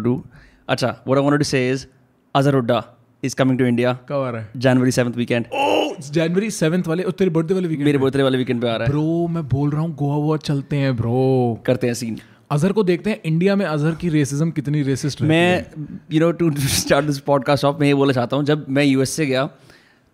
do. 0.00 0.24
Acha, 0.68 1.04
what 1.04 1.18
I 1.18 1.20
wanted 1.20 1.38
to 1.38 1.44
say 1.44 1.68
is 1.68 1.86
Azhar 2.34 2.52
Udda 2.52 2.84
is 3.22 3.34
coming 3.34 3.58
to 3.58 3.66
India 3.66 3.98
कब 4.08 4.22
आ 4.22 4.30
रहा 4.30 4.40
है। 4.42 4.52
January 4.56 4.90
7th 4.90 5.16
weekend. 5.16 5.46
ओह 5.52 5.96
जनवरी 6.12 6.50
7th 6.50 6.88
वाले 6.88 7.02
और 7.02 7.12
तेरे 7.12 7.30
बर्थडे 7.30 7.54
वाले 7.54 7.68
वीकेंड 7.68 7.84
मेरे 7.86 7.98
बर्थडे 7.98 8.22
वाले 8.22 8.38
वीकेंड 8.38 8.60
पे 8.62 8.68
आ 8.68 8.76
रहा 8.76 8.86
है। 8.86 8.90
ब्रो 8.90 9.26
मैं 9.28 9.48
बोल 9.48 9.70
रहा 9.70 9.80
हूँ 9.80 9.94
गोवा 9.96 10.16
वोवा 10.16 10.36
चलते 10.36 10.76
हैं 10.76 10.96
ब्रो 10.96 11.62
करते 11.66 11.86
हैं 11.86 11.94
सीन 11.94 12.18
अजहर 12.50 12.72
को 12.72 12.82
देखते 12.82 13.10
हैं 13.10 13.20
इंडिया 13.24 13.56
में 13.56 13.66
अजहर 13.66 13.94
की 13.94 14.08
रेसिज्म 14.08 14.50
कितनी 14.50 14.82
रेसिस्ट 14.82 15.22
मैं 15.22 15.66
you 16.12 16.20
know 16.20 16.32
to 16.32 16.50
start 16.56 17.06
this 17.06 17.18
podcast 17.18 17.64
off 17.64 17.76
मैं 17.80 17.86
ये 17.86 17.94
बोलना 17.94 18.12
चाहता 18.12 18.36
हूँ 18.36 18.44
जब 18.44 18.66
मैं 18.68 18.84
यूएस 18.84 19.10
से 19.10 19.26
गया 19.26 19.48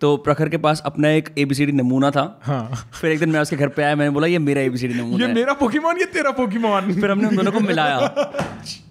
तो 0.00 0.16
प्रखर 0.16 0.48
के 0.48 0.56
पास 0.56 0.82
अपना 0.86 1.08
एक 1.10 1.28
एबीसीडी 1.38 1.72
नमूना 1.72 2.10
था। 2.10 2.22
हाँ। 2.42 2.90
फिर 3.00 3.10
एक 3.12 3.18
दिन 3.18 3.28
मैं 3.28 3.40
उसके 3.40 3.56
घर 3.56 3.68
पे 3.68 3.82
आया 3.82 3.94
मैंने 3.96 4.10
बोला 4.10 4.26
ये 4.26 4.38
मेरा 4.38 4.60
एबीसीडी 4.62 4.94
नमूना 4.94 5.22
ये 5.22 5.28
है। 5.28 5.34
मेरा 5.34 5.52
पोकेमोन 5.52 5.96
ये 5.98 6.04
तेरा 6.12 6.30
पोकेमोन 6.30 6.92
फिर 6.94 7.10
हमने 7.10 7.28
उन 7.28 7.36
दोनों 7.36 7.52
को 7.52 7.60
मिलाया। 7.60 8.12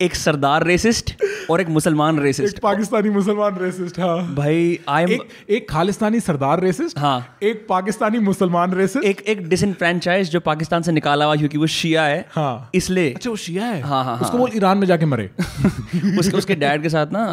एक 0.01 0.15
सरदार 0.15 0.63
रेसिस्ट 0.63 1.13
और 1.51 1.61
एक 1.61 1.69
मुसलमान 1.69 2.19
रेसिस्ट 2.19 2.55
एक 2.55 2.61
पाकिस्तानी 2.63 3.09
मुसलमान 3.09 3.57
रेसिस्ट 3.59 3.99
हाँ। 3.99 4.17
भाई 4.35 4.79
आई 4.89 5.03
एम 5.03 5.11
एक 5.11 5.29
एक 5.49 5.69
खालिस्तानी 5.69 6.19
सरदार 6.19 6.61
रेसिस्ट 6.61 6.99
हाँ। 6.99 7.37
एक 7.43 7.65
पाकिस्तानी 7.69 8.19
मुसलमान 8.19 8.73
रेसिस्ट 8.73 9.05
एक 9.05 9.21
एक 9.27 9.47
डिसइनफ्रेंचाइज 9.49 10.31
जो 10.31 10.39
पाकिस्तान 10.39 10.81
से 10.81 10.91
निकाला 10.91 11.25
हुआ 11.25 11.35
क्योंकि 11.35 11.57
वो 11.57 11.67
शिया 11.77 12.03
है। 12.03 12.25
हाँ। 12.31 12.69
इसलिए 12.75 13.13
अच्छा 13.13 13.29
वो 13.29 13.35
शिया 13.35 13.65
है? 13.65 13.81
हाँ, 13.81 14.03
हाँ, 14.03 14.19
उसको 14.19 14.37
बोल 14.37 14.51
ईरान 14.55 14.77
में 14.77 14.87
जाके 14.87 15.05
मरे। 15.05 15.29
उसके 16.19 16.37
उसके 16.37 16.55
डैड 16.55 16.81
के 16.81 16.89
साथ 16.89 17.11
ना 17.11 17.25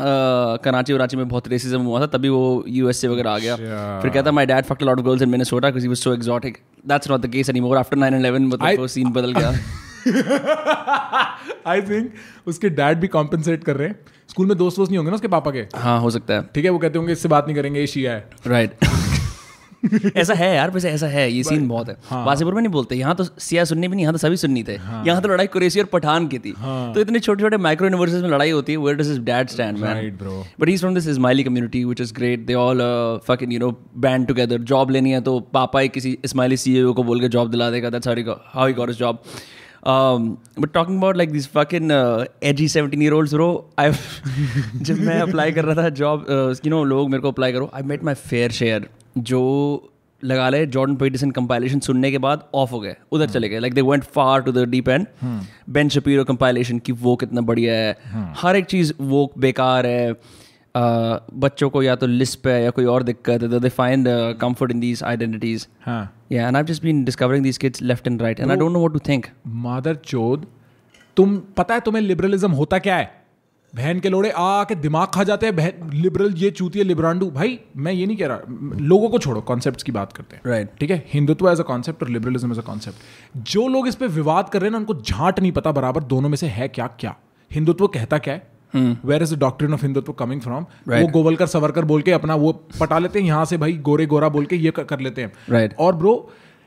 कराची 0.65 0.93
वराची 0.93 1.17
में 1.17 1.29
बहुत 1.29 1.49
रेसिज्म 1.49 1.81
हुआ 1.81 2.01
था 2.01 2.07
तभी 2.15 2.29
वो 2.29 2.65
यूएसए 2.69 3.09
वगैरह 3.09 3.31
आ 3.31 3.39
गया। 3.39 3.57
फिर 4.03 4.11
कहता 4.11 4.33
my 4.33 4.47
dad 4.47 4.65
fucked 4.65 4.83
lot 4.83 5.01
girls 5.01 5.23
in 5.23 5.29
Minnesota 5.29 5.69
because 5.69 5.83
he 5.83 5.89
was 5.89 5.97
so 5.97 6.15
exotic 6.15 6.59
that's 6.89 7.11
not 7.11 7.21
the 7.21 7.27
case 7.27 7.51
anymore 7.51 7.77
after 7.77 7.97
9/11 7.97 8.47
मतलब 8.49 8.69
I- 8.69 8.79
वो 8.79 8.87
सीन 8.89 9.11
बदल 9.13 9.33
गया। 9.33 9.53
आई 11.67 11.81
थिंक 11.83 12.13
उसके 12.47 12.69
डैड 12.69 12.99
भी 12.99 13.07
कॉम्पनसेट 13.09 13.65
कर 13.65 13.77
रहे 13.77 13.89
हैं। 13.89 13.97
स्कूल 14.31 14.47
में 14.47 14.57
दोस्त 14.59 14.77
दोस्त 14.77 14.91
नहीं 14.91 14.99
होंगे 14.99 15.11
ना 15.11 15.15
उसके 15.15 15.29
पापा 15.29 15.51
के? 15.51 15.59
हाँ 15.77 16.01
हो 16.01 16.11
सकता 16.11 16.35
है। 16.35 16.43
ठीक 16.55 16.65
है 16.65 16.71
वो 16.71 16.79
कहते 16.79 16.99
होंगे 16.99 17.13
इससे 17.13 17.29
बात 17.29 17.47
नहीं 17.47 17.57
करेंगे 17.57 17.81
ये 17.81 17.87
शिया 17.87 18.13
है। 18.13 18.29
राइट 18.47 18.75
ऐसा 20.17 20.35
है 20.35 20.55
यार 20.55 20.71
वैसे 20.71 20.91
ऐसा 20.91 21.07
है 21.07 21.31
ये 21.33 21.43
सीन 21.45 21.69
बहुत 21.69 21.89
है। 21.89 21.97
हाँ। 22.09 22.25
वासीपुर 22.27 22.55
में 22.55 22.61
नहीं 22.63 22.73
बोलते 22.73 22.97
यहाँ 22.97 23.15
तो 23.15 23.25
सिया 23.25 23.65
सुननी 23.65 23.89
भी 23.89 23.95
नहीं 23.95 24.05
यहाँ 24.05 24.13
तो 24.15 24.19
सभी 24.19 24.37
सुननी 24.37 24.63
थे। 24.65 24.77
हाँ। 24.79 25.05
यहाँ 25.07 25.23
तो 25.23 25.29
लड़ाई 25.29 25.47
कुरेशी 25.47 25.81
और 25.81 25.87
पठान 25.93 26.27
की 26.29 26.39
थी। 26.39 26.55
हाँ। 26.59 26.93
तो 26.95 27.01
इतने 27.01 27.21
छोटे 27.21 27.43
छोटे 27.43 27.57
माइक्रो 27.59 27.87
यूनिवर्सिस 27.87 28.23
में 28.23 28.29
लड़ाई 28.31 28.51
होती 28.51 28.73
है 28.73 28.95
does 28.97 29.11
is 29.11 29.21
dad 29.23 29.49
stand 29.49 29.79
man 29.79 30.19
but 30.61 30.69
is 30.69 30.81
from 30.81 30.95
this 30.95 31.09
Ismaili 31.09 31.45
community 31.45 31.85
which 31.85 32.01
is 32.01 32.15
great 32.15 32.47
they 32.47 32.55
all 32.61 32.83
fucking 33.27 33.53
you 33.53 33.59
know 33.61 33.71
band 33.99 34.27
together 34.29 34.63
job 34.73 34.91
लेनी 34.91 35.11
है 35.11 35.21
तो 35.23 35.39
पापा 35.55 35.81
ही 35.81 35.89
किसी 35.89 36.19
इसमाइली 36.25 36.57
सी 36.57 36.81
को 36.93 37.03
बोल 37.03 37.21
के 37.21 37.29
जॉब 37.29 37.51
दिला 37.51 37.71
देगा। 37.71 37.91
That's 37.91 38.09
how 38.09 38.67
he 38.67 38.73
got 38.73 38.91
job 38.93 39.23
but 39.87 40.73
talking 40.75 40.99
about 40.99 41.17
like 41.17 41.33
this 41.33 41.47
fuck 41.53 41.75
in 41.75 41.91
age 42.43 42.69
seventeen 42.69 43.03
year 43.03 43.13
old 43.13 43.35
row 43.35 43.49
I 43.79 43.91
जब 43.91 45.01
मैं 45.01 45.21
अप्लाई 45.21 45.53
कर 45.53 45.65
रहा 45.65 45.85
था 45.85 45.89
जॉब 45.99 46.27
यू 46.65 46.71
नो 46.71 46.83
लोग 46.85 47.11
मेरे 47.11 47.23
को 47.23 47.31
अप्लाई 47.31 47.53
करो 47.53 47.71
I 47.75 47.83
met 47.83 48.05
my 48.05 48.15
fair 48.15 48.53
share 48.53 48.89
जो 49.17 49.41
लगा 50.23 50.49
ले 50.49 50.65
जॉर्डन 50.67 50.95
पीटरसन 50.97 51.31
कंपाइलेशन 51.31 51.81
सुनने 51.81 52.11
के 52.11 52.19
बाद 52.19 52.45
ऑफ़ 52.55 52.71
हो 52.71 52.81
गए 52.81 52.95
उधर 53.13 53.29
चले 53.31 53.49
गए। 53.49 53.59
Like 53.59 53.75
they 53.75 53.83
went 53.83 54.05
far 54.15 54.43
to 54.43 54.53
the 54.53 54.65
deep 54.69 54.89
and 54.89 55.07
Ben 55.71 55.89
Shapiro 55.89 56.25
compilation 56.25 56.79
की 56.79 56.93
वो 56.95 57.17
कितना 57.17 57.41
बढ़िया 57.43 57.75
है। 57.75 58.33
हर 58.39 58.57
एक 58.57 58.65
चीज़ 58.67 58.93
वो 59.01 59.31
बेकार 59.39 59.87
है। 59.87 60.13
बच्चों 60.75 61.69
को 61.71 61.83
या 61.83 61.95
तो 61.97 62.07
लिस्प 62.07 62.47
है 62.47 62.63
या 62.63 62.71
कोई 62.71 62.85
और 62.85 63.03
दिक्कत 63.03 63.43
है 63.43 63.61
they 63.61 63.69
find 63.71 64.09
comfort 64.41 64.71
in 64.71 64.81
these 64.81 65.03
identities 65.03 65.67
हाँ। 65.87 66.27
Yeah 66.33 66.47
and 66.49 66.57
I 66.57 66.63
just 66.65 66.83
been 66.83 67.05
discovering 67.05 67.45
these 67.45 67.59
kids 67.59 67.83
left 67.83 68.07
and 68.07 68.23
right 68.23 68.41
and 68.41 68.51
I 68.51 68.57
don't 68.57 68.73
know 68.73 68.79
what 68.79 68.93
to 68.93 68.99
think 69.09 69.27
मादर 69.67 69.95
चोद 70.05 70.47
तुम 71.17 71.37
पता 71.57 71.75
है 71.75 71.81
तुम्हें 71.81 72.03
लिबरलिज्म 72.03 72.51
होता 72.53 72.79
क्या 72.79 72.97
है? 72.97 73.13
बहन 73.75 74.01
के 74.01 74.09
लोड़े 74.09 74.31
आके 74.37 74.75
दिमाग 74.77 75.09
खा 75.15 75.25
जाते 75.25 75.47
हैं 75.47 75.55
बहन 75.57 75.91
लिबरल 75.95 76.35
ये 76.37 76.51
चूती 76.51 76.79
है 76.79 76.85
लिबरांडू 76.85 77.31
भाई 77.31 77.59
मैं 77.77 77.93
ये 77.93 78.07
नहीं 78.07 78.17
कह 78.17 78.27
रहा 78.27 78.79
लोगों 78.83 79.09
को 79.09 79.19
छोड़ो 79.19 79.41
कॉन्सेप्ट 79.43 79.83
की 79.83 79.93
बात 79.93 80.13
करते 80.13 80.37
हैं। 80.37 80.43
राइट 80.47 80.71
ठीक 80.81 80.91
है? 80.91 81.03
हिंदुत्व 81.13 81.51
एज 81.51 81.61
अ 81.61 81.63
कॉन्सेप्ट 81.65 82.03
और 82.03 82.09
लिबरलिज्म 82.09 82.53
एज 82.53 82.59
अ 82.59 82.63
कॉन्सेप्ट 82.63 83.43
जो 83.53 83.67
लोग 83.69 83.89
इस 83.89 83.95
पर 83.95 84.09
विवाद 84.17 84.49
कर 84.49 84.61
रहे 84.61 84.69
हैं 84.69 84.73
ना 84.73 84.79
उनको 84.79 84.95
झांट 84.97 85.41
नहीं 85.41 85.53
पता 85.53 85.73
बराबर 85.73 86.03
दोनों 86.05 86.29
में 86.29 86.37
से 86.37 86.47
है 86.49 86.69
क्या 86.69 86.87
क्या। 87.01 87.15
हिंदुत्व 87.51 87.87
कहता 87.89 88.19
क्या 88.19 88.35
है? 88.35 88.47
Where 89.05 89.23
is 89.23 89.35
the 89.35 89.39
doctrine 89.39 89.75
of 89.75 89.83
Hindutva 89.83 90.13
coming 90.13 90.41
from 90.41 90.65
वो. 90.89 91.07
गोवलकर 91.09 91.47
सवरकर 91.47 91.85
बोल 91.85 92.03
के 92.03 92.13
अपना 92.13 92.35
वो 92.37 92.53
पटा 92.81 92.99
लेते 92.99 93.19
हैं 93.19 93.27
यहाँ 93.27 93.45
से 93.45 93.57
भाई 93.57 93.73
गोरे 93.89 94.07
गोरा 94.07 94.29
बोल 94.29 94.47
के 94.47 94.57
ये 94.57 94.71
कर 94.71 94.85
कर 94.85 95.01
लेते 95.01 95.23
हैं। 95.23 95.33
Right. 95.51 95.79
और 95.79 95.97
ब्रो 95.97 96.15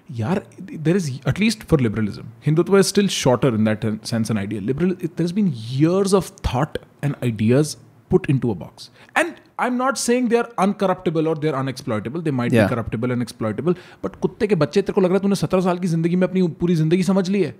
यार 0.10 0.42
there 0.62 0.96
is 0.96 1.12
at least 1.30 1.64
for 1.64 1.81
liberalism 1.81 2.24
Hindutva 2.46 2.78
is 2.80 2.88
still 2.88 3.08
shorter 3.14 3.56
in 3.56 3.66
that 3.66 4.06
sense 4.06 4.31
an 4.31 4.38
idea 4.38 4.62
liberal 4.62 4.90
there 5.04 5.24
is 5.24 5.34
been 5.34 5.54
years 5.58 6.14
of 6.14 6.31
thought 6.48 6.78
and 7.03 7.16
ideas 7.31 7.75
put 8.12 8.28
into 8.31 8.50
a 8.52 8.56
box 8.59 8.90
and 9.19 9.40
i'm 9.63 9.78
not 9.78 9.97
saying 10.02 10.28
they 10.34 10.38
are 10.41 10.50
uncorruptible 10.66 11.30
or 11.31 11.34
they're 11.46 11.56
unexploitable 11.62 12.22
they 12.28 12.34
might 12.38 12.53
Yeah. 12.56 12.68
be 12.68 12.74
corruptible 12.74 13.13
and 13.16 13.25
exploitable 13.25 13.75
but 14.06 14.16
कुत्ते 14.22 14.47
के 14.47 14.56
बच्चे 14.62 14.81
तेरे 14.81 14.94
को 14.94 15.02
लग 15.02 15.09
रहा 15.09 15.18
है 15.18 15.22
तूने 15.22 15.36
सत्रह 15.36 15.62
साल 15.62 15.80
की 15.80 15.88
ज़िंदगी 15.88 16.16
में 16.16 16.28
अपनी 16.28 16.47
पूरी 16.62 16.75
ज़िंदगी 16.75 17.03
समझ 17.03 17.28
ली 17.30 17.41
है 17.44 17.56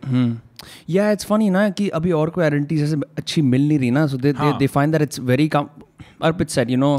या 0.90 1.10
इट्स 1.12 1.26
फनी 1.32 1.50
ना 1.50 1.70
कि 1.80 1.88
अभी 2.00 2.12
और 2.20 2.30
कोई 2.38 2.44
आइडेंटिटी 2.44 2.78
जैसे 2.78 2.98
अच्छी 3.18 3.42
मिल 3.42 3.68
नहीं 3.68 3.80
रही 3.80 3.92
ना 3.92 4.06
सो 4.08 4.18
दे 4.18 4.34
हाँ. 4.38 4.58
They 4.58 4.68
find 4.68 4.94
that 4.94 5.02
it's 5.02 5.20
very 5.32 5.48
come 5.58 5.68
Arpit 6.30 6.50
said 6.50 6.72
you 6.72 6.78
know 6.78 6.92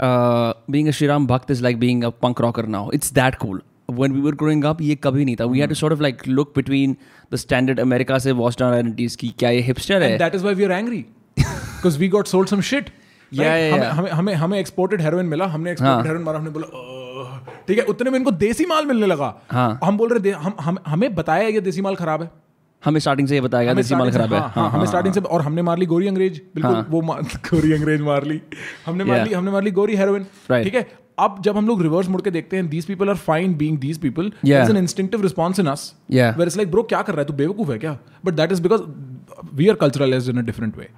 being 0.00 0.88
a 0.88 0.92
Shriram 1.00 1.26
भक्त 1.26 1.50
is 1.50 1.62
like 1.62 1.78
being 1.80 2.04
a 2.04 2.10
punk 2.22 2.40
rocker 2.40 2.66
now 2.76 2.90
it's 2.94 3.12
that 3.12 3.34
cool 3.44 3.62
when 3.98 4.14
we 4.14 4.22
were 4.24 4.32
growing 4.40 4.64
up 4.70 4.80
ये 4.82 4.94
कभी 5.04 5.24
नहीं 5.24 5.36
था 5.36 5.44
we 5.50 5.60
had 5.60 5.70
to 5.72 5.76
sort 5.80 5.92
of 5.94 6.02
like 6.06 6.26
look 6.38 6.50
between 6.56 6.96
the 7.34 7.38
standard 7.42 7.80
America 7.80 8.18
से 8.24 8.32
watch 8.40 8.58
down 8.58 8.74
identities 8.74 9.16
की 9.16 9.28
क्या 9.38 9.50
ये 9.50 9.60
hipster 9.68 10.02
है 10.02 10.10
and 10.10 10.24
that 10.24 10.36
is 10.38 10.44
why 10.46 10.52
we 10.58 10.66
are 10.66 10.74
angry 11.78 11.98
because 11.98 11.98
we 12.04 12.08
got 12.18 12.34
sold 12.34 12.54
some 12.54 12.62
shit 12.72 12.90
Yeah, 13.32 13.48
Right? 13.48 13.80
yeah, 13.80 13.90
हमें 13.92 14.10
हमें 14.10 14.34
हमें 14.34 14.58
exported 14.58 15.00
heroin 15.02 15.26
मिला 15.26 15.46
हमने 15.46 15.70
एक्सपोर्टेड 15.70 15.94
हाँ. 15.96 16.02
हेरोइन 16.04 16.22
मारा 16.22 16.38
हमने 16.38 16.50
बोला 16.50 16.66
ठीक 17.68 17.78
है। 17.78 17.84
उतने 17.84 18.10
में 18.10 18.18
इनको 18.18 18.30
देसी 18.30 18.66
माल 18.66 18.86
मिलने 18.86 19.06
लगा। 19.06 19.42
हाँ. 19.50 19.78
हम 19.84 19.96
बोल 19.96 20.08
रहे 20.12 20.32
हम, 20.32 20.54
हम 20.60 20.78
हमें 20.86 21.14
बताया 21.14 21.48
ये 21.48 21.60
देसी 21.60 21.82
माल 21.82 21.94
खराब 21.94 22.22
है। 22.22 22.30
हमें 22.84 23.00
स्टार्टिंग 23.00 23.28
से 23.28 23.34
ये 23.34 23.40
बताया 23.40 23.64
गया 23.64 23.74
देसी 23.74 23.94
माल 23.94 24.10
खराब 24.10 24.32
है। 24.34 24.40
हाँ, 24.40 24.52
हाँ, 24.54 24.70
हमें 24.70 24.86
स्टार्टिंग 24.86 25.14
से 25.14 25.20
और 25.20 25.42
हमने 25.42 25.62
मार 25.62 25.78
ली 25.78 25.86
गोरी 25.86 26.08
अंग्रेज़। 26.08 26.40
बिल्कुल 26.54 26.74
हाँ. 26.74 26.86
वो 26.90 27.00
गोरी 27.50 27.72
अंग्रेज़ 27.72 28.02
मार 28.02 28.24
ली। 28.24 28.40
हमने 28.86 29.04
मार 29.04 29.26
ली 29.26 29.32
हमने 29.32 29.50
मार 29.50 29.62
ली 29.62 29.70
गोरी 29.70 29.96
हेरोइन 29.96 30.24
ठीक 30.50 30.74
है? 30.74 30.86
अब 31.18 31.42
जब 31.42 31.56
हम 31.56 31.66
लोग 31.66 31.82
रिवर्स 31.82 32.08
मुड़ 32.08 32.22
के 32.22 32.30
देखते 32.30 32.56
हैं 32.56 32.68
these 32.68 32.84
people 32.84 33.08
are 33.08 33.16
fine 33.16 33.54
being 33.54 33.78
these 33.78 33.98
people 33.98 34.32
Yeah. 34.46 34.70
An 34.70 34.76
instinctive 34.76 35.22
response 35.22 35.58
in 35.60 35.66
us. 35.66 35.94
Where 36.10 36.42
it's 36.42 36.56
like 36.56 36.70
bro 36.70 36.82
क्या 36.82 37.02
कर 37.02 37.12
रहा 37.12 37.20
है? 37.20 37.26
तू 37.26 37.32
बेवकूफ़ 37.32 37.70
है 37.72 37.78
क्या? 37.78 37.98
But 38.24 38.34
that 38.34 38.52
is 38.52 38.62
because 38.62 38.82
we 39.54 39.68
are 39.68 39.74
culturalize 39.74 40.28
in 40.30 40.38
a 40.38 40.42
different 40.42 40.78
way 40.78 40.88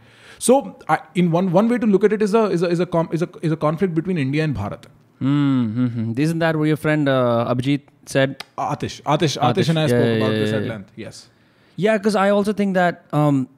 So, 0.46 0.54
I, 0.88 0.98
in 1.14 1.30
one 1.30 1.52
one 1.52 1.68
way 1.68 1.78
to 1.78 1.86
look 1.86 2.04
at 2.08 2.12
it 2.16 2.22
is 2.26 2.34
a 2.34 2.44
is 2.58 2.62
a 2.62 2.68
is 2.74 2.80
a, 2.80 2.86
com, 2.86 3.08
is 3.12 3.22
a, 3.22 3.28
is 3.42 3.52
a 3.52 3.56
conflict 3.64 3.94
between 3.94 4.18
India 4.26 4.42
and 4.42 4.56
Bharat. 4.56 4.86
Hmm, 5.18 5.66
hmm. 5.72 5.86
Mm-hmm. 5.86 6.20
Isn't 6.26 6.38
that 6.38 6.56
what 6.56 6.68
your 6.68 6.78
friend 6.78 7.10
uh, 7.14 7.54
Abhijit 7.54 7.82
said? 8.06 8.42
Atish, 8.66 9.02
Atish, 9.02 9.36
Atish, 9.36 9.38
Atish 9.48 9.68
and 9.68 9.78
I 9.78 9.82
yeah, 9.82 9.88
spoke 9.88 10.06
yeah, 10.06 10.20
about 10.20 10.32
yeah, 10.32 10.38
this 10.38 10.52
at 10.52 10.62
length. 10.62 10.92
Yes. 10.96 11.28
Yeah, 11.76 11.98
because 11.98 12.16
I 12.16 12.30
also 12.30 12.54
think 12.54 12.74
that, 12.74 13.04
um, 13.12 13.48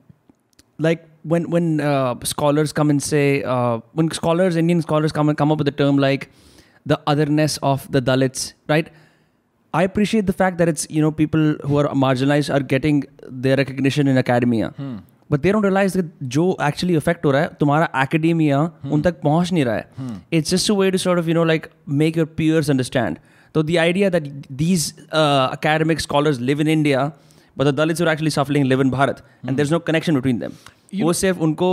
like, 0.79 1.07
when 1.23 1.49
when 1.51 1.81
uh, 1.81 2.17
scholars 2.25 2.73
come 2.73 2.91
and 2.91 3.03
say, 3.03 3.45
uh, 3.45 3.79
when 3.93 4.11
scholars, 4.11 4.57
Indian 4.57 4.83
scholars 4.83 5.13
come 5.13 5.29
and 5.29 5.39
come 5.39 5.53
up 5.53 5.59
with 5.59 5.69
a 5.69 5.77
term 5.85 5.99
like 5.99 6.29
the 6.85 7.01
otherness 7.07 7.59
of 7.63 7.87
the 7.93 8.03
Dalits, 8.03 8.55
right? 8.69 8.93
I 9.73 9.85
appreciate 9.85 10.27
the 10.27 10.33
fact 10.33 10.59
that 10.59 10.69
it's 10.69 10.91
you 10.91 11.01
know 11.01 11.13
people 11.13 11.55
who 11.63 11.77
are 11.79 11.89
marginalized 11.95 12.53
are 12.53 12.61
getting 12.75 13.05
their 13.47 13.57
recognition 13.57 14.09
in 14.09 14.19
academia. 14.19 14.71
Hmm. 14.71 14.99
But 15.33 15.41
they 15.41 15.53
don't 15.53 15.65
realize 15.65 15.99
जो 16.35 16.45
actually 16.63 16.97
effect 16.97 17.25
हो 17.27 17.31
रहा 17.31 17.43
है 17.43 17.51
तुम्हारा 17.61 17.89
academia 18.03 18.59
हम्म। 18.59 18.93
उन 18.93 19.03
तक 19.03 19.21
पहुँच 19.21 19.53
नहीं 19.53 19.65
रहा 19.65 19.75
है। 19.75 20.21
It's 20.33 20.51
just 20.51 20.71
a 20.71 20.75
way 20.75 20.91
to 20.91 20.99
sort 20.99 21.21
of 21.21 21.29
you 21.29 21.35
know 21.35 21.45
like 21.45 21.67
make 22.01 22.17
your 22.19 22.27
peers 22.37 22.71
understand 22.71 23.17
तो 23.55 23.63
the 23.63 23.77
idea 23.79 24.11
that 24.11 24.29
these 24.53 24.93
academic 25.13 26.01
scholars 26.01 26.41
live 26.41 26.61
in 26.61 26.69
India 26.69 27.11
but 27.57 27.67
the 27.67 27.75
Dalits 27.77 28.03
are 28.03 28.09
actually 28.09 28.31
suffering 28.31 28.65
live 28.67 28.81
in 28.83 28.91
Bharat 28.91 29.25
and 29.47 29.57
there 29.57 29.67
is 29.67 29.73
no 29.73 29.79
connection 29.89 30.15
between 30.15 30.39
them 30.39 30.53
वो 30.95 31.13
सिर्फ़ 31.13 31.39
उनको 31.39 31.69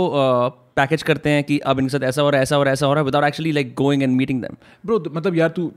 package 0.76 1.02
करते 1.02 1.30
हैं 1.30 1.44
कि 1.44 1.58
अब 1.58 1.78
इनके 1.78 1.92
साथ 1.92 2.06
ऐसा 2.08 2.22
हो 2.22 2.30
रहा 2.30 2.38
है 2.38 2.42
ऐसा 2.42 2.56
हो 2.56 2.62
रहा 2.62 2.70
है 2.70 2.72
ऐसा 2.72 2.86
हो 2.86 2.92
रहा 2.92 3.00
है 3.00 3.04
without 3.04 3.24
actually 3.24 3.52
like 3.52 3.74
going 3.74 4.02
and 4.02 4.16
meeting 4.16 4.42
them 4.42 4.56
bro 4.86 5.02
मतलब 5.12 5.36
यार 5.36 5.48
तू 5.48 5.72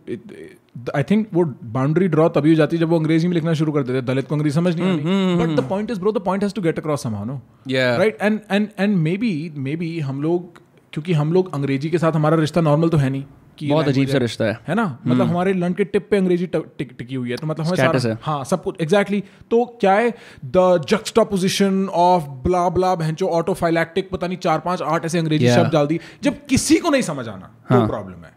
आई 0.96 1.04
थिंक 1.04 1.28
वो 1.34 1.46
बाउंड्री 1.74 2.08
ड्रॉ 2.08 2.28
तभी 2.30 2.50
हो 2.50 2.56
जाती 2.56 2.76
है 2.76 2.82
जब 2.82 2.90
वो 2.90 3.00
अंग्रेज़ी 3.00 3.28
में 3.28 3.34
लिखना 3.34 3.54
शुरू 3.54 3.72
कर 3.72 3.84
देते 3.84 4.02
दलित 4.02 4.28
को 4.28 4.36
अंग्रेज़ी 4.36 4.56
समझ 4.56 4.76
नहीं 4.80 5.38
but 5.38 5.56
the 5.60 5.68
point 5.70 5.92
is 5.92 6.00
bro 6.00 6.12
the 6.12 6.24
point 6.26 6.44
has 6.44 6.54
to 6.54 6.62
get 6.62 6.80
across 6.80 7.04
somehow 7.04 7.26
no 7.26 7.42
right 7.70 8.18
and 8.22 8.40
and 8.52 8.68
and 8.80 8.98
maybe 9.18 9.52
maybe 9.76 10.00
हम 10.00 10.22
लोग 10.22 10.62
क्योंकि 10.94 11.14
हम 11.14 11.34
लोग 11.34 11.54
अंग्रेज़ी 11.56 11.90
के 11.90 11.98
साथ 11.98 12.12
हमारा 12.12 12.38
रिश्ता 12.38 12.62
नॉर्मल 12.62 12.90
तो 12.90 12.98
है 12.98 13.10
नहीं। 13.10 13.24
कि 13.58 13.70
बहुत 13.70 13.88
अजीब 13.88 14.10
सा 14.10 14.18
रिश्ता 14.18 14.46
है। 14.46 14.60
है 14.68 14.76
ना? 14.76 15.00
मतलब 15.08 15.28
हमारे 15.28 15.54
लंड 15.54 15.76
के 15.76 15.84
टिप 15.84 16.08
पे 16.12 16.18
अंग्रेज़ी 16.18 16.48
ट- 16.48 16.78
टिक 16.78 17.08
हुई 17.16 17.30
है 17.30 17.38
तो 17.38 17.48
मतलब 17.48 17.66
हमें 17.66 17.78
सारा 17.78 18.10
है। 18.10 18.20
हाँ 18.24 18.44
सब 18.44 18.64
कुछ 18.64 18.76
एग्जैक्टली 18.82 19.22
तो 19.52 19.78
क्या 19.82 19.94
है? 19.94 20.10
The 20.46 20.86
juxtaposition 20.90 21.88
of 21.88 22.24
blah 22.24 22.70
blah 22.70 22.96
भैंचो 22.96 23.28
autophylactic 23.28 24.10
पता 24.10 24.28
नहीं 24.28 24.38
चार 24.38 24.60
पाँच 24.60 24.82
आठ 24.82 25.06
ऐसे 25.06 25.20
अंग्रेज़ी 25.20 25.50
शब्द 25.50 25.74
डाल 25.74 25.88
दी 25.88 26.00
जब 26.24 26.46
किसी 26.46 26.76
को 26.76 26.90
नहीं 26.90 27.02
समझ 27.02 27.28
आना 27.28 27.46
तो 27.46 27.88
प्रॉब्लम 27.88 28.18
है। 28.18 28.34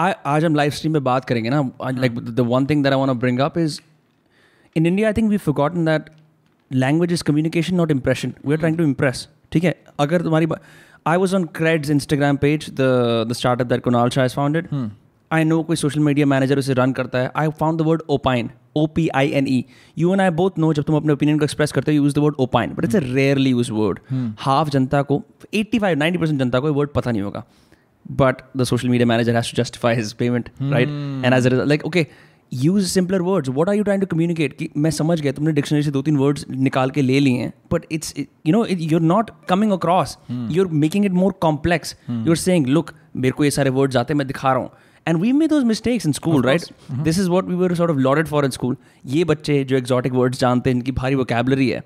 I, 0.00 0.14
आज 0.26 0.44
हम 0.44 0.54
लाइव 0.54 0.70
स्ट्रीम 0.70 0.92
में 0.92 1.04
बात 1.04 1.24
करेंगे 1.24 1.50
ना। 1.50 1.70
Like 1.90 2.18
the 2.18 2.40
one 2.40 2.66
thing 2.66 2.84
that 2.84 2.92
I 2.92 2.98
want 2.98 3.10
to 3.10 3.14
bring 3.14 3.38
up 3.38 3.58
is 3.58 3.80
in 4.76 4.86
India 4.86 5.08
I 5.08 5.12
think 5.12 5.30
we 5.30 5.36
forgotten 5.36 5.84
that 5.84 6.02
language 6.74 7.12
is 7.12 7.22
communication 7.30 7.74
not 7.74 7.88
impression. 7.90 8.28
We're 8.46 8.60
trying 8.60 8.78
to 8.80 8.94
impress 8.94 9.26
ठीक 9.52 9.64
है? 9.64 9.82
अगर 10.00 10.22
तुम्हारी 10.22 10.46
I 11.06 11.16
was 11.18 11.34
on 11.36 11.44
CRED's 11.56 11.90
Instagram 11.90 12.36
page 12.36 12.68
the 12.70 12.88
the 13.28 13.32
startup 13.32 13.66
that 13.66 13.82
Kunal 13.84 14.08
Shah 14.10 14.24
has 14.24 14.34
founded 14.34 14.68
I 15.30 15.44
know 15.44 15.62
कोई 15.62 15.76
social 15.76 16.00
media 16.00 16.26
manager 16.26 16.58
उसे 16.58 16.74
run 16.74 16.92
करता 16.92 17.18
है. 17.18 17.30
I 17.36 17.48
found 17.60 17.78
the 17.78 17.82
word 17.86 18.02
opine 18.10 18.50
O 18.76 18.86
P 18.96 19.08
I 19.14 19.30
N 19.30 19.48
E 19.48 19.64
you 19.98 20.12
and 20.12 20.20
I 20.20 20.30
both 20.42 20.58
know 20.58 20.72
जब 20.72 20.84
तुम 20.84 20.96
अपने 20.96 21.12
opinion 21.12 21.38
को 21.38 21.44
express 21.44 21.72
करते 21.72 21.92
हो 21.92 21.96
use 21.96 22.14
the 22.14 22.18
word 22.18 22.34
opine 22.40 22.74
but 22.74 22.84
it's 22.84 22.96
a 22.96 23.00
rarely 23.04 23.50
use 23.50 23.72
word 23.72 23.98
half 24.40 24.70
जनता 24.70 25.02
को 25.02 25.22
एट्टी 25.54 25.78
फाइव 25.78 25.98
नाइन्टी 25.98 26.18
परसेंट 26.18 26.38
जनता 26.40 26.60
को 26.60 26.68
ये 26.68 26.74
वर्ड 26.74 26.90
पता 26.94 27.10
नहीं 27.10 27.22
होगा. 27.22 27.44
But 28.20 28.38
the 28.58 28.64
social 28.68 28.90
media 28.90 29.06
manager 29.08 29.32
has 29.34 29.48
to 29.48 29.56
justify 29.56 29.90
his 29.96 30.12
payment 30.20 30.46
right? 30.68 30.92
And 31.26 31.36
as 31.38 31.48
a 31.48 31.50
result 31.52 31.68
like 31.72 31.82
okay 31.88 32.02
use 32.52 32.86
simpler 32.90 33.20
words 33.22 33.50
what 33.50 33.68
are 33.68 33.74
you 33.74 33.84
trying 33.84 34.00
to 34.00 34.06
communicate? 34.06 34.52
कि 34.52 34.68
मैं 34.76 34.90
समझ 34.90 35.20
गया 35.20 35.32
तुमने 35.32 35.52
डिक्शनरी 35.52 35.82
से 35.82 35.90
दो 35.90 36.02
तीन 36.02 36.16
वर्ड्स 36.16 36.44
निकाल 36.50 36.90
के 36.90 37.02
ले 37.02 37.18
लिए 37.20 37.38
हैं 37.38 37.52
but 37.72 37.84
it's 37.92 38.14
you 38.18 38.52
know 38.52 38.64
you 38.66 38.98
are 38.98 39.02
not 39.02 39.30
coming 39.48 39.72
across 39.72 40.16
you 40.30 40.64
are 40.64 40.72
making 40.74 41.04
it 41.06 41.12
more 41.12 41.32
complex 41.42 41.96
you 42.10 42.30
are 42.30 42.36
saying 42.36 42.66
look 42.66 42.92
मेरे 43.16 43.32
को 43.32 43.44
ये 43.44 43.50
सारे 43.50 43.70
वर्ड्स 43.70 43.96
आते 43.96 44.12
हैं 44.12 44.18
मैं 44.18 44.26
दिखा 44.26 44.52
रहा 44.52 44.62
हूँ. 44.62 44.70
And 45.06 45.20
we 45.20 45.32
made 45.32 45.50
those 45.50 45.64
mistakes 45.64 46.06
in 46.06 46.12
school 46.12 46.42
right 46.44 46.62
this 47.04 47.18
is 47.18 47.28
what 47.30 47.48
we 47.48 47.54
were 47.56 47.74
sort 47.74 47.90
of 47.90 47.98
loaded 47.98 48.26
for 48.26 48.44
in 48.44 48.50
school 48.50 48.76
ये 49.06 49.24
बच्चे 49.24 49.62
जो 49.64 49.76
एक्जॉटिक 49.76 50.12
वर्ड्स 50.12 50.40
जानते 50.40 50.70
हैं 50.70 50.76
इनकी 50.76 50.92
भारी 50.92 51.14
वोकेबलरी 51.14 51.68
है। 51.68 51.82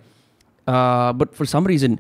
But 0.67 1.35
for 1.35 1.47
some 1.47 1.67
reason 1.67 1.99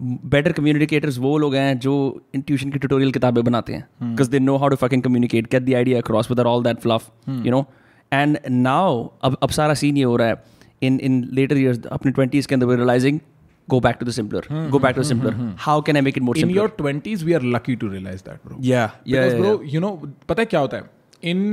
better 0.00 0.52
communicators 0.52 1.18
वो 1.18 1.36
लोग 1.38 1.54
हैं 1.54 1.78
जो 1.78 1.94
ट्यूशन 2.36 2.70
की 2.70 2.78
ट्यूटोरियल 2.78 3.12
किताबें 3.12 3.42
बनाते 3.44 3.72
हैं। 3.72 3.86
Because 4.02 4.30
they 4.30 4.38
know 4.38 4.56
how 4.56 4.68
to 4.68 4.76
fucking 4.76 5.02
communicate 5.02 5.50
get 5.52 5.62
the 5.62 5.74
idea 5.74 5.98
across 6.00 6.30
with 6.30 6.40
all 6.40 6.64
that 6.64 6.80
fluff 6.80 7.10
you 7.28 7.50
know 7.50 7.64
and 8.12 8.38
now 8.50 9.06
अब 9.24 9.36
अब 9.42 9.50
सारा 9.58 9.74
सीन 9.82 9.96
ये 9.96 10.04
हो 10.04 10.16
रहा 10.16 10.28
है 10.28 10.42
इन 10.82 10.98
इन 11.08 11.22
लेटर 11.34 11.58
ईयर्स 11.58 11.86
अपने 11.92 12.12
ट्वेंटीज 12.12 12.46
के 12.46 12.54
अंदर 12.54 12.76
realising 12.76 13.20
go 13.68 13.78
back 13.82 13.98
to 13.98 14.06
the 14.06 14.12
simpler 14.14 14.40
hmm, 14.46 14.62
go 14.74 14.78
back 14.84 14.94
to 14.94 15.02
the 15.02 15.08
simpler 15.08 15.32
how 15.64 15.74
can 15.88 15.98
i 15.98 16.00
make 16.04 16.16
it 16.20 16.24
more 16.28 16.32
in 16.38 16.42
simpler 16.44 16.56
your 16.60 16.70
20s 16.78 17.20
we 17.26 17.34
are 17.38 17.42
lucky 17.56 17.74
to 17.82 17.90
realize 17.90 18.24
that 18.28 18.40
bro 18.46 18.56
yeah 18.68 18.70
yeah, 18.70 19.26
Because 19.26 19.34
yeah, 19.34 19.42
bro 19.42 19.52
you 19.74 19.82
know 19.84 19.90
पता 20.28 20.42
है 20.42 20.46
क्या 20.54 20.60
होता 20.60 20.76
है 20.76 21.30
इन 21.32 21.44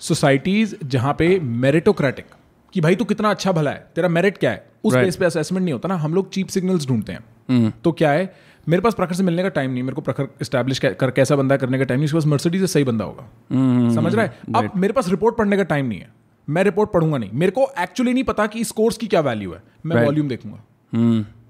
societies 0.00 0.76
जहाँ 0.84 1.14
पे 1.18 1.28
meritocratic 1.64 2.26
कि 2.74 2.80
भाई 2.80 2.94
तू 2.96 3.04
कितना 3.04 3.30
अच्छा 3.30 3.52
भला 3.52 3.70
है 3.70 3.86
तेरा 3.96 4.08
मेरिट 4.08 4.38
क्या 4.38 4.50
है 4.50 4.64
उस 4.84 4.92
Right. 4.94 5.04
बेस 5.04 5.16
पे 5.16 5.24
असेसमेंट 5.24 5.62
नहीं 5.64 5.72
होता 5.72 5.88
ना 5.88 5.94
हम 6.04 6.14
लोग 6.14 6.30
चीप 6.32 6.48
सिग्नल्स 6.48 6.86
ढूंढते 6.88 7.12
हैं 7.12 7.24
Hmm. 7.50 7.70
तो 7.84 7.92
क्या 7.92 8.10
है 8.10 8.24
मेरे 8.68 8.80
पास 8.82 8.94
प्रखर 8.94 9.14
से 9.14 9.22
मिलने 9.22 9.42
का 9.42 9.48
टाइम 9.48 9.70
नहीं 9.70 9.82
मेरे 9.82 9.94
को 9.94 10.00
प्रखर 10.00 10.28
स्टैब्लिश 10.42 10.78
कर 10.78 11.10
कैसा 11.10 11.36
बंदा 11.36 11.56
करने 11.56 11.78
का 11.78 11.84
टाइम 11.84 12.00
नहीं 12.00 12.04
उसके 12.04 12.16
पास 12.16 12.26
मर्सिडीज 12.26 12.60
से 12.60 12.66
सही 12.66 12.84
बंदा 12.84 13.04
होगा। 13.04 13.30
Hmm. 13.30 13.94
समझ 13.94 14.14
रहा 14.14 14.24
है? 14.24 14.38
अब 14.56 14.70
मेरे 14.76 14.92
पास 14.92 15.08
रिपोर्ट 15.08 15.36
पढ़ने 15.36 15.56
का 15.56 15.62
टाइम 15.62 15.86
नहीं 15.86 15.98
है। 15.98 16.08
मैं 16.50 16.64
रिपोर्ट 16.64 16.92
पढ़ूँगा 16.92 17.18
नहीं। 17.18 17.30
मेरे 17.34 17.52
को 17.52 17.68
एक्चुअली 17.78 18.12
नहीं 18.12 18.24
पता 18.24 18.46
कि 18.46 18.60
इस 18.60 18.70
कोर्स 18.70 18.96
की 18.96 19.06
क्या 19.06 19.20
वैल्यू 19.20 19.52
है। 19.52 19.62
मैं 19.86 20.04
वॉल्यूम 20.04 20.28
देखूँगा. 20.28 20.64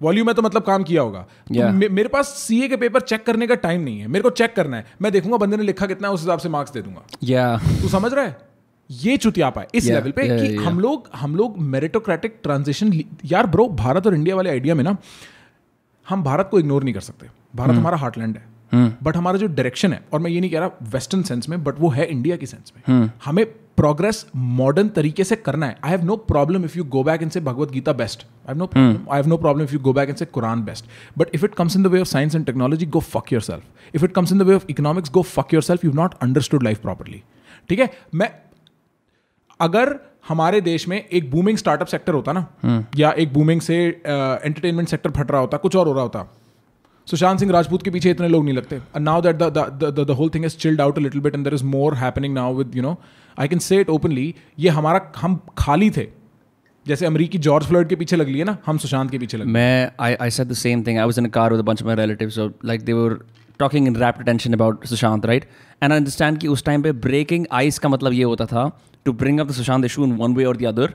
वॉल्यूम 0.02 0.28
है 0.28 0.34
तो 0.34 0.42
मतलब 0.42 0.62
काम 0.62 0.82
किया 0.82 1.02
होगा। 1.02 1.20
तो 1.20 1.54
Yeah. 1.54 1.70
मे- 1.70 1.90
मेरे 1.90 2.08
पास 2.08 2.26
सीए 2.26 2.68
के 2.68 2.76
पेपर 2.76 3.00
चेक 3.00 3.26
करने 3.26 3.46
का 3.46 3.54
टाइम 3.54 3.80
नहीं 3.80 4.00
है। 4.00 4.06
मेरे 4.08 4.22
को 4.22 4.30
चेक 4.30 4.56
करना 4.56 4.76
है। 4.76 4.86
मैं 5.02 5.12
देखूँगा 5.12 5.36
बंदे 5.36 5.56
ने 5.56 5.62
लिखा 5.62 5.86
कितना 5.86 6.08
है 6.08 6.14
उस 6.14 6.20
हिसाब 6.20 6.38
से 6.38 6.48
मार्क्स 6.48 6.72
दे 6.72 6.82
दूँगा। 6.82 7.02
Yeah. 7.24 7.82
तू 7.82 7.88
समझ 7.88 8.14
रहा 8.14 8.24
है? 8.24 8.38
ये 8.90 9.16
चुतियापा 9.16 9.60
है। 9.60 9.68
इस 9.74 9.84
Yeah, 9.84 9.94
लेवल 9.94 10.10
पे 10.10 10.22
yeah, 10.22 10.40
कि 10.40 10.46
yeah, 10.46 10.58
yeah. 10.58 10.72
हम 10.72 10.80
लोग 10.80 11.10
हम 11.14 11.36
लोग 11.36 11.58
मेरिटोक्रेटिक 11.58 12.36
ट्रांजिशन 12.42 12.92
यार 13.24 13.46
ब्रो 13.46 13.68
भारत 13.68 14.06
और 14.06 14.14
इंडिया 14.14 14.36
वाले 14.36 14.50
आइडिया 14.50 14.74
में 14.74 14.84
ना 14.84 14.96
हम 16.08 16.23
भारत 16.23 16.49
को 16.50 16.58
इग्नोर 16.58 16.85
नहीं 16.85 16.94
कर 16.94 17.00
सकते। 17.00 17.29
भारत 17.56 17.70
Hmm. 17.70 17.81
हमारा 17.81 17.97
हार्टलैंड 17.97 18.37
है। 18.37 18.97
बट 19.03 19.17
हमारा 19.17 19.38
जो 19.38 19.47
डायरेक्शन 19.47 19.93
है 19.93 20.00
और 20.12 20.20
मैं 20.20 20.31
ये 20.31 20.41
नहीं 20.41 20.50
कह 20.50 20.61
रहा 20.61 20.70
वेस्टर्न 20.82 21.23
सेंस 21.23 21.49
में 21.49 21.62
बट 21.64 21.81
वो 21.81 21.88
है 21.88 22.06
इंडिया 22.06 22.37
की 22.37 22.47
सेंस 22.47 22.73
में। 22.76 22.82
Hmm. 22.88 23.25
हमें 23.25 23.44
प्रोग्रेस 23.76 24.26
मॉडर्न 24.37 24.88
तरीके 24.88 25.25
से 25.25 25.37
करना 25.37 25.67
है। 25.67 25.76
I 25.85 25.91
have 25.91 26.05
no 26.05 26.17
problem 26.17 26.64
if 26.64 26.76
you 26.79 26.85
go 26.85 27.03
back 27.05 27.23
in 27.23 27.29
से 27.29 27.41
Bhagavad 27.41 27.70
Gita 27.70 27.93
best 27.93 28.23
I 28.23 28.55
have 28.55 28.58
no 28.58 28.69
I 29.12 29.17
have 29.17 29.26
no 29.26 29.37
problem 29.37 29.64
if 29.64 29.73
you 29.73 29.79
go 29.79 29.93
back 29.93 30.08
in 30.08 30.14
से 30.14 30.25
Quran 30.26 30.62
best 30.64 30.85
but 31.19 31.35
if 31.35 31.44
it 31.44 31.55
comes 31.55 31.76
in 31.76 31.82
the 31.82 31.87
way 31.87 32.00
of 32.00 32.09
science 32.09 32.35
and 32.35 32.47
technology 32.47 32.87
go 32.87 33.00
fuck 33.00 33.32
yourself 33.43 33.94
if 33.94 34.05
it 34.05 34.12
comes 34.12 34.32
in 34.32 34.38
the 34.38 34.43
way 34.43 34.55
of 34.55 34.64
economics 34.70 35.11
go 35.11 35.23
fuck 35.23 35.55
yourself 35.62 35.85
you 35.85 35.93
not 35.93 36.14
understood 36.23 36.62
life 36.62 36.79
properly 36.79 37.23
ठीक 37.69 37.79
है? 37.79 37.91
मैं 38.14 38.31
अगर 39.61 39.99
हमारे 40.28 40.61
देश 40.61 40.88
में 40.88 40.96
एक 40.99 41.31
booming 41.31 41.58
startup 41.58 41.87
sector 41.87 42.14
होता 42.14 42.32
ना 42.32 42.46
या 42.96 43.11
एक 43.12 43.32
बूमिंग 43.32 43.61
से 43.61 43.76
एंटरटेनमेंट 43.76 44.88
सेक्टर 44.88 45.11
फट 45.11 45.31
रहा 45.31 45.40
होता 45.40 45.56
कुछ 45.56 45.76
और 45.76 45.87
हो 45.87 45.93
रहा 45.93 46.02
होता। 46.02 46.26
सुशांत 47.08 47.40
सिंह 47.40 47.52
राजपूत 47.52 47.82
के 47.82 47.90
पीछे 47.90 48.11
इतने 48.11 48.28
लोग 48.28 48.44
नहीं 48.44 48.55
लगते। 48.55 48.81
Now 49.00 49.23
that 49.23 49.37
the 49.37 50.17
whole 50.19 50.31
thing 50.34 50.44
is 50.44 50.56
chilled 50.56 50.81
out 50.81 50.99
little 50.99 51.20
bit 51.20 51.34
and 51.34 51.44
there 51.44 51.55
is 51.55 51.64
more 51.64 51.94
happening 51.94 52.34
now 52.34 52.55
with 52.55 52.76
you 52.76 52.82
know 52.82 52.96
I 53.40 53.49
can 53.49 53.58
say 53.58 53.81
it 53.81 53.90
openly 53.90 54.34
ये 54.58 54.69
हमारा 54.70 55.00
हम 55.17 55.40
खाली 55.58 55.90
थे। 55.90 56.06
जैसे 56.87 57.06
अमरीकी 57.06 57.38
जॉर्ज 57.38 57.67
फ्लॉयड 57.67 57.88
के 57.88 57.96
पीछे 57.96 58.17
लग 58.17 58.28
लिए 58.28 58.44
ना 58.44 58.56
हम 58.67 58.78
सुशांत 58.78 59.11
के 59.11 59.19
पीछे 59.19 59.37
लग 59.37 59.46
मैं 59.46 59.90
I 60.19 60.28
said 60.38 60.50
the 60.50 60.58
same 60.61 60.82
thing. 60.88 60.99
I 61.05 61.06
was 61.12 61.19
in 61.23 61.28
a 61.28 61.32
car 61.37 61.49
with 61.52 61.62
a 61.62 61.67
bunch 61.70 61.81
of 61.84 61.88
my 61.88 61.96
relatives, 62.00 62.37
so 62.40 62.50
like 62.70 62.84
they 62.90 62.99
were 62.99 63.17
talking 63.62 63.88
in 63.90 63.96
rapt 64.02 64.20
attention 64.25 64.56
about 64.56 64.84
Sushant, 64.90 65.26
right? 65.31 65.46
And 65.82 65.94
I 65.94 65.99
understand 66.02 66.38
कि 66.40 66.49
उस 66.49 66.64
टाइम 66.64 66.82
पे 66.82 66.93
breaking 67.06 67.46
ice 67.61 67.78
का 67.78 67.88
मतलब 67.88 68.12
ये 68.12 68.25
होता 68.25 68.46
था 68.46 68.64
to 69.06 69.14
bring 69.14 69.41
up 69.41 69.49
the 69.49 69.55
Sushant 69.55 69.85
issue 69.85 70.05
in 70.05 70.17
one 70.19 70.35
way 70.35 70.47
or 70.47 70.55
the 70.55 70.67
other 70.67 70.88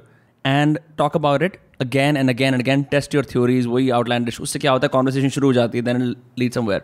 and 0.45 0.79
talk 0.97 1.15
about 1.15 1.41
it 1.41 1.57
again 1.79 2.17
and 2.17 2.29
again 2.29 2.53
and 2.53 2.61
again, 2.61 2.85
test 2.91 3.13
your 3.13 3.23
theories, 3.23 3.67
वही 3.67 3.89
outlandish. 3.99 4.41
उससे 4.41 4.59
क्या 4.59 4.71
होता 4.71 4.87
है 4.87 4.99
conversation 4.99 5.29
शुरू 5.29 5.47
हो 5.47 5.53
जाती 5.53 5.77
है, 5.77 5.83
then 5.83 6.01
it'll 6.01 6.15
lead 6.43 6.59
somewhere. 6.59 6.81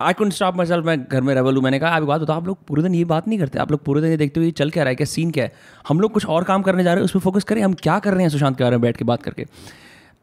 I 0.00 0.12
can't 0.14 0.32
stop 0.32 0.56
myself 0.66 0.84
मैं 0.86 0.96
घर 1.04 1.20
में 1.20 1.34
रेवल 1.34 1.54
हूँ 1.56 1.62
मैंने 1.62 1.78
कहा 1.78 1.96
एक 1.98 2.04
बात 2.06 2.20
होता 2.20 2.34
आप 2.34 2.46
लोग 2.46 2.58
पूरे 2.66 2.82
दिन 2.82 2.94
ये 2.94 3.04
बात 3.12 3.28
नहीं 3.28 3.38
करते 3.38 3.58
आप 3.58 3.70
लोग 3.70 3.82
पूरे 3.84 4.00
दिन 4.00 4.10
ये 4.10 4.16
देखते 4.16 4.40
हुए 4.40 4.50
चल 4.60 4.70
क्या 4.70 4.82
रहा 4.84 4.90
है 4.90 4.96
क्या 4.96 5.06
सीन 5.12 5.30
क्या 5.30 5.44
है 5.44 5.52
हम 5.88 6.00
लोग 6.00 6.12
कुछ 6.12 6.26
और 6.34 6.44
काम 6.50 6.62
करने 6.62 6.84
जा 6.84 6.92
रहे 6.92 7.00
हैं 7.00 7.04
उस 7.04 7.12
पर 7.12 7.20
फोकस 7.20 7.44
करें 7.44 7.62
हम 7.62 7.72
क्या 7.82 7.98
कर 8.04 8.14
रहे 8.14 8.22
हैं 8.22 8.30
सुशांत 8.30 8.58
के 8.58 8.64
बारे 8.64 8.76
में 8.76 8.80
बैठ 8.82 8.96
के 8.96 9.04
बात 9.04 9.22
करके 9.22 9.46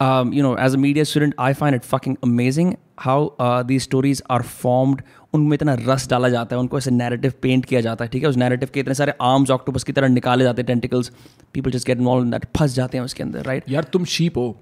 you 0.01 0.43
know 0.43 0.55
as 0.57 0.73
a 0.73 0.77
media 0.77 1.03
student 1.03 1.35
I 1.39 1.53
find 1.53 1.75
it 1.75 1.83
fucking 1.83 2.15
amazing 2.23 2.73
how 2.99 3.29
the 3.41 3.79
stories 3.79 4.21
are 4.31 4.41
formed 4.41 5.01
उनमें 5.33 5.53
इतना 5.53 5.73
रस 5.79 6.09
डाला 6.09 6.29
जाता 6.29 6.55
है 6.55 6.59
उनको 6.59 6.77
ऐसे 6.77 6.91
नैरेटिव 6.91 7.33
पेंट 7.41 7.65
किया 7.65 7.81
जाता 7.81 8.05
है 8.05 8.09
ठीक 8.11 8.23
है? 8.23 8.29
उस 8.29 8.37
नैरेटिव 8.37 8.69
के 8.73 8.79
इतने 8.79 8.93
सारे 8.93 9.13
आर्म्स 9.21 9.51
ऑक्टोपस 9.51 9.83
की 9.83 9.93
तरह 9.93 10.07
निकाले 10.07 10.43
जाते 10.43 10.61
हैं 10.61 10.67
tentacles 10.67 11.11
people 11.53 11.71
just 11.71 11.87
get 11.87 11.97
involve 11.97 12.25
in 12.25 12.31
that 12.31 12.45
फंस 12.57 12.75
जाते 12.75 12.97
हैं 12.97 13.05
उसके 13.05 13.23
अंदर 13.23 13.43
राइट 13.43 13.61
right? 13.61 13.75
यार 13.75 13.83
तुम 13.83 14.05
शीप 14.05 14.37
हो। 14.37 14.55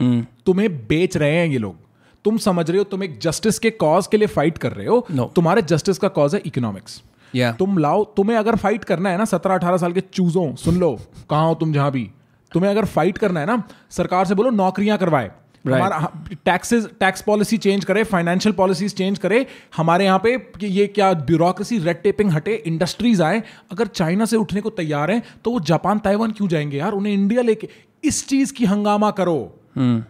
Mm. 0.00 0.22
तुम्हें 0.46 0.76
बेच 0.86 1.16
रहे 1.16 1.36
हैं 1.36 1.46
ये 1.46 1.58
लोग। 1.58 1.76
तुम 2.24 2.38
समझ 2.38 2.68
रहे 2.70 2.78
हो 2.78 2.84
तुम 2.84 3.02
एक 3.04 3.18
जस्टिस 3.18 3.58
के 3.58 3.70
कॉज 3.70 4.06
के 4.06 4.16
लिए 4.16 4.26
फाइट 4.26 4.58
कर 4.58 4.72
रहे 4.72 4.86
हो। 4.86 5.06
No. 5.12 5.26
तुम्हारे 5.34 5.62
जस्टिस 5.62 5.98
का 5.98 6.08
कॉज 6.08 6.34
है 6.34 6.42
इकोनॉमिक्स 6.46 7.02
या 7.34 7.52
तुम 7.52 7.78
लाओ 7.78 8.04
तुम्हें 8.16 8.36
अगर 8.38 8.56
फाइट 8.56 8.84
करना 8.84 9.10
है 9.10 9.18
ना 9.18 9.24
सत्रह 9.24 9.54
अठारह 9.54 9.76
साल 9.76 9.92
के 9.92 10.00
चूजों 10.00 10.54
सुन 10.54 10.78
लो 10.78 10.98
कहाँ 11.30 11.48
हो 11.48 11.54
तुम 11.54 11.72
जहाँ 11.72 11.90
भी? 11.90 12.10
तुम्हें 12.54 12.70
अगर 12.70 12.84
फाइट 12.86 13.18
करना 13.18 13.40
है 13.40 13.46
ना 13.46 13.62
सरकार 13.90 14.24
से 14.24 14.34
बोलो 14.34 14.50
नौकरियाँ 14.52 14.98
करवाए. 14.98 15.30
टैक्सेस 15.64 16.86
टैक्स 17.00 17.22
पॉलिसी 17.22 17.56
चेंज 17.56 17.84
करे 17.84 18.02
फाइनेंशियल 18.04 18.52
पॉलिसीज़ 18.54 18.94
चेंज 18.94 19.18
करे 19.18 19.46
हमारे 19.76 20.04
यहाँ 20.04 20.18
पे 20.18 20.36
कि 20.60 20.66
ये 20.68 20.86
क्या 20.88 21.12
ब्यूरोक्रेसी 21.22 21.78
रेड 21.78 22.02
टेपिंग 22.02 22.30
हटे 22.32 22.54
इंडस्ट्रीज़ 22.66 23.22
आए 23.22 23.42
अगर 23.72 23.86
चाइना 23.86 24.24
से 24.24 24.36
उठने 24.36 24.60
को 24.60 24.70
तैयार 24.72 25.10
हैं 25.10 25.22
तो 25.44 25.50
वो 25.50 25.60
जापान 25.62 25.98
ताइवान 25.98 26.32
क्यों 26.32 26.48
जाएँगे 26.48 26.78
यार? 26.78 26.92
उन्हें 26.92 27.12
इंडिया 27.12 27.42
लेके 27.42 27.68
इस 28.04 28.26
चीज़ 28.28 28.52
की 28.52 28.64
हंगामा 28.64 29.10
करो। 29.10 29.36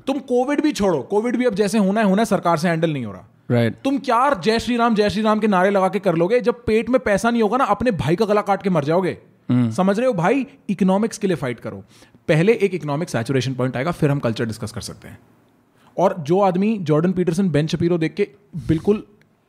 तुम 0.07 0.19
कोविड 0.29 0.61
भी 0.61 0.73
छोड़ो 0.73 1.01
कोविड 1.03 1.37
भी 1.37 1.45
अब 1.45 1.55
जैसे 1.55 1.79
होना 1.79 2.01
है 2.01 2.07
होना 2.07 2.23
है 2.23 2.27
सरकार 2.27 2.57
से 2.57 2.69
हैंडल 2.69 2.93
नहीं 2.93 3.05
हो 3.05 3.13
रहा। 3.13 3.29
राइट 3.51 3.77
तुम 3.85 3.99
क्या 3.99 4.19
जय 4.35 4.59
श्री 4.59 4.77
राम 4.77 4.95
जय 4.95 5.11
श्री 5.11 5.23
राम 5.23 5.41
के 5.41 5.47
नारे 5.47 5.71
लगा 5.71 5.89
के 5.89 5.99
कर 5.99 6.15
लोगे? 6.15 6.41
जब 6.41 6.65
पेट 6.65 6.91
में 6.91 6.99
पैसा 7.01 7.31
नहीं 7.31 7.43
होगा 7.43 7.57
ना 7.57 7.65
अपने 7.67 7.91
भाई 7.93 8.17
का 8.17 8.25
गला 8.25 8.41
काट 8.41 8.63
के 8.63 8.71
मर 8.71 8.85
जाओगे। 8.85 9.17
समझ 9.49 9.99
रहे 9.99 10.07
हो 10.07 10.13
भाई? 10.15 10.47
इकोनॉमिक्स 10.71 11.19
के 11.19 11.27
लिए 11.27 11.37
फाइट 11.37 11.61
करो। 11.61 11.83
पहले 12.29 12.53
एक 12.55 12.75
इकोनॉमिक 12.75 13.09
सैचुरेशन 13.09 13.55
पॉइंट 13.55 13.77
आएगा 13.77 13.91
फिर 13.93 14.11
हम 14.11 14.19
कल्चर 14.19 14.47
डिस्कस 14.47 14.73
कर 14.73 14.81
सकते 14.81 15.09
हैं। 15.09 15.19
और 15.97 16.17
जो 16.21 16.41
आदमी 16.41 16.77
जॉर्डन 16.81 17.13
पीटरसन 17.13 17.49
बेन 17.51 17.67
शपीरो 17.67 17.99
देख 17.99 18.15
के 18.15 18.29
बिल्कुल 18.69 19.03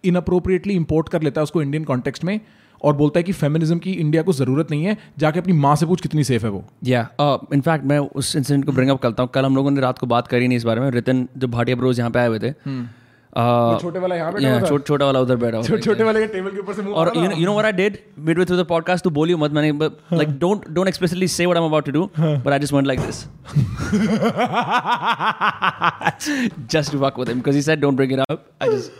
इनअप्रोप्रिएटली 0.03 0.73
इंपोर्ट 0.73 1.09
कर 1.09 1.21
लेता 1.21 1.41
है 1.41 1.43
उसको 1.43 1.61
इंडियन 1.61 1.83
कॉन्टेक्स्ट 1.83 2.23
में 2.23 2.39
और 2.81 2.95
बोलता 2.95 3.19
है 3.19 3.23
कि 3.23 3.31
फेमिनिज्म 3.33 3.77
की 3.79 3.91
इंडिया 3.93 4.21
को 4.23 4.33
ज़रूरत 4.33 4.71
नहीं 4.71 4.83
है 4.85 4.97
जाके 5.19 5.39
अपनी 5.39 5.53
माँ 5.55 5.75
से 5.75 5.85
पूछ 5.85 6.01
कितनी 6.01 6.23
सेफ़ 6.23 6.43
है 6.45 6.49
वो। 6.51 6.63
या 6.83 7.07
इनफैक्ट 7.53 7.85
मैं 7.85 7.97
उस 7.99 8.35
इंसिडेंट 8.35 8.65
को 8.65 8.71
ब्रिंग 8.71 8.91
अप 8.91 9.01
करता 9.01 9.23
हूँ। 9.23 9.29
कल 9.33 9.45
हम 9.45 9.55
लोगों 9.55 9.71
ने 9.71 9.81
रात 9.81 9.97
को 9.99 10.07
बात 10.07 10.27
करी 10.27 10.47
नहीं 10.47 10.57
इस 10.57 10.63
बारे 10.63 10.81
में। 10.81 10.89
रितन 10.91 11.27
जो 11.37 11.47
भाटिया 11.47 11.75
ब्रोज 11.75 11.99
यहाँ 11.99 12.11
पे 12.11 12.19
आए 12.19 12.27
हुए 12.27 12.39
थे 12.39 12.49
वो 12.49 12.83
छोटे 13.37 13.99
वाला 13.99 14.15
यहाँ 14.15 14.33
बैठा 14.33 14.59
छोटा 14.67 14.83
छोटा 14.87 15.05
वाला 15.05 15.19
उधर 15.19 15.35
बैठा 15.35 15.61
छोटे 15.61 15.81
छोटे 15.83 16.03
वाले 16.03 16.19
के 16.19 16.27
टेबल 16.33 16.51
के 16.51 16.59
ऊपर 16.59 16.73
से 16.73 16.83
और 17.01 17.11
you 17.15 17.45
know 17.47 17.55
what 17.55 17.65
I 17.69 17.71
did 17.79 17.97
midway 18.27 18.45
through 18.49 18.59
the 18.59 18.67
podcast 18.73 19.03
तो 19.03 19.09
बोलियो 19.17 19.37
मत 19.37 19.51
मैंने 19.57 19.71
like 20.19 20.31
don't 20.43 20.67
don't 20.77 20.91
explicitly 20.91 21.27
say 21.37 21.47
what 21.51 21.57
I'm 21.61 21.67
about 21.71 21.85
to 21.89 21.95
do 21.97 22.03
but 22.45 22.53
I 22.53 22.59
just 22.65 22.75
went 22.77 22.87
like 22.87 23.01
this 23.07 23.27
just 26.75 26.91
to 26.91 26.99
fuck 26.99 27.17
with 27.23 27.29
him 27.29 27.39
because 27.43 27.55
he 27.55 27.63
said 27.67 27.81
don't 27.81 28.01
bring 28.01 28.11
it 28.11 28.23
up 28.29 28.45
I 28.61 28.69
just 28.75 28.91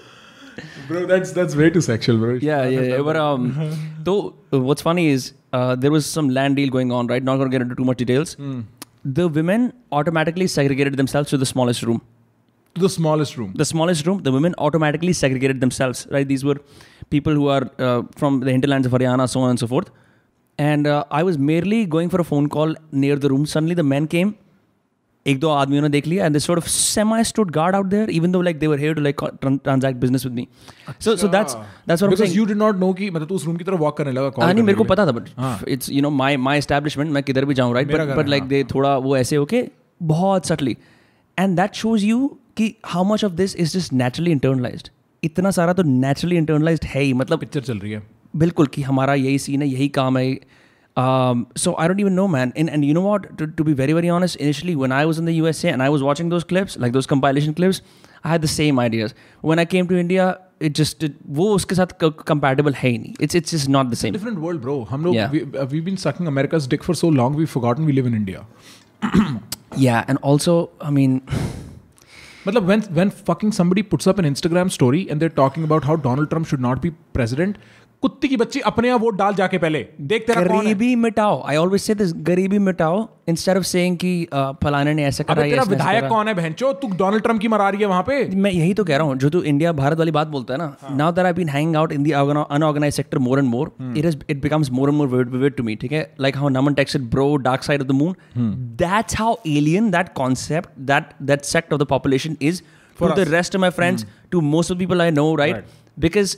bro 0.89 1.05
that's 1.05 1.31
that's 1.37 1.55
way 1.61 1.69
too 1.69 1.81
sexual 1.87 2.17
bro 2.17 2.33
yeah 2.49 2.65
yeah, 2.65 2.81
yeah. 2.81 3.01
but 3.01 3.17
um 3.21 3.47
though 4.09 4.35
what's 4.71 4.81
funny 4.81 5.07
is 5.07 5.33
uh, 5.53 5.75
there 5.75 5.91
was 5.95 6.05
some 6.05 6.29
land 6.39 6.57
deal 6.57 6.69
going 6.75 6.91
on 6.91 7.07
right 7.07 7.23
not 7.23 7.43
to 7.43 7.49
get 7.55 7.61
into 7.67 7.75
too 7.75 7.87
much 7.91 7.97
details 8.03 8.35
mm. 8.35 8.59
the 9.19 9.27
women 9.39 9.71
automatically 10.01 10.47
segregated 10.47 10.97
themselves 10.97 11.29
to 11.29 11.37
the 11.37 11.49
smallest 11.53 11.83
room 11.83 12.01
to 12.76 12.80
the 12.82 12.88
smallest 12.96 13.36
room 13.36 13.54
the 13.54 13.64
smallest 13.64 14.06
room, 14.06 14.18
the 14.22 14.32
women 14.32 14.54
automatically 14.58 15.12
segregated 15.12 15.60
themselves, 15.60 16.06
right? 16.10 16.28
These 16.28 16.44
were 16.44 16.58
people 17.10 17.32
who 17.32 17.48
are 17.48 17.64
uh, 17.78 18.02
from 18.16 18.38
the 18.40 18.52
hinterlands 18.52 18.86
of 18.86 18.92
Haryana, 18.92 19.28
so 19.28 19.40
on 19.40 19.50
and 19.50 19.58
so 19.58 19.66
forth. 19.66 19.90
And 20.58 20.86
uh, 20.86 21.04
I 21.10 21.22
was 21.22 21.38
merely 21.38 21.80
going 21.86 22.10
for 22.10 22.20
a 22.20 22.24
phone 22.24 22.48
call 22.48 22.74
near 22.92 23.16
the 23.16 23.30
room. 23.30 23.46
Suddenly, 23.46 23.74
the 23.74 23.88
men 23.94 24.06
came 24.14 24.32
एक 25.26 25.38
दो 25.40 25.48
आदमियों 25.50 25.82
ने 25.82 25.88
देख 25.88 26.06
लिया 26.06 26.26
and 26.26 26.34
this 26.34 26.46
sort 26.46 26.58
of 26.58 26.68
semi 26.74 27.22
stood 27.30 27.50
guard 27.56 27.76
out 27.78 27.88
there 27.94 28.12
even 28.18 28.32
though 28.34 28.42
like 28.46 28.60
they 28.60 28.68
were 28.72 28.78
here 28.82 28.94
to 28.98 29.02
like 29.06 29.18
tran- 29.42 29.58
transact 29.64 29.98
business 30.04 30.24
with 30.26 30.38
me 30.38 30.44
so 31.06 31.14
so 31.22 31.28
that's 31.34 31.56
that's 31.86 32.02
what 32.02 32.06
I'm 32.06 32.14
Because 32.14 32.22
saying 32.22 32.36
you 32.36 32.46
did 32.50 32.60
not 32.62 32.78
know 32.82 32.92
कि 33.00 33.10
मतलब 33.10 33.28
तू 33.28 33.34
उस 33.34 33.44
room 33.46 33.56
की 33.56 33.64
तरफ 33.64 33.80
walk 33.80 33.96
करने 33.98 34.12
लगा 34.12 34.26
हाँ 34.26 34.32
call 34.38 34.54
नहीं 34.54 34.64
मेरे 34.64 34.78
को 34.78 34.84
करने 34.84 34.94
पता 34.94 35.06
था 35.06 35.12
but 35.18 35.68
it's 35.68 35.90
you 35.90 36.02
know 36.02 36.10
my 36.20 36.36
my 36.46 36.58
establishment 36.58 37.10
मैं 37.12 37.22
किधर 37.22 37.44
भी 37.44 37.54
जाऊँ 37.54 37.74
राइट 37.74 37.88
मेरा 37.88 38.04
बट 38.04 38.10
घर 38.10 38.16
बट 38.16 38.24
है, 38.24 38.30
लाइक 38.30 38.42
हाँ। 38.42 38.48
दे 38.48 38.64
थोड़ा 38.74 38.96
वो 39.08 39.16
ऐसे 39.16 39.36
होके 39.36 39.64
बहुत 40.14 40.46
subtly 40.46 40.76
and 41.38 41.56
that 41.56 41.74
shows 41.82 42.04
you 42.04 42.36
कि 42.57 42.73
how 42.85 43.03
much 43.03 43.23
of 43.23 43.33
this 43.33 43.55
is 43.55 43.77
just 43.77 43.93
naturally 43.93 44.31
internalise 44.31 44.89
इतना 45.23 45.51
सारा 45.51 45.73
तो 45.73 45.83
नेचुरली 45.83 46.37
इंटरनलाइज 46.37 46.79
है 46.85 47.01
ही 47.01 47.13
मतलब 47.13 47.39
पिक्चर 47.39 47.61
चल 47.61 47.77
रही 47.77 47.91
है। 47.91 48.03
बिल्कुल 48.35 48.67
कि 48.67 48.81
हमारा 48.81 49.13
यही 49.15 49.39
सीन 49.39 49.61
है 49.61 49.67
यही 49.67 49.87
काम 49.97 50.17
है। 50.17 50.37
So 51.57 51.75
I 51.79 51.87
don't 51.87 51.99
even 51.99 52.13
know 52.13 52.27
man 52.27 52.51
in 52.57 52.69
and 52.69 52.83
you 52.83 52.93
know 52.93 53.01
what 53.01 53.27
to 53.57 53.63
be 53.63 53.73
very 53.73 53.93
very 53.93 54.09
honest 54.09 54.41
initially 54.41 54.75
when 54.75 54.91
I 54.91 55.05
was 55.05 55.19
in 55.19 55.25
the 55.25 55.29
U 55.29 55.47
S 55.47 55.63
and 55.65 55.81
I 55.81 55.89
was 55.89 56.03
watching 56.03 56.29
those 56.29 56.43
clips 56.49 56.79
like 56.79 56.93
those 56.93 57.05
compilation 57.05 57.53
clips 57.53 57.81
I 58.25 58.31
had 58.31 58.41
the 58.41 58.45
same 58.45 58.79
ideas 58.79 59.13
when 59.43 59.59
I 59.59 59.65
came 59.65 59.87
to 59.87 59.95
India 59.95 60.33
it 60.61 60.75
just 60.77 61.05
वो 61.27 61.49
उसके 61.55 61.75
साथ 61.75 61.87
compatible 62.01 62.73
है 62.73 62.89
ही 62.89 62.97
नहीं. 62.97 63.13
It's 63.21 63.35
it's 63.35 63.53
is 63.53 63.69
not 63.69 63.87
the 63.87 63.93
same 63.93 64.13
different 64.13 64.37
world 64.39 64.61
bro 64.61 64.79
हम 64.89 65.05
लोग 65.05 65.67
we 65.71 65.81
been 65.81 65.95
sucking 65.95 66.27
America 66.27 66.57
dick 66.69 66.83
for 66.83 66.95
so 66.95 67.11
long 67.11 67.37
we 67.37 67.45
forgotten 67.45 67.85
we 67.85 67.93
live 67.93 68.07
in 68.07 68.15
India 68.15 68.47
या 69.79 70.05
and 70.09 70.19
also 70.23 70.57
I 70.83 70.91
mean 70.91 71.21
matlab 72.45 72.67
when 72.71 72.81
when 72.97 73.09
fucking 73.29 73.51
somebody 73.59 73.83
puts 73.91 74.07
up 74.11 74.19
an 74.21 74.25
Instagram 74.31 74.71
story 74.71 75.01
and 75.09 75.21
they're 75.21 75.37
talking 75.41 75.63
about 75.63 75.83
how 75.89 75.95
Donald 75.95 76.29
Trump 76.29 76.47
should 76.47 76.63
not 76.65 76.81
be 76.81 76.91
president 77.17 77.57
कुत्ती 78.03 78.27
की 78.27 78.37
बच्ची 78.37 78.59
अपने 78.61 78.87
यहाँ 78.87 78.99
vote 78.99 79.15
डाल 79.17 79.33
जाके 79.35 79.57
पहले। 79.57 79.85
देख 80.01 80.25
तेरा 80.27 80.41
कौन 80.41 80.59
गरीबी 80.59 80.95
मिटाओ। 80.95 81.41
आई 81.49 81.55
ऑलवेज 81.57 81.81
से 81.81 81.95
दिस 81.95 82.13
गरीबी 82.25 82.59
मिटाओ 82.59 83.07
इंस्टेड 83.29 83.57
ऑफ़ 83.57 83.63
सेइंग 83.65 83.97
कि 83.97 84.11
फलाने 84.63 84.93
ने 84.93 85.05
ऐसा 85.05 85.23
करा 85.23 85.43
तेरा 85.43 85.63
विधायक 85.69 86.07
कौन 86.09 86.27
है 86.27 86.33
बहनचो 86.33 86.71
तू 86.73 86.87
डोनाल्ड 86.97 87.23
ट्रंप 87.23 87.41
की 87.41 87.47
मरा 87.47 87.69
रही 87.69 87.81
है 87.81 87.87
वहाँ 87.87 88.03
पे। 88.07 88.23
मैं 88.35 88.51
यही 88.51 88.73
तो 88.73 88.83
कह 88.83 88.97
रहा 88.97 89.07
हूँ 89.07 89.15
जो 89.17 89.29
तू 89.29 89.41
इंडिया 89.43 89.71
भारत 89.73 89.97
वाली 89.97 90.11
बात 90.11 90.27
बोलता 90.27 90.53
है 90.53 90.59
ना 90.59 90.95
now 90.97 91.11
that 91.11 91.25
I 91.25 91.33
been 91.33 91.49
hanging 91.49 91.75
out 91.75 91.91
in 91.91 92.03
the 92.03 92.11
unorganised 92.49 92.93
sector 92.93 93.17
more 93.19 93.39
and 93.39 93.47
more 93.49 93.71
it 93.97 94.05
is 94.05 94.17
it 94.29 94.41
becomes 94.41 94.71
more 94.71 94.89
and 94.89 94.97
more 94.97 95.07
vivid 95.07 95.55
to 95.55 95.63
me 95.63 95.75
ठीक 95.75 95.91
है? 95.91 96.03
Like 96.21 96.37
how 96.37 96.49
Naman 96.49 96.73
texted 96.73 97.09
bro 97.11 97.35
dark 97.47 97.63
side 97.63 97.81
of 97.81 97.87
the 97.87 97.91
moon 97.93 98.15
that's 98.81 99.17
how 99.19 99.35
alien 99.47 99.89
that 99.91 100.13
concept 100.15 100.79
that 100.91 101.13
that 101.23 101.43
sect 101.45 101.73
of 101.73 101.81
the 101.81 101.85
population 101.89 102.37
is 102.41 102.61
to 102.99 103.07
the 103.07 103.27
rest 103.29 103.55
of 103.55 103.61
my 103.61 103.69
friends 103.71 104.05
to 104.31 104.41
most 104.53 104.71
of 104.71 104.79
people 104.79 105.01
I 105.01 105.11
know 105.11 105.33
right 105.35 105.63
because 105.99 106.37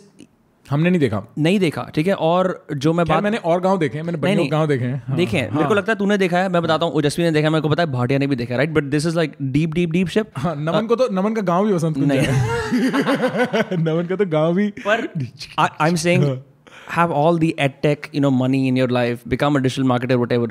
हमने 0.70 0.90
नहीं 0.90 1.00
देखा। 1.00 1.22
नहीं 1.38 1.60
देखा 1.60 1.84
ठीक 1.96 2.08
है? 2.08 2.14
और 2.14 2.68
जो 2.76 2.94
मैं 2.94 3.06
बात 3.06 3.24
मैंने 3.24 3.38
और 3.38 3.62
गाँव 3.62 3.78
देखे 3.80 4.02
मैंने 4.02 4.18
नहीं 4.18 4.36
नहीं 4.36 4.52
गाँव 4.52 4.68
देखे 4.68 4.86
हैं। 4.86 5.02
हाँ। 5.08 5.18
देखे 5.18 5.38
हैं। 5.38 5.50
मेरे 5.52 5.68
को 5.68 5.74
लगता 5.74 5.92
है 5.92 5.98
तूने 5.98 6.18
देखा 6.18 6.38
है 6.38 6.50
मैं 6.50 6.62
बताता 6.62 6.86
हूँ 6.86 6.94
ओजस्वी 6.94 7.24
ने 7.26 7.32
देखा 7.32 7.50
मेरे 7.50 7.62
को 7.62 7.70
पता 7.70 7.84
है 7.84 7.92
भाटिया 7.92 8.20
ने 8.20 8.28
भी 8.28 8.36
देखा 8.36 8.56
right 8.56 8.74
but 8.74 8.84
this 8.96 9.06
is 9.06 9.16
like 9.16 9.36
deep 9.42 9.74
deep 9.74 9.92
deep 9.92 10.08
ship 10.08 10.32
हाँ 10.38 10.56
नमन 10.56 10.88
को 10.88 10.96
तो 10.96 11.08
नमन 11.12 11.34
का 11.34 11.42
गाँव 11.52 11.66
भी 11.68 11.74
वसंत 11.74 11.98
कुंज 11.98 12.12
है। 12.12 13.78
नमन 13.78 14.06
का 14.10 14.16
तो 14.16 14.26
गाँव 14.26 14.54
भी 14.56 14.72
But 14.86 15.08
I, 15.58 15.70
I'm 15.80 15.98
saying, 15.98 16.26
have 16.96 17.12
all 17.12 17.38
the 17.38 17.54
ed 17.60 17.82
tech, 17.84 18.10
you 18.14 18.22
know, 18.22 18.32
money 18.42 18.68
in 18.68 18.76
your 18.76 18.90
life, 18.98 19.24
become 19.36 19.56
a 19.56 19.62
digital 19.62 19.90
marketer, 19.94 20.20
whatever. 20.24 20.50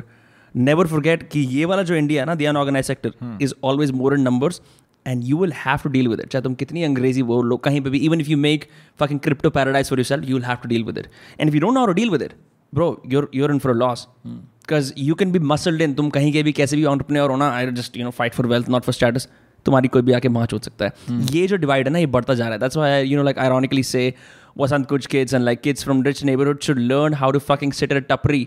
Never 0.54 0.85
forget 0.90 1.23
कि 1.32 1.40
ये 1.54 1.64
वाला 1.64 1.82
जो 1.82 1.94
इंडिया 1.94 2.23
है 2.23 2.26
ना 2.26 2.35
the 2.35 2.42
unorganised 2.49 2.85
sector 2.85 3.38
is 3.42 3.54
always 3.64 3.90
more 3.92 4.14
in 4.14 4.20
numbers 4.20 4.61
and 5.07 5.25
you 5.25 5.39
will 5.39 5.53
have 5.57 5.79
to 5.85 5.91
deal 5.91 6.09
with 6.09 6.21
it 6.21 6.29
चाहे 6.29 6.43
तुम 6.43 6.55
कितनी 6.55 6.83
अंग्रेज़ी 6.83 7.23
बोल 7.23 7.47
लो 7.47 7.57
कहीं 7.57 7.81
पर 7.81 7.91
भी 7.91 7.99
even 7.99 8.21
if 8.21 8.29
you 8.29 8.37
make 8.37 8.65
fucking 9.01 9.21
crypto 9.21 9.51
paradise 9.51 9.89
for 9.89 9.99
yourself 10.05 10.29
you 10.29 10.37
will 10.37 10.45
have 10.45 10.57
to 10.63 10.69
deal 10.69 10.85
with 10.85 10.99
it 10.99 11.07
and 11.41 11.55
you 11.55 11.61
dot 11.61 11.75
know 11.75 11.87
deal 11.93 12.11
with 12.11 12.23
it 12.23 12.33
bro 12.75 13.03
your 13.07 13.31
you're 13.35 13.53
in 13.53 13.59
for 13.59 13.75
loss 13.75 14.07
because 14.27 14.93
you 14.99 15.15
can 15.15 15.33
be 15.33 15.39
muscled 15.39 15.83
in 15.83 15.95
तुम 15.95 16.11
कहीं 16.11 16.33
के 16.33 16.43
भी 16.43 16.53
कैसे 16.53 16.77
भी 16.77 16.85
entrepreneur 16.85 17.19
और 17.19 17.31
होना 17.31 17.51
I 17.51 17.71
just 17.73 17.97
you 17.97 18.05
know 18.05 18.11
fight 18.11 18.35
for 18.35 18.47
wealth 18.47 18.69
not 18.69 18.83
for 18.83 18.95
status 18.95 19.29
तुम्हारी 19.67 19.89
कोई 19.89 20.03
भी 20.03 20.13
आके 20.13 20.29
माँच 20.29 20.53
हो 20.53 20.59
सकता 20.59 20.85
है। 20.85 20.91
hmm. 20.91 21.35
ये 21.35 21.47
जो 21.47 21.57
डिवाइड 21.57 21.87
है 21.87 21.93
ना 21.93 21.99
ये 21.99 22.07
बढ़ता 22.07 22.35
जा 22.35 22.45
रहा 22.45 22.53
है। 22.53 22.59
That 22.59 22.77
why 22.77 23.05
you 23.05 23.17
know 23.19 23.23
like 23.23 23.39
ironically 23.39 23.83
से 23.83 24.15
वसंत 24.59 24.87
कुछ 24.89 25.07
kids 25.07 25.35
and 25.35 25.45
like 25.45 25.61
kids 25.61 25.85
from 25.85 26.03
rich 26.03 26.23
neighbourhood 26.25 26.61
should 26.61 26.79
learn 26.79 27.15
how 27.15 27.31
to 27.31 27.39
fucking 27.39 27.73
sit 27.73 27.93
at 27.93 28.07
टपरी। 28.09 28.47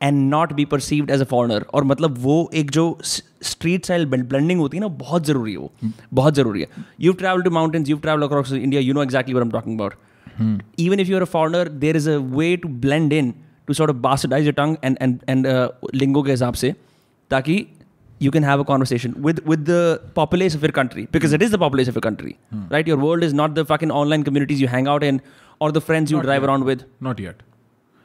And 0.00 0.18
not 0.30 0.52
be 0.52 0.64
perceived 0.64 1.10
as 1.10 1.20
a 1.20 1.24
foreigner 1.24 1.64
और 1.74 1.84
मतलब 1.84 2.18
वो 2.18 2.38
एक 2.54 2.70
जो 2.70 2.86
स्ट्रीट 3.02 3.84
स्टाइल 3.84 4.06
ब्लेंडिंग 4.06 4.60
होती 4.60 4.76
है 4.76 4.80
ना 4.80 4.88
बहुत 5.02 5.26
ज़रूरी 5.26 5.52
है 5.52 5.58
वो 5.58 5.72
बहुत 6.14 6.34
ज़रूरी 6.34 6.60
है 6.60 6.84
you 7.00 7.12
travel 7.22 7.42
to 7.42 7.50
mountains 7.50 7.88
you 7.88 7.96
travel 7.98 8.22
across 8.22 8.52
India 8.52 8.80
you 8.80 8.94
know 8.94 9.02
exactly 9.02 9.34
where 9.34 9.42
am 9.42 9.50
talking 9.50 9.80
about 9.80 9.94
even 10.80 11.00
if 11.00 11.08
you 11.08 11.16
are 11.16 11.22
a 11.22 11.32
foreigner 11.36 11.68
there 11.84 11.96
is 11.96 12.08
a 12.08 12.16
way 12.36 12.56
to 12.56 12.68
blend 12.86 13.12
in 13.12 13.34
to 13.66 13.74
sort 13.74 13.90
of 13.90 13.96
bastardize 14.08 14.44
your 14.44 14.54
tongue 14.54 14.76
and 14.84 14.98
and 15.02 15.18
and 15.28 15.46
lingo 15.94 16.22
के 16.22 16.30
हिसाब 16.30 16.54
से 16.64 16.74
ताकि 17.30 17.64
you 18.24 18.30
can 18.34 18.44
have 18.46 18.60
a 18.62 18.64
conversation 18.66 19.14
with 19.22 19.38
with 19.52 19.62
the 19.68 19.78
populace 20.16 20.56
of 20.56 20.64
your 20.66 20.74
country 20.74 21.02
because 21.14 21.32
it 21.38 21.44
is 21.46 21.54
the 21.54 21.58
populace 21.62 21.88
of 21.92 21.96
your 21.98 22.02
country 22.04 22.34
right 22.74 22.90
your 22.90 22.98
world 22.98 23.26
is 23.28 23.32
not 23.38 23.56
the 23.56 23.64
fucking 23.70 23.94
online 24.00 24.26
communities 24.28 24.60
you 24.64 24.68
hang 24.74 24.90
out 24.92 25.06
in 25.08 25.18
or 25.60 25.70
the 25.72 25.82
friends 25.88 26.12
you 26.14 26.18
Not 26.18 26.28
drive 26.28 26.40
yet. 26.40 26.48
around 26.48 26.68
with 26.68 26.84
Not 27.00 27.24
yet. 27.24 27.42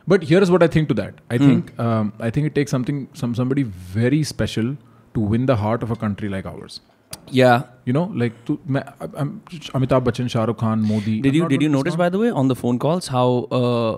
But 0.06 0.22
here 0.30 0.40
is 0.44 0.50
what 0.50 0.62
I 0.62 0.68
think 0.76 0.88
to 0.88 0.94
that. 1.00 1.20
I 1.30 1.38
think 1.38 1.68
um, 1.78 2.12
I 2.20 2.30
think 2.30 2.46
it 2.50 2.54
takes 2.54 2.70
something 2.76 3.02
some 3.20 3.34
somebody 3.40 3.62
very 3.98 4.22
special 4.30 4.72
to 5.14 5.26
win 5.34 5.44
the 5.46 5.56
heart 5.64 5.82
of 5.88 5.92
a 5.96 5.98
country 6.06 6.32
like 6.36 6.48
ours. 6.54 6.80
yeah 7.36 7.62
You 7.88 7.92
know, 7.94 8.02
like 8.20 8.34
to, 8.48 8.54
I'm, 9.22 9.30
Amitabh 9.78 10.04
Bachchan, 10.08 10.30
Shah 10.34 10.44
Rukh 10.50 10.58
Khan, 10.62 10.82
Modi. 10.88 11.14
Did 11.26 11.30
I'm 11.32 11.36
you 11.38 11.48
did 11.52 11.62
you 11.66 11.68
notice 11.74 11.96
by 12.02 12.08
the 12.14 12.20
way 12.22 12.30
on 12.42 12.50
the 12.52 12.56
phone 12.62 12.78
calls 12.84 13.08
how 13.18 13.26
uh, 13.60 13.92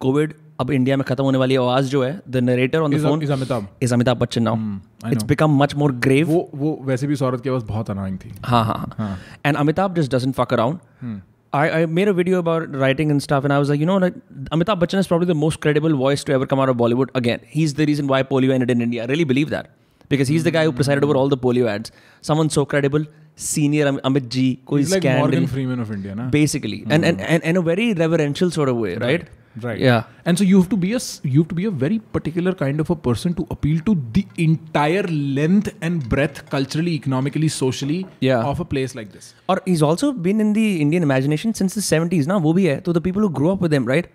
COVID 0.00 0.36
अब 0.60 0.70
India 0.72 0.96
में 0.96 1.04
खत्म 1.08 1.24
होने 1.24 1.38
वाली 1.38 1.56
आवाज़ 1.56 1.88
जो 1.90 2.02
है 2.02 2.10
the 2.30 2.36
narrator 2.44 2.80
on 2.82 2.90
the 2.90 2.94
Is, 2.94 3.02
phone 3.04 3.20
is 3.26 3.30
Amitabh? 3.36 3.64
Is 3.82 3.94
Amitabh 3.94 4.16
Bachchan 4.18 4.42
now 4.42 5.10
it's. 5.12 5.24
Become 5.24 5.56
much 5.62 5.74
more 5.82 5.92
grave 6.06 6.28
वो 6.30 6.48
वो 6.54 6.78
वैसे 6.86 7.06
भी 7.06 7.16
सौरत 7.16 7.40
की 7.42 7.48
आवाज़ 7.50 7.64
बहुत 7.64 7.90
अनाइंग 7.90 8.18
थी 8.24 8.32
हाँ 8.44 8.64
हाँ 8.64 8.94
हाँ 8.98 9.16
and 9.46 9.56
Amitabh 9.56 9.94
just 9.96 10.14
doesn't 10.14 10.34
fuck 10.34 10.52
around 10.52 11.20
I, 11.52 11.70
I 11.70 11.86
made 11.86 12.08
a 12.08 12.12
video 12.12 12.38
about 12.38 12.74
writing 12.74 13.10
and 13.10 13.22
stuff, 13.22 13.44
and 13.44 13.52
I 13.52 13.58
was 13.58 13.70
like, 13.70 13.80
you 13.80 13.86
know, 13.86 13.96
like 13.96 14.14
Amitabh 14.50 14.80
Bachchan 14.80 14.98
is 14.98 15.06
probably 15.06 15.26
the 15.26 15.34
most 15.34 15.60
credible 15.60 15.96
voice 15.96 16.22
to 16.24 16.32
ever 16.32 16.46
come 16.46 16.60
out 16.60 16.68
of 16.68 16.76
Bollywood. 16.76 17.08
Again, 17.14 17.40
he's 17.46 17.74
the 17.74 17.86
reason 17.86 18.06
why 18.06 18.22
polio 18.22 18.52
ended 18.52 18.70
in 18.70 18.82
India. 18.82 19.02
I 19.04 19.06
really 19.06 19.24
believe 19.24 19.48
that 19.50 19.70
because 20.10 20.28
he's 20.28 20.44
the 20.44 20.50
guy 20.50 20.64
who 20.64 20.72
presided 20.72 21.04
over 21.04 21.16
all 21.16 21.28
the 21.28 21.38
polio 21.38 21.66
ads. 21.66 21.90
Someone 22.20 22.50
so 22.50 22.66
credible, 22.66 23.04
senior 23.38 23.86
Am- 23.86 24.00
Amit 24.10 24.28
Ji, 24.28 24.46
Koi 24.66 24.78
He's 24.78 24.92
like. 24.92 25.04
Morgan 25.04 25.46
Freeman 25.46 25.80
of 25.80 25.90
India, 25.90 26.14
na? 26.14 26.28
Basically, 26.28 26.80
mm-hmm. 26.80 26.92
and, 26.92 27.04
and 27.04 27.20
hmm. 27.20 27.32
and 27.34 27.42
in 27.44 27.56
a 27.56 27.62
very 27.72 27.92
reverential 27.94 28.50
sort 28.50 28.68
of 28.68 28.76
way, 28.76 28.94
right? 28.94 29.02
right? 29.02 29.28
Right. 29.60 29.80
Yeah. 29.80 30.04
And 30.24 30.38
so 30.38 30.44
you 30.44 30.60
have 30.60 30.68
to 30.70 30.76
be 30.76 30.92
a 30.92 31.00
you 31.22 31.40
have 31.40 31.48
to 31.48 31.54
be 31.54 31.64
a 31.64 31.70
very 31.70 31.98
particular 31.98 32.52
kind 32.52 32.80
of 32.80 32.90
a 32.90 32.96
person 32.96 33.34
to 33.34 33.46
appeal 33.50 33.80
to 33.88 33.94
the 34.12 34.24
entire 34.36 35.02
length 35.02 35.74
and 35.80 36.06
breadth, 36.08 36.48
culturally, 36.50 36.92
economically, 36.92 37.48
socially, 37.48 38.06
yeah. 38.20 38.44
of 38.44 38.60
a 38.60 38.64
place 38.64 38.94
like 38.94 39.10
this. 39.12 39.34
Or 39.48 39.60
he's 39.64 39.82
also 39.82 40.12
been 40.12 40.40
in 40.40 40.52
the 40.52 40.80
Indian 40.80 41.02
imagination 41.02 41.54
since 41.54 41.74
the 41.74 41.80
70s, 41.80 42.26
now. 42.26 42.38
Wo 42.38 42.52
bhi 42.52 42.68
hai. 42.72 42.82
So 42.84 42.92
the 42.92 43.00
people 43.00 43.22
who 43.22 43.30
grew 43.30 43.50
up 43.50 43.60
with 43.60 43.72
him, 43.72 43.84
right? 43.84 44.06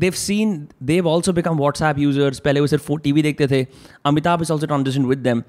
They've 0.00 0.16
seen, 0.16 0.68
they've 0.80 1.06
also 1.10 1.32
become 1.36 1.58
WhatsApp 1.58 1.98
users. 1.98 2.38
पहले 2.40 2.60
वो 2.60 2.66
सिर्फ 2.66 2.90
TV 3.04 3.22
देखते 3.22 3.46
थे. 3.50 3.66
Amitabh 4.06 4.42
is 4.42 4.50
also 4.50 4.66
transitioned 4.72 5.08
with 5.12 5.24
them, 5.24 5.40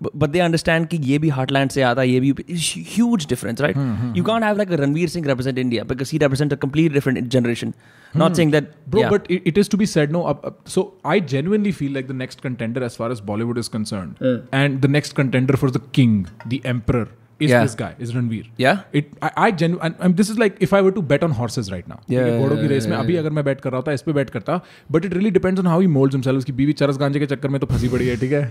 but, 0.00 0.18
but 0.22 0.32
they 0.32 0.42
understand 0.46 0.88
कि 0.90 0.96
ये 1.10 1.18
भी 1.18 1.30
heartland 1.36 1.72
से 1.72 1.82
आता, 1.82 2.02
ये 2.02 2.20
भी 2.20 2.32
it's 2.54 2.66
huge 2.96 3.26
difference, 3.26 3.62
right? 3.66 3.78
You 4.18 4.24
can't 4.24 4.44
have 4.44 4.58
like 4.58 4.70
a 4.70 4.76
Ranveer 4.76 5.08
Singh 5.08 5.24
represent 5.24 5.58
India 5.58 5.86
because 5.86 6.10
he 6.10 6.18
represents 6.18 6.52
a 6.52 6.56
completely 6.66 6.94
different 6.98 7.28
generation. 7.30 7.74
Not 8.14 8.36
saying 8.36 8.50
that, 8.50 8.70
Bro, 8.90 9.00
yeah. 9.00 9.08
but 9.08 9.26
it, 9.30 9.42
it 9.52 9.56
is 9.56 9.68
to 9.68 9.76
be 9.78 9.86
said, 9.86 10.12
no. 10.12 10.26
Up, 10.26 10.44
up, 10.44 10.68
so 10.68 10.94
I 11.04 11.18
genuinely 11.20 11.72
feel 11.72 11.92
like 11.92 12.06
the 12.06 12.14
next 12.14 12.42
contender, 12.42 12.84
as 12.84 12.96
far 12.96 13.10
as 13.10 13.20
Bollywood 13.22 13.56
is 13.56 13.68
concerned, 13.68 14.16
and 14.52 14.82
the 14.82 14.88
next 14.88 15.14
contender 15.14 15.56
for 15.56 15.70
the 15.70 15.80
king, 15.80 16.26
the 16.44 16.60
emperor, 16.64 17.08
is 17.44 17.50
Yeah. 17.50 17.62
this 17.66 17.72
guy, 17.78 17.86
is 18.06 18.10
Ranveer. 18.16 18.44
yeah, 18.62 18.82
It, 18.98 19.06
I, 19.28 19.30
I 19.44 19.46
genu- 19.62 19.78
and, 19.86 19.96
and 20.06 20.16
this 20.20 20.28
is 20.34 20.36
like 20.42 20.60
if 20.66 20.72
I 20.78 20.80
were 20.88 20.92
to 20.98 21.02
bet 21.12 21.24
on 21.28 21.32
horses 21.38 21.70
right 21.72 21.88
now. 21.92 21.96
Yeah, 21.96 22.08
ठीक 22.08 22.18
है, 22.18 22.26
yeah, 22.32 22.40
घोड़ों 22.42 22.56
की 22.56 22.62
yeah, 22.62 22.70
race 22.72 22.86
में 22.88 22.96
अभी 22.96 23.16
अगर 23.22 23.30
मैं 23.38 23.44
bet 23.44 23.60
कर 23.60 23.70
रहा 23.70 23.78
होता 23.78 23.92
इस 23.92 24.02
पे 24.02 24.12
बैट 24.18 24.30
करता 24.36 24.60
but 24.96 25.04
it 25.04 25.14
really 25.14 25.30
depends 25.38 25.60
on 25.60 25.66
how 25.66 25.80
he 25.80 25.86
moulds 25.96 26.14
himself 26.16 26.38
उसकी 26.38 26.52
बीवी 26.60 26.72
चरस 26.82 26.98
गांजे 26.98 27.20
के 27.20 27.26
चक्कर 27.34 27.48
में 27.56 27.60
तो 27.60 27.66
फंसी 27.72 27.88
पड़ी 27.96 28.08
है 28.08 28.16
ठीक 28.20 28.32
है 28.32 28.44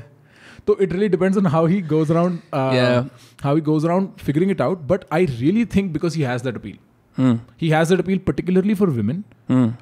तो 0.67 0.77
it 0.81 0.91
really 0.93 1.09
depends 1.15 1.37
on 1.37 1.45
how 1.55 1.65
he 1.67 1.81
goes 1.93 2.11
around 2.11 2.39
Yeah. 2.55 3.09
How 3.43 3.55
he 3.55 3.61
goes 3.71 3.85
around 3.85 4.09
figuring 4.25 4.51
it 4.51 4.61
out 4.61 4.81
but 4.91 5.05
I 5.13 5.25
really 5.39 5.65
think 5.75 5.91
because 5.93 6.15
he 6.15 6.21
has 6.31 6.41
that 6.43 6.55
appeal 6.63 6.77
he 7.61 7.67
has 7.71 7.89
that 7.93 7.99
appeal 8.03 8.19
particularly 8.27 8.75
for 8.77 8.85
women 8.99 9.17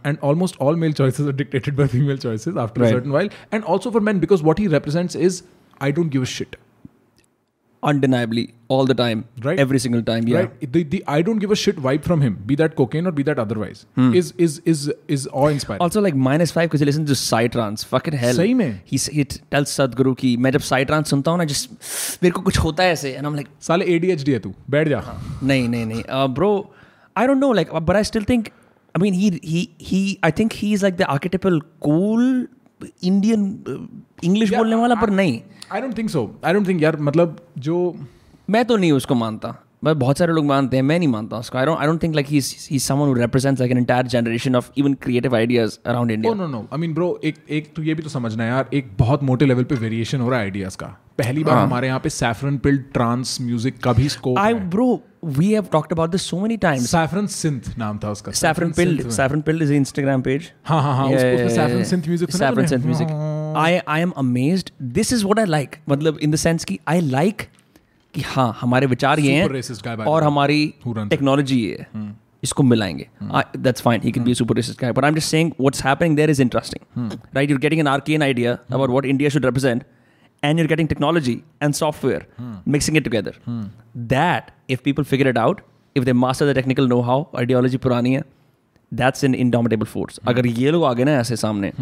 and 0.10 0.18
almost 0.30 0.58
all 0.66 0.80
male 0.82 0.96
choices 1.02 1.28
are 1.32 1.36
dictated 1.42 1.78
by 1.78 1.86
female 1.94 2.18
choices 2.24 2.58
after 2.64 2.82
Right. 2.84 2.90
a 2.90 2.98
certain 2.98 3.14
while 3.18 3.30
and 3.58 3.68
also 3.74 3.92
for 3.98 4.02
men 4.08 4.20
because 4.24 4.44
what 4.48 4.62
he 4.64 4.66
represents 4.74 5.18
is 5.28 5.38
i 5.88 5.92
don't 6.00 6.14
give 6.16 6.26
a 6.28 6.32
shit 6.32 6.58
Undeniably, 7.91 8.43
all 8.69 8.89
the 8.91 8.95
time, 9.01 9.25
Right. 9.47 9.61
Every 9.65 9.81
single 9.85 10.03
time, 10.09 10.27
yeah. 10.31 10.39
right 10.39 10.73
the, 10.77 10.83
the 10.95 11.01
i 11.15 11.17
don't 11.27 11.43
give 11.45 11.53
a 11.57 11.59
shit 11.63 11.77
vibe 11.87 12.07
from 12.09 12.23
him 12.27 12.39
be 12.51 12.57
that 12.61 12.75
cocaine 12.81 13.11
or 13.11 13.13
be 13.19 13.25
that 13.29 13.41
otherwise 13.45 13.83
hmm. 14.01 14.09
is 14.21 14.33
is 14.47 14.57
is 14.73 14.83
is 15.17 15.27
awe 15.43 15.51
inspiring 15.57 15.85
Also, 15.87 16.03
like 16.07 16.19
minus 16.29 16.55
five 16.57 16.69
because 16.69 16.85
he 16.85 16.89
listens 16.91 17.13
to 17.13 17.19
Psytrance. 17.21 17.87
Fucking 17.93 18.19
hell. 18.23 18.35
सही 18.37 18.55
में? 18.55 18.81
He, 18.93 18.99
he 19.19 19.25
tells 19.55 19.77
Sadhguru 19.79 20.17
कि 20.23 20.37
मैं 20.47 20.51
जब 20.59 20.67
Psytrance 20.71 21.15
सुनता 21.15 21.31
हूँ 21.31 21.39
ना 21.39 21.47
just 21.53 21.79
मेरे 22.23 22.31
को 22.39 22.43
कुछ 22.49 22.59
होता 22.59 22.83
है 22.83 22.93
ऐसे 22.93 23.17
and 23.19 23.31
I'm 23.31 23.39
like 23.41 23.53
साले 23.69 23.87
ADHD 23.99 24.29
है 24.29 24.39
तू 24.49 24.55
बैठ 24.71 24.89
जा 24.89 25.03
नहीं 25.43 25.69
नहीं 25.69 25.87
नहीं 25.87 26.03
uh, 26.03 26.29
bro 26.41 26.53
I 27.23 27.27
don't 27.31 27.45
know 27.47 27.55
like 27.61 27.75
but 27.91 28.03
I 28.03 28.05
still 28.13 28.29
think 28.33 28.53
I 28.99 29.05
mean 29.07 29.23
he 29.23 29.33
he 29.55 29.65
he 29.93 30.03
I 30.31 30.35
think 30.41 30.61
he's 30.65 30.87
like 30.89 31.03
the 31.03 31.11
archetypal 31.17 31.61
cool 31.89 32.47
Indian 33.05 33.43
English 34.25 34.51
बोलने 34.55 34.77
वाला 34.77 34.95
पर 34.95 35.11
नहीं 35.11 35.41
I 35.73 35.81
don't 35.81 35.97
think 35.99 36.11
so 36.11 36.31
I 36.45 36.53
don't 36.53 36.69
think 36.69 36.83
यार 36.83 36.97
मतलब 37.01 37.37
जो 37.59 37.95
मैं 38.51 38.65
तो 38.65 38.77
नहीं 38.77 38.93
उसको 38.93 39.15
मानता। 39.15 39.55
बट 39.85 39.97
बहुत 39.97 40.19
सारे 40.19 40.33
लोग 40.33 40.45
मानते 40.45 40.77
हैं 40.77 40.83
मैं 40.83 40.99
नहीं 40.99 41.09
मानता 41.09 41.39
उसको। 41.39 41.59
I 41.59 41.67
don't 41.67 41.79
I 41.79 41.87
don't 41.87 42.03
think 42.03 42.15
like 42.15 42.27
he 42.27 42.41
he 42.71 42.79
someone 42.79 43.09
who 43.09 43.15
represents 43.15 43.61
like 43.61 43.73
an 43.73 43.79
entire 43.79 44.07
generation 44.07 44.57
of 44.57 44.71
even 44.79 44.95
creative 45.03 45.35
ideas 45.37 45.79
around 45.87 46.11
India 46.11 46.35
no 46.35 46.47
no 46.47 46.67
I 46.73 46.79
mean 46.81 46.95
bro 46.95 47.09
एक 47.25 47.37
एक 47.51 47.73
तो 47.77 47.83
ये 47.83 47.95
भी 47.95 48.03
तो 48.03 48.09
समझना 48.09 48.45
है 48.45 48.51
यार 48.51 48.69
एक 48.75 48.91
बहुत 48.99 49.23
मोटे 49.23 49.47
लेवल 49.47 49.65
पे 49.65 49.75
वेरिएशन 49.75 50.21
हो 50.21 50.29
रहा 50.29 50.39
है 50.39 50.45
आइडियाज़ 50.45 50.77
का। 50.77 50.87
पहली 51.19 51.45
बार 51.45 51.57
हमारे 51.57 51.87
यहाँ 51.87 52.01
पे 52.01 52.09
सैफरन 52.11 52.57
पिल्ड 52.59 52.83
ट्रांस 52.95 53.39
म्यूज़िक 53.43 53.79
का 53.85 53.93
भी 53.93 54.09
scope 54.09 54.39
I 54.39 54.55
bro 54.75 54.89
we 55.25 55.53
have 55.53 55.67
talked 55.73 55.93
about 55.93 56.11
this 56.11 56.23
so 56.31 56.41
many 56.41 56.57
times 56.65 56.91
saffron 56.91 57.27
synth 57.27 57.61
नाम 57.79 57.99
था 58.05 58.11
उसका। 58.11 58.33
Saffron 58.33 58.75
Pill, 58.79 58.99
Saffron 59.19 59.43
Pill 59.47 59.63
is 59.67 59.73
the 59.73 59.79
Instagram 59.83 60.27
page. 60.27 60.51
हाँ 60.65 60.83
हाँ 60.83 60.97
हाँ 60.97 61.07
उसको 61.07 61.19
yeah, 61.19 61.35
उसमें 61.35 61.49
yeah, 61.49 61.57
saffron 61.57 62.67
synth 62.67 62.87
music 62.87 63.09
I 63.57 63.79
I 63.89 64.01
am 64.01 64.11
amaze 64.11 64.73
this 64.83 65.13
is 65.13 65.25
what 65.25 65.39
I 65.39 65.45
like 65.45 65.77
मतलब 65.89 66.19
in 66.19 66.31
the 66.31 66.37
sense 66.37 66.65
की 66.65 66.79
आई 66.89 67.01
लाइक 67.01 67.43
कि 68.15 68.21
हाँ 68.21 68.57
हमारे 68.61 68.87
विचार 68.87 69.21
ये 69.21 69.33
हैं 69.33 70.05
और 70.07 70.23
हमारी 70.23 70.75
टेक्नोलॉजी 70.89 71.61
ये 71.61 71.87
इसको 72.45 72.63
मिलाएँगे। 72.63 73.09
That's 73.57 73.83
fine 73.83 74.01
he 74.05 74.13
can 74.13 74.25
be 74.25 74.35
super 74.35 74.55
racist 74.55 74.81
guy 74.81 74.93
but 74.93 75.05
I 75.05 75.11
am 75.11 75.17
just 75.17 75.27
saying 75.27 75.53
what's 75.61 75.85
happening 75.85 76.17
there 76.17 76.31
is 76.31 76.43
interesting 76.43 77.11
right 77.35 77.51
you 77.51 77.57
are 77.57 77.61
getting 77.61 77.81
an 77.81 77.87
arcane 77.87 78.23
idea 78.23 78.53
about 78.53 78.91
what 78.91 79.05
India 79.05 79.31
should 79.31 79.45
represent 79.45 79.85
and 80.45 80.59
you're 80.59 80.69
getting 80.69 80.89
technology 80.89 81.41
and 81.63 81.75
software 81.75 82.27
mixing 82.69 82.97
it 82.97 83.05
together 83.05 83.35
that 83.97 84.51
if 84.71 84.81
people 84.85 85.03
figure 85.03 85.29
it 85.29 85.39
out 85.39 85.61
if 85.97 86.05
they 86.05 86.13
master 86.13 86.53
the 86.53 86.55
technical 86.55 86.89
know 86.89 87.01
how 87.01 87.25
ideology 87.39 87.77
पुरानी 87.77 88.15
है 88.15 88.23
that's 88.95 89.25
in 89.25 89.35
indomitable 89.35 89.85
force 89.85 90.21
अगर 90.29 90.47
ये 90.47 90.71
लोग 90.71 90.85
आगे 90.85 91.05
ना 91.05 91.11
ऐसे 91.11 91.37
सामने. 91.37 91.73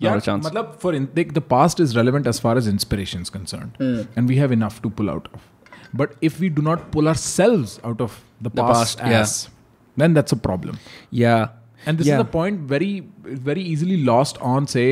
Yeah, 0.00 0.20
chance 0.20 0.46
मतलब 0.46 0.78
for 0.78 0.92
in, 0.94 1.08
the, 1.14 1.40
past 1.40 1.80
is 1.80 1.96
relevant 1.96 2.26
as 2.26 2.38
far 2.38 2.56
as 2.56 2.66
inspiration 2.68 3.22
is 3.22 3.30
concerned, 3.30 3.76
mm. 3.80 4.06
and 4.16 4.28
we 4.28 4.36
have 4.36 4.52
enough 4.52 4.80
to 4.82 4.90
pull 4.90 5.10
out 5.10 5.28
of. 5.32 5.46
But 5.94 6.16
if 6.20 6.38
we 6.38 6.50
do 6.50 6.62
not 6.62 6.90
pull 6.90 7.08
ourselves 7.08 7.80
out 7.84 8.00
of 8.00 8.18
the, 8.40 8.50
The 8.50 8.62
past, 8.62 8.98
past, 8.98 9.48
yeah. 9.48 10.02
then 10.02 10.14
that's 10.14 10.32
a 10.32 10.40
problem. 10.48 10.78
yeah 11.10 11.48
And 11.86 11.98
this 11.98 12.08
yeah. 12.08 12.16
is 12.16 12.20
a 12.20 12.30
point 12.30 12.60
very 12.72 12.94
very 13.48 13.62
easily 13.74 13.96
lost 14.08 14.38
on 14.52 14.66
say 14.72 14.86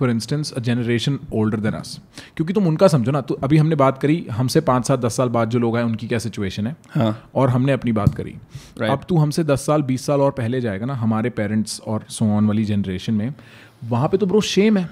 for 0.00 0.08
instance 0.08 0.50
a 0.58 0.60
generation 0.68 1.18
older 1.40 1.58
than 1.66 1.74
us 1.80 1.90
क्योंकि 2.36 2.52
तुम 2.58 2.66
उनका 2.66 2.88
समझो 2.88 3.12
ना 3.12 3.20
तो 3.30 3.34
अभी 3.44 3.56
हमने 3.58 3.76
बात 3.82 3.98
करी 4.02 4.16
हमसे 4.32 4.60
पाँच 4.68 4.86
सात 4.88 5.00
दस 5.00 5.16
साल 5.16 5.28
बाद 5.36 5.50
जो 5.50 5.58
लोग 5.58 5.76
हैं 5.76 5.84
उनकी 5.84 6.06
क्या 6.08 6.18
सिचुएशन 6.26 6.66
है 6.66 6.76
हाँ 6.94 7.10
और 7.34 7.50
हमने 7.50 7.72
अपनी 7.72 7.92
बात 8.00 8.14
करी 8.14 8.34
Right. 8.78 8.90
अब 8.90 9.04
तू 9.08 9.16
हमसे 9.18 9.44
दस 9.44 9.66
साल 9.66 9.82
बीस 9.90 10.06
साल 10.06 10.20
और 10.20 10.30
पहले 10.38 10.60
जाएगा 10.60 10.86
ना 10.86 10.94
हमारे 10.94 11.30
पेरेंट्स 11.40 11.80
और 11.86 12.04
सो 12.10 12.24
ऑन 12.36 12.46
वाली 12.46 12.64
जनरेशन 12.64 13.14
में 13.14 13.34
वहाँ 13.84 14.08
पे 14.08 14.16
तो 14.16 14.26
ब्रो 14.26 14.40
शेम 14.40 14.78
है। 14.78 14.88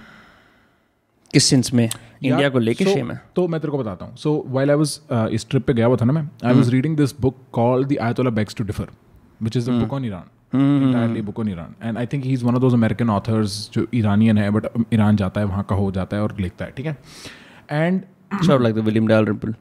किस 1.33 1.45
सेंस 1.45 1.73
में? 1.75 1.90
इंडिया 2.25 2.49
को 2.49 2.59
लेके 2.59 2.85
so- 2.85 2.95
शेम 2.95 3.11
है। 3.11 3.21
तो 3.37 3.49
मैं 3.49 3.61
तेरे 3.61 3.71
को 3.71 3.78
बताता 3.78 4.04
हूँ। 4.04 4.16
So 4.16 4.45
while 4.47 4.71
I 4.71 4.76
was 4.76 5.00
this 5.33 5.49
trip 5.50 5.66
पे 5.66 5.75
गया 5.75 5.87
हुआ 5.87 5.97
था 5.97 6.04
ना 6.04 6.12
मैं 6.12 6.28
I 6.45 6.54
was 6.54 6.68
reading 6.71 6.97
this 6.97 7.21
book 7.21 7.37
called 7.52 7.88
the 7.88 7.99
Ayatollah 7.99 8.30
begs 8.30 8.54
to 8.54 8.64
differ 8.64 8.88
which 9.42 9.57
is 9.57 9.71
the 9.71 9.75
book 9.75 9.92
on 9.92 10.04
Iran 10.04 10.23
entirely 10.54 11.23
book 11.26 11.38
on 11.42 11.49
Iran. 11.52 11.73
And 11.88 11.99
I 11.99 12.04
think 12.12 12.25
he's 12.25 12.42
one 12.45 12.57
of 12.59 12.62
those 12.64 12.76
American 12.76 13.11
authors 13.14 13.73
जो 13.73 13.87
Iranian 13.95 14.38
है 14.38 14.50
but 14.50 14.66
Iran 14.95 15.16
जाता 15.16 15.40
है 15.40 15.47
वहाँ 15.47 15.66
का 15.71 15.76
हो 15.76 15.90
जाता 15.92 16.16
है 16.16 16.23
और 16.23 16.37
लिखता 16.40 16.64
है 16.64 16.71
ठीक 16.76 16.87
है? 16.87 16.97
And 17.71 18.02
of 18.35 18.62
like 18.62 18.76
the 18.76 18.85
William 18.87 19.09
Dalrymple 19.11 19.54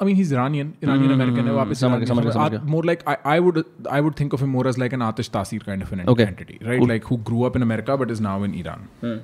I 0.00 0.04
mean, 0.04 0.14
he's 0.14 0.32
Iranian, 0.32 0.76
Iranian 0.80 1.10
American. 1.10 1.46
Mm-hmm. 1.46 2.70
More 2.70 2.82
like 2.84 3.02
I, 3.06 3.16
I 3.24 3.40
would 3.40 3.64
I 3.90 4.00
would 4.00 4.14
think 4.14 4.32
of 4.32 4.40
him 4.40 4.50
more 4.50 4.66
as 4.68 4.78
like 4.78 4.92
an 4.92 5.00
Atish 5.00 5.30
Tasir 5.30 5.64
kind 5.64 5.82
of 5.82 5.92
an 5.92 6.04
okay. 6.08 6.24
entity, 6.24 6.58
right? 6.62 6.78
Cool. 6.78 6.88
Like 6.88 7.04
who 7.04 7.18
grew 7.18 7.44
up 7.44 7.56
in 7.56 7.62
America 7.62 7.96
but 7.96 8.10
is 8.10 8.20
now 8.20 8.42
in 8.44 8.54
Iran. 8.54 8.88
Mm. 9.02 9.22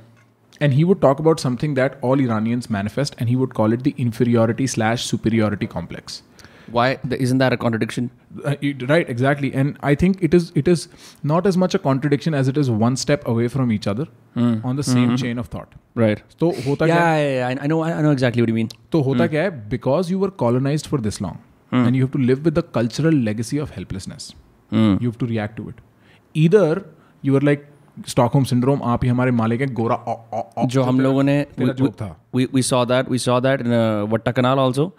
And 0.61 0.75
he 0.75 0.83
would 0.83 1.01
talk 1.01 1.21
about 1.21 1.39
something 1.39 1.75
that 1.75 1.99
all 2.03 2.19
Iranians 2.19 2.69
manifest, 2.69 3.15
and 3.19 3.29
he 3.29 3.37
would 3.37 3.55
call 3.55 3.73
it 3.73 3.85
the 3.85 3.95
inferiority 3.97 4.67
slash 4.67 5.05
superiority 5.05 5.69
complex 5.69 6.23
why? 6.71 6.99
Isn't 7.11 7.39
that 7.39 7.53
a 7.53 7.57
contradiction? 7.57 8.11
Uh, 8.45 8.55
right 8.89 9.09
exactly. 9.09 9.53
And 9.55 9.79
i 9.83 9.95
think 9.95 10.23
it 10.23 10.35
is 10.35 10.53
it 10.55 10.69
is 10.69 10.89
not 11.23 11.47
as 11.47 11.57
much 11.57 11.75
a 11.75 11.79
contradiction 11.79 12.35
as 12.35 12.49
it 12.49 12.57
is 12.57 12.71
one 12.71 12.97
step 12.97 13.27
away 13.27 13.49
from 13.49 13.73
each 13.73 13.87
other 13.87 14.07
mm. 14.37 14.65
on 14.65 14.77
the 14.77 14.83
same 14.83 15.09
mm-hmm. 15.09 15.17
chain 15.17 15.39
of 15.39 15.49
thought. 15.49 15.75
Right. 15.95 16.23
So 16.39 16.53
hota 16.53 16.87
yeah, 16.87 16.97
kya, 16.97 17.19
yeah, 17.19 17.51
yeah. 17.51 17.63
I 17.63 17.67
know 17.67 17.83
i 17.83 18.03
know 18.03 18.11
exactly 18.11 18.43
what 18.43 18.49
you 18.49 18.55
mean. 18.55 18.71
So 18.93 19.03
hota 19.03 19.29
mm. 19.29 19.33
kya 19.37 19.69
because 19.77 20.11
you 20.11 20.19
were 20.19 20.31
colonized 20.31 20.87
for 20.87 20.99
this 21.09 21.21
long 21.21 21.43
mm. 21.73 21.87
and 21.87 21.97
you 21.97 22.03
have 22.03 22.13
to 22.13 22.19
live 22.19 22.45
with 22.45 22.55
the 22.55 22.63
cultural 22.63 23.15
legacy 23.31 23.59
of 23.59 23.71
helplessness. 23.71 24.35
Hmm. 24.71 24.97
You 25.01 25.09
have 25.09 25.19
to 25.19 25.27
react 25.27 25.57
to 25.57 25.69
it. 25.71 25.77
Either 26.35 26.85
you 27.23 27.33
were 27.33 27.41
like 27.41 27.67
Stockholm 28.07 28.45
syndrome 28.45 28.81
आप 28.83 29.05
ही 29.05 29.11
हमारे 29.11 29.31
मालिक 29.31 29.61
हैं 29.61 29.75
गोरा 29.75 29.97
औ, 29.97 30.39
औ, 30.39 30.43
औ, 30.59 30.67
जो 30.67 30.83
हम 30.83 31.01
लोगों 31.01 31.23
ने 31.23 31.47
we 32.37 32.63
saw 32.63 32.85
that 32.85 33.11
we 33.11 33.19
saw 33.19 33.41
that 33.41 33.61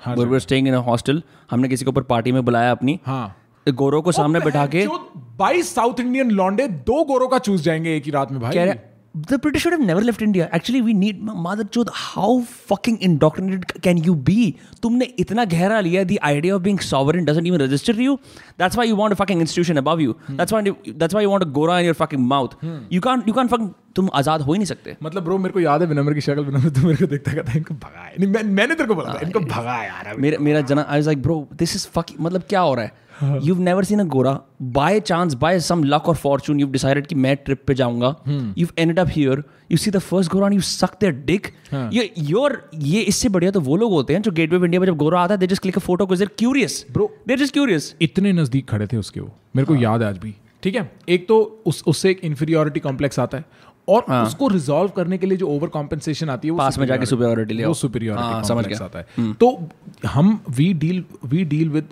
that 0.08 0.18
we 0.18 0.28
saw 0.28 0.40
staying 0.40 0.68
in 0.68 0.78
uh, 0.78 0.86
हाँ 0.86 0.96
hostel. 0.96 1.22
हमने 1.52 1.68
किसी 1.68 1.86
के 1.86 1.90
ऊपर 1.90 2.02
पार्टी 2.02 2.32
में 2.32 2.46
बुलाया 2.46 2.72
अपनी। 2.72 3.00
हाँ। 3.06 3.36
गोरो 3.70 4.02
को 4.02 4.12
सामने 4.12 4.40
बैठा 4.40 4.66
के 4.66 4.88
बाईस 5.18 5.72
22 5.72 5.76
साउथ 5.76 6.00
इंडियन 6.00 6.32
लॉन्डे 6.32 6.68
दो 6.68 7.04
गोरो 7.04 7.28
का 7.28 7.38
चूस 7.38 7.62
जाएँगे 7.62 7.98
एक 7.98 8.06
ही 8.06 8.12
रात 8.12 8.32
में 8.32 8.42
भाई। 8.42 8.54
कह 8.54 8.64
रहे 8.64 8.74
the 9.16 9.40
British 9.40 9.64
should 9.64 9.74
have 9.74 9.82
never 9.82 10.02
left 10.02 10.22
India. 10.22 10.48
Actually, 10.52 10.82
we 10.82 10.94
need 10.94 11.22
mother 11.22 11.64
chod. 11.64 11.90
How 11.94 12.42
fucking 12.42 13.02
indoctrinated 13.02 13.82
can 13.82 13.98
you 13.98 14.16
be? 14.16 14.56
तुमने 14.82 15.06
इतना 15.20 15.46
गहरा 15.46 15.80
लिया 15.82 16.06
the 16.08 16.20
idea 16.22 16.56
of 16.56 16.64
being 16.64 16.80
sovereign 16.80 17.26
doesn't 17.26 17.48
even 17.48 17.60
register 17.60 17.94
to 17.94 18.02
you. 18.02 18.20
That's 18.58 18.78
why 18.78 18.84
you 18.84 18.96
want 18.96 19.14
a 19.14 19.16
fucking 19.16 19.42
institution 19.42 19.78
above 19.78 20.02
you. 20.02 20.14
Hmm. 20.28 20.36
That's 20.36 20.52
why 20.52 20.62
you, 20.62 20.78
that's 21.04 21.14
why 21.14 21.22
you 21.22 21.30
want 21.30 21.44
a 21.44 21.48
gora 21.48 21.80
in 21.80 21.86
your 21.86 21.96
fucking 21.96 22.22
mouth. 22.22 22.54
Hmm. 22.62 22.78
You 22.90 23.02
can't 23.02 23.28
you 23.28 23.34
can't 23.34 23.50
fucking 23.50 23.74
तुम 23.96 24.10
आज़ाद 24.14 24.42
हो 24.42 24.54
ही 24.54 24.60
नहीं 24.60 24.66
सकते. 24.66 24.96
मतलब 25.04 25.24
bro 25.24 25.38
मेरे 25.38 25.54
को 25.54 25.60
याद 25.60 25.82
है 25.82 25.88
विनम्र 25.88 26.14
की 26.14 26.22
शक्ल 26.22 26.44
विनम्र 26.46 26.70
तू 26.70 26.82
मेरे 26.88 26.98
को 26.98 27.06
देखता 27.12 27.34
कहता 27.34 27.52
है 27.52 27.58
इनको 27.58 27.74
भगाए 27.74 28.16
नहीं 28.20 28.30
मैं, 28.32 28.44
मैंने 28.44 28.76
तेरे 28.76 28.88
को 28.88 28.96
बोला 28.96 29.14
था 29.14 29.20
इनको 29.26 29.40
भगा 29.40 29.84
यार 29.84 30.16
मेरा 30.18 30.40
मेरा 30.48 30.62
जना 30.72 30.86
I 30.88 30.98
was 30.98 31.06
like 31.08 31.22
bro 31.22 31.48
this 31.60 31.76
is 31.76 31.88
fucking 31.98 32.20
मतलब 32.22 32.44
क्या 32.50 32.60
हो 32.60 32.74
रहा 32.76 32.86
है 32.86 33.08
यू 33.24 33.56
नेवर 33.56 33.84
सीन 33.84 34.00
अ 34.00 34.04
गोरा 34.04 34.40
by 34.62 35.00
chance 35.00 35.34
by 35.34 35.60
some 35.60 35.84
luck 35.84 36.08
और 36.10 36.16
फॉर्चून 36.16 36.60
यू 36.60 36.68
डिसाइडेड 36.68 37.08
कि 37.08 37.16
मैं 37.16 37.36
ट्रिप 37.36 37.64
पे 37.68 37.74
जाऊँगा। 37.74 38.16
You 38.58 38.68
ended 38.78 39.00
up 39.00 39.08
here 39.12 39.44
you 39.72 39.78
see 39.78 39.92
the 39.92 40.00
first 40.00 40.32
गोरा 40.32 40.50
यू 40.54 40.62
सक 40.62 41.00
देयर 41.02 41.14
डिक 41.26 41.48
ये 41.94 42.12
योर 42.20 42.62
ये 42.76 43.02
इससे 43.04 43.30
बढ़िया 43.30 43.52
तो 43.52 43.62
वो 43.62 43.76
लोग 43.76 43.92
होते 43.92 44.14
हैं 44.14 44.22
जो 44.22 44.32
गेटवे 44.32 44.58
ऑफ़ 44.58 44.66
इंडिया 44.66 44.80
में 44.80 44.88
जब 44.88 44.98
गोरा 44.98 45.22
आता 45.22 45.34
है 45.34 45.40
they 45.40 45.48
just 45.48 45.62
click 45.62 45.78
a 45.78 45.80
photo 45.80 46.06
because 46.06 46.20
they're 46.20 46.32
curious 46.38 46.86
Bro. 46.92 47.08
They 47.28 47.36
just 47.36 47.54
curious 47.54 47.96
इतने 48.02 48.34
नज़दीक 48.34 48.70
खड़े 48.70 48.88
थे 48.88 48.98
उसके 48.98 49.20
वो। 49.20 49.32
मेरे 49.56 49.66
को 49.66 49.76
याद 49.76 50.02
है 50.02 50.10
आज 50.10 50.18
भी। 50.18 50.36
ठीक 50.64 50.76
है? 50.76 50.92
एक 51.10 51.28
तो 51.28 51.62
उस 51.66 51.84
उससे 51.88 52.10
एक 52.10 52.20
इन्फीरियोरिटी 52.24 52.80
कॉम्प्लेक्स 52.80 53.20
आता 53.20 53.38
है। 53.38 53.46
और 53.88 54.06
हाँ. 54.10 54.26
उसको 54.26 54.48
रिजॉल्व 54.48 54.92
करने 54.96 55.18
के 55.18 55.28
लिए 55.28 55.38
जो 55.38 55.48
ओवर 55.48 55.68
कॉम्पेंसेशन 55.68 56.30
आती 56.30 56.48
है 56.48 56.52
वो 56.52 56.58
पास 56.58 56.78
में 56.80 56.86
जाके 56.88 57.06
superiority 57.06 57.52
ले 57.52 57.66
वो। 57.66 57.74
सुपीरियोरिटी 57.74 58.28
हाँ, 58.28 58.44
समझ 58.44 58.66
गया। 58.68 58.84
आता 58.86 59.00
है। 59.00 59.34
तो 59.34 59.70
हम 60.08 60.40
we 60.50 60.74
deal 60.74 61.04
we 61.26 61.44
deal 61.46 61.70
with 61.70 61.88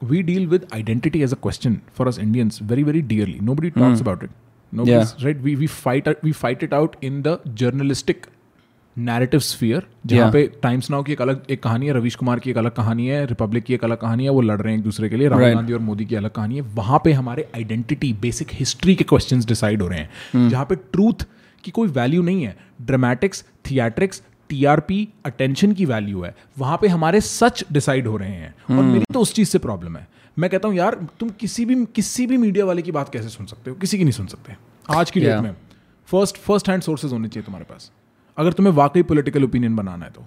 we 0.00 0.22
deal 0.22 0.48
with 0.48 0.72
identity 0.72 1.22
as 1.22 1.32
a 1.32 1.36
question 1.36 1.82
for 1.92 2.08
us 2.08 2.18
Indians 2.18 2.58
very 2.58 2.82
very 2.82 3.02
dearly. 3.02 3.38
Nobody 3.40 3.70
talks 3.70 3.98
mm. 3.98 4.00
about 4.00 4.22
it. 4.22 4.30
Nobody's, 4.72 5.14
yeah. 5.18 5.26
Right. 5.26 5.40
We 5.40 5.56
we 5.56 5.66
fight 5.66 6.08
we 6.22 6.32
fight 6.32 6.62
it 6.62 6.72
out 6.72 6.96
in 7.00 7.22
the 7.22 7.40
journalistic. 7.54 8.28
Narrative 8.96 9.40
sphere 9.40 9.86
जहाँ 10.06 10.30
पे 10.32 10.42
Times 10.62 10.90
Now 10.90 11.02
की 11.02 11.12
एक 11.12 11.20
अलग 11.22 11.42
एक 11.50 11.62
कहानी 11.62 11.86
है 11.86 11.92
रविश 11.92 12.14
कुमार 12.14 12.38
की 12.38 12.50
एक 12.50 12.58
अलग 12.58 12.72
कहानी 12.76 13.06
है 13.06 13.24
रिपब्लिक 13.26 13.64
की 13.64 13.74
एक 13.74 13.84
अलग 13.84 13.98
कहानी 14.00 14.24
है 14.24 14.30
वो 14.30 14.40
लड़ 14.40 14.60
रहे 14.60 14.72
हैं 14.72 14.78
एक 14.78 14.84
दूसरे 14.84 15.08
के 15.08 15.16
लिए 15.16 15.28
राहुल 15.28 15.44
right. 15.44 15.56
गांधी 15.56 15.72
और 15.72 15.78
मोदी 15.80 16.04
की 16.04 16.14
अलग 16.14 16.30
कहानी 16.30 16.54
है 16.54 16.62
वहाँ 16.74 17.00
पे 17.04 17.12
हमारे 17.12 17.48
आइडेंटिटी 17.56 18.12
बेसिक 18.22 18.48
हिस्ट्री 18.52 18.94
के 18.94 19.04
क्वेश्चन 19.04 19.40
डिसाइड 19.40 19.82
हो 19.82 19.88
रहे 19.88 19.98
हैं 19.98 20.10
hmm. 20.34 20.50
जहाँ 20.50 20.64
पे 20.64 20.74
ट्रूथ 20.74 21.26
की 21.64 21.70
कोई 21.70 21.88
वैल्यू 21.88 22.22
नहीं 22.22 22.42
है 22.42 22.56
ड्रामेटिक्स 22.82 23.44
थियेट्रिक्स 23.70 24.22
टीआरपी 24.50 25.08
अटेंशन 25.26 25.72
की 25.72 25.84
वैल्यू 25.84 26.22
है। 26.22 26.36
वहाँ 26.58 26.78
पे 26.82 26.88
हमारे 26.88 27.20
सच 27.20 27.64
डिसाइड 27.72 28.06
हो 28.06 28.16
रहे 28.16 28.28
हैं। 28.28 28.76
और 28.76 28.84
मेरी 28.84 29.04
तो 29.14 29.20
उस 29.20 29.34
चीज़ 29.34 29.48
से 29.48 29.58
प्रॉब्लम 29.58 29.96
है। 29.96 30.08
मैं 30.38 30.50
कहता 30.50 30.68
हूँ 30.68 30.76
यार 30.76 31.06
तुम 31.20 31.30
किसी 31.30 31.64
भी 31.64 31.84
किसी 31.84 32.26
भी 32.26 32.36
मीडिया 32.36 32.64
वाले 32.64 32.82
की 32.82 32.92
बात 32.92 33.12
कैसे 33.12 33.28
सुन 33.28 33.46
सकते 33.46 33.70
हो? 33.70 33.76
किसी 33.76 33.98
की 33.98 34.04
नहीं 34.04 34.12
सुन 34.12 34.26
सकते। 34.26 34.56
आज 34.90 35.10
की 35.10 35.20
डेट 35.20 35.30
Yeah. 35.30 35.42
में। 35.42 35.56
फ़र्स्ट 36.06 36.36
फ़र्स्ट 36.36 36.68
हैंड 36.68 36.82
सोर्सेज 36.82 37.12
होने 37.12 37.28
चाहिए 37.28 37.44
तुम्हारे 37.44 37.64
पास। 37.64 37.92
अगर 38.40 38.52
तुम्हें 38.52 38.74
वाकई 38.74 39.02
पॉलिटिकल 39.04 39.44
ओपिनियन 39.44 39.76
बनाना 39.76 40.04
है 40.04 40.10
तो। 40.10 40.24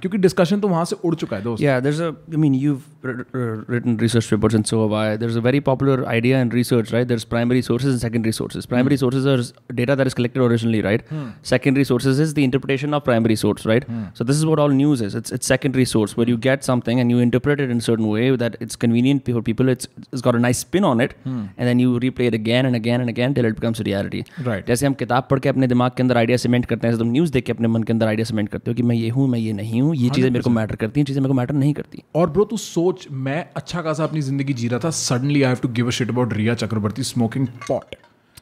क्योंकि 0.00 0.18
डिस्कशन 0.18 0.60
तो 0.60 0.68
वहाँ 0.68 0.84
से 0.84 0.96
उड़ 1.04 1.14
चुका 1.14 1.36
है 1.36 1.42
दोस्त। 1.42 1.62
या 1.62 1.78
there 1.80 1.94
is 1.94 2.02
a 2.02 2.08
I 2.08 2.36
mean 2.36 2.54
you 2.54 2.78
written 3.06 3.96
research 4.00 4.26
papers 4.26 4.54
and 4.54 4.64
so 4.64 4.80
have 4.80 4.94
I 4.96 5.16
there 5.16 5.30
is 5.30 5.38
a 5.38 5.42
very 5.42 5.60
popular 5.68 6.04
idea 6.08 6.40
in 6.40 6.50
research 6.52 6.92
right 6.92 7.06
there 7.08 7.18
is 7.18 7.26
primary 7.30 7.62
sources 7.62 7.90
and 7.90 8.00
secondary 8.00 8.32
sources 8.32 8.66
primary 8.66 8.96
sources 8.96 9.26
are 9.28 9.42
data 9.74 9.94
that 9.94 10.06
is 10.06 10.14
collected 10.14 10.42
originally 10.42 10.80
right 10.80 11.04
secondary 11.44 11.84
sources 11.84 12.20
is 12.20 12.34
the 12.34 12.38
interpretation 12.38 12.94
of 12.94 13.04
primary 13.04 13.36
source 13.36 13.66
right 13.66 13.86
so 14.18 14.24
this 14.24 14.36
is 14.36 14.44
what 14.46 14.58
all 14.58 14.74
news 14.74 15.04
is 15.04 15.16
it's 15.18 15.32
it's 15.32 15.48
secondary 15.48 15.84
source 15.86 16.18
where 16.18 16.30
you 16.30 16.36
get 16.48 16.62
something 16.62 17.00
and 17.00 17.10
you 17.10 17.20
interpret 17.20 17.60
it 17.60 17.70
in 17.70 17.80
certain 17.80 18.10
way 18.12 18.30
that 18.36 18.56
it's 18.62 18.76
convenient 18.84 19.30
for 19.30 19.42
people 19.42 19.70
it's 19.70 19.88
it's 19.98 20.22
got 20.22 20.34
a 20.34 20.38
nice 20.38 20.60
spin 20.60 20.84
on 20.84 21.00
it 21.00 21.14
and 21.26 21.64
then 21.64 21.80
you 21.80 21.96
replay 21.98 22.26
it 22.26 22.34
again 22.34 22.66
and 22.66 22.76
again 22.76 23.00
and 23.00 23.10
again 23.10 23.34
till 23.34 23.46
it 23.46 23.60
becomes 23.60 23.80
reality 23.80 24.24
right 24.42 24.66
जैसे 24.68 24.86
हम 24.86 24.94
किताब 24.94 25.26
पढ़ 25.30 25.38
के 25.38 25.48
अपने 25.48 25.66
दिमाग 25.66 25.92
के 25.96 26.02
अंदर 26.02 26.16
idea 26.16 26.36
cement 26.36 26.66
करते 26.66 26.88
हैं 26.88 26.98
तुम 26.98 27.12
न्यूज़ 27.12 27.32
देख 27.32 27.50
अपने 27.54 27.68
मन 27.68 27.82
के 27.82 27.92
अंदर 27.92 28.06
आइडिया 28.06 28.24
सीमेंट 28.24 28.48
करते 28.48 28.70
हो 28.70 28.74
कि 28.74 28.82
मैं 28.82 28.96
ये 28.96 29.08
हूँ 29.10 29.26
मैं 29.28 29.38
ये 29.38 29.52
नहीं 29.52 29.80
हूँ 29.82 29.94
ये 29.96 30.10
चीज़ें 30.10 30.30
मेरे 30.30 30.42
को 30.42 30.50
मैटर 30.50 30.76
करती 30.76 31.00
हैं 31.00 31.06
चीज़ें 31.06 31.20
मेरे 31.22 31.28
को 31.28 31.34
मैटर 31.34 31.54
नहीं 31.54 31.72
करती 31.74 32.02
और 32.16 32.30
ब्रो 32.30 32.44
तू 32.44 32.56
सोच 32.58 33.06
मैं 33.26 33.44
अच्छा 33.56 33.82
खासा 33.82 34.04
अपनी 34.04 34.20
ज़िंदगी 34.22 34.52
जी 34.54 34.68
रहा 34.68 34.80
था 34.84 34.90
suddenly 34.98 35.42
I 35.42 35.48
have 35.48 35.58
to 35.62 35.68
give 35.72 35.86
a 35.86 35.90
shit 35.98 36.10
about 36.10 36.32
Rhea 36.34 36.54
Chakraborty 36.64 37.02
smoking 37.04 37.46
pot 37.68 37.94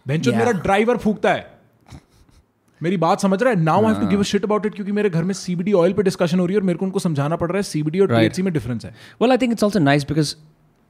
बेंचो 0.09 0.31
Yeah. 0.31 0.39
मेरा 0.39 0.53
ड्राइवर 0.61 0.97
फूकता 0.97 1.33
है 1.33 1.51
मेरी 2.81 2.97
बात 2.97 3.21
समझ 3.21 3.43
रहा 3.43 3.53
है 3.53 3.61
now 3.61 3.85
I 3.85 3.93
have 3.93 4.01
to 4.03 4.09
give 4.09 4.21
a 4.21 4.23
shit 4.31 4.45
about 4.45 4.67
it 4.67 4.75
क्योंकि 4.75 4.93
मेरे 4.93 5.11
घर 5.11 5.25
में 5.25 5.35
सीबीडी 5.35 5.73
ऑयल 5.73 5.93
पे 5.93 6.03
डिस्कशन 6.03 6.41
हो 6.41 6.47
रही 6.47 6.55
है 6.55 6.61
और 6.61 6.67
मेरे 6.67 6.79
को 6.79 6.85
उनको 6.85 6.99
समझाना 6.99 7.37
पड़ 7.37 7.49
रहा 7.49 7.57
है 7.57 7.63
सीबीडी 7.63 8.01
और 8.01 8.15
Right. 8.15 8.41
में 8.41 8.53
डिफरेंस 8.53 8.85
है 8.85 8.95
I 9.21 9.37
think 9.43 9.57
it's 9.57 9.69
also 9.69 9.83
nice 9.85 10.07
because 10.13 10.35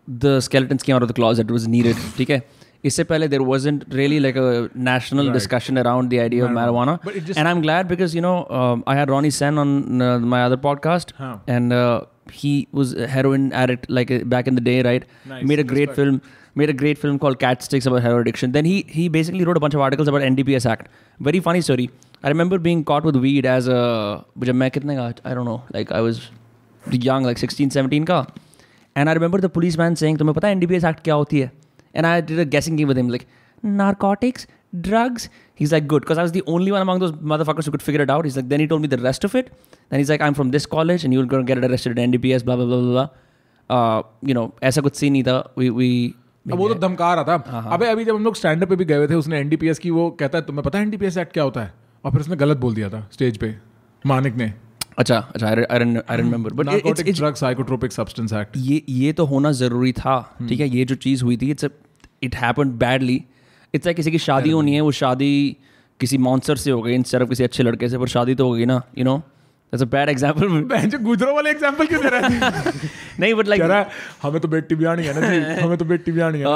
the 0.08 0.34
skeletons 0.40 0.82
came 0.82 0.96
out 0.96 1.02
of 1.02 1.08
the 1.08 1.16
closet. 1.20 1.46
It 1.46 1.52
was 1.52 1.66
needed. 1.68 1.96
ठीक 2.16 2.30
है 2.30 2.42
इससे 2.85 3.03
पहले 3.11 3.27
there 3.29 3.45
wasn't 3.51 3.85
really 3.99 4.19
like 4.25 4.35
a 4.41 4.49
national 4.89 5.25
Right. 5.29 5.37
discussion 5.37 5.77
around 5.83 6.11
the 6.15 6.19
idea 6.25 6.45
of 6.47 6.51
marijuana. 6.57 6.93
But 7.07 7.15
it 7.21 7.25
just- 7.29 7.39
and 7.43 7.51
I'm 7.51 7.61
glad 7.67 7.87
because 7.93 8.15
you 8.17 8.21
know 8.25 8.35
um, 8.59 8.83
I 8.93 8.95
had 8.99 9.13
Ronnie 9.15 9.31
Sen 9.37 9.57
on 9.65 9.73
uh, 10.09 10.11
my 10.35 10.41
other 10.49 10.59
podcast, 10.67 11.13
Huh. 11.23 11.31
and 11.57 11.73
uh, 11.73 12.01
he 12.41 12.53
was 12.81 12.93
a 13.05 13.07
heroin 13.15 13.47
addict 13.63 13.89
like 13.99 14.11
uh, 14.17 14.19
back 14.35 14.47
in 14.53 14.59
the 14.61 14.65
day, 14.69 14.77
right? 14.89 15.07
Nice. 15.33 15.43
Made 15.53 15.63
a 15.65 15.67
great 15.73 15.95
film. 16.01 16.21
Made 16.61 16.71
a 16.71 16.75
great 16.77 16.97
film 17.01 17.17
called 17.23 17.37
Cat 17.41 17.65
Sticks 17.65 17.87
about 17.89 18.01
heroin 18.07 18.21
addiction. 18.25 18.53
Then 18.57 18.69
he 18.71 18.77
he 18.99 19.03
basically 19.17 19.43
wrote 19.49 19.59
a 19.59 19.63
bunch 19.65 19.75
of 19.79 19.83
articles 19.87 20.07
about 20.13 20.23
NDPS 20.29 20.65
Act. 20.75 20.87
Very 21.29 21.41
funny 21.47 21.61
story. 21.67 21.85
I 22.23 22.31
remember 22.33 22.57
being 22.69 22.79
caught 22.91 23.07
with 23.09 23.19
weed 23.25 23.47
as 23.57 23.67
a 23.77 23.81
जब 24.49 24.55
मैं 24.63 24.69
कितने 24.77 24.95
का 24.99 25.05
I 25.31 25.35
don't 25.39 25.49
know 25.51 25.59
like 25.77 25.91
I 25.99 26.01
was 26.07 26.21
young 27.09 27.27
like 27.29 27.41
16 27.43 27.69
17 27.75 28.05
का 28.11 28.17
and 28.95 29.09
I 29.11 29.13
remember 29.19 29.39
the 29.45 29.49
policeman 29.57 29.95
saying 30.01 30.17
तुम्हें 30.21 30.33
पता 30.35 30.47
है 30.47 30.55
NDPS 30.59 30.87
Act 30.91 31.03
क्या 31.03 31.15
होती 31.21 31.39
है 31.39 31.51
and 31.94 32.06
I 32.06 32.20
did 32.20 32.38
a 32.38 32.44
guessing 32.44 32.76
game 32.76 32.88
with 32.88 32.98
him 32.98 33.08
like 33.08 33.26
narcotics 33.62 34.46
drugs 34.80 35.28
he's 35.54 35.72
like 35.72 35.86
good 35.86 36.02
because 36.02 36.18
I 36.18 36.22
was 36.22 36.32
the 36.32 36.42
only 36.46 36.72
one 36.72 36.82
among 36.82 37.00
those 37.00 37.12
motherfuckers 37.32 37.66
who 37.66 37.70
could 37.70 37.82
figure 37.82 38.02
it 38.02 38.10
out 38.10 38.24
he's 38.24 38.36
like 38.36 38.48
then 38.48 38.60
he 38.60 38.66
told 38.66 38.82
me 38.82 38.88
the 38.88 38.98
rest 38.98 39.24
of 39.24 39.34
it 39.34 39.52
then 39.90 40.00
he's 40.00 40.10
like 40.10 40.22
I'm 40.22 40.34
from 40.34 40.50
this 40.50 40.66
college 40.66 41.04
and 41.04 41.12
you're 41.12 41.26
gonna 41.26 41.44
get 41.44 41.58
arrested 41.58 41.98
at 41.98 42.08
NDPS 42.08 42.44
blah 42.44 42.56
blah 42.56 42.66
blah 42.66 42.80
blah 42.80 43.08
uh, 43.70 44.02
you 44.22 44.34
know 44.34 44.50
ऐसा 44.62 44.80
कुछ 44.80 44.96
scene 44.96 45.12
नहीं 45.12 45.24
था 45.24 45.54
we 45.56 45.70
we 45.80 45.88
वो 46.46 46.68
तो 46.68 46.74
धमका 46.74 47.12
रहा 47.14 47.24
था 47.24 47.44
हाँ, 47.50 47.68
अबे 47.72 47.86
अभी 47.86 48.04
जब 48.04 48.14
हम 48.14 48.24
लोग 48.24 48.36
स्टैंड 48.36 48.62
अप 48.62 48.68
पे 48.68 48.76
भी 48.76 48.84
गए 48.84 49.06
थे 49.08 49.14
उसने 49.14 49.38
एनडीपीएस 49.40 49.78
की 49.78 49.90
वो 49.90 50.10
कहता 50.20 50.38
है 50.38 50.44
तुम्हें 50.44 50.64
पता 50.64 50.78
है 50.78 50.84
एनडीपीएस 50.84 51.16
एक्ट 51.16 51.32
क्या 51.32 51.44
होता 51.44 51.62
है 51.62 51.72
और 52.04 52.12
फिर 52.12 52.20
उसने 52.20 52.36
गलत 52.36 52.56
बोल 52.58 52.74
दिया 52.74 52.88
था 52.90 53.06
स्टेज 53.12 53.36
पे 53.38 53.54
मानिक 54.06 54.34
ने 54.36 54.52
अच्छा 54.98 55.18
अच्छा 55.18 55.46
I 55.46 56.16
remember 56.16 56.52
but 56.52 56.66
narcotic 56.66 57.14
drug 57.14 57.34
psychotropic 57.34 57.92
substance 57.92 58.32
act 58.32 58.56
ये 58.58 58.82
ये 58.90 59.12
तो 59.12 59.24
होना 59.24 59.52
ज़रूरी 59.54 59.92
था 59.94 60.14
हम्म। 60.30 60.48
ठीक 60.48 60.60
है? 60.60 60.68
ये 60.68 60.84
जो 60.84 60.94
चीज़ 60.96 61.24
हुई 61.24 61.36
थी 61.36 61.50
it's 61.50 61.64
it 62.22 62.34
happen 62.34 62.70
badly 62.78 63.22
it's 63.74 63.86
like 63.86 63.96
किसी 63.96 64.10
की 64.10 64.18
शादी 64.20 64.50
होनी 64.50 64.74
है 64.74 64.80
वो 64.80 64.90
शादी 64.92 65.32
किसी 66.00 66.18
मॉन्सर 66.18 66.56
से 66.56 66.70
हो 66.70 66.82
गई 66.82 66.94
इन 66.94 67.02
सिर्फ़ 67.04 67.28
किसी 67.28 67.44
अच्छे 67.44 67.62
लड़के 67.62 67.88
से 67.88 67.98
पर 67.98 68.08
शादी 68.08 68.34
तो 68.34 68.48
हो 68.48 68.52
गई 68.52 68.64
ना 68.64 68.82
you 68.98 69.04
know 69.04 69.20
that's 69.72 69.82
a 69.82 69.86
bad 69.90 70.08
example 70.08 70.48
बहन 70.70 70.90
जो 70.90 70.98
गुजरो 71.04 71.34
वाले 71.34 71.50
एग्जांपल 71.50 71.86
क्यों 71.86 72.00
दे 72.02 72.08
रहा 72.14 72.28
है? 72.28 72.72
नहीं 73.20 73.34
बट 73.34 73.48
लाइक 73.48 73.62
रहा 73.62 73.84
हमें 74.22 74.40
तो 74.40 74.48
बेटी 74.48 74.74
ब्यानी 74.74 75.04
है 75.04 75.20
ना 75.20 75.28
जी 75.28 75.62
हमें 75.62 75.76
तो 75.78 75.84
बेटी 75.84 76.12
ब्यानी 76.12 76.38
है 76.38 76.46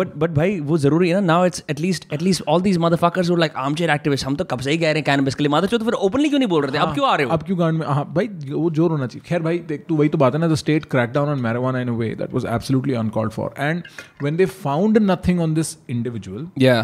बट 0.00 0.14
बट 0.16 0.30
भाई 0.30 0.58
वो 0.70 0.78
ज़रूरी 0.78 1.08
है 1.08 1.14
ना 1.14 1.20
now 1.26 1.46
it's 1.46 1.62
atleast 1.70 2.12
atleast 2.12 2.42
all 2.48 2.62
these 2.62 2.78
motherfuckers 2.78 3.30
वो 3.30 3.36
लाइक 3.36 3.56
आर्मचेयर 3.56 3.90
एक्टिविस्ट 3.90 4.26
हम 4.26 4.36
तो 4.36 4.44
कब 4.44 4.60
से 4.60 4.70
ही 4.70 4.78
कह 4.78 4.84
रहे 4.84 4.94
हैं 4.94 5.04
कैनबिस 5.04 5.34
के 5.34 5.44
लिए 5.44 5.50
माता 5.50 5.66
तो 5.66 5.84
फिर 5.84 5.94
ओपनली 6.08 6.28
क्यों 6.28 6.38
नहीं 6.38 6.48
बोल 6.48 6.62
रहे 6.62 6.72
थे? 6.74 6.78
अब 6.78 6.92
क्यों 6.94 7.08
आ 7.08 7.14
रहे 7.16 7.26
हो? 7.26 7.32
अब 7.32 7.42
क्यों 7.42 7.58
गांड 7.58 7.78
में 7.78 7.86
हाँ 7.86 8.04
भाई 8.14 8.28
वो 8.50 8.70
ज़ोर 8.70 8.90
होना 8.90 9.06
चाहिए। 9.06 9.28
खैर 9.28 9.42
भाई 9.42 9.58
देख 9.68 9.84
तू 9.88 9.96
वही 9.96 10.08
तो 10.08 10.18
बात 10.18 10.34
है 10.34 10.40
ना 10.40 10.48
the 10.48 10.54
state 10.54 10.84
crack 10.84 11.10
down 11.10 11.28
on 11.28 11.40
marijuana 11.40 11.82
in 11.86 11.92
a 11.94 11.96
way 12.02 12.10
that 12.20 12.34
was 12.38 12.48
absolutely 12.56 12.98
uncalled 13.04 13.34
for. 13.38 13.48
And 13.68 13.88
when 14.26 14.40
they 14.42 14.48
found 14.66 15.00
nothing 15.12 15.40
on 15.46 15.54
this 15.60 15.72
individual 15.96 16.44
या 16.58 16.76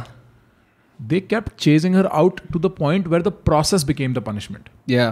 they 1.00 1.20
kept 1.34 1.52
chasing 1.66 1.94
her 2.00 2.06
out 2.22 2.40
to 2.54 2.60
the 2.64 2.72
point 2.80 3.12
where 3.12 3.22
the 3.28 3.34
process 3.50 3.86
became 3.92 4.16
the 4.18 4.24
punishment. 4.30 4.72
या 4.88 5.10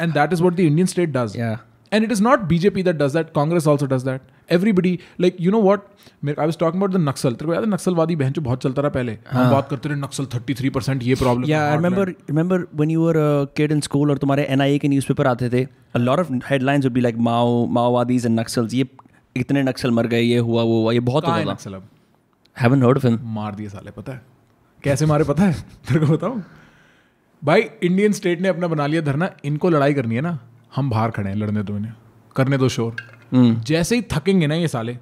and 0.00 0.14
that 0.14 0.36
is 0.36 0.42
what 0.46 0.56
the 0.60 0.66
indian 0.72 0.90
state 0.94 1.12
does 1.16 1.36
या 1.36 1.56
and 1.92 2.06
it 2.06 2.10
is 2.14 2.20
not 2.24 2.42
bjp 2.48 2.82
that 2.86 2.98
does 3.00 3.14
that 3.16 3.28
congress 3.36 3.66
also 3.72 3.86
does 3.90 4.02
that 4.06 4.32
everybody 4.56 4.90
like 5.24 5.38
you 5.44 5.52
know 5.54 5.60
what 5.66 5.86
मेरे- 6.28 6.42
I 6.42 6.46
was 6.50 6.58
talking 6.62 6.82
about 6.82 6.94
the 6.96 7.00
Naxal 7.02 7.34
तेरे 7.34 7.46
को 7.46 7.54
याद 7.54 7.64
है 7.64 7.70
नक्सलवादी 7.70 8.16
बहन 8.22 8.32
जो 8.32 8.42
बहुत 8.42 8.62
चलता 8.62 8.82
रहा 8.82 8.90
पहले 8.96 9.16
हम 9.30 9.50
बात 9.50 9.68
करते 9.70 9.88
रहे 9.88 9.98
नक्सल 10.00 10.26
33 10.34 10.70
परसेंट 10.74 11.02
ये 11.02 11.14
problem 11.22 11.48
Yeah, 11.50 11.64
I 11.70 11.76
remember 11.76 12.06
remember 12.32 12.58
when 12.82 12.92
you 12.94 13.04
were 13.06 13.16
a 13.22 13.30
kid 13.60 13.74
in 13.76 13.82
school 13.88 14.10
और 14.10 14.18
तुम्हारे 14.24 14.46
NIA 14.56 14.78
के 14.80 14.88
न्यूज़पेपर 14.88 15.26
आते 15.26 15.50
थे 15.52 15.64
a 16.00 16.02
lot 16.02 16.22
of 16.24 16.32
headlines 16.50 16.88
would 16.88 16.96
be 16.98 17.04
like 17.06 17.20
Mao 17.28 17.46
माओवादीज 17.78 18.26
and 18.26 18.40
Naxals 18.40 18.74
ये 18.74 18.86
इतने 19.36 19.62
नक्सल 19.62 19.90
मर 20.00 20.06
गए 20.14 20.20
ये 20.22 20.38
हुआ 20.50 20.62
वो 20.62 20.80
हुआ 20.82 20.92
ये 20.92 21.00
बहुत 21.10 21.24
है 21.24 21.30
होता 21.30 21.44
था 21.44 21.52
नक्सल 21.52 21.74
अब 21.74 21.88
haven't 22.56 22.88
heard 22.88 23.02
of 23.02 23.08
him 23.10 23.18
मार 23.38 23.54
दिए 23.54 23.68
साले 23.68 23.90
पता 23.98 24.12
है 24.12 24.22
कैसे 24.84 25.06
मारे 25.06 25.24
पता 25.24 25.44
है 25.44 25.52
तेरे 25.88 26.06
को 26.06 26.12
बताऊँ 26.16 26.42
भाई 27.42 27.60
इंडियन 27.82 28.12
स्टेट 28.12 28.40
ने 28.40 28.48
अपना 28.48 28.68
बना 28.68 28.86
लिया 28.86 29.00
धरना 29.02 29.30
इनको 29.44 29.70
लड़ाई 29.70 29.94
करनी 29.94 30.14
है 30.14 30.20
ना। 30.20 30.38
हम 30.76 30.90
बाहर 30.90 31.10
खड़े 31.10 31.28
हैं 31.30 31.36
लड़ने 31.36 31.62
दो 31.62 31.76
इन्हें 31.76 31.92
करने 32.36 32.58
दो 32.58 32.68
शोर। 32.68 32.96
Hmm. 33.34 33.54
जैसे 33.64 33.96
ही 33.96 34.02
थकेंगे 34.12 34.46
ना 34.46 34.54
ये 34.54 34.68
साले 34.68 34.96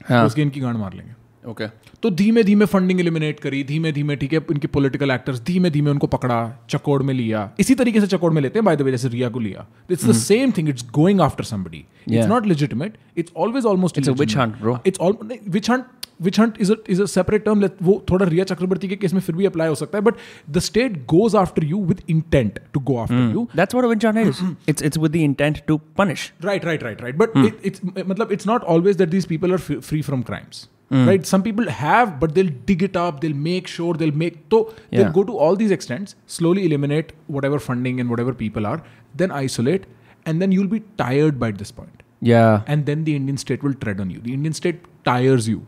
हाँ। 0.00 0.24
उसके 0.26 0.42
इनकी 0.42 0.60
गांड 0.60 0.76
मार 0.78 0.94
लेंगे। 0.94 1.14
Okay 1.44 1.68
तो 2.02 2.10
धीमे 2.10 2.42
धीमे 2.44 2.66
फंडिंग 2.66 3.00
एलिमिनेट 3.00 3.40
करी 3.40 3.62
धीमे 3.64 3.90
धीमे 3.92 4.16
ठीक 4.16 4.32
है 4.32 4.38
इनके 4.50 4.68
पॉलिटिकल 4.68 5.10
एक्टर्स 5.10 5.40
धीमे 5.42 5.70
धीमे 5.70 5.90
उनको 5.90 6.06
पकड़ा 6.06 6.38
चकोड़ 6.70 7.02
में 7.02 7.12
लिया। 7.14 7.50
इसी 7.60 7.74
तरीके 7.74 8.00
से 8.00 8.06
चकोड़ 8.06 8.32
में 8.32 8.40
लेते 8.42 8.58
हैं 8.58 8.64
बाय 8.64 8.76
द 8.76 8.82
वे 8.82 8.90
जैसे 8.90 9.08
रिया 9.08 9.28
को 9.28 9.40
लिया। 9.40 9.66
It's 9.90 10.04
the 10.06 10.12
same 10.14 10.52
thing 10.56 10.68
it's 10.68 10.86
going 10.94 11.20
after 11.20 11.44
somebody 11.44 11.84
it's 12.08 12.26
not 12.26 12.46
legitimate 12.46 12.98
it's 13.16 13.32
always 13.36 13.66
almost 13.66 14.00
a 14.00 14.14
witch 14.14 14.36
hunt, 14.40 14.60
bro. 14.62 14.76
It's 14.86 15.00
all 15.00 15.16
witch 15.48 15.70
hunt 15.70 15.84
Witch 16.25 16.39
hunt 16.39 16.57
is 16.61 16.71
is 16.89 16.99
a 17.01 17.05
separate 17.11 17.43
term 17.45 17.63
वो 17.83 17.93
थोड़ा 18.09 18.25
रिया 18.25 18.43
चक्रवर्ती 18.49 18.87
के 18.87 18.95
case 19.03 19.13
में 19.13 19.19
फिर 19.21 19.35
भी 19.35 19.45
apply 19.45 19.67
हो 19.67 19.75
सकता 19.75 19.97
है 19.97 20.03
but 20.03 20.15
the 20.57 20.59
state 20.65 20.97
goes 21.13 21.35
after 21.35 21.63
you 21.65 21.83
with 21.85 22.01
intent 22.09 22.59
to 22.73 22.79
go 22.89 22.97
after 23.03 23.31
you 23.33 23.47
that's 23.61 23.77
what 23.77 23.87
a 23.87 23.93
witch 23.93 24.05
hunt 24.09 24.21
is 24.25 24.43
it's 24.73 24.85
it's 24.89 25.01
with 25.05 25.15
the 25.17 25.23
intent 25.29 25.63
to 25.71 25.79
punish 26.01 26.27
Right, 26.49 26.67
right, 26.71 26.85
right, 26.89 27.01
right. 27.05 27.17
But 27.23 27.39
it, 27.45 27.65
it's 27.71 27.83
matlab, 28.11 28.35
it's 28.37 28.49
not 28.51 28.69
always 28.75 29.01
that 29.01 29.15
these 29.15 29.27
people 29.33 29.57
are 29.57 29.61
f- 29.63 29.89
free 29.89 30.03
from 30.11 30.27
crimes. 30.29 30.61
Right? 31.07 31.27
Some 31.27 31.43
people 31.43 31.69
have, 31.79 32.09
but 32.21 32.31
they'll 32.37 32.49
dig 32.69 32.81
it 32.85 32.97
up. 33.01 33.19
They'll 33.25 33.35
make 33.43 33.69
sure 33.73 33.91
they'll 33.99 34.17
make. 34.23 34.39
So 34.53 34.57
they'll 34.71 35.03
Yeah. 35.03 35.11
go 35.17 35.21
to 35.29 35.37
all 35.45 35.59
these 35.61 35.73
extents, 35.75 36.15
slowly 36.37 36.65
eliminate 36.69 37.13
whatever 37.35 37.59
funding 37.67 38.01
and 38.03 38.13
whatever 38.13 38.33
people 38.41 38.67
are, 38.71 38.73
then 39.21 39.35
isolate, 39.37 39.85
and 40.25 40.43
then 40.45 40.55
you'll 40.57 40.71
be 40.73 40.81
tired 41.03 41.37
by 41.45 41.51
this 41.61 41.71
point. 41.77 42.03
yeah 42.31 42.73
And 42.73 42.89
then 42.91 43.05
the 43.09 43.15
Indian 43.19 43.37
state 43.45 43.63
will 43.67 43.77
tread 43.85 44.01
on 44.05 44.11
you. 44.15 44.19
The 44.25 44.33
Indian 44.39 44.57
state 44.59 44.83
tires 45.11 45.47
you. 45.53 45.61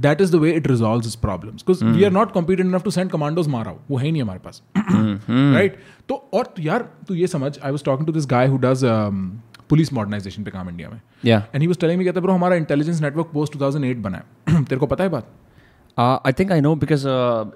that 0.00 0.20
is 0.20 0.32
the 0.32 0.40
way 0.40 0.52
it 0.52 0.66
resolve 0.66 1.06
is 1.06 1.16
problem 1.18 1.92
we 1.92 2.04
are 2.04 2.10
not 2.12 2.32
competent 2.32 2.68
enough 2.68 2.84
to 2.84 2.90
send 2.90 3.10
commandos 3.10 3.48
मारा 3.48 3.74
वो 3.90 3.96
है 3.96 4.10
नहीं 4.10 4.22
हमारे 4.22 4.40
पास। 4.44 4.62
Right 4.76 5.78
तो 6.08 6.14
और 6.34 6.54
यार 6.60 6.88
तू 7.08 7.14
ये 7.14 7.26
समझ 7.26 7.58
I 7.58 7.70
was 7.70 7.84
talking 7.84 8.06
to 8.06 8.12
this 8.12 8.26
guy 8.30 8.46
does 8.60 8.84
police 9.70 9.92
modernization 9.92 10.44
पे 10.44 10.50
काम 10.50 10.68
इंडिया 10.68 10.88
में। 10.90 11.00
एंड 11.26 11.60
ही 11.60 11.66
वॉज़ 11.66 11.78
टेलिंग 11.78 12.04
कहता 12.04 12.20
ब्रो 12.20 12.32
हमारा 12.32 12.56
intelligence 12.56 13.00
network 13.02 13.30
post 13.32 13.52
two 13.52 13.60
thousand 13.60 13.84
eight 13.84 14.06
तेरे 14.48 14.76
को 14.76 14.86
पता 14.86 15.04
है 15.04 15.10
बात? 15.10 15.26
आई 15.98 16.32
थिंक 16.38 16.52
आई 16.52 16.60
नो 16.60 16.74
बिकॉज़ 16.76 17.06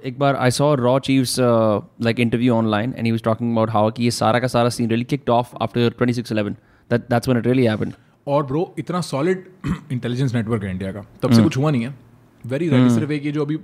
एक 0.07 0.19
बार 0.19 0.37
I 0.37 0.51
saw 0.51 0.75
raw 0.75 0.99
चीव्स 1.01 1.37
like 1.41 2.21
interview 2.21 2.55
online 2.55 2.95
and 2.97 3.05
he 3.07 3.11
was 3.11 3.23
talking 3.25 3.53
about 3.53 3.71
how 3.71 3.91
कि 3.91 4.05
ये 4.05 4.11
सारा 4.13 4.39
का 4.41 4.47
सारा 4.47 4.69
scene 4.69 4.89
really 4.89 5.05
kicked 5.07 5.31
of 5.31 5.57
after 5.63 5.91
twenty 5.99 6.15
six 6.15 6.33
that's 6.33 7.29
one 7.29 7.39
it 7.39 7.47
really 7.47 7.65
happen 7.65 7.93
और 8.27 8.47
ब्रो 8.47 8.75
इतना 8.79 9.01
सॉलिड 9.01 9.45
इंटेलिजेंस 9.93 10.35
नेटवर्क 10.35 10.65
है 10.65 10.71
India 10.71 10.93
का। 10.93 11.05
तब 11.23 11.33
से 11.33 11.43
कुछ 11.43 11.57
हुआ 11.57 11.71
नहीं 11.71 11.83
है। 11.83 11.95
वेरी 12.47 12.69
रेडी 12.69 12.91
सिर्फ़ 12.91 13.13
एक 13.13 13.25
ये 13.27 13.33
जो 13.33 13.45
अभी 13.45 13.57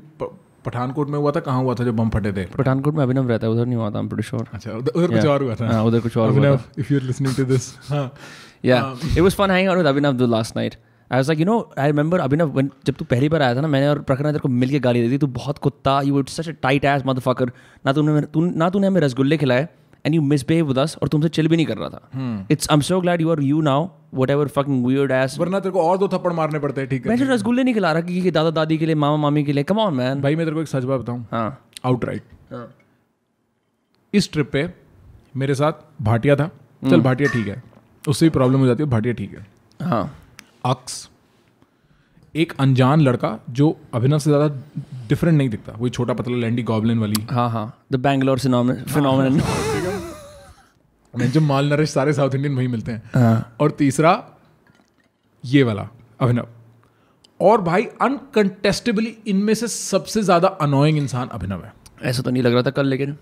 पठानकोट 0.67 1.09
में 1.11 1.19
हुआ 1.19 1.31
था 1.33 1.41
कहाँ 1.41 1.63
हुआ 1.63 1.75
था 1.75 1.85
जब 1.85 1.97
बम 1.97 2.09
फटे 2.11 2.33
थे? 2.33 2.45
पठानकोट 2.57 2.95
में 2.95 3.03
अभिनव 3.03 3.29
रहता 3.29 3.47
है 3.47 3.53
उधर 3.53 3.67
नहीं 3.67 3.77
हुआ 3.77 3.91
था 3.91 4.03
I'm 4.03 4.45
अच्छा 4.55 4.73
उधर 4.73 4.93
उधर 4.97 5.15
कुछ 5.15 5.27
और 5.27 5.43
हुआ 5.43 5.55
था। 5.55 5.69
हाँ, 5.73 5.85
उधर 5.85 6.01
कुछ 6.01 6.17
और 6.17 6.31
हुआ 6.31 6.57
था. 6.57 6.65
If 6.79 6.93
you 6.93 6.99
are 6.99 7.05
listening 7.07 7.35
to 7.37 7.45
this 7.45 7.73
हाँ। 7.89 8.13
Yeah, 8.65 8.97
it 9.17 9.23
was 9.23 9.35
fun 9.39 9.51
hanging 9.51 9.69
out 9.73 9.79
with 9.79 9.87
Abhinav 9.87 10.19
the 10.19 10.27
last 10.27 10.57
night. 10.57 10.77
I 11.11 11.19
was 11.19 11.29
like, 11.31 11.39
you 11.39 11.47
know, 11.49 11.59
I 11.77 11.85
remember 11.91 12.19
Abhinav 12.21 12.57
जब 12.87 12.95
तू 12.95 13.05
पहली 13.05 13.29
बार 13.29 13.43
आया 13.43 13.55
था 13.55 13.61
ना 13.61 13.69
मैंने 13.69 13.89
और 13.89 13.99
प्रखर 14.09 14.25
ने 14.25 14.33
तेरे 14.33 14.41
को 14.41 14.49
मिल 14.49 14.71
के 14.71 14.79
गाली 14.87 15.03
दी 15.03 15.13
थी 15.13 15.19
तू 15.19 15.27
बहुत 15.27 15.59
कुत्ता 15.67 16.01
you 16.03 16.15
were 16.17 16.25
such 16.37 16.49
a 16.53 16.57
tight 16.67 16.85
ass 16.93 17.07
motherfucker 17.11 17.49
ना 17.87 17.93
तूने 17.93 18.23
ना 18.35 18.71
तूने 18.71 18.87
हमें 18.87 19.01
रसगुल्ले 19.01 19.37
खिलाए 19.39 19.69
and 20.05 20.17
you 20.17 20.23
misbehave 20.25 20.69
with 20.71 20.79
us 20.83 20.97
और 21.03 21.09
तुमसे 21.09 21.29
चिल 21.29 21.49
भी 21.49 21.57
नहीं 21.57 21.67
कर 21.67 21.79
रहा 21.79 21.89
था। 21.89 22.01
It's 22.55 22.71
I'm 22.73 22.83
so 22.89 23.01
glad 23.03 23.25
you 23.25 23.31
are 23.35 23.41
you 23.47 23.63
now 23.65 23.81
whatever 24.21 24.47
fucking 24.57 24.79
weird 24.85 25.13
ass 25.17 25.39
वरना 25.39 25.61
तेरे 25.61 25.73
को 25.73 25.83
और 25.83 25.99
दो 25.99 26.09
थप्पड़ 26.09 26.33
मारने 26.33 26.59
पड़ते 26.59 26.81
हैं 26.81 26.91
ठीक 26.91 27.07
है। 27.07 27.17
मैं 27.17 27.27
रसगुल्ले 27.29 27.63
नहीं 27.63 27.75
खिला 27.75 27.93
रहा 27.93 28.03
कि 28.03 28.21
कि 28.23 28.31
दादा 28.31 28.51
दादी 28.59 28.79
के 28.79 28.87
लिए 28.87 28.95
मामा 28.97 29.17
मामी 29.23 29.45
के 29.45 29.53
लिए। 29.53 29.65
कम 29.65 29.79
ऑन 29.79 29.95
मैन 29.95 30.21
भाई 30.23 30.37
मैं 30.37 30.47
तेरे 30.47 30.55
को 30.55 30.63
एक 30.63 30.69
सच 30.69 30.85
बात 30.85 31.01
बताऊँ। 31.01 31.27
हाँ। 31.33 31.59
आउट 31.87 32.05
राइट 32.05 32.23
इस 34.13 34.33
ट्रिप 34.33 34.51
पे 34.53 34.69
मेरे 35.37 35.55
साथ 35.55 35.73
भाटिया 36.03 36.37
था। 36.37 36.51
चल 36.83 37.01
भाटिया 37.01 37.29
ठीक 37.33 37.49
है। 37.49 37.63
उससे 38.05 38.27
भी 38.27 38.31
प्रॉब्लम 38.31 38.61
हो 38.61 38.67
जाती 38.67 38.83
है 38.83 38.89
भाटिया 38.91 39.15
ठीक 39.15 39.35
है। 39.35 39.47
हाँ। 39.81 40.05
अक्स 40.67 41.09
एक 42.35 42.53
अनजान 42.61 43.01
लड़का 43.01 43.39
जो 43.51 43.77
अभिनव 43.95 44.19
से 44.19 44.31
ज़्यादा 44.31 44.49
डिफरेंट 45.09 45.37
नहीं 45.37 45.49
दिखता। 45.49 45.73
वही 45.79 45.91
छोटा 45.91 46.15
पतला 46.15 46.37
लैंडी 46.37 46.63
गॉबलिन 46.63 46.99
वाली। 46.99 47.23
हाँ 47.31 47.49
हाँ। 47.51 47.67
द 47.93 47.97
बैंगलोर 47.99 48.39
फिनोमिनन 48.39 49.41
मैं 51.15 51.31
जो 51.33 51.41
माल 51.41 51.73
नरिश 51.73 51.91
सारे 51.91 52.13
साउथ 52.13 52.35
इंडियन 52.35 52.57
वही 52.57 52.69
मिलते 52.69 52.93
हैं। 52.93 53.11
हाँ। 53.15 53.57
और 53.61 53.71
तीसरा 53.71 54.13
ये 55.45 55.63
वाला 55.63 55.89
अभिनव। 56.21 56.49
और 57.41 57.61
भाई 57.63 57.85
अनकंटेस्टेबली 58.03 59.17
इनमें 59.27 59.55
से 59.55 59.69
सबसे 59.69 60.23
ज़्यादा 60.23 60.49
अनोइंग 60.49 60.99
इंसान 60.99 61.29
अभिनव 61.29 61.65
है। 61.65 61.73
ऐसा 62.03 62.23
तो 62.23 62.31
नहीं 62.31 62.43
लग 62.43 62.53
रहा 62.53 62.63
था 62.63 62.71
कल 62.71 62.87
लेकिन। 62.87 63.17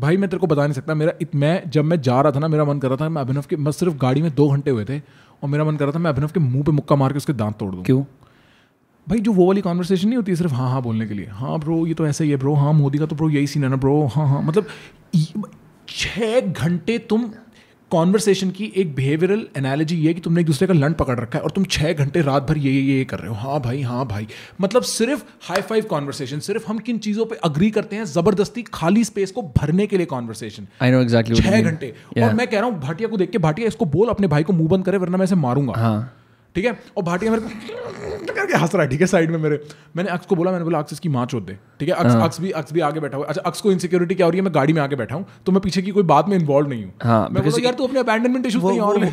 भाई 0.00 0.16
मैं 0.16 0.28
तेरे 0.30 0.40
को 0.40 0.46
बता 0.46 0.62
नहीं 0.62 0.74
सकता 0.74 0.94
मेरा 0.94 1.12
इत, 1.20 1.34
मैं 1.34 1.70
जब 1.70 1.84
मैं 1.84 2.00
जा 2.02 2.20
रहा 2.20 2.32
था 2.32 2.38
ना 2.38 2.48
मेरा 2.48 2.64
मन 2.64 2.78
कर 2.78 2.88
रहा 2.88 2.96
था 2.96 3.08
मैं 3.08 3.22
अभिनव 3.22 3.44
के 3.50 3.56
मैं 3.56 3.72
सिर्फ़ 3.72 3.94
गाड़ी 3.96 4.22
में 4.22 4.34
दो 4.34 4.48
घंटे 4.48 4.70
हुए 4.70 4.84
थे 4.84 4.98
और 4.98 5.48
मेरा 5.48 5.64
मन 5.64 5.76
कर 5.76 5.84
रहा 5.84 5.94
था 5.94 5.98
मैं 5.98 6.10
अभिनव 6.10 6.28
के 6.28 6.40
मुँह 6.40 6.64
पे 6.64 6.72
मुक्का 6.72 6.96
मार 6.96 7.12
के 7.12 7.16
उसके 7.16 7.32
दांत 7.32 7.58
तोड़ 7.58 7.74
दूँ। 7.74 7.84
क्यों? 7.84 8.02
भाई 9.06 9.18
जो 9.18 9.32
वो 9.32 9.46
वाली 9.46 9.60
कॉन्वर्सेशन 9.60 10.08
नहीं 10.08 10.16
होती 10.16 10.36
सिर्फ़ 10.36 10.52
हाँ 10.52 10.70
हाँ 10.70 10.82
बोलने 10.82 11.06
के 11.06 11.14
लिए। 11.14 11.26
हाँ 11.32 11.58
ब्रो 11.58 11.86
ये 11.86 11.94
तो 11.94 12.06
ऐसा 12.06 12.24
ही 12.24 12.30
है 12.30 12.36
ब्रो 12.36 12.54
हाँ 12.54 12.72
मोदी 12.72 12.98
का 12.98 13.06
तो 13.06 13.16
ब्रो 13.16 13.28
यही 13.30 13.46
सीन 13.46 13.64
है 13.64 13.70
ना 13.70 13.76
ब्रो 13.76 14.04
हाँ 14.06 14.28
हाँ 14.28 14.42
मतलब 14.42 14.66
छः 15.92 16.40
घंटे 16.40 16.98
तुम 17.10 17.30
कॉन्वर्सेशन 17.90 18.50
की 18.50 18.70
एक 18.76 18.94
बिहेवियरल 18.94 19.46
एनालॉजी 19.56 19.96
ये 19.96 20.08
है 20.08 20.14
कि 20.14 20.20
तुमने 20.20 20.40
एक 20.40 20.46
दूसरे 20.46 20.66
का 20.66 20.74
लंड 20.74 20.94
पकड़ 20.96 21.18
रखा 21.20 21.38
है 21.38 21.44
और 21.44 21.50
तुम 21.50 21.64
छः 21.64 21.92
घंटे 21.94 22.20
रात 22.22 22.42
भर 22.42 22.58
ये 22.58 22.70
ये 22.72 22.80
ये 22.92 23.04
कर 23.04 23.18
रहे 23.18 23.28
हो। 23.28 23.34
हाँ 23.34 23.60
भाई 23.60 23.82
हाँ 23.82 24.06
भाई। 24.08 24.26
मतलब 24.60 24.82
सिर्फ़ 24.82 25.24
हाई 25.48 25.60
फाइव 25.62 25.84
कॉन्वर्सेशन 25.84 26.38
सिर्फ़ 26.40 26.68
हम 26.68 26.78
किन 26.78 26.98
चीज़ों 26.98 27.26
पे 27.26 27.36
अग्री 27.44 27.70
करते 27.70 27.96
हैं 27.96 28.04
ज़बरदस्ती 28.04 28.62
खाली 28.74 29.04
स्पेस 29.04 29.30
को 29.30 29.42
भरने 29.58 29.86
के 29.86 29.96
लिए 29.96 30.06
कॉन्वर्सेशन 30.06 30.68
आई 30.82 30.90
नो 30.90 31.04
you 31.04 31.42
छह 31.42 31.60
घंटे। 31.60 31.94
और 32.18 32.34
मैं 32.34 32.46
कह 32.46 32.58
रहा 32.58 32.68
हूँ 32.68 32.80
भाटिया 32.80 33.08
को 33.08 33.16
देख 33.16 33.30
के 33.30 33.38
भाटिया 33.38 33.68
इसको 33.68 33.84
बोल 33.84 34.08
अपने 34.08 34.26
भाई 34.26 34.42
को 34.42 34.52
मुँह 34.52 34.68
बंद 34.68 34.84
करे 34.84 34.98
वरना 34.98 35.16
मैं 35.16 35.24
इसे 35.24 35.34
मारूँगा। 35.36 35.80
हाँ। 35.80 36.12
ठीक 36.54 36.64
है? 36.64 36.78
और 36.96 37.02
भाटिया 37.02 37.30
मेरे 37.32 37.42
को 37.42 37.48
करके 38.34 38.56
हंस 38.58 38.74
रहा 38.74 38.82
है 38.82 38.88
ठीक 38.90 39.00
है 39.00 39.06
साइड 39.06 39.30
में 39.30 39.38
मेरे। 39.38 39.60
मैंने 39.96 40.10
अक्स 40.10 40.26
को 40.26 40.36
बोला 40.36 40.50
मैंने 40.52 40.64
बोला 40.64 40.78
अक्स 40.78 40.92
इसकी 40.92 41.08
माँ 41.08 41.26
चोद 41.26 41.42
दे। 41.42 41.56
ठीक 41.80 41.88
है? 41.88 41.94
अक्स 41.94 42.14
अक्स 42.14 42.40
भी 42.40 42.50
अक्स 42.50 42.72
भी 42.72 42.80
आगे 42.80 43.00
बैठा 43.00 43.16
हुआ 43.16 43.26
है। 43.26 43.28
अच्छा 43.28 43.42
अक्स 43.46 43.60
को 43.60 43.72
इनसिक्योरिटी 43.72 44.14
क्या 44.14 44.26
हो 44.26 44.30
रही 44.30 44.38
है? 44.38 44.44
मैं 44.44 44.54
गाड़ी 44.54 44.72
में 44.72 44.82
आगे 44.82 44.96
बैठा 44.96 45.14
हूँ 45.14 45.26
तो 45.46 45.52
मैं 45.52 45.60
पीछे 45.60 45.82
की 45.82 45.90
कोई 45.90 46.02
बात 46.02 46.28
में 46.28 46.36
इन्वॉल्व 46.38 46.68
नहीं 46.68 46.84
हूँ। 46.84 46.92
हाँ, 47.02 47.28
मैं 47.32 47.44
बोला 47.44 47.64
यार 47.64 47.74
तू 47.74 47.86
अपने 47.86 48.00
अबैंडनमेंट 48.00 48.46
इशू 48.46 48.60
वो 48.60 48.78
और 48.80 49.04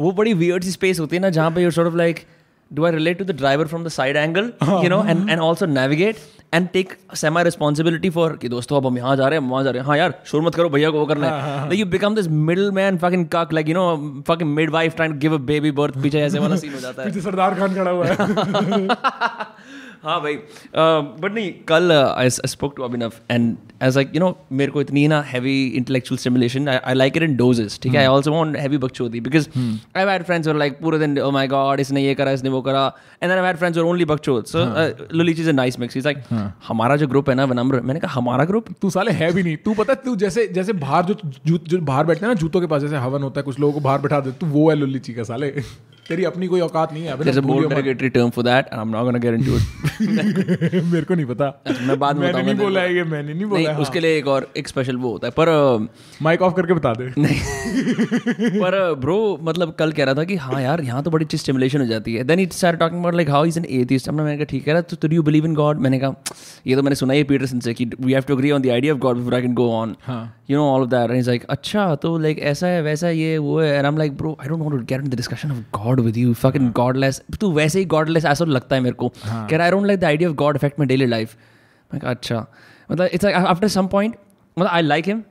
वो 0.00 0.12
बड़ी 0.20 0.34
वियर्ड 0.34 0.64
सी 0.64 0.70
स्पेस 0.70 1.00
होती 1.00 1.16
है 1.16 1.22
ना 1.22 1.30
जहाँ 1.30 1.50
पे 1.50 1.64
you're 1.64 1.78
sort 1.78 1.96
like 1.96 2.16
like 2.16 2.35
do 2.71 2.85
I 2.85 2.89
relate 2.91 3.17
to 3.19 3.25
the 3.29 3.33
driver 3.33 3.65
from 3.71 3.83
the 3.85 3.89
side 3.89 4.17
angle 4.17 4.45
you 4.83 4.89
know 4.91 4.99
and 5.13 5.29
and 5.29 5.41
also 5.47 5.67
navigate 5.79 6.19
and 6.57 6.69
take 6.75 6.93
semi 7.21 7.41
responsibility 7.47 8.09
for 8.17 8.27
कि 8.43 8.49
दोस्तों 8.49 8.77
अब 8.77 8.85
हम 8.87 8.97
यहाँ 8.97 9.15
जा 9.17 9.27
रहे 9.27 9.39
हैं 9.39 9.43
हम 9.43 9.49
वहाँ 9.51 9.63
जा 9.63 9.69
रहे 9.71 9.81
हैं 9.81 9.87
हाँ 9.87 9.97
यार 9.97 10.13
शोर 10.31 10.41
मत 10.41 10.55
करो 10.55 10.69
भैया 10.69 10.89
को 10.91 10.99
वो 10.99 11.05
करना 11.11 11.29
है 11.29 11.69
like 11.69 11.81
you 11.81 11.87
become 11.97 12.15
this 12.19 12.29
middleman 12.49 12.99
fucking 13.03 13.25
cuck 13.35 13.53
like 13.57 13.71
you 13.73 13.77
know 13.79 13.87
fucking 14.29 14.53
midwife 14.59 14.95
trying 15.01 15.13
to 15.15 15.19
give 15.25 15.37
a 15.39 15.41
baby 15.51 15.71
birth 15.81 16.01
पीछे 16.03 16.21
ऐसे 16.21 16.39
वाला 16.45 16.55
सीन 16.63 16.73
हो 16.73 16.79
जाता 16.79 17.01
है 17.01 17.09
पीछे 17.09 17.21
सरदार 17.27 17.55
खान 17.59 17.75
खड़ा 17.75 17.91
हुआ 17.91 18.05
है 18.05 18.15
हाँ 20.06 20.20
भाई 20.22 20.34
बट 20.76 21.32
नहीं 21.34 21.52
कल 21.68 21.92
I 21.92 22.30
spoke 22.30 22.74
to 22.76 22.82
Abhinav 22.82 23.12
and 23.30 23.56
as 23.82 23.96
like 23.96 24.14
you 24.14 24.20
know 24.20 24.28
मेरे 24.58 24.72
को 24.72 24.80
इतनी 24.80 25.06
ना 25.08 25.20
heavy 25.28 25.54
intellectual 25.76 26.18
stimulation 26.18 26.68
I 26.68 26.94
like 26.94 27.16
it 27.16 27.22
in 27.22 27.34
doses 27.36 27.78
ठीक 27.82 27.94
है? 27.94 28.00
आई 28.00 28.06
आल्सो 28.06 28.32
वांट 28.32 28.56
हैवी 28.56 28.78
बकचोदी 28.78 29.20
because 29.20 29.48
I 29.96 30.04
had 30.06 30.22
friends 30.24 30.48
were 30.48 30.56
like 30.56 30.78
पूरे 30.80 30.98
दिन 30.98 31.18
ओ 31.18 31.30
माय 31.30 31.48
गॉड 31.48 31.80
इसने 31.80 32.04
ये 32.04 32.14
करा 32.14 32.32
इसने 32.32 32.50
वो 32.50 32.60
करा. 32.62 32.86
And 33.22 33.30
then 33.30 33.38
I 33.38 33.46
had 33.46 33.56
friends 33.56 33.78
were 33.78 33.84
only 33.84 34.04
बकचोद. 34.04 34.44
So 34.44 34.58
लुलीच 35.16 35.40
is 35.40 35.48
a 35.48 35.52
nice 35.52 35.78
mix 35.80 35.96
is 35.96 36.04
like 36.04 36.22
हमारा 36.68 36.96
जो 36.96 37.08
ग्रुप 37.08 37.28
है 37.30 37.34
ना 37.34 37.44
विनम्र 37.54 37.80
मैंने 37.80 38.00
कहा 38.00 38.20
हमारा 38.20 38.44
ग्रुप 38.44 38.68
तू 38.82 38.90
साले 38.90 39.12
है 39.12 39.32
भी 39.32 39.42
नहीं. 39.42 39.56
तू 39.56 39.74
पता 39.74 39.94
तू 40.06 40.16
जैसे 40.16 40.46
जैसे 40.54 40.72
बाहर 40.86 41.04
जो 41.04 41.58
जो 41.58 41.80
बाहर 41.80 42.06
बैठते 42.06 42.26
हैं 42.26 42.32
ना 42.34 42.40
जूतों 42.40 42.60
के 42.60 42.66
पास 42.66 42.82
जैसे 42.82 42.96
हवन 43.06 43.22
होता 43.22 43.40
है 43.40 43.44
कुछ 43.44 43.60
लोगों 43.60 43.72
को 43.72 43.80
बाहर 43.80 44.00
बैठा 44.00 44.20
दे 44.20 44.32
तू 44.40 44.46
वो 44.46 44.70
है 44.70 44.76
लुल्ली 44.76 45.00
का 45.10 45.22
साले. 45.24 45.52
तेरी 46.08 46.24
अपनी 46.24 46.46
कोई 46.46 46.60
औकात 46.60 46.92
नहीं 46.92 47.04
है 47.04 47.12
अबे 47.12 47.24
there's 47.24 47.38
a 47.38 47.42
ना 47.42 47.46
more 47.46 47.54
भूलियो 47.54 47.68
मत। 47.68 47.76
derogatory 47.76 48.10
term 48.16 48.32
for 48.36 48.44
that 48.48 48.68
and 48.72 48.80
I'm 48.82 48.92
not 48.96 49.06
gonna 49.06 49.20
get 49.24 49.36
into 49.38 49.56
it. 49.56 50.84
मेरे 50.92 51.04
को 51.04 51.14
नहीं 51.14 51.26
पता। 51.26 51.48
मैं 51.86 51.98
बाद 51.98 52.16
में 52.16 52.26
मैंने 52.26 52.42
नहीं 52.42 52.54
बोला 52.54 52.80
है 52.80 52.94
ये 52.96 53.04
मैंने 53.04 53.34
नहीं 53.34 53.46
बोला 53.46 53.70
है 53.70 53.78
उसके 53.80 54.00
लिए 54.00 54.16
एक 54.18 54.26
और 54.28 54.48
एक 54.56 54.68
स्पेशल 54.68 54.96
वो 54.96 55.10
होता 55.12 55.26
है 55.26 55.32
पर 55.40 55.48
माइक 56.22 56.42
ऑफ़ 56.42 56.54
करके 56.54 56.74
बता 56.74 56.92
दे। 56.98 57.12
नहीं। 57.18 58.60
पर 58.60 58.78
ब्रो 59.00 59.16
मतलब 59.42 59.74
कल 59.78 59.92
कह 59.92 60.04
रहा 60.04 60.14
था 60.14 60.24
कि 60.24 60.36
हाँ 60.46 60.62
यार 60.62 60.80
यहाँ 60.84 61.02
तो 61.02 61.10
बड़ी 61.10 61.24
अच्छी 61.24 61.38
स्टिमुलेशन 61.38 61.80
हो 61.80 61.86
जाती 61.86 62.14
है। 62.14 62.24
Then 62.24 62.40
it 62.40 62.52
start 62.52 62.80
talking 62.80 63.00
about 63.00 63.14
like 63.14 63.30
how 63.30 63.44
is 63.44 63.58
an 63.58 63.66
atheist 63.80 64.08
हमने 64.08 64.22
मैंने 64.22 64.36
कहा 64.36 64.50
ठीक 64.50 64.68
है 64.68 64.80
तो 64.82 65.08
do 65.08 65.14
you 65.16 65.22
believe 65.22 65.46
in 65.46 65.54
God 65.54 65.80
मैंने 65.80 65.98
कहा 65.98 66.14
ये 66.66 66.76
तो 66.76 66.82
मैंने 66.82 66.96
सुना 66.96 67.14
ही 67.14 67.24
पीटरसन 67.24 67.60
से 67.60 67.74
कि 67.74 67.90
we 68.00 68.12
have 68.12 68.22
to 68.28 68.34
agree 68.34 68.50
on 68.50 68.62
the 68.62 68.70
idea 68.70 68.94
of 68.94 69.00
God 69.00 69.16
before 69.16 69.34
I 69.34 69.42
can 69.42 69.54
go 69.54 69.70
on 69.72 69.94
हाँ। 70.06 70.22
You 70.50 70.56
know 70.56 70.64
all 70.70 70.82
of 70.82 70.90
that 70.90 71.10
is 71.10 71.28
like 71.30 71.44
अच्छा 71.50 71.94
तो 72.02 72.16
लाइक 72.18 72.38
ऐसा 72.52 72.66
है 72.66 72.82
वैसा 72.82 73.10
ये 73.10 73.36
वो 73.38 73.60
है. 73.60 73.68
And 73.68 73.84
I 73.84 73.92
am 73.92 73.98
like 73.98 74.16
bro 74.16 74.36
I 74.42 74.48
don't 74.48 74.60
want 74.60 74.72
to 74.72 74.84
get 74.86 75.00
in 75.00 75.08
the 75.10 75.14
discussion 75.14 75.50
of 75.52 75.58
God 75.78 75.95
with 76.00 76.16
you 76.16 76.34
fucking 76.34 76.70
godless 76.72 77.22
तू 77.40 77.52
वैसे 77.52 77.78
ही 77.78 77.84
गॉडलेस 77.84 78.24
ऐसा 78.24 78.44
लगता 78.44 78.76
है 78.76 78.82
मेरे 78.82 78.94
को। 78.94 79.08
कह 79.08 79.56
रहा 79.56 79.64
I 79.64 79.70
don't 79.70 79.86
like 79.86 80.00
the 80.00 80.04
idea 80.04 80.28
of 80.28 80.36
God 80.36 80.56
effect 80.56 80.78
my 80.80 80.86
daily 80.86 81.06
life 81.06 81.36
मैं 81.90 82.00
अच्छा. 82.00 82.46
मतलब 82.92 83.08
इट्स 83.12 83.24
आफ्टर 83.24 83.68
सम 83.68 83.86
पॉइंट 83.86 84.16
मतलब 84.58 84.70
I 84.70 84.82
like 84.82 85.06
him 85.06 85.22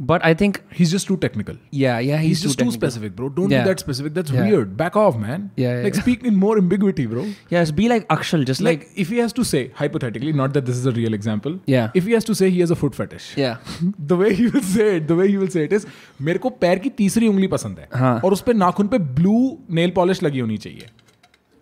but 0.00 0.22
I 0.26 0.34
think 0.34 0.56
he's 0.76 0.92
just 0.92 1.06
too 1.08 1.16
technical 1.24 1.56
yeah 1.80 1.98
yeah 2.04 2.22
he's, 2.22 2.22
he's, 2.28 2.40
too 2.42 2.48
just 2.48 2.58
too 2.60 2.64
too 2.68 2.72
specific 2.76 3.12
bro 3.18 3.26
don't 3.34 3.52
Yeah. 3.54 3.60
be 3.66 3.68
that 3.70 3.82
specific 3.82 4.14
that's 4.14 4.32
Yeah. 4.36 4.46
weird 4.48 4.72
back 4.80 4.96
off 5.02 5.18
man 5.24 5.44
Yeah, 5.62 5.66
yeah, 5.74 5.84
like 5.86 5.98
yeah. 5.98 6.04
speak 6.06 6.24
in 6.30 6.40
more 6.44 6.54
ambiguity 6.62 7.04
bro 7.12 7.26
Yes, 7.54 7.72
be 7.80 7.86
like 7.92 8.08
Akshal, 8.14 8.46
just 8.50 8.64
like, 8.68 8.82
like 8.86 8.98
if 9.04 9.12
he 9.14 9.20
has 9.24 9.36
to 9.36 9.44
say 9.50 9.62
hypothetically 9.82 10.32
not 10.40 10.56
that 10.58 10.66
this 10.70 10.80
is 10.82 10.90
a 10.92 10.94
real 10.98 11.18
example 11.20 11.56
Yeah. 11.74 11.94
if 12.02 12.10
he 12.10 12.16
has 12.18 12.28
to 12.32 12.36
say 12.40 12.50
he 12.56 12.64
has 12.64 12.74
a 12.76 12.80
foot 12.82 12.98
fetish 13.02 13.28
yeah, 13.42 13.78
the 14.12 14.18
way 14.24 14.32
he 14.42 14.48
will 14.56 14.66
say 14.72 14.88
it 14.96 15.08
the 15.12 15.20
way 15.22 15.28
he 15.34 15.38
will 15.44 15.54
say 15.56 15.66
it 15.70 15.76
is 15.80 15.86
मेरे 16.30 16.38
को 16.46 16.50
पैर 16.66 16.78
की 16.86 16.90
तीसरी 17.04 17.28
उंगली 17.36 17.46
पसंद 17.56 17.78
है 17.78 17.88
हाँ. 18.04 18.14
और 18.24 18.32
उस 18.32 18.42
पे 18.50 18.52
नाखून 18.66 18.88
पे 18.94 18.98
ब्लू 19.22 19.38
नेल 19.80 19.90
पॉलिश 20.02 20.22
लगी 20.22 20.40
होनी 20.46 20.58
चाहिए 20.66 20.88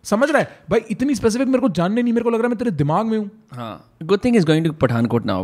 समझ 0.05 0.31
रहा 0.31 0.39
है 0.41 0.61
भाई 0.71 0.81
इतनी 0.91 1.15
स्पेसिफिक 1.15 1.49
मेरे 1.49 1.61
को 1.61 1.69
जानने 1.81 2.03
नहीं 2.03 2.13
मेरे 2.13 2.25
को 2.25 2.31
लग 2.31 2.41
रहा 2.41 2.47
है 2.47 2.55
मैं 2.55 2.59
तेरे 2.59 2.71
दिमाग 2.85 3.07
में 3.07 3.19
हूँ 3.19 3.31
huh. 3.59 3.75
Good 4.13 4.23
thing 4.27 4.39
is 4.41 4.49
going 4.53 4.65
to 4.69 4.73
Pathankot 4.85 5.29
now. 5.33 5.43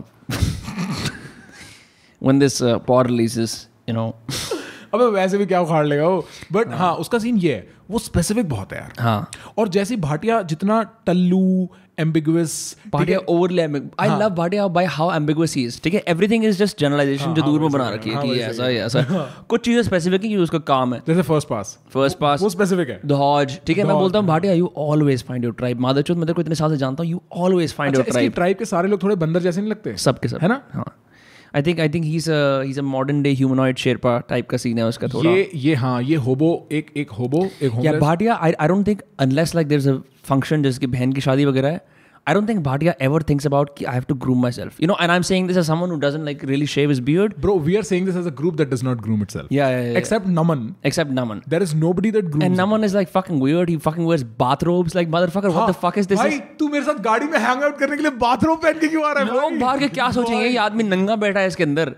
When 2.23 2.39
this 2.39 2.61
uh, 2.63 2.79
pod 2.79 3.11
releases, 3.11 3.69
you 3.89 3.95
know. 3.95 4.13
अबे 4.95 5.05
वैसे 5.05 5.39
भी 5.39 5.47
क्या 5.47 5.61
उखाड़ 5.61 5.87
लेगा 5.87 6.09
वो? 6.09 6.27
बट 6.53 6.69
हाँ। 6.69 6.95
उसका 6.95 7.19
सीन 7.19 7.37
ये 7.37 7.55
है 7.55 7.69
वो 7.91 7.99
स्पेसिफिक 7.99 8.49
बहुत 8.49 8.73
है 8.73 8.79
यार। 8.79 8.93
हाँ. 9.01 9.31
और 9.59 9.69
जैसे 9.69 9.97
भाटिया 9.97 10.43
जितना 10.43 10.83
टल्लू 10.83 11.69
ambiguous 11.99 12.77
Bhatia 12.95 13.19
overly 13.31 13.59
ambig- 13.59 13.89
I 14.01 14.09
हाँ. 14.09 14.19
love 14.21 14.37
Bhatia 14.37 14.69
by 14.75 14.85
how 14.87 15.09
ambiguous 15.11 15.57
he 15.57 15.83
ठीक 15.83 15.95
है? 15.95 16.05
Everything 16.05 16.47
is 16.51 16.61
just 16.63 16.79
generalization 16.79 17.35
जो 17.35 17.43
दूर 17.43 17.61
में 17.61 17.71
बना 17.71 17.91
रखी 17.91 18.11
है 18.11 18.17
हाँ, 18.17 18.25
कि 18.25 18.41
ऐसा 18.41 18.67
ही 18.67 18.77
ऐसा 18.77 19.03
कुछ 19.49 19.65
चीज़ें 19.65 19.83
स्पेसिफिक 19.83 20.23
है 20.23 20.29
कि 20.29 20.37
उसका 20.37 20.59
काम 20.59 20.95
है। 20.95 21.03
जैसे 21.09 21.23
फ़र्स्ट 21.23 21.49
पास 21.49 21.79
फ़र्स्ट 21.91 22.19
पास 22.19 22.43
वो 22.43 22.49
स्पेसिफिक 22.49 22.89
है। 22.89 23.01
दॉज 23.07 23.59
ठीक 23.67 23.79
है? 23.79 23.85
मैं 23.85 23.97
बोलता 23.97 24.19
हूँ 24.19 24.27
Bhatia 24.27 24.53
you 24.53 24.73
always 24.77 25.25
find 25.25 25.45
your 25.45 25.55
tribe 25.55 25.81
मादरचोद 25.81 26.17
मैं 26.17 26.27
तेरे 26.27 26.35
को 26.35 26.41
इतने 26.41 26.55
साल 26.55 26.71
से 26.71 26.77
जानता 26.77 27.03
हूँ 27.03 27.11
you 27.11 27.23
always 27.33 27.75
find 27.75 27.97
your 27.97 28.05
tribe 28.05 28.33
tribe 28.33 28.57
के 28.57 28.65
सारे 28.65 28.89
लोग 28.89 29.03
थोड़े 29.03 29.17
बंदर 29.17 29.41
जैसे 29.41 29.61
नहीं 29.61 29.71
लगते? 29.71 29.97
सबके 29.97 30.29
सब। 30.29 30.39
है 30.43 30.49
ना? 30.49 30.63
हाँ। 30.73 31.08
I 31.57 31.63
think 31.63 31.81
I 31.81 31.89
think 31.89 32.05
he 32.05 32.17
is 32.17 32.31
is 32.71 32.79
a 32.79 32.83
modern 32.83 33.23
day 33.23 33.33
humanoid 33.35 33.77
Sherpa 33.79 34.19
type 34.29 34.49
का 34.49 34.57
सीन 34.57 34.79
है 34.79 34.85
उसका 34.85 35.09
थोड़ा। 35.09 35.31
ये 35.31 35.49
ये 35.55 35.75
हाँ 35.75 36.03
ये 36.03 36.17
होबो 36.27 36.51
एक 36.73 36.91
एक 36.97 37.11
होबो 37.11 37.45
एक 37.63 37.85
या 37.85 37.93
Bhatia 37.99 38.35
I 38.35 38.53
I 38.53 38.69
don't 38.69 38.87
think 38.87 39.03
unless 39.19 39.55
like 39.55 39.69
there 39.69 39.81
is 39.81 39.91
a 39.91 39.97
function 40.25 40.63
जैसे 40.63 40.81
कि 40.81 40.87
बहन 40.87 41.13
की 41.13 41.21
शादी 41.21 41.45
वगैरह 41.45 41.69
है 41.69 41.81
I 42.28 42.34
don't 42.36 42.48
think 42.48 42.62
Bhatia 42.66 42.92
ever 43.06 43.20
thinks 43.30 43.46
about 43.48 43.72
कि 43.78 43.86
I 43.86 43.94
have 43.94 44.06
to 44.10 44.16
groom 44.26 44.38
myself. 44.44 44.76
You 44.84 44.88
know, 44.90 44.96
and 45.06 45.12
I'm 45.12 45.24
saying 45.30 45.48
this 45.48 45.58
as 45.62 45.70
someone 45.70 45.90
who 45.94 45.96
doesn't 46.04 46.24
like 46.28 46.44
really 46.52 46.68
shave 46.74 46.92
his 46.92 47.02
beard. 47.08 47.34
Bro, 47.46 47.56
we 47.66 47.76
are 47.80 47.82
saying 47.90 48.06
this 48.10 48.20
as 48.22 48.30
a 48.30 48.32
group 48.32 48.56
that 48.62 48.70
does 48.74 48.84
not 48.88 49.02
groom 49.08 49.26
itself. 49.26 49.50
Yeah, 49.56 49.72
yeah, 49.74 49.90
yeah. 49.90 49.98
Except 50.02 50.30
Naman. 50.38 50.62
Except 50.92 51.12
Naman. 51.18 51.42
There 51.54 51.62
is 51.66 51.74
nobody 51.82 52.12
that 52.12 52.30
grooms. 52.36 52.46
And 52.46 52.56
Naman 52.62 52.86
is 52.90 52.96
like 53.00 53.10
fucking 53.10 53.42
weird. 53.42 53.74
He 53.74 53.76
fucking 53.88 54.06
wears 54.12 54.24
bathrobes. 54.44 54.96
Like 55.00 55.12
motherfucker, 55.18 55.54
what 55.58 55.68
the 55.68 55.78
fuck 55.82 55.98
is 56.04 56.08
this? 56.14 56.20
भाई 56.20 56.40
तू 56.62 56.70
मेरे 56.76 56.86
साथ 56.86 57.02
गाड़ी 57.10 57.28
में 57.34 57.38
hang 57.40 57.64
out 57.64 57.78
करने 57.80 57.96
के 57.98 58.02
लिए 58.04 58.12
bathroom 58.24 58.58
पहन 58.64 58.80
के 58.80 58.88
क्यों 58.96 59.04
आ 59.06 59.12
रहा 59.12 59.24
है 59.24 59.32
लोग 59.34 59.50
भाई? 59.52 59.60
बाहर 59.60 59.80
के 59.80 59.88
क्या 60.00 60.10
सोचेंगे 60.20 60.46
ये 60.46 60.58
आदमी 60.68 60.84
नंगा 60.84 61.16
बैठा 61.26 61.40
है 61.40 61.48
इसके 61.48 61.64
अंदर 61.64 61.90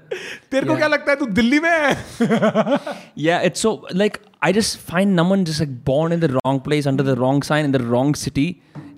तेरे 0.51 0.67
को 0.67 0.75
क्या 0.75 0.87
लगता 0.95 1.11
है 1.11 1.17
तू 1.19 1.25
दिल्ली 1.41 1.59
में 1.59 1.69
है 1.69 2.79
yeah 3.27 3.45
it's 3.49 3.65
so 3.67 3.75
like 4.03 4.19
i 4.41 4.51
just 4.57 4.77
find 4.89 5.15
naman 5.19 5.45
just 5.51 5.61
like 5.63 5.77
born 5.89 6.11
in 6.15 6.25
the 6.25 6.31
wrong 6.35 6.59
place 6.69 6.89
under 6.91 7.05
the 7.11 7.15
wrong 7.21 7.41
sign 7.51 7.69
in 7.69 7.77
the 7.77 7.83
wrong 7.93 8.13
city 8.25 8.47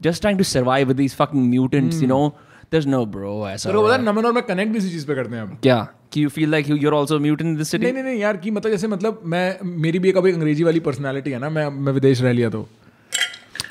just 0.07 0.23
trying 0.23 0.39
to 0.39 0.49
survive 0.53 0.91
with 0.91 0.97
these 1.01 1.17
fucking 1.21 1.45
mutants 1.55 2.01
you 2.03 2.11
know? 2.13 2.33
There's 2.71 2.89
no 2.95 3.01
bro 3.17 3.49
ऐसा 3.49 3.73
को 3.73 3.85
पता 3.85 3.95
है 3.95 4.03
नमन 4.03 4.25
और 4.25 4.33
मैं 4.33 4.43
connect 4.43 4.73
भी 4.73 4.79
इसी 4.79 4.91
चीज़ 4.91 5.07
पे 5.07 5.15
करते 5.15 5.35
हैं 5.35 5.43
अब। 5.43 5.59
क्या? 5.63 5.89
कि 6.13 6.27
you 6.27 6.33
feel 6.35 6.49
like 6.49 6.67
you, 6.71 6.77
you're 6.81 6.97
also 7.01 7.19
a 7.19 7.23
mutant 7.23 7.49
in 7.49 7.57
this 7.57 7.69
city? 7.69 7.83
नहीं 7.83 7.93
नहीं 7.93 8.03
नहीं 8.03 8.21
यार 8.21 8.37
की 8.37 8.51
मतलब 8.51 8.71
जैसे 8.73 8.89
मतलब 8.89 9.21
मैं 9.25 9.59
मेरी 9.65 9.99
भी 9.99 10.09
एक 10.09 10.17
अब 10.17 10.27
एक 10.27 10.35
अंग्रेज़ी 10.35 10.65
वाली 10.65 10.81
पर्सनालिटी 10.81 11.31
है 11.31 11.39
ना 11.39 11.51
मैं 11.51 11.69
मैं 11.69 11.93
विदेश 11.93 12.23
रह 12.23 12.33
लिया 12.33 12.51
तो। 12.51 12.69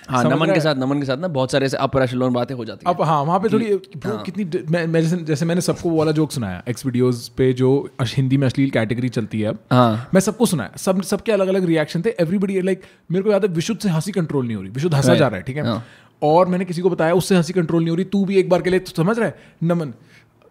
हाँ 0.09 0.23
समझ 0.23 0.31
नमन 0.33 0.45
रहा 0.45 0.53
के 0.53 0.59
है? 0.59 0.63
साथ 0.63 0.75
नमन 0.75 0.99
के 0.99 1.05
साथ 1.05 1.17
ना 1.17 1.27
बहुत 1.27 1.51
सारे 1.51 1.65
ऐसे 1.65 1.77
अपर 1.77 2.01
एशेलोन 2.01 2.33
बातें 2.33 2.55
हो 2.55 2.65
जाती 2.65 2.89
हैं। 2.89 2.95
अब 2.95 3.01
हाँ 3.01 3.23
वहाँ 3.23 3.39
पे 3.39 3.49
थोड़ी 3.49 3.65
bro, 3.67 4.23
कितनी 4.25 4.63
मैं, 4.69 4.87
मैं 4.87 5.01
जैसे 5.01 5.17
जैसे 5.17 5.45
मैंने 5.45 5.61
सबको 5.61 5.89
वो 5.89 5.97
वाला 5.97 6.11
जोक 6.11 6.31
सुनाया 6.31 6.63
एक्स 6.69 6.85
वीडियोस 6.85 7.27
पे 7.27 7.53
जो 7.53 7.89
अश- 7.99 8.15
हिंदी 8.15 8.37
में 8.37 8.47
अश्लील 8.47 8.69
कैटेगरी 8.69 9.09
चलती 9.09 9.41
है 9.41 9.47
अब। 9.47 9.59
हाँ। 9.71 10.09
मैं 10.13 10.21
सबको 10.21 10.45
सुनाया 10.45 10.71
सब 10.77 11.01
सबके 11.01 11.31
अलग 11.31 11.47
अलग 11.47 11.65
रिएक्शन 11.65 12.01
थे 12.01 12.09
एवरीबडी 12.09 12.61
लाइक 12.61 12.81
मेरे 13.11 13.23
को 13.23 13.31
याद 13.31 13.45
है 13.45 13.53
विशुद्ध 13.53 13.81
से 13.81 13.89
हँसी 13.89 14.11
कंट्रोल 14.11 14.45
नहीं 14.45 14.55
हो 14.55 14.61
रही 14.61 14.71
विशुद्ध 14.71 14.95
हंसा 14.95 15.15
जा 15.15 15.27
रहा 15.27 15.37
है 15.37 15.43
ठीक 15.43 15.57
है? 15.57 15.63
हाँ. 15.65 15.85
और 16.23 16.47
मैंने 16.47 16.65
किसी 16.65 16.81
को 16.81 16.89
बताया 16.89 17.13
उससे 17.13 17.35
हँसी 17.35 17.53
कंट्रोल 17.53 17.81
नहीं 17.81 17.89
हो 17.89 17.95
रही 17.95 18.05
तू 18.05 18.23
भी 18.25 18.37
एक 18.37 18.49
बार 18.49 18.61
के 18.61 18.69
लिए 18.69 18.79
तो 18.79 19.03
समझ 19.03 19.17
रहा 19.19 19.27
है? 19.27 19.35
नमन। 19.63 19.93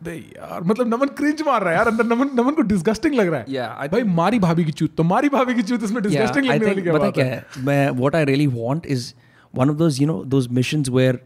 अबे 0.03 0.13
यार 0.13 0.63
मतलब 0.65 0.89
नमन 0.89 1.07
क्रिंज 1.17 1.43
मार 1.47 1.61
रहा 1.63 1.71
है 1.71 1.77
यार 1.77 1.89
अंदर 1.89 2.05
नमन 2.05 2.31
नमन 2.35 2.53
को 2.53 2.63
डिस्गस्टिंग 2.63 3.15
लग 3.15 3.29
रहा 3.29 3.41
है। 3.41 3.47
Yeah, 3.47 3.87
I 3.87 3.93
भाई 3.93 4.03
मारी 4.15 4.39
भाभी 4.39 4.65
की 4.65 4.73
चूत 4.73 4.95
तो 4.97 5.03
मारी 5.03 5.29
भाभी 5.29 5.55
की 5.55 5.63
चूत 5.63 5.85
इसमें 5.85 6.03
डिस्गस्टिंग 6.03 6.47
I 6.47 6.51
लगने 6.51 6.67
वाली 6.67 6.83
क्या 6.83 6.93
बात 6.93 7.15
क्या 7.15 7.25
है? 7.25 7.45
मैं 7.59 7.91
I 7.91 8.25
really 8.25 8.49
want 8.59 8.89
is 8.97 9.13
one 9.55 9.75
of 9.75 9.79
those 9.83 10.01
you 10.01 10.09
know 10.13 10.19
those 10.35 10.49
missions 10.61 10.91
where 10.91 11.19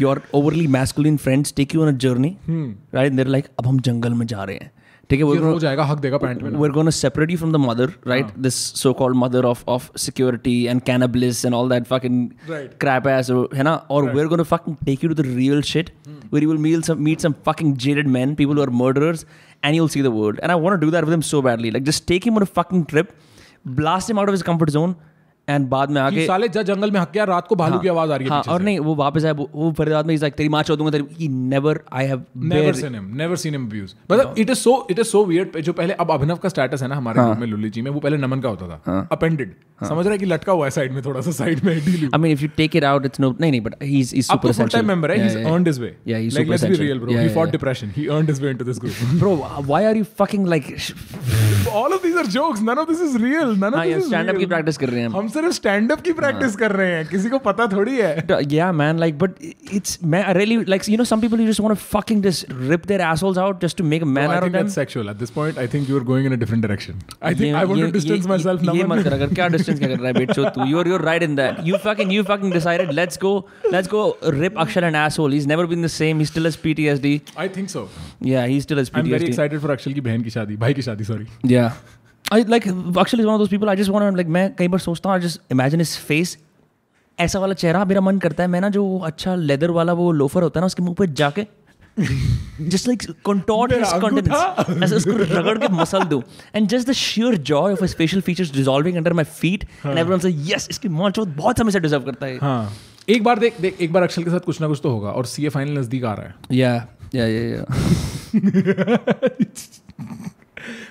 your 0.00 0.16
overly 0.34 0.66
masculine 0.76 1.18
friends 1.26 1.54
take 1.60 1.74
you 1.74 1.84
on 1.86 1.92
a 1.94 1.96
journey 2.06 2.32
right? 2.48 3.06
And 3.06 3.18
they're 3.18 3.34
like 3.36 3.50
अब 3.58 3.66
हम 3.66 3.80
जंगल 3.80 4.14
में 4.14 4.26
जा 4.26 4.44
रहे 4.44 4.56
हैं. 4.56 4.70
ठीक 5.10 5.20
है 5.20 5.26
ये 5.26 5.30
we're 5.30 5.40
gonna- 5.40 5.52
हो 5.54 5.60
जाएगा 5.60 5.84
हक 5.90 5.98
देगा 5.98 6.16
पैंट 6.22 6.42
में 6.42 6.50
ना। 6.50 6.58
we're 6.62 6.72
going 6.76 6.88
to 6.90 6.94
separate 6.96 7.30
you 7.34 7.38
from 7.42 7.52
the 7.56 7.60
mother, 7.64 7.86
right? 8.12 8.32
This 8.46 8.56
so-called 8.80 9.18
mother 9.20 9.42
of 9.50 9.62
of 9.74 9.86
security 10.04 10.56
and 10.72 10.84
cannabis 10.88 11.40
and 11.50 11.58
all 11.58 11.70
that 11.74 11.86
fucking 11.92 12.18
Right. 12.52 12.74
crap 12.84 13.06
ass, 13.14 13.30
है 13.60 13.66
ना? 13.68 13.74
Or 13.98 14.00
we're 14.18 14.28
going 14.34 14.42
to 14.44 14.48
fucking 14.54 14.76
take 14.90 15.06
you 15.06 15.10
to 15.14 15.18
the 15.22 15.26
real 15.38 15.62
shit, 15.72 15.92
where 16.34 16.44
you 16.46 16.50
will 16.52 16.62
meet 16.66 16.90
some 16.90 17.02
meet 17.08 17.26
some 17.28 17.36
fucking 17.50 17.72
jaded 17.86 18.12
men, 18.18 18.34
people 18.42 18.60
who 18.62 18.66
are 18.68 18.74
murderers, 18.82 19.24
and 19.62 19.78
you'll 19.80 19.92
see 19.96 20.04
the 20.08 20.14
world. 20.18 20.42
And 20.42 20.56
I 20.56 20.60
want 20.66 20.78
to 20.80 20.86
do 20.86 20.92
that 20.96 21.08
with 21.10 21.18
him 21.18 21.26
so 21.32 21.42
badly. 21.50 21.74
Like 21.78 21.88
just 21.92 22.06
take 22.14 22.28
him 22.30 22.42
on 22.42 22.46
a 22.48 22.50
fucking 22.60 22.84
trip, 22.94 23.14
blast 23.80 24.10
him 24.14 24.18
out 24.24 24.28
of 24.34 24.38
his 24.38 24.42
comfort 24.52 24.70
zone, 24.78 24.96
and 25.48 25.68
बाद 25.68 25.90
में 25.90 26.00
आगे 26.00 26.26
साले 26.26 26.48
जा 26.48 26.62
जंगल 26.64 26.90
में 26.90 27.00
हक्या 27.00 27.24
रात 27.24 27.46
को 27.46 27.56
भालू 27.56 27.72
हाँ, 27.72 27.82
की 27.82 27.88
आवाज़ 27.88 28.10
आ 28.10 28.16
रही 28.16 28.28
है 28.28 28.32
हाँ, 28.32 28.42
और 28.48 28.62
नहीं 28.62 28.78
वो 28.80 28.94
वापस 28.94 29.24
आए 29.24 29.32
वो 29.32 29.72
फरीदाबाद 29.78 30.06
में 30.06 30.14
इज़ 30.14 30.22
लाइक 30.22 30.34
तेरी 30.34 30.48
माँ 30.48 30.62
छोड़ 30.62 30.76
दूँगा 30.78 30.90
तेरी 30.90 31.28
never 31.28 31.80
I 31.92 32.06
have 32.06 32.24
never 32.46 32.74
seen 32.74 32.94
him 32.94 33.10
never 33.16 33.36
seen 33.36 33.54
him 33.54 33.66
abuse 33.66 33.94
मतलब 34.10 34.34
it 34.38 34.50
is 34.50 34.58
so 34.58 34.76
it 34.90 34.98
is 34.98 35.06
so 35.06 35.24
weird 35.24 35.60
जो 35.60 35.72
पहले 35.72 35.94
अब 35.96 36.10
अभिनव 36.10 36.36
का 36.36 36.48
स्टेटस 36.48 36.82
है 36.82 36.88
ना 36.88 36.96
हमारे 36.96 37.20
हाँ। 37.20 37.34
घर 37.34 37.40
में 37.40 37.46
लुल्ली 37.46 37.70
जी 37.70 37.82
में 37.82 37.90
वो 37.90 38.00
पहले 38.00 38.16
नमन 38.16 38.40
का 38.40 38.48
होता 38.48 38.68
था। 38.68 39.08
अपेंडेड 39.12 39.54
समझ 39.80 40.04
रहा 40.04 40.12
है 40.12 40.18
कि 40.18 40.26
लटका 40.26 40.52
हुआ 40.52 40.64
है 40.64 40.70
साइड 40.70 40.92
में 40.92 41.02
थोड़ा 41.04 41.20
सा 41.20 41.30
साइड 41.32 41.64
में 41.64 41.72
I 41.74 42.18
mean 42.18 42.32
if 42.32 42.42
you 42.42 42.48
take 42.56 42.76
it 42.76 42.84
out 42.84 43.04
it's 43.06 43.20
no 43.20 43.34
नहीं 43.40 43.50
नहीं 43.50 43.60
but 43.60 43.82
he 43.82 44.00
is 44.00 44.20
super 44.22 44.52
saint 44.52 44.72
time 44.72 44.88
member 44.88 45.10
है 45.10 45.18
he 45.18 45.26
is 45.26 45.38
earned 45.38 45.68
his 45.68 45.78
way 45.80 45.94
या 46.08 46.18
he 46.18 46.30
super 46.30 46.56
saint 46.56 46.76
real 46.76 46.98
bro 46.98 47.18
he 47.18 47.28
fought 47.34 47.50
depression 47.50 47.92
he 47.96 48.06
earned 48.06 48.30
his 48.30 48.42
way 48.42 48.50
into 48.50 48.64
this 48.64 48.80
group 48.80 49.18
bro 49.18 49.34
why 49.60 49.84
are 49.84 49.96
you 49.96 50.04
fucking 50.20 50.46
like 50.46 50.74
all 51.74 51.92
of 51.92 52.02
these 52.02 52.16
are 52.16 52.26
jokes 52.36 52.62
none 52.62 52.78
of 52.78 52.88
this 52.90 53.02
is 53.02 53.16
real 53.24 53.54
none 53.56 53.74
of 53.74 53.84
this 53.84 53.96
is 53.96 54.06
stand 54.06 54.28
up 54.28 54.38
की 54.38 54.46
practice 54.46 54.76
कर 54.76 54.88
रहे 54.88 55.00
हैं 55.00 55.08
हम 55.10 55.28
सिर्फ़ 55.40 55.54
stand 55.54 55.92
up 55.92 56.00
की 56.00 56.12
practice 56.12 56.56
कर 56.56 56.72
रहे 56.72 56.92
हैं 56.92 57.06
किसी 57.06 57.28
को 57.28 57.38
पता 57.38 57.66
थोड़ी 57.66 57.96
है। 57.96 58.38
Yeah 58.52 58.70
man 58.72 58.98
like 58.98 59.18
but 59.18 59.30
it's 59.74 59.98
man 60.04 60.32
really 60.36 60.56
like 60.68 60.88
you 60.88 60.96
know 60.96 61.04
some 61.04 61.20
people 61.20 61.40
you 61.40 61.48
just 61.48 61.60
want 61.60 61.76
to 61.76 61.98
fucking 61.98 62.22
this 62.22 62.44
rip 62.50 62.86
their 62.86 63.00
assholes 63.02 63.38
out 63.38 63.64
just 63.64 63.78
to 63.78 63.84
make 63.84 64.02
a 64.02 64.06
man 64.06 64.26
out 64.26 64.44
of 64.44 64.50
them 64.52 64.68
sexual 64.76 65.08
at 65.08 65.16
this 65.16 65.30
point 65.30 65.58
I 65.58 65.68
think 65.74 65.90
you 65.90 65.98
are 65.98 66.04
going 66.04 66.26
in 66.26 66.32
a 66.32 66.40
different 66.40 66.62
direction 66.62 67.02
I 67.22 67.34
think 67.34 67.56
I 67.56 67.64
want 67.64 67.84
to 67.84 67.90
distance 67.92 68.26
myself 68.26 68.62
now 68.62 68.76
ये 68.76 68.84
मत 68.84 69.04
कर 69.04 69.12
अगर 69.12 69.34
क्या 69.34 69.48
distance 69.48 69.78
क्या 69.78 69.88
कर 69.88 69.96
रहा 69.96 70.06
है 70.06 70.12
बिट 70.14 70.32
तू 70.32 70.66
you 70.66 70.78
are 70.78 70.88
you 70.88 70.94
are 70.94 71.02
right 71.02 71.22
in 71.22 71.36
that 71.36 71.56
you 71.64 71.78
fucking 71.84 72.12
you 72.12 72.22
fucking 72.22 72.52
decided 72.52 72.92
let's 72.92 73.18
go 73.22 73.34
let's 73.72 73.88
go 73.88 74.06
rip 74.40 74.58
Akshar 74.58 74.84
and 74.84 74.96
asshole 74.96 75.32
he 75.32 75.38
is 75.38 75.48
never 75.48 75.66
been 75.66 75.84
the 75.84 75.86
same 75.96 76.18
he 76.18 76.26
still 76.26 76.44
has 76.44 76.58
PTSD 76.62 77.20
I 77.38 77.48
think 77.56 77.68
so 77.68 77.88
yeah 78.26 78.44
he 78.44 78.60
still 78.60 78.78
has 78.78 78.90
PTSD 78.90 79.10
I 79.10 79.14
am 79.14 79.20
very 79.20 79.30
excited 79.30 79.60
for 79.60 79.70
Akshar 79.70 79.92
की 79.92 80.00
बहन 80.00 80.22
की 80.22 80.30
शादी 80.30 80.56
भाई 80.56 80.74
की 80.74 80.82
शादी 80.82 81.04
sorry 81.04 81.26
या 81.46 81.72
कई 82.32 82.44
बार 84.68 84.78
सोचता 84.78 85.10
हूँ 85.10 85.20
जस्ट 85.20 85.40
इमेजिन 85.52 85.80
इस 85.80 85.98
फेस 85.98 86.38
ऐसा 87.18 87.38
वाला 87.38 87.54
चेहरा 87.54 87.84
मेरा 87.84 88.00
मन 88.00 88.18
करता 88.18 88.42
है 88.42 88.48
मैं 88.48 88.60
ना 88.60 88.68
जो 88.68 88.98
अच्छा 88.98 89.34
लेदर 89.34 89.70
वाला 89.70 89.92
वो 89.92 90.12
लोफर 90.12 90.42
होता 90.42 90.60
है 90.60 90.62
ना 90.62 90.66
उसके 90.66 90.82
मुँह 90.82 90.94
पे 90.98 91.06
जाके 91.06 91.46
just 92.60 92.88
like 92.88 93.02
contort 93.26 93.72
his 93.72 93.92
countenance 94.02 94.92
उसको 94.92 95.10
रगड़ 95.10 95.58
के 95.58 95.68
मसल 95.68 96.04
दूँ. 96.04 96.22
And 96.54 96.68
just 96.68 96.88
the 96.88 96.92
sheer 96.92 97.36
joy 97.36 97.72
of 97.72 97.82
a 97.82 97.86
special 97.86 98.20
features 98.20 98.52
dissolving 98.52 98.96
under 98.96 99.12
my 99.12 99.24
feet 99.24 99.64
and 99.86 99.98
everyone 99.98 100.18
से 100.18 100.30
यस 100.52 100.68
इसकी 100.70 100.88
मच 100.88 101.18
बहुत 101.18 101.58
समय 101.58 101.70
से 101.70 101.80
डिजर्व 101.80 102.02
करता 102.02 102.26
है 102.26 102.38
हाँ। 102.38 102.72
एक 103.08 103.24
बार 103.24 103.38
देख 103.38 103.60
देख 103.60 103.80
एक 103.80 103.92
बार 103.92 104.02
अक्षल 104.02 104.24
के 104.24 104.30
साथ 104.30 104.40
कुछ 104.40 104.60
ना 104.60 104.68
कुछ 104.68 104.80
तो 104.82 104.90
होगा 104.90 105.10
और 105.10 105.26
सीए 105.26 105.48
फाइनल 105.48 105.78
नज़दीक 105.78 106.04
आ 106.04 106.14
रहा 106.14 106.26
है। 106.26 106.34
या 106.52 106.86
या 107.14 107.26
या 107.26 107.64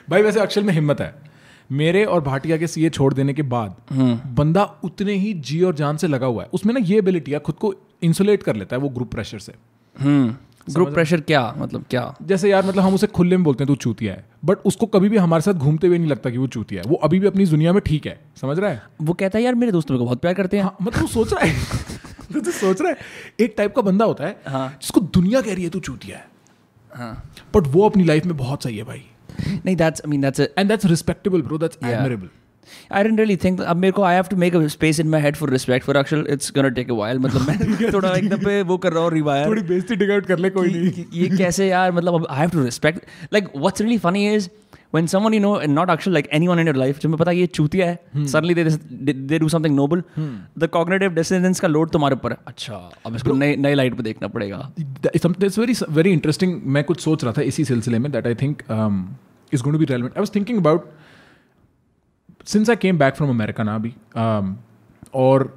भाई 0.10 0.22
वैसे 0.22 0.40
अक्षल 0.40 0.64
में 0.64 0.74
हिम्मत 0.74 1.02
है। 1.02 1.27
मेरे 1.72 2.06
और 2.06 2.22
भाटिया 2.22 2.58
के 2.58 2.68
सीए 2.68 2.90
छोड़ 2.90 3.14
देने 3.14 3.34
के 3.34 3.42
बाद 3.42 3.76
बंदा 4.28 4.64
उतने 4.84 5.14
ही 5.14 5.34
जी 5.34 5.62
और 5.62 5.76
जान 5.76 5.98
से 5.98 6.08
लगा 6.08 6.26
हुआ 6.26 6.44
है। 6.44 6.50
उसमें 6.54 6.74
ना 6.74 6.80
ये 6.80 6.98
एबिलिटी 6.98 7.32
है 7.32 7.40
खुद 7.40 7.56
को 7.56 7.76
इंसुलेट 8.02 8.44
कर 8.44 8.56
लेता 8.56 8.76
है 8.76 8.82
वो 8.82 8.90
ग्रुप 8.90 9.12
प्रेशर 9.12 9.40
से। 9.40 9.54
हम्म। 10.00 10.36
ग्रुप 10.74 10.90
प्रेशर 10.90 11.22
क्या? 11.22 11.56
मतलब 11.58 11.86
क्या? 11.90 12.16
जैसे 12.22 12.50
यार 12.50 12.66
मतलब 12.66 12.84
हम 12.84 12.94
उसे 12.94 13.08
खुले 13.08 13.38
में 13.38 13.44
बोलते 13.44 13.64
हैं 13.64 13.68
तू 13.68 13.76
चूतिया 13.76 14.14
है। 14.14 14.26
बट 14.46 14.58
उसको 14.58 14.86
कभी 14.86 15.10
भी 15.10 15.18
हमारे 15.18 15.42
साथ 15.42 15.54
घूमते 15.54 15.88
हुए 15.88 15.98
नहीं 15.98 16.10
लगता 16.10 16.30
कि 16.30 16.38
वो 16.38 16.48
चूतिया 16.48 16.82
है। 16.86 16.90
वो 16.90 16.96
अभी 16.96 17.20
भी 17.20 17.28
अपनी 17.28 17.46
दुनिया 17.46 17.74
में 17.74 17.82
ठीक 17.86 18.08
है। 18.08 18.20
समझ 18.42 18.60
रहा 18.60 18.70
है? 18.70 18.84
वो 19.02 19.14
कहता 19.14 19.40
है 19.40 19.46
यार 19.46 19.56
मेरे 19.56 19.72
दोस्त 19.72 19.92
मेरे 19.92 20.00
को 20.00 20.06
बहुत 20.06 20.22
प्यार 20.22 20.34
करते 20.34 20.58
हैं। 20.58 20.64
हाँ 20.64 20.76
मतलब 20.82 21.02
वो 21.02 21.08
सोच 21.08 21.34
रहा 21.34 21.46
है। 21.46 21.56
तू 22.34 22.52
सोच 22.52 22.82
रहा 22.82 22.92
है। 22.92 22.98
एक 23.40 23.54
टाइप 23.58 23.76
का 23.76 23.82
बंदा 23.82 24.06
होता 24.06 24.24
है 24.24 24.42
हाँ। 24.48 24.78
जिसको 24.82 25.02
दुनिया 25.02 25.42
कह 25.42 25.54
रही 25.54 25.64
है 25.64 25.70
तू 25.70 25.80
चूतिया 25.80 26.18
है। 26.18 26.28
हाँ। 26.96 27.32
बट 27.56 27.68
वो 27.68 27.86
अपनी 27.86 28.04
लाइफ 28.04 28.26
में 28.26 28.38
बहुत 28.38 28.64
सही 28.64 28.78
है 28.78 28.84
भाई। 28.84 29.06
नहीं 29.40 29.76
that's 29.76 30.02
I 30.06 30.10
mean 30.10 30.22
that's 30.22 30.40
and 30.40 30.68
that's 30.70 30.86
respectable 30.96 31.42
bro 31.42 31.58
that's 31.58 31.78
admirable 31.84 32.30
I 32.92 33.02
didn't 33.06 33.20
really 33.22 33.36
think 33.42 33.62
अब 33.72 33.78
मेरे 33.82 33.92
को 33.98 34.02
I 34.06 34.10
have 34.14 34.30
to 34.32 34.38
make 34.40 34.56
a 34.58 34.62
space 34.72 34.98
in 35.02 35.10
my 35.12 35.20
head 35.26 35.38
for 35.42 35.48
respect 35.52 35.86
for 35.90 35.94
Akshal. 36.00 36.24
It's 36.34 36.54
gonna 36.56 36.72
take 36.78 36.90
a 36.94 36.98
while. 37.00 37.20
मतलब 37.26 37.42
मैं 37.48 37.92
थोड़ा 37.94 38.10
एकदम 38.16 38.44
पे 38.46 38.62
वो 38.72 38.78
कर 38.86 38.94
रहा 38.94 39.04
हूँ 39.04 39.12
रिवायर 39.12 39.46
थोड़ी 39.48 39.62
बेइज्जती 39.70 39.96
टिकट 39.96 40.26
कर 40.26 40.40
ले 40.46 40.50
कोई 40.58 40.72
नहीं 40.74 41.06
ये 41.20 41.30
कैसे 41.38 41.68
यार 41.68 41.92
मतलब 41.92 42.26
I 42.30 42.40
have 42.40 42.52
to 42.56 42.64
respect. 42.64 43.06
Like 43.36 43.48
what's 43.66 43.84
really 43.86 44.00
funny 44.08 44.24
is 44.32 44.50
when 44.96 45.08
someone 45.14 45.38
you 45.38 45.42
know 45.46 45.54
and 45.68 45.76
not 45.80 45.94
Akshal 45.94 46.16
like 46.18 46.28
anyone 46.40 46.64
in 46.64 46.72
your 46.72 46.76
life 46.82 47.06
मैं 47.06 47.18
पता 47.18 47.32
है 47.32 47.38
ये 47.38 47.48
चूतिया 47.60 47.88
है 47.90 48.26
suddenly 48.34 48.56
they 48.60 48.66
they 49.32 49.40
do 49.44 49.52
something 49.54 49.78
noble. 49.78 50.04
hmm. 50.18 50.34
The 50.66 50.70
cognitive 50.74 51.16
dissonance 51.20 51.60
का 51.60 51.68
load 51.68 51.92
तुम्हारे 51.92 52.16
ऊपर 52.16 52.32
है. 52.32 52.38
अच्छा 52.48 52.82
अब 53.06 53.16
इसको 53.16 53.38
नई 53.44 53.56
नई 53.68 53.76
लाइट 53.76 53.96
पे 53.98 54.04
देखना 54.10 54.28
पड़ेगा. 54.36 54.60
इट्स 55.16 55.60
वेरी 55.60 55.76
वेरी 56.00 56.12
इंटरेस्टिंग 56.20 56.60
मैं 56.78 56.84
कुछ 56.92 57.00
सोच 57.04 57.24
रहा 57.24 57.34
था 57.38 57.48
इसी 57.54 57.66
सिलसिले 57.72 58.00
में 58.00 58.12
that 58.12 58.28
I 58.28 58.36
think 58.44 58.64
is 59.52 59.62
going 59.62 59.74
to 59.74 59.80
be 59.80 59.86
relevant. 59.92 60.18
I 60.18 60.20
was 60.20 60.30
thinking 60.30 60.58
about 60.58 60.92
since 62.44 62.70
I 62.70 62.76
came 62.76 62.98
back 62.98 63.16
from 63.16 63.30
America, 63.30 63.62
Nabi, 63.62 63.94
um, 64.16 64.60
or 65.12 65.52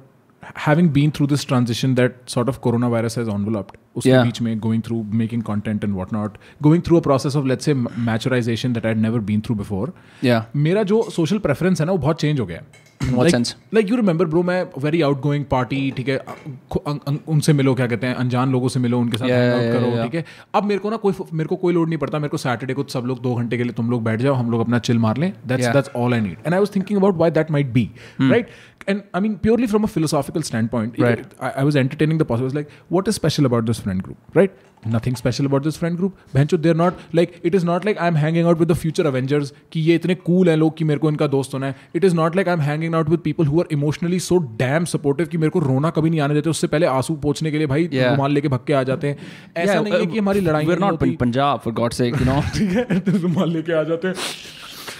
having 0.55 0.89
been 0.89 1.11
through 1.11 1.27
this 1.27 1.43
transition 1.43 1.95
that 1.95 2.29
sort 2.29 2.49
of 2.49 2.61
coronavirus 2.61 3.15
has 3.15 3.27
enveloped, 3.27 3.77
उसके 3.95 4.09
Yeah. 4.09 4.23
बीच 4.25 4.41
में 4.41 4.81
through 4.81 4.99
making 5.21 5.41
content 5.47 5.83
and 5.87 5.95
whatnot 5.95 6.37
going 6.63 6.83
through 6.87 6.99
a 6.99 7.03
process 7.07 7.35
of 7.39 7.49
let's 7.51 7.67
say 7.69 7.73
maturization 8.05 8.77
that 8.77 8.85
I 8.85 8.93
had 8.93 9.01
never 9.07 9.19
been 9.31 9.41
through 9.47 9.57
before 9.63 9.87
Yeah. 10.23 10.41
मेरा 10.55 10.83
जो 10.83 11.01
social 11.11 11.37
preference 11.39 11.79
है 11.81 11.85
ना 11.85 11.91
वो 11.91 11.97
बहुत 11.97 12.21
change 12.21 12.39
हो 12.39 12.45
गया? 12.45 12.61
लाइक 13.03 13.89
यू 13.89 13.95
रिमेंबर 13.95 14.25
ब्रो 14.25 14.41
मैं 14.43 14.63
वेरी 14.79 15.01
आउट 15.01 15.21
गोइंग 15.21 15.45
पार्टी 15.45 15.79
ठीक 15.97 16.09
है 16.09 16.17
अं- 16.17 16.99
अं- 17.07 17.17
उनसे 17.27 17.53
मिलो 17.53 17.73
क्या 17.75 17.87
कहते 17.87 18.07
हैं 18.07 18.13
अनजान 18.15 18.51
लोगों 18.51 18.67
से 18.67 18.79
मिलो 18.79 18.99
उनके 18.99 19.17
साथ 19.17 19.27
Yeah, 19.27 19.39
yeah, 19.53 19.71
करो 19.73 19.91
ठीक 20.03 20.11
yeah. 20.11 20.15
है 20.15 20.25
अब 20.55 20.63
मेरे 20.63 20.79
को 20.79 20.89
ना 20.89 20.97
कोई 20.97 21.13
मेरे 21.33 21.47
को 21.47 21.55
कोई 21.55 21.73
लोड 21.73 21.87
नहीं 21.89 21.97
पड़ता 21.97 22.19
मेरे 22.19 22.29
को 22.29 22.37
सैटरडे 22.37 22.73
को 22.73 22.83
सब 22.89 23.05
लोग 23.05 23.21
दो 23.21 23.33
घंटे 23.35 23.57
के 23.57 23.63
लिए 23.63 23.73
तुम 23.73 23.89
लोग 23.91 24.03
बैठ 24.03 24.21
जाओ 24.21 24.33
हम 24.33 24.51
लोग 24.51 24.61
अपना 24.61 24.79
चिल 24.79 24.99
मार 24.99 25.17
लें 25.17 25.31
that's 25.47 25.67
that's 25.67 25.89
all 25.95 26.13
I 26.13 26.21
need 26.21 26.37
and 26.45 26.53
I 26.53 26.59
was 26.59 26.75
thinking 26.75 26.99
about 26.99 27.15
why 27.15 27.31
that 27.31 27.51
might 27.51 27.71
be 27.73 27.89
right 28.21 28.49
and 28.89 29.01
I 29.15 29.21
mean 29.21 29.35
purely 29.45 29.67
from 29.67 29.83
a 29.83 29.87
philosophical 29.95 30.43
standpoint 30.49 30.99
Right. 31.05 31.23
I, 31.47 31.49
I 31.61 31.63
was 31.69 31.77
entertaining 31.83 32.19
the 32.23 32.27
possibility 32.33 32.57
like 32.59 32.75
what 32.97 33.09
is 33.13 33.17
special 33.21 33.49
about 33.51 33.71
this 33.71 33.81
friend 33.87 34.03
group 34.07 34.37
right 34.39 34.59
nothing 34.93 35.15
special 35.19 35.47
about 35.49 35.65
this 35.67 35.75
friend 35.79 35.97
group 36.01 36.21
bencho 36.35 36.57
they're 36.61 36.77
not 36.81 37.01
like 37.19 37.33
it 37.49 37.57
is 37.57 37.65
not 37.69 37.83
like 37.89 37.99
i'm 38.05 38.15
hanging 38.21 38.47
out 38.51 38.61
with 38.63 38.69
the 38.73 38.77
future 38.83 39.03
avengers 39.09 39.51
कि 39.73 39.81
ये 39.87 39.95
इतने 40.01 40.15
cool 40.29 40.47
हैं 40.49 40.55
लोग 40.57 40.75
कि 40.77 40.83
मेरे 40.91 40.99
को 40.99 41.09
इनका 41.09 41.27
दोस्त 41.35 41.53
होना 41.53 41.67
है 41.67 41.75
it 41.99 42.07
is 42.09 42.15
not 42.21 42.37
like 42.39 42.49
i'm 42.53 42.63
hanging 42.69 42.97
out 43.01 43.11
with 43.15 43.23
people 43.27 43.51
who 43.51 43.61
are 43.63 43.67
emotionally 43.77 44.21
so 44.29 44.39
damn 44.63 44.87
supportive 44.93 45.29
कि 45.31 45.37
मेरे 45.43 45.49
को 45.57 45.59
रोना 45.67 45.89
कभी 45.97 46.09
नहीं 46.09 46.21
आने 46.27 46.33
देते 46.33 46.49
उससे 46.49 46.67
पहले 46.73 46.85
आँसू 46.95 47.15
पोछने 47.27 47.51
के 47.51 47.57
लिए 47.57 47.67
भाई 47.73 47.87
Yeah. 47.93 48.09
रुमाल 48.15 48.31
लेके 48.39 48.47
भक्के 48.55 48.73
आ 48.73 48.83
जाते 48.91 49.07
हैं 49.07 49.17
ऐसा 49.57 49.73
Yeah, 49.73 49.83
नहीं 49.83 49.93
है 49.93 49.99
uh, 50.01 50.11
कि 50.11 50.17
हमारी 50.19 50.41
लड़ाई 50.47 50.65
We're 50.71 50.83
not 50.87 51.05
Punjab 51.23 51.63
for 51.67 51.75
God's 51.81 52.01
sake, 52.03 52.19
you 52.23 52.29
know. 52.31 52.41
है 52.57 53.21
रुमाल 53.21 53.51
लेके 53.53 53.73
आ 53.79 53.83
जाते 53.91 54.07
हैं 54.07 54.15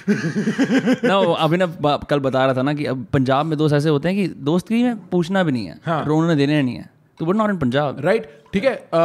ना 1.03 1.15
अभिनव 1.43 1.97
कल 2.09 2.19
बता 2.19 2.45
रहा 2.45 2.55
था 2.55 2.61
ना 2.61 2.73
कि 2.73 2.85
अब 2.85 3.05
पंजाब 3.13 3.45
में 3.45 3.57
दोस्त 3.57 3.75
ऐसे 3.75 3.89
होते 3.89 4.09
हैं 4.09 4.17
कि 4.17 4.33
दोस्त 4.43 4.67
की 4.67 4.83
में 4.83 4.95
पूछना 5.09 5.43
भी 5.43 5.51
नहीं 5.51 5.65
है 5.65 5.79
हाँ। 5.85 6.03
रोने 6.05 6.35
देने 6.35 6.61
नहीं 6.61 6.75
है। 6.75 6.89
तो 7.19 7.25
but 7.25 7.35
not 7.35 7.49
in 7.49 7.57
Punjab. 7.57 7.99
Right 7.99 8.29
ठीक 8.53 8.63
है 8.63 8.73
अ, 8.93 8.97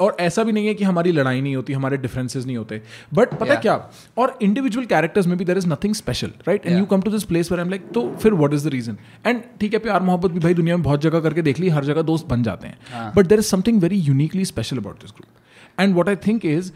और 0.00 0.16
ऐसा 0.20 0.42
भी 0.44 0.52
नहीं 0.52 0.66
है 0.66 0.74
कि 0.74 0.84
हमारी 0.84 1.12
लड़ाई 1.12 1.40
नहीं 1.40 1.54
होती 1.56 1.72
हमारे 1.72 1.96
डिफरेंसेस 1.96 2.46
नहीं 2.46 2.56
होते। 2.56 2.80
बट 3.14 3.28
पता 3.34 3.46
Yeah. 3.46 3.60
क्या 3.62 3.90
और 4.18 4.38
इंडिविजुअल 4.42 4.86
कैरेक्टर्स 4.86 5.26
में 5.26 5.36
भी 5.38 5.44
there 5.44 5.58
is 5.58 5.66
nothing 5.68 5.94
special 5.94 6.32
right 6.48 6.66
and 6.66 6.78
you 6.78 6.84
come 6.84 7.00
to 7.02 7.10
this 7.10 7.22
place 7.24 7.48
पर 7.48 7.60
एम 7.60 7.70
लाइक 7.70 7.88
तो 7.94 8.08
फिर 8.22 8.34
what 8.34 8.54
is 8.54 8.68
the 8.68 8.72
reason 8.72 8.96
and 9.26 9.40
ठीक 9.60 9.72
है 9.72 9.78
प्यार 9.78 10.02
मोहब्बत 10.02 10.30
भी 10.30 10.40
भाई 10.40 10.54
दुनिया 10.54 10.76
में 10.76 10.82
बहुत 10.82 11.00
जगह 11.02 11.20
करके 11.20 11.42
देख 11.42 11.60
ली 11.60 11.68
हर 11.68 11.84
जगह 11.84 12.02
दोस्त 12.02 12.26
बन 12.26 12.42
जाते 12.42 12.72
हाँ। 12.92 13.12
But 13.16 13.26
there 13.26 13.38
is 13.38 13.46
something 13.46 13.80
very 13.82 13.96
uniquely 14.00 14.44
special 14.44 14.76
about 14.76 15.00
this 15.00 15.10
group 15.10 15.80
and 15.80 15.94
what 15.94 16.08
I 16.08 16.16
think 16.16 16.44
is 16.46 16.72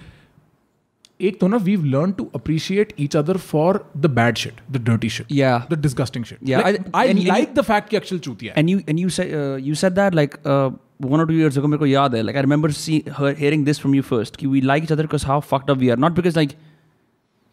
एक 1.28 1.40
तो 1.40 1.48
ना 1.48 1.58
we 1.66 1.76
learn 1.92 2.12
to 2.12 2.24
appreciate 2.36 2.94
each 3.00 3.16
other 3.18 3.38
for 3.52 3.80
the 3.98 4.06
bad 4.16 4.38
shit 4.38 4.54
the 4.72 4.82
dirty 4.88 5.10
shit 5.18 5.28
Yeah. 5.34 5.70
The 5.72 5.80
disgusting 5.82 6.26
shit 6.26 6.40
Yeah, 6.50 6.66
I 6.66 6.74
I- 6.74 6.80
and- 6.80 7.20
and 7.20 7.28
like 7.28 7.54
the 7.56 7.62
fact 7.70 7.90
कि 7.90 7.98
अक्षल 7.98 8.20
चूतिया 8.28 8.54
है 8.58 8.64
and 8.64 8.74
you 8.74 8.82
and 8.94 9.04
you 9.04 9.14
said 9.20 9.32
uh, 9.42 9.56
you 9.70 9.78
said 9.84 9.96
that 10.02 10.18
like 10.22 10.36
uh, 10.56 10.70
one 11.14 11.24
or 11.24 11.28
two 11.32 11.38
years 11.42 11.58
ago 11.62 11.68
मेरे 11.74 11.80
को 11.80 11.86
याद 11.86 12.16
है 12.16 12.24
like 12.24 12.40
I 12.42 12.46
remember 12.48 12.72
see 12.82 12.98
her 13.20 13.32
hearing 13.44 13.64
this 13.70 13.82
from 13.86 13.96
you 14.00 14.06
first 14.12 14.38
कि 14.42 14.48
we 14.56 14.64
like 14.72 14.88
each 14.90 14.96
other 14.98 15.08
because 15.10 15.28
how 15.32 15.40
fucked 15.52 15.74
up 15.76 15.84
we 15.86 15.92
are 15.96 16.00
not 16.06 16.18
because 16.22 16.40
like 16.42 16.58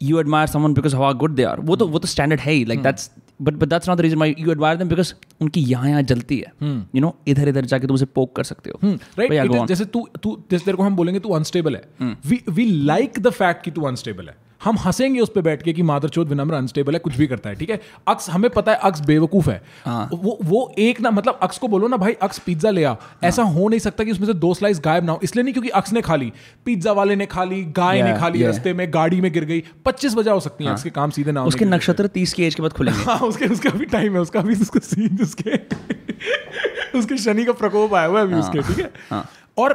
you 0.00 0.20
admire 0.24 0.50
someone 0.52 0.76
because 0.80 0.98
how 1.02 1.12
good 1.24 1.36
they 1.40 1.48
are 1.52 1.58
वो 1.70 1.76
तो 1.76 1.86
वो 1.94 1.98
तो 2.04 2.08
standard 2.14 2.40
है 2.48 2.52
ही 2.52 2.64
like 2.72 2.82
that's 2.88 3.08
but 3.39 3.53
but 3.53 3.69
that's 3.69 3.89
not 3.89 3.97
the 3.97 4.01
reason 4.01 4.17
my 4.17 4.35
you 4.39 4.51
admire 4.51 4.77
them 4.77 4.89
because 4.89 5.13
उनकी 5.41 5.61
यहाँ 5.61 5.89
यहाँ 5.89 6.01
जलती 6.03 6.37
है। 6.37 6.51
यू 6.95 7.01
नो 7.01 7.15
इधर 7.27 7.49
इधर 7.49 7.65
जाके 7.65 7.87
तुम 7.87 7.95
उसे 7.95 8.05
पोक 8.05 8.35
कर 8.35 8.43
सकते 8.43 8.69
हो। 8.69 8.97
Right 9.19 9.51
go 9.51 9.59
on. 9.59 9.67
जैसे 9.67 9.85
तू 9.85 10.07
तू 10.23 10.37
जिस 10.51 10.65
देर 10.65 10.75
को 10.75 10.83
हम 10.83 10.95
बोलेंगे 10.95 11.19
तू 11.19 11.29
अनस्टेबल 11.29 11.75
है। 11.75 12.15
We 12.27 12.41
we 12.49 12.65
like 12.65 13.19
the 13.19 13.29
fact 13.29 13.63
कि 13.63 13.71
तू 13.71 13.81
अनस्टेबल 13.83 14.27
है। 14.27 14.35
हम 14.61 14.77
हंसेंगे 14.77 15.19
उस 15.19 15.31
पर 15.35 15.41
बैठ 15.41 15.61
के 15.63 15.73
कि 15.73 15.81
मादर 15.83 16.09
चौथ 16.09 16.25
विनम्र 16.25 16.53
अनस्टेबल 16.55 16.93
है 16.93 16.99
कुछ 16.99 17.17
भी 17.17 17.27
करता 17.27 17.49
है 17.49 17.55
ठीक 17.55 17.69
है? 17.69 17.79
अक्स 18.07 18.29
हमें 18.29 18.49
पता 18.49 18.71
है 18.71 18.77
अक्स 18.83 19.01
बेवकूफ़ 19.01 19.49
है। 19.49 19.61
हाँ। 19.85 20.09
वो 20.13 20.37
वो 20.43 20.73
एक 20.79 21.01
ना 21.01 21.11
मतलब 21.11 21.39
अक्स 21.43 21.57
को 21.57 21.67
बोलो 21.67 21.87
ना 21.87 21.97
भाई 21.97 22.13
अक्स 22.21 22.39
पिज्जा 22.39 22.69
ले 22.69 22.83
आ। 22.83 22.95
ऐसा 23.23 23.43
हो 23.43 23.67
नहीं 23.67 23.79
सकता 23.79 24.03
कि 24.03 24.11
उसमें 24.11 24.27
से 24.27 24.33
दो 24.35 24.53
स्लाइस 24.53 24.81
गायब 24.85 25.05
ना 25.05 25.11
हो। 25.11 25.19
इसलिए 25.23 25.43
नहीं 25.43 25.53
क्योंकि 25.53 25.69
अक्स 25.71 25.93
ने 25.93 26.01
खा 26.01 26.15
ली 26.15 26.31
पिज्जा 26.65 26.91
वाले 26.91 27.15
ने 27.15 27.25
खा 27.25 27.43
ली 27.43 27.63
गाय 27.73 28.01
ने 28.01 28.17
खा 28.19 28.27
ली 28.27 28.39
yeah. 28.39 28.51
रास्ते 28.51 28.73
में 28.73 28.87
गाड़ी 28.93 29.21
में 29.21 29.31
गिर 29.33 29.45
गई। 29.45 29.63
पच्चीस 29.85 30.15
बजा 30.15 30.31
हो 30.31 30.39
सकती 30.39 30.63
है 30.63 30.71
अक्स 30.71 30.83
के 30.83 30.89
काम 30.89 31.09
सीधे 31.09 31.31
ना 31.31 31.43
उसके। 31.43 31.65
नक्षत्र 31.65 32.07
तीस 32.09 32.33
की 32.33 32.43
एज 32.43 32.55
के 32.55 32.61
बाद 32.61 32.73
खुलेंगे। 32.73 33.03
हाँ 33.03 33.19
उसके 33.19 33.45
उसका 33.47 33.69
भी 33.69 33.85
टाइम 33.87 34.13
है 34.13 34.21
उसका 34.21 34.41
भी 34.41 34.55
उसका 34.61 34.79
सीन 34.85 35.19
उसके 35.21 35.57
उसके 36.97 37.17
शनि 37.17 37.45
का 37.45 37.53
प्रकोप 37.53 37.93
आया 37.93 38.05
हुआ 38.05 38.19
है 38.19 38.25
अभी 38.25 38.35
उसके 38.35 38.61
ठीक 38.63 38.79
है। 38.79 39.23
और 39.57 39.73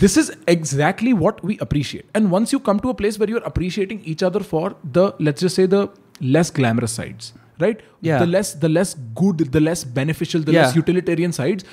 this 0.00 0.16
is 0.16 0.30
exactly 0.48 1.12
what 1.12 1.42
we 1.44 1.58
appreciate 1.60 2.06
and 2.14 2.30
once 2.30 2.52
you 2.52 2.58
come 2.60 2.80
to 2.80 2.90
a 2.90 2.94
place 2.94 3.18
where 3.18 3.28
you're 3.28 3.46
appreciating 3.52 4.00
each 4.04 4.22
other 4.22 4.40
for 4.40 4.74
the 4.98 5.04
let's 5.20 5.40
just 5.40 5.54
say 5.54 5.66
the 5.66 5.88
less 6.20 6.50
glamorous 6.50 6.92
sides 7.00 7.32
right 7.64 7.80
Yeah. 8.02 8.18
the 8.22 8.26
less 8.26 8.54
the 8.64 8.68
less 8.68 8.94
good 9.20 9.44
the 9.58 9.60
less 9.60 9.84
beneficial 9.98 10.40
the 10.48 10.52
less 10.56 10.72
Yeah. 10.72 10.80
utilitarian 10.82 11.32
sides 11.32 11.64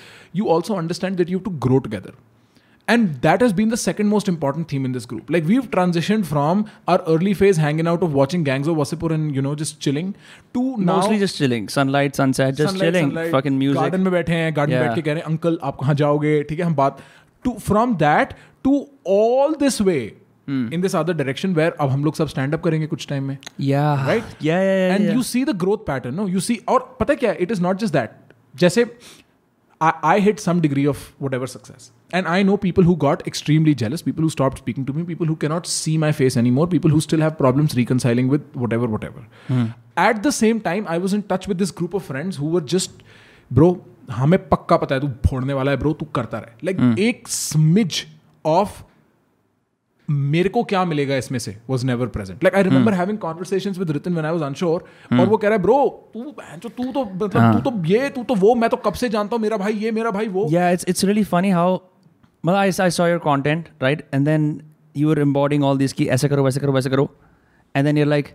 you 0.41 0.49
also 0.57 0.77
understand 0.81 1.17
that 1.17 1.29
you 1.33 1.37
have 1.39 1.45
to 1.49 1.55
grow 1.65 1.79
together 1.87 2.13
and 2.87 3.15
that 3.23 3.41
has 3.45 3.53
been 3.57 3.69
the 3.73 3.77
second 3.77 4.07
most 4.13 4.29
important 4.33 4.67
theme 4.73 4.85
in 4.89 4.91
this 4.97 5.05
group 5.13 5.29
like 5.35 5.45
we've 5.51 5.67
transitioned 5.75 6.25
from 6.31 6.63
our 6.93 7.01
early 7.15 7.33
phase 7.41 7.57
hanging 7.65 7.87
out 7.93 8.03
of 8.07 8.13
watching 8.19 8.43
gangs 8.49 8.67
of 8.73 8.75
Wasseypur 8.81 9.11
and 9.17 9.35
you 9.39 9.41
know 9.47 9.53
just 9.63 9.79
chilling 9.87 10.13
to 10.57 10.63
now 10.77 10.97
Mostly 10.97 11.19
just 11.23 11.37
chilling. 11.37 11.67
Sunlight, 11.75 12.15
sunset, 12.21 12.55
just 12.55 12.71
sunlight, 12.73 12.87
chilling. 12.93 13.09
sunlight, 13.09 13.31
Fucking 13.35 13.57
music. 13.63 13.79
Garden 13.81 14.01
में 14.07 14.11
बैठे 14.17 14.33
हैं 14.41 14.55
garden 14.55 14.73
में 14.73 14.79
Yeah. 14.79 14.87
बैठ 14.87 14.95
के 14.95 15.01
कह 15.09 15.13
रहे 15.13 15.21
हैं 15.23 15.29
uncle 15.31 15.59
आप 15.71 15.77
कहाँ 15.81 15.95
जाओगे 16.03 16.33
ठीक 16.49 16.59
है 16.59 16.65
हम 16.65 16.75
बात 16.81 17.01
to 17.46 17.56
from 17.62 17.94
that 17.96 18.34
to 18.64 18.86
all 19.08 19.54
this 19.60 19.80
way 19.80 19.98
in 20.48 20.80
this 20.80 20.94
other 20.96 21.14
direction 21.14 21.54
where 21.54 21.72
अब 21.80 21.88
हम 21.90 22.04
लोग 22.04 22.14
सब 22.14 22.28
स्टैंड 22.28 22.54
अप 22.54 22.62
करेंगे 22.64 22.86
कुछ 22.86 23.06
टाइम 23.08 23.24
में। 23.24 23.36
Right 24.06 24.44
and 24.44 25.10
you 25.14 25.22
see 25.22 25.44
the 25.44 25.56
growth 25.58 25.86
pattern 25.86 26.14
no 26.14 26.28
you 26.28 26.40
see 26.40 26.60
और 26.68 26.96
पता 27.00 27.14
क्या? 27.14 27.32
It 27.40 27.52
is 27.52 27.62
not 27.62 27.78
just 27.78 27.92
that 27.92 28.10
जैसे 28.54 28.84
I 29.80 30.20
hit 30.20 30.38
some 30.38 30.60
degree 30.60 30.86
of 30.86 30.98
whatever 31.34 31.46
success 31.46 31.90
and 32.14 32.26
I 32.26 32.44
know 32.44 32.56
people 32.56 32.84
who 32.84 32.94
got 32.94 33.22
extremely 33.28 33.74
jealous 33.74 34.02
people 34.02 34.22
who 34.22 34.28
stop 34.28 34.56
speaking 34.56 34.86
to 34.86 34.92
me 34.92 35.02
people 35.02 35.28
who 35.28 35.34
cannot 35.34 35.66
see 35.66 35.96
my 35.98 36.12
face 36.12 36.36
anymore 36.50 36.68
people 36.68 36.90
who 36.90 37.00
still 37.00 37.22
have 37.22 37.30
problem 37.30 37.68
reconciling 37.74 38.30
with 38.30 38.42
whatever 38.72 38.88
whatever 39.04 39.72
at 40.08 40.16
the 40.16 40.30
same 40.30 40.58
time 40.58 40.86
I 40.88 40.98
was 40.98 41.14
in 41.14 41.24
touch 41.30 41.48
with 41.48 41.56
this 41.56 41.74
group 41.78 41.94
of 41.94 42.02
friends 42.02 42.38
who 42.40 42.48
were 42.48 42.64
just 42.74 43.02
bro 43.50 43.70
हमें 44.10 44.38
पक्का 44.48 44.76
पता 44.76 44.94
है 44.94 45.00
तू 45.00 45.08
फोड़ने 45.28 45.52
वाला 45.52 45.70
है 45.70 45.76
bro 45.76 45.92
तू 45.92 46.06
करता 46.14 46.38
रहे। 46.38 46.54
लाइक 46.64 46.76
like, 46.76 46.98
एक 46.98 47.28
स्मिज 47.28 48.04
ऑफ़ 48.46 48.82
मेरे 50.08 50.48
को 50.48 50.62
क्या 50.64 50.84
मिलेगा 50.84 51.16
इसमें 51.16 51.38
से 51.38 51.56
was 51.70 51.86
never 51.86 52.06
present 52.06 52.44
like 52.44 52.54
I 52.54 52.62
remember 52.62 52.94
having 52.94 53.18
conversation 53.18 53.70
with 53.78 53.90
Ritan 53.90 54.12
when 54.12 54.26
I 54.26 54.32
was 54.32 54.42
unsure 54.42 54.84
और 55.20 55.26
वो 55.26 55.36
कह 55.36 55.48
रहा 55.48 55.56
है 55.56 55.62
ब्रो 55.62 55.78
तू 56.14 56.20
जो 56.62 56.68
तू 56.68 56.92
तो 56.92 57.04
मतलब 57.04 57.52
तू 57.52 57.70
तो 57.70 57.84
ये 57.86 58.08
तू 58.10 58.24
तो 58.24 58.34
वो 58.34 58.54
मैं 58.54 58.70
तो 58.70 58.76
कब 58.76 58.92
से 58.92 59.08
जानता 59.08 59.36
हूँ 59.36 59.42
मेरा 59.42 59.56
भाई 59.56 59.72
ये 59.72 59.90
मेरा 59.90 60.10
भाई 60.10 60.28
वो। 60.28 60.46
Yeah, 60.50 60.76
it's 60.76 60.88
it's 60.92 61.06
really 61.10 61.24
funny 61.32 61.52
how 61.58 61.68
well 62.44 62.58
I, 62.62 62.66
I 62.84 62.88
saw 62.96 63.06
your 63.12 63.20
content, 63.26 63.70
right? 63.80 64.04
And 64.12 64.30
then 64.30 64.48
you 64.94 65.08
were 65.08 65.20
embodying 65.24 65.64
all 65.68 65.80
these 65.82 65.92
की 65.92 66.06
ऐसे 66.16 66.28
करो 66.28 66.44
वैसे 66.44 66.60
करो 66.60 66.72
वैसे 66.72 66.90
करो। 66.90 67.08
And 67.74 67.88
then 67.88 67.98
you're 68.00 68.12
like 68.14 68.30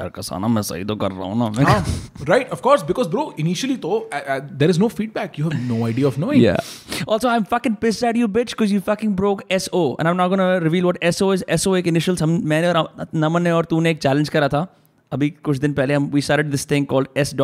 Kasana 0.00 0.48
मैं 0.48 0.62
सही 0.62 0.84
तो 0.84 0.96
कर 0.96 1.10
रहा 1.10 1.24
हूँ 1.24 1.38
ना 1.38 1.48
मैं 1.50 2.24
right 2.28 2.50
of 2.52 2.60
course 2.62 2.82
because 2.82 3.08
bro 3.08 3.32
initially 3.38 3.76
तो 3.76 4.08
there 4.14 4.70
is 4.70 4.80
no 4.80 4.88
feedback 4.88 5.38
you 5.38 5.48
have 5.48 5.66
no 5.68 5.84
idea 5.86 6.08
of 6.08 6.20
knowing 6.20 6.44
yeah 6.44 6.56
also 7.08 7.28
I 7.28 7.36
am 7.36 7.42
fucking 7.50 7.76
pissed 7.76 8.04
at 8.04 8.16
you 8.16 8.28
bitch 8.28 8.52
because 8.52 8.74
you 8.74 8.80
fucking 8.80 9.14
broke 9.16 9.42
S 9.50 9.68
O 9.74 9.84
and 10.00 10.06
I 10.06 10.10
am 10.10 10.16
not 10.16 10.28
gonna 10.30 10.56
reveal 10.58 10.84
what 10.84 10.98
S 11.02 11.22
O 11.22 11.32
is 11.34 11.44
S 11.48 11.66
O 11.68 11.76
एक 11.76 11.86
initial 11.86 12.26
मैंने 12.26 12.72
और 12.72 13.08
नमन 13.14 13.42
ने 13.42 13.50
और 13.50 13.64
तूने 13.64 13.90
एक 13.90 13.98
challenge 13.98 14.28
करा 14.28 14.48
था। 14.48 14.66
अभी 15.12 15.30
कुछ 15.30 15.58
दिन 15.58 15.72
पहले 15.72 15.94
हम 15.94 16.10
we 16.10 16.22
started 16.22 16.50
this 16.52 16.64
thing 16.70 16.86
called 16.92 17.06
S.O 17.18 17.26
and 17.26 17.36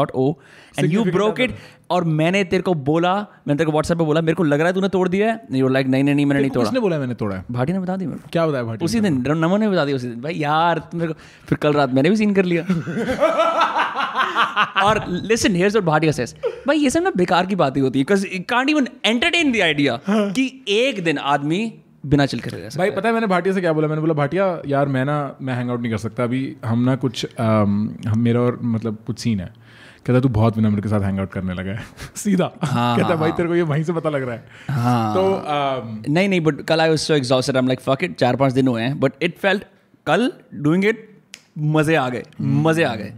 you 0.93 0.93
Significant 0.99 1.15
broke 1.15 1.41
it 1.41 1.51
और 1.91 2.05
मैंने 2.05 2.45
तेरे 2.45 2.63
को 2.63 2.75
बोला 2.75 3.15
मैंने 3.15 3.55
तेरे 3.55 3.71
को 3.71 3.77
WhatsApp 3.77 3.99
पे 3.99 4.05
बोला 4.05 4.21
मेरे 4.21 4.35
को 4.35 4.43
लग 4.43 4.59
रहा 4.59 4.67
है 4.67 4.75
तूने 4.75 4.89
तोड़ 4.89 5.09
दिया 5.09 5.33
है 5.33 5.49
you're 5.49 5.73
like 5.77 5.87
नहीं 5.87 6.05
नहीं 6.05 6.27
मैंने 6.27 6.41
नहीं 6.41 6.51
तोड़ा। 6.51 6.65
किसने 6.65 6.81
बोला 6.81 6.99
मैंने 6.99 7.15
तोड़ा 7.15 7.37
है? 7.37 7.45
भाटी 7.51 7.73
ने 7.73 7.81
बता 7.81 7.97
दी 7.97 8.07
मेरे 8.07 8.21
क्या 8.33 8.47
बताया 8.47 8.65
भाटी 8.65 8.85
उसी 8.85 9.01
दिन 9.01 9.25
नमन 9.29 9.61
ने 9.61 9.69
बता 9.69 9.85
दिया 9.85 9.97
उसी 9.97 10.09
दिन। 10.09 10.21
भाई 10.21 10.35
यार 10.35 10.89
मेरे 10.95 11.13
को 11.13 11.19
फिर 11.49 11.59
कल 11.59 11.73
रात 11.73 11.91
मैंने 11.91 12.11
भी 12.11 12.17
सीन 12.17 12.35
कर 12.35 12.45
लिया। 12.45 12.65
और 14.85 15.05
listen 15.09 15.55
here's 15.55 15.75
what 15.75 15.87
Bhatia 15.87 16.13
says 16.13 16.35
भाई 16.67 16.79
ये 16.79 16.91
सब 16.91 17.03
ना 17.03 17.11
बेकार 17.17 17.47
की 17.47 17.57
बातें 17.57 17.81
होती 17.81 17.99
है 17.99 18.05
because 18.05 18.27
can't 18.49 18.71
even 18.71 18.89
entertain 19.05 19.53
the 19.53 19.57
idea 19.57 20.01
कि 20.11 20.65
एक 20.69 21.05
दिन 21.05 21.19
आदमी 21.19 21.75
बिना 22.05 22.27
चिल 22.27 22.41
करे 22.41 22.61
रह 22.61 22.69
सकता 22.69 22.79
भाई 22.79 22.91
पता 22.91 23.09
है 23.09 23.15
मैंने 23.15 23.27
भाटिया 23.27 23.55
से 23.55 23.61
क्या 23.61 23.73
बोला? 23.73 23.89
मैंने 23.89 24.01
बोला 24.01 24.15
भाटिया 24.15 24.47
यार 24.67 24.89
मैं 24.89 25.05
ना 25.05 25.15
मैं 25.43 25.55
हैंग 25.55 25.71
आउट 25.71 25.81
नहीं 25.81 25.91
कर 25.93 25.99
सकता। 25.99 26.25
अभी 26.25 26.57
हम 26.65 26.85
ना 26.85 26.97
कुछ 26.97 27.27
हम 27.41 27.89
मेरा 28.17 28.41
और 28.41 28.59
मतलब 28.63 28.99
कुछ 29.07 29.19
सीन 29.19 29.41
है। 29.41 29.53
कहता 30.07 30.21
तू 30.21 30.29
बहुत 30.29 30.57
विनम्र 30.57 30.81
के 30.81 30.89
साथ 30.89 31.01
हैंग 31.01 31.19
आउट 31.19 31.33
करने 31.33 31.55
लगा 31.55 31.73
है। 31.73 31.85
सीधा। 32.17 32.51
हाँ, 32.63 32.97
कहता 32.97 33.09
है। 33.09 33.17
भाई 33.21 33.33
तेरे 33.33 33.49
को 33.49 33.55
ये 33.55 33.63
वहीं 33.63 33.85
से 33.85 33.93
पता 33.93 34.11
लग 34.11 34.23
रहा 34.23 34.35
है। 34.35 34.45
हाँ। 34.71 35.15
तो 35.15 35.23
अम, 35.35 36.03
नहीं 36.09 36.29
नहीं 36.29 36.41
बट 36.41 36.61
कल 36.63 36.81
I 36.81 36.89
was 36.89 36.99
so 36.99 37.15
exhausted 37.15 37.57
I 37.57 37.63
am 37.63 37.69
like 37.69 37.81
fuck 37.81 38.05
it 38.05 38.17
चार 38.19 38.37
पाँच 38.37 38.53
दिन 38.53 38.69
हुए 38.69 38.83
हैं। 38.83 38.99
बट 39.01 39.13
इट 39.23 39.39
फेल्ट 39.39 39.65
कल 40.07 40.33
डूइंग 40.55 40.85
इट 40.85 41.09
मज़े 41.59 41.95
आ 41.95 42.09
गए 42.09 42.23
मज़े 42.41 42.85
आ 42.85 42.95
गए। 42.95 43.13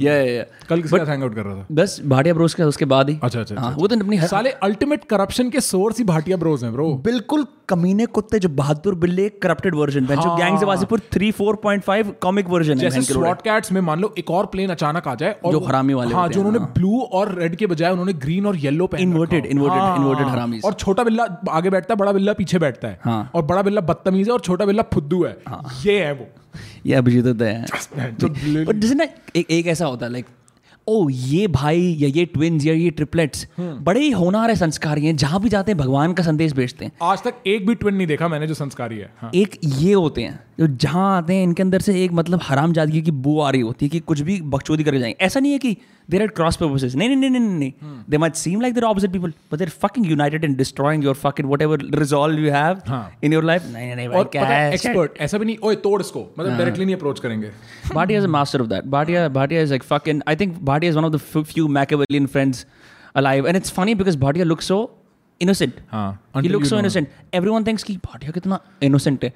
या 0.00 0.14
या 0.14 0.44
कल 0.68 0.82
किसके 0.82 1.10
हैंग 1.10 1.22
आउट 1.22 1.34
कर 1.34 1.44
रहा 1.44 1.54
था? 1.54 1.66
बस 1.72 2.00
भाटिया 2.06 2.34
ब्रोस 2.34 2.54
के 2.54 2.62
उसके 2.64 2.84
बाद 2.86 3.10
ही। 3.10 3.18
अच्छा 3.22 3.40
अच्छा 3.40 3.60
हाँ 3.60 3.74
वो 3.78 3.86
तो 3.88 3.96
अपनी 3.96 4.20
साले 4.28 4.50
अल्टीमेट 4.62 5.04
करप्शन 5.10 5.50
के 5.50 5.60
सोर्स 5.60 5.98
ही 5.98 6.04
भाटिया 6.04 6.36
ब्रोज 6.36 6.64
हैं 6.64 6.72
ब्रो 6.72 6.92
बिल्कुल 7.04 7.46
कमीने 7.68 8.06
कुत्ते 8.08 8.38
जो 8.38 8.48
बहादुर 8.50 8.94
बिल्ले 8.96 9.28
करप्टेड 9.42 9.74
वर्जन 9.74 10.04
है। 10.04 10.16
जो 10.16 10.34
गैंग्स 10.36 10.62
वासीपुर 10.62 11.00
3 11.10 11.32
4.5 11.32 12.12
कॉमिक 12.22 12.48
वर्जन 12.48 12.72
है 12.72 12.78
जैसे 12.78 12.96
बहन 12.96 13.06
के 13.06 13.14
लोड़े। 13.14 13.26
स्वॉट 13.26 13.42
कैट्स 13.42 13.72
में 13.72 13.80
मान 13.80 14.00
लो 14.00 14.12
एक 14.18 14.30
और 14.30 14.46
प्लेन 14.46 14.70
अचानक 14.70 15.08
आ 15.08 15.14
जाए 15.14 15.36
और 15.44 15.52
जो 15.52 15.60
हरामी 15.60 15.94
वाले 15.94 16.14
हाँ 16.14 16.28
जो 16.28 16.40
उन्होंने 16.40 16.58
ब्लू 16.74 17.00
और 17.12 17.34
रेड 17.34 17.56
के 17.56 17.66
बजाय 17.66 17.90
उन्होंने 17.90 18.12
ग्रीन 18.12 18.46
और 18.46 18.56
येलो 18.56 18.86
पहन 18.86 19.12
Inverted, 19.12 19.34
रखा 19.34 19.48
हो। 19.48 19.54
inverted, 19.54 19.80
हाँ, 19.80 19.96
inverted 19.98 20.22
हाँ। 20.22 20.30
हरामीज। 20.30 20.64
और 20.64 20.72
छोटा 20.74 21.04
बिल्ला 21.04 21.26
आगे 21.50 21.70
बैठता 21.70 21.94
है 21.94 21.98
बड़ा 21.98 22.12
बिल्ला 22.12 22.32
पीछे 22.32 22.58
बैठता 22.58 22.88
है। 22.88 23.00
हाँ। 23.04 23.30
और 23.34 23.42
बड़ा 23.42 23.62
बिल्ला 23.62 23.80
बदतमीज 23.80 24.26
है 24.26 24.32
और 24.32 24.40
छोटा 24.40 24.64
बिल्ला 24.64 24.82
फुद्दू 24.94 25.24
है। 25.24 25.36
ये 25.84 25.98
है 26.04 26.12
वो। 26.12 26.26
ये 26.86 26.94
अभिजीत 26.94 27.26
होता 27.26 27.44
है। 27.44 27.66
बट 28.64 28.74
जैसे 28.74 28.94
ना 28.94 29.04
एक 29.36 29.50
एक 29.50 29.66
ऐसा 29.66 29.86
होता 29.86 30.06
है 30.06 30.12
लाइक 30.12 30.26
ओ 30.90 31.08
ये 31.10 31.46
भाई 31.46 31.80
या 32.00 32.08
ये 32.08 32.24
ट्विन्स 32.24 32.64
या 32.66 32.74
ये 32.74 32.90
ट्रिपलेट्स 32.90 33.46
हम्म। 33.58 33.84
बड़े 33.84 34.00
ही 34.00 34.10
होनहार 34.10 34.50
है 34.50 34.56
संस्कारी 34.56 35.06
हैं 35.06 35.16
जहाँ 35.16 35.40
भी 35.40 35.48
जाते 35.48 35.72
हैं 35.72 35.78
भगवान 35.78 36.12
का 36.12 36.22
संदेश 36.22 36.52
भेजते 36.52 36.84
हैं 36.84 36.92
आज 37.02 37.22
तक 37.22 37.42
एक 37.46 37.66
भी 37.66 37.74
ट्विन 37.74 37.94
नहीं 37.94 38.06
देखा 38.06 38.28
मैंने 38.28 38.46
जो 38.46 38.54
संस्कारी 38.54 38.98
है 38.98 39.12
हाँ। 39.20 39.30
एक 39.34 39.56
ये 39.64 39.92
होते 39.92 40.22
हैं 40.22 40.38
जो 40.60 40.66
जहाँ 40.76 41.16
आते 41.16 41.34
हैं 41.34 41.42
इनके 41.42 41.62
अंदर 41.62 41.80
से 41.80 42.02
एक 42.04 42.12
मतलब 42.12 42.40
हराम 42.42 42.72
जादगी 42.72 43.02
की 43.02 43.10
बू 43.20 43.38
आ 43.40 43.50
रही 43.50 43.60
होती 43.60 43.86
है 43.86 43.90
कि 43.90 44.00
कुछ 44.00 44.20
भी 44.20 44.40
बकचोदी 44.46 44.84
कर 44.84 44.98
जाएँगे 44.98 45.16
ऐसा 45.20 45.40
नहीं 45.40 45.52
है 45.52 45.58
कि 45.58 45.76
देर 46.08 46.22
एट 46.22 46.34
क्रॉस 46.36 46.56
पर्पसेस 46.56 46.94
नहीं 46.94 47.08
नहीं 47.08 47.30
नहीं 47.30 47.40
नहीं 47.40 47.72
they 48.10 48.18
might 48.18 48.34
seem 48.34 48.60
like 48.60 48.74
they're 48.74 48.84
opposite 48.84 49.12
people 49.12 49.32
but 49.52 49.58
they're 49.58 49.68
fucking 49.84 50.06
united 50.06 50.44
in 50.44 50.54
destroying 50.56 51.04
your 51.04 51.14
fucking 51.16 51.50
whatever 51.62 51.84
resolve 51.94 52.38
you 52.38 52.52
have 52.52 52.80
हाँ। 52.88 53.18
इन 53.24 53.32
योर 53.32 53.44
लाइफ 53.44 53.70
नहीं 53.72 53.94
नहीं 53.96 54.08
भाई 54.08 54.24
क्या 54.32 54.44
है 54.44 54.60
है 54.60 54.72
एक्सपर्ट 54.72 55.20
ऐसा 55.20 55.38
भी 55.38 55.44
नहीं 55.44 55.56
ओए 55.62 55.76
तोड़ 55.84 56.00
इसको 56.00 56.26
मतलब 56.38 56.56
डायरेक्टली 56.56 56.84
नहीं 56.84 56.96
अप्रोच 56.96 57.20
करेंगे 57.20 57.50
Bhatia 57.90 58.16
is 58.16 58.24
a 58.24 58.28
master 58.28 58.58
of 58.58 58.68
that. 58.68 58.86
Bhatia, 58.86 59.28
Bhatia 59.30 59.58
is 59.58 59.70
like 59.70 59.82
fucking. 59.82 60.22
I 60.26 60.34
think 60.34 60.58
Bhatia 60.80 60.94
is 60.96 60.96
one 60.96 61.04
of 61.04 61.12
the 61.12 61.22
f- 61.22 61.46
few 61.54 61.68
Machiavellian 61.68 62.26
friends 62.36 62.64
alive, 63.14 63.46
and 63.46 63.62
it's 63.62 63.78
funny 63.78 63.94
because 63.94 64.20
Bhatia 64.26 64.46
looks 64.46 64.66
so 64.66 64.80
innocent. 65.40 65.80
हाँ 65.92 66.10
he 66.12 66.38
until 66.38 66.52
looks 66.52 66.64
you 66.64 66.70
so 66.70 66.76
know. 66.76 66.84
innocent. 66.84 67.16
Everyone 67.40 67.64
thinks 67.64 67.82
कि 67.82 67.96
Bhatia 68.06 68.32
कितना 68.34 68.60
innocent 68.82 69.24
है. 69.24 69.32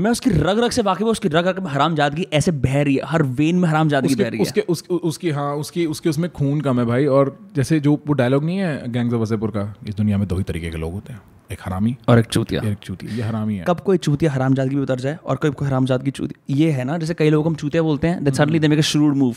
मैं 0.00 0.10
उसकी 0.10 0.30
रग 0.30 0.58
रग 0.64 0.70
से 0.70 0.82
वाकिफ 0.82 1.02
हूँ 1.02 1.10
उसकी 1.10 1.28
रग 1.28 1.46
रग 1.46 1.58
में 1.62 1.70
हराम 1.70 1.94
जादगी 1.96 2.26
ऐसे 2.32 2.50
बह 2.64 2.82
रही 2.82 2.94
है 2.96 3.06
हर 3.06 3.22
वेन 3.40 3.56
में 3.60 3.68
हराम 3.68 3.88
जादगी 3.88 4.14
बह 4.14 4.24
उसके 4.24 4.28
रही 4.30 4.38
है 4.38 4.42
उसके 4.42 4.60
उसके 4.72 4.94
उसकी 5.08 5.30
हाँ 5.38 5.54
उसकी 5.56 5.86
उसके 5.94 6.08
उसमें 6.08 6.30
खून 6.32 6.60
कम 6.60 6.78
है 6.80 6.84
भाई 6.86 7.06
और 7.16 7.36
जैसे 7.54 7.78
जो 7.86 7.94
वो 8.06 8.12
डायलॉग 8.20 8.44
नहीं 8.44 8.58
है 8.58 8.92
गैंग्स 8.92 9.14
ऑफ़ 9.14 9.20
वसेपुर 9.22 9.50
का 9.50 9.74
इस 9.88 9.94
दुनिया 9.94 10.18
में 10.18 10.26
दो 10.28 10.36
ही 10.36 10.44
तरीके 10.50 10.70
के 10.70 10.78
लोग 10.78 10.92
होते 10.92 11.12
हैं 11.12 11.20
एक 11.50 11.58
हरामी। 11.62 11.96
और 12.08 12.18
एक 12.18 12.26
चूतिया। 12.26 12.62
एक 12.62 12.78
चूती 12.78 13.06
ये 13.16 13.22
हरामी 13.22 13.56
है। 13.56 13.64
कब 13.68 13.80
कोई 13.80 13.98
चूतिया 13.98 14.32
हराम 14.32 14.54
जादगी 14.54 14.76
भी 14.76 14.82
उतर 14.82 15.00
जाए 15.00 15.18
और 15.24 15.36
कब 15.36 15.54
कोई 15.54 15.68
हराम 15.68 15.86
जादगी 15.86 16.10
चूती 16.10 16.34
ये 16.54 16.70
है 16.70 16.84
ना 16.84 16.96
जैसे 16.98 17.14
कई 17.14 17.30
लोग 17.30 17.46
हम 17.46 17.54
चूतिया 17.54 17.82
बोलते 17.82 18.08
हैं 18.08 18.24
that 18.24 18.34
suddenly 18.34 18.58
they 18.58 18.68
make 18.68 18.78
a 18.78 18.82
shrewd 18.82 19.16
move 19.16 19.34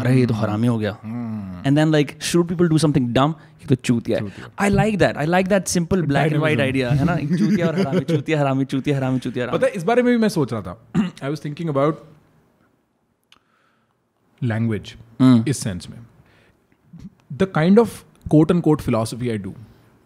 अरे 0.00 0.14
ये 0.16 0.26
तो 0.26 0.34
हरामी 0.34 0.66
हो 0.66 0.78
गया। 0.78 0.90
And 1.66 1.76
then 1.76 1.92
like 1.92 2.16
shrewd 2.22 2.48
people 2.48 2.68
do 2.68 2.78
something 2.78 3.08
dumb 3.14 3.34
ये 3.60 3.66
तो 3.68 3.74
चूतिया 3.74 4.18
है। 4.18 4.50
I 4.60 4.68
like 4.70 4.98
that 4.98 5.16
I 5.16 5.26
like 5.26 5.48
that 5.48 5.66
simple 5.68 6.02
black 6.04 6.32
and 6.32 6.40
white 6.40 6.60
idea 6.60 6.90
है 6.90 7.04
ना? 7.04 7.16
चूतिया 7.16 7.66
और 7.66 7.78
हरामी 7.78 8.04
चूतिया 8.06 8.40
हरामी 8.40 8.64
चूतिया 8.64 8.96
हरामी 8.96 9.18
चूतिया 9.18 9.46
पता 9.50 9.66
है 9.66 9.72
इस 9.72 9.84
बारे 9.84 10.02
में 10.02 10.12
भी 10.12 10.18
मैं 10.18 10.28
सोच 10.30 10.52
रहा 10.52 10.62
था। 10.62 10.80
I 10.96 11.28
was 11.28 11.44
thinking 11.44 11.68
about 11.70 12.02
language 14.42 14.94
इस 15.48 15.58
सेंस 15.58 15.88
में। 15.90 15.98
The 17.32 17.52
kind 17.54 17.78
of 17.78 18.02
quote 18.30 18.50
and 18.50 18.62
quote 18.62 18.80
philosophy 18.80 19.30
I 19.30 19.38
do 19.38 19.54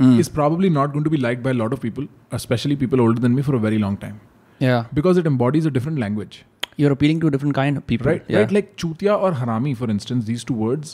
is 0.01 0.29
probably 0.29 0.69
not 0.71 0.93
going 0.93 1.05
to 1.05 1.11
be 1.11 1.19
liked 1.23 1.43
by 1.43 1.51
a 1.51 1.59
lot 1.61 1.73
of 1.73 1.81
people, 1.81 2.07
especially 2.33 2.77
people 2.77 3.01
older 3.01 3.21
than 3.21 3.35
me, 3.35 3.43
for 3.43 3.55
a 3.57 3.59
very 3.59 3.79
long 3.79 3.97
time 3.97 4.21
yeah 4.61 4.85
because 4.93 5.19
it 5.19 5.27
embodies 5.27 5.67
a 5.67 5.71
different 5.71 5.99
language. 5.99 6.39
you're 6.81 6.93
appealing 6.95 7.21
to 7.23 7.29
a 7.29 7.31
different 7.35 7.55
kind 7.55 7.79
of 7.79 7.85
people 7.87 8.09
Right? 8.09 8.25
yeah. 8.29 8.39
Right? 8.41 8.53
Like 8.57 8.67
chutia 8.83 9.15
or 9.29 9.31
harami, 9.39 9.77
for 9.77 9.91
instance, 9.95 10.27
these 10.27 10.45
two 10.51 10.55
words 10.55 10.93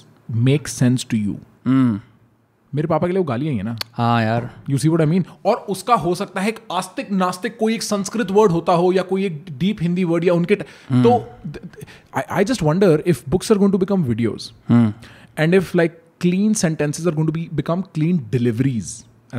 make 0.51 0.69
sense 0.75 1.05
to 1.15 1.19
you. 1.29 1.39
mm. 1.77 1.95
मेरे 2.73 2.89
पापा 2.89 3.07
के 3.07 3.13
लिए 3.13 3.19
वो 3.19 3.25
गालियाँ 3.25 3.53
ही 3.53 3.59
है 3.59 3.65
ना 3.65 3.77
हाँ 3.97 4.23
यार 4.23 4.49
you 4.71 4.79
see 4.79 4.89
what 4.89 5.01
I 5.01 5.07
mean 5.07 5.25
और 5.47 5.57
उसका 5.75 5.95
हो 6.05 6.15
सकता 6.21 6.41
है 6.41 6.49
एक 6.49 6.59
आस्तिक 6.73 7.11
नास्तिक 7.11 7.57
कोई 7.59 7.75
एक 7.75 7.83
संस्कृत 7.83 8.31
वर्ड 8.39 8.53
होता 8.53 8.73
हो 8.81 8.93
या 8.93 9.03
कोई 9.11 9.25
एक 9.27 9.45
डीप 9.59 9.83
हिंदी 9.83 10.05
वर्ड 10.13 10.25
या 10.25 10.35
उनके 10.35 10.55
तो 10.57 11.13
I 12.15 12.45
just 12.45 12.63
wonder 12.63 13.03
if 13.07 13.23
books 13.31 13.53
are 13.53 13.59
going 13.59 13.73
to 13.73 13.79
become 13.79 14.05
videos 14.05 14.51
and 15.39 15.55
if 15.55 15.77
like 15.77 15.99
clean 16.26 16.56
sentences 16.62 17.08
are 17.08 17.16
going 17.20 17.28
to 17.32 17.36
be 17.38 17.44
become 17.62 17.84
clean 17.98 18.26
deliveries 18.32 18.90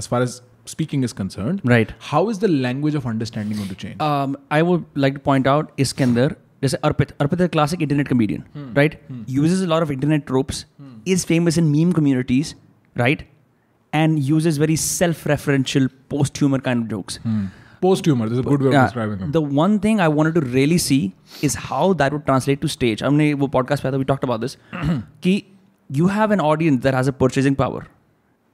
as 0.00 0.06
far 0.12 0.20
as 0.26 0.36
speaking 0.72 1.02
is 1.08 1.14
concerned 1.20 1.60
right 1.72 1.92
how 2.10 2.22
is 2.34 2.40
the 2.44 2.50
language 2.66 2.96
of 3.00 3.06
understanding 3.12 3.60
going 3.62 3.72
to 3.74 3.78
change 3.84 4.02
um, 4.08 4.36
I 4.58 4.62
would 4.70 4.84
like 5.06 5.18
to 5.18 5.22
point 5.28 5.50
out 5.54 5.72
इसके 5.86 6.04
अंदर 6.04 6.36
जैसे 6.62 6.76
अर्पित 6.88 7.12
अर्पित 7.20 7.40
is 7.40 7.46
a 7.46 7.52
classic 7.56 7.84
internet 7.86 8.10
comedian 8.12 8.44
right 8.80 8.96
uses 9.38 9.62
a 9.68 9.70
lot 9.74 9.86
of 9.88 9.94
internet 9.96 10.26
tropes 10.32 10.64
is 11.14 11.24
famous 11.30 11.60
in 11.62 11.70
meme 11.76 11.94
communities 12.00 12.54
right 13.04 13.24
and 14.00 14.18
uses 14.26 14.58
very 14.64 14.76
self-referential 14.82 15.88
post-humor 16.14 16.58
kind 16.68 16.82
of 16.82 16.88
jokes 16.88 17.18
post 17.84 18.04
humor. 18.04 18.28
This 18.28 18.38
is 18.38 18.44
a 18.44 18.48
good 18.48 18.60
way 18.60 18.68
of 18.68 18.74
Yeah. 18.74 18.84
describing 18.88 19.20
him. 19.20 19.30
The 19.32 19.40
one 19.58 19.78
thing 19.84 20.00
I 20.06 20.08
wanted 20.16 20.34
to 20.38 20.40
really 20.56 20.76
see 20.86 20.98
is 21.48 21.54
how 21.68 21.94
that 22.00 22.12
would 22.16 22.26
translate 22.26 22.60
to 22.64 22.68
stage. 22.72 23.02
हमने 23.02 23.32
वो 23.42 23.48
podcast 23.54 23.82
पे 23.84 23.92
था, 23.92 24.00
we 24.02 24.08
talked 24.10 24.26
about 24.28 24.42
this 24.42 24.56
कि 25.26 25.34
you 25.89 26.07
have 26.07 26.33
an 26.33 26.39
audience 26.39 26.81
that 26.83 26.95
has 26.95 27.09
a 27.09 27.13
purchasing 27.19 27.55
power 27.55 27.83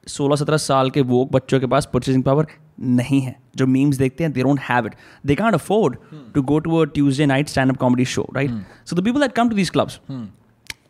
सोलह 0.08 0.36
सत्रह 0.36 0.58
साल 0.58 0.90
के 0.90 1.02
वो 1.10 1.24
बच्चों 1.32 1.60
के 1.60 1.66
पास 1.68 1.90
परचेजिंग 1.94 2.24
पावर 2.24 2.46
नहीं 2.80 3.20
है। 3.22 3.36
जो 3.56 3.66
मीम्स 3.68 3.98
देखते 3.98 4.24
हैं 4.24 4.32
they 4.34 4.44
don't 4.44 4.60
have 4.70 4.86
it 4.86 4.96
they 5.26 5.36
can't 5.36 5.54
afford 5.54 5.96
to 6.34 6.42
go 6.42 6.60
to 6.60 6.78
a 6.78 6.86
Tuesday 6.94 7.26
night 7.26 7.50
stand 7.50 7.72
up 7.72 7.78
comedy 7.78 8.06
show 8.14 8.28
right 8.36 8.52
so 8.86 8.96
the 8.96 9.04
people 9.06 9.22
that 9.22 9.34
come 9.34 9.50
to 9.50 9.56
these 9.56 9.70
clubs 9.70 10.00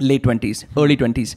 late 0.01 0.23
twenties 0.23 0.65
early 0.77 0.95
twenties 0.95 1.35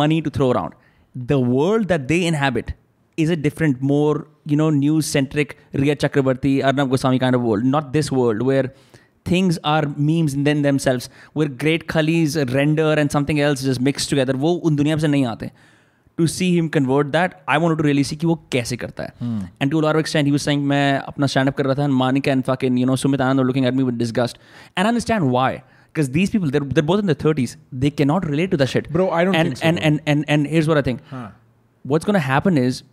money 0.00 0.20
to 0.20 0.30
throw 0.30 0.48
around 0.50 0.72
the 1.14 1.32
world 1.46 1.88
that 1.88 2.00
they 2.00 2.18
inhabit 2.26 2.72
is 3.18 3.32
a 3.32 3.36
different 3.36 3.82
more 3.82 4.26
you 4.48 4.56
know 4.56 4.68
news 4.70 5.06
centric 5.06 5.52
Rhea 5.74 5.94
Chakraborty 5.94 6.58
Arnab 6.60 6.88
Goswami 6.88 7.18
kind 7.18 7.36
of 7.36 7.42
world 7.42 7.66
not 7.66 7.84
this 7.90 8.12
world 8.12 8.42
where 8.42 8.70
things 9.29 9.57
are 9.71 9.81
memes 10.09 10.33
in 10.33 10.43
them 10.49 10.61
themselves 10.67 11.09
where 11.39 11.49
great 11.63 11.87
khalis 11.93 12.35
render 12.53 12.91
and 13.01 13.11
something 13.17 13.39
else 13.47 13.63
just 13.71 13.81
mixed 13.87 14.09
together 14.13 14.35
वो 14.45 14.53
उन 14.69 14.75
दुनिया 14.75 14.97
से 14.97 15.07
नहीं 15.07 15.25
आते 15.33 15.49
to 16.21 16.27
see 16.35 16.47
him 16.53 16.69
convert 16.75 17.11
that 17.15 17.35
I 17.55 17.57
wanted 17.63 17.81
to 17.81 17.83
really 17.87 18.03
see 18.07 18.15
कि 18.21 18.27
वो 18.27 18.35
कैसे 18.51 18.77
करता 18.77 19.03
है 19.03 19.29
and 19.61 19.71
to 19.73 19.79
a 19.81 19.83
lot 19.87 19.99
of 19.99 20.05
extent 20.05 20.29
he 20.29 20.33
was 20.37 20.45
saying 20.47 20.63
मैं 20.71 20.85
अपना 21.11 21.29
stand 21.33 21.51
up 21.51 21.57
कर 21.57 21.65
रहा 21.65 21.75
था 21.79 21.85
and 21.89 21.97
Manika 22.03 22.31
and 22.37 22.45
fucking 22.51 22.79
you 22.83 22.87
know 22.91 22.97
Sumit 23.03 23.23
Anand 23.27 23.43
were 23.43 23.45
looking 23.51 23.67
at 23.71 23.77
me 23.81 23.85
with 23.89 23.97
disgust 24.03 24.39
and 24.75 24.85
I 24.85 24.89
understand 24.93 25.29
why 25.35 25.49
because 25.91 26.09
these 26.17 26.29
people 26.33 26.49
they're, 26.55 26.65
they're 26.77 26.89
both 26.89 26.99
in 26.99 27.11
their 27.11 27.21
30s 27.25 27.55
they 27.71 27.89
cannot 28.01 28.27
relate 28.31 28.51
to 28.51 28.57
that 28.63 28.69
shit 28.73 28.89
Bro, 28.97 29.09
I 29.19 29.23
don't 29.29 29.35
and, 29.35 29.47
think 29.49 29.57
so, 29.57 29.65
and, 29.69 29.77
bro. 29.79 29.85
and 29.87 30.01
and 30.15 30.25
and 30.35 30.47
here's 30.55 30.67
what 30.73 30.77
I 30.81 30.83
think 30.89 31.01
Huh. 31.13 31.23
what's 31.93 32.05
going 32.11 32.19
to 32.21 32.25
happen 32.27 32.57
is 32.65 32.83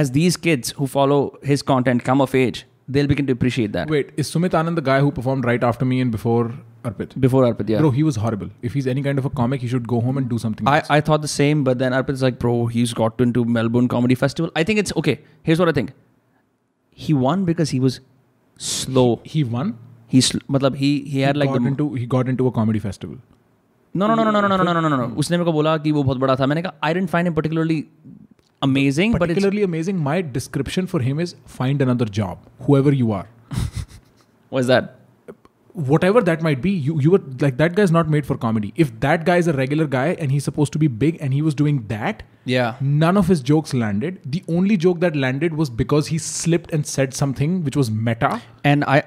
as 0.00 0.10
these 0.18 0.36
kids 0.48 0.72
who 0.80 0.86
follow 0.98 1.20
his 1.52 1.62
content 1.70 2.04
come 2.10 2.20
of 2.26 2.34
age 2.34 2.66
they'll 2.88 3.06
begin 3.06 3.26
to 3.26 3.32
appreciate 3.32 3.72
that 3.72 3.88
Wait, 3.88 4.12
is 4.16 4.30
Sumit 4.34 4.50
Anand 4.60 4.76
the 4.76 4.82
guy 4.90 5.00
who 5.00 5.10
performed 5.18 5.44
right 5.44 5.62
after 5.70 5.84
me 5.84 6.00
and 6.00 6.10
before 6.10 6.52
Arpit? 6.84 7.18
before 7.24 7.42
Arpit 7.48 7.68
yeah 7.68 7.78
Bro, 7.78 7.90
he 7.92 8.02
was 8.02 8.16
horrible. 8.16 8.48
If 8.62 8.72
he's 8.74 8.86
any 8.86 9.02
kind 9.02 9.18
of 9.18 9.24
a 9.24 9.30
comic, 9.30 9.60
he 9.60 9.68
should 9.68 9.86
go 9.92 10.00
home 10.00 10.18
and 10.18 10.28
do 10.28 10.38
something. 10.38 10.66
I, 10.66 10.78
else. 10.78 10.90
I 10.90 11.00
thought 11.00 11.22
the 11.22 11.28
same, 11.28 11.62
but 11.64 11.78
then 11.78 11.92
Arpit's 11.92 12.22
like, 12.22 12.38
bro, 12.38 12.66
he's 12.66 12.92
got 12.92 13.20
into 13.20 13.44
Melbourne 13.44 13.88
Comedy 13.88 14.16
Festival. 14.16 14.50
I 14.56 14.64
think 14.64 14.80
it's 14.80 14.92
okay. 15.02 15.20
Here's 15.42 15.60
what 15.60 15.68
I 15.68 15.72
think. 15.72 15.92
He 16.90 17.14
won 17.14 17.44
because 17.44 17.70
he 17.70 17.80
was 17.80 18.00
slow. 18.56 19.20
he 19.24 19.44
won. 19.44 19.78
He, 20.08 20.20
sl- 20.20 20.44
matlab, 20.50 20.74
he 20.76 20.90
he 21.02 21.20
had 21.20 21.36
he 21.36 21.40
like 21.40 21.50
got 21.50 21.62
the 21.62 21.68
into 21.68 21.94
he 21.94 22.06
got 22.06 22.28
into 22.28 22.46
a 22.46 22.52
comedy 22.52 22.78
festival. 22.88 23.16
no 24.00 24.06
no 24.08 24.14
no 24.18 24.24
no 24.24 24.40
no 24.40 24.48
no 24.48 24.56
no 24.56 24.64
no 24.64 24.72
no 24.72 24.80
no 24.80 24.88
no 24.88 24.96
no. 24.96 25.06
उसने 25.22 25.36
मेरे 25.36 25.44
को 25.44 25.52
बोला 25.52 25.76
कि 25.84 25.92
वो 25.92 26.02
बहुत 26.02 26.18
बड़ा 26.18 26.36
था. 26.36 26.46
मैंने 26.46 26.62
कहा 26.62 26.74
I 26.88 26.92
didn't 26.98 27.10
find 27.14 27.30
him 27.30 27.34
particularly 27.38 27.78
amazing, 28.61 29.11
but 29.13 29.21
Particularly 29.21 29.63
amazing. 29.63 29.97
My 29.97 30.21
description 30.21 30.87
for 30.87 30.99
him 30.99 31.19
is 31.19 31.35
find 31.45 31.81
another 31.81 32.05
job, 32.05 32.39
whoever 32.61 32.91
you 32.91 33.11
are. 33.11 33.27
what's 34.49 34.67
that? 34.67 34.96
Whatever 35.88 36.20
that 36.20 36.42
might 36.44 36.60
be, 36.64 36.70
you 36.86 36.94
you 37.00 37.10
were 37.12 37.20
like 37.42 37.54
that 37.58 37.74
guy's 37.76 37.92
not 37.96 38.08
made 38.14 38.26
for 38.30 38.34
comedy. 38.40 38.70
If 38.84 38.88
that 39.04 39.22
guy 39.28 39.36
is 39.42 39.46
a 39.52 39.52
regular 39.60 39.86
guy 39.92 40.08
and 40.24 40.34
he's 40.36 40.44
supposed 40.48 40.72
to 40.74 40.80
be 40.82 40.88
big 41.04 41.16
and 41.26 41.32
he 41.36 41.40
was 41.46 41.54
doing 41.60 41.78
that, 41.92 42.18
Yeah. 42.54 42.74
none 43.04 43.20
of 43.20 43.30
his 43.32 43.40
jokes 43.50 43.72
landed. 43.82 44.18
The 44.34 44.42
only 44.56 44.76
joke 44.86 45.00
that 45.04 45.16
landed 45.24 45.56
was 45.62 45.70
because 45.78 46.10
he 46.14 46.18
slipped 46.26 46.74
and 46.78 46.90
said 46.90 47.16
something 47.20 47.54
which 47.68 47.78
was 47.82 47.90
meta. 48.10 48.30
And 48.72 48.84
I 48.96 48.98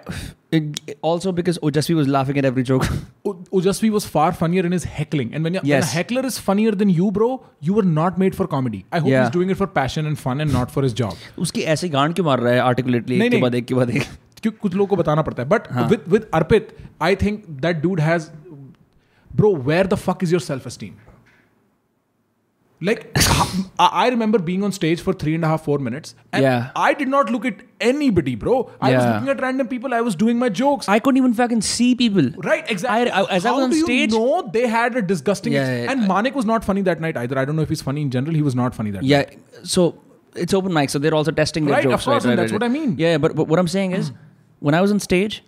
it, 0.59 0.81
also 1.11 1.35
because 1.41 1.59
Ojasvi 1.69 1.99
was 2.01 2.09
laughing 2.17 2.41
at 2.43 2.49
every 2.51 2.65
joke. 2.71 2.89
O- 3.31 3.35
Ojasvi 3.61 3.93
was 3.99 4.09
far 4.17 4.27
funnier 4.41 4.65
in 4.65 4.77
his 4.79 4.89
heckling. 4.97 5.35
And 5.35 5.43
when, 5.49 5.53
you 5.59 5.63
when 5.63 5.71
a 5.71 5.75
Yes. 5.75 5.93
heckler 5.99 6.25
is 6.33 6.39
funnier 6.49 6.75
than 6.83 6.89
you, 6.89 7.11
bro, 7.21 7.31
you 7.69 7.77
were 7.79 7.87
not 8.01 8.17
made 8.25 8.41
for 8.41 8.47
comedy. 8.57 8.83
I 8.91 9.05
hope 9.05 9.11
Yeah. 9.13 9.23
he's 9.25 9.35
doing 9.39 9.53
it 9.57 9.63
for 9.63 9.67
passion 9.79 10.11
and 10.13 10.23
fun 10.27 10.41
and 10.47 10.57
not 10.61 10.75
for 10.77 10.87
his 10.89 10.97
job. 11.05 11.25
उसकी 11.47 11.61
ऐसे 11.77 11.89
गांड 12.01 12.15
क्यों 12.15 12.25
मार 12.33 12.39
रहा 12.47 12.53
है 12.53 12.59
articulately 12.73 13.17
नहीं, 13.17 13.27
एक 13.27 13.31
के 13.31 13.35
नहीं। 13.35 13.41
बाद 13.49 13.55
एक 13.55 13.65
के 13.73 13.81
बाद 13.83 13.89
एक 14.01 14.13
क्योंकि 14.41 14.57
कुछ 14.61 14.73
लोगों 14.73 14.87
को 14.87 14.95
बताना 15.01 15.21
पड़ता 15.29 15.43
है 15.43 15.49
बट 15.49 15.71
हाँ. 15.73 15.87
With 15.89 16.03
with 16.09 16.29
Arpit 16.33 16.75
I 17.01 17.15
think 17.23 17.43
that 17.61 17.81
dude 17.81 17.99
has 18.09 18.29
bro 19.35 19.55
where 19.69 19.87
the 19.87 19.95
fuck 20.07 20.23
is 20.23 20.31
your 20.33 20.41
self 20.51 20.67
esteem 20.67 20.93
like 22.81 23.03
I 23.17 23.85
I 23.99 24.07
remember 24.13 24.39
being 24.47 24.63
on 24.67 24.73
stage 24.77 25.01
for 25.03 25.13
three 25.19 25.33
and 25.37 25.45
a 25.45 25.49
half, 25.51 25.61
four 25.67 25.75
minutes, 25.85 26.13
and 26.37 26.43
Yeah. 26.45 26.65
I 26.87 26.89
did 27.01 27.11
not 27.13 27.29
look 27.35 27.45
at 27.49 27.61
anybody, 27.89 28.33
bro. 28.41 28.55
I 28.57 28.89
was 28.93 28.97
Yeah. 28.97 29.05
looking 29.13 29.29
at 29.33 29.43
random 29.45 29.69
people. 29.73 29.95
I 29.99 30.01
was 30.07 30.17
doing 30.23 30.41
my 30.41 30.49
jokes. 30.59 30.89
I 30.95 30.97
couldn't 31.05 31.21
even 31.21 31.37
fucking 31.37 31.61
see 31.69 31.87
people. 32.01 32.27
Right, 32.49 32.73
exactly. 32.75 33.13
I- 33.13 33.21
I- 33.21 33.37
as 33.37 33.47
I 33.47 33.49
How 33.51 33.55
was 33.59 33.67
on 33.67 33.75
do 33.75 33.79
stage- 33.85 34.17
you 34.17 34.19
know 34.25 34.41
they 34.57 34.65
had 34.75 34.99
a 35.03 35.05
disgusting. 35.13 35.55
Yeah, 35.57 35.71
ex- 35.71 35.79
yeah, 35.85 35.93
and 35.95 36.07
Manik 36.11 36.39
was 36.41 36.49
not 36.51 36.67
funny 36.71 36.85
that 36.89 37.05
night 37.07 37.21
either. 37.23 37.39
I 37.43 37.47
don't 37.51 37.59
know 37.61 37.67
if 37.69 37.73
he's 37.75 37.85
funny 37.89 38.05
in 38.09 38.11
general. 38.17 38.39
He 38.41 38.45
was 38.49 38.59
not 38.63 38.77
funny 38.81 38.93
that 38.97 39.07
night. 39.07 39.13
Yeah, 39.15 39.65
so 39.75 39.87
it's 40.45 40.59
open 40.61 40.77
mic, 40.81 40.95
so 40.97 41.03
they're 41.07 41.17
also 41.23 41.35
testing 41.41 41.71
their 41.71 41.77
Right, 41.77 41.89
of 41.91 41.95
jokes. 41.97 42.09
course, 42.11 42.23
right, 42.25 42.31
and 42.33 42.39
right, 42.39 42.43
that's 42.43 42.57
right. 42.59 42.69
what 42.69 42.69
I 42.71 42.73
mean. 42.77 42.95
Yeah, 43.05 43.17
but, 43.27 43.37
but 43.41 43.53
what 43.55 43.63
I'm 43.65 43.73
saying 43.77 43.97
is, 44.01 44.11
When 44.62 44.74
I 44.74 44.80
was 44.80 44.92
on 44.92 44.98
stage 44.98 45.40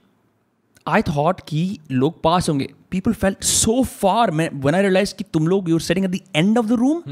I 0.88 1.02
thought 1.02 1.40
कि 1.48 1.78
लोग 1.90 2.22
pass 2.22 2.48
होंगे। 2.48 2.68
People 2.90 3.12
fail 3.12 3.36
so 3.42 3.82
far 3.82 4.30
man 4.30 4.74
I 4.74 4.82
realise 4.82 5.14
कि 5.14 5.24
तुम 5.32 5.48
लोग 5.48 5.68
you're 5.70 5.80
sitting 5.80 6.04
at 6.04 6.10
the 6.10 6.18
end 6.36 6.58
of 6.58 6.66
the 6.66 6.72
room 6.72 7.02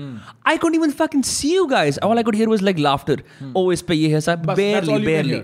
I 0.46 0.56
can't 0.56 0.76
even 0.76 0.90
fucking 1.14 1.22
see 1.22 1.54
you 1.54 1.64
guys 1.66 2.00
all 2.00 2.16
I 2.16 2.22
could 2.22 2.34
hear 2.34 2.48
was 2.48 2.64
like 2.64 2.78
laughter 2.78 3.22
oh 3.56 3.72
इस 3.72 3.82
पर 3.82 3.94
ये 3.94 4.14
है 4.14 4.20
sir 4.20 4.36
barely 4.36 5.04
बेयरली 5.06 5.42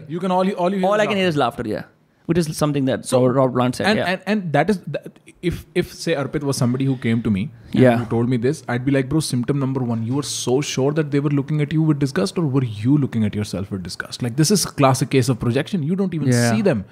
या 1.72 1.82
which 2.29 2.37
is 2.41 2.49
something 2.57 2.85
that 2.85 3.05
so, 3.11 3.19
Robert 3.25 3.53
Plant 3.57 3.75
said. 3.77 3.87
and, 3.91 3.99
yeah. 3.99 4.09
and 4.11 4.21
and 4.33 4.53
that 4.57 4.69
is 4.73 4.79
that, 4.95 5.19
if 5.49 5.61
if 5.81 5.93
say 6.01 6.13
Arpit 6.23 6.43
was 6.49 6.59
somebody 6.63 6.85
who 6.89 6.95
came 7.05 7.21
to 7.27 7.31
me 7.37 7.41
and 7.45 7.81
Yeah. 7.85 7.97
who 8.01 8.05
told 8.11 8.29
me 8.33 8.37
this, 8.45 8.61
I'd 8.75 8.85
be 8.89 8.93
like, 8.95 9.09
bro, 9.13 9.21
symptom 9.29 9.59
number 9.63 9.83
one, 9.91 10.03
you 10.09 10.19
were 10.19 10.27
so 10.31 10.55
sure 10.73 10.91
that 10.99 11.09
they 11.15 11.21
were 11.27 11.33
looking 11.39 11.63
at 11.65 11.73
you 11.77 11.87
with 11.89 11.99
disgust, 12.03 12.37
or 12.43 12.45
were 12.57 12.63
you 12.83 12.97
looking 13.05 13.25
at 13.29 13.39
yourself 13.41 13.71
with 13.75 13.83
disgust? 13.87 14.23
Like 14.27 14.37
this 14.43 14.53
is 14.57 14.65
classic 14.83 15.11
case 15.17 15.31
of 15.35 15.39
projection. 15.45 15.83
You 15.91 15.97
don't 16.03 16.19
even 16.19 16.31
Yeah. 16.35 16.45
see 16.51 16.65
them. 16.69 16.85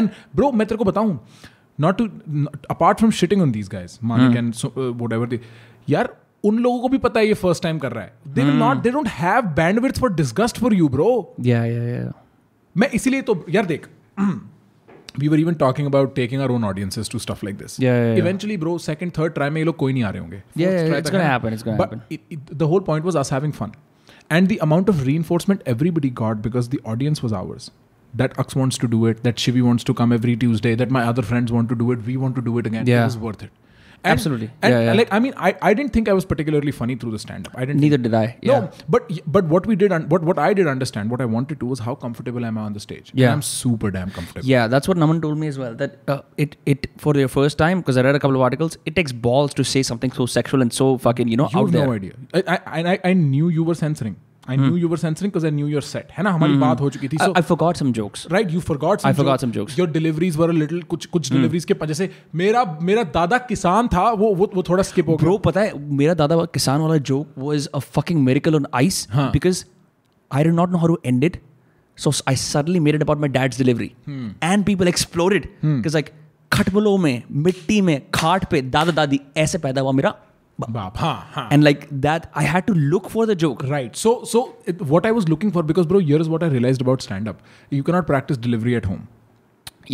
And 0.00 0.20
bro, 0.40 0.52
मैं 0.60 0.66
तेरे 0.66 0.78
को 0.78 0.84
बताऊं, 0.90 1.18
not 1.86 1.98
to 2.02 2.08
not, 2.42 2.68
apart 2.76 3.02
from 3.04 3.16
shitting 3.22 3.44
on 3.46 3.56
these 3.58 3.72
guys, 3.76 3.98
Manik 4.12 4.38
and 4.42 4.54
so, 4.62 4.72
uh, 4.84 4.90
whatever 5.04 5.26
they, 5.34 5.40
यार 5.88 6.14
उन 6.44 6.58
लोगों 6.62 6.80
को 6.80 6.88
भी 6.88 6.98
पता 7.04 7.20
है 7.20 7.26
ये 7.26 7.34
फर्स्ट 7.42 7.62
टाइम 7.62 7.78
कर 7.78 7.92
रहा 7.92 8.04
है 8.04 8.12
they 8.34 8.44
will 8.44 8.56
not 8.58 8.82
they 8.82 8.90
don't 8.96 9.08
have 9.08 9.42
bandwidth 9.58 10.00
for 10.00 10.12
disgust 10.14 10.58
for 10.60 10.74
you 10.74 10.88
bro 10.96 11.10
yeah, 11.40 11.64
yeah, 11.74 11.86
yeah. 11.92 12.12
मैं 12.76 12.88
इसीलिए 12.98 13.22
तो 13.30 13.44
यार 13.50 13.66
देख 13.66 13.88
we 15.17 15.29
were 15.29 15.37
even 15.37 15.55
talking 15.55 15.85
about 15.85 16.15
taking 16.15 16.41
our 16.41 16.51
own 16.51 16.63
audiences 16.63 17.09
to 17.09 17.19
stuff 17.19 17.41
like 17.43 17.57
this. 17.57 17.79
Yeah. 17.79 18.13
Eventually, 18.13 18.55
bro, 18.57 18.77
second, 18.77 19.13
third 19.13 19.35
try, 19.35 19.49
may 19.49 19.65
koi 19.65 19.91
nahi 19.93 20.05
aa 20.05 20.11
rahe 20.11 20.23
honge. 20.23 20.41
Yeah, 20.55 20.69
it's 21.01 21.09
going 21.09 21.21
to 21.21 21.27
happen. 21.27 21.53
It's 21.53 21.63
going 21.63 21.77
to 21.77 21.83
happen. 21.83 22.01
It, 22.09 22.57
the 22.63 22.67
whole 22.67 22.81
point 22.81 23.03
was 23.03 23.15
us 23.15 23.29
having 23.29 23.51
fun. 23.51 23.75
And 24.29 24.47
the 24.47 24.59
amount 24.59 24.89
of 24.89 25.05
reinforcement 25.05 25.63
everybody 25.65 26.09
got 26.09 26.41
because 26.41 26.69
the 26.69 26.81
audience 26.85 27.23
was 27.23 27.33
ours. 27.33 27.71
That 28.13 28.37
Ux 28.39 28.55
wants 28.55 28.77
to 28.79 28.87
do 28.87 29.05
it, 29.05 29.23
that 29.23 29.35
Shivi 29.35 29.61
wants 29.61 29.83
to 29.85 29.93
come 29.93 30.11
every 30.11 30.35
Tuesday, 30.35 30.75
that 30.75 30.91
my 30.91 31.03
other 31.03 31.21
friends 31.21 31.51
want 31.51 31.69
to 31.69 31.75
do 31.75 31.91
it, 31.91 32.05
we 32.05 32.17
want 32.17 32.35
to 32.35 32.41
do 32.41 32.57
it 32.57 32.67
again. 32.67 32.87
Yeah. 32.87 33.01
It 33.01 33.05
was 33.05 33.17
worth 33.17 33.43
it. 33.43 33.51
And, 34.03 34.11
Absolutely. 34.13 34.49
And 34.61 34.73
Yeah, 34.73 34.81
yeah. 34.85 34.93
like 34.93 35.09
I 35.11 35.19
mean, 35.19 35.33
I, 35.35 35.55
I 35.61 35.73
didn't 35.73 35.91
think 35.91 36.07
I 36.07 36.13
was 36.13 36.23
particularly 36.23 36.71
funny 36.71 36.95
through 36.95 37.11
the 37.11 37.19
stand 37.19 37.47
up. 37.47 37.53
I 37.57 37.65
didn't. 37.65 37.81
Neither 37.81 37.97
think- 37.97 38.03
did 38.03 38.13
I. 38.13 38.37
Yeah. 38.41 38.59
no, 38.59 38.69
but 38.87 39.11
but 39.37 39.45
what 39.53 39.65
we 39.71 39.75
did, 39.81 39.91
un- 39.91 40.07
what 40.13 40.23
what 40.29 40.39
I 40.39 40.53
did 40.59 40.67
understand, 40.67 41.11
what 41.11 41.19
I 41.19 41.25
wanted 41.25 41.59
to 41.63 41.65
was 41.65 41.79
how 41.87 41.95
comfortable 41.95 42.45
am 42.51 42.57
I 42.57 42.61
on 42.61 42.73
the 42.73 42.79
stage? 42.85 43.09
And 43.11 43.19
Yeah. 43.23 43.33
I'm 43.33 43.41
super 43.41 43.91
damn 43.97 44.09
comfortable. 44.19 44.47
Yeah, 44.53 44.67
that's 44.67 44.87
what 44.87 44.97
Naman 45.05 45.21
told 45.21 45.37
me 45.37 45.47
as 45.47 45.59
well. 45.63 45.75
That 45.83 45.97
uh, 46.07 46.21
it 46.37 46.55
it 46.65 46.87
for 46.97 47.15
your 47.23 47.27
first 47.27 47.57
time 47.57 47.81
because 47.81 47.97
I 47.97 48.01
read 48.07 48.15
a 48.15 48.23
couple 48.27 48.35
of 48.41 48.41
articles. 48.49 48.77
It 48.85 48.95
takes 48.95 49.11
balls 49.11 49.53
to 49.55 49.63
say 49.75 49.83
something 49.91 50.11
so 50.21 50.25
sexual 50.37 50.61
and 50.61 50.71
so 50.81 50.89
fucking 51.09 51.27
you 51.27 51.35
know 51.43 51.49
You 51.51 51.59
out 51.59 51.65
have 51.65 51.71
there. 51.73 51.85
no 51.87 51.93
idea. 51.99 52.13
I, 52.33 52.43
I, 52.55 52.79
and 52.79 52.87
I, 52.95 52.99
I 53.03 53.13
knew 53.13 53.49
you 53.49 53.63
were 53.65 53.75
censoring. 53.75 54.15
I 54.49 54.57
knew 54.57 54.75
you 54.75 54.87
were 54.87 54.97
censoring 54.97 55.31
because 55.31 55.45
I 55.45 55.51
knew 55.51 55.67
your 55.67 55.81
set 55.81 56.07
है 56.11 56.23
ना? 56.23 56.31
हमारी 56.31 56.51
hmm. 56.51 56.61
बात 56.61 56.81
हो 56.81 56.89
चुकी 56.89 57.07
थी। 57.07 57.17
So 57.17 57.31
I 57.31 57.41
forgot 57.41 57.75
some 57.75 57.91
jokes 57.91 58.27
right 58.31 58.51
you 58.51 58.59
forgot 58.59 58.99
I 59.05 59.13
forgot 59.13 59.39
some 59.39 59.51
jokes 59.51 59.79
your 59.79 59.89
deliveries 59.89 60.37
were 60.37 60.51
little 60.51 60.81
कुछ 60.83 61.05
कुछ 61.05 61.31
deliveries 61.31 61.65
hmm. 61.65 61.79
के 61.79 61.87
जैसे 61.87 62.09
मेरा 62.35 62.79
मेरा 62.81 63.03
दादा 63.03 63.37
किसान 63.37 63.87
था 63.87 64.09
वो 64.11 64.35
वो, 64.35 64.51
वो 64.55 64.63
थोड़ा 64.63 64.83
स्किप 64.83 65.09
हो 65.09 65.15
गया। 65.15 65.25
ब्रो 65.25 65.37
पता 65.37 65.61
है 65.61 65.89
मेरा 65.93 66.13
दादा 66.13 66.45
किसान 66.45 66.81
वाला 66.81 66.97
joke 66.97 67.33
was 67.37 67.67
a 67.67 67.79
fucking 67.79 68.23
miracle 68.23 68.55
on 68.55 68.67
ice 68.73 69.07
because 69.15 69.65
I 70.31 70.43
do 70.43 70.49
not 70.49 70.71
know 70.71 70.77
how 70.77 70.87
to 70.87 70.99
end 71.05 71.23
it 71.23 71.41
so 71.97 72.11
I 72.27 72.35
suddenly 72.35 72.79
made 72.79 72.95
it 72.95 73.01
about 73.01 73.19
my 73.19 73.29
dad's 73.29 73.57
delivery 73.57 73.91
and 74.43 74.65
people 74.65 74.87
explore 74.87 75.35
it 75.35 75.55
like 75.65 76.09
खटमलों 76.53 76.97
में 76.97 77.23
मिट्टी 77.31 77.81
में 77.81 78.01
खाट 78.13 78.45
पे 78.49 78.61
दादा 78.61 78.91
दादी 78.91 79.19
ऐसे 79.37 79.57
पैदा 79.57 79.81
हुआ 79.81 79.91
मेरा। 79.91 80.15
बाप 80.60 80.98
हाँ 80.98 81.14
हाँ. 81.34 81.48
and 81.54 81.64
like 81.66 81.86
that 82.06 82.26
I 82.40 82.44
had 82.50 82.66
to 82.66 82.74
look 82.94 83.08
for 83.14 83.26
the 83.30 83.34
joke. 83.44 83.62
Right. 83.70 83.96
So 84.04 84.10
so 84.32 84.42
it, 84.72 84.82
what 84.94 85.06
I 85.06 85.10
was 85.16 85.28
looking 85.34 85.50
for 85.56 85.62
because 85.70 85.86
bro, 85.92 85.98
here 86.10 86.20
is 86.24 86.28
what 86.34 86.44
I 86.48 86.50
realized 86.52 86.84
about 86.88 87.02
stand 87.06 87.30
up. 87.32 87.40
You 87.78 87.82
cannot 87.90 88.06
practice 88.12 88.36
delivery 88.48 88.76
at 88.82 88.84
home. 88.94 89.02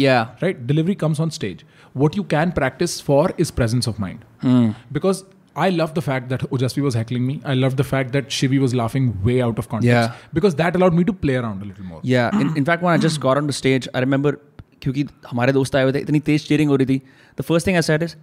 Yeah. 0.01 0.27
right 0.43 0.59
delivery 0.67 0.95
comes 0.99 1.19
on 1.23 1.31
stage 1.37 1.63
what 2.03 2.17
you 2.17 2.23
can 2.33 2.51
practice 2.59 2.93
for 3.07 3.23
is 3.45 3.51
presence 3.61 3.89
of 3.93 3.97
mind 4.03 4.21
Hmm. 4.43 4.69
because 4.99 5.23
i 5.63 5.69
love 5.79 5.95
the 5.97 6.05
fact 6.09 6.29
that 6.33 6.45
ojasvi 6.57 6.85
was 6.85 6.99
heckling 6.99 7.25
me 7.31 7.35
i 7.53 7.57
love 7.63 7.75
the 7.81 7.87
fact 7.89 8.13
that 8.19 8.29
shivi 8.37 8.61
was 8.65 8.77
laughing 8.81 9.09
way 9.31 9.37
out 9.47 9.59
of 9.63 9.69
context 9.73 9.91
Yeah. 9.97 10.21
because 10.39 10.55
that 10.61 10.79
allowed 10.81 10.99
me 11.01 11.07
to 11.09 11.15
play 11.25 11.35
around 11.41 11.65
a 11.67 11.71
little 11.73 11.89
more 11.89 12.01
Yeah. 12.13 12.39
In, 12.45 12.53
in 12.63 12.69
fact, 12.71 12.85
when 12.89 12.95
I 12.95 13.03
just 13.07 13.21
got 13.27 13.41
on 13.43 13.51
the 13.53 13.57
stage, 13.63 13.89
I 13.95 14.05
remember 14.07 14.33
क्योंकि 14.83 15.07
हमारे 15.31 15.53
दोस्त 15.53 15.77
आए 15.77 15.83
हुए 15.83 15.93
थे 15.93 15.99
इतनी 16.07 16.21
तेज 16.31 16.47
cheering 16.49 16.71
हो 16.71 16.77
रही 16.83 16.87
थी 16.87 17.01
the 17.41 17.43
first 17.51 17.67
thing 17.67 17.77
I 17.77 17.83
said 17.91 18.03
is 18.03 18.15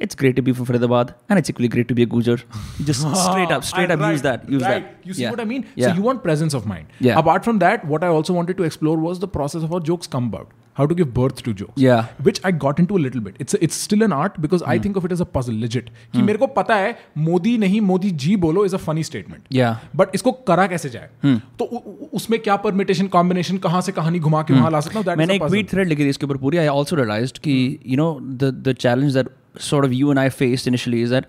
it's 0.00 0.16
great 0.20 0.34
to 0.36 0.42
be 0.46 0.52
from 0.58 0.66
Faridabad 0.68 1.10
and 1.28 1.40
it's 1.40 1.50
equally 1.52 1.68
great 1.72 1.88
to 1.90 1.96
be 1.98 2.04
a 2.04 2.06
Gujar. 2.14 2.38
Just 2.86 3.02
straight 3.24 3.52
up, 3.56 3.66
straight 3.66 3.92
up 3.96 4.00
right, 4.00 4.12
use 4.16 4.22
that. 4.22 4.48
Use 4.54 4.62
right. 4.68 4.88
that. 4.88 5.06
You 5.10 5.14
see 5.18 5.22
Yeah. 5.24 5.30
what 5.36 5.42
I 5.44 5.44
mean? 5.52 5.66
Yeah. 5.82 5.90
So 5.90 6.00
you 6.00 6.06
want 6.08 6.24
presence 6.24 6.56
of 6.60 6.66
mind. 6.72 6.96
Yeah. 7.08 7.20
Apart 7.20 7.44
from 7.50 7.60
that, 7.66 7.84
what 7.92 8.06
I 8.08 8.10
also 8.16 8.34
wanted 8.40 8.58
to 8.62 8.66
explore 8.70 8.96
was 9.04 9.20
the 9.26 9.28
process 9.38 9.68
of 9.68 9.76
how 9.76 9.80
jokes 9.92 10.12
come 10.16 10.26
about. 10.34 10.50
How 10.80 10.84
to 10.90 10.96
give 10.98 11.08
birth 11.16 11.40
to 11.46 11.52
jokes. 11.60 11.80
Yeah. 11.84 12.02
Hmm. 12.10 12.24
Which 12.28 12.38
I 12.50 12.52
got 12.64 12.78
into 12.82 12.98
a 12.98 13.02
little 13.06 13.22
bit. 13.24 13.34
It's 13.44 13.56
it's 13.66 13.78
still 13.86 14.04
an 14.06 14.12
art 14.18 14.38
because 14.44 14.62
I 14.74 14.76
think 14.84 15.00
of 15.00 15.06
it 15.08 15.14
as 15.16 15.22
a 15.24 15.26
puzzle, 15.36 15.58
legit. 15.64 15.90
कि 16.14 16.22
मेरे 16.28 16.38
को 16.42 16.46
पता 16.58 16.76
है 16.82 16.94
मोदी 17.26 17.56
नहीं 17.64 17.80
मोदी 17.88 18.10
जी 18.24 18.36
बोलो 18.44 18.64
is 18.70 18.74
a 18.74 18.78
funny 18.86 19.02
statement 19.08 19.42
Yeah. 19.58 19.74
But 20.02 20.14
इसको 20.20 20.32
करा 20.50 20.66
कैसे 20.74 20.90
जाए 20.96 21.08
Hmm. 21.26 21.38
तो 21.58 21.64
उ- 21.64 21.82
उ- 21.92 22.08
उसमें 22.20 22.38
क्या 22.48 22.56
परमिटेशन 22.66 23.06
कॉम्बिनेशन 23.16 23.58
कहाँ 23.68 23.80
से 23.88 23.92
कहानी 24.00 24.18
घुमा 24.20 24.42
के 24.50 24.54
वहां 24.54 24.72
ला 24.72 24.80
सकता 24.88 24.98
हूँ 24.98 25.04
That 25.06 25.14
is 25.14 25.18
मैंने 25.18 25.32
a 25.32 25.36
एक 25.36 25.42
puzzle. 25.42 25.52
ट्वीट 25.56 25.70
थ्रेड 25.72 25.88
लिखी 25.88 26.04
थी 26.04 26.08
इसके 26.16 26.26
ऊपर 26.26 26.36
पूरी 26.46 26.58
I 26.64 26.66
also 26.78 26.96
realised 27.02 27.38
that 27.46 27.56
you 27.86 27.96
know 27.96 28.10
the 28.44 28.52
the 28.68 28.74
challenge 28.86 29.16
that 29.16 29.28
of 29.85 29.91
you 29.91 30.11
and 30.11 30.19
I 30.19 30.29
faced 30.29 30.67
initially 30.67 31.01
is 31.03 31.13
that 31.13 31.25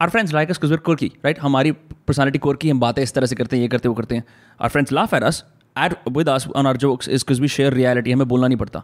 our 0.00 0.10
friends 0.10 0.32
like 0.34 0.50
us 0.50 0.58
because 0.58 0.72
we 0.72 0.76
are 0.76 0.82
quirky 0.88 1.10
right 1.24 1.40
हमारी 1.40 1.72
personality 1.72 2.38
quirky 2.46 2.70
हम 2.70 2.80
बातें 2.80 3.02
इस 3.02 3.14
तरह 3.14 3.26
से 3.26 3.36
करते 3.36 3.56
हैं 3.56 3.62
ये 3.62 3.68
करते 3.68 3.88
वो 3.88 3.94
करते 3.94 4.14
हैं 4.14 4.24
our 4.60 4.68
friends 4.68 4.92
laugh 4.92 5.14
at 5.14 5.22
us 5.22 5.44
at 5.76 5.94
with 6.16 6.28
us 6.28 6.46
on 6.56 6.66
our 6.66 6.76
jokes 6.86 7.08
is 7.08 7.24
because 7.24 7.40
we 7.42 7.48
share 7.48 7.74
reality 7.74 8.12
हमें 8.12 8.26
बोलना 8.28 8.46
नहीं 8.46 8.58
पड़ता 8.58 8.82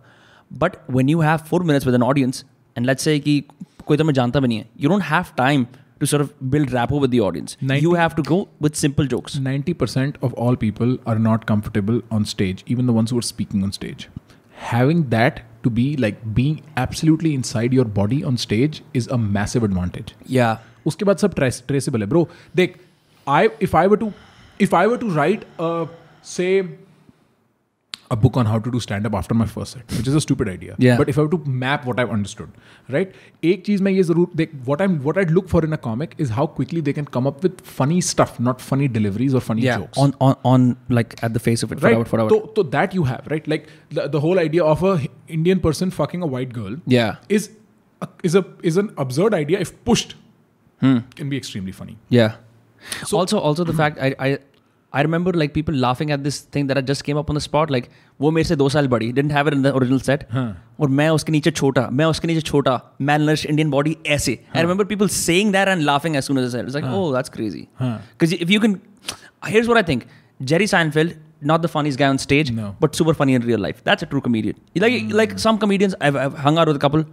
but 0.50 0.76
when 0.90 1.08
you 1.08 1.20
have 1.20 1.38
four 1.50 1.62
minutes 1.62 1.86
with 1.86 1.94
an 1.94 2.02
audience 2.02 2.44
and 2.76 2.86
let's 2.86 3.04
say 3.04 3.18
कि 3.20 3.42
कोई 3.86 3.96
तो 3.96 4.04
मैं 4.04 4.14
जानता 4.14 4.40
भी 4.40 4.48
नहीं 4.48 4.58
है 4.58 4.68
you 4.80 4.88
don't 4.90 5.02
have 5.02 5.24
time 5.36 5.66
to 6.00 6.06
sort 6.06 6.22
of 6.22 6.28
build 6.50 6.72
rapport 6.72 6.98
with 7.02 7.10
the 7.10 7.20
audience. 7.20 7.54
Ninety- 7.60 7.84
You 7.84 7.94
have 7.94 8.12
to 8.16 8.24
go 8.26 8.36
with 8.64 8.76
simple 8.80 9.08
jokes. 9.12 9.36
90% 9.46 10.18
of 10.28 10.34
all 10.44 10.58
people 10.60 10.92
are 11.12 11.18
not 11.18 11.46
comfortable 11.46 11.98
on 12.18 12.26
stage, 12.32 12.60
even 12.74 12.90
the 12.90 12.94
ones 12.98 13.14
who 13.14 13.18
are 13.18 13.26
speaking 13.28 13.64
on 13.68 13.72
stage. 13.72 14.04
Having 14.68 15.00
that 15.16 15.40
to 15.62 15.70
be 15.70 15.86
like 15.96 16.18
being 16.34 16.60
absolutely 16.76 17.34
inside 17.34 17.72
your 17.72 17.84
body 17.84 18.24
on 18.24 18.36
stage 18.36 18.82
is 18.94 19.08
a 19.08 19.18
massive 19.18 19.68
advantage. 19.70 20.14
Yeah. 20.36 20.56
उसके 20.86 21.04
बाद 21.04 21.16
सब 21.16 21.34
traceable 21.34 22.00
है 22.00 22.06
bro. 22.06 22.26
देख 22.56 22.76
if 23.62 23.74
i 23.74 23.86
were 23.86 24.00
to 24.02 24.12
if 24.66 24.74
i 24.74 24.86
were 24.86 24.98
to 25.00 25.08
write 25.16 25.42
a 25.60 25.86
से 26.24 26.46
a 28.11 28.15
book 28.23 28.35
on 28.39 28.45
how 28.45 28.57
to 28.65 28.71
do 28.73 28.79
stand 28.83 29.07
up 29.09 29.15
after 29.17 29.33
my 29.37 29.45
first 29.51 29.73
set 29.75 29.93
which 29.97 30.07
is 30.09 30.15
a 30.17 30.21
stupid 30.23 30.49
idea 30.49 30.73
Yeah. 30.85 30.97
but 30.97 31.09
if 31.13 31.17
i 31.17 31.23
were 31.25 31.29
to 31.33 31.37
map 31.61 31.85
what 31.89 32.01
i've 32.01 32.11
understood 32.15 32.49
right 32.95 33.13
एक 33.51 33.63
चीज 33.65 33.81
मैं 33.87 33.91
ये 33.91 34.03
जरूर 34.09 34.35
देख 34.41 34.51
what 34.67 34.83
i'm 34.85 34.97
what 35.07 35.19
i'd 35.21 35.31
look 35.37 35.47
for 35.53 35.61
in 35.67 35.73
a 35.77 35.79
comic 35.85 36.13
is 36.25 36.33
how 36.39 36.45
quickly 36.59 36.83
they 36.89 36.93
can 36.97 37.07
come 37.17 37.29
up 37.31 37.41
with 37.47 37.63
funny 37.79 37.97
stuff 38.09 38.35
not 38.49 38.61
funny 38.67 38.89
deliveries 38.97 39.37
or 39.39 39.41
funny 39.47 39.65
Yeah. 39.67 39.79
jokes 39.85 40.03
On, 40.05 40.13
on, 40.27 40.35
on, 40.51 40.67
like, 40.99 41.15
at 41.27 41.33
the 41.39 41.43
face 41.47 41.65
of 41.67 41.73
it. 41.77 41.81
right 41.87 41.95
Forever, 41.95 42.09
forever. 42.13 42.29
So, 42.35 42.51
so 42.59 42.67
that 42.77 42.93
you 42.99 43.07
have 43.11 43.31
right 43.35 43.47
like 43.55 43.67
the, 43.89 44.07
the 44.17 44.23
whole 44.27 44.43
idea 44.45 44.63
of 44.75 44.83
a 44.91 44.93
indian 45.39 45.63
person 45.67 45.95
fucking 45.99 46.27
a 46.29 46.31
white 46.37 46.53
girl 46.61 46.77
Yeah. 46.97 47.15
is 47.39 47.49
a, 48.01 48.09
is 48.31 48.35
a 48.43 48.45
is 48.73 48.77
an 48.85 48.93
absurd 49.07 49.39
idea 49.43 49.65
if 49.69 49.73
pushed 49.91 50.15
Hmm. 50.85 50.97
can 51.17 51.29
be 51.35 51.37
extremely 51.45 51.71
funny 51.83 51.97
Yeah. 52.21 52.33
also, 53.11 53.39
also 53.39 53.63
the 53.63 53.73
fact 53.85 53.97
I, 54.07 54.15
I, 54.27 54.31
I 54.93 55.01
remember 55.01 55.31
like 55.33 55.53
people 55.53 55.73
laughing 55.83 56.11
at 56.11 56.23
this 56.23 56.35
thing 56.55 56.67
that 56.67 56.77
I 56.77 56.81
just 56.87 57.03
came 57.05 57.17
up 57.17 57.29
on 57.33 57.37
the 57.37 57.41
spot. 57.41 57.71
Like 57.75 57.89
वो 58.21 58.31
मेरे 58.31 58.47
से 58.47 58.55
दो 58.55 58.67
साल 58.69 58.87
बड़ी 58.87 59.11
didn't 59.19 59.31
have 59.35 59.47
it 59.51 59.55
in 59.57 59.63
the 59.67 59.71
original 59.77 60.01
set. 60.07 60.25
और 60.79 60.89
मैं 60.99 61.09
उसके 61.09 61.31
नीचे 61.31 61.51
छोटा 61.51 61.87
मैं 62.01 62.05
उसके 62.05 62.27
नीचे 62.27 62.41
छोटा 62.49 62.75
malnourished 63.09 63.45
Indian 63.53 63.71
body 63.75 63.95
ऐसे. 64.17 64.37
I 64.55 64.61
remember 64.67 64.85
people 64.93 65.07
saying 65.17 65.53
that 65.57 65.71
and 65.73 65.85
laughing 65.91 66.15
as 66.21 66.29
soon 66.31 66.37
as 66.43 66.47
I 66.49 66.57
said. 66.57 66.65
it. 66.65 66.67
It's 66.67 66.75
like 66.81 66.89
oh 66.99 67.11
that's 67.17 67.33
crazy. 67.37 67.63
Because 67.79 68.33
if 68.47 68.53
you 68.55 68.59
can, 68.67 68.79
here's 69.55 69.67
what 69.73 69.77
I 69.77 69.85
think. 69.91 70.05
Jerry 70.53 70.65
Seinfeld. 70.75 71.15
Not 71.49 71.63
the 71.63 71.67
funniest 71.71 71.99
guy 71.99 72.07
on 72.07 72.17
stage, 72.23 72.49
No. 72.57 72.67
but 72.79 72.95
super 72.97 73.13
funny 73.21 73.33
in 73.37 73.41
real 73.47 73.59
life. 73.59 73.79
That's 73.87 74.03
a 74.05 74.05
true 74.11 74.21
comedian. 74.27 74.59
Like, 74.83 74.93
like 75.21 75.33
some 75.37 75.57
comedians, 75.63 75.93
I've, 75.99 76.15
I've 76.15 76.37
hung 76.43 76.57
out 76.57 76.69
with 76.69 76.77
a 76.77 76.79
couple, 76.79 77.03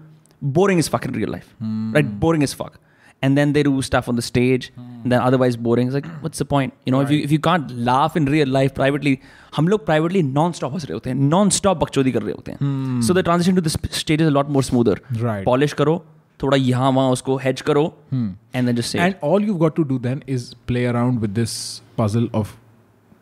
boring 0.40 0.78
as 0.78 0.86
fuck 0.86 1.04
in 1.04 1.10
real 1.20 1.28
life. 1.28 1.48
Right? 1.96 2.12
Boring 2.24 2.44
as 2.44 2.54
fuck 2.54 2.76
And 3.23 3.37
then 3.39 3.53
they 3.53 3.61
do 3.65 3.81
stuff 3.81 4.07
on 4.11 4.17
the 4.19 4.23
stage 4.25 4.65
and 4.77 5.11
then 5.13 5.21
otherwise 5.27 5.55
boring 5.67 5.87
it's 5.91 5.95
like 5.97 6.07
what's 6.25 6.41
the 6.43 6.45
point 6.53 6.73
you 6.87 6.91
know 6.95 6.99
if 7.05 7.11
you 7.15 7.19
if 7.27 7.31
you 7.35 7.39
can't 7.47 7.71
laugh 7.89 8.17
in 8.21 8.25
real 8.33 8.51
life 8.57 8.73
privately 8.79 9.13
हम 9.57 9.67
लोग 9.73 9.85
privately 9.85 10.21
non-stop 10.39 10.73
हंस 10.73 10.85
रहे 10.85 10.93
होते 10.93 11.09
हैं 11.09 11.29
non-stop 11.29 11.79
बकचोदी 11.83 12.11
कर 12.11 12.21
रहे 12.23 12.33
होते 12.39 12.51
हैं 12.51 12.99
so 13.07 13.15
the 13.19 13.23
transition 13.29 13.59
to 13.61 13.63
this 13.69 13.77
stage 14.01 14.25
is 14.27 14.33
a 14.33 14.35
lot 14.39 14.51
more 14.57 14.63
smoother 14.71 14.97
Right. 15.23 15.45
polish 15.47 15.73
करो 15.81 15.95
थोड़ा 16.43 16.57
यहाँ 16.57 16.91
वहाँ 16.91 17.11
उसको 17.11 17.39
hedge 17.45 17.61
करो 17.71 17.85
and 18.13 18.67
then 18.67 18.75
just 18.81 18.95
say 18.95 18.99
and 19.07 19.17
all 19.31 19.47
you've 19.49 19.59
got 19.65 19.75
to 19.81 19.87
do 19.93 19.99
then 20.09 20.23
is 20.37 20.47
play 20.73 20.85
around 20.93 21.25
with 21.25 21.35
this 21.41 21.57
puzzle 22.01 22.29
of 22.41 22.53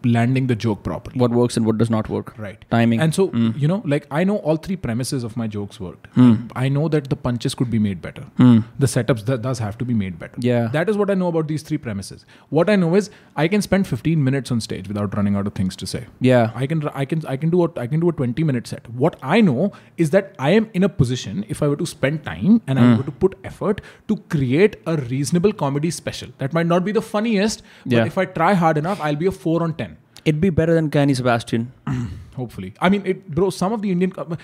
landing 0.06 0.48
the 0.48 0.56
joke 0.56 0.84
properly. 0.84 1.20
What 1.20 1.32
works 1.32 1.58
and 1.58 1.66
what 1.66 1.78
does 1.78 1.90
not 1.90 2.10
work. 2.10 2.38
Right. 2.38 2.64
Timing. 2.70 3.00
And 3.00 3.14
so 3.16 3.30
mm. 3.30 3.60
you 3.60 3.68
know 3.68 3.82
like 3.86 4.08
i 4.12 4.24
know 4.24 4.38
all 4.38 4.58
three 4.58 4.76
premises 4.76 5.24
of 5.24 5.38
my 5.38 5.48
jokes 5.48 5.80
worked. 5.80 6.08
Hmm. 6.14 6.34
I 6.56 6.70
know 6.70 6.88
that 6.90 7.10
the 7.10 7.16
punches 7.16 7.56
could 7.56 7.70
be 7.70 7.80
made 7.80 8.02
better. 8.02 8.24
Hmm. 8.38 8.60
The 8.80 8.88
setups 8.88 9.26
that 9.26 9.42
does 9.42 9.60
have 9.60 9.78
to 9.80 9.86
be 9.86 9.94
made 9.94 10.20
better. 10.20 10.36
Yeah. 10.40 10.68
that 10.74 10.90
is 10.90 10.98
what 10.98 11.10
i 11.10 11.14
know 11.14 11.28
about 11.28 11.48
these 11.48 11.64
three 11.64 11.78
premises. 11.78 12.26
What 12.50 12.70
i 12.70 12.76
know 12.76 12.96
is 12.96 13.10
i 13.36 13.48
can 13.48 13.62
spend 13.62 13.88
15 13.88 14.24
minutes 14.24 14.52
on 14.52 14.62
stage 14.62 14.88
without 14.88 15.16
running 15.16 15.36
out 15.36 15.48
of 15.48 15.54
things 15.54 15.76
to 15.78 15.88
say. 15.88 16.06
Yeah. 16.20 16.52
I 16.56 16.68
can 16.68 16.88
I 16.90 17.06
can 17.06 17.26
I 17.26 17.38
can 17.38 17.50
do 17.50 17.64
a 17.66 17.70
I 17.80 17.88
can 17.88 18.00
do 18.00 18.10
a 18.10 18.14
20 18.14 18.44
minute 18.44 18.68
set. 18.68 18.90
What 18.90 19.18
I 19.22 19.42
know 19.42 19.72
is 19.98 20.12
that 20.12 20.36
I 20.40 20.52
am 20.52 20.70
in 20.74 20.84
a 20.84 20.90
position 20.90 21.46
if 21.48 21.64
I 21.64 21.68
were 21.68 21.76
to 21.78 21.86
spend 21.86 22.24
time 22.26 22.62
and 22.68 22.80
I 22.80 22.84
hmm. 22.84 22.98
were 22.98 23.04
to 23.04 23.12
put 23.12 23.38
effort 23.44 23.82
to 24.08 24.18
create 24.36 24.78
a 24.86 24.98
reasonable 24.98 25.54
comedy 25.54 25.92
special. 25.92 26.30
That 26.38 26.54
might 26.54 26.68
not 26.68 26.86
be 26.86 26.92
the 26.92 27.02
funniest, 27.02 27.64
but 27.86 27.98
Yeah. 27.98 28.06
if 28.06 28.18
I 28.18 28.26
try 28.26 28.54
hard 28.54 28.78
enough, 28.78 29.02
I'll 29.02 29.22
be 29.26 29.28
a 29.28 29.32
4 29.32 29.64
on 29.64 29.74
10. 29.74 29.93
It'd 30.26 30.42
be 30.42 30.50
better 30.62 30.74
than 30.80 30.90
Kenny 30.90 31.14
Sebastian. 31.14 31.72
Hopefully. 32.42 32.74
I 32.82 32.90
mean 32.90 33.08
it 33.14 33.26
bro 33.40 33.50
some 33.62 33.74
of 33.74 33.82
the 33.82 33.92
Indian 33.92 34.38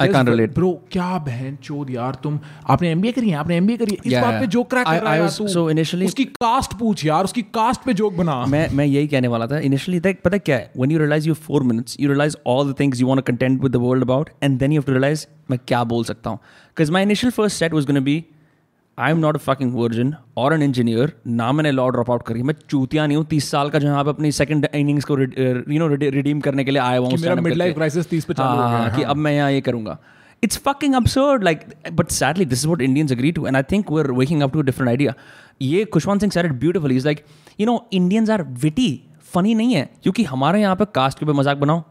I 0.00 0.06
can't 0.08 0.28
relate. 0.28 0.50
Bro, 0.54 0.70
क्या 0.92 1.18
बहन 1.26 1.56
चोद 1.64 1.90
यार 1.90 2.14
तुम 2.22 2.38
आपने 2.70 2.90
MBA 2.90 3.12
करी 3.12 3.28
है 3.30 3.36
आपने 3.42 3.56
MBA 3.56 3.76
करी 3.76 3.92
है 3.92 3.98
इस 4.06 4.12
Yeah, 4.12 4.22
बात 4.22 4.32
yeah. 4.32 4.40
पे 4.40 4.46
जोक 4.54 4.68
क्रैक 4.70 4.86
कर 4.86 5.02
रहा 5.02 5.12
है 5.12 5.28
तू 5.36 5.46
so 5.52 5.62
initially- 5.74 6.06
उसकी 6.06 6.24
कास्ट 6.24 6.74
पूछ 6.78 7.04
यार 7.06 7.24
उसकी 7.24 7.42
कास्ट 7.58 7.84
पे 7.84 7.94
जोक 8.00 8.14
बना 8.14 8.34
मैं 8.54 8.68
मैं 8.76 8.84
यही 8.86 9.06
कहने 9.08 9.28
वाला 9.34 9.46
था 9.52 9.58
इनिशियली 9.68 10.00
देख 10.08 10.20
पता 10.24 10.38
क्या 10.48 10.56
है? 10.56 10.70
When 10.76 10.90
you 10.90 10.98
realise 10.98 11.28
you 11.28 11.34
four 11.46 11.62
minutes 11.62 11.96
you 12.00 12.08
realise 12.08 12.36
all 12.46 12.72
the 12.72 12.74
things 12.80 13.00
you 13.00 13.06
want 13.08 13.20
to 13.20 13.32
content 13.32 13.62
with 13.62 13.72
the 13.72 13.76
world 13.86 14.04
about 14.04 14.30
and 14.42 14.58
then 14.58 14.72
you 14.72 14.80
have 14.80 14.86
to 14.86 14.92
realise 14.92 15.26
मैं 15.50 15.58
क्या 15.68 15.82
बोल 15.92 16.04
सकता 16.04 16.30
हूँ। 16.30 16.38
Because 16.38 16.92
my 16.92 17.02
initial 17.02 17.30
first 17.30 17.58
set 17.58 17.74
was 17.74 17.86
gonna 17.86 18.00
be 18.10 18.24
I 18.98 19.10
am 19.12 19.18
not 19.18 19.36
a 19.36 19.38
fucking 19.38 19.74
virgin 19.74 20.14
और 20.38 20.54
an 20.54 20.62
engineer 20.62 21.12
ना 21.28 21.50
मैंने 21.52 21.70
law 21.72 21.88
drop 21.88 22.10
out 22.10 22.22
करी। 22.26 22.42
मैं 22.42 22.54
चूतिया 22.68 23.06
नहीं 23.06 23.16
हूँ। 23.16 23.24
तीस 23.26 23.50
साल 23.50 23.70
का 23.70 23.78
जो 23.78 23.94
आप 23.94 24.08
अपनी 24.08 24.32
सेकंड 24.32 24.68
इनिंग्स 24.74 25.04
को 25.10 25.18
यू 25.18 25.78
नो 25.78 25.88
रिडीम 25.94 26.40
करने 26.40 26.64
के 26.64 26.70
लिए 26.70 26.82
आया 26.82 26.98
हुआ 26.98 27.08
हूँ 27.08 27.40
मिड 27.42 27.54
लाइफ 27.54 27.74
क्राइसिस 27.74 28.08
तीस 28.10 28.24
पे 28.24 28.34
चालू 28.34 28.60
हाँ, 28.60 28.70
हाँ, 28.70 28.80
हाँ 28.80 28.96
कि 28.96 29.02
अब 29.02 29.16
मैं 29.16 29.32
यहाँ 29.32 29.50
ये 29.52 29.60
करूँगा। 29.60 29.98
It's 30.42 30.58
fucking 30.66 30.94
absurd 30.94 31.44
like 31.44 31.60
but 31.92 32.10
sadly 32.12 32.44
this 32.44 32.58
is 32.58 32.68
what 32.68 32.82
Indians 32.82 33.12
agree 33.12 33.32
to 33.32 33.46
and 33.46 33.56
I 33.56 33.62
think 33.72 33.90
we 33.92 34.00
are 34.00 34.10
waking 34.12 34.42
up 34.42 34.52
to 34.52 34.62
different 34.62 34.88
idea 34.88 35.14
ये 35.62 35.84
Khushwant 35.94 36.20
Singh 36.20 36.32
sir 36.32 36.46
it 36.46 36.52
beautiful 36.60 36.92
is 36.92 37.06
like 37.06 37.24
you 37.60 37.66
know 37.66 37.80
Indians 37.92 38.30
are 38.30 38.42
witty 38.62 38.90
funny 39.32 39.54
नहीं 39.54 39.74
है 39.74 39.88
क्योंकि 40.02 40.24
हमारे 40.24 40.60
यहाँ 40.60 40.76
पर 40.76 40.84
cast 40.94 41.18
के 41.18 41.26
पे 41.26 41.32
मज़ाक 41.32 41.56
बनाओ 41.58 41.82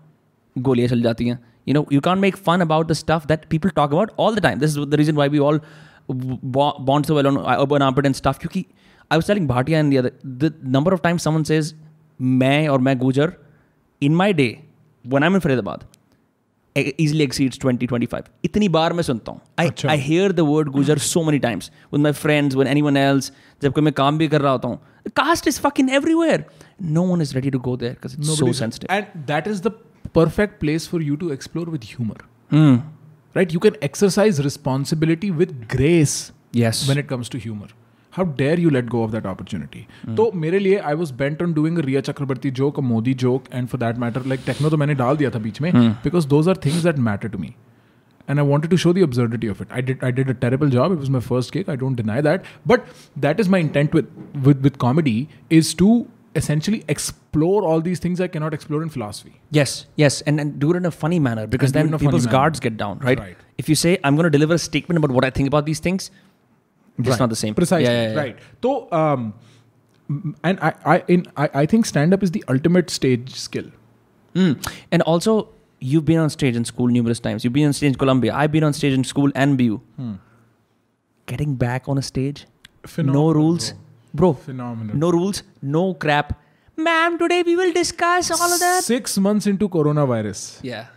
गोलियाँ 0.55 0.89
चल 0.89 1.01
जाती 1.01 1.27
हैं। 1.27 1.39
You 1.67 1.73
know 1.73 1.85
you 1.91 1.99
can 2.01 2.17
make 2.19 2.35
fun 2.37 2.61
about 2.61 2.87
the 2.87 2.93
stuff 2.95 3.27
that 3.27 3.45
people 3.49 3.69
talk 3.75 3.91
about 3.91 4.11
all 4.19 4.35
the 4.35 4.43
time 4.43 4.59
this 4.59 4.77
is 4.77 4.85
the 4.85 4.95
reason 4.95 5.15
why 5.15 5.29
we 5.29 5.39
all 5.39 5.59
bonds 6.09 7.11
and 8.05 8.15
stuff 8.15 8.39
क्योंकि 8.39 8.65
I 9.11 9.17
was 9.17 9.25
selling 9.25 9.47
Bhatia 9.47 9.79
in 9.79 9.89
the 9.89 9.99
the 9.99 10.53
number 10.65 10.93
of 10.93 11.01
time 11.01 11.17
someone 11.17 11.43
says 11.43 11.73
मैं 12.19 12.67
और 12.67 12.79
मैं 12.79 12.97
Gujjar 12.99 13.33
in 14.01 14.15
my 14.15 14.33
day 14.33 14.49
one 15.05 15.23
I 15.23 15.29
mean 15.29 15.39
Faridabad 15.39 15.85
easily 16.75 17.23
exceeds 17.23 17.59
twenty 17.59 17.87
twenty 17.87 18.05
five 18.05 18.23
इतनी 18.43 18.69
बार 18.69 18.93
मैं 18.93 19.03
सुनता 19.03 19.31
हूँ 19.31 19.41
I 19.59 19.69
I 19.89 19.97
hear 19.97 20.31
the 20.31 20.39
word 20.39 20.69
Gujjar 20.69 20.97
so 20.97 21.23
many 21.23 21.39
times 21.39 21.71
with 21.93 22.01
my 22.01 22.11
friends 22.11 22.55
with 22.55 22.67
anyone 22.81 22.97
else 22.97 23.31
जब 23.61 23.73
कोई 23.73 23.83
मैं 23.83 23.93
काम 23.93 24.17
भी 24.17 24.27
कर 24.27 24.41
रहा 24.41 24.51
होता 24.51 24.67
हूँ 24.67 24.79
caste 25.15 25.47
is 25.47 25.59
fucking 25.79 25.89
everywhere 25.89 26.45
no 26.83 27.03
one 27.03 27.21
is 27.21 27.33
ready 27.35 27.49
to 27.49 27.59
go 27.59 27.77
there 27.77 27.97
so 28.07 28.47
and 28.91 29.05
that 29.27 29.47
is 29.47 29.61
the 29.61 29.71
perfect 30.15 30.59
place 30.59 30.87
for 30.89 31.03
you 31.03 31.15
to 31.15 31.31
explore 31.31 31.69
with 31.69 31.83
humour 31.85 32.96
Right? 33.36 33.52
You 33.56 33.60
can 33.66 33.76
exercise 33.90 34.40
responsibility 34.44 35.30
with 35.42 35.52
grace 35.74 36.16
yes 36.62 36.82
when 36.88 36.98
it 37.02 37.08
comes 37.12 37.30
to 37.34 37.38
humor. 37.46 37.68
How 38.16 38.24
dare 38.40 38.58
you 38.62 38.70
let 38.76 38.88
go 38.94 39.02
of 39.04 39.12
that 39.12 39.26
opportunity? 39.30 39.82
Hmm. 40.04 40.14
तो 40.16 40.30
मेरे 40.44 40.58
लिए 40.58 40.78
I 40.90 40.94
was 41.02 41.10
bent 41.20 41.42
on 41.42 41.52
doing 41.54 41.78
Rhea 41.86 42.00
Chakraborty 42.08 42.50
joke 42.62 42.78
a 42.78 42.82
Modi 42.92 43.14
joke 43.24 43.44
and 43.52 43.68
for 43.68 43.80
that 43.80 43.98
matter 44.04 44.26
like 44.32 44.40
techno 44.46 44.70
तो 44.70 44.76
मैंने 44.82 44.94
डाल 45.02 45.16
दिया 45.16 45.30
था 45.30 45.38
बीच 45.46 45.60
में 45.60 45.70
Hmm. 45.72 45.92
Because 46.04 46.26
those 46.34 46.48
are 46.48 46.56
things 46.66 46.82
that 46.84 46.98
matter 47.10 47.28
to 47.28 47.38
me 47.38 47.54
and 48.32 48.40
I 48.40 48.42
wanted 48.48 48.70
to 48.72 48.76
show 48.80 48.90
the 48.96 49.02
absurdity 49.04 49.48
of 49.52 49.60
it. 49.62 49.72
I 49.78 49.80
did 49.86 50.02
I 50.08 50.10
did 50.16 50.28
a 50.32 50.34
terrible 50.42 50.68
job. 50.74 50.92
It 50.96 51.00
was 51.04 51.08
my 51.14 51.20
first 51.28 51.52
gig. 51.54 51.70
I 51.72 51.74
don't 51.80 52.00
deny 52.00 52.18
that. 52.26 52.44
But 52.72 52.84
that 53.24 53.40
is 53.44 53.48
my 53.54 53.58
intent 53.64 53.96
with 53.98 54.12
with, 54.48 54.60
with 54.66 54.76
comedy 54.84 55.14
is 55.58 55.72
to 55.80 55.88
essentially 56.37 56.83
explore 56.93 57.63
all 57.63 57.81
these 57.87 57.99
things 58.05 58.21
I 58.25 58.27
cannot 58.35 58.53
explore 58.57 58.81
in 58.83 58.89
philosophy. 58.89 59.33
Yes, 59.59 59.73
yes, 60.03 60.21
and, 60.21 60.39
and 60.43 60.59
do 60.63 60.71
it 60.73 60.77
in 60.77 60.85
a 60.85 60.91
funny 60.91 61.19
manner 61.27 61.47
because 61.47 61.69
And 61.71 61.75
then 61.75 61.87
in 61.87 61.93
a 61.93 61.99
funny 61.99 62.07
people's 62.07 62.25
guards 62.27 62.59
get 62.59 62.77
down, 62.77 62.99
right? 63.09 63.19
Right. 63.19 63.37
If 63.57 63.69
you 63.73 63.75
say 63.83 63.97
I'm 64.03 64.15
going 64.15 64.25
to 64.31 64.35
deliver 64.37 64.53
a 64.53 64.63
statement 64.67 65.03
about 65.03 65.11
what 65.19 65.25
I 65.25 65.31
think 65.39 65.47
about 65.53 65.65
these 65.65 65.79
things, 65.89 66.09
it's 66.99 67.09
Right. 67.09 67.19
not 67.19 67.29
the 67.35 67.35
same. 67.43 67.55
Precisely. 67.55 67.85
Yeah, 67.85 68.01
yeah, 68.03 68.13
yeah. 68.13 68.19
Right. 68.19 68.39
So 68.61 68.91
um 68.91 69.33
and 70.43 70.59
I, 70.69 70.73
I 70.95 71.03
in 71.15 71.25
I, 71.45 71.49
I 71.63 71.65
think 71.65 71.85
stand 71.85 72.13
up 72.19 72.23
is 72.29 72.31
the 72.31 72.43
ultimate 72.55 72.89
stage 72.89 73.33
skill. 73.35 73.65
Mm. 74.35 74.53
And 74.91 75.01
also, 75.13 75.49
you've 75.79 76.05
been 76.05 76.19
on 76.19 76.29
stage 76.29 76.55
in 76.55 76.65
school 76.65 76.87
numerous 76.87 77.19
times. 77.19 77.43
You've 77.43 77.53
been 77.53 77.67
on 77.67 77.73
stage 77.73 77.89
in 77.93 77.95
Columbia. 78.05 78.33
I've 78.35 78.51
been 78.51 78.63
on 78.63 78.73
stage 78.73 78.93
in 78.93 79.03
school 79.03 79.31
and 79.35 79.57
BU. 79.57 79.79
getting 81.25 81.55
back 81.55 81.87
on 81.89 81.97
a 81.97 82.01
stage, 82.01 82.45
no 82.97 83.31
rules, 83.31 83.71
bro. 83.71 83.81
Bro, 84.17 84.33
phenomenal. 84.33 84.95
No 84.95 85.11
rules, 85.11 85.43
no 85.61 85.93
crap. 85.93 86.35
Ma'am, 86.75 87.17
today 87.19 87.43
we 87.43 87.55
will 87.55 87.71
discuss 87.73 88.29
all 88.31 88.53
of 88.53 88.59
that. 88.59 88.83
Six 88.83 89.17
months 89.25 89.47
into 89.51 89.69
coronavirus. 89.69 90.59
Yeah. 90.63 90.87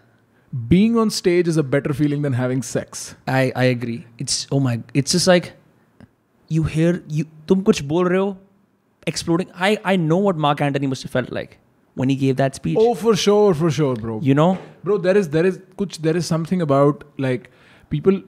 Being 0.68 0.97
on 1.03 1.11
stage 1.11 1.49
is 1.53 1.59
a 1.59 1.62
better 1.62 1.93
feeling 1.99 2.23
than 2.23 2.33
having 2.33 2.62
sex. 2.62 3.14
I, 3.27 3.53
I 3.55 3.64
agree. 3.75 4.07
It's 4.18 4.47
oh 4.51 4.61
my 4.61 4.81
it's 4.95 5.12
just 5.12 5.27
like 5.27 5.53
you 6.49 6.64
hear 6.64 7.03
you 7.18 7.27
tum 7.47 7.62
kuch 7.68 7.83
bol 7.93 8.11
rahe 8.14 8.23
ho, 8.23 8.39
exploding. 9.07 9.53
I, 9.55 9.79
I 9.85 9.97
know 9.97 10.18
what 10.29 10.43
Mark 10.49 10.61
Antony 10.71 10.87
must 10.95 11.03
have 11.03 11.12
felt 11.18 11.31
like 11.31 11.59
when 11.95 12.09
he 12.09 12.16
gave 12.25 12.37
that 12.43 12.55
speech. 12.62 12.77
Oh, 12.81 12.95
for 13.05 13.14
sure, 13.14 13.55
for 13.62 13.71
sure, 13.71 13.95
bro. 13.95 14.18
You 14.33 14.35
know, 14.35 14.51
bro, 14.83 14.99
there 14.99 15.16
is 15.23 15.31
there 15.39 15.47
is 15.53 15.61
kuch, 15.77 16.03
there 16.09 16.16
is 16.16 16.27
something 16.35 16.62
about 16.62 17.05
like 17.29 17.51
people. 17.91 18.21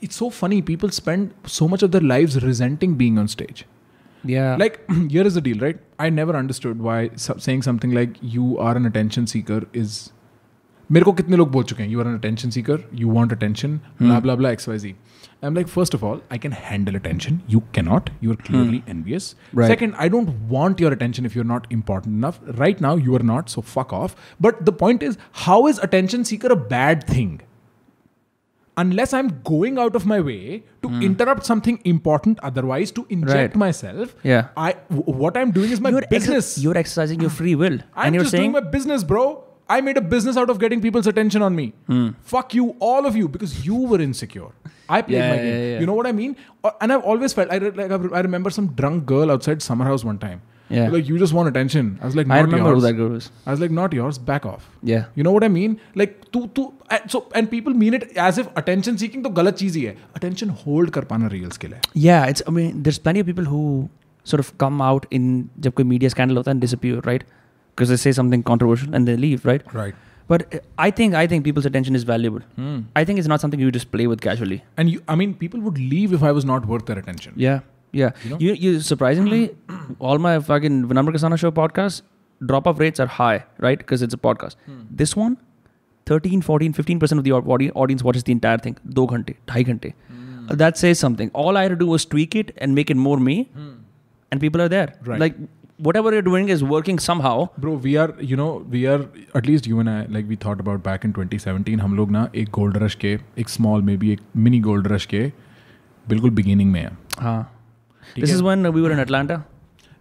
It's 0.00 0.16
so 0.24 0.30
funny. 0.30 0.62
People 0.62 0.96
spend 1.02 1.34
so 1.58 1.68
much 1.76 1.82
of 1.82 1.92
their 1.98 2.08
lives 2.14 2.42
resenting 2.50 2.96
being 3.04 3.18
on 3.18 3.36
stage. 3.36 3.66
Yeah. 4.23 4.53
like 4.59 4.77
here 5.13 5.23
is 5.29 5.35
the 5.37 5.41
deal 5.45 5.59
right 5.63 5.81
i 6.03 6.05
never 6.13 6.35
understood 6.37 6.79
why 6.85 6.93
so- 7.23 7.35
saying 7.45 7.59
something 7.65 7.91
like 7.97 8.15
you 8.35 8.45
are 8.67 8.71
an 8.79 8.87
attention 8.89 9.27
seeker 9.33 9.57
is 9.81 9.97
मेरे 10.89 11.03
को 11.05 11.11
कितने 11.19 11.37
लोग 11.37 11.51
बोल 11.51 11.63
चुके 11.63 11.83
हैं 11.83 11.89
you 11.89 11.99
are 12.01 12.07
an 12.07 12.15
attention 12.17 12.49
seeker 12.55 12.83
you 13.01 13.11
want 13.11 13.31
attention 13.33 13.75
blah 14.01 14.19
blah 14.25 14.35
blah 14.35 14.49
X 14.51 14.67
Y 14.69 14.77
Z 14.79 14.89
I 14.89 15.47
am 15.47 15.55
like 15.55 15.67
first 15.67 15.95
of 15.95 16.03
all 16.03 16.21
I 16.31 16.37
can 16.39 16.53
handle 16.63 16.95
attention 16.95 17.39
you 17.49 17.59
cannot 17.75 18.09
you 18.23 18.31
are 18.31 18.35
clearly 18.47 18.81
envious 18.89 19.33
Right. 19.55 19.67
Second 19.67 19.93
I 19.99 20.09
don't 20.09 20.29
want 20.51 20.81
your 20.81 20.91
attention 20.93 21.25
if 21.25 21.35
you 21.37 21.43
are 21.43 21.47
not 21.47 21.67
important 21.77 22.19
enough 22.23 22.39
right 22.61 22.83
now 22.87 22.93
you 23.07 23.17
are 23.19 23.25
not 23.31 23.53
so 23.55 23.63
fuck 23.73 23.93
off 24.01 24.15
but 24.47 24.63
the 24.69 24.75
point 24.83 25.07
is 25.09 25.17
how 25.45 25.59
is 25.73 25.83
attention 25.89 26.27
seeker 26.31 26.53
a 26.57 26.59
bad 26.75 27.07
thing 27.13 27.33
unless 28.82 29.12
i'm 29.18 29.28
going 29.50 29.78
out 29.84 29.96
of 30.00 30.04
my 30.12 30.18
way 30.28 30.62
to 30.86 30.90
interrupt 31.08 31.44
something 31.50 31.78
important 31.92 32.38
otherwise 32.50 32.90
to 32.98 33.06
inject. 33.18 33.34
Right. 33.36 33.56
myself 33.66 34.14
Yeah. 34.32 34.48
i 34.56 34.72
w- 34.96 35.18
what 35.24 35.36
i'm 35.42 35.50
doing 35.60 35.70
is 35.76 35.80
my 35.86 35.90
you're 35.96 36.06
business. 36.16 36.50
Exer- 36.58 36.62
you're 36.64 36.78
exercising 36.82 37.20
your 37.26 37.30
free 37.42 37.54
will, 37.62 37.78
i'm 37.94 38.06
and 38.06 38.14
you're 38.18 38.24
just 38.28 38.36
saying 38.36 38.52
doing 38.52 38.64
my 38.64 38.70
business 38.78 39.04
bro. 39.14 39.24
I 39.72 39.80
made 39.86 39.98
a 39.98 40.00
business 40.12 40.36
out 40.42 40.50
of 40.52 40.58
getting 40.62 40.80
people's 40.84 41.06
attention 41.10 41.42
on 41.48 41.54
me. 41.58 41.64
Fuck 42.30 42.54
you 42.58 42.64
all 42.86 43.06
of 43.10 43.16
you 43.18 43.26
because 43.34 43.52
you 43.66 43.76
were 43.90 44.00
insecure. 44.06 44.48
I 44.88 45.00
played 45.02 45.16
Yeah, 45.18 45.28
my 45.32 45.36
game. 45.36 45.46
yeah, 45.46 45.66
yeah. 45.74 45.80
you 45.82 45.86
know 45.90 45.94
what 45.98 46.08
i 46.08 46.12
mean? 46.20 46.32
Uh, 46.64 46.72
and 46.80 46.92
i've 46.94 47.04
always 47.12 47.32
felt 47.38 47.52
i 47.56 47.58
re- 47.64 47.70
like 47.80 47.92
I 48.20 48.22
remember 48.28 48.50
some 48.56 48.66
drunk 48.80 49.06
girl 49.12 49.30
outside 49.34 49.62
summer 49.66 49.84
house 49.90 50.04
one 50.08 50.18
time 50.24 50.40
Yeah. 50.73 50.89
like 50.93 51.07
you 51.07 51.17
just 51.21 51.33
want 51.37 51.47
attention 51.49 51.89
i 52.01 52.07
was 52.09 52.15
like 52.19 52.25
I 52.25 52.37
not 52.37 52.45
remember 52.45 52.69
yours. 52.69 52.77
who 52.77 52.85
that 52.85 52.93
girl 52.99 53.09
was. 53.15 53.25
I 53.45 53.51
was 53.51 53.59
like, 53.63 53.73
not 53.79 53.93
yours, 53.93 54.17
back 54.29 54.45
off. 54.51 54.63
Yeah. 54.91 55.03
You 55.19 55.25
know 55.27 55.33
what 55.35 55.43
I 55.47 55.49
mean? 55.55 55.75
Like, 56.01 56.15
तू 56.35 56.41
तू 56.59 56.63
and 56.95 57.11
so 57.15 57.19
and 57.41 57.49
people 57.51 57.75
mean 57.81 57.97
it 57.97 58.05
as 58.29 58.39
if 58.43 58.49
attention 58.61 58.97
seeking 59.01 59.23
तो 59.25 59.29
गलत 59.41 59.55
चीज 59.59 59.75
ही 59.75 59.83
है. 59.83 59.93
Attention 60.19 60.53
hold 60.63 60.91
कर 60.95 61.05
पाना 61.11 61.29
real 61.33 61.51
skill 61.57 61.75
है. 61.75 61.81
Yeah, 62.05 62.25
it's. 62.33 62.45
I 62.51 62.55
mean, 62.57 62.81
there's 62.87 62.99
plenty 63.07 63.23
of 63.25 63.29
people 63.29 63.51
who 63.51 63.61
sort 64.31 64.43
of 64.45 64.49
come 64.63 64.81
out 64.87 65.05
in 65.19 65.29
जब 65.67 65.73
कोई 65.81 65.85
media 65.91 66.13
scandal 66.15 66.41
होता 66.41 66.51
है 66.51 66.55
and 66.57 66.65
disappear, 66.67 67.05
right? 67.11 67.27
Because 67.75 67.93
they 67.95 68.01
say 68.05 68.15
something 68.21 68.47
controversial 68.49 68.99
and 68.99 69.11
they 69.11 69.17
leave, 69.27 69.47
right? 69.51 69.69
Right. 69.81 70.01
But 70.33 70.47
uh, 70.55 70.63
I 70.87 70.89
think 70.99 71.19
I 71.21 71.25
think 71.31 71.47
people's 71.51 71.69
attention 71.71 72.01
is 72.01 72.09
valuable. 72.11 72.45
I 73.03 73.05
think 73.09 73.23
it's 73.23 73.31
not 73.35 73.45
something 73.45 73.63
you 73.67 73.71
just 73.79 73.91
play 73.95 74.09
with 74.15 74.27
casually. 74.27 74.59
And 74.83 74.95
you, 74.95 75.01
I 75.15 75.21
mean, 75.23 75.35
people 75.45 75.65
would 75.69 75.81
leave 75.95 76.19
if 76.19 76.27
I 76.31 76.35
was 76.41 76.51
not 76.53 76.69
worth 76.73 76.87
their 76.91 77.01
attention. 77.05 77.35
Yeah, 77.47 77.59
yeah. 77.93 78.11
You 78.23 78.29
know? 78.31 78.37
You, 78.39 78.53
you 78.53 78.79
surprisingly, 78.79 79.55
all 79.99 80.17
my 80.17 80.39
fucking 80.39 80.83
Vinamra 80.93 81.13
Kasana 81.17 81.37
show 81.37 81.51
podcasts 81.51 82.01
drop 82.45 82.67
off 82.67 82.79
rates 82.79 82.99
are 82.99 83.07
high, 83.07 83.43
right? 83.59 83.77
Because 83.77 84.01
it's 84.01 84.13
a 84.13 84.17
podcast. 84.17 84.55
This 85.03 85.15
one, 85.15 85.37
13, 86.05 86.41
14, 86.41 86.73
15% 86.73 87.17
of 87.17 87.23
the 87.23 87.31
au- 87.31 87.43
audi- 87.55 87.71
audience 87.71 88.03
watches 88.03 88.23
the 88.23 88.31
entire 88.31 88.57
thing. 88.57 88.77
Do 88.99 89.05
ghante, 89.07 89.35
ढाई 89.47 89.63
घंटे. 89.63 89.93
Uh, 90.49 90.55
That 90.61 90.77
says 90.77 90.99
something. 90.99 91.29
All 91.43 91.57
I 91.57 91.63
had 91.63 91.71
to 91.75 91.77
do 91.83 91.87
was 91.91 92.05
tweak 92.05 92.35
it 92.35 92.51
and 92.57 92.75
make 92.79 92.91
it 92.95 92.97
more 93.05 93.17
me, 93.27 93.37
and 94.31 94.41
people 94.41 94.61
are 94.61 94.67
there. 94.73 94.89
Right. 95.11 95.19
Like 95.19 95.39
whatever 95.77 96.11
you're 96.13 96.25
doing 96.27 96.49
is 96.49 96.63
working 96.63 96.99
somehow. 96.99 97.47
Bro, 97.57 97.73
we 97.85 97.95
are, 97.97 98.13
you 98.19 98.35
know, 98.41 98.49
we 98.75 98.83
are, 98.87 98.99
at 99.35 99.47
least 99.47 99.65
you 99.67 99.79
and 99.79 99.89
I, 99.89 100.05
like 100.05 100.29
we 100.29 100.35
thought 100.35 100.59
about 100.59 100.83
back 100.83 101.03
in 101.07 101.13
2017, 101.13 101.79
हम 101.81 101.95
लोग 101.95 102.11
ना 102.11 102.29
एक 102.35 102.49
gold 102.59 102.77
rush 102.83 102.95
के, 102.95 103.13
एक 103.39 103.49
small, 103.49 103.81
maybe 103.89 104.11
एक 104.11 104.21
mini 104.37 104.61
gold 104.67 104.91
rush 104.93 105.05
के, 105.05 105.31
बिल्कुल 106.09 106.31
beginning 106.31 106.67
में 106.67 106.81
हैं. 106.81 106.97
हाँ. 107.19 107.51
है? 108.18 108.36
is 108.36 108.42
when 108.42 108.70
we 108.72 108.82
were 108.82 108.92
in 108.96 109.02
Atlanta. 109.06 109.38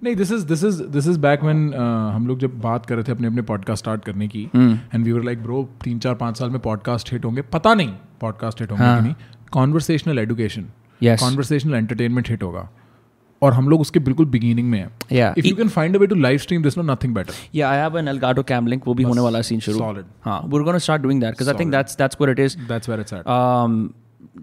नहीं 0.04 0.16
this 0.16 0.32
is 0.32 0.46
this 0.48 0.64
is 0.64 0.82
this 0.84 1.08
is 1.08 1.18
back 1.20 1.44
when 1.44 1.74
हम 2.14 2.28
लोग 2.28 2.40
जब 2.40 2.60
बात 2.62 2.86
कर 2.86 2.96
रहे 2.96 3.04
थे 3.04 3.12
अपने 3.12 3.28
अपने 3.28 3.42
पॉडकास्ट 3.50 3.84
स्टार्ट 3.84 4.04
करने 4.06 4.28
की 4.28 4.44
and 4.56 5.04
we 5.06 5.12
were 5.12 5.24
like 5.24 5.44
bro 5.44 5.68
तीन 5.84 6.00
चार 6.00 6.16
पाँच 6.16 6.38
साल 6.40 6.50
में 6.50 6.60
पॉडकास्ट 6.60 7.12
हिट 7.14 7.26
होंगे 7.26 7.42
पता 7.54 7.74
नहीं 7.74 7.94
पॉडकास्ट 8.22 8.62
हिट 8.62 8.72
होंगे 8.72 8.84
हाँ. 8.84 9.02
नहीं 9.02 9.14
conversational 9.52 10.20
education 10.20 10.66
conversational 11.02 11.76
entertainment 11.76 12.30
hit 12.30 12.44
होगा 12.44 12.68
और 13.42 13.54
हम 13.54 13.70
लोग 13.70 13.82
उसके 13.82 14.00
बिल्कुल 14.00 14.26
बिगिनिंग 14.26 14.70
में 14.70 14.80
हैं 14.80 15.34
if 15.38 15.46
you 15.48 15.56
can 15.56 15.70
find 15.70 15.96
a 15.96 16.00
way 16.00 16.08
to 16.08 16.16
live 16.16 16.38
stream 16.38 16.64
this 16.64 16.78
no 16.78 16.84
nothing 16.84 17.14
better 17.16 17.34
Yeah, 17.54 17.70
I 17.70 17.78
have 17.84 17.96
an 18.02 18.12
Elgato 18.14 18.44
Cam 18.52 18.68
link. 18.74 18.88
वो 18.88 18.94
भी 18.94 19.04
होने 19.04 19.22
वाला 19.22 19.42
सीन 19.42 19.60
शुरू. 19.60 19.80
solid. 19.80 20.06
हाँ, 20.26 20.42
we're 20.50 20.66
gonna 20.70 20.86
start 20.88 21.06
doing 21.08 21.22
that 21.26 21.38
because 21.38 21.52
I 21.54 21.58
think 21.62 21.74
Solid. 21.74 21.78
that's 21.78 22.00
that's 22.02 22.22
what 22.22 22.32
it 22.36 22.42
is. 22.46 22.58
That's 22.70 22.90
where 22.90 23.02
it's 23.02 23.14
at 23.14 23.28
Um, 23.36 23.78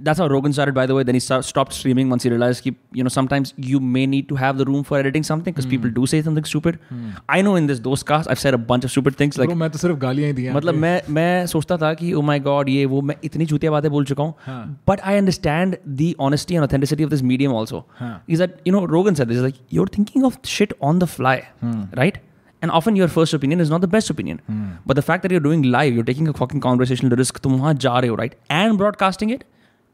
that's 0.03 0.19
how 0.19 0.27
Rogan 0.27 0.53
started, 0.53 0.73
by 0.75 0.85
the 0.89 0.95
way. 0.95 1.03
Then 1.03 1.15
he 1.15 1.19
sta- 1.19 1.41
stopped 1.41 1.73
streaming 1.73 2.09
once 2.09 2.23
he 2.23 2.29
realized, 2.29 2.63
कि, 2.63 2.75
you 2.99 3.03
know, 3.03 3.11
sometimes 3.15 3.53
you 3.71 3.79
may 3.95 4.05
need 4.05 4.27
to 4.29 4.35
have 4.35 4.57
the 4.57 4.65
room 4.65 4.83
for 4.83 4.97
editing 4.99 5.25
something 5.29 5.53
because 5.53 5.67
people 5.73 5.91
do 5.97 6.05
say 6.11 6.21
something 6.21 6.47
stupid. 6.51 6.79
I 7.29 7.41
know 7.41 7.55
in 7.61 7.67
this 7.71 7.81
those 7.87 8.03
cast, 8.11 8.31
I've 8.31 8.39
said 8.43 8.53
a 8.53 8.61
bunch 8.71 8.87
of 8.89 8.93
stupid 8.95 9.17
things. 9.21 9.37
Like, 9.41 9.49
bro 9.49 9.57
मैं 9.63 9.69
तो 9.69 9.79
सिर्फ 9.83 9.97
गालियां 10.05 10.27
ही 10.27 10.33
दी 10.33 10.43
हैं 10.43 10.53
मतलब 10.53 10.75
मैं 10.85 11.01
मैं 11.19 11.45
सोचता 11.53 11.77
था 11.83 11.93
कि 12.01 12.13
ओ 12.13 12.21
माय 12.31 12.39
गॉड 12.47 12.69
ये 12.69 12.85
वो 12.95 13.01
मैं 13.11 13.15
इतनी 13.23 13.45
चूतिया 13.53 13.71
बातें 13.71 13.89
बोल 13.91 14.05
चुका 14.13 14.23
हूँ 14.23 14.33
हाँ. 14.45 14.63
But 14.87 15.01
I 15.01 15.17
understand 15.17 15.77
the 16.01 16.13
honesty 16.29 16.55
and 16.55 16.63
authenticity 16.63 17.03
of 17.03 17.09
this 17.09 17.21
medium 17.33 17.53
also 17.61 17.85
हाँ. 17.99 18.13
Is 18.29 18.39
that 18.39 18.57
you 18.67 18.73
know 18.73 18.85
Rogan 18.95 19.13
said 19.21 19.27
this 19.27 19.41
like 19.41 19.55
you 19.73 19.81
are 19.81 19.89
thinking 19.97 20.25
of 20.25 20.45
shit 20.55 20.73
on 20.81 20.99
the 20.99 21.13
fly 21.15 21.41
right 21.63 22.21
And 22.65 22.71
often 22.77 22.97
your 22.97 23.05
first 23.13 23.35
opinion 23.35 23.61
is 23.61 23.69
not 23.73 23.81
the 23.83 23.87
best 23.93 24.11
opinion. 24.13 24.39
But 24.89 24.97
the 24.97 25.03
fact 25.05 25.23
that 25.25 25.31
you're 25.35 25.43
doing 25.45 25.63
live, 25.75 25.95
you're 25.95 26.07
taking 26.09 26.27
a 26.31 26.33
fucking 26.39 26.61
conversational 26.65 27.19
risk, 27.19 27.39
तुम 27.43 27.53
वहाँ 27.53 27.73
जा 27.85 27.97
रहे 27.99 28.09
हो, 28.09 28.17
right? 28.19 28.35
And 28.57 28.77
broadcasting 28.81 29.31
it, 29.35 29.45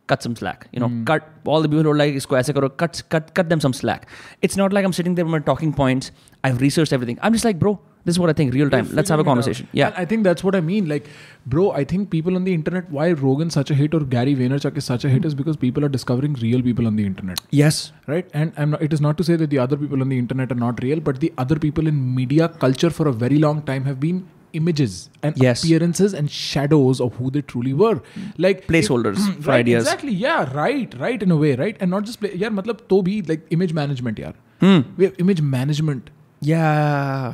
cut 0.08 0.22
some 0.22 0.34
slack 0.34 0.66
you 0.72 0.80
know 0.80 0.88
mm. 0.88 1.06
cut 1.06 1.28
all 1.44 1.62
the 1.62 1.68
people 1.68 1.84
who 1.84 1.90
are 1.90 2.00
like 2.02 2.14
isko 2.20 2.36
aise 2.38 2.50
karo 2.56 2.68
cut 2.82 3.02
cut 3.14 3.32
cut 3.34 3.48
them 3.48 3.60
some 3.60 3.72
slack. 3.72 4.08
It's 4.42 4.56
not 4.56 4.72
like 4.72 4.84
i'm 4.84 4.92
sitting 4.98 5.14
there 5.14 5.24
with 5.24 5.32
my 5.32 5.40
talking 5.52 5.72
points. 5.72 6.10
I've 6.44 6.60
researched 6.60 6.92
everything. 6.92 7.18
I'm 7.22 7.32
just 7.32 7.44
like 7.44 7.58
bro 7.58 7.78
this 8.04 8.16
is 8.16 8.18
what 8.18 8.30
i 8.30 8.32
think 8.32 8.52
real 8.54 8.70
time. 8.74 8.88
Let's 8.98 9.10
have 9.14 9.20
a 9.20 9.24
conversation. 9.24 9.68
Yeah. 9.72 9.92
I 10.02 10.04
think 10.04 10.24
that's 10.24 10.42
what 10.42 10.56
i 10.56 10.60
mean. 10.60 10.88
Like 10.88 11.06
bro 11.46 11.70
i 11.70 11.84
think 11.84 12.10
people 12.16 12.36
on 12.40 12.44
the 12.48 12.54
internet 12.58 12.90
why 12.98 13.06
rogan 13.22 13.50
such 13.58 13.70
a 13.70 13.78
hit 13.80 13.94
or 13.94 14.00
gary 14.16 14.34
vaynerchuk 14.42 14.76
is 14.82 14.84
such 14.92 15.04
a 15.04 15.08
hit 15.14 15.24
is 15.30 15.34
because 15.40 15.56
people 15.56 15.84
are 15.84 15.92
discovering 15.96 16.34
real 16.46 16.62
people 16.68 16.86
on 16.92 16.96
the 16.96 17.06
internet. 17.06 17.40
Yes. 17.50 17.92
Right? 18.06 18.28
And 18.34 18.52
not, 18.72 18.82
it 18.82 18.92
is 18.92 19.00
not 19.00 19.16
to 19.18 19.24
say 19.24 19.36
that 19.36 19.50
the 19.50 19.58
other 19.58 19.76
people 19.76 20.00
on 20.06 20.08
the 20.08 20.18
internet 20.18 20.52
are 20.52 20.62
not 20.66 20.82
real 20.82 21.00
but 21.00 21.20
the 21.20 21.32
other 21.38 21.58
people 21.66 21.86
in 21.86 22.14
media 22.22 22.48
culture 22.48 22.90
for 22.90 23.08
a 23.08 23.12
very 23.12 23.38
long 23.38 23.62
time 23.62 23.84
have 23.84 24.00
been 24.00 24.28
images 24.52 25.10
and 25.22 25.36
yes. 25.36 25.62
appearances 25.62 26.14
and 26.14 26.30
shadows 26.30 27.00
of 27.00 27.14
who 27.16 27.30
they 27.30 27.42
truly 27.42 27.72
were. 27.72 28.00
Like 28.38 28.66
placeholders 28.66 29.28
if, 29.28 29.36
for 29.44 29.50
right, 29.50 29.60
ideas. 29.60 29.84
Exactly. 29.84 30.12
Yeah. 30.12 30.52
Right. 30.52 30.94
Right. 30.98 31.22
In 31.22 31.30
a 31.30 31.36
way. 31.36 31.54
Right. 31.56 31.76
And 31.80 31.90
not 31.90 32.04
just 32.04 32.20
play. 32.20 32.34
Yeah. 32.34 32.48
Matlab, 32.48 32.88
to 32.88 33.02
be 33.02 33.22
like 33.22 33.46
image 33.50 33.72
management. 33.72 34.18
Yeah. 34.18 34.32
Hmm. 34.60 34.80
We 34.96 35.04
have 35.04 35.14
image 35.18 35.40
management. 35.40 36.10
Yeah. 36.40 37.32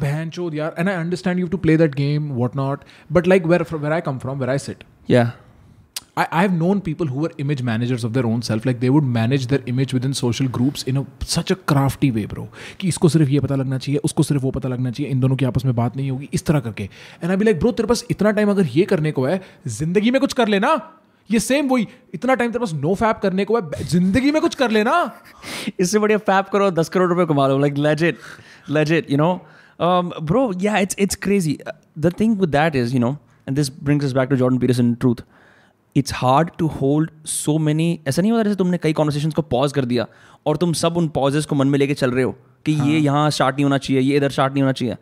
And 0.76 0.90
I 0.90 0.94
understand 0.94 1.38
you 1.38 1.46
have 1.46 1.50
to 1.50 1.58
play 1.58 1.76
that 1.76 1.96
game, 1.96 2.36
whatnot. 2.36 2.84
But 3.10 3.26
like 3.26 3.44
where 3.46 3.60
where 3.60 3.92
I 3.92 4.00
come 4.00 4.18
from, 4.18 4.38
where 4.38 4.50
I 4.50 4.56
sit. 4.58 4.84
Yeah 5.06 5.32
I, 6.18 6.26
I 6.32 6.42
have 6.42 6.52
known 6.52 6.80
people 6.80 7.06
who 7.06 7.20
were 7.20 7.30
image 7.38 7.62
managers 7.62 8.04
of 8.04 8.12
their 8.12 8.26
own 8.26 8.42
self. 8.42 8.66
Like 8.66 8.80
they 8.80 8.90
would 8.90 9.08
manage 9.16 9.46
their 9.46 9.60
image 9.66 9.92
within 9.92 10.14
social 10.14 10.48
groups 10.48 10.82
in 10.84 10.96
a 10.96 11.04
such 11.24 11.50
a 11.50 11.56
crafty 11.72 12.10
way, 12.10 12.24
bro. 12.26 12.46
कि 12.80 12.88
इसको 12.88 13.08
सिर्फ़ 13.08 13.30
ये 13.30 13.40
पता 13.40 13.54
लगना 13.54 13.78
चाहिए 13.78 14.00
उसको 14.04 14.22
सिर्फ़ 14.22 14.42
वो 14.42 14.50
पता 14.50 14.68
लगना 14.68 14.90
चाहिए 14.90 15.10
इन 15.12 15.20
दोनों 15.20 15.36
की 15.36 15.44
आपस 15.44 15.64
में 15.64 15.74
बात 15.76 15.96
नहीं 15.96 16.10
होगी 16.10 16.28
इस 16.34 16.44
तरह 16.46 16.60
करके 16.60 16.88
and 17.22 17.30
I 17.30 17.36
be 17.36 17.44
like 17.44 17.58
bro 17.60 17.72
तेरे 17.72 17.88
पास 17.88 18.04
इतना 18.10 18.30
टाइम 18.40 18.50
अगर 18.50 18.66
ये 18.76 18.84
करने 18.94 19.12
को 19.12 19.26
है 19.26 19.40
ज़िंदगी 19.76 20.10
में 20.10 20.20
कुछ 20.20 20.32
कर 20.40 20.48
लेना 20.48 20.72
ये 21.30 21.40
सेम 21.40 21.68
वही 21.68 21.86
इतना 22.14 22.34
टाइम 22.34 22.50
तेरे 22.50 22.60
पास 22.60 22.72
नो 22.74 22.94
फैप 22.96 23.18
करने 23.22 23.44
को 23.44 23.56
है 23.56 23.84
ज़िंदगी 23.86 24.30
में 24.32 24.40
कुछ 24.42 24.54
कर 24.54 24.70
लेना 24.70 24.98
इससे 25.78 25.98
बढ़िया 25.98 26.18
फैप 26.30 26.48
करो 26.52 26.70
दस 26.72 26.88
करोड़ 26.88 27.08
रुपए 27.08 27.26
कमा 27.32 27.46
लो 27.48 27.58
like 27.58 27.78
legit 27.88 28.18
legit 28.70 29.10
you 29.10 29.18
know 29.18 29.32
bro 29.80 30.50
yeah 30.62 30.78
it's 30.78 30.96
it's 30.98 31.16
crazy 31.22 31.58
the 31.98 32.12
thing 32.20 32.38
with 32.40 32.50
that 32.50 32.76
is 32.76 32.94
you 32.94 33.00
know 33.00 33.16
and 33.48 33.56
this 33.56 33.72
brings 33.82 34.04
us 34.04 34.12
back 34.12 34.28
to 34.28 34.36
Jordan 34.36 34.58
Peterson 34.58 34.94
truth 34.94 35.24
it's 35.98 36.12
hard 36.14 36.50
to 36.58 36.66
hold 36.70 37.10
so 37.26 37.56
many 37.58 37.98
ऐसा 38.08 38.22
नहीं 38.22 38.32
होता 38.32 38.42
जैसे 38.42 38.56
तुमने 38.56 38.78
कई 38.78 38.92
conversation 38.92 39.30
को 39.30 39.42
pause 39.52 39.72
कर 39.72 39.84
दिया 39.84 40.06
और 40.46 40.56
तुम 40.56 40.72
सब 40.72 40.96
उन 40.96 41.08
पॉजेस 41.14 41.46
को 41.46 41.56
मन 41.56 41.68
में 41.68 41.78
लेके 41.78 41.94
चल 41.94 42.10
रहे 42.10 42.24
हो 42.24 42.34
कि 42.66 42.74
हाँ. 42.74 42.86
ये 42.86 42.98
यहाँ 42.98 43.30
स्टार्ट 43.30 43.56
नहीं 43.56 43.64
होना 43.64 43.78
चाहिए 43.78 44.02
ये 44.02 44.16
इधर 44.16 44.30
स्टार्ट 44.30 44.52
नहीं 44.52 44.62
होना 44.62 44.72
चाहिए। 44.72 44.96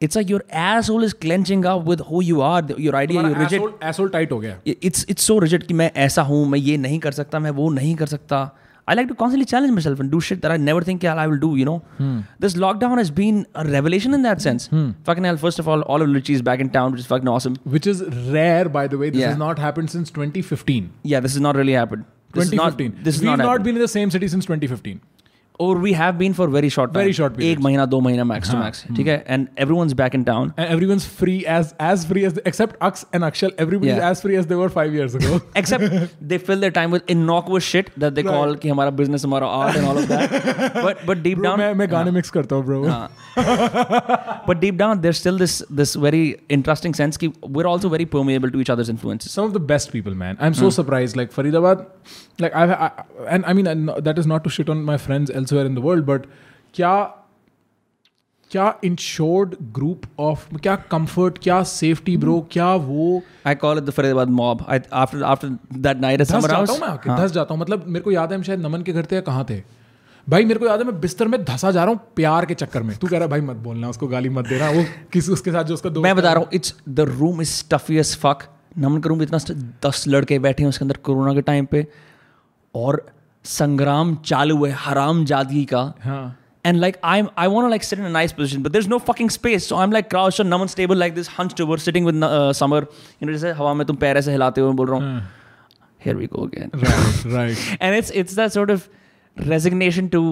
It's 0.00 0.16
like 0.16 0.30
your 0.30 0.44
asshole 0.90 1.04
is 1.04 1.14
clenching 1.20 1.64
up 1.64 1.88
with 1.88 2.00
who 2.00 2.22
you 2.22 2.40
are 2.40 2.74
your 2.80 2.96
idea 2.96 3.22
your 3.22 3.38
rigid 3.38 3.62
asshole 3.84 4.08
tight 4.08 4.32
हो 4.32 4.38
गया। 4.38 4.56
इट्स 4.66 5.06
इट्स 5.08 5.26
सो 5.26 5.38
रिजेक्ट 5.38 5.66
कि 5.66 5.74
मैं 5.74 5.90
ऐसा 5.96 6.22
हूँ 6.22 6.44
मैं 6.48 6.58
ये 6.58 6.76
नहीं 6.76 6.98
कर 6.98 7.12
सकता 7.12 7.38
मैं 7.38 7.50
वो 7.50 7.68
नहीं 7.70 7.94
कर 7.94 8.06
सकता। 8.06 8.50
I 8.90 8.94
like 8.98 9.08
to 9.08 9.14
constantly 9.22 9.44
challenge 9.52 9.72
myself 9.78 10.00
and 10.02 10.10
do 10.10 10.20
shit 10.28 10.40
that 10.42 10.50
I 10.56 10.56
never 10.56 10.80
think 10.88 11.04
I 11.04 11.26
will 11.32 11.38
do, 11.46 11.50
you 11.60 11.64
know. 11.70 11.78
Hmm. 11.98 12.20
This 12.44 12.54
lockdown 12.64 12.98
has 13.02 13.10
been 13.22 13.40
a 13.54 13.64
revelation 13.76 14.14
in 14.18 14.22
that 14.28 14.40
sense. 14.48 14.66
Hmm. 14.74 14.90
Fucking 15.10 15.24
hell, 15.30 15.36
first 15.46 15.58
of 15.64 15.68
all, 15.68 15.82
all 15.94 16.00
of 16.06 16.08
Luchi 16.16 16.34
is 16.40 16.42
back 16.50 16.60
in 16.66 16.70
town, 16.78 16.92
which 16.92 17.00
is 17.06 17.10
fucking 17.14 17.28
awesome. 17.36 17.56
which 17.76 17.86
is 17.92 18.02
rare 18.36 18.68
by 18.78 18.86
the 18.94 18.98
way 19.02 19.10
this 19.10 19.20
Yeah. 19.24 19.28
has 19.34 19.38
not 19.46 19.58
happened 19.66 19.90
since 19.96 20.10
2015 20.20 20.90
Yeah, 21.14 21.20
this 21.26 21.34
has 21.40 21.40
not 21.48 21.56
really 21.62 21.76
happened. 21.82 22.04
This 22.34 22.46
is 22.48 22.52
not- 22.52 22.72
2015 22.78 23.04
this 23.04 23.18
we've 23.20 23.26
not 23.30 23.38
not 23.50 23.62
been 23.68 23.76
in 23.76 23.82
the 23.82 23.88
same 23.98 24.10
city 24.14 24.28
since 24.36 24.44
2015 24.50 25.00
or 25.64 25.74
we 25.84 25.92
have 25.98 26.18
been 26.18 26.34
for 26.38 26.46
very 26.54 26.68
short 26.74 26.90
time 26.94 27.02
Very 27.02 27.12
short 27.18 27.32
एक 27.32 27.38
periods. 27.38 27.62
महीना 27.64 27.84
दो 27.94 28.00
महीना 28.00 28.24
max 28.30 28.50
to 28.50 28.56
हाँ, 28.56 28.64
max 28.64 28.82
ठीक 28.96 29.06
है 29.12 29.16
and 29.36 29.48
everyone's 29.64 29.94
back 30.00 30.16
in 30.18 30.24
town 30.28 30.52
and 30.56 30.72
everyone's 30.76 31.06
free 31.20 31.36
as 31.54 31.72
as 31.86 32.04
free 32.10 32.24
as 32.28 32.38
except 32.50 32.76
Ux 32.88 33.04
and 33.18 33.26
Akshal 33.28 33.54
everybody's 33.64 33.96
Yeah. 33.96 34.10
as 34.10 34.22
free 34.26 34.36
as 34.42 34.46
they 34.52 34.58
were 34.60 34.68
five 34.76 34.94
years 34.98 35.16
ago 35.20 35.40
except 35.62 36.14
they 36.32 36.38
fill 36.50 36.62
their 36.66 36.74
time 36.78 36.94
with 36.96 37.10
innocuous 37.16 37.70
shit 37.70 37.90
that 38.04 38.14
they 38.20 38.26
call 38.28 38.54
कि 38.64 38.70
हमारा 38.74 38.94
business 39.02 39.24
हमारा 39.28 39.48
art 39.62 39.80
and 39.82 39.90
all 39.92 39.98
of 40.04 40.08
that 40.14 40.36
but 40.78 41.02
but 41.10 41.22
deep 41.26 41.38
Bro, 41.42 41.48
down 41.48 41.58
मैं 41.64 41.72
मैं 41.82 41.90
गाने 41.96 42.10
mix 42.20 42.30
करता 42.38 42.56
हूँ 42.56 42.66
bro 42.70 42.80
हाँ. 42.88 44.46
but 44.46 44.60
deep 44.60 44.76
down 44.84 45.00
there's 45.06 45.18
still 45.24 45.36
this 45.44 45.56
this 45.82 45.94
very 46.06 46.22
interesting 46.58 46.94
sense 47.00 47.16
कि 47.24 47.32
we're 47.58 47.68
also 47.74 47.88
very 47.96 48.06
permeable 48.16 48.50
to 48.56 48.60
each 48.64 48.70
other's 48.76 48.88
influences 48.94 49.32
some 49.38 49.50
of 49.50 49.52
the 49.58 49.64
best 49.74 49.92
people 49.96 50.14
man 50.24 50.36
i'm 50.48 50.54
so 50.62 50.70
surprised 50.78 51.16
like 51.22 51.32
faridabad 51.38 51.84
like 52.46 52.54
i've 52.62 52.70
I, 52.86 52.90
and 53.36 53.46
i 53.52 53.52
mean 53.60 53.66
and 53.74 53.92
that 54.10 54.18
is 54.24 54.26
not 54.34 54.44
to 54.48 54.50
shit 54.58 54.72
on 54.76 54.82
my 54.90 54.96
friends 55.06 55.30
elsewhere 55.48 55.70
in 55.70 55.78
the 55.78 55.86
world 55.86 56.06
but 56.10 56.28
क्या 56.74 57.14
क्या 58.50 58.66
insured 58.84 59.54
group 59.72 60.02
of 60.18 60.44
क्या 60.56 60.74
comfort 60.90 61.38
क्या 61.42 61.62
safety 61.70 62.16
bro 62.16 62.40
क्या 62.52 62.74
वो 62.74 63.22
I 63.46 63.54
call 63.64 63.80
it 63.80 63.86
the 63.86 63.94
Faridabad 63.96 64.30
mob. 64.36 64.62
I, 64.68 64.78
after 65.00 65.24
after 65.32 65.50
that 65.86 66.00
night 66.04 66.22
at 66.24 66.30
धस 66.30 66.46
जाता 66.46 66.72
हूँ 66.72 66.78
मैं 66.80 66.88
आके 66.88 67.16
धस 67.16 67.32
जाता 67.32 67.54
हूँ। 67.54 67.60
मतलब 67.62 67.84
मेरे 67.86 68.00
को 68.04 68.12
याद 68.12 68.32
है 68.32 68.36
हम 68.38 68.42
शायद 68.42 68.60
नमन 68.60 68.82
के 68.82 68.92
घर 68.92 69.06
थे 69.10 69.16
या 69.16 69.20
कहाँ 69.26 69.44
थे? 69.50 69.62
भाई 70.26 70.44
मेरे 70.44 70.60
को 70.60 70.66
याद 70.66 70.78
है 70.80 70.86
मैं 70.86 71.00
बिस्तर 71.00 71.28
में 71.28 71.42
धसा 71.44 71.70
जा 71.70 71.84
रहा 71.84 71.92
हूँ 71.92 72.00
प्यार 72.16 72.46
के 72.46 72.54
चक्कर 72.54 72.82
में। 72.82 72.96
तू 72.96 73.06
कह 73.06 73.16
रहा 73.16 73.24
है 73.24 73.30
भाई 73.30 73.40
मत 73.40 73.56
बोलना 73.66 73.88
उसको 73.88 74.06
गाली 74.08 74.28
मत 74.28 74.48
देना 74.48 74.70
वो 74.70 74.84
किसी 75.12 75.32
उसके 75.32 75.52
साथ 75.52 75.64
जो 75.64 75.74
उसका 75.74 75.90
मैं 76.00 76.14
बता। 76.16 76.32
रहा 76.32 76.42
हूँ 76.42 76.48
it's 76.52 76.74
the 76.88 77.08
room 77.10 77.40
is 77.42 77.50
stuffy 77.50 77.98
as 77.98 78.16
fuck 78.22 78.48
Naman 78.78 79.00
का 79.00 79.08
रूम 79.08 79.22
इतना 79.22 79.38
दस 79.86 80.04
लड़के 80.08 80.38
बैठे 80.38 80.62
हैं 80.62 80.68
उसके 80.68 80.84
अंदर 80.84 80.96
कोरोना 81.04 81.34
के 81.34 81.42
टाइम 81.42 81.66
पे 81.66 81.86
और 82.74 83.04
संग्राम 83.44 84.14
चालू 84.24 84.64
है 84.64 84.72
हराम 84.86 85.24
जादगी 85.32 85.64
का 85.74 85.92
हाँ 86.04 86.34
And 86.68 86.80
like 86.82 86.96
I'm, 87.08 87.28
I 87.42 87.46
want 87.48 87.64
to 87.66 87.70
like 87.72 87.84
sit 87.88 87.98
in 88.00 88.04
a 88.04 88.10
nice 88.14 88.32
position, 88.38 88.62
but 88.62 88.72
there's 88.72 88.88
no 88.92 88.96
fucking 88.98 89.28
space. 89.34 89.66
So 89.66 89.76
I'm 89.82 89.92
like 89.96 90.08
crouched 90.14 90.40
on 90.40 90.48
Naman's 90.50 90.74
table 90.74 90.96
like 91.02 91.14
this, 91.18 91.28
hunched 91.36 91.60
over, 91.64 91.76
sitting 91.84 92.04
with 92.08 92.22
uh, 92.28 92.52
Summer. 92.58 92.80
You 93.20 93.26
know, 93.28 93.32
जैसे 93.32 93.52
हवा 93.60 93.72
में 93.74 93.86
तुम 93.86 93.96
पैर 94.02 94.16
ऐसे 94.18 94.32
हिलाते 94.32 94.60
हुए 94.60 94.72
बोल 94.80 94.88
रहा 94.90 94.98
हूँ. 94.98 95.22
Here 96.06 96.16
we 96.18 96.26
go 96.34 96.42
again. 96.48 96.74
Right 96.82 97.32
right 97.34 97.78
And 97.86 97.98
it's 98.00 98.10
it's 98.22 98.34
that 98.40 98.52
sort 98.56 98.70
of 98.74 98.88
resignation 99.52 100.10
to 100.16 100.22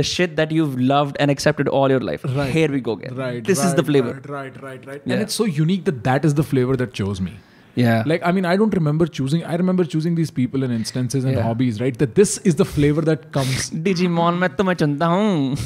the 0.00 0.02
shit 0.12 0.36
that 0.36 0.54
you've 0.58 0.78
loved 0.92 1.16
and 1.20 1.30
accepted 1.36 1.68
all 1.80 1.90
your 1.96 2.00
life. 2.10 2.24
Right. 2.38 2.52
Here 2.58 2.70
we 2.76 2.80
go 2.90 2.96
again. 3.00 3.16
right 3.22 3.44
This 3.50 3.58
right, 3.58 3.66
is 3.68 3.74
the 3.80 3.86
flavor. 3.90 4.14
right 4.14 4.30
right 4.38 4.62
right 4.68 4.86
right 4.92 5.02
Yeah. 5.04 5.14
and 5.18 5.26
it's 5.28 5.40
so 5.42 5.48
unique 5.58 5.84
that 5.90 6.02
that 6.10 6.24
is 6.30 6.38
the 6.42 6.46
flavor 6.54 6.76
that 6.84 6.94
chose 7.02 7.20
me 7.28 7.34
Yeah. 7.76 8.02
like 8.10 8.24
i 8.28 8.30
mean 8.34 8.44
i 8.48 8.50
don't 8.58 8.74
remember 8.78 9.06
choosing 9.18 9.40
i 9.52 9.54
remember 9.60 9.84
choosing 9.94 10.16
these 10.18 10.30
people 10.34 10.64
and 10.66 10.74
instances 10.74 11.24
and 11.24 11.36
Yeah. 11.36 11.46
hobbies 11.46 11.80
right 11.82 11.96
that 12.02 12.12
this 12.18 12.34
is 12.50 12.58
the 12.60 12.66
flavor 12.72 13.02
that 13.08 13.24
comes 13.36 13.64
Digimon 13.86 14.38
मैं 14.42 14.48
तुम्हें 14.56 14.74
चुनता 14.82 15.06
हूँ. 15.12 15.56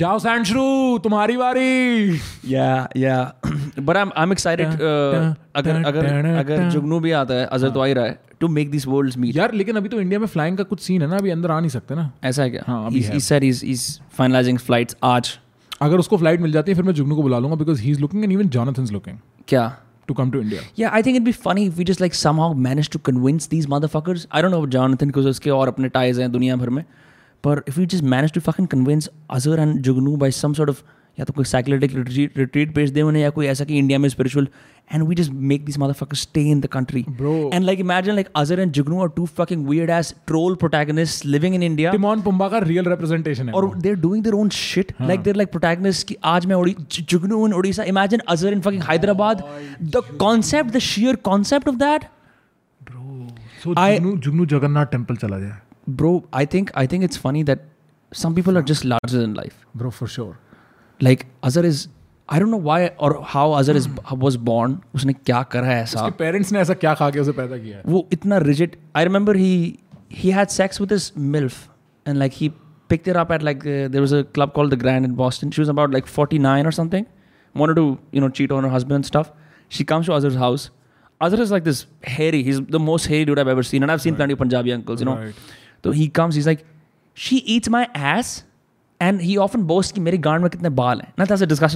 जाओ 0.00 0.18
सैंडश्रू 0.26 0.64
तुम्हारी 1.04 1.36
बारी 1.36 1.68
Yeah, 2.54 2.86
yeah. 3.04 3.30
But 3.90 4.00
I'm 4.02 4.12
I'm 4.24 4.34
excited. 4.36 4.74
Uh, 4.90 5.22
अगर 5.60 5.82
अगर 5.92 6.06
अगर. 6.38 6.68
जुगनू 6.70 7.00
भी 7.00 7.10
आता 7.20 7.34
है 7.34 7.46
अजर 7.58 7.70
तो 7.70 7.80
आ 7.80 7.86
ही 7.86 7.92
रहा 8.00 8.04
है 8.04 8.18
to 8.44 8.48
make 8.58 8.72
these 8.74 8.86
worlds 8.94 9.16
meet. 9.24 9.36
यार 9.36 9.52
लेकिन 9.54 9.76
अभी 9.76 9.88
तो 9.88 10.00
इंडिया 10.00 10.20
में 10.20 10.26
फ्लाइंग 10.34 10.56
का 10.58 10.64
कुछ 10.74 10.80
सीन 10.80 11.02
है 11.02 11.08
ना 11.10 11.16
अभी 11.16 11.30
अंदर 11.30 11.50
आ 11.50 11.58
नहीं 11.60 11.70
सकते 11.70 11.94
ना 11.94 12.10
ऐसा 12.24 12.42
है 12.42 12.50
क्या? 12.50 12.62
हाँ, 12.66 12.86
अभी 12.86 13.00
है। 13.00 13.14
he 13.14 13.22
said 13.28 13.48
he's 13.50 13.62
he's 13.70 13.86
finalizing 14.20 14.60
flights 14.68 14.96
आज. 15.14 15.36
अगर 15.82 15.98
उसको 15.98 16.16
फ़्लाइट 16.16 16.40
मिल 16.40 16.52
जाती 16.52 16.70
है 16.72 16.76
फिर 16.76 16.84
मैं 16.84 16.94
जुगनू 16.94 17.16
को 17.16 17.22
बुला 17.22 17.38
लूँगा 17.38 17.56
because 17.56 17.80
he 17.82 17.90
is 17.90 18.00
looking 18.00 18.22
and 18.24 18.32
even 18.32 18.48
Jonathan 18.58 18.86
looking 18.92 19.18
क्या? 19.48 19.64
To 20.07 20.13
come 20.13 20.31
to 20.31 20.41
India 20.41 20.61
Yeah, 20.81 20.95
I 20.97 21.01
think 21.05 21.19
it'd 21.19 21.27
be 21.27 21.35
funny 21.45 21.65
if 21.71 21.77
we 21.81 21.85
just 21.89 22.01
like 22.03 22.17
somehow 22.21 22.47
managed 22.67 22.91
to 22.95 22.99
convince 23.09 23.47
these 23.53 23.67
motherfuckers. 23.73 24.25
I 24.37 24.41
don't 24.41 24.53
know 24.55 24.61
about 24.63 24.73
Jonathan 24.77 25.11
because 25.13 25.29
उसके 25.29 25.49
और 25.49 25.67
अपने 25.67 25.89
ties 25.89 26.19
हैं 26.19 26.31
दुनिया 26.31 26.55
भर 26.55 26.69
में. 26.69 26.83
But 27.47 27.61
if 27.71 27.77
we 27.81 27.85
just 27.95 28.07
manage 28.15 28.33
to 28.33 28.43
fucking 28.47 28.67
convince 28.73 29.07
Azhar 29.37 29.59
and 29.65 29.79
Jugnu 29.87 30.17
by 30.23 30.29
some 30.39 30.55
sort 30.61 30.73
of 30.73 30.83
या 31.18 31.24
तो 31.24 31.32
कोई 31.32 31.44
साइकोलॉजिक 31.44 31.92
रिट्रीट 32.36 32.74
भेज 32.74 32.90
दे 32.90 33.02
उन्हें 33.02 33.22
या 33.22 33.30
कोई 33.30 33.46
ऐसा 33.46 33.64
कि 33.64 33.78
इंडिया 33.78 33.98
में 33.98 34.08
spiritual 34.08 34.48
and 34.90 35.02
we 35.02 35.14
just 35.14 35.32
make 35.50 35.64
this 35.64 35.78
mother 35.78 35.92
fuck 35.92 36.14
stay 36.14 36.42
in 36.50 36.60
the 36.60 36.66
country 36.72 37.00
and 37.00 37.64
like 37.64 37.80
imagine 37.80 38.14
like 38.14 38.28
Azhar 38.36 38.60
and 38.60 38.72
Jugnu 38.72 39.00
और 39.00 39.12
two 39.16 39.26
fucking 39.38 39.66
weird 39.68 39.90
ass 39.90 40.14
troll 40.26 40.54
protagonist 40.56 41.24
living 41.26 41.54
in 41.54 41.62
India 41.62 41.92
Timon 41.92 42.22
Pumbaa 42.22 42.48
का 42.48 42.58
real 42.64 42.88
representation 42.88 43.50
और 43.50 43.74
they 43.76 43.88
are 43.88 43.96
doing 44.00 44.24
their 44.24 44.34
own 44.34 44.48
shit 44.58 44.92
like 45.02 45.20
their 45.20 45.36
like 45.36 45.50
protagonist 45.50 46.08
की 46.08 46.16
आज 46.26 46.46
मैं 46.46 46.62
Jugnu 46.92 47.46
in 47.46 47.52
Orissa 47.54 47.84
imagine 47.94 48.20
Azhar 48.28 48.52
in 48.52 48.60
fucking 48.60 48.82
Hyderabad 48.82 49.42
the 49.82 50.02
concept 50.20 50.70
the 50.70 50.78
sheer 50.88 51.16
concept 51.24 51.68
of 51.68 51.76
that 51.76 52.04
Jugnu 53.64 54.46
Jagannath 54.46 54.86
temple 54.88 55.16
चला 55.16 55.38
जाए 55.38 55.58
bro 55.90 56.12
I 56.34 56.46
think 56.46 56.70
I 56.76 56.86
think 56.86 57.04
it's 57.04 57.18
funny 57.18 57.44
that 57.44 57.68
some 58.12 58.34
people 58.34 58.56
are 58.56 58.62
just 58.64 58.84
larger 58.84 59.22
in 59.22 59.34
life 59.36 59.64
bro 59.76 59.90
for 59.90 60.08
sure 60.08 60.45
Like 61.01 61.25
Azhar 61.43 61.65
is. 61.65 61.87
I 62.33 62.39
don't 62.39 62.51
know 62.51 62.57
why 62.65 62.91
or 62.97 63.21
how 63.29 63.53
Azhar 63.59 63.75
is 63.75 63.87
was 64.25 64.37
born. 64.49 64.75
उसने 64.95 65.13
क्या 65.13 65.41
करा 65.53 65.67
है 65.67 65.81
ऐसा? 65.83 65.99
उसके 66.01 66.17
parents 66.17 66.51
ने 66.51 66.59
ऐसा 66.59 66.73
क्या 66.83 66.93
खा 66.95 67.09
के 67.11 67.19
उसे 67.19 67.31
पैदा 67.39 67.57
किया 67.63 67.77
है 67.77 67.83
वो 67.85 68.07
इतना 68.13 68.39
rigid. 68.43 68.77
I 68.95 69.03
remember 69.07 69.33
he 69.33 69.79
he 70.09 70.31
had 70.37 70.51
sex 70.57 70.79
with 70.83 70.93
his 70.95 71.07
milf 71.33 71.57
and 72.05 72.19
like 72.19 72.37
he 72.41 72.51
picked 72.93 73.07
her 73.07 73.17
up 73.23 73.31
at 73.31 73.43
like 73.47 73.65
uh, 73.65 73.87
there 73.95 74.01
was 74.05 74.13
a 74.19 74.23
club 74.37 74.53
called 74.53 74.75
the 74.75 74.79
Grand 74.83 75.05
in 75.09 75.15
Boston. 75.15 75.51
She 75.51 75.61
was 75.61 75.69
about 75.73 75.91
like 75.91 76.07
49 76.07 76.65
or 76.65 76.71
something. 76.71 77.05
Wanted 77.55 77.75
to 77.81 77.99
you 78.11 78.21
know 78.21 78.29
cheat 78.29 78.51
on 78.51 78.63
her 78.63 78.69
husband 78.69 78.95
and 78.99 79.05
stuff. 79.05 79.31
She 79.69 79.83
comes 79.83 80.05
to 80.05 80.13
Azhar's 80.19 80.35
house. 80.35 80.69
Azhar 81.27 81.41
is 81.41 81.51
like 81.51 81.65
this 81.65 81.85
hairy. 82.03 82.43
He's 82.43 82.61
the 82.61 82.79
most 82.79 83.07
hairy 83.07 83.25
dude 83.25 83.39
I've 83.39 83.47
ever 83.55 83.63
seen, 83.63 83.83
and 83.83 83.91
I've 83.91 84.01
seen 84.01 84.15
plenty 84.15 84.33
of 84.33 84.39
Punjabi 84.39 84.71
uncles. 84.77 85.01
You 85.01 85.05
know. 85.05 85.17
Right. 85.17 85.35
So 85.83 85.91
he 85.91 86.07
comes. 86.07 86.35
He's 86.35 86.47
like, 86.47 86.65
she 87.13 87.37
eats 87.57 87.69
my 87.69 87.89
ass. 87.93 88.43
And 89.00 89.20
he 89.20 89.34
often 89.44 89.64
boasts 89.70 89.92
कि 89.92 90.00
मेरी 90.00 90.18
गांड 90.18 90.40
में 90.42 90.50
कितने 90.50 90.68
बाल 90.68 91.00
हैं. 91.00 91.12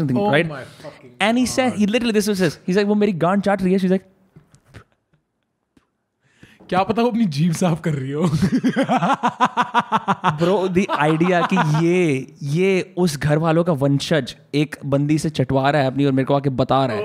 Thing, 0.09 0.21
Oh 0.21 0.31
right? 0.33 0.49
my 0.51 0.61
fucking 0.85 1.11
And 1.21 1.39
he 1.39 1.47
said, 1.55 1.75
he 1.81 1.87
literally 1.87 2.15
this 2.19 2.29
was 2.33 2.39
his. 2.45 2.59
He's 2.69 2.79
like, 2.79 2.87
वो 2.89 2.95
मेरी 2.95 3.13
गांड 3.13 3.43
चाट 3.43 3.63
रही 3.63 3.73
है. 3.73 3.79
She's 3.79 3.93
like, 3.93 4.07
क्या 6.71 6.83
पता 6.83 7.03
वो 7.03 7.09
अपनी 7.09 7.25
जीभ 7.27 7.53
साफ़ 7.53 7.81
कर 7.81 7.95
रही 7.95 8.11
हो? 8.11 8.23
ब्रो 10.39 10.69
द 10.69 10.85
आइडिया 10.97 11.41
कि 11.53 11.57
ये 11.87 12.27
ये 12.51 12.95
उस 12.97 13.17
घर 13.19 13.39
वालों 13.39 13.65
का 13.65 13.73
वंशज 13.73 14.35
एक 14.55 14.77
बंदी 14.87 15.17
से 15.19 15.31
चटवा 15.31 15.71
रहा 15.71 15.83
है 15.83 15.89
अपनी 15.89 16.05
और 16.05 16.13
मेरे 16.13 16.27
को 16.27 16.35
आके 16.35 16.51
बता 16.61 16.85
रहा 16.87 16.97
है। 16.97 17.03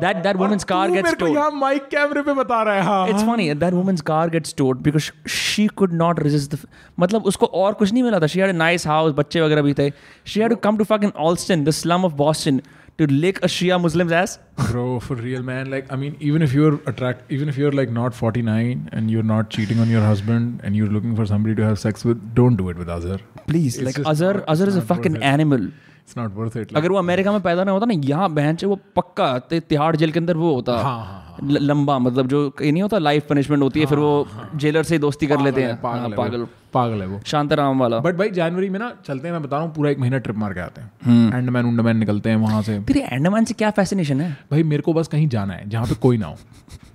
That 0.00 0.16
that 0.16 0.36
woman's 0.36 0.64
car 0.64 0.90
gets 0.90 1.14
को 1.14 1.26
टोल्ड 1.26 1.54
माइक 1.54 1.88
कैमरे 1.90 2.22
पे 2.22 2.34
बता 2.34 2.62
रहा 2.62 2.74
है 2.74 2.82
हाँ 2.82 3.08
it's 3.08 3.22
funny 3.22 3.52
that 3.54 3.74
woman's 3.74 4.00
car 4.12 4.30
gets 4.30 4.54
told 4.58 4.80
because 4.80 5.10
she 5.30 5.66
could 5.66 5.92
not 5.94 6.20
resist 6.20 6.56
मतलब 7.00 7.24
उसको 7.24 7.46
और 7.46 7.72
कुछ 7.72 7.92
नहीं 7.92 8.02
मिला 8.02 8.20
था। 8.20 8.26
She 8.26 8.40
had 8.40 8.48
a 8.48 8.58
nice 8.58 8.86
house 8.86 9.14
बच्चे 9.18 9.40
वगैरह 9.40 9.62
भी 9.62 9.74
थे। 9.74 9.90
She 10.26 10.40
had 10.40 10.50
to 10.50 10.56
come 10.56 10.78
to 10.78 10.84
fucking 10.84 11.12
Allston 11.18 11.64
the 11.64 11.70
slum 11.80 12.04
of 12.04 12.12
Boston 12.22 12.60
to 13.00 13.06
lick 13.06 13.38
a 13.38 13.48
Shia 13.48 13.80
Muslim's 13.80 14.12
ass? 14.12 14.38
Bro, 14.70 15.00
for 15.00 15.14
real, 15.14 15.42
man. 15.42 15.70
Like, 15.70 15.90
I 15.90 15.96
mean, 15.96 16.16
even 16.20 16.42
if 16.42 16.52
you're 16.52 16.74
attract, 16.86 17.30
even 17.32 17.48
if 17.48 17.56
you're 17.56 17.72
like 17.72 17.90
not 17.90 18.14
49 18.14 18.90
and 18.92 19.10
you're 19.10 19.22
not 19.22 19.48
cheating 19.48 19.78
on 19.80 19.88
your 19.88 20.02
husband 20.02 20.60
and 20.62 20.76
you're 20.76 20.88
looking 20.96 21.16
for 21.16 21.24
somebody 21.24 21.54
to 21.54 21.62
have 21.64 21.78
sex 21.78 22.04
with, 22.04 22.34
don't 22.34 22.56
do 22.56 22.68
it 22.68 22.76
with 22.76 22.88
Azhar. 22.88 23.18
Please, 23.46 23.78
it's 23.78 23.86
like 23.86 24.06
Azhar, 24.06 24.34
not, 24.34 24.44
Azhar 24.48 24.68
is 24.68 24.76
a 24.76 24.82
fucking 24.82 25.22
animal. 25.22 25.70
Not 26.14 26.28
worth 26.28 26.52
it. 26.52 26.62
Like, 26.62 26.76
अगर 26.76 26.90
वो 26.92 26.98
America 26.98 27.32
में 27.32 27.40
पैदा 27.40 27.64
नहीं 27.64 27.72
होता 27.72 27.86
ना 27.86 27.94
यहाँ 27.96 28.30
बहन 28.30 28.56
वो 28.64 28.78
पक्का 28.96 29.38
तिहाड़ 29.38 29.96
जेल 29.96 30.12
के 30.12 30.18
अंदर 30.18 30.36
वो 30.36 30.54
होता। 30.54 30.72
हाँ, 30.72 30.82
हाँ, 30.82 31.36
ल- 31.44 31.58
लंबा 31.60 31.98
मतलब 31.98 32.26
जो 32.26 32.54
ये 32.62 32.72
नहीं 32.72 32.82
होता 32.82 32.98
लाइफ 32.98 33.26
पनिशमेंट 33.30 33.62
होती 33.62 33.80
है 33.80 33.86
फिर 33.86 33.98
वो 33.98 34.28
जेलर 34.56 34.82
से 34.82 34.98
दोस्ती 34.98 35.26
कर 35.26 35.40
लेते 35.40 35.62
हैं। 35.62 35.80
पागल 35.80 35.98
हाँ, 36.00 36.08
है 36.08 36.16
पागल। 36.16 36.46
पागल 36.74 37.00
है 37.00 37.06
वो। 37.06 37.20
शांताराम 37.26 37.78
वाला। 37.80 37.98
बट 37.98 38.14
भाई 38.14 38.30
जनवरी 38.30 38.70
में 38.70 38.78
ना 38.78 38.92
चलते 39.06 39.28
हैं 39.28 39.32
मैं 39.32 39.42
बता 39.42 39.56
रहा 39.56 39.66
हूँ 39.66 39.74
पूरा 39.74 39.90
एक 39.90 39.98
महीना 39.98 40.18
ट्रिप 40.18 40.36
मार 40.36 40.52
के 40.52 40.60
आते 40.60 40.80
हम्म। 40.80 41.26
हैं 41.26 41.32
अंडमान 41.32 41.66
उंडमान 41.66 41.96
निकलते 41.96 42.30
हैं 42.30 42.36
वहाँ 42.36 42.62
से। 42.62 42.78
तेरे 42.80 43.00
एंडमैन 43.00 43.44
से 43.44 43.54
क्या 43.54 43.70
फैसिनेशन 43.70 44.20
है? 44.20 44.36
भाई 44.50 44.62
मेरे 44.62 44.82
को 44.82 44.92
बस 44.92 45.08
कहीं 45.08 45.28
जाना 45.28 45.54
है 45.54 45.68
जहाँ 45.68 45.86
पे 45.86 45.94
कोई 45.94 46.18
ना 46.18 46.26
हो। 46.26 46.36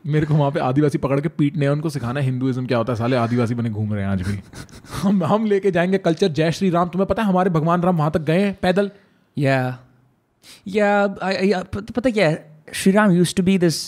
मेरे 0.05 0.25
को 0.25 0.33
वहाँ 0.33 0.51
पे 0.51 0.59
आदिवासी 0.59 0.97
पकड़ 0.97 1.19
के 1.19 1.29
पीटने 1.29 1.65
हैं 1.65 1.71
उनको 1.71 1.89
सिखाना 1.89 2.19
है 2.19 2.25
हिंदुइज्म 2.25 2.65
क्या 2.65 2.77
होता 2.77 2.93
है 2.93 2.99
साले 2.99 3.15
आदिवासी 3.15 3.55
बने 3.55 3.69
घूम 3.69 3.93
रहे 3.93 4.03
हैं 4.03 4.09
आज 4.09 4.21
भी। 4.21 4.39
हम 5.01 5.23
हम 5.23 5.45
लेके 5.45 5.71
जाएँगे 5.71 5.97
कल्चर 5.97 6.27
जय 6.27 6.51
श्री 6.51 6.69
राम। 6.69 6.87
तुम्हें 6.89 7.07
पता 7.07 7.23
है 7.23 7.29
हमारे 7.29 7.49
भगवान 7.49 7.81
राम 7.81 7.97
वहाँ 7.97 8.11
तक 8.11 8.21
गए 8.21 8.39
हैं 8.39 8.57
पैदल। 8.61 8.91
या 9.36 9.58
या 10.66 11.06
पता 11.74 12.10
क्या 12.10 12.28
है 12.28 12.48
Shri 12.74 12.92
Ram 12.92 13.10
used 13.10 13.34
to 13.34 13.42
be 13.42 13.56
this 13.58 13.82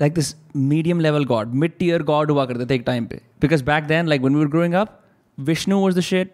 like 0.00 0.14
this 0.14 0.34
medium 0.56 1.00
level 1.00 1.24
god 1.24 1.54
mid 1.54 1.72
tier 1.78 2.02
god 2.02 2.30
हुआ 2.30 2.44
करते 2.46 2.66
थे 2.66 2.74
एक 2.74 2.82
टाइम 2.86 3.06
पे 3.06 3.20
because 3.40 3.62
back 3.62 3.84
then 3.84 4.08
like 4.08 4.22
when 4.22 4.34
we 4.34 4.40
were 4.40 4.50
growing 4.50 4.74
up 4.74 5.00
Vishnu 5.38 5.78
was 5.78 5.98
the 5.98 6.00
shit 6.00 6.32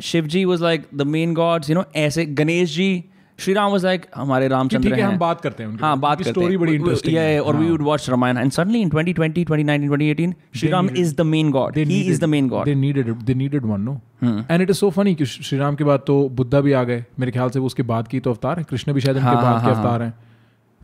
Shiv 0.00 0.26
ji 0.26 0.44
was 0.44 0.62
like 0.62 0.86
the 0.94 1.02
main 1.06 1.34
gods 1.34 1.70
you 1.70 1.76
know 1.76 1.84
ऐसे 1.96 2.24
Ganesh 2.40 2.74
ji 2.74 3.04
Shri 3.39 3.53
Ram 3.53 3.71
was 3.71 3.85
like 3.85 4.05
हमारे 4.15 4.47
रामचंद्र 4.47 4.93
हैं 4.93 5.03
हम 5.03 5.17
बात 5.17 5.41
करते 5.41 5.63
हैं 5.63 5.77
हाँ 5.79 5.97
बात 5.99 6.21
स्टोरी 6.23 6.57
बड़ी 6.57 6.73
इंटरेस्टिंग 6.75 7.17
है। 7.17 7.39
और 7.41 7.55
we 7.55 7.69
would 7.69 7.81
watch 7.81 8.09
Ramayana 8.09 8.37
and 8.37 8.51
suddenly 8.51 8.81
in 8.81 8.89
2020 8.89 9.45
2019 9.45 9.87
2018 9.89 10.33
Shri 10.55 10.69
Ram 10.69 10.89
is 10.89 11.15
the 11.15 11.21
main 11.21 11.51
god 11.51 11.77
he 11.77 12.01
is 12.01 12.21
the 12.21 12.25
main 12.25 12.47
god 12.49 12.65
they 12.65 12.75
needed 12.75 13.11
they 13.21 13.33
needed 13.33 13.65
one 13.65 13.81
no 13.81 13.99
and 14.23 14.61
it 14.61 14.69
is 14.69 14.77
so 14.77 14.89
funny 14.89 15.15
कि 15.15 15.25
श्री 15.25 15.59
राम 15.59 15.75
के 15.75 15.83
बाद 15.83 16.03
तो 16.07 16.17
बुद्धा 16.29 16.61
भी 16.61 16.71
आ 16.71 16.83
गए। 16.83 17.03
मेरे 17.19 17.31
ख्याल 17.31 17.49
से 17.49 17.59
वो 17.59 17.65
उसके 17.65 17.83
बाद 17.83 18.07
की 18.07 18.19
तो 18.19 18.29
अवतार 18.29 18.59
है। 18.59 18.65
कृष्ण 18.69 18.93
भी 18.93 19.01
शायद 19.01 19.17
उनके 19.17 19.35
बाद 19.35 19.65
के 19.65 19.71
अवतार 19.71 20.01
हैं। 20.01 20.13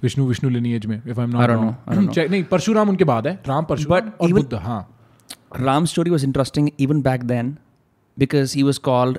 विष्णु 0.04 0.26
विष्णु 0.26 0.50
लिनिएज 0.50 0.86
में 0.86 1.02
if 1.08 1.20
I 1.20 1.26
am 1.26 1.32
not 1.32 1.50
wrong 1.50 2.20
नहीं 2.22 2.44
परशुराम 2.44 2.90
उनके 2.90 3.04
बाद 3.04 3.28
है। 3.28 3.34
राम 3.48 3.66
परशुराम 3.66 4.12
और 4.22 4.34
बुद्ध 4.34 4.54
हाँ। 4.54 4.82
Ram 5.60 5.86
story 5.86 6.10
was 6.10 6.24
interesting 6.24 6.70
even 6.80 7.02
back 7.02 7.24
then 7.24 7.56
because 8.18 8.56
he 8.58 8.64
was 8.64 8.78
called 8.78 9.18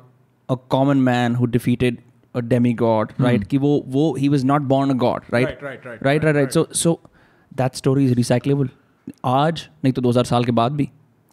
a 0.48 0.54
common 0.68 0.96
man 1.02 1.34
who 1.34 1.46
defeated 1.46 1.98
a 2.33 2.41
demigod, 2.41 3.13
right? 3.25 3.43
कि 3.51 3.57
वो 3.57 3.73
वो 3.97 4.05
he 4.23 4.29
was 4.35 4.43
not 4.51 4.67
born 4.73 4.89
a 4.93 4.97
god, 5.05 5.23
right? 5.35 5.45
Right, 5.49 5.63
right, 5.67 5.85
right, 5.89 6.01
right, 6.07 6.23
right, 6.27 6.35
right. 6.41 6.57
So 6.57 6.65
so 6.83 6.93
that 7.61 7.81
story 7.81 8.05
is 8.09 8.13
recyclable. 8.21 8.69
आज 9.25 9.67
नहीं 9.83 9.93
तो 9.93 10.01
2000 10.01 10.25
साल 10.25 10.45
के 10.45 10.51
बाद 10.59 10.71
भी, 10.71 10.89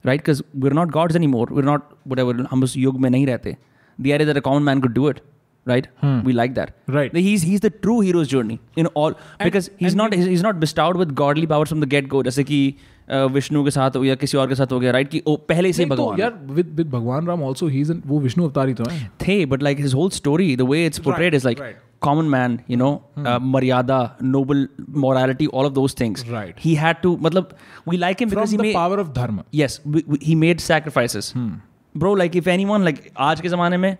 right? 0.06 0.22
Because 0.24 0.42
we're 0.64 0.76
not 0.78 0.90
gods 0.96 1.16
anymore. 1.16 1.46
We're 1.50 1.68
not 1.72 1.90
whatever. 2.12 2.34
हम 2.50 2.62
उस 2.64 2.76
युग 2.76 3.00
में 3.00 3.10
नहीं 3.10 3.26
रहते. 3.26 3.56
The 3.98 4.12
idea 4.14 4.26
that 4.32 4.36
a 4.36 4.44
common 4.48 4.64
man 4.64 4.80
could 4.86 4.94
do 4.98 5.08
it, 5.12 5.20
right? 5.66 5.86
We 6.28 6.32
like 6.32 6.54
that. 6.54 6.70
Right. 6.98 7.16
He's 7.26 7.42
he's 7.50 7.60
the 7.60 7.70
true 7.86 7.96
hero's 8.08 8.28
journey 8.28 8.58
in 8.82 8.86
all 9.02 9.16
because 9.44 9.68
he's 9.82 9.92
and 9.92 10.02
not 10.02 10.14
he's, 10.14 10.26
he's 10.26 10.42
not 10.42 10.60
bestowed 10.60 10.96
with 10.96 11.14
godly 11.22 11.46
powers 11.46 11.68
from 11.74 11.80
the 11.80 11.90
get 11.96 12.08
go 12.14 12.22
जैसे 12.22 12.44
कि 12.44 12.60
अ, 12.72 12.95
विष्णु 13.09 13.63
के 13.63 13.71
साथ 13.71 13.91
या 14.03 14.15
किसी 14.15 14.37
और 14.37 14.47
के 14.47 14.55
साथ 14.55 14.71
हो 14.71 14.79
गया 14.79 14.91
राइट 14.91 15.09
कि 15.09 15.21
ओ, 15.27 15.35
पहले 15.35 15.73
से 15.73 15.85
तो 15.85 16.11
भगवान। 16.83 17.27
राम 17.27 17.43
आल्सो 17.43 17.67
ही 17.67 17.83
वो 17.83 18.19
विष्णु 18.19 18.43
अवतार 18.43 18.71
तो 18.71 18.83
है। 18.89 19.11
थे 19.21 19.45
but 19.45 19.63
like 19.63 19.79
his 19.79 19.93
whole 19.93 20.09
story 20.09 20.55
the 20.55 20.61
way 20.61 20.85
it's 20.85 20.99
portrayed 20.99 21.33
is 21.33 21.45
like 21.45 21.75
common 22.01 22.25
man 22.25 22.59
you 22.69 22.77
know 22.77 22.89
मर्यादा 23.41 24.17
noble 24.23 24.67
morality 24.89 25.45
all 25.45 25.65
of 25.65 25.73
those 25.73 25.95
things 25.99 26.29
right 26.29 26.55
he 26.59 26.73
had 26.75 26.97
to 27.03 27.17
मतलब 27.21 27.55
we 27.89 27.97
like 27.97 28.17
him 28.19 28.29
because 28.29 28.57
power 28.73 28.99
of 28.99 29.07
dharma 29.07 29.39
yes 29.55 29.81
he 30.23 30.35
made 30.35 30.59
sacrifices 30.59 31.33
bro 31.37 32.15
like 32.15 32.35
if 32.35 32.49
anyone 32.49 32.83
like 32.83 33.09
आज 33.17 33.41
के 33.41 33.49
जमाने 33.49 33.77
में 33.77 33.97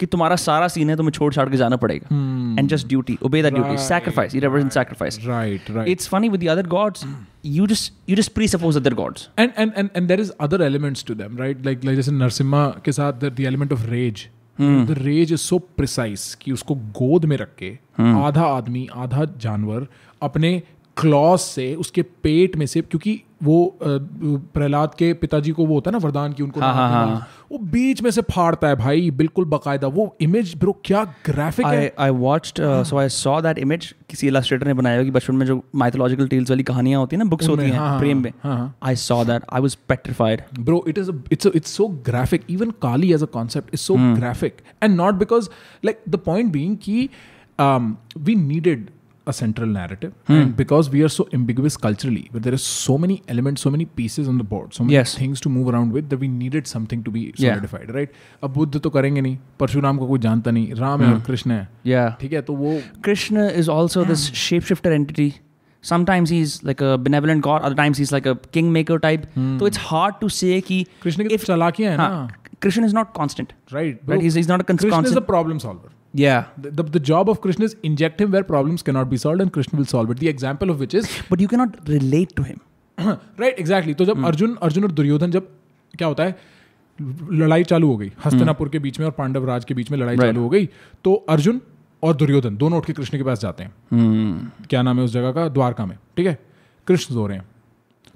कि 0.00 0.06
तुम्हारा 0.06 0.36
सारा 0.36 0.68
scene 0.68 0.90
है 0.90 0.96
तुम्हें 0.96 1.12
छोड़ 1.12 1.32
छाड़ 1.34 1.48
के 1.48 1.56
जाना 1.56 1.76
पड़ेगा। 1.76 2.16
And 2.58 2.68
just 2.68 2.88
duty 2.88 3.18
obey 3.22 3.42
duty 3.42 3.76
sacrifice 3.78 5.18
right 5.24 5.70
right 5.70 5.88
it's 5.88 6.08
funny 6.08 6.28
with 6.28 6.44
the 6.44 6.48
other 6.48 6.66
gods 6.66 7.04
you 7.46 7.66
just 7.66 7.92
you 8.10 8.16
just 8.16 8.32
presuppose 8.48 8.78
other 8.78 8.94
gods 8.94 9.28
and 9.38 9.52
and 9.58 9.72
and 9.76 9.90
and 9.96 10.08
there 10.08 10.20
is 10.20 10.32
other 10.40 10.62
elements 10.62 11.04
to 11.04 11.14
them 11.14 11.38
right 11.38 11.64
like 11.64 11.84
like 11.84 11.96
जैसे 11.96 12.12
नरसिम्हा 12.12 12.66
के 12.84 12.92
साथ 12.92 13.12
the 13.24 13.40
element 13.40 13.72
of 13.72 13.86
rage 13.86 14.28
the 14.60 14.94
rage 14.98 15.32
is 15.32 15.40
so 15.40 15.58
precise 15.58 16.34
कि 16.42 16.52
उसको 16.52 16.74
गोद 16.74 17.24
में 17.24 17.36
रख 17.36 17.54
के 17.58 17.70
आधा 18.00 18.44
आदमी 18.46 18.88
आधा 18.96 19.24
जानवर 19.38 19.86
अपने 20.22 20.50
क्लॉस 21.00 21.42
से 21.42 21.74
उसके 21.74 22.02
पेट 22.02 22.56
में 22.56 22.66
से 22.66 22.80
क्योंकि 22.80 23.22
वो 23.42 23.78
प्रहलाद 23.82 24.94
के 24.98 25.12
पिताजी 25.12 25.50
को 25.50 25.66
वो 25.66 25.74
होता 25.74 25.90
है 25.90 25.92
ना 25.92 25.98
वरदान 25.98 26.32
की 26.32 26.42
उनको 26.42 26.60
हाँ, 26.60 26.74
मारने 26.74 27.12
हाँ, 27.12 27.28
वो 27.52 27.58
बीच 27.58 28.02
में 28.02 28.10
से 28.10 28.22
फाड़ता 28.22 28.68
है 28.68 28.76
भाई 28.76 29.10
बिल्कुल 29.10 29.44
बकायदा। 29.44 29.86
वो 29.86 30.16
इमेज 30.20 30.54
ब्रो 30.58 30.76
क्या 30.84 31.14
ग्राफिक 31.26 31.66
है। 31.66 31.94
I, 31.98 32.08
I 32.08 32.10
watched 32.10 32.60
uh, 32.60 32.84
so 32.84 32.98
I 32.98 33.06
saw 33.08 33.40
that 33.40 33.58
image 33.66 33.84
किसी 34.10 34.26
इलस्ट्रेटर 34.26 34.66
ने 34.66 34.74
बनाया 34.74 35.04
कि 35.04 35.10
बचपन 35.10 35.34
में 35.34 35.46
जो 35.46 35.64
माइथोलॉजिकल 35.74 36.28
टेल्स 36.28 36.50
वाली 36.50 36.62
कहानियाँ 36.62 37.00
होती 37.00 37.16
है 37.16 37.18
ना 37.18 37.30
बुक्स 37.30 37.48
होती 37.48 37.64
हैं 37.64 37.78
हाँ, 37.78 37.88
हाँ, 37.88 37.98
प्रेम 37.98 38.22
में 38.22 38.32
हाँ, 38.42 38.56
हाँ। 38.56 38.94
I 38.94 38.94
saw 38.94 39.24
that 39.24 39.42
I 39.58 39.60
was 39.60 39.76
petrified 39.92 40.42
bro 40.58 40.82
it 40.84 40.98
is 40.98 41.08
a, 41.08 41.14
it's 41.30 41.46
a, 41.46 41.50
it's 41.50 41.70
so 41.70 41.88
graphic 41.88 42.42
even 42.48 42.72
kali 42.72 43.14
as 43.14 43.22
a 43.22 43.26
concept 43.26 43.74
is 43.74 43.80
so 43.80 43.94
graphic 43.96 44.52
and 44.82 44.96
not 44.96 45.18
because 45.18 45.50
like 45.82 46.00
the 46.06 46.18
point 46.18 46.52
being 49.27 49.31
ki 49.31 49.45
um, 49.45 49.47
we 49.47 49.63
needed 49.63 49.63
a 49.63 49.63
central 49.63 49.67
narrative 49.67 50.11
and 50.27 50.55
because 50.57 50.89
we 50.89 51.01
are 51.01 51.09
so 51.09 51.25
ambiguous 51.31 51.77
culturally 51.77 52.27
where 52.31 52.41
there 52.41 52.53
is 52.53 52.61
so 52.61 52.97
many 52.97 53.21
elements 53.27 53.61
so 53.61 53.71
many 53.71 53.85
pieces 53.85 54.27
on 54.27 54.37
the 54.37 54.43
board 54.43 54.73
so 54.73 54.83
many 54.83 54.93
Yes. 54.93 55.17
things 55.17 55.39
to 55.41 55.49
move 55.49 55.69
around 55.73 55.91
with 55.91 56.09
that 56.09 56.19
we 56.19 56.27
needed 56.27 56.67
something 56.67 57.03
to 57.03 57.11
be 57.11 57.21
Yeah. 57.21 57.55
solidified 57.55 57.93
right 57.95 58.09
अब 58.43 58.53
बुद्ध 58.53 58.79
तो 58.79 58.89
करेंगे 58.89 59.21
नहीं 59.21 59.37
परशुराम 59.59 59.97
को 59.97 60.07
कोई 60.07 60.19
जानता 60.19 60.51
नहीं 60.51 60.73
राम 60.75 61.01
है 61.01 61.13
और 61.13 61.19
कृष्ण 61.19 61.51
है 61.51 61.69
yeah 61.87 62.19
ठीक 62.21 62.33
है 62.33 62.41
तो 62.41 62.53
वो 62.55 62.81
Krishna 63.09 63.47
is 63.63 63.69
also 63.77 64.05
this 64.11 64.29
shapeshifter 64.45 64.93
entity 64.99 65.31
sometimes 65.81 66.29
he's 66.29 66.63
like 66.71 66.81
a 66.81 66.97
benevolent 66.97 67.41
god 67.41 67.61
other 67.61 67.75
times 67.75 67.97
he's 67.97 68.11
like 68.11 68.25
a 68.25 68.35
kingmaker 68.57 68.99
type 68.99 69.25
so 69.39 69.65
it's 69.71 69.77
hard 69.77 70.21
to 70.21 70.29
say 70.29 70.61
कि 70.67 70.85
कृष्ण 71.03 71.27
की 71.27 71.35
if 71.35 71.41
तो 71.41 71.47
चालाकियां 71.47 71.91
है 71.91 71.97
ना 71.97 72.07
हाँ, 72.07 72.29
Krishna 72.65 72.85
is 72.85 72.93
not 72.99 73.09
constant 73.17 73.49
right 73.73 73.97
right 74.07 74.21
he's, 74.21 74.35
he's 74.41 74.47
not 74.53 74.61
a 74.61 74.63
cons- 74.63 74.81
Krishna 74.81 74.89
is 74.89 74.95
constant 74.95 75.23
a 75.23 75.27
problem 75.33 75.59
solver 75.59 75.91
yeah. 76.14 76.44
The, 76.56 76.70
the, 76.70 76.82
the 76.82 77.00
job 77.00 77.28
of 77.28 77.40
Krishna 77.40 77.64
is 77.64 77.76
inject 77.82 78.20
him 78.20 78.30
where 78.30 78.44
problems 78.44 78.82
cannot 78.82 79.10
be 79.10 79.16
solved 79.16 79.40
and 79.40 79.52
Krishna 79.52 79.78
will 79.78 79.90
solve 79.94 80.10
it. 80.10 80.18
The 80.18 80.28
example 80.28 80.70
of 80.70 80.80
which 80.80 80.94
is 81.00 81.08
but 81.30 81.40
you 81.40 81.48
cannot 81.48 81.70
relate 81.88 82.36
to 82.36 82.42
him. 82.42 82.60
Right 83.40 83.54
exactly 83.58 83.94
तो 83.94 84.04
जब 84.04 84.26
अर्जुन 84.26 84.58
अर्जुन 84.62 84.84
और 84.84 84.90
दुर्योधन 84.90 85.30
जब 85.30 85.48
क्या 85.98 86.08
होता 86.08 86.24
है 86.24 86.38
लड़ाई 87.32 87.64
चालू 87.64 87.88
हो 87.88 87.96
गई 87.96 88.12
हस्तिनापुर 88.24 88.68
के 88.68 88.78
बीच 88.78 88.98
में 88.98 89.06
और 89.06 89.12
पांडव 89.12 89.46
राज 89.46 89.64
के 89.64 89.74
बीच 89.74 89.90
में 89.90 89.98
लड़ाई 89.98 90.16
Right. 90.16 90.28
चालू 90.28 90.42
हो 90.42 90.48
गई 90.48 90.68
तो 91.04 91.14
अर्जुन 91.14 91.60
और 92.02 92.16
दुर्योधन 92.16 92.56
दोनों 92.56 92.78
उठ 92.78 92.86
के 92.86 92.92
कृष्ण 92.92 93.18
के 93.18 93.24
पास 93.24 93.40
जाते 93.40 93.64
हैं। 93.64 93.70
Hmm. 93.70 94.66
क्या 94.66 94.82
नाम 94.82 94.98
है 94.98 95.04
उस 95.04 95.12
जगह 95.12 95.32
का? 95.32 95.48
द्वारका 95.48 95.86
में। 95.86 95.98
ठीक 96.16 96.26
है? 96.26 96.38
कृष्ण 96.86 97.14
सो 97.14 97.26
रहे 97.26 97.38
हैं। 97.38 97.48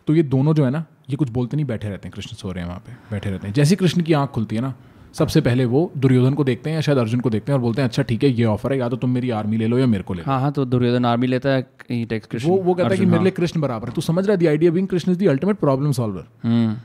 तो 0.06 0.14
ये 0.14 0.22
दोनों 0.22 0.54
जो 0.54 0.64
है 0.64 0.70
ना 0.70 0.84
ये 1.10 1.16
कुछ 1.16 1.30
बोलते 1.30 1.56
नहीं 1.56 1.66
बैठे 1.66 1.88
रहते 1.88 2.08
हैं। 2.08 2.12
कृष्ण 2.14 2.36
सो 2.36 2.52
रहे 2.52 2.60
हैं 2.60 2.68
वहाँ 2.68 2.82
पे 2.86 2.92
बैठे 2.92 3.30
रहते 3.30 3.46
हैं। 3.46 3.54
जैसे 3.54 3.76
कृष्ण 3.76 4.02
की 4.02 4.12
आँख 4.12 4.30
खुलती 4.30 4.56
है 4.56 4.62
ना 4.62 4.74
सबसे 5.14 5.40
पहले 5.40 5.64
वो 5.64 5.80
दुर्योधन 5.96 6.34
को 6.34 6.44
देखते 6.44 6.70
हैं 6.70 6.74
या 6.74 6.80
शायद 6.80 6.98
अर्जुन 6.98 7.20
को 7.20 7.30
देखते 7.30 7.52
हैं 7.52 7.56
और 7.56 7.62
बोलते 7.62 7.82
हैं 7.82 7.88
अच्छा 7.88 8.02
ठीक 8.02 8.22
है 8.24 8.30
ये 8.30 8.44
ऑफ़र 8.44 8.72
है 8.72 8.78
या 8.78 8.88
तो 8.88 8.96
तुम 8.96 9.10
मेरी 9.10 9.30
आर्मी 9.30 9.56
ले 9.56 9.66
लो 9.66 9.78
या 9.78 9.86
मेरे 9.86 10.02
को 10.02 10.14
ले 10.14 10.22
लो. 10.22 10.30
हाँ 10.30 10.40
हाँ 10.40 10.52
तो 10.52 10.64
दुर्योधन 10.64 11.04
आर्मी 11.04 11.26
लेता 11.26 11.48
है 11.48 11.60
वो 11.90 12.56
वो 12.56 12.74
कहता 12.74 12.88
है 12.88 12.96
कि 12.96 13.06
मेरे। 13.06 13.22
लिए 13.22 13.32
कृष्ण 13.32 13.60
बराबर 13.60 13.88
है। 13.88 13.94
तू 13.94 14.00
समझ 14.00 14.24
रहा 14.26 14.32
है 14.32 14.38
the 14.38 14.46
idea 14.46 14.70
being 14.70 14.88
Krishna 14.88 15.12
is 15.12 15.18
the 15.18 15.28
ultimate 15.28 15.56
problem 15.56 15.92
solver 15.92 16.24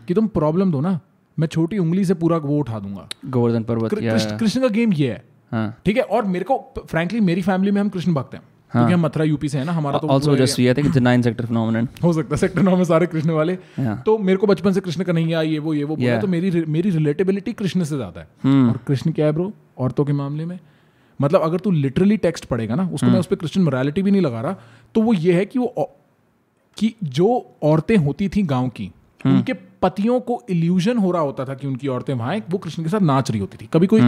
कि 0.07 0.13
तुम 0.13 0.28
प्रॉब्लम 0.30 0.71
दो 0.71 0.82
ना 0.82 0.99
मैं 1.38 1.47
छोटी 1.47 1.78
उंगली 1.78 2.05
से 2.05 2.13
पूरा 2.15 2.38
वो 2.38 2.59
उठा 2.59 2.80
दूँगा। 2.80 3.07
गोवर्धन 3.25 3.63
पर्वत 3.63 3.93
कृष्ण 3.93 4.38
कृष्ण 4.38 4.61
का 4.61 4.67
गेम 4.69 4.93
ये 4.93 5.11
है। 5.11 5.23
हाँ। 5.51 5.78
ठीक 5.86 5.97
है 5.97 6.03
और 6.03 6.25
मेरे 6.25 6.45
को 6.45 6.57
फ्रैंकली 6.82 7.19
मेरी 7.21 7.41
फैमिली 7.41 7.71
में 7.71 7.82
हम 7.82 7.89
कृष्ण 7.89 8.13
भक्त 8.13 8.34
हैं। 8.36 8.41
क्योंकि 8.72 8.93
हम 8.93 9.05
मथुरा 9.05 9.26
यूपी 9.26 9.49
से 9.49 9.57
है 9.57 9.63
ना 9.65 9.72
हमारा 9.72 9.97
तो 9.97 10.07
पूरा 10.07 10.36
just 10.36 10.59
I 10.61 10.74
think 10.78 10.88
it's 10.89 10.97
a 10.97 11.03
nine 11.03 11.24
sector 11.28 11.45
हो 12.03 12.13
सकता 12.13 12.36
है 12.36 12.38
सेक्टर 12.38 12.61
नौ 12.61 12.76
में 12.78 12.84
सारे 12.84 13.05
कृष्ण 13.07 13.32
वाले। 13.32 13.55
तो 13.80 14.18
मेरे 14.18 14.38
को 14.38 14.47
बचपन 14.47 14.72
से 14.74 14.82
कृष्ण 14.82 15.03
कन्हैया 15.03 15.41
ये 15.41 15.59
वो 15.59 15.74
ये 15.74 15.84
वो 15.84 15.95
बोला 15.95 16.18
तो 16.22 16.28
मेरी 16.28 16.63
मेरी 16.68 16.89
रिलेटेबिलिटी 16.89 17.53
कृष्ण 17.53 17.84
से 17.84 17.95
ज़्यादा 17.95 18.22
है। 18.22 18.28
Hmm. 18.28 18.70
और 18.70 18.80
कृष्ण 18.88 19.11
क्या 19.11 19.26
है 19.26 19.32
ब्रो 19.32 19.51
औरतों 19.78 20.05
के 20.05 20.13
मामले 20.13 20.45
में। 20.45 20.59
मतलब 21.20 21.41
अगर 21.41 21.59
तू 21.59 21.72
लिटरली 21.72 22.18
टेक्स्ट 22.18 22.45
पढ़ेगा 22.45 22.76
ना 22.76 22.84
उसको 22.84 22.97
Hmm. 22.97 23.13
मैं 23.13 23.20
उस 23.20 23.26
पर 23.26 23.36
क्रिश्चियन 23.36 23.63
मोरालिटी 23.65 24.01
भी 24.01 24.11
नहीं 24.11 24.22
लगा 24.22 24.41
रहा 24.41 24.55
तो 24.95 25.01
वो 25.01 25.13
ये 25.13 25.34
है 25.34 25.45
कि 25.45 25.59
वो 25.59 25.89
कि 26.78 26.93
जो 27.03 27.30
औरतें 27.63 27.97
होती 27.97 28.30
थी 28.30 28.43
गाँव 28.43 28.70
की. 28.70 28.91
उनके 29.26 29.53
पतियों 29.82 30.19
को 30.19 30.41
इल्यूजन 30.49 30.97
हो 30.97 31.11
रहा 31.11 31.21
होता 31.21 31.45
था 31.45 31.53
कि 31.53 31.67
उनकी 31.67 31.88
औरतें 31.88 32.13
वहाँ 32.13 32.36
वो 32.49 32.57
कृष्ण 32.57 32.84
के 32.84 32.89
साथ 32.89 33.01
नाच 33.01 33.32
रही 33.32 33.39
होती 33.39 33.57
थी 33.57 33.69
कभी 33.73 33.88
कोई 33.88 34.01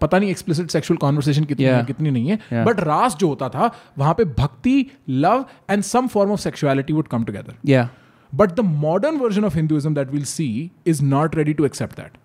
पता 0.00 0.18
नहीं 0.18 0.30
एक्सप्लिसिट 0.30 0.70
सेक्सुअल 0.70 0.98
कॉन्वर्सेशन 0.98 1.44
कितनी 1.44 1.64
Hmm. 1.64 1.72
Yeah. 1.72 1.80
है 1.80 1.86
कितनी 1.86 2.10
नहीं 2.10 2.28
है 2.28 2.38
Yeah. 2.38 2.66
बट 2.66 2.80
रास 2.80 3.16
जो 3.16 3.28
होता 3.28 3.48
था 3.48 3.70
वहाँ 3.98 4.14
पे 4.14 4.24
bhakti 4.38 4.76
love 5.10 5.44
and 5.70 5.82
some 5.82 6.06
form 6.06 6.32
of 6.32 6.40
sexuality 6.40 6.92
would 6.92 7.08
come 7.08 7.24
together 7.24 7.88
But 8.32 8.52
the 8.58 8.62
modern 8.84 9.18
version 9.22 9.44
of 9.48 9.56
Hinduism 9.56 9.96
that 9.96 10.08
we'll 10.12 10.28
see 10.28 10.52
is 10.92 11.00
not 11.10 11.36
ready 11.40 11.52
to 11.58 11.66
accept 11.70 11.98
that. 11.98 12.16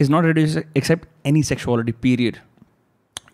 is 0.00 0.10
not 0.10 0.26
ready 0.26 0.42
to 0.50 0.60
accept 0.80 1.06
any 1.28 1.40
sexuality 1.46 1.92
period 2.04 2.36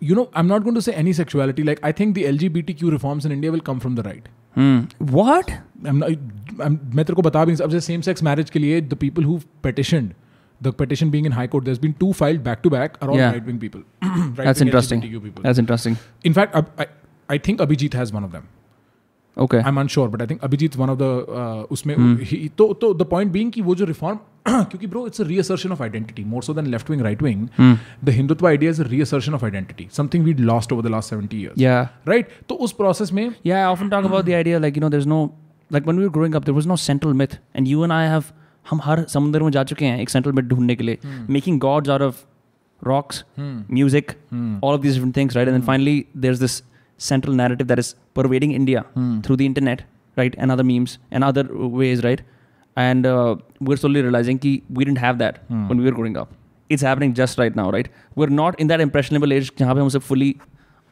You 0.01 0.15
know, 0.17 0.30
I'm 0.34 0.47
not 0.47 0.63
going 0.65 0.76
to 0.76 0.82
say 0.82 0.93
any 0.99 1.13
sexuality. 1.15 1.63
Like, 1.70 1.80
I 1.88 1.91
think 1.91 2.13
the 2.15 2.24
LGBTQ 2.28 2.91
reforms 2.91 3.26
in 3.30 3.34
India 3.38 3.51
will 3.55 3.63
come 3.70 3.80
from 3.86 3.95
the 3.95 4.03
right. 4.09 4.30
hmm. 4.55 4.78
what 5.15 5.49
I'm 5.89 5.99
not, 6.03 6.13
I'm, 6.67 6.78
मैं 6.95 7.03
तेरे 7.05 7.15
को 7.15 7.22
बता 7.22 7.43
भी 7.45 7.51
नहीं 7.51 7.57
सकता 7.57 7.80
same 7.88 8.01
sex 8.07 8.24
marriage 8.28 8.49
के 8.49 8.59
लिए 8.59 8.80
the 8.82 8.93
people 9.03 9.24
who 9.24 9.36
petitioned 9.65 10.15
the 10.67 10.72
petition 10.80 11.11
being 11.15 11.28
in 11.30 11.36
high 11.39 11.45
court 11.51 11.67
there's 11.70 11.82
been 11.84 11.93
two 11.99 12.09
filed 12.22 12.41
back 12.47 12.63
to 12.63 12.72
back 12.76 12.97
are 13.01 13.09
all 13.11 13.20
Yeah. 13.20 13.36
right 13.36 13.45
wing 13.49 13.59
people 13.65 13.84
right 14.07 14.47
that's 14.47 14.63
interesting 14.65 15.03
people. 15.05 15.43
that's 15.45 15.61
interesting 15.63 15.99
in 16.32 16.38
fact 16.39 16.57
Ab- 16.61 16.82
I, 16.86 16.88
I 17.36 17.38
think 17.49 17.63
Abhijit 17.67 17.99
has 18.01 18.11
one 18.17 18.28
of 18.30 18.34
them 18.38 18.49
Okay 19.37 19.57
I 19.57 19.68
am 19.68 19.80
unsure 19.80 20.09
but 20.09 20.20
I 20.20 20.26
think 20.26 20.45
Abhijit 20.45 20.76
one 20.76 20.91
of 20.91 20.99
the 20.99 21.66
उसमें 21.70 21.97
तो 22.59 22.72
तो 22.74 22.93
the 22.95 23.07
point 23.11 23.32
being 23.32 23.51
कि 23.53 23.62
वो 23.62 23.74
जो 23.74 23.85
reform 23.85 24.18
क्योंकि 24.49 24.87
bro 24.87 25.07
it's 25.07 25.20
a 25.20 25.24
reassertion 25.24 25.72
of 25.72 25.82
identity 25.82 26.24
more 26.24 26.43
so 26.43 26.55
than 26.55 26.66
left 26.66 26.91
wing 26.91 27.03
right 27.03 27.22
wing 27.22 27.47
the 28.05 28.11
Hindutva 28.11 28.47
idea 28.47 28.70
is 28.70 28.82
a 28.82 28.87
reassertion 28.89 29.35
of 29.35 29.45
identity 29.45 29.89
something 29.93 30.24
we 30.24 30.35
lost 30.35 30.72
over 30.72 30.82
the 30.82 30.91
last 30.91 31.11
seventy 31.11 31.41
year 31.41 31.62
या 31.62 31.80
right 32.09 32.28
तो 32.49 32.55
उस 32.55 32.72
process 32.72 33.12
में 33.12 33.35
या 33.47 33.57
I 33.59 33.72
often 33.72 33.89
talk 33.89 34.05
about 34.05 34.24
the 34.24 34.30
idea 34.30 34.59
like 34.59 34.76
you 34.76 34.80
know 34.80 34.89
there 34.89 35.07
like 35.70 35.87
one 35.87 35.99
we 35.99 36.09
growing 36.09 36.35
up 36.35 36.45
there 36.45 36.55
was 36.55 36.68
no 36.68 36.76
central 36.76 37.12
myth 37.14 37.39
and 37.57 37.68
you 37.68 37.85
and 37.85 37.93
I 37.93 38.07
have 38.07 38.24
हम 38.66 38.80
हर 38.85 39.05
समुद्र 39.09 39.43
में 39.43 39.51
जा 39.51 39.64
चुके 39.64 39.85
हैं 39.85 40.01
एक 40.01 40.11
सेंट्रल 40.11 40.32
मिथ 40.32 40.43
ढूँढने 40.43 40.76
के 40.76 40.85
लिए. 40.85 40.99
Making 41.30 41.59
gods 41.61 41.91
are 41.91 42.03
of 42.03 42.22
rocks 42.82 43.24
music 43.39 44.12
all 44.64 44.74
of 44.74 44.80
this 44.80 44.95
different 44.95 45.16
things 45.16 45.37
right 45.37 45.49
and 45.49 45.62
finally 45.62 46.05
there 46.16 46.32
is 46.32 46.41
this 46.41 46.62
central 47.03 47.36
narrative 47.43 47.67
that 47.72 47.80
is 47.86 47.95
pervading 48.20 48.51
India 48.59 48.84
through 49.26 49.38
the 49.41 49.47
internet 49.51 49.84
right 50.22 50.36
and 50.38 50.51
other 50.55 50.65
memes 50.72 50.97
and 51.11 51.24
other 51.24 51.43
ways 51.82 52.03
right 52.03 52.22
and 52.76 53.05
uh, 53.05 53.36
we're 53.67 53.78
slowly 53.84 54.01
realizing 54.07 54.38
कि 54.45 54.51
we 54.80 54.86
didn't 54.89 55.03
have 55.05 55.17
that 55.24 55.39
when 55.70 55.78
we 55.84 55.86
were 55.89 55.95
growing 55.99 56.17
up 56.24 56.34
it's 56.76 56.84
happening 56.89 57.13
just 57.20 57.39
right 57.43 57.55
now 57.59 57.67
right 57.76 57.88
we're 58.22 58.34
not 58.41 58.59
in 58.65 58.72
that 58.72 58.84
impressionable 58.88 59.34
age 59.38 59.51
जहाँ 59.59 59.76
पे 59.76 59.82
हम 59.82 59.88
उसे 59.93 59.99
fully 60.09 60.30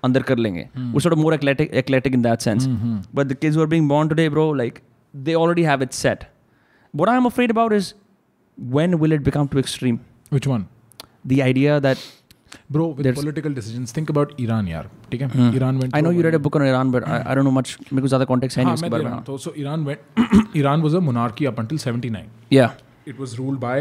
अंदर 0.06 0.22
कर 0.30 0.38
लेंगे 0.46 0.64
we're 0.94 1.04
sort 1.08 1.14
of 1.18 1.22
more 1.26 1.34
eclectic 1.36 1.74
eclectic 1.82 2.18
in 2.20 2.26
that 2.28 2.44
sense 2.48 2.68
but 3.20 3.30
the 3.34 3.38
kids 3.44 3.56
who 3.60 3.64
are 3.68 3.72
being 3.76 3.88
born 3.94 4.10
today 4.14 4.28
bro 4.36 4.48
like 4.64 4.82
they 5.28 5.36
already 5.44 5.64
have 5.70 5.86
it 5.88 5.94
set 6.00 6.26
what 7.02 7.10
i'm 7.14 7.26
afraid 7.32 7.54
about 7.56 7.74
is 7.80 7.94
when 8.78 8.98
will 9.04 9.16
it 9.18 9.24
become 9.30 9.48
too 9.56 9.60
extreme 9.64 9.98
which 10.38 10.48
one 10.54 10.66
the 11.34 11.42
idea 11.48 11.80
that 11.88 12.06
bro 12.77 12.87
with 12.89 13.03
There's- 13.07 13.19
political 13.21 13.55
decisions 13.59 13.95
think 13.99 14.13
about 14.15 14.33
Iran 14.45 14.69
यार 14.69 14.89
ठीक 15.11 15.23
है 15.23 15.51
Iran 15.59 15.81
went 15.83 15.97
i 15.99 16.03
know 16.07 16.13
you 16.17 16.25
read 16.27 16.39
a 16.39 16.43
book 16.47 16.57
on 16.61 16.65
iran 16.69 16.93
but 16.95 17.09
I, 17.09 17.19
I 17.33 17.37
don't 17.39 17.49
know 17.49 17.55
much 17.59 17.75
मेरे 17.93 18.03
को 18.03 18.09
ज़्यादा 18.15 18.27
context 18.33 18.59
है 18.59 18.65
नहीं 18.65 18.71
हाँ 18.71 18.75
उसके 18.75 18.89
बारे 18.97 19.05
में 19.05 19.23
तो 19.29 19.39
so 19.47 19.55
Iran 19.65 19.85
went 19.91 20.57
Iran 20.63 20.87
was 20.89 20.97
a 21.01 21.05
monarchy 21.11 21.51
up 21.53 21.61
until 21.65 21.83
79 21.85 22.25
yeah 22.59 22.81
it 23.13 23.23
was 23.25 23.39
ruled 23.43 23.61
by 23.67 23.77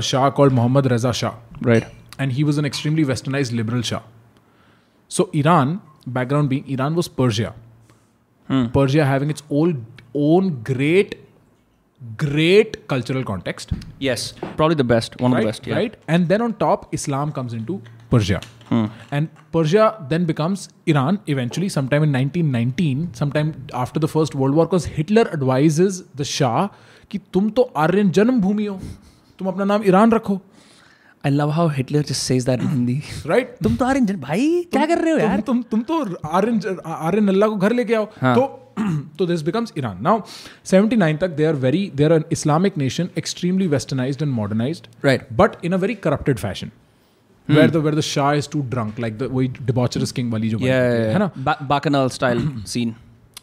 a 0.00 0.02
Shah 0.10 0.30
called 0.38 0.52
Muhammad 0.60 0.90
Reza 0.90 1.12
Shah. 1.22 1.34
Right. 1.70 1.92
and 2.24 2.32
he 2.32 2.44
was 2.48 2.58
an 2.58 2.66
extremely 2.68 3.04
westernized 3.04 3.52
liberal 3.58 3.82
Shah. 3.82 4.00
So 5.08 5.24
Iran, 5.32 5.80
background 6.18 6.48
being 6.52 6.68
Iran 6.74 6.94
was 7.00 7.08
Persia. 7.20 7.52
Hmm. 8.48 8.66
Persia 8.76 9.04
having 9.04 9.30
its 9.34 9.42
own 9.50 9.86
own 10.14 10.50
great, 10.68 11.16
great 12.17 12.87
cultural 12.87 13.23
context, 13.23 13.73
Yes. 13.99 14.33
Probably 14.57 14.75
the 14.75 14.83
best. 14.83 15.19
One 15.19 15.33
of 15.33 15.37
right? 15.37 15.43
the 15.43 15.47
best. 15.47 15.67
Yeah. 15.67 15.75
Right, 15.75 15.97
and 16.07 16.29
then 16.29 16.41
on 16.41 16.53
top, 16.53 16.93
Islam 16.93 17.31
comes 17.31 17.53
into 17.53 17.81
Persia, 18.09 18.41
and 19.11 19.29
Persia 19.51 20.05
then 20.09 20.25
becomes 20.25 20.69
Iran 20.85 21.19
eventually, 21.27 21.69
sometime 21.69 22.03
in 22.03 22.11
1919, 22.11 23.13
sometime 23.13 23.67
after 23.73 23.99
the 23.99 24.07
First 24.07 24.33
World 24.35 24.55
War, 24.55 24.65
because 24.65 24.85
Hitler 24.85 25.27
advises 25.33 26.03
the 26.15 26.23
Shah 26.23 26.69
कि 27.11 27.19
तुम 27.33 27.49
तो 27.57 27.61
आर्यन 27.83 28.09
जन्मभूमि 28.11 28.65
हो 28.65 28.79
तुम 29.39 29.47
अपना 29.47 29.65
नाम 29.65 29.83
Iran 29.83 30.11
रखो 30.11 30.41
I 31.24 31.30
love 31.34 31.50
how 31.56 31.64
Hitler 31.68 32.02
just 32.08 32.22
says 32.30 32.46
that 32.46 32.62
in 32.64 32.68
Hindi. 32.70 32.94
Right 33.26 33.54
तुम 33.62 33.76
तो 33.76 33.84
आर्यन 33.84 34.16
भाई 34.20 34.48
क्या 34.72 34.84
कर 34.86 34.98
रहे 35.04 35.12
हो 35.12 35.18
यार? 35.18 35.40
तुम 35.46 35.62
तुम 35.70 35.82
तो 35.90 35.98
आर्यन 36.28 36.60
आर्यन 36.86 37.28
अल्लाह 37.28 37.48
को 37.48 37.56
घर 37.56 37.72
लेके 37.72 37.94
आओ। 37.94 38.04
तो 38.22 38.44
तो 39.18 39.26
दिस 39.26 39.42
बिकम्स 39.42 39.72
ईरान 39.78 39.98
नाउ 40.02 40.20
79 40.66 41.18
तक 41.20 41.34
they 41.36 41.44
are 41.44 41.54
very 41.64 41.82
they 41.96 42.04
are 42.04 42.12
an 42.12 42.24
Islamic 42.32 42.78
nation 42.78 43.08
extremely 43.18 43.66
westernised 43.74 44.22
and 44.22 44.32
modernised 44.32 44.86
Right. 45.06 45.22
But 45.40 45.64
in 45.64 45.72
a 45.72 45.76
very 45.84 45.94
corrupted 46.08 46.38
fashion 46.38 46.70
where 47.48 47.70
the 47.70 47.76
where 47.76 47.94
the 47.94 48.00
Shah 48.08 48.32
is 48.32 48.48
too 48.52 48.60
drunk 48.70 49.00
like 49.00 49.18
the 49.18 49.28
वही 49.32 49.48
debaucherous 49.62 50.12
king 50.12 50.32
वाली 50.32 50.48
जो 50.48 50.58
है 50.58 51.18
ना? 51.18 51.30
bacchanal 51.72 52.12
style 52.18 52.42
scene. 52.74 52.92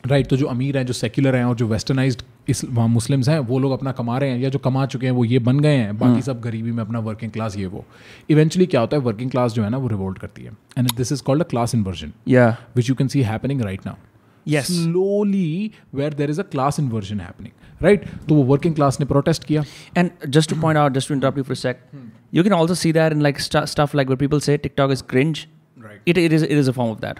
right 0.07 0.27
तो 0.29 0.37
जो 0.37 0.45
अमीर 0.47 0.77
हैं 0.77 0.85
जो 0.85 0.93
सेक्युलर 0.93 1.35
हैं 1.35 1.43
और 1.45 1.55
जो 1.55 1.67
वेस्टर्नाइज्ड 1.67 2.21
इस्लाम 2.51 2.91
मुस्लिम्स 2.91 3.29
हैं 3.29 3.37
वो 3.47 3.59
लोग 3.59 3.71
अपना 3.71 3.91
कमा 3.93 4.17
रहे 4.17 4.29
हैं 4.29 4.39
या 4.39 4.49
जो 4.49 4.59
कमा 4.59 4.85
चुके 4.85 5.05
हैं 5.05 5.13
वो 5.13 5.25
ये 5.25 5.39
बन 5.41 5.59
गए 5.59 5.75
हैं 5.75 5.97
बाकी 5.97 6.21
सब 6.21 6.41
गरीबी 6.41 6.71
में 6.71 6.83
अपना 6.83 6.99
वर्किंग 7.01 7.31
क्लास 7.31 7.57
ये 7.57 7.65
वो। 7.67 7.83
इवेंचुअली 8.29 8.65
क्या 8.65 8.81
होता 8.81 8.97
है 8.97 9.03
वर्किंग 9.03 9.31
क्लास 9.31 9.53
जो 9.53 9.63
है 9.63 9.69
ना 9.69 9.77
वो 9.77 9.87
रिवोल्ट 9.87 10.19
करती 10.19 10.43
है। 10.43 10.51
And 10.77 10.91
this 10.97 11.11
is 11.11 11.23
called 11.23 11.43
a 11.43 11.47
class 11.47 11.75
inversion 11.75 12.13
या 12.27 12.49
which 12.75 12.89
you 12.89 12.95
can 12.95 13.07
see 13.07 13.21
happening 13.23 13.61
right 13.61 13.85
now 13.85 13.95
slowly 14.45 15.71
where 15.95 16.13
there 16.13 16.29
is 16.29 16.39
a 16.39 16.43
class 16.51 16.79
inversion 16.79 17.19
happening 17.19 17.83
right 17.83 18.05
तो 18.27 18.35
वो 18.35 18.43
वर्किंग 18.43 18.75
क्लास 18.75 18.99
ने 18.99 19.05
प्रोटेस्ट 19.05 19.43
किया। 19.43 19.63
And 19.97 20.09
just 20.27 20.49
to 20.49 20.61
point 20.61 20.77
out 20.77 20.93
just 20.93 21.13
to 21.13 21.41
for 21.41 21.55
sake 21.55 21.81
you 22.33 22.43
can 22.43 22.53
also 22.53 22.75
see 22.75 22.93
that 22.93 23.13
in 23.13 23.21
like 23.21 23.39
stuff 23.39 23.97
like 23.97 24.11
people 24.11 24.39
say 24.39 24.57
TikTok 24.57 24.91
is 24.91 25.03
cringe 25.09 25.45
it 26.07 26.17
is 26.17 26.45
it 26.45 26.51
is 26.51 26.69
a 26.69 26.73
form 26.73 26.91
of 26.91 26.99
that 26.99 27.19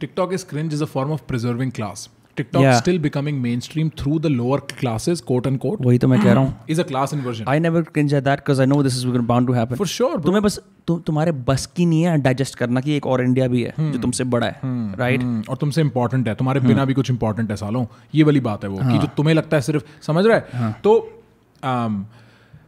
TikTok 0.00 0.32
is 0.32 0.46
cringe 0.46 0.74
is 0.74 0.82
a 0.82 0.86
form 0.86 1.12
of 1.12 1.22
preserving 1.28 1.72
class 1.72 2.08
class. 2.36 2.46
TikTok 2.46 2.62
Yeah. 2.62 2.80
still 2.80 2.98
becoming 2.98 3.42
mainstream 3.42 3.90
through 3.90 4.18
the 4.18 4.30
lower 4.30 4.60
classes, 4.60 5.20
quote 5.20 5.46
unquote, 5.46 5.80
वही 5.80 5.98
तो 5.98 6.08
मैं 6.08 6.22
कह 6.22 6.32
रहा 6.32 6.44
हूँ. 6.44 6.66
is 6.66 6.78
a 6.78 6.84
class 6.84 7.12
inversion. 7.12 7.48
I 7.48 7.58
never 7.58 7.82
cringe 7.82 8.12
at 8.12 8.24
that 8.24 8.44
because 8.44 8.60
I 8.60 8.66
know 8.66 8.82
this 8.82 8.96
is 8.96 9.04
bound 9.04 9.48
to 9.48 9.52
happen. 9.52 9.76
For 9.76 9.86
sure, 9.86 10.22
तुम्हें 10.22 10.42
बस 10.42 10.60
तु, 10.86 10.98
तुम्हारे 10.98 11.32
बस 11.32 11.66
की 11.66 11.86
नहीं 11.86 12.02
है 12.02 12.18
डाइजेस्ट 12.18 12.54
करना 12.54 12.80
कि 12.80 12.96
एक 12.96 13.06
और 13.06 13.22
इंडिया 13.22 13.48
भी 13.48 13.62
है 13.62 13.74
hmm. 13.74 13.92
जो 13.92 13.98
तुमसे 13.98 14.24
बड़ा 14.24 14.46
है 14.46 14.60
राइट 14.96 15.22
हम्म, 15.22 15.42
और 15.48 15.56
तुमसे 15.56 15.80
इंपॉर्टेंट 15.80 16.28
है 16.28 16.34
तुम्हारे 16.34 16.60
hmm. 16.60 16.68
बिना 16.68 16.84
भी 16.84 16.94
कुछ 16.94 17.10
इंपॉर्टेंट 17.10 17.50
है 17.50 17.56
सालों 17.56 17.86
ये 18.14 18.22
वाली 18.22 18.40
बात 18.40 18.64
है 18.64 18.70
वो 18.70 18.78
हाँ. 18.78 18.92
कि 18.92 18.98
जो 18.98 19.06
तुम्हें 19.06 19.34
लगता 19.34 19.56
है 19.56 19.62
सिर्फ़ 19.62 19.84
समझ 20.02 20.26
रहा 20.26 20.36
है 20.36 20.48
हाँ. 20.54 20.80
तो 20.84 21.22
um, 21.64 22.04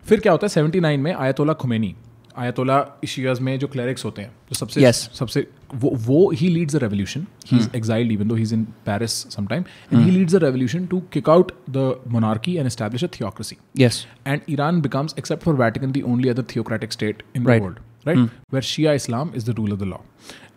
फिर 0.04 0.20
क्या 0.20 0.32
होता 0.32 0.46
है 0.46 0.70
79 0.70 0.96
में 0.96 1.14
आयतोला 1.14 1.52
खुमैनी 1.52 1.94
आयतोला 2.38 2.78
इशियाज 3.04 3.40
में 3.40 3.58
जो 3.58 3.66
क्लैरिक्स 3.68 4.04
होते 4.04 4.22
हैं 4.22 4.30
जो 4.48 4.54
सबसे 4.54 4.80
yes. 4.80 4.96
सबसे 5.12 5.46
वो 5.74 5.90
वो 6.06 6.30
he 6.32 6.48
leads 6.48 6.76
a 6.76 6.78
revolution 6.78 7.26
he 7.46 7.56
is 7.56 7.68
exiled 7.76 8.12
even 8.12 8.28
though 8.28 8.34
he 8.34 8.42
is 8.42 8.54
in 8.54 8.64
Paris 8.86 9.12
sometime 9.34 9.64
and 9.92 10.02
he 10.02 10.10
leads 10.10 10.34
a 10.34 10.38
revolution 10.38 10.86
to 10.86 11.02
kick 11.12 11.28
out 11.30 11.52
the 11.70 11.90
monarchy 12.08 12.56
and 12.56 12.66
establish 12.66 13.04
a 13.04 13.08
theocracy 13.20 13.56
yes 13.78 14.06
and 14.26 14.40
Iran 14.50 14.80
becomes 14.80 15.14
except 15.18 15.44
for 15.44 15.54
Vatican 15.56 15.92
the 15.92 16.02
only 16.06 16.28
other 16.28 16.44
theocratic 16.54 16.92
state 16.92 17.22
in 17.36 17.44
the 17.44 17.48
world 17.48 17.78
right 18.06 18.30
where 18.52 18.62
Shia 18.62 18.92
Islam 18.92 19.30
is 19.36 19.50
the 19.50 19.54
rule 19.56 19.72
of 19.72 19.80
the 19.80 19.84
law 19.84 19.96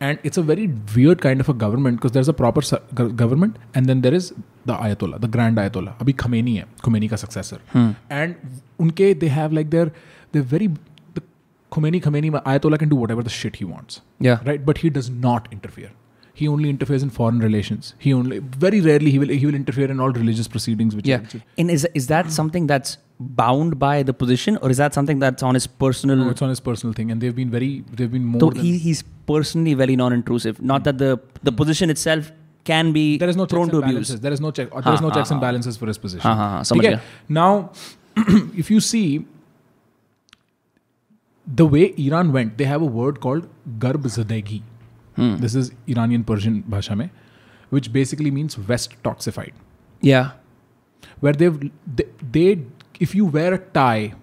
and 0.01 0.17
it's 0.25 0.39
a 0.39 0.41
very 0.43 0.67
weird 0.95 1.21
kind 1.21 1.41
of 1.41 1.51
a 1.51 1.55
government 1.57 1.95
because 1.95 2.13
there 2.13 2.21
is 2.21 2.29
a 2.29 2.33
proper 2.33 2.63
government 2.93 3.57
and 3.77 3.87
then 3.87 4.01
there 4.01 4.15
is 4.15 4.31
the 4.67 4.77
Ayatollah 4.81 5.17
the 5.17 5.29
grand 5.31 5.59
Ayatollah 5.59 5.95
अभी 6.01 6.13
Khamenei 6.15 6.55
है 6.55 6.65
Khamenei 6.85 7.07
का 7.07 7.15
successor 7.17 7.59
and 8.11 8.35
hmm. 8.35 8.61
उनके 8.79 9.13
they 9.13 9.27
have 9.29 9.53
like 9.53 9.69
their 9.69 9.91
they 10.33 10.39
very 10.47 10.67
Khomeini, 11.71 12.01
Khomeini, 12.01 12.31
Ayatollah 12.43 12.79
can 12.79 12.89
do 12.89 12.95
whatever 12.95 13.23
the 13.23 13.29
shit 13.29 13.57
he 13.57 13.65
wants. 13.65 14.01
Yeah. 14.19 14.39
Right? 14.45 14.65
But 14.65 14.79
he 14.79 14.89
does 14.89 15.09
not 15.09 15.47
interfere. 15.51 15.91
He 16.33 16.47
only 16.47 16.69
interferes 16.69 17.03
in 17.03 17.09
foreign 17.09 17.39
relations. 17.39 17.95
He 17.99 18.13
only 18.13 18.39
very 18.39 18.79
rarely 18.79 19.11
he 19.11 19.19
will 19.19 19.27
he 19.27 19.45
will 19.45 19.55
interfere 19.55 19.91
in 19.91 19.99
all 19.99 20.11
religious 20.11 20.47
proceedings. 20.47 20.95
Which 20.95 21.05
yeah. 21.05 21.21
Is, 21.21 21.41
and 21.57 21.69
is 21.69 21.87
is 21.93 22.07
that 22.07 22.31
something 22.31 22.65
that's 22.65 22.97
bound 23.19 23.77
by 23.77 24.03
the 24.03 24.13
position, 24.13 24.57
or 24.61 24.69
is 24.69 24.77
that 24.77 24.93
something 24.93 25.19
that's 25.19 25.43
on 25.43 25.53
his 25.53 25.67
personal? 25.67 26.15
No, 26.15 26.29
it's 26.29 26.41
on 26.41 26.49
his 26.49 26.61
personal 26.61 26.93
thing, 26.93 27.11
and 27.11 27.19
they've 27.19 27.35
been 27.35 27.51
very 27.51 27.83
they've 27.91 28.11
been 28.11 28.23
more. 28.23 28.39
So 28.39 28.49
he, 28.51 28.77
he's 28.77 29.03
personally 29.27 29.73
very 29.73 29.97
non-intrusive. 29.97 30.61
Not 30.61 30.85
that 30.85 30.97
the 30.97 31.19
the 31.43 31.51
position 31.51 31.89
itself 31.89 32.31
can 32.63 32.93
be 32.93 33.17
there 33.17 33.29
is 33.29 33.35
no 33.35 33.45
thrown 33.45 33.69
to 33.71 33.79
abuse. 33.79 34.09
There 34.27 34.31
is 34.31 34.39
no 34.39 34.51
check. 34.51 34.71
There 34.71 34.93
is 34.93 35.01
no 35.01 35.11
checks 35.11 35.31
and 35.31 35.41
balances 35.41 35.75
for 35.75 35.87
his 35.87 35.97
position. 35.97 37.01
Now, 37.27 37.71
if 38.63 38.71
you 38.71 38.79
see 38.79 39.25
the 41.55 41.65
way 41.65 41.93
Iran 41.97 42.31
went, 42.31 42.57
they 42.57 42.65
have 42.65 42.81
a 42.81 42.85
word 42.85 43.19
called 43.19 43.47
garb 43.79 44.03
zadegi. 44.03 44.61
Hmm. 45.15 45.37
This 45.37 45.55
is 45.55 45.71
Iranian 45.87 46.23
Persian 46.23 46.61
bhasha 46.61 46.95
mein, 46.95 47.11
which 47.69 47.91
basically 47.91 48.31
means 48.31 48.57
West 48.57 49.01
toxified. 49.03 49.53
Yeah. 50.01 50.31
Where 51.19 51.33
they've 51.33 51.71
they, 51.95 52.05
they 52.31 52.59
if 52.99 53.15
you 53.15 53.25
wear 53.25 53.53
a 53.53 53.57
tie 53.57 54.13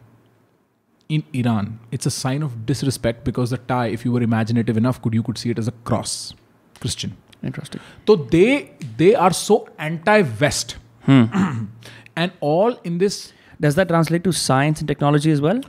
in 1.09 1.25
Iran, 1.33 1.79
it's 1.91 2.07
a 2.07 2.11
sign 2.11 2.43
of 2.43 2.67
disrespect 2.67 3.25
because 3.25 3.51
the 3.51 3.59
tie, 3.59 3.87
if 3.89 4.05
you 4.05 4.13
were 4.13 4.23
imaginative 4.23 4.77
enough, 4.77 5.01
could 5.03 5.15
you 5.15 5.23
could 5.23 5.39
see 5.39 5.51
it 5.51 5.59
as 5.59 5.69
a 5.69 5.73
cross, 5.91 6.35
Christian. 6.81 7.17
Interesting. 7.43 7.81
So 8.07 8.17
they 8.17 8.73
they 8.97 9.15
are 9.15 9.33
so 9.33 9.69
anti-West, 9.79 10.77
and 11.07 12.33
all 12.41 12.79
in 12.85 12.99
this 12.99 13.33
Does 13.61 13.77
that 13.77 13.89
translate 13.89 14.25
to 14.25 14.33
science 14.33 14.81
and 14.81 14.89
technology 14.89 15.31
as 15.33 15.41
well? 15.41 15.61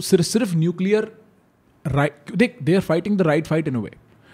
सिर्फ़ 0.00 0.22
सिर्फ़ 0.22 0.54
nuclear 0.56 1.10
right 1.84 2.36
they 2.36 2.54
they 2.62 2.74
are 2.74 2.80
fighting 2.80 3.16
the 3.18 3.22
right 3.22 3.46
fight 3.46 3.68
in 3.68 3.74
a 3.74 3.78
way 3.78 3.90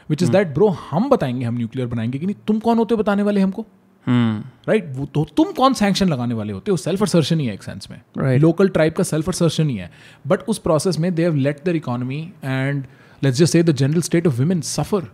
which 0.08 0.22
is 0.22 0.30
that 0.32 0.48
bro 0.54 0.68
हम 0.90 1.08
बताएँगे 1.10 1.44
हम 1.44 1.56
nuclear 1.56 1.88
बनाएँगे 1.88 2.18
कि 2.18 2.26
नहीं 2.26 2.36
तुम 2.46 2.58
कौन 2.58 2.78
होते 2.78 2.94
हो 2.94 3.02
बताने 3.02 3.22
वाले 3.22 3.40
हमको 3.40 3.66
Hmm. 4.06 4.34
राइट 4.68 4.90
वो 4.96 5.04
तो 5.14 5.24
तुम 5.36 5.50
कौन 5.52 5.74
सैंक्शन 5.74 6.08
लगाने 6.08 6.34
वाले 6.34 6.52
होते 6.52 6.70
हो 6.70 6.76
सेल्फ 6.76 7.02
असर्शन 7.02 7.40
ही 7.40 7.46
है 7.46 7.54
एक 7.54 7.62
सेंस 7.62 7.88
में 7.90 7.96
Right. 8.18 8.40
लोकल 8.42 8.68
ट्राइब 8.68 8.92
का 8.92 9.04
सेल्फ 9.04 9.28
असर्शन 9.28 9.68
ही 9.70 9.76
है 9.76 9.90
बट 10.26 10.42
उस 10.48 10.58
प्रोसेस 10.66 10.98
में 10.98 11.14
they 11.14 11.22
have 11.22 11.34
let 11.46 11.64
their 11.64 11.76
economy 11.76 12.20
and 12.44 12.84
let's 13.22 13.38
just 13.38 13.52
say 13.52 13.62
the 13.62 13.70
general 13.80 14.00
state 14.00 14.26
of 14.26 14.38
women 14.38 14.60
suffer 14.68 15.08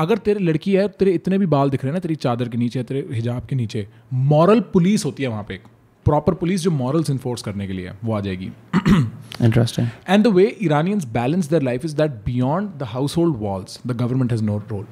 अगर 0.00 0.18
तेरे 0.24 0.40
लड़की 0.40 0.72
है 0.74 0.86
तेरे 0.98 1.12
इतने 1.14 1.38
भी 1.38 1.46
बाल 1.56 1.70
दिख 1.70 1.84
रहे 1.84 1.90
हैं 1.90 1.94
ना 1.94 2.00
तेरी 2.00 2.14
चादर 2.24 2.48
के 2.48 2.58
नीचे 2.58 2.82
तेरे 2.82 3.06
हिजाब 3.12 3.46
के 3.46 3.56
नीचे 3.56 3.86
मॉरल 4.32 4.60
पुलिस 4.72 5.04
होती 5.04 5.22
है 5.22 5.28
वहाँ 5.28 5.44
पे 5.48 5.54
एक 5.54 5.62
प्रॉपर 6.08 6.34
पुलिस 6.42 6.60
जो 6.62 6.70
मॉरल्स 6.70 7.10
इन्फोर्स 7.10 7.42
करने 7.42 7.66
के 7.66 7.72
लिए 7.72 7.92
वो 8.04 8.14
आ 8.14 8.20
जाएगी 8.28 8.50
Interesting. 9.46 9.86
And 10.14 10.24
the 10.26 10.30
way 10.30 10.44
Iranians 10.64 11.04
balance 11.14 11.48
their 11.52 11.60
life 11.68 11.84
is 11.86 11.94
that 12.00 12.18
beyond 12.26 12.74
the 12.82 12.88
household 12.90 13.40
walls, 13.46 13.78
the 13.92 13.96
government 14.02 14.34
has 14.36 14.42
no 14.50 14.58
role. 14.72 14.84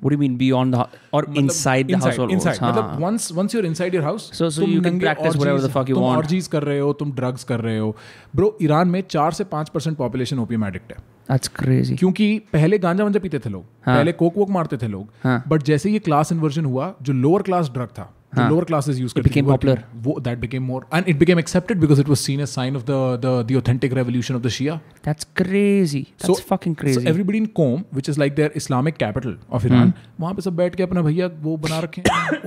What 0.00 0.10
do 0.10 0.14
you 0.14 0.18
mean 0.18 0.34
beyond 0.40 0.74
the 0.74 0.82
or 1.18 1.20
inside 1.40 1.88
the 1.88 1.94
inside, 1.94 2.08
household 2.08 2.30
walls? 2.30 2.34
inside. 2.34 2.58
हाँ, 2.64 2.70
मतलब 2.72 2.84
हाँ. 2.90 2.98
once 3.04 3.24
once 3.38 3.54
you're 3.56 3.64
inside 3.70 3.96
your 3.98 4.02
house, 4.08 4.26
So- 4.40 4.50
so 4.56 4.68
you 4.72 4.82
can 4.88 5.00
practice 5.04 5.38
whatever 5.42 5.62
the 5.64 5.70
fuck 5.76 5.88
you 5.92 5.96
तुम 5.98 6.04
want. 6.04 6.22
orgies 6.24 6.46
कर 6.56 6.62
रहे 6.70 6.78
हो 6.78 6.92
तुम 7.00 7.12
drugs 7.20 7.44
कर 7.52 7.60
रहे 7.68 7.78
हो 7.78 7.94
ब्रो 8.36 8.56
ईरान 8.62 8.88
में 8.88 9.00
चार 9.10 9.32
से 9.40 9.44
पाँच 9.54 9.68
परसेंट 9.76 9.96
पॉपुलेशन 9.98 10.38
ओपियम 10.38 10.64
एडिक्ट 10.66 10.92
है 10.92 10.98
That's 11.30 11.50
crazy. 11.60 11.98
क्योंकि 11.98 12.28
पहले 12.52 12.78
गांजा 12.78 13.04
वांजा 13.04 13.20
पीते 13.20 13.38
थे 13.38 13.50
लोग 13.50 13.64
हाँ. 13.86 13.96
पहले 13.96 14.12
कोक 14.22 14.36
वोक 14.36 14.50
मारते 14.50 14.76
थे 14.82 14.88
लोग 14.88 15.08
हाँ. 15.24 15.42
बट 15.48 15.62
जैसे 15.72 15.90
ये 15.90 15.98
क्लास 16.10 16.32
इन्वर्जन 16.32 16.64
हुआ 16.64 16.92
जो 17.02 17.12
लोअर 17.24 17.42
क्लास 17.50 17.70
ड्रग 17.74 17.88
था 17.98 18.12
the 18.38 18.48
lower 18.54 18.64
classes 18.70 19.00
used 19.02 19.18
it 19.22 19.28
became 19.28 19.46
popular. 19.46 19.76
wo- 20.08 20.18
that 20.28 20.40
became 20.44 20.62
more 20.62 20.80
and 20.98 21.08
it 21.12 21.18
became 21.22 21.42
accepted 21.44 21.80
because 21.84 22.02
it 22.04 22.08
was 22.14 22.20
seen 22.28 22.44
as 22.46 22.54
sign 22.58 22.80
of 22.80 22.84
the 22.90 23.00
the, 23.26 23.32
the 23.50 23.58
authentic 23.62 23.96
revolution 24.00 24.40
of 24.40 24.42
the 24.48 24.52
shia. 24.58 24.80
That's 25.08 25.30
crazy. 25.42 26.02
That's 26.18 26.38
so, 26.38 26.48
fucking 26.52 26.76
crazy. 26.82 27.00
so 27.00 27.08
everybody 27.14 27.42
in 27.44 27.48
qom 27.60 27.84
which 27.98 28.12
is 28.14 28.20
like 28.24 28.36
their 28.42 28.52
islamic 28.62 28.98
capital 29.06 29.36
of 29.58 29.66
iran 29.70 29.94
wahan 30.24 30.38
pe 30.38 30.46
sab 30.48 30.60
baith 30.62 30.78
ke 30.80 30.88
apna 30.88 31.04
bhaiya 31.08 31.30
wo 31.48 31.56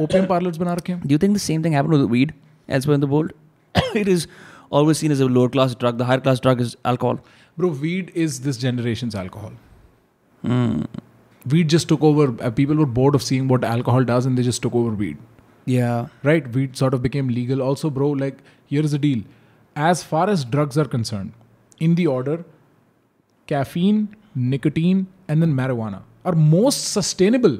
opium 0.06 0.32
parlors 0.34 0.64
bana 0.64 0.78
rakhe 0.82 0.96
do 1.06 1.14
you 1.16 1.22
think 1.26 1.40
the 1.42 1.46
same 1.50 1.68
thing 1.68 1.78
happened 1.80 1.98
with 1.98 2.08
weed 2.16 2.34
elsewhere 2.78 2.96
in 2.96 3.02
the 3.02 3.12
world? 3.18 3.34
It 4.02 4.08
is 4.08 4.28
always 4.70 4.98
seen 5.04 5.12
as 5.12 5.20
a 5.20 5.26
lower 5.26 5.50
class 5.50 5.76
drug. 5.76 5.98
The 5.98 6.06
higher 6.06 6.20
class 6.20 6.40
drug 6.40 6.62
is 6.62 6.76
alcohol. 6.86 7.20
Bro 7.58 7.70
weed 7.86 8.12
is 8.26 8.42
this 8.42 8.58
generation's 8.58 9.16
alcohol. 9.16 9.54
Mm. 10.44 10.88
weed 11.54 11.70
just 11.70 11.88
took 11.90 12.04
over 12.08 12.24
uh, 12.46 12.50
people 12.50 12.76
were 12.76 12.86
bored 12.86 13.16
of 13.18 13.24
seeing 13.26 13.48
what 13.48 13.64
alcohol 13.64 14.04
does 14.04 14.26
and 14.30 14.38
they 14.38 14.44
just 14.48 14.62
took 14.62 14.76
over 14.80 14.92
weed. 15.02 15.18
Yeah. 15.66 16.08
Right? 16.24 16.48
Weed 16.54 16.76
sort 16.78 16.94
of 16.94 17.02
became 17.02 17.28
legal. 17.28 17.62
Also, 17.62 17.90
bro, 17.90 18.10
like 18.12 18.38
here's 18.68 18.92
the 18.92 19.00
deal. 19.00 19.24
As 19.76 20.04
far 20.04 20.30
as 20.30 20.44
drugs 20.44 20.78
are 20.78 20.86
concerned, 20.86 21.34
in 21.80 21.96
the 21.96 22.08
order, 22.08 22.44
caffeine, 23.48 24.16
nicotine, 24.36 25.08
and 25.28 25.42
then 25.42 25.54
marijuana 25.54 26.02
are 26.26 26.34
most 26.36 26.92
sustainable 26.92 27.60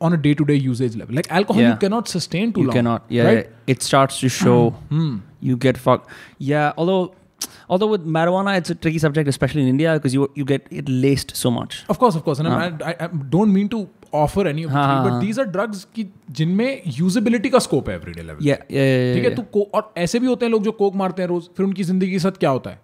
on 0.00 0.12
a 0.12 0.16
day 0.16 0.34
to 0.34 0.44
day 0.44 0.54
usage 0.54 0.96
level. 0.96 1.14
Like 1.14 1.30
alcohol, 1.30 1.62
Yeah. 1.62 1.70
you 1.72 1.76
cannot 1.76 2.08
sustain 2.08 2.52
too 2.52 2.60
you 2.60 2.66
long. 2.66 2.76
You 2.76 2.78
cannot. 2.78 3.04
Yeah, 3.08 3.24
right? 3.24 3.46
yeah. 3.46 3.72
it 3.74 3.82
starts 3.82 4.20
to 4.20 4.28
show. 4.28 4.70
Hmm. 4.90 5.18
You 5.40 5.56
get 5.56 5.76
fucked. 5.76 6.08
Yeah, 6.38 6.72
although 6.76 7.14
although 7.68 7.88
with 7.92 8.04
marijuana, 8.18 8.54
it's 8.60 8.74
a 8.74 8.76
tricky 8.76 9.02
subject, 9.04 9.28
especially 9.28 9.62
in 9.62 9.72
India, 9.72 9.94
because 9.98 10.16
you 10.18 10.28
you 10.42 10.46
get 10.52 10.68
it 10.82 10.92
laced 11.06 11.34
so 11.42 11.52
much. 11.56 11.80
Of 11.88 12.00
course, 12.04 12.20
of 12.20 12.24
course. 12.28 12.44
And 12.44 12.52
I'm- 12.52 12.78
I, 12.90 12.92
I, 12.92 12.94
I 13.06 13.10
don't 13.36 13.52
mean 13.58 13.72
to 13.74 13.82
offer 14.20 14.46
any 14.48 14.64
of 14.64 14.70
the 14.70 14.76
हाँ, 14.76 14.86
three, 14.86 14.94
हाँ, 14.94 15.04
but 15.04 15.12
हाँ. 15.12 15.20
these 15.24 15.42
are 15.42 15.48
drugs 15.56 15.84
की 15.96 16.06
जिनमें 16.40 16.82
usability 17.00 17.50
का 17.50 17.58
scope 17.66 17.88
है 17.88 17.94
everyday 17.96 18.22
level 18.22 18.44
Yeah, 18.50 18.62
yeah, 18.70 18.88
yeah. 18.94 19.14
ठीक 19.16 19.24
है 19.24 19.34
तू 19.36 19.66
और 19.74 19.92
ऐसे 20.06 20.18
भी 20.20 20.26
होते 20.26 20.46
हैं 20.46 20.52
लोग 20.52 20.64
जो 20.64 20.72
कोक 20.80 20.94
मारते 21.04 21.22
हैं 21.22 21.28
रोज 21.28 21.48
फिर 21.56 21.66
उनकी 21.66 21.84
ज़िंदगी 21.92 22.10
के 22.10 22.18
साथ 22.26 22.38
क्या 22.40 22.50
होता 22.50 22.70
है 22.70 22.80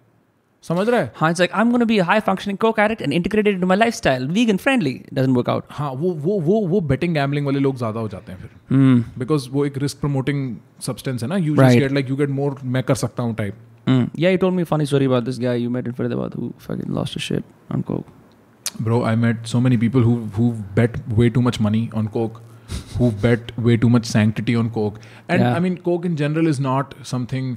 समझ 0.63 0.87
रहा 0.89 0.99
है 1.01 1.11
Huh, 1.19 1.27
it's 1.33 1.41
like 1.41 1.53
I'm 1.59 1.69
going 1.73 1.83
to 1.83 1.87
be 1.89 1.97
a 2.03 2.05
high 2.07 2.19
functioning 2.29 2.57
coke 2.63 2.79
addict 2.85 3.03
and 3.05 3.15
integrate 3.17 3.47
it 3.51 3.53
into 3.57 3.67
my 3.71 3.75
lifestyle. 3.81 4.25
Vegan 4.37 4.57
friendly. 4.63 4.91
It 5.05 5.13
doesn't 5.19 5.37
work 5.39 5.51
out. 5.53 5.67
हाँ 5.77 5.91
वो 6.01 6.11
वो 6.25 6.39
वो 6.47 6.59
वो 6.73 6.81
बेटिंग 6.89 7.13
गैम्बलिंग 7.13 7.45
वाले 7.45 7.59
लोग 7.59 7.77
ज़्यादा 7.77 7.99
हो 7.99 8.07
जाते 8.15 8.31
हैं 8.31 8.39
फिर 8.39 8.49
Hmm. 8.73 8.97
बिकॉज़ 9.19 9.49
वो 9.51 9.65
एक 9.65 9.77
रिस्क 9.83 9.99
प्रमोटिंग 9.99 10.41
सब्सटेंस 10.87 11.23
है 11.23 11.29
ना 11.29 11.37
you. 11.37 11.53
Get 11.55 11.91
like 11.91 12.09
you 12.09 12.15
get 12.15 12.29
more 12.41 12.59
मैं 12.75 12.83
कर 12.83 12.95
सकता 13.03 13.23
हूँ 13.23 13.35
type 13.35 13.55
Mm. 13.91 14.09
Yeah, 14.23 14.33
you 14.35 14.39
told 14.43 14.55
me 14.55 14.63
a 14.67 14.69
funny 14.71 14.85
story 14.85 15.05
about 15.09 15.27
this 15.29 15.37
guy 15.43 15.55
you 15.65 15.69
met 15.75 15.87
in 15.91 15.93
Faridabad 15.99 16.35
who 16.39 16.53
fucking 16.65 16.93
lost 16.99 17.19
his 17.19 17.23
shit 17.27 17.43
on 17.75 17.83
coke. 17.83 18.07
Bro, 18.87 19.03
I 19.11 19.15
met 19.15 19.47
so 19.51 19.61
many 19.67 19.77
people 19.83 20.07
who 20.09 20.15
who 20.37 20.51
bet 20.79 20.97
way 21.19 21.29
too 21.37 21.43
much 21.49 21.59
money 21.67 21.81
on 22.01 22.09
coke, 22.15 22.41
who 22.97 23.11
bet 23.27 23.53
way 23.67 23.77
too 23.85 23.91
much 23.97 24.09
sanctity 24.15 24.55
on 24.63 24.69
coke, 24.79 24.99
and 25.27 25.41
Yeah. 25.41 25.55
I 25.55 25.63
mean, 25.67 25.77
coke 25.89 26.09
in 26.11 26.17
general 26.23 26.51
is 26.53 26.59
not 26.65 26.93
something 27.13 27.51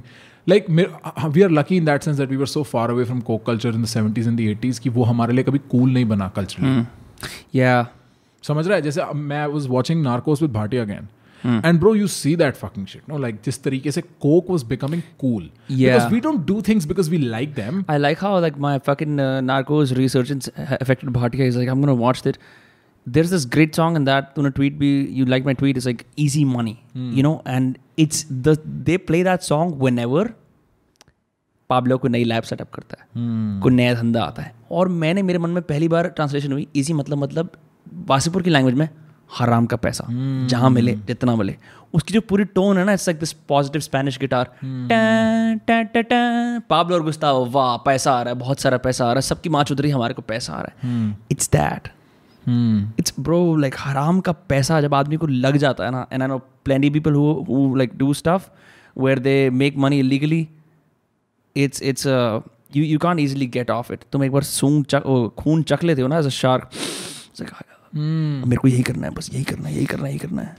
like 0.53 0.69
uh, 0.69 1.29
we 1.35 1.43
are 1.43 1.49
lucky 1.49 1.77
in 1.77 1.85
that 1.85 2.03
sense 2.03 2.17
that 2.17 2.29
we 2.29 2.37
were 2.37 2.49
so 2.53 2.63
far 2.63 2.89
away 2.91 3.05
from 3.11 3.21
coke 3.21 3.45
culture 3.51 3.69
in 3.69 3.85
the 3.87 3.91
70s 3.91 4.31
and 4.31 4.43
the 4.43 4.47
80s 4.55 4.79
कि 4.79 4.89
वो 4.97 5.03
हमारे 5.11 5.33
लिए 5.33 5.43
कभी 5.49 5.59
cool 5.75 5.93
नहीं 5.97 6.05
बना. 6.05 6.31
Hmm. 6.59 6.81
Yeah. 7.53 7.85
समझ 8.43 8.67
रहा 8.67 8.75
है 8.75 8.81
जैसे 8.81 9.13
मैं 9.15 9.45
was 9.53 9.67
watching 9.67 10.01
Narcos 10.03 10.41
with 10.41 10.51
Bhatia 10.53 10.81
again. 10.81 11.07
And 11.45 11.79
bro 11.79 11.95
you 11.95 12.07
see 12.07 12.35
that 12.35 12.55
fucking 12.55 12.87
shit 12.87 13.01
no 13.09 13.17
like 13.17 13.39
जिस 13.45 13.63
तरीके 13.63 13.91
से 13.91 14.01
coke 14.01 14.49
was 14.49 14.63
becoming 14.63 15.01
cool 15.19 15.49
because 15.71 16.07
we 16.13 16.19
don't 16.19 16.45
do 16.45 16.61
things 16.61 16.85
because 16.85 17.09
we 17.11 17.17
like 17.17 17.53
them 17.53 17.83
I 17.89 17.97
like 17.97 18.17
how 18.21 18.41
like 18.41 18.57
my 18.57 18.79
fucking 18.79 19.19
Narcos 19.43 19.91
resurgence 19.91 20.47
affected 20.47 21.09
Bhatia 21.09 21.45
is 21.45 21.57
like 21.57 21.69
I 21.69 21.75
am 21.75 21.81
gonna 21.81 21.93
watch 21.93 22.21
that 22.23 22.37
there 23.09 23.25
is 23.25 23.33
this 23.33 23.45
great 23.45 23.75
song 23.75 23.97
in 23.97 24.05
that 24.05 24.23
तूने 24.23 24.49
tweet 24.49 24.73
भी 24.73 25.07
you 25.11 25.25
like 25.25 25.45
my 25.45 25.53
tweet 25.53 25.77
is 25.77 25.87
like 25.87 26.03
easy 26.19 26.45
money 26.45 26.77
you 26.95 27.23
know 27.23 27.43
and 27.47 27.77
it's 27.99 28.27
the 28.31 28.59
they 28.67 28.97
play 28.97 29.23
that 29.23 29.41
song 29.41 29.81
whenever 29.81 30.33
Pablo 31.69 31.97
को 31.97 32.07
नई 32.07 32.23
lab 32.23 32.43
setup 32.43 32.69
करता 32.73 32.97
है। 32.99 33.07
Hmm. 33.07 33.63
कोई 33.63 33.73
नया 33.73 33.93
धंधा 33.93 34.21
आता 34.21 34.41
है। 34.41 34.55
और 34.71 34.87
मैंने 34.87 35.21
मेरे 35.21 35.39
मन 35.39 35.49
में 35.49 35.63
पहली 35.63 35.87
बार 35.87 36.07
ट्रांसलेशन 36.07 36.51
हुई 36.51 36.67
इजी 36.75 36.93
मतलब 36.93 37.17
मतलब 37.17 37.51
वासीपुर 37.93 38.41
की 38.41 38.49
लैंग्वेज 38.49 38.75
में 38.75 38.89
हराम 39.37 39.65
का 39.65 39.77
पैसा 39.77 40.03
hmm. 40.03 40.49
जहाँ 40.49 40.69
मिले 40.69 40.95
जितना 40.95 41.35
मिले। 41.35 41.55
उसकी 41.93 42.13
जो 42.13 42.21
पूरी 42.21 42.43
टोन 42.43 42.77
है 42.77 42.85
ना 42.85 42.93
it's 42.93 43.09
like 43.09 43.19
this 43.19 43.33
positive 43.33 43.81
Spanish 43.81 44.19
guitar 44.19 44.53
Pablo 46.59 46.95
और 46.95 47.03
गुस्ताव 47.03 47.49
वाह 47.49 47.77
पैसा 47.77 48.13
आ 48.13 48.21
रहा 48.21 48.33
है 48.33 48.39
बहुत 48.39 48.59
सारा 48.59 48.77
पैसा 48.77 49.03
आ 49.03 49.07
रहा 49.07 49.15
है 49.15 49.21
सबकी 49.21 49.49
माँ 49.49 49.65
उतरी 49.71 49.89
हमारे 49.89 50.13
को 50.13 50.21
पैसा 50.21 50.53
आ 50.53 50.61
रहा 50.61 50.87
है। 50.87 51.17
It's 51.31 51.49
that 51.55 51.89
it's 52.99 53.13
bro 53.19 53.55
like 53.55 53.75
हराम 53.79 54.19
का 54.19 54.31
पैसा 54.31 54.81
जब 54.81 54.93
आदमी 54.93 55.15
को 55.15 55.27
लग 55.27 55.57
जाता 55.57 55.85
है 55.85 55.91
ना 55.91 56.07
and 56.13 56.21
I 56.21 56.27
know 56.27 56.37
plenty 56.37 56.89
people 56.89 57.13
who 57.13 57.75
like 57.75 57.91
do 57.97 58.13
stuff 58.13 58.49
where 58.97 59.19
they 59.19 59.49
make 59.49 59.77
money 59.77 59.99
illegally 59.99 60.47
it's 61.57 61.81
uh 61.81 62.41
you 62.75 62.83
you 62.83 62.99
can't 62.99 63.19
easily 63.19 63.47
get 63.57 63.69
off 63.69 63.91
it 63.91 63.97
तुम 64.11 64.23
एक 64.23 64.31
बार 64.31 64.43
सूंग 64.43 64.85
चक 64.85 65.31
खून 65.39 65.63
चख 65.63 65.83
लेते 65.83 66.01
हो 66.01 66.07
ना 66.07 66.19
एज 66.19 66.25
अ 66.25 66.29
शार्क 66.29 66.69
मेरे 67.95 68.57
को 68.61 68.67
यही 68.67 68.83
करना 68.89 69.07
है 69.07 69.13
बस 69.13 69.29
यही 69.33 69.43
करना 69.51 69.67
है 69.69 69.75
यही 69.75 69.85
करना 69.93 70.05
है 70.05 70.11
यही 70.11 70.19
करना 70.27 70.41
है 70.41 70.55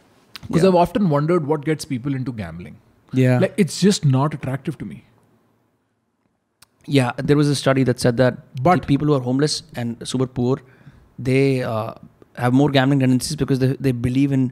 Because 0.47 0.63
yeah. 0.65 0.69
I've 0.71 0.79
often 0.81 1.07
wondered 1.11 1.45
what 1.51 1.63
gets 1.67 1.87
people 1.93 2.17
into 2.21 2.33
gambling. 2.41 2.75
yeah 3.13 3.39
Like 3.45 3.61
it's 3.65 3.77
just 3.85 4.05
not 4.15 4.35
attractive 4.39 4.75
to 4.81 4.89
me. 4.93 4.97
yeah 6.89 7.13
there 7.29 7.37
was 7.41 7.49
a 7.53 7.55
study 7.61 7.85
that 7.91 8.01
said 8.07 8.17
that 8.23 8.41
But- 8.67 8.87
people 8.89 9.07
who 9.11 9.15
are 9.19 9.23
homeless 9.29 9.55
and 9.83 10.07
super 10.13 10.27
poor 10.41 10.57
they 11.29 11.45
uh, 11.63 11.93
have 12.45 12.53
more 12.61 12.69
gambling 12.77 13.01
tendencies 13.05 13.37
because 13.43 13.59
they, 13.65 13.71
they 13.87 13.93
believe 14.09 14.33
in 14.39 14.45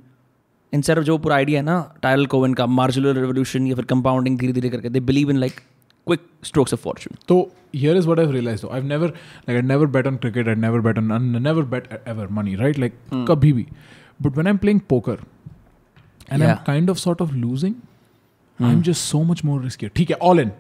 instead 0.72 0.98
of 0.98 1.04
जो 1.04 1.16
पूरा 1.26 1.36
idea 1.36 1.60
है 1.60 1.64
ना 1.64 1.76
tile 2.02 2.26
कोवन 2.34 2.54
का 2.60 2.66
मार्जुलर 2.78 3.16
revolution 3.20 3.66
या 3.66 3.74
फिर 3.76 3.84
compounding 3.92 4.38
धीरे 4.38 4.52
धीरे 4.52 4.68
करके 4.70 4.88
they 4.96 5.00
believe 5.10 5.30
in 5.30 5.36
like 5.44 5.60
quick 6.06 6.20
strokes 6.44 6.74
of 6.74 6.80
fortune 6.82 7.16
So 7.30 7.36
here 7.80 7.92
is 7.98 8.06
what 8.08 8.20
I've 8.22 8.32
realized 8.36 8.64
though. 8.64 8.72
I've 8.78 8.88
never 8.88 9.08
like 9.48 9.58
I'd 9.58 9.68
never 9.68 9.86
bet 9.96 10.08
on 10.10 10.18
cricket. 10.24 10.48
I'd 10.54 10.62
never 10.64 10.80
bet 10.86 10.98
on 11.02 11.12
I 11.18 11.42
never 11.44 11.62
bet 11.74 11.86
ever 12.14 12.26
money. 12.38 12.56
Right? 12.62 12.80
Like 12.84 12.98
kabhi 13.30 13.52
bhi. 13.60 13.64
But 14.26 14.40
when 14.40 14.50
I'm 14.52 14.58
playing 14.64 14.82
poker 14.94 15.16
and 16.28 16.42
Yeah. 16.42 16.50
I'm 16.50 16.64
kind 16.66 16.92
of 16.94 17.00
sort 17.04 17.22
of 17.26 17.32
losing, 17.44 17.78
I'm 18.58 18.82
just 18.90 19.14
so 19.14 19.22
much 19.30 19.44
more 19.50 19.56
riskier. 19.62 19.94
ठीक 19.96 20.10
है, 20.10 20.18
all 20.28 20.44
in. 20.44 20.52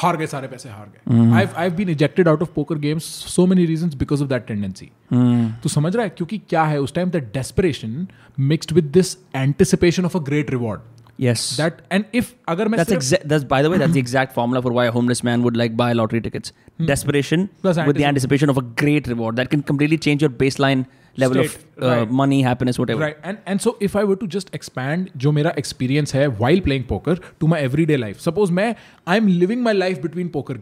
हार 0.00 0.16
गए 0.16 0.26
सारे 0.26 0.48
पैसे 0.48 0.68
हार 0.68 0.88
गए 0.94 1.28
I've 1.40 1.54
I've 1.60 1.76
been 1.76 1.90
ejected 1.92 2.28
out 2.32 2.42
of 2.46 2.50
poker 2.56 2.76
games 2.80 3.04
so 3.36 3.46
many 3.52 3.66
reasons 3.68 3.94
because 4.00 4.24
of 4.24 4.28
that 4.32 4.48
tendency. 4.48 4.88
तो 5.62 5.68
समझ 5.68 5.94
रहा 5.96 6.04
है 6.04 6.10
क्योंकि 6.16 6.38
क्या 6.38 6.64
है 6.72 6.80
उस 6.80 6.94
time 6.94 7.10
that 7.10 7.32
desperation 7.36 7.94
mixed 8.50 8.74
with 8.78 8.90
this 8.98 9.12
anticipation 9.44 10.08
of 10.10 10.18
a 10.20 10.22
great 10.30 10.52
reward. 10.56 10.80
yes 11.23 11.41
That 11.57 11.81
and 11.95 12.05
if 12.19 12.29
अगर 12.49 12.67
मैं 12.67 12.77
That's 12.79 12.89
सिर्फ- 12.93 13.03
exact. 13.03 13.27
That's 13.33 13.43
by 13.51 13.61
the 13.65 13.69
way, 13.73 13.77
that's 13.81 13.93
the 13.97 14.03
exact 14.05 14.33
formula 14.37 14.61
for 14.67 14.71
why 14.77 14.85
a 14.91 14.95
homeless 14.95 15.23
man 15.29 15.43
would 15.47 15.59
like 15.61 15.75
buy 15.81 15.89
lottery 15.99 16.21
tickets. 16.27 16.53
Desperation 16.87 17.43
Plus 17.65 17.77
with 17.89 17.99
the 18.01 18.05
anticipation 18.05 18.49
of 18.53 18.57
a 18.57 18.63
great 18.83 19.07
reward 19.13 19.35
that 19.41 19.51
can 19.51 19.63
completely 19.71 19.99
change 20.07 20.23
your 20.25 20.31
baseline 20.41 20.85
level 21.23 21.43
State, 21.43 21.57
of 21.57 21.83
uh, 21.83 21.87
right. 21.89 22.11
money, 22.21 22.41
happiness, 22.41 22.79
whatever. 22.83 23.03
Right. 23.05 23.17
And 23.31 23.51
and 23.53 23.63
so 23.65 23.75
if 23.89 23.97
I 24.01 24.03
were 24.11 24.17
to 24.23 24.29
just 24.37 24.51
expand 24.59 25.11
जो 25.25 25.31
मेरा 25.39 25.53
experience 25.63 26.15
है 26.19 26.25
while 26.41 26.61
playing 26.69 26.87
poker 26.93 27.15
to 27.43 27.51
my 27.53 27.59
everyday 27.69 27.97
life. 28.05 28.23
Suppose 28.27 28.55
मैं 28.61 28.67
I'm 29.15 29.29
living 29.43 29.65
my 29.69 29.73
life 29.83 30.01
between 30.07 30.33
poker 30.37 30.57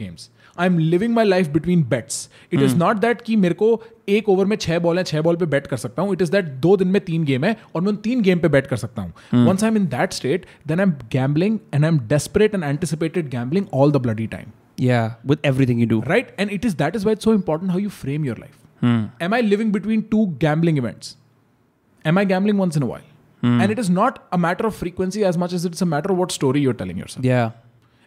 games. 0.53 0.55
I'm 0.57 0.77
living 0.91 1.13
my 1.13 1.23
life 1.23 1.51
between 1.53 1.83
bets. 1.91 2.29
It 2.51 2.61
is 2.61 2.73
not 2.75 3.01
that 3.01 3.21
कि 3.25 3.35
मेरे 3.35 3.53
को 3.55 3.67
एक 4.09 4.29
over 4.29 4.45
में 4.45 4.55
छह 4.55 4.79
बॉल 4.79 4.97
है 4.97 5.03
छह 5.03 5.21
बॉल 5.21 5.35
पे 5.35 5.45
बैट 5.45 5.67
कर 5.67 5.77
सकता 5.77 6.01
हूँ 6.01 6.13
इट 6.13 6.21
इज 6.21 6.29
दैट 6.29 6.45
दो 6.45 6.75
दिन 6.77 6.87
में 6.87 6.99
तीन 7.05 7.23
गेम 7.25 7.43
है 7.45 7.55
और 7.75 7.81
मैं 7.81 7.89
उन 7.89 7.95
तीन 8.07 8.21
गेम 8.21 8.39
पे 8.39 8.47
बैट 8.47 8.67
कर 8.67 8.77
सकता 8.77 9.01
हूँ 9.01 9.45
once 9.47 9.63
I 9.63 9.69
am 9.69 9.77
in 9.77 9.85
that 9.87 10.13
state 10.13 10.45
then 10.67 10.79
I 10.79 10.83
am 10.83 10.93
gambling 11.11 11.59
and 11.73 11.85
I 11.85 11.89
am 11.91 11.99
desperate 12.09 12.55
and 12.55 12.63
anticipated 12.63 13.29
gambling 13.29 13.65
all 13.73 13.91
the 13.91 13.97
bloody 14.07 14.27
time 14.27 14.51
Yeah, 14.81 15.07
with 15.29 15.41
everything 15.47 15.79
you 15.83 15.85
do. 15.91 15.97
right 16.09 16.27
and 16.41 16.51
it 16.57 16.65
is 16.67 16.75
that 16.81 16.97
is 16.99 17.05
why 17.07 17.13
it's 17.15 17.25
so 17.27 17.31
important 17.37 17.71
how 17.75 17.79
you 17.85 17.89
frame 17.95 18.27
your 18.27 18.35
life 18.43 18.59
am 19.25 19.33
i 19.37 19.39
living 19.47 19.71
between 19.77 20.03
two 20.11 20.21
gambling 20.43 20.77
events 20.81 21.09
am 22.05 22.19
i 22.21 22.23
gambling 22.29 22.61
once 22.63 22.77
in 22.81 22.85
a 22.85 22.89
while 22.91 23.07
and 23.63 23.73
it 23.75 23.81
is 23.83 23.89
not 23.97 24.21
a 24.37 24.39
matter 24.45 24.67
of 24.69 24.77
frequency 24.83 25.25
as 25.31 25.39
much 25.43 25.55
as 25.57 25.65
it's 25.71 25.85
a 25.87 25.89
matter 25.95 26.13
of 26.15 26.21
what 26.23 26.35
story 26.37 26.61
you're 26.67 26.77
telling 26.83 27.01
yourself 27.03 27.27
Yeah. 27.31 27.51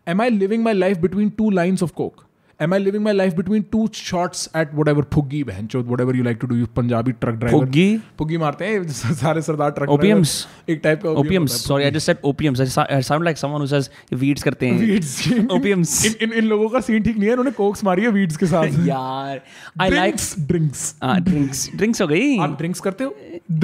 am 0.07 0.23
i 0.27 0.29
living 0.37 0.65
my 0.69 0.73
life 0.79 1.01
between 1.05 1.31
two 1.43 1.51
lines 1.61 1.85
of 1.89 1.95
coke 2.01 2.25
Am 2.60 2.74
i 2.76 2.78
living 2.84 3.04
my 3.06 3.12
life 3.16 3.34
between 3.40 3.64
two 3.74 3.82
shots 3.98 4.40
at 4.62 4.72
whatever 4.78 5.02
phuggi 5.16 5.40
bhenchod 5.50 5.90
whatever 5.94 6.14
you 6.20 6.24
like 6.28 6.40
to 6.44 6.48
do 6.52 6.56
you 6.62 6.68
punjabi 6.80 7.14
truck 7.24 7.36
driver 7.42 7.58
Phuggi? 7.58 7.84
phuggi 8.22 8.38
मारते 8.44 8.66
हैं 8.66 8.88
सारे 9.20 9.42
सरदार 9.48 9.72
truck 9.72 9.90
Opiums. 9.96 10.32
एक 10.70 10.80
type 10.84 11.02
का 11.04 11.10
Opiums. 11.22 11.58
Sorry, 11.66 11.86
I 11.88 11.92
just 11.98 12.10
said 12.10 12.24
opiums. 12.32 12.62
I, 12.64 12.66
sa- 12.76 12.86
I 12.96 13.00
sound 13.10 13.26
like 13.28 13.38
someone 13.42 13.62
who 13.64 13.68
says 13.74 13.90
weeds 14.24 14.44
करते 14.44 14.68
हैं. 14.68 14.80
Weeds 14.80 15.14
Opiums. 15.58 15.94
इन 16.06 16.16
इन 16.28 16.34
इन 16.40 16.48
लोगों 16.54 16.70
का 16.70 16.80
सीन 16.88 17.04
ठीक 17.04 17.18
नहीं 17.18 17.28
है 17.28 17.34
इन्होंने 17.34 17.52
कोक्स 17.60 17.84
मारी 17.84 18.04
है 18.04 18.10
वीड्स 18.18 18.38
के 18.38 18.46
साथ 18.54 18.80
यार, 18.88 19.42
I 19.82 19.90
like 19.96 20.26
drinks 20.50 20.84
uh, 21.04 21.16
drinks. 21.30 21.64
Drinks 21.82 22.02
हो 22.02 22.08
गई. 22.08 22.38
आप 22.48 22.58
ड्रिंक्स 22.58 22.80
करते 22.88 23.04
हो 23.04 23.16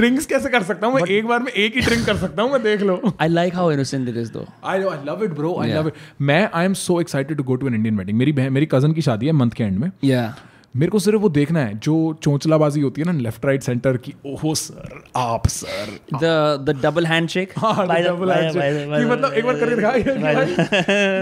ड्रिंक्स 0.02 0.26
कैसे 0.26 0.50
कर 0.50 0.64
सकता 0.64 0.88
हूँ 0.88 0.96
मैं 0.96 1.04
एक 1.18 1.28
बार 1.28 1.44
में 1.44 1.52
एक 1.52 1.76
ही 1.76 1.82
ड्रिंक 1.82 2.06
कर 2.06 2.18
सकता 2.18 2.42
हूँ 2.42 2.52
मैं 2.52 2.62
देख 2.64 2.82
लो 2.92 3.00
I 3.22 3.30
like 3.34 3.60
how 3.62 3.68
innocent 3.78 4.14
it 4.14 4.22
is 4.24 4.32
though. 4.38 4.48
I 4.74 4.78
I 4.94 4.98
love 5.12 5.26
it 5.30 5.36
bro 5.42 5.54
I 5.66 5.68
Yeah. 5.68 5.78
love 5.80 5.92
it 5.94 6.00
मैं 6.32 6.40
I 6.54 6.66
am 6.66 6.74
so 6.86 7.00
excited 7.02 7.38
to 7.38 7.44
go 7.44 7.56
to 7.64 7.68
an 7.68 7.76
Indian 7.76 7.98
wedding 7.98 8.18
मेरी 8.18 8.32
बहन 8.40 8.54
मेरी 8.54 8.66
कज़न 8.74 8.83
की 8.92 9.02
शादी 9.02 9.26
है 9.26 9.32
मंथ 9.32 9.52
के 9.52 9.64
एंड 9.64 9.80
में 9.80 9.92
Yeah. 10.04 10.30
मेरे 10.76 10.90
को 10.90 11.00
सिर्फ़ 11.00 11.20
वो 11.20 11.30
देखना 11.30 11.60
है 11.60 11.80
जो 11.80 11.96
चोंचलाबाजी 12.24 12.82
होती 12.82 13.02
है 13.02 13.12
ना 13.12 13.20
लेफ़्ट 13.20 13.46
राइट 13.46 13.64
सेंटर 13.64 13.98
की 13.98 14.14
ओहो 14.26 14.56
सर 14.56 15.04
आप 15.16 15.48
sir. 15.48 16.00
The 16.14 16.32
the 16.66 16.82
double 16.86 17.08
handshake. 17.10 17.48
हाँ 17.58 17.74
By 17.76 17.84
the- 17.84 18.08
double 18.08 18.28
by 18.28 18.34
the- 18.34 18.38
handshake. 18.38 18.64
by 18.64 18.72
the- 18.78 18.90
by 18.90 18.98
कि 18.98 19.04
the- 19.04 19.12
मतलब 19.12 19.34
एक 19.34 19.46
बार 19.46 19.60
करके 19.60 19.76
दिखा 19.76 19.90
भाई, 19.90 20.46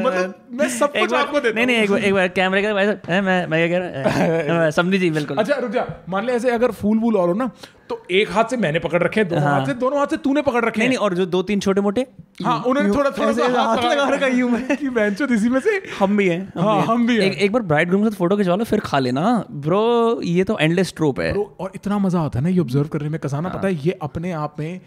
मतलब 0.06 0.34
मैं 0.52 0.70
सब 0.70 0.94
कुछ 0.98 1.14
आपको 1.14 1.40
देता 1.40 1.56
नहीं 1.56 1.66
नहीं 1.66 1.78
एक 1.78 1.92
बार 1.92 2.00
एक 2.00 2.14
बार 2.14 2.28
कैमरे 2.28 2.62
का 2.62 2.68
हैं, 3.14 3.22
मैं 3.22 3.48
मैं 3.48 3.70
क्या 3.70 3.80
कह 3.80 3.86
रहा 3.86 4.64
हूँ? 4.64 4.72
समझी 4.80 4.98
जी 4.98 5.10
बिल्कुल। 5.12 5.38
अच्छा 5.38 5.56
रुक 5.56 5.72
जा। 5.72 5.86
मान 6.10 6.26
ले 6.26 6.34
ऐसे 6.34 6.52
अगर 6.52 6.72
फूल 6.72 6.98
वूल 6.98 7.18
और 7.18 7.28
हो 7.30 7.34
ना 7.34 7.52
तो 7.90 8.06
एक 8.12 8.32
हाथ 8.32 8.44
से 8.50 8.58
मैंने 8.58 8.80
पकड़ 8.80 9.04
रखे 9.04 9.20
हैं 9.20 9.30
दोनों 9.30 9.44
हाथ 9.44 9.66
से 9.66 9.74
दोनों 9.74 10.00
हाथ 10.00 10.08
से 10.08 10.18
तूने 10.18 10.42
पकड़ 10.42 10.66
रखे 10.66 10.88
नहीं 10.88 10.98
और 10.98 11.14
जो 11.14 11.26
दो 11.26 11.42
तीन 11.44 11.60
छोटे 11.60 11.82
मोटे? 11.82 12.06
हाँ 12.46 12.64
उन्होंने 12.68 12.90
थोड़ा 12.90 13.10
थोड़ा 13.10 13.32
सा 13.32 13.62
हाथ 13.62 13.78
लगा 13.78 14.08
रखा 14.10 14.28
यूँ 14.28 14.50
में। 14.50 14.68
कि 14.68 15.34
इसी 15.34 15.50
में 15.50 15.60
से 15.60 15.82
हम 16.00 16.18
भी 16.18 16.28
हैं 16.28 16.54
हाँ, 16.58 16.82
हम 16.82 17.08
भी 17.08 17.16
हैं। 17.16 17.22
एक, 17.22 17.38
एक 17.38 17.52
बार 17.52 17.62
ब्राइड 17.62 17.90
ग्रूम 17.90 18.04
के 18.04 18.10
साथ 18.10 18.18
फ़ोटो 18.18 18.38
खिंचवा 18.38 18.56
लो 18.56 18.64
फिर 18.64 18.80
खा 18.80 19.00
लेना। 19.00 19.41
ब्रो 19.52 20.22
ये 20.24 20.44
तो 20.44 20.58
एंडलेस 20.60 20.94
ट्रोप 20.96 21.20
है 21.20 21.34
Bro, 21.34 21.46
और 21.60 21.72
इतना 21.76 21.98
मज़ा 22.00 22.22
आता 22.22 22.40
है 22.40 22.44
ना 22.44 22.50
ये 22.50 22.60
ऑब्ज़र्व 22.60 22.88
करने 22.88 23.10
में 23.10 23.20
कसाना 23.20 23.50
हाँ। 23.50 23.58
पता 23.58 23.68
है 23.68 23.86
ये 23.86 23.98
अपने 24.02 24.32
आप 24.32 24.56
में 24.60 24.82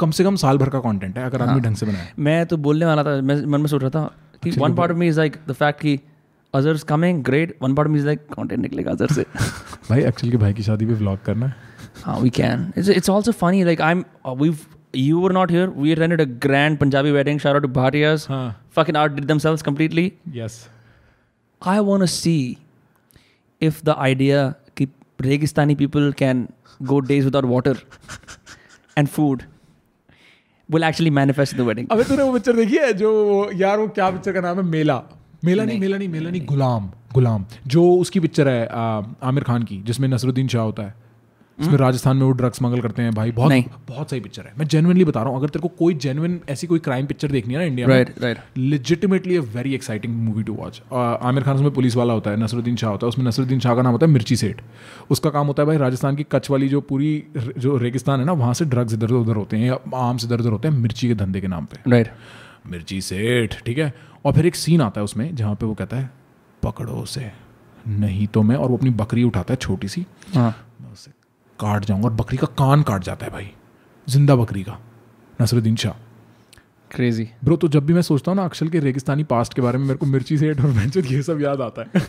कम 0.00 0.10
से 0.10 0.24
कम 0.24 0.36
साल 0.36 0.58
भर 0.58 0.68
का 0.68 0.80
कंटेंट 0.80 1.18
है 1.18 1.24
अगर 1.24 1.42
आदमी 1.42 1.52
हाँ। 1.52 1.62
ढंग 1.62 1.76
से 1.76 1.86
बनाए 1.86 2.12
मैं 2.18 2.44
तो 2.46 2.56
बोलने 2.68 2.86
वाला 2.86 3.04
था 3.04 3.20
मैं 3.22 3.44
मन 3.46 3.60
में 3.60 3.66
सोच 3.66 3.82
रहा 3.82 3.90
था 3.90 4.04
कि 4.42 4.50
one 4.58 4.74
part 4.74 4.92
me 4.92 5.08
is 5.08 5.18
like 5.20 5.36
the 5.48 5.52
fact 5.54 5.80
कि 5.80 5.98
Azhar's 6.54 6.82
coming 6.84 7.22
great 7.24 7.56
one 7.62 7.74
part 7.74 7.88
me 7.88 7.98
is 7.98 8.06
like 8.06 8.26
content 8.32 8.60
निकलेगा 8.60 8.90
अजर 8.90 9.12
से 9.12 9.22
भाई 9.88 10.02
एक्चुअल 10.02 10.30
के 10.30 10.36
भाई 10.36 10.54
की 10.54 10.62
शादी 10.62 10.86
पे 10.86 10.94
व्लॉग 10.94 11.22
करना 11.24 11.46
है 11.46 11.70
Ah, 12.04 12.20
we 12.20 12.30
can. 12.30 12.72
It's, 12.74 12.88
it's 12.88 13.08
also 13.08 13.32
funny. 13.32 13.64
Like 13.64 13.80
I'm, 13.80 14.04
uh, 14.24 14.34
we've 14.34 14.66
you 14.94 15.20
were 15.20 15.32
not 15.32 15.50
here. 15.50 15.70
We 15.70 15.94
rented 15.94 16.20
a 16.20 16.26
grand 16.26 16.78
Punjabi 16.80 17.12
wedding. 17.12 17.38
Shout 17.38 17.56
out 17.56 17.62
to 17.62 17.68
Bhatias. 17.70 18.26
हाँ 18.26 18.56
Fucking 18.70 18.96
outdid 18.96 19.28
themselves 19.28 19.62
completely. 19.62 20.12
Yes 20.36 20.66
I 21.62 21.80
want 21.80 22.02
to 22.02 22.08
see 22.08 22.58
if 23.62 23.80
the 23.84 23.96
idea 23.98 24.42
that 24.76 24.90
Registani 25.20 25.74
people 25.78 26.12
can 26.12 26.38
go 26.82 27.00
days 27.00 27.24
without 27.24 27.44
water 27.44 27.74
and 28.96 29.08
food 29.08 29.44
will 30.68 30.84
actually 30.84 31.10
manifest 31.10 31.52
in 31.52 31.58
the 31.58 31.64
wedding. 31.64 31.86
अबे 31.90 32.04
तूने 32.04 32.22
वो 32.22 32.32
picture 32.32 32.56
देखी 32.56 32.76
है 32.76 32.92
जो 33.02 33.10
यार 33.60 33.78
वो 33.78 33.86
क्या 33.98 34.10
पिक्चर 34.10 34.32
का 34.32 34.40
नाम 34.40 34.56
है 34.58 34.64
मेला 34.70 35.02
मेला 35.44 35.64
नहीं 35.64 35.78
मेला 35.80 35.98
नहीं 35.98 36.08
मेला 36.08 36.30
नहीं 36.30 36.44
गुलाम 36.46 36.90
गुलाम 37.14 37.44
जो 37.74 37.84
उसकी 37.96 38.20
पिक्चर 38.20 38.48
है 38.48 38.66
आमिर 39.30 39.44
खान 39.44 39.62
की 39.70 39.78
जिसमें 39.90 40.08
नसरुद्दीन 40.08 40.48
शाह 40.54 40.62
होता 40.62 40.82
है 40.82 40.94
इसमें 41.58 41.76
राजस्थान 41.78 42.16
में 42.16 42.24
वो 42.24 42.30
ड्रग्स 42.32 42.56
स्मगल 42.56 42.80
करते 42.80 43.02
हैं 43.02 43.12
भाई 43.14 43.30
बहुत। 43.32 43.52
बहुत 43.88 44.10
सही 44.10 44.20
पिक्चर 44.20 44.42
है। 44.42 44.52
मैं 44.58 44.66
जेनुइनली 44.66 45.04
बता 45.04 45.22
रहा 45.22 45.30
हूँ 45.30 45.38
अगर 45.38 45.48
तेरे 45.48 45.62
को 45.62 45.68
कोई 45.78 45.94
जेनुइन 45.94 46.40
ऐसी 46.50 46.66
कोई 46.66 46.78
क्राइम 46.78 47.06
पिक्चर 47.06 47.30
देखनी 47.30 47.54
है 47.54 47.60
ना 47.60 47.66
India 47.66 47.88
Right, 47.88 48.10
right. 48.22 48.38
Legitimately 48.58 49.36
a 49.36 49.40
very 49.54 49.74
exciting 49.74 50.14
movie 50.16 50.42
to 50.42 50.54
watch 50.54 50.80
Aamir 50.92 51.42
Khan 51.42 51.56
उसमें 51.56 51.70
पुलिस 51.70 51.96
वाला 51.96 52.12
होता 52.12 52.30
है 52.30 52.42
नसरुद्दीन 52.42 52.76
शाह 52.76 52.90
होता 52.90 53.06
है 53.06 53.08
उसमें 53.08 53.24
नसरुद्दीन 53.26 53.60
शाह 53.60 53.74
का 53.74 53.82
नाम 53.82 53.92
होता 53.92 54.06
है 54.06 54.12
मिर्ची 54.12 54.36
सेठ 54.36 54.62
उसका 55.10 55.30
काम 55.30 55.46
होता 55.46 55.62
है 55.62 55.66
भाई 55.66 55.76
राजस्थान 55.76 56.16
की 56.16 56.26
कच्छ 56.32 56.50
वाली 56.50 56.68
जो 56.68 56.80
पूरी 56.80 57.12
जो 57.58 57.76
रेगिस्तान 57.76 58.20
है 58.20 58.26
ना 58.26 58.32
वहाँ 58.32 58.54
से 58.54 58.64
ड्रग्स 58.64 58.94
इधर 58.94 59.10
उधर 59.12 59.36
होते 59.36 59.56
हैं 59.56 59.66
या 59.66 59.78
आर्म्स 59.98 60.24
इधर 60.24 60.40
उधर 60.40 60.50
होते 60.50 60.68
हैं 60.68 60.74
मिर्ची 60.76 61.08
के 61.08 61.14
धंधे 61.14 61.40
के 61.40 61.48
नाम 61.48 61.64
पे। 61.64 61.90
Right. 61.90 62.10
मिर्ची 62.66 63.00
सेठ 63.00 63.62
ठीक 63.66 63.78
है? 63.78 63.92
और 64.24 64.32
फिर 64.32 64.46
एक 64.46 64.56
सीन 64.56 64.80
आता 64.80 65.00
है 65.00 65.04
उसमें 65.04 65.34
जहाँ 65.36 65.54
पे 65.54 65.66
वो 65.66 65.74
कहता 65.74 65.96
है 65.96 66.10
पकड़ो 66.62 66.92
उसे 66.92 67.30
नहीं 67.88 68.26
तो 68.26 68.42
मैं 68.42 68.56
और 68.56 68.68
वो 68.70 68.76
अपनी 68.76 68.90
बकरी 68.98 69.22
उठाता 69.24 69.52
है 69.54 69.56
छोटी 69.56 69.88
सी। 69.88 70.04
हाँ। 70.34 70.54
काट 71.62 71.84
जाऊँगा 71.84 72.08
और 72.08 72.14
बकरी 72.14 72.36
का 72.36 72.46
कान 72.58 72.82
काट 72.82 73.04
जाता 73.04 73.26
है 73.26 73.32
भाई। 73.32 73.50
ज़िंदा 74.06 74.36
बकरी 74.36 74.62
का। 74.62 74.78
नसरुद्दीन 75.42 75.76
शाह। 75.76 75.92
क्रेजी 76.90 77.28
ब्रो 77.44 77.56
तो 77.56 77.68
जब 77.68 77.86
भी 77.86 77.94
मैं 77.94 78.02
सोचता 78.02 78.30
हूँ 78.30 78.36
ना 78.36 78.44
अक्षल 78.44 78.68
के 78.68 78.80
रेगिस्तानी 78.80 79.24
पास्ट 79.26 79.54
के 79.54 79.62
बारे 79.62 79.78
में 79.78 79.84
मेरे 79.86 79.98
को 79.98 80.06
मिर्ची 80.06 80.38
सेठ 80.38 80.60
और 80.60 80.70
बेंचत 80.72 81.10
ये 81.10 81.22
सब 81.22 81.40
याद 81.42 81.60
आता 81.60 81.82
है। 81.84 82.02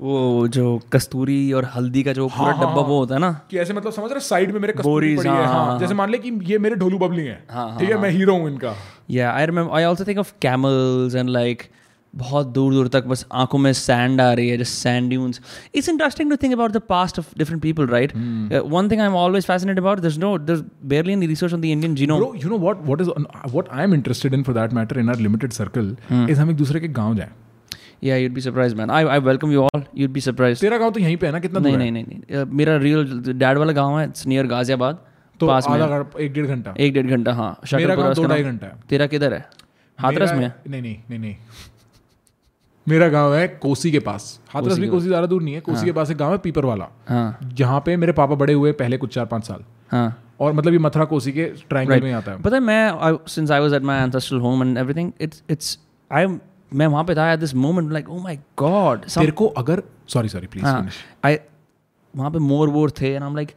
वो 0.00 0.46
जो 0.48 0.64
कस्तूरी 0.92 1.52
और 1.52 1.64
हल्दी 1.74 2.02
का 2.02 2.12
जो 2.12 2.26
पूरा 2.28 2.52
हाँ, 2.52 2.54
डब्बा 2.54 2.80
हाँ। 2.80 2.88
वो 2.88 2.98
होता 2.98 3.14
है 3.14 3.20
ना। 3.20 3.30
कि 3.50 3.58
ऐसे 3.58 3.74
मतलब 3.74 3.92
समझ 3.92 4.10
रहे 4.10 4.20
साइड 4.20 4.52
में 4.52 4.60
मेरे 4.60 4.72
कस्तूरी 4.72 5.14
पड़ी 5.16 5.28
है। 5.28 5.34
हाँ, 5.34 5.46
हाँ 5.46 5.64
हाँ, 5.66 5.78
जैसे 5.78 5.94
मान 5.94 6.10
ले 6.10 6.18
कि 6.18 6.30
ये 6.44 6.58
मेरे 6.58 6.76
ढोलू 6.76 6.98
बबली 6.98 7.24
है। 7.24 7.42
हाँ, 7.50 7.78
ठीक 7.78 7.90
है 7.90 7.98
मैं 8.00 8.10
हीरो 8.10 8.36
हूँ 8.36 8.48
इनका। 8.50 8.74
Yeah, 9.10 9.32
I 9.32 9.46
remember. 9.50 9.72
I 9.78 9.84
also 9.90 10.04
think 10.04 10.18
of 10.18 10.32
camels 10.46 11.14
and 11.14 11.32
like 11.36 11.70
बहुत 12.16 12.46
दूर 12.48 12.72
दूर 12.72 12.88
तक 12.88 13.06
बस 13.06 13.24
आँखों 13.34 13.58
में 13.58 13.72
सैंड 13.72 14.20
आ 14.20 14.32
रही 14.32 14.48
है 14.48 14.58
just 14.58 14.72
sand 14.72 15.08
dunes 15.08 15.40
it's 15.74 15.88
interesting 15.88 16.30
to 16.30 16.36
think 16.42 16.52
about 16.54 16.72
the 16.72 16.80
past 16.88 17.18
of 17.18 17.32
different 17.38 17.62
people 17.62 17.86
right 17.86 18.12
one 18.16 18.90
thing 18.90 19.00
I 19.00 19.06
am 19.06 19.14
always 19.14 19.46
fascinate 19.46 19.78
about 19.78 20.00
this 20.00 20.18
no 20.18 20.36
this 20.50 20.60
barely 20.84 21.12
in 21.12 21.26
research 21.28 21.54
on 21.54 21.60
the 21.60 21.64
Indian 21.64 21.94
genome 21.94 22.36
you 22.36 22.48
know 22.50 22.58
what 22.58 22.84
what 22.84 23.00
is 23.00 23.10
what 23.10 23.68
I 23.72 23.84
am 23.84 23.94
interested 23.94 24.34
in 24.34 24.42
for 24.42 24.54
that 24.54 24.72
matter 24.74 24.98
in 25.00 25.08
our 25.08 25.20
limited 25.20 25.52
circle 25.52 25.96
is 26.30 26.40
हम 26.40 26.50
एक 26.50 26.56
दूसरे 26.56 26.80
के 26.80 26.88
गाँव 27.00 27.16
जाएँ। 27.16 27.30
या 28.04 28.16
you'd 28.16 28.32
be 28.32 28.40
surprise 28.40 28.74
man 28.74 28.90
I 28.90 29.04
I 29.04 29.20
welcome 29.20 29.52
you 29.52 29.62
all 29.62 29.84
you'd 29.96 30.10
be 30.12 30.20
surprise 30.20 30.60
तेरा 30.60 30.78
गाँव 30.78 30.90
तो 30.90 31.00
यहीं 31.00 31.16
पे 31.16 31.26
है 31.26 31.32
ना 31.32 31.38
कितना 31.38 31.60
दूर 31.60 31.72
है? 31.72 31.78
नहीं 31.78 31.92
नहीं 31.92 32.04
नहीं. 32.04 32.20
Uh, 32.38 32.52
मेरा 32.52 32.76
रियल 32.76 33.22
डैड 33.28 33.58
वाला 33.58 33.72
गाँव 33.72 33.98
है 33.98 34.06
इट्स 34.06 34.26
नियर 34.26 34.46
गाजियाबाद 34.46 34.98
तो 35.40 35.46
पास 35.46 35.66
में 35.70 35.76
एक 36.20 36.32
डेढ़ 36.32 36.46
घंटा? 36.46 36.74
एक 36.80 36.92
डेढ़ 36.94 37.06
घंटा 37.06 37.32
हाँ. 37.34 37.58
मेरा 37.74 38.12
दो 38.12 38.24
ढाई 38.24 38.42
घंटा 38.42 38.66
तेरा 38.88 39.06
किधर 39.06 39.34
है? 39.34 39.44
हाथरस 39.98 40.32
में 40.32 40.50
नहीं 40.68 40.82
नहीं 40.82 40.96
नहीं 41.10 41.18
नहीं. 41.18 41.34
मेरा 42.86 43.08
गाँव 43.08 43.34
है 43.34 43.46
कोसी 43.62 43.90
के 43.90 43.98
पास। 44.00 44.38
हाथरस 44.50 44.68
कोसी 44.68 44.80
भी 44.80 44.88
कोसी 44.88 45.06
ज़्यादा 45.06 45.26
दूर 45.26 45.42
नहीं 45.42 45.54
है 45.54 45.60
कोसी 45.60 45.76
हाँ। 45.76 45.84
के 45.84 45.92
पास 45.92 46.10
एक 46.10 46.16
गाँव 46.16 46.32
है 46.32 46.38
पीपर 46.38 46.64
वाला 46.64 46.88
हाँ। 47.08 47.38
जहाँ 47.54 47.80
पे 47.86 47.96
मेरे 47.96 48.12
पापा 48.12 48.34
बड़े 48.34 48.52
हुए 48.52 48.72
पहले 48.74 48.98
कुछ 48.98 49.14
चार 49.14 49.26
पाँच 49.26 49.44
साल। 49.44 49.64
हाँ। 49.90 50.22
और 50.40 50.52
मतलब 50.52 50.72
ये 50.72 50.78
मथुरा 50.78 51.04
कोसी 51.04 51.32
के 51.32 51.44
ट्रायंगल 51.68 52.00
में 52.00 52.12
आता 52.12 52.32
है। 52.32 52.42
पता 52.42 52.56
है 52.56 52.62
मैं 52.62 53.18
since 53.28 53.50
I 53.50 53.60
was 53.60 53.74
at 53.74 53.82
my 53.82 54.02
ancestral 54.02 54.40
home 54.40 54.62
and 54.62 54.78
everything 54.78 55.12
it's 55.20 55.42
it's 55.50 55.78
I 56.10 56.26
मैं 56.72 56.86
वहाँ 56.86 57.04
पे 57.04 57.14
था 57.14 57.30
at 57.32 57.40
this 57.40 57.54
moment 57.56 57.92
like 57.92 58.08
oh 58.10 58.18
my 58.18 58.38
god 58.58 59.04
तेरे 59.04 59.32
को 59.32 59.46
अगर 59.58 59.82
सॉरी 60.08 60.28
सॉरी 60.28 60.46
प्लीज़ 60.46 60.66
आई 61.24 61.36
वहाँ 62.14 62.30
पे 62.30 62.38
मोर 62.38 62.68
वोर 62.68 62.90
थे 63.00 63.12
and 63.12 63.22
I 63.22 63.28
am 63.28 63.36
like 63.36 63.50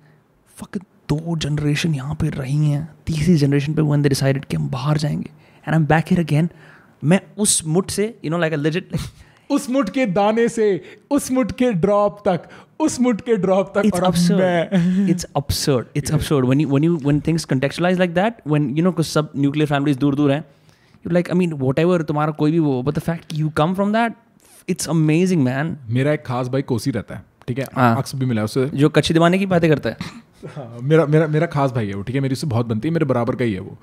fuck 0.58 0.78
दो 1.10 1.36
जनरेशन 1.38 1.94
यहाँ 1.96 2.16
पे 2.16 2.30
रही 2.30 2.70
हैं 2.70 2.88
तीसरी 3.06 3.36
जनरेशन 3.36 3.74
पे 3.74 3.82
वन 3.82 4.02
दे 4.02 4.10
डिसाइडेड 4.10 4.46
कि 4.46 4.58
हम 4.58 4.70
बाहर 4.70 4.98
जाएँगे। 4.98 5.30
And 5.30 5.70
I 5.70 5.76
am 5.76 5.86
back 5.86 6.06
here 6.10 6.22
again 6.22 6.50
मैं 7.04 7.22
उस 7.38 7.66
मुठ 7.66 7.92
से 7.92 8.20
यू 8.26 8.32
नो 8.32 8.38
लाइक 8.38 8.82
उस 9.52 9.70
मुठ 9.70 9.90
के 9.90 10.06
दाने 10.06 10.50
से 10.50 10.82
उस 11.12 11.32
मुठ 11.32 11.52
के 11.52 11.72
ड्रॉप 11.72 12.22
तक 12.28 12.42
उस 12.80 13.00
मुठ 13.00 13.22
के 13.22 13.36
ड्रॉप 13.36 13.72
तक 13.78 13.82
it's 13.86 14.00
absurd 14.00 15.10
it's 15.10 15.26
absurd 15.36 15.86
it's 15.96 16.32
you 16.32 16.40
when 16.40 16.84
you 16.84 16.98
when 16.98 17.22
things 17.28 17.46
contextualise 17.46 17.98
like 17.98 18.14
that 18.14 18.34
when 18.48 18.78
you 18.78 18.84
know 18.84 19.04
सब 19.04 19.32
न्यूक्लियर 19.38 19.68
फैमिलीज़ 19.68 20.00
दूर 20.00 20.16
दूर 20.16 20.32
हैं 20.32 20.40
you 20.40 21.10
like 21.10 21.30
I 21.30 21.38
mean 21.38 21.54
what 21.54 22.02
तुम्हारा 22.02 22.32
कोई 22.32 22.52
भी 22.52 22.60
वो 22.60 22.84
but 22.84 22.94
the 22.94 23.00
fact 23.00 23.34
you 23.34 23.50
come 23.50 23.74
from 23.74 23.94
that 23.94 24.14
it's 24.70 24.90
amazing 24.90 25.44
man 25.44 25.78
मेरा 25.90 26.14
एक 26.14 26.26
खास 26.26 26.48
भाई 26.48 26.62
कोसी 26.62 26.92
रहता 26.92 27.16
है 27.16 27.24
ठीक 27.48 27.60
है? 27.60 27.66
हाँ। 27.76 27.98
अक्सर 27.98 28.18
भी 28.18 28.26
मिला 28.26 28.44
उससे 28.44 28.66
जो 28.66 28.90
कच्ची 28.90 29.14
दिमाने 29.14 29.40
की 29.40 29.46
बातें 29.46 29.70
करता 29.70 29.90
है 29.90 29.98
हाँ, 30.48 30.80
मेरा 30.82 31.06
मेरा 31.06 31.28
मेरा 31.28 31.48
खास 31.48 31.72
भाई 31.72 31.88
है 31.88 31.94
वो 31.94 32.02
ठीक 32.02 32.16
है? 32.16 32.22
मेरी 32.22 32.34
उससे 32.34 32.48
बहुत 32.48 32.66
बनती 32.66 32.88
है 32.88 32.94
मेरे 32.94 33.06
बराबर 33.06 33.36
का 33.36 33.46
ही 33.46 33.54
है 33.54 33.60
वो। 33.60 33.78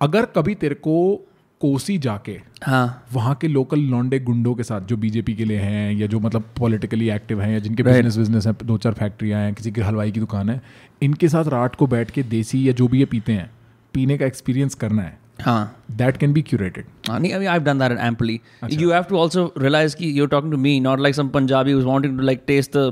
अगर 0.00 0.24
कभी 0.24 0.54
तेरे 0.54 0.74
को 0.74 1.26
कोसी 1.64 1.98
जाके 1.98 2.40
हाँ. 2.62 3.06
वहाँ 3.12 3.34
के 3.34 3.48
लोकल 3.48 3.80
लॉन्डे 3.80 4.18
गुंडों 4.18 4.54
के 4.54 4.62
साथ 4.62 4.80
जो 4.80 4.96
बीजेपी 4.96 5.34
के 5.34 5.44
लिए 5.44 5.58
हैं 5.58 5.92
या 5.92 6.06
जो 6.06 6.20
मतलब 6.20 6.44
पॉलिटिकली 6.58 7.08
एक्टिव 7.10 7.40
हैं 7.40 7.52
या 7.52 7.58
जिनके. 7.58 7.82
बिज़नेस 7.82 8.16
बिज़नेस 8.16 8.46
हैं 8.46 8.54
दो 8.64 8.78
चार 8.78 8.92
फैक्ट्रियाँ 8.92 9.40
हैं 9.40 9.54
किसी 9.54 9.72
की 9.72 9.80
हलवाई 9.80 10.10
की 10.10 10.20
दुकान 10.20 10.50
है 10.50 10.60
इनके 11.02 11.28
साथ 11.28 11.44
रात 11.44 11.74
को 11.74 11.86
बैठ 11.86 12.10
के 12.10 12.22
देसी 12.22 12.68
या 12.68 12.72
जो 12.72 12.88
भी 12.88 12.98
ये 12.98 13.04
पीते 13.04 13.32
हैं 13.32 13.50
पीने 13.94 14.18
का 14.18 14.26
एक्सपीरियंस 14.26 14.74
करना 14.74 15.02
है 15.02 15.18
हाँ. 15.40 15.76
दैट 15.90 16.16
कैन 16.16 16.32
बी 16.32 16.42
क्यूरेटेड 16.42 16.84
हाँ, 17.08 17.18
नहीं, 17.20 17.32
I 17.34 17.38
mean, 17.38 17.48
I've 17.48 17.64
done 17.64 17.80
that 17.80 17.92
amply. 18.02 18.34
You 18.82 18.90
have 18.90 19.08
to 19.08 19.16
also 19.22 19.42
realize 19.62 19.94
कि 19.94 20.06
you're 20.18 20.28
talking 20.34 20.50
to 20.50 20.56
me, 20.56 20.70
not 20.80 21.00
like 21.06 21.16
some 21.16 21.30
Punjabi 21.30 21.72
who's 21.72 21.84
wanting 21.84 22.14
to 22.18 22.24
like 22.28 22.46
taste 22.46 22.72
the 22.72 22.84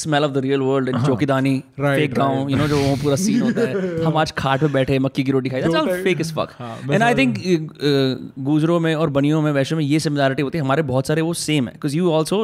smell 0.00 0.24
of 0.24 0.32
the 0.36 0.42
real 0.46 0.64
world 0.68 0.88
and 0.88 1.04
चौकीदानी, 1.06 1.52
Right, 1.78 2.00
fake 2.00 2.16
गाँव, 2.16 2.50
you 2.50 2.58
know 2.60 2.66
जो 2.68 2.78
वो 2.78 2.96
पूरा 3.02 3.16
scene 3.16 3.42
होता 3.42 3.68
है. 3.68 4.04
हम 4.06 4.16
आज 4.16 4.32
खाट 4.38 4.60
पे 4.60 4.68
बैठे 4.68 4.98
मक्की 4.98 5.24
की 5.24 5.32
रोटी 5.32 5.50
खाई. 5.50 5.62
That's 5.62 5.76
all 5.80 5.88
होता 5.88 6.02
fake 6.04 6.24
as 6.24 6.32
fuck. 6.38 6.56
हाँ, 6.58 6.78
And 6.88 7.04
I 7.04 7.12
think 7.20 7.38
uh, 7.38 8.42
गुजरों 8.48 8.80
में 8.80 8.94
और 8.94 9.10
बनियों 9.10 9.42
में 9.42 9.50
वैश्यों 9.52 9.78
में 9.78 9.84
ये 9.84 10.00
सिमिलरिटी 10.00 10.42
होती 10.42 10.58
है। 10.58 10.64
हमारे 10.64 10.82
बहुत 10.90 11.06
सारे 11.06 11.22
वो 11.22 11.34
सेम 11.34 11.68
है। 11.68 11.74
Because 11.74 11.96
you 11.96 12.10
also 12.12 12.42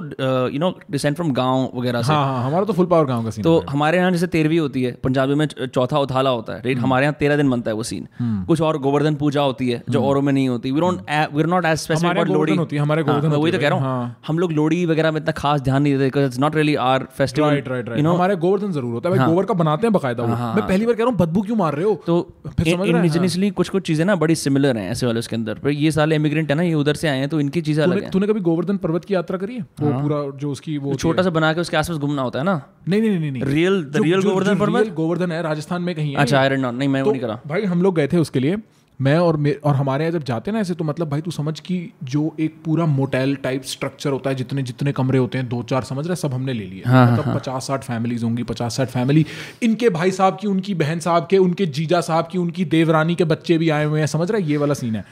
you 0.52 0.58
know 0.58 0.72
descent 0.90 1.16
from 1.16 1.32
गाँव 1.32 1.70
वगैरह 1.74 2.02
से। 2.02 2.12
हाँ 2.12 2.24
हाँ 2.26 2.44
हमारा 2.46 2.64
तो 2.64 2.72
फुल 2.72 2.86
पावर 2.86 3.06
गाँव 3.06 3.24
का 3.24 3.30
सीन 3.30 3.44
तो 3.44 3.58
हमारे 3.70 3.98
यहाँ 3.98 4.10
जैसे 4.10 4.26
तेरहवीं 4.26 4.58
होती 4.58 4.82
है 4.82 4.92
पंजाबी 5.04 5.34
में 5.34 5.46
चौथा 5.46 5.98
उथाला 5.98 6.30
होता 6.30 6.52
है 6.52 6.58
हम्म। 6.58 6.68
राइट 6.68 6.78
हमारे 6.78 7.06
यहाँ 7.06 7.16
तेरह 7.20 7.36
दिन 7.36 7.50
बनता 7.50 7.70
है 7.70 7.74
वो 7.74 7.82
सीन 7.82 8.08
कुछ 8.48 8.60
और 8.60 8.78
गोवर्धन 8.78 9.14
पूजा 9.14 9.42
होती 9.42 9.68
है। 9.70 9.82
जो 9.88 10.02
औरों 10.02 10.22
में 10.22 10.32
नहीं 10.32 10.48
होती। 10.48 10.70
We 10.70 10.80
don't 10.80 11.00
we 11.00 11.42
are 11.42 11.46
not 11.46 11.64
as 11.64 11.78
specific 11.78 12.10
about 12.10 12.28
Lohri 12.28 12.56
होती 12.56 12.76
है, 12.76 12.82
हमारे 12.82 13.02
हाँ, 13.02 13.10
गोवर्धन 13.10 13.28
मैं 13.28 13.38
वही 13.38 13.52
तो 13.52 13.58
कह 13.58 13.68
रहा 13.68 13.78
हूँ 13.78 13.86
हाँ। 13.86 14.16
हम 14.26 14.38
लोग 14.38 14.52
लोहड़ी 14.52 14.84
वगैरह 14.86 15.10
में 15.12 15.20
इतना 15.20 15.32
खास 15.38 15.60
ध्यान 15.60 15.82
नहीं 15.82 15.92
देते 15.92 16.04
because 16.04 16.24
it's 16.26 16.38
not 16.38 16.56
really 16.56 16.74
are 16.84 17.06
festival 17.18 17.48
right 17.48 17.68
right 17.68 17.88
right 17.88 17.98
you 17.98 18.04
know 18.04 18.14
हमारे 18.14 18.36
गोवर्धन 18.38 18.72
ज़रूर 18.72 18.92
होता 18.92 19.08
है। 19.08 19.16
भाई 19.16 19.28
गोबर 19.28 19.44
का 19.44 19.54
बनाते 19.54 19.86
हैं 19.86 19.92
बकायदा 19.92 20.22
वो। 20.22 20.28
मैं 20.28 20.66
पहली 20.66 20.86
बार 20.86 20.94
कह 20.94 21.02
रहा 21.02 21.10
हूँ 21.10 21.18
बदबू 21.18 21.42
क्यों 21.42 21.56
मार 21.56 21.74
रहे 21.74 21.84
हो? 21.84 21.94
तो 22.06 22.18
है, 22.60 22.88
इंडिजिनियसली 22.88 23.50
कुछ 23.52 23.68
कुछ 23.68 23.86
चीज़ें 23.86 24.04
ना 24.04 24.16
बड़ी 24.16 24.34
सिमिलर 24.36 24.76
हैं 24.78 24.90
ऐसे 24.90 25.06
वाले 25.06 25.18
उसके 25.18 25.36
अंदर। 25.36 25.58
पर 25.58 25.70
ये 25.70 25.90
साले 25.90 26.16
इमिग्रेंट 26.16 26.50
है 26.50 26.56
ना 26.56 26.62
ये 26.62 26.74
उधर 26.76 26.94
से 26.96 27.08
आए 27.08 27.18
हैं 27.18 27.28
तो 27.28 27.40
इनकी 27.40 27.60
चीज़ें 27.62 27.82
अलग 27.84 27.96
तूने 27.96 28.10
तूने 28.10 28.26
कभी 28.26 28.40
गोवर्धन 28.42 28.76
पर्वत 28.78 29.04
की 29.04 29.14
यात्रा 29.14 29.38
करी 29.38 29.54
है? 29.54 29.66
वो 29.80 29.92
पूरा 29.92 30.22
जो 30.38 30.50
उसकी 30.50 30.76
वो 30.78 30.94
छोटा 30.96 31.22
सा 31.22 31.30
बना 31.30 31.52
के 31.52 31.60
उसके 31.60 31.76
आसपास 31.76 31.98
घूमना 31.98 32.22
होता 32.22 32.38
है 32.38 32.44
ना? 32.44 32.60
नहीं 32.88 33.00
नहीं 33.00 33.18
नहीं 33.18 33.32
नहीं 33.32 33.42
रियल 33.44 33.84
रियल 33.96 34.22
गोवर्धन 34.22 34.58
पर्वत? 34.58 34.94
गोवर्धन 34.94 35.32
है 35.32 35.42
राजस्थान 35.42 35.82
में 35.82 35.94
कहीं 35.94 36.14
अच्छा 36.16 36.40
आयरन 36.40 36.66
नहीं 36.68 36.88
मैं 36.88 37.02
वो 37.02 37.06
तो 37.06 37.12
नहीं 37.12 37.22
करा। 37.22 37.38
भाई 37.46 37.64
हम 37.66 37.82
लोग 37.82 37.96
गए 37.96 38.08
थे 38.08 38.18
उसके 38.18 38.40
लिए। 38.40 38.56
मैं 39.00 39.16
और 39.18 39.36
मेरे 39.36 39.60
और 39.64 39.74
हमारे 39.74 40.04
यहाँ 40.04 40.12
जब 40.12 40.24
जाते 40.24 40.50
हैं 40.50 40.54
ना 40.54 40.60
ऐसे 40.60 40.74
तो 40.74 40.84
मतलब 40.84 41.08
भाई 41.08 41.20
तू 41.20 41.30
समझ 41.30 41.58
कि 41.60 41.76
जो 42.04 42.34
एक 42.40 42.54
पूरा 42.64 42.86
मोटेल 42.86 43.34
टाइप 43.36 43.62
स्ट्रक्चर 43.64 44.10
होता 44.10 44.30
है 44.30 44.36
जितने 44.36 44.62
जितने 44.62 44.92
कमरे 44.92 45.18
होते 45.18 45.38
हैं 45.38 45.48
दो 45.48 45.62
चार 45.62 45.82
समझ 45.82 46.04
रहे 46.06 46.12
हैं, 46.12 46.16
सब 46.16 46.34
हमने 46.34 46.52
ले 46.52 46.64
लिए। 46.64 46.82
हाँ, 46.86 47.12
मतलब 47.12 47.34
पचास 47.36 47.66
साठ 47.66 47.84
फैमिलीज़ 47.84 48.24
होंगी 48.24 48.42
पचास 48.42 48.76
साठ 48.76 48.88
फैमिली 48.88 49.24
इनके 49.62 49.90
भाई 49.90 50.10
साहब 50.10 50.38
की 50.40 50.46
उनकी 50.46 50.74
बहन 50.74 51.00
साहब 51.00 51.26
के 51.30 51.38
उनके 51.38 51.66
जीजा 51.68 52.00
साहब 52.00 52.28
की 52.32 52.38
उनकी 52.38 52.64
देवरानी 52.66 53.14
के 53.14 53.24
बच्चे 53.24 53.58
भी 53.58 53.70
आए 53.70 53.84
हुए 53.84 54.00
हैं 54.00 54.06
समझ 54.06 54.30
रहे 54.30 54.42
है? 54.42 54.48
ये 54.50 54.56
वाला 54.56 54.74
सीन 54.74 54.96
है। 54.96 55.04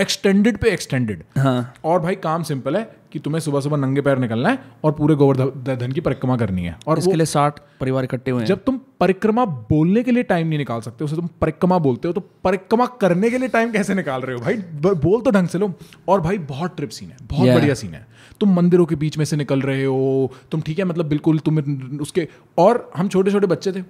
एक्सटेंडेड 0.00 0.58
पे 0.58 0.70
एक्सटेंडेड 0.70 1.22
हाँ। 1.38 1.74
और 1.84 2.00
भाई 2.00 2.14
काम 2.14 2.42
सिंपल 2.42 2.76
है 2.76 2.96
कि 3.12 3.18
तुम्हें 3.18 3.40
सुबह 3.40 3.60
सुबह 3.60 3.76
नंगे 3.76 4.00
पैर 4.00 4.18
निकलना 4.18 4.48
है 4.48 4.58
और 4.84 4.92
पूरे 4.92 5.14
गोवर्धन 5.14 5.92
की 5.92 6.00
परिक्रमा 6.00 6.36
करनी 6.36 6.64
है। 6.64 6.78
और 6.86 6.98
इसके 6.98 7.12
लिए 7.12 7.26
साठ 7.26 7.60
परिवार 7.80 8.04
इकट्ठे 8.04 8.30
हुए 8.30 8.40
हैं। 8.40 8.46
जब 8.46 8.64
तुम 8.64 8.80
परिक्रमा 9.00 9.44
बोलने 9.44 10.02
के 10.02 10.10
लिए 10.10 10.22
टाइम 10.22 10.46
नहीं 10.46 10.58
निकाल 10.58 10.80
सकते 10.80 11.04
उसे 11.04 11.16
तुम 11.16 11.26
परिक्रमा 11.40 11.78
बोलते 11.78 12.08
हो 12.08 12.14
तो 12.14 12.20
परिक्रमा 12.44 12.86
करने 12.86 13.30
के 13.30 13.38
लिए 13.38 13.48
टाइम 13.48 13.72
कैसे 13.72 13.94
निकाल 13.94 14.20
रहे 14.20 14.36
हो 14.36 14.42
भाई? 14.42 14.54
बोल 14.94 15.20
तो 15.20 15.30
ढंग 15.30 15.48
से 15.48 15.58
लो। 15.58 15.72
और 16.08 16.20
भाई 16.20 16.38
बहुत 16.38 16.76
ट्रिप 16.76 16.90
सीन 16.90 17.08
है 17.08 17.16
बहुत 17.22 17.42
Yeah. 17.42 17.58
बढ़िया 17.58 17.74
सीन 17.74 17.94
है। 17.94 18.06
तुम 18.40 18.54
मंदिरों 18.54 18.86
के 18.86 18.96
बीच 18.96 19.18
में 19.18 19.24
से 19.24 19.36
निकल 19.36 19.60
रहे 19.60 19.84
हो 19.84 20.32
तुम 20.50 20.60
ठीक 20.60 20.78
है 20.78 20.84
मतलब 20.84 21.06
बिल्कुल 21.06 21.38
तुम 21.38 21.58
उसके 22.00 22.28
और 22.58 22.92
हम 22.96 23.08
छोटे 23.08 23.30
छोटे 23.30 23.46
बच्चे 23.46 23.72
थे 23.72 23.82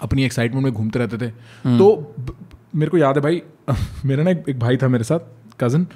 अपनी 0.00 0.24
एक्साइटमेंट 0.24 0.64
में 0.64 0.72
घूमते 0.74 0.98
रहते 0.98 1.18
थे। 1.18 1.30
तो 1.78 2.14
ब- 2.20 2.36
मेरे 2.76 2.90
को 2.90 2.98
याद 2.98 3.16
है 3.16 3.22
भाई 3.22 3.42
मेरा 4.04 4.22
ना 4.22 4.30
एक, 4.30 4.58
भाई 4.58 4.76
था 4.76 4.88
मेरे 4.88 5.04
साथ 5.04 5.20
कज़न 5.60 5.86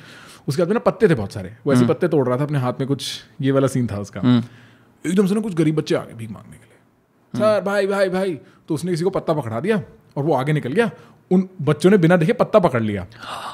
उसके 0.48 0.62
हाथ 0.62 0.66
में 0.66 0.74
ना 0.74 0.80
पत्ते 0.80 1.08
थे 1.08 1.14
बहुत 1.14 1.32
सारे। 1.32 1.56
वो 1.66 1.72
ऐसे 1.72 1.86
पत्ते 1.86 2.08
तोड़ 2.08 2.28
रहा 2.28 2.38
था 2.38 2.42
अपने 2.42 2.58
हाथ 2.58 2.72
में 2.72 2.88
कुछ 2.88 3.20
ये 3.40 3.50
वाला 3.52 3.66
सीन 3.66 3.86
था 3.86 3.98
उसका। 3.98 4.20
एकदम 5.06 5.26
से 5.26 5.34
ना 5.34 5.40
कुछ 5.40 5.54
गरीब 5.54 5.76
बच्चे 5.76 5.94
आ 5.94 6.04
गए 6.04 6.14
भीख 6.14 6.30
मांगने 6.30 6.56
के 6.56 6.64
लिए। 6.64 6.76
सर 7.40 7.60
भाई 7.60 7.86
भाई 7.86 8.08
भाई। 8.08 8.40
तो 8.68 8.74
उसने 8.74 8.90
किसी 8.90 9.04
को 9.04 9.10
पत्ता 9.10 9.32
पकड़ा 9.32 9.60
दिया 9.60 9.82
और 10.16 10.24
वो 10.24 10.34
आगे 10.34 10.52
निकल 10.52 10.72
गया 10.72 10.90
उन 11.30 11.48
बच्चों 11.62 11.90
ने 11.90 11.98
बिना 11.98 12.16
देखे 12.16 12.32
पत्ता 12.32 12.58
पकड़ 12.58 12.82
लिया। 12.82 13.06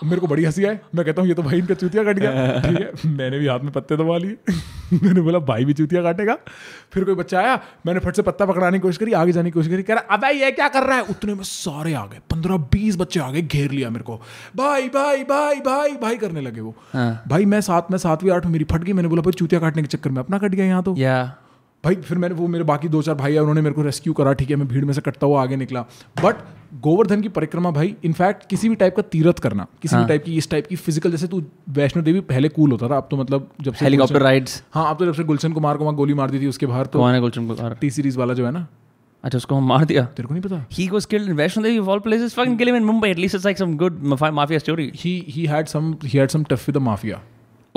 मेरे 0.04 0.20
को 0.20 0.26
बड़ी 0.26 0.44
हँसी 0.44 0.64
आए 0.64 0.78
मैं 0.94 1.04
कहता 1.06 1.20
हूँ 1.22 1.28
ये 1.28 1.34
तो 1.34 1.42
भाई 1.42 1.58
इनका 1.58 1.74
चूतिया 1.74 2.04
कट 2.04 2.18
गया। 2.18 2.60
ठीक 2.66 2.80
है। 2.80 3.10
मैंने 3.10 3.38
भी 3.38 3.46
हाथ 3.46 3.60
में 3.60 3.72
पत्ते 3.72 3.96
दबा 3.96 4.16
लिए। 4.18 4.36
मैंने 5.02 5.20
बोला 5.20 5.38
भाई 5.38 5.64
भी 5.64 5.72
चूतिया 5.72 6.02
काटेगा। 6.02 6.36
फिर 6.92 7.04
कोई 7.04 7.14
बच्चा 7.14 7.38
आया 7.38 7.60
मैंने 7.86 8.00
फट 8.00 8.16
से 8.16 8.22
पत्ता 8.22 8.46
पकड़ाने 8.46 8.78
की 8.78 8.82
कोशिश 8.82 8.96
करी 8.98 9.12
आगे 9.12 9.32
जाने 9.32 9.50
की 9.50 9.54
कोशिश 9.54 9.72
करी। 9.72 9.82
कह 9.82 9.94
रहा 9.94 10.16
अबे 10.16 10.32
ये 10.32 10.50
क्या 10.50 10.68
कर 10.68 10.82
रहा 10.82 10.96
है? 10.96 11.02
उतने 11.02 11.34
में 11.34 11.44
सारे 11.44 11.94
आ 11.94 12.06
गए। 12.06 12.18
पंद्रह 12.30 12.56
बीस 12.56 12.96
बच्चे 12.96 13.20
आ 13.20 13.30
गए 13.30 13.42
घेर 13.42 13.70
लिया 13.70 13.90
मेरे 13.90 14.04
को। 14.04 14.20
भाई 14.56 14.88
भाई 14.88 15.24
भाई 15.24 15.60
भाई 15.60 15.96
भाई 15.96 16.16
करने 16.16 16.40
लगे 16.40 16.60
वो। 16.60 16.74
हाँ। 16.92 17.22
भाई 17.28 17.44
मैं 17.44 17.60
साथ 17.60 17.90
में 17.90 17.98
सातवीं 17.98 18.30
आठ 18.30 18.46
मेरी 18.46 18.64
फट 18.64 18.84
गई। 18.84 18.92
मैंने 18.92 19.08
बोला 19.08 19.22
भाई 19.22 19.32
चूतिया 19.32 19.60
काटने 19.60 19.82
के 19.82 19.88
चक्कर 19.88 20.10
में 20.10 20.18
अपना 20.18 20.38
कट 20.38 20.50
गया 20.50 20.66
यहाँ 20.66 20.82
तो। 20.82 20.94
भाई 21.86 21.94
फिर 21.96 22.18
मैंने 22.18 22.34
वो 22.34 22.46
मेरे 22.48 22.64
बाकी 22.64 22.88
दो 22.88 23.00
चार 23.02 23.14
भाई 23.14 23.34
है 23.34 23.40
उन्होंने 23.40 23.60
मेरे 23.60 23.74
को 23.74 23.82
रेस्क्यू 23.82 24.12
करा 24.12 24.32
ठीक 24.38 24.50
है 24.50 24.56
मैं 24.56 24.66
भीड़ 24.68 24.84
में 24.84 24.92
से 24.92 25.00
कटता 25.00 25.26
हुआ 25.26 25.42
आगे 25.42 25.56
निकला 25.56 25.80
बट 26.22 26.36
गोवर्धन 26.82 27.20
की 27.22 27.28
परिक्रमा 27.28 27.70
भाई 27.70 27.94
इनफैक्ट 28.04 28.48
किसी 28.50 28.68
भी 28.68 28.74
टाइप 28.76 28.96
का 28.96 29.02
तीरथ 29.12 29.40
करना 29.42 29.66
किसी 29.82 29.94
हाँ। 29.94 30.04
भी 30.04 30.08
टाइप 30.08 30.24
की 30.24 30.36
इस 30.36 30.50
टाइप 30.50 30.66
की 30.66 30.76
फ़िज़िकल 30.76 31.10
जैसे 31.10 31.26
तू 31.26 31.42
वैष्णो 31.76 32.02
देवी 32.02 32.20
पहले 32.30 32.48
कूल 32.56 32.72
होता 32.72 32.88
था 32.88 32.96
अब 32.96 33.08
तो 33.10 33.16
मतलब 33.16 33.50
जब 33.60 33.74
से 33.74 33.84
हेलीकॉप्टर 33.84 34.22
राइड्स 34.22 34.62
हाँ 34.74 34.88
अब 34.90 34.98
तो 34.98 35.06
जब 35.06 35.14
से 35.14 35.24
गुलशन 35.24 35.52
कुमार 35.52 35.76
को 35.76 35.84
वहाँ 35.84 35.96
गोली 35.96 36.14
मार 36.14 36.30
दी 36.30 36.40
थी 36.40 36.46
उसके 36.46 36.66
बाहर 36.66 36.86
तो 36.86 36.98
गुलशन 37.20 37.46
कुमार 37.46 37.76
टी 37.80 37.90
सीरीज़ 37.90 38.18
वाला 38.18 38.34
जो 38.34 38.46
है 38.46 38.52
ना 38.52 38.66
अच्छा 39.24 39.36
उसको 39.36 39.54
हम 39.54 39.68
मार 39.68 39.84
दिया 39.84 40.04
तेरे 40.16 40.26
को 40.26 40.34
नहीं 40.34 40.42
पता 40.42 40.92
was 40.92 41.06
killed 41.06 41.30
in 41.30 41.38
Vaishno 41.38 41.62
Devi 41.62 41.78
of 41.78 41.88
all 41.88 42.00
places. 42.00 42.34
Fucking 42.34 42.58
kill 42.58 42.68
him 42.68 42.76
in 42.76 42.84
Mumbai. 42.84 43.10
At 43.10 43.18
least 43.18 43.34
it's 43.34 43.44
like 43.44 43.58
some 43.58 43.72
good 43.76 44.02
mafia, 44.04 44.32
mafia 44.32 44.60
story. 44.60 44.90
he 45.04 45.14
he 45.36 45.46
had 45.46 45.72
some 45.72 45.88
he 46.04 46.18
had 46.18 46.36
some 46.36 46.44
tough 46.52 46.68
with 46.68 46.78
the 46.78 46.84
mafia 46.90 47.22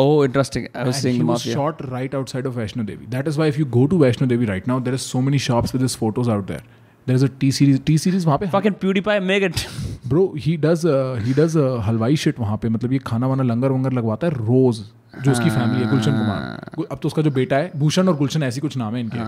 Oh, 0.02 0.24
interesting. 0.26 0.68
I 0.74 0.84
was 0.88 0.96
And 0.96 1.04
seeing 1.04 1.16
he 1.16 1.22
the 1.22 1.30
was 1.30 1.46
mafia. 1.46 1.54
shot 1.60 1.80
right 1.94 2.14
outside 2.20 2.46
of 2.50 2.60
Vaishno 2.60 2.86
Devi. 2.90 3.08
That 3.16 3.28
is 3.32 3.38
why 3.42 3.48
if 3.54 3.58
you 3.62 3.66
go 3.78 3.86
to 3.94 3.98
Vaishno 4.04 4.28
Devi 4.34 4.46
right 4.52 4.68
now, 4.74 4.78
there 4.90 5.00
is 5.00 5.08
so 5.14 5.22
many 5.30 5.40
shops 5.48 5.74
with 5.78 5.82
his 5.88 5.96
photos 6.04 6.30
out 6.36 6.46
there. 6.52 6.62
There 7.08 7.16
is 7.22 7.24
a 7.24 7.30
T 7.44 7.50
series. 7.58 7.80
T 7.90 7.98
series 8.06 8.26
वहाँ 8.26 8.38
पे 8.40 8.50
Fucking 8.52 8.78
PewDiePie, 8.84 9.18
make 9.32 9.48
it. 9.50 9.66
Bro 10.08 10.24
he 10.46 10.56
does 10.66 10.86
he 11.26 11.34
does 11.40 11.58
हलवाई 11.86 12.16
shit 12.26 12.40
वहाँ 12.40 12.58
पे 12.62 12.70
मतलब 12.76 12.94
ये 12.94 13.00
खाना 13.08 13.28
वाना 13.28 13.44
लंगर 13.44 13.72
वंगर 13.72 13.94
लगवाता 13.94 14.28
है 14.28 14.34
रोज 14.34 14.80
जो 15.24 15.32
उसकी 15.32 15.50
फैमिली 15.50 15.84
है 15.84 15.90
गुलशन 15.90 16.12
कुमार 16.20 16.86
अब 16.92 17.00
तो 17.02 17.08
उसका 17.08 17.22
जो 17.28 17.32
बेटा 17.32 17.58
है 17.58 17.72
भूषण 17.80 18.08
और 18.08 18.16
गुलशन 18.18 18.44
ऐसी 18.44 18.62
कुछ 18.62 18.78
नाम 18.78 18.96
है 18.96 19.02
इनके 19.02 19.28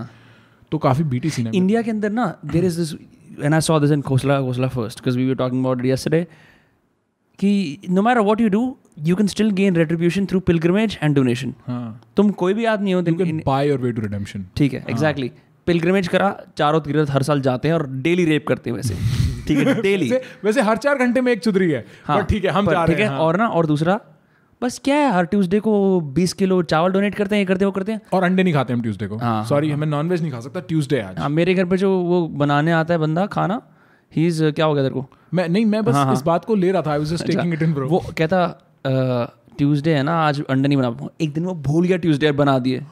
तो 0.72 0.78
काफ़ी 0.86 1.04
बीटी 1.12 1.30
सीन 1.36 1.46
है 1.46 1.52
India 1.60 1.82
के 1.84 1.90
अंदर 1.90 2.10
ना 2.18 2.26
there 2.54 2.64
is 2.70 2.78
this 2.82 2.94
and 3.46 3.54
I 3.58 3.60
saw 3.68 3.78
this 3.84 3.94
in 3.98 4.02
Khosla 4.10 4.38
Khosla 4.48 4.70
first 4.78 5.02
because 5.02 5.16
we 5.22 5.26
were 5.32 5.38
talking 5.42 5.60
about 5.66 5.84
it 5.84 5.88
yesterday 5.92 6.22
कि 7.38 7.78
matter 7.88 8.22
what 8.22 8.40
you 8.40 8.50
do 8.50 8.76
you 9.08 9.16
can 9.16 9.28
still 9.28 9.50
gain 9.50 9.74
retribution 9.74 10.26
through 10.26 10.40
pilgrimage 10.40 10.96
and 11.02 11.16
donation. 11.18 11.52
हाँ। 11.66 12.00
तुम 12.16 12.30
कोई 12.30 12.54
भी 12.54 12.64
आदमी 12.64 12.92
हो 12.92 13.00
you 13.00 13.40
buy 13.46 13.68
your 13.68 13.78
way 13.78 13.92
to 13.92 14.02
redemption 14.02 14.46
ठीक 14.56 14.74
है 14.74 14.84
exactly 14.90 15.30
pilgrimage 15.66 16.08
करा 16.08 16.36
चारों 16.56 16.80
तीर्थ 16.80 17.10
हर 17.10 17.22
साल 17.22 17.40
जाते 17.40 17.68
हैं 17.68 17.74
और 17.74 17.86
डेली 17.90 18.24
रेप 18.24 18.46
करते 18.48 18.70
हैं 18.70 18.76
वैसे। 18.76 18.94
ठीक 19.48 19.58
है 19.58 19.82
डेली 19.82 20.12
वैसे 20.44 20.62
हर 20.62 20.76
चार 20.76 20.98
घंटे 20.98 21.20
में 21.20 21.32
एक 21.32 21.40
चुदरी 21.40 21.70
है 21.70 21.80
पर 22.08 22.22
ठीक 22.22 22.44
है 22.44 22.50
हम 22.50 22.70
जा 22.70 22.86
ठीक 22.86 22.96
रहे 22.96 23.06
है 23.06 23.12
हैं 23.12 23.18
और 23.18 23.36
ना 23.36 23.46
और 23.46 23.66
दूसरा 23.66 24.00
बस 24.62 24.80
क्या 24.84 24.96
है 24.96 25.12
हर 25.12 25.24
ट्यूसडे 25.24 25.60
को 25.60 25.72
20 26.18 26.32
किलो 26.32 26.62
चावल 26.62 26.92
डोनेट 26.92 27.14
करते 27.14 27.34
हैं 27.34 27.40
ये 27.40 27.46
करते 27.46 27.64
हैं 27.64 27.66
वो 27.66 27.72
करते 27.72 27.92
हैं? 27.92 28.00
और 28.12 28.22
अंडे 28.22 28.42
नहीं 28.42 28.54
खाते 28.54 28.72
हम 28.72 28.82
ट्यूसडे 28.82 29.06
को। 29.06 29.16
हाँ, 29.16 29.44
सॉरी 29.44 29.70
हमें 29.70 29.86
नॉन 29.86 30.08
वेज 30.08 30.22
नहीं 30.22 30.32
खा 30.32 30.40
सकता 30.40 30.60
ट्यूसडे 30.60 31.00
आज। 31.00 31.18
हाँ 31.18 31.28
मेरे 31.28 31.54
घर 31.54 31.64
पे 31.64 31.76
जो 31.76 31.90
वो 31.98 32.28
बनाने 32.28 32.72
आता 32.72 32.94
है 32.94 33.00
बंदा 33.00 33.26
खाना 33.26 33.62
ही 34.16 34.26
इज़ 34.26 34.44
क्या 34.46 34.66
हो 34.66 34.74
गया 34.74 34.82
तेरे 34.84 34.94
को? 34.94 35.06
मैं 35.34 35.48
नहीं 35.48 35.64
मैं 35.66 35.84
बस 35.84 35.94
हाँ, 35.94 36.04
हाँ। 36.04 36.14
इस 36.14 36.22
बात 36.22 36.44
को 36.44 36.54
ले 36.54 36.70
रहा 36.72 36.82
था 36.82 36.92
I 36.92 36.98
was 36.98 37.12
just 37.12 37.26
taking 37.26 37.52
it 37.54 37.62
in 37.62 37.74
bro 37.74 37.88
वो 37.88 38.02
कहता 38.18 38.46
ट्यूसडे 39.58 39.94
है 39.94 40.02
ना 40.02 40.14
आज 40.22 40.42
अंडा 40.42 40.68
नहीं 40.68 40.78
बना 40.78 40.90
पाऊँ। 40.90 41.10
एक 41.20 41.32
दिन 41.32 41.44
वो 41.44 41.54
भूल 41.62 41.86
गया 41.86 41.96
ट्यूसडे 41.98 42.32
बना 42.32 42.58
दिए। 42.58 42.82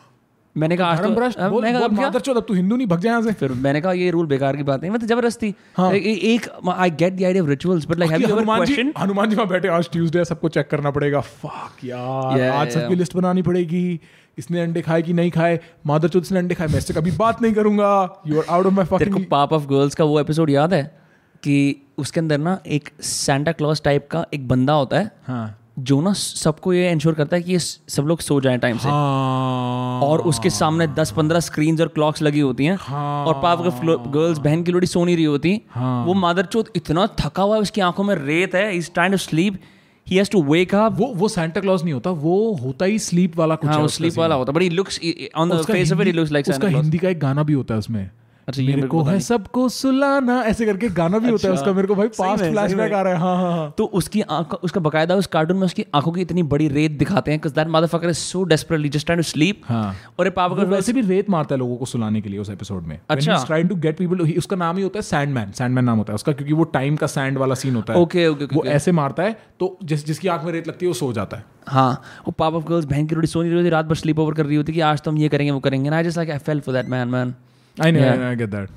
मैंने 0.57 0.77
कहा 0.77 0.87
आज 0.89 0.99
तो 0.99 1.09
बोल 1.51 1.63
मैंने 1.63 1.79
कहा 1.79 1.89
क्या? 1.89 2.01
मादरचोद 2.01 2.37
अब 2.37 2.45
तू 2.49 2.55
हिंदू 2.55 2.77
नहीं 2.77 2.87
भग 2.87 3.01
जाए 3.01 3.23
से. 3.23 3.33
फिर 3.33 3.53
मैंने 3.65 3.81
कहा 3.81 3.93
ये 3.93 4.11
रूल 4.11 4.27
बेकार 4.27 4.57
की 4.57 4.63
बात 4.63 4.81
नहीं 4.83 4.91
मतलब 4.91 5.09
ज़बरदस्ती। 5.09 5.55
हाँ। 5.77 5.93
एक 5.93 6.49
I 6.69 6.91
get 6.91 7.13
the 7.13 7.25
idea 7.25 7.43
of 7.43 7.51
rituals 7.51 7.87
but 7.89 7.99
like 7.99 8.11
have 8.13 8.21
you 8.21 8.29
ever 8.29 8.45
question 8.45 8.93
Hanuman 8.99 9.31
ji 9.31 9.37
वहाँ 9.37 9.49
बैठे 9.49 9.69
आज 9.69 9.91
ट्यूसडे 9.93 10.19
है 10.19 10.25
सबको 10.25 10.49
चेक 10.49 10.69
करना 10.71 10.91
पड़ेगा. 10.91 11.21
फक 11.21 11.85
यार 11.85 12.39
Yeah, 12.39 12.55
आज 12.55 12.71
सबकी 12.71 12.95
लिस्ट 12.95 13.17
बनानी 13.17 13.43
पड़ेगी। 13.43 14.01
इसने 14.39 14.61
अंडे 14.61 14.81
खाए 14.83 15.03
कि 15.03 15.13
नहीं 15.13 15.31
खाए? 15.31 15.59
मादरचोद 15.87 16.23
इसने 16.23 16.39
अंडे 16.39 16.55
खाए। 16.55 16.69
मैं 16.69 16.79
इससे 16.79 16.95
कभी 16.95 17.11
बात 17.17 17.43
नहीं 17.43 17.53
करूँगा। 17.55 18.23
You 18.27 18.39
are 18.39 18.45
out 18.51 18.67
of 18.67 18.75
my 18.75 18.85
fucking 18.87 19.25
pop 19.31 19.53
of 19.53 19.67
girls 19.69 19.95
का 19.95 20.05
वो 20.05 20.21
एपिसोड 20.21 20.51
याद 20.51 20.75
है? 20.75 21.00
कि 21.43 21.87
उसके 21.99 22.21
अंदर 22.21 22.39
ना 22.39 22.59
एक 22.67 22.91
सेंटा 23.03 23.53
क्लॉज 23.53 23.83
टाइप 23.83 24.09
का 24.11 24.25
एक 24.35 24.47
बंदा 24.49 24.73
होता 24.73 24.99
है 24.99 25.11
हाँ। 25.27 25.57
जो 25.79 26.01
ना 26.01 26.13
सबको 26.13 26.73
ये 26.73 26.91
इंश्योर 26.93 27.15
करता 27.15 27.37
है 27.37 27.43
कि 27.43 27.53
ये 27.53 27.59
सब 27.59 28.05
लोग 28.07 28.21
सो 28.21 28.41
जाएँ 28.41 28.59
टाइम 28.59 28.79
से। 28.79 28.89
हाँ। 28.89 30.01
और 30.03 30.21
उसके 30.23 30.51
सामने 30.51 30.87
10-15 30.89 31.41
स्क्रीन्स 31.41 31.81
और 31.81 31.89
क्लॉक्स 31.89 32.23
लगी 32.23 32.41
होती 32.41 32.65
हैं। 32.65 32.77
हाँ। 32.81 33.25
और 33.27 33.41
पाप 33.43 33.63
गर्ल्स 34.09 34.39
बहन 34.39 34.63
की 34.63 34.73
लोड़ी 34.73 34.87
सो 34.87 35.05
नहीं 35.05 35.17
रही 35.17 35.25
होती। 35.25 35.61
हाँ। 35.71 36.05
वो 36.07 36.15
मादरचोद 36.17 36.69
इतना 36.77 37.07
थका 37.21 37.43
हुआ 37.43 37.57
है 37.57 37.63
उसकी 37.63 37.81
आँखों 37.81 38.05
में 38.05 38.15
रेत 38.17 38.55
है 38.55 38.77
is 38.77 38.91
trying 38.95 39.13
to 39.13 39.19
sleep 39.19 39.61
he 40.07 40.17
has 40.17 40.31
to 40.31 40.43
wake 40.43 40.75
up 40.75 40.97
वो 40.99 41.07
वो 41.17 41.29
सैंटा 41.29 41.61
क्लॉज 41.61 41.83
नहीं 41.83 41.95
होता 41.95 42.11
वो 42.11 42.37
होता 42.63 42.85
ही 42.85 42.99
स्लीप 42.99 43.37
वाला 43.37 43.55
कुछ 43.55 43.71
हाँ 43.71 43.89
स्लीप 43.89 44.19
वाला 44.19 44.35
होता 44.35 44.53
but 44.53 44.63
he 44.63 44.69
looks 44.71 45.01
on 45.37 45.51
the 45.51 45.63
face 45.65 45.93
of 45.93 46.01
it 46.01 46.07
he 46.07 46.13
looks 46.13 46.33
like 46.33 46.49
उसका 46.49 46.69
हिंदी 46.69 46.99
का 46.99 47.09
एक 47.09 47.21
गाना 47.21 47.43
भी 47.43 47.53
होता 47.53 47.75
है 47.75 47.79
उसमें। 47.79 48.11
अच्छा 48.51 48.63
ये 48.63 48.75
मेरे 48.75 48.89
को 48.89 49.03
है 49.03 49.19
सबको 49.21 49.69
सुलाना। 49.71 50.41
ऐसे 50.43 50.67
करके 50.67 50.89
गाना 50.91 51.19
भी 51.19 51.25
अच्छा, 51.25 51.33
होता 51.33 51.49
है 51.49 51.53
अच्छा। 51.53 51.63
उसका 51.63 51.73
मेरे 51.73 51.89
को 51.89 51.95
भाई 51.95 52.09
पास्ट 52.19 52.45
फ्लैशबैक 52.45 52.93
आ 52.93 53.03
रहा 53.03 53.13
है 53.13 53.19
हाँ 53.21 53.37
हाँ 53.37 53.53
हाँ। 53.53 53.75
तो 53.79 53.85
उसकी 53.95 54.21
आँख 54.31 54.55
उसका 54.55 54.81
बकायदा 54.81 55.17
उस 55.17 55.27
कार्टून 55.29 55.57
में 55.57 55.65
उसकी 55.67 55.85
आँखों 55.95 56.13
की 56.13 56.21
इतनी 56.21 56.43
बड़ी 56.51 56.69
रेत 56.71 56.99
दिखाते 56.99 57.33
हैं 57.33 57.41
that 57.47 57.69
motherfucker 57.71 58.09
is 58.09 58.17
so 58.19 58.43
desperately 58.47 58.89
just 58.89 59.07
trying 59.07 59.23
to 59.23 59.29
sleep 59.29 59.63
हाँ। 59.67 59.95
और 60.19 60.27
ये 60.27 60.31
पापा 60.31 60.63
वैसे 60.67 60.93
भी 60.93 61.01
रेत 61.03 61.31
मारता 61.31 61.55
है 61.55 61.59
लोगों 61.59 61.77
को 61.77 61.87
सुलाने 61.87 62.21
के 62.21 62.29
लिए 62.29 62.39
उस 62.39 62.51
एपिसोड 62.51 62.87
में। 62.87 62.99
अच्छा। 63.11 63.43
ट्राइंग 63.45 63.69
टू 63.69 63.77
गेट 63.79 63.99
पीपल 63.99 64.21
उसका 64.39 64.57
नाम 64.57 64.77
ही 64.77 64.83
होता 64.83 64.99
है 64.99 65.03
सैंडमैन 65.03 65.53
सैंडमैन 65.53 65.85
नाम 65.85 65.99
होता 65.99 66.13
है 66.13 66.15
उसका 66.15 66.33
क्योंकि 66.33 66.53
वो 66.53 66.65
टाइम 66.73 66.97
का 66.97 67.07
सैंड 67.09 67.39
वाला 67.39 67.55
सीन 67.55 67.77
होता 67.77 67.93
है। 67.93 68.01
ओके 68.01 68.27
ओके 68.29 68.55
वो 68.55 68.65
ऐसे 68.71 68.93
मारता 68.93 69.23
है 69.23 69.37
तो 69.61 69.77
जिस 69.85 70.07
जिसकी 70.07 70.29
आँख 70.29 70.45
में 70.45 70.53
रेत 70.53 70.69
लगती 70.69 70.87
है 70.87 70.89
वो 70.89 70.95
सो 70.95 71.13
जाता 71.13 71.37
है। 71.37 71.45
हाँ 71.69 71.93
वो 72.27 72.33
पाप 72.33 72.55
ऑफ़ 72.55 72.65
गर्ल्स 72.65 72.85
बहन 72.87 73.07
की 73.07 73.15
रोटी 73.15 73.27
सो 73.27 73.41
नहीं 73.41 73.51
रही 73.51 73.61
होती 73.61 73.71
रात 73.71 73.87
भर 73.87 73.95
स्लीप 73.97 74.19
ओवर 74.19 74.35
कर 74.35 74.47
रही 74.47 74.57
होती 74.57 74.73
कि 74.73 74.81
आज 74.83 75.03
तो 75.03 75.11
हम 75.11 75.19
ये 75.19 75.29
करेंगे 75.29 75.51
वो 75.51 75.61
करेंगे। 75.61 75.91
ना 75.91 76.03
just 76.03 76.17
like 76.17 76.31
I 76.31 76.39
fell 76.41 76.61
for 76.61 76.75
that 76.75 76.89
man 76.89 77.09
man 77.09 77.35
I 77.83 77.93
know 77.93 78.01
I 78.25 78.37
get 78.37 78.49
that 78.49 78.69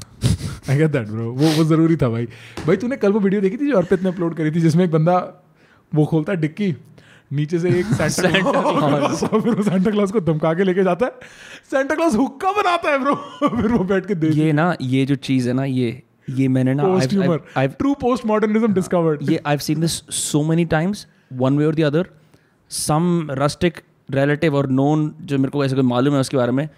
I 0.69 0.77
get 0.77 0.91
that 0.91 1.07
bro 1.07 1.31
वो 1.31 1.47
वो 1.47 1.63
ज़रूरी 1.63 1.95
था 1.95 2.09
भाई। 2.09 2.25
भाई 2.67 2.75
तूने 2.77 2.97
कल 2.97 3.11
वो 3.11 3.19
वीडियो 3.19 3.41
देखी 3.41 3.57
थी 3.57 3.69
जो 3.71 3.77
अर्पित 3.77 4.03
ने 4.03 4.09
अपलोड 4.09 4.35
करी 4.35 4.51
थी 4.51 4.59
जिसमें 4.59 4.85
एक 4.85 4.91
बंदा 4.91 5.43
वो 5.95 6.05
खोलता 6.05 6.31
है 6.33 6.39
डिक्की 6.41 6.75
नीचे 7.33 7.59
से 7.59 7.69
एक 7.69 7.85
सैंटा 7.85 8.29
फिर 9.39 9.53
वो 9.53 9.63
सैंटा 9.63 10.05
को 10.05 10.19
धमका 10.19 10.53
के 10.53 10.63
लेके 10.63 10.83
जाता 10.83 11.05
है। 11.05 11.11
सैंटा 11.71 11.95
क्लॉज 11.95 12.15
हुक्का 12.15 12.51
बनाता 12.51 12.89
है 12.91 12.99
ब्रो 12.99 13.15
फिर 13.61 13.71
वो 13.71 13.83
बैठ 13.83 14.05
के 14.05 14.15
देख 14.15 14.35
ये 14.35 14.51
ना 14.51 14.75
ये 14.81 15.05
जो 15.05 15.15
चीज़ 15.15 15.47
है 15.47 15.53
ना 15.53 15.65
ये 15.65 16.03
ये 16.29 16.47
मैंने 16.47 16.73
ना 16.73 16.83
I've- 16.83 17.77
true 17.77 17.93
post 17.93 18.25
modernism 18.25 18.73
discovered 18.73 19.29
ये 19.29 19.39
I've 19.47 19.63
seen 19.69 19.79
this 19.79 19.95
so 20.19 20.43
many 20.51 20.65
times 20.65 21.05
one 21.41 21.57
way 21.57 21.71
or 21.71 21.73
the 21.73 21.89
other. 21.91 22.03
Some 22.71 23.29
rustic 23.39 23.81
relative 24.15 24.53
or 24.53 24.63
known 24.79 25.09
जो 25.21 25.37
मेरे 25.37 25.49
को 25.49 25.65
ऐसे 25.65 25.75
कोई 25.75 25.83
मालूम 25.83 26.13
है 26.13 26.19
उसके 26.19 26.37
बारे 26.37 26.51
में 26.51 26.69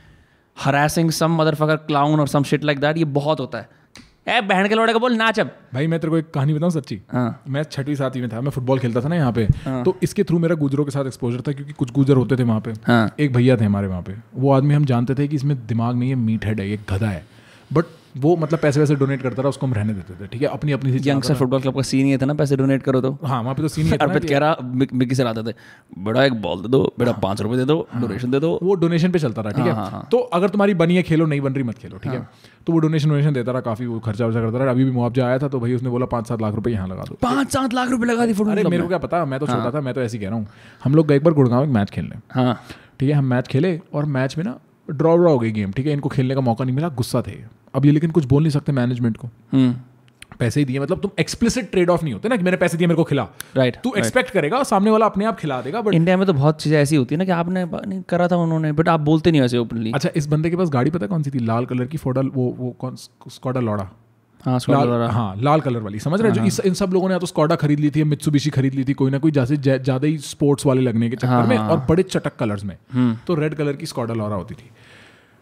harassing 0.57 1.11
सम 1.11 1.41
मदरफकर 1.41 1.76
क्लाउन 1.88 2.19
और 2.19 2.27
सम 2.27 2.44
शिट 2.44 2.64
लाइक 2.64 2.80
दैट 2.80 2.98
ये 2.98 3.06
बहुत 3.15 3.40
होता 3.40 3.57
है। 3.57 3.84
ए 4.27 4.40
बहन 4.41 4.68
के 4.68 4.76
लोड़े 4.76 4.94
का 4.94 4.99
बोल 4.99 5.15
नाच 5.15 5.40
अब 5.40 5.49
भाई 5.73 5.88
मैं 5.88 5.99
तेरे 5.99 6.11
को 6.11 6.18
एक 6.18 6.30
कहानी 6.32 6.53
बताऊँ 6.53 6.72
सच्ची? 6.72 6.99
हाँ। 7.11 7.44
मैं 7.48 7.64
छठवीं 7.64 7.95
सातवीं 7.95 8.22
में 8.22 8.30
था 8.32 8.41
मैं 8.41 8.52
फुटबॉल 8.52 8.80
खेलता 8.80 9.02
था 9.02 9.07
ना 9.07 9.15
यहाँ 9.15 9.32
पे। 9.32 9.48
तो 9.84 9.95
इसके 10.03 10.23
थ्रू 10.23 10.40
मेरा 10.40 10.56
गुजरों 10.56 10.86
के 10.86 10.91
साथ 10.91 11.06
एक्सपोजर 11.06 11.41
था 11.41 11.52
क्योंकि 11.52 11.73
कुछ 11.73 11.91
गुजर 11.91 12.15
होते 12.15 12.38
थे 12.38 12.44
वहाँ 12.44 12.61
पे। 12.61 12.73
हाँ। 12.88 13.15
एक 13.19 13.34
भैया 13.34 13.57
थे 13.57 13.65
हमारे 13.65 13.88
वहाँ 13.88 14.02
पे। 14.02 14.15
वो 14.36 14.52
आदमी 14.52 14.73
हम 14.73 14.86
जानते 14.86 15.15
थे 15.15 15.27
कि 15.27 15.36
इसमें 15.36 15.56
दिमाग 15.68 15.95
नहीं 15.95 16.10
है 16.10 16.15
मीट 16.15 16.45
हेड 16.45 16.60
है 16.60 16.69
ये 16.69 16.80
गधा 16.91 17.10
है। 17.10 17.26
बट 17.73 17.86
वो 18.16 18.36
मतलब 18.38 18.60
पैसे 18.60 18.80
वैसे 18.80 18.96
डोनेट 18.96 19.22
करता 19.22 19.42
रहा 19.42 19.50
उसको 19.50 19.66
हम 19.68 19.74
रहने 19.74 19.94
देते 19.94 20.14
थे 20.14 20.28
ठीक 20.28 20.42
है? 20.42 20.48
अपनी 20.48 20.72
अपनी 20.72 20.98
सी 21.00 21.10
यंगस्टर 21.10 21.36
फुटबॉल 21.36 21.62
क्लब 21.62 21.76
का 21.76 21.82
सीन 21.82 22.06
ये 22.08 22.18
था 22.18 22.26
ना 22.26 22.34
पैसे 22.34 22.56
डोनेट 22.56 22.84
करो 22.84 23.02
तो। 23.02 23.12
हाँ 23.24 23.42
वहाँ 23.44 23.56
पे 23.56 23.62
तो 23.62 23.68
सीन 23.68 23.92
था 23.92 23.96
अर्पित 24.06 24.26
कह 24.30 24.38
रहा 24.38 24.58
मिक- 24.64 24.94
मिक्की 24.94 25.16
सर 25.16 25.28
आते 25.28 25.44
थे 25.44 25.56
बड़ा 26.04 26.24
एक 26.26 26.34
बॉल 26.42 26.62
दे 26.62 26.68
दो 26.68 26.82
बेटा 27.00 27.12
पाँच 27.24 27.42
रुपये 27.42 27.58
दे 27.58 27.66
दो 27.66 27.88
डोनेशन 27.96 28.32
दे 28.32 28.40
दो। 28.40 28.60
वो 28.64 28.76
डोनेशन 28.76 29.12
पे 29.12 29.20
चलता 29.20 29.42
रहा 29.42 29.52
ठीक 29.52 29.66
हाँ, 29.66 29.74
हाँ, 29.76 29.86
है 29.86 29.92
हाँ। 29.92 30.08
तो 30.12 30.18
अगर 30.18 30.50
तुम्हारी 30.50 30.74
बनी 30.74 30.96
है 30.96 31.04
खेलो 31.04 31.26
नहीं 31.26 31.42
बन 31.42 31.54
रही 31.54 31.64
मत 31.64 31.78
खेलो 31.78 31.98
ठीक 31.98 32.12
है? 32.12 32.28
तो 32.68 32.74
वो 32.74 32.80
डोनेशन 32.80 33.10
वोनेशन 33.12 33.34
देता 33.34 33.52
रहा 33.52 33.62
काफ़ी 33.62 33.86
वो 33.86 34.00
खर्चा 34.00 34.26
वर्चा 34.26 34.42
करता 34.42 34.58
रहा। 34.58 34.72
अभी 34.72 34.84
भी 34.84 34.92
मुआवजा 34.92 35.26
आया 35.28 35.40
था 35.40 35.48
तो 35.48 35.60
भाई 35.60 35.74
उसने 35.74 35.90
बोला 35.90 36.06
पाँच 36.06 36.28
सात 36.28 36.42
लाख 36.42 36.56
रुपए 36.56 36.72
यहाँ 36.72 36.88
लगा 36.88 37.04
दो। 37.04 37.18
पाँच 37.22 37.52
सात 37.52 37.74
लाख 37.74 37.90
रुपए 37.90 38.06
लगा 38.06 38.26
दी 38.26 38.34
फुटबॉल 38.34 38.58
अरे 38.58 38.70
मेरे 38.70 38.82
को 38.84 38.88
क्या 38.90 38.98
पता 38.98 39.26
मैं 39.26 39.40
तो 39.40 39.48
छोटा 39.48 39.72
था 39.72 39.82
मैं 39.82 39.94
तो 39.94 40.02
ऐसे 40.02 40.18
कह 40.18 40.30
रहा 40.30 40.36
हूँ। 40.36 40.48
हम 40.84 40.96
लोग 40.96 41.08
गए 41.08 41.16
एक 41.16 41.24
बार 41.24 41.34
गुड़गांव 41.34 41.64
एक 41.64 41.70
मैच 41.70 41.90
खेलने। 41.90 42.16
हाँ। 42.32 42.62
ठीक 43.00 43.10
है? 43.10 43.16
हम 43.16 43.26
मैच 43.26 43.48
खेले 43.48 43.80
और 43.94 44.06
मैच 44.06 44.38
में 44.38 44.46
ना 44.46 44.60
ड्रॉ 44.90 45.16
ड्रॉ 45.18 45.32
हो 45.32 45.40
गई 45.40 45.52
गेम 45.52 45.72
ठीक 45.72 45.86
है? 45.88 45.94
इनको 45.94 46.10
खेलने 46.10 46.36
का 46.36 46.42
मौका 46.42 46.66
नहीं 46.66 46.76
मिला 46.76 46.90
गुस्सा 46.90 47.22
थे। 47.22 47.65
अब 47.76 47.85
ये 47.85 47.91
लेकिन 47.91 48.11
कुछ 48.11 48.26
बोल 48.26 48.43
नहीं 48.43 48.52
सकते 48.52 48.72
मैनेजमेंट 48.72 49.18
को। 49.18 49.27
हम्म। 49.53 49.76
पैसे 50.39 50.60
ही 50.60 50.65
दिए 50.65 50.80
मतलब 50.80 50.99
तुम 51.02 51.11
एक्सप्लिसिट 51.19 51.69
ट्रेड 51.72 51.89
ऑफ़ 51.89 52.03
नहीं 52.03 52.14
होते 52.14 52.30
ना 52.30 52.38
कि 52.38 52.43
मैंने 52.43 52.57
पैसे 52.57 52.77
दिए 52.77 52.88
मेरे 52.88 52.95
को 52.95 53.03
खिला। 53.03 53.27
राइट 53.56 53.76
तू 53.84 53.93
एक्सपेक्ट 53.97 54.30
करेगा 54.31 54.61
सामने 54.64 54.91
वाला 54.91 55.06
अपने 55.06 55.26
आप 55.26 55.38
खिला 55.39 55.61
देगा 55.61 55.81
बट 55.81 55.93
इंडिया 55.93 56.18
में 56.18 56.26
तो 56.27 56.34
बहुत 56.34 56.61
चीज़ें 56.61 56.77
ऐसी 56.80 56.95
होती 56.95 57.15
है 57.15 57.19
ना 57.19 57.26
कि 57.26 57.31
आपने 57.31 57.64
नहीं 57.65 58.02
करा 58.10 58.27
था 58.27 58.38
उन्होंने 58.38 58.72
बट 58.72 58.89
आप 58.89 58.99
बोलते 59.02 59.31
नहीं 59.31 59.41
वैसे 59.41 59.57
ओपनली 59.57 59.91
अच्छा 59.91 60.10
इस 60.15 60.27
बंदे 60.27 60.49
के 60.49 60.56
पास 60.56 60.69
गाड़ी 60.69 60.91
पता 60.91 61.07
कौन 61.07 61.23
सी 61.23 61.31
थी? 61.31 61.39
लाल 61.41 61.65
कलर 61.65 61.85
की 61.85 61.97
फोडा 61.97 62.22
वो 62.34 62.56
वो 62.57 62.72
कौन 62.80 62.95
स्कॉडा 62.95 63.60
लौड़ा 63.60 63.88
हाँ 64.43 64.60
लाल 64.69 64.89
हाँ 65.11 65.35
लाल 65.41 65.61
कलर 65.61 65.81
वाली 65.81 65.99
समझ 65.99 66.19
रहे 66.22 66.30
हो? 66.30 66.35
जो 66.35 66.43
इस 66.43 66.60
इन 66.60 66.73
सब 66.73 66.89
लोगों 66.93 67.07
ने 67.07 67.14
या 67.14 67.19
तो 67.19 67.26
स्कॉडा 67.26 67.56
खरीद 67.56 67.80
ली 67.80 67.89
थी 67.89 67.99
या 67.99 68.06
मित्सुबिशी 68.06 68.49
खरीद 68.49 68.76
ली 68.76 68.84
थी 68.84 68.93
कोई 68.93 69.11
ना 69.11 69.18
कोई 69.18 69.31
जैसे 69.31 69.57
ज़्यादा 69.57 70.07
ही 70.07 70.18
स्पोर्ट्स 70.18 70.65
वाले 70.65 70.81
लगने 70.81 71.10
के 71.10 71.15
चक्कर 71.15 71.27
हाँ, 71.27 71.47
में 71.47 71.57
हाँ, 71.57 71.69
और 71.69 71.85
बड़े 71.89 72.03
चटक 72.03 72.35
कलर्स 72.35 72.64
में। 72.64 72.77
हम्म। 72.93 73.18
तो 73.27 73.35
रेड 73.35 73.56
कलर 73.56 73.76
की 73.76 73.85
स्कॉडा 73.85 74.14
लौरा 74.14 74.35
होती 74.35 74.56
थी। 74.56 74.69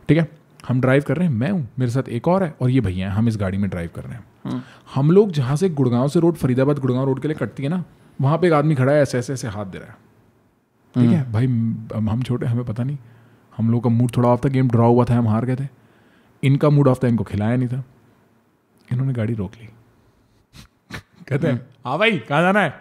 ठीक 0.10 0.18
है? 0.18 0.28
हम 0.68 0.82
ड्राइव 0.82 1.04
कर 1.08 1.18
रहे 1.18 1.28
हैं 1.28 1.34
मैं 1.34 1.50
हूँ 1.52 1.68
मेरे 1.80 1.92
साथ 1.92 2.10
एक 2.10 2.28
और 2.28 2.44
है 2.44 2.56
और 2.62 2.70
ये 2.70 2.82
भैया 2.82 3.10
हैं 3.10 3.16
हम 3.16 3.28
इस 3.28 3.38
गाड़ी 3.38 3.58
में 3.58 3.70
ड्राइव 3.70 3.90
कर 3.96 4.04
रहे 4.04 4.14
हैं। 4.14 4.64
हम 4.96 5.12
लोग 5.12 5.32
जहाँ 5.32 5.56
से 5.56 5.70
गुड़गांव 5.70 6.08
से 6.08 6.20
रोड 6.20 6.36
फरीदाबाद 6.36 6.80
गुड़गांव 6.80 7.06
रोड 7.06 7.22
के 7.22 7.28
लिए 7.28 7.38
कटती 7.38 7.64
है 7.64 7.70
ना 7.70 7.84
वहाँ 8.22 8.38
पे 8.38 8.48
एक 8.48 8.54
आदमी 8.54 8.76
खड़ा 8.76 8.92
है 8.92 9.02
ऐसे 9.02 9.18
ऐसे 9.18 9.34
ऐसे 9.34 9.48
हाथ 9.48 9.66
दे 9.66 9.78
रहा 9.78 9.88
है। 9.88 9.96
ठीक 10.96 11.12
है? 11.12 11.32
भाई 11.32 11.46
हम 11.46 12.22
छोटे 12.24 12.46
हमें 12.46 12.66
पता 12.66 12.84
नहीं। 12.84 12.98
हम 13.58 13.72
लोग 13.72 13.84
का 13.84 13.90
मूड 13.90 14.16
थोड़ा 14.18 14.30
ऑफ़ 14.30 14.46
था 14.46 14.50
गेम 14.50 14.70
ड्रॉ 14.70 14.88
हुआ 14.88 15.06
था 15.06 15.18
हम 15.18 15.28
हार 15.28 15.46
गए 15.46 15.56
थे। 15.56 15.68
इनका 16.44 16.70
मूड 16.70 16.88
ऑफ़ 16.88 17.04
था 17.04 17.08
इनको 17.08 17.24
खिलाया 17.24 17.56
नहीं 17.56 17.68
था। 17.68 17.84
इन्होंने 18.92 19.14
गाड़ी 19.14 19.34
रोक 19.34 19.52
ली। 19.62 19.68
कहते 21.28 21.48
हैं 21.48 21.66
हाँ 21.86 21.98
भाई 22.00 22.18
कहाँ 22.20 22.42
जाना 22.42 22.60
है? 22.60 22.74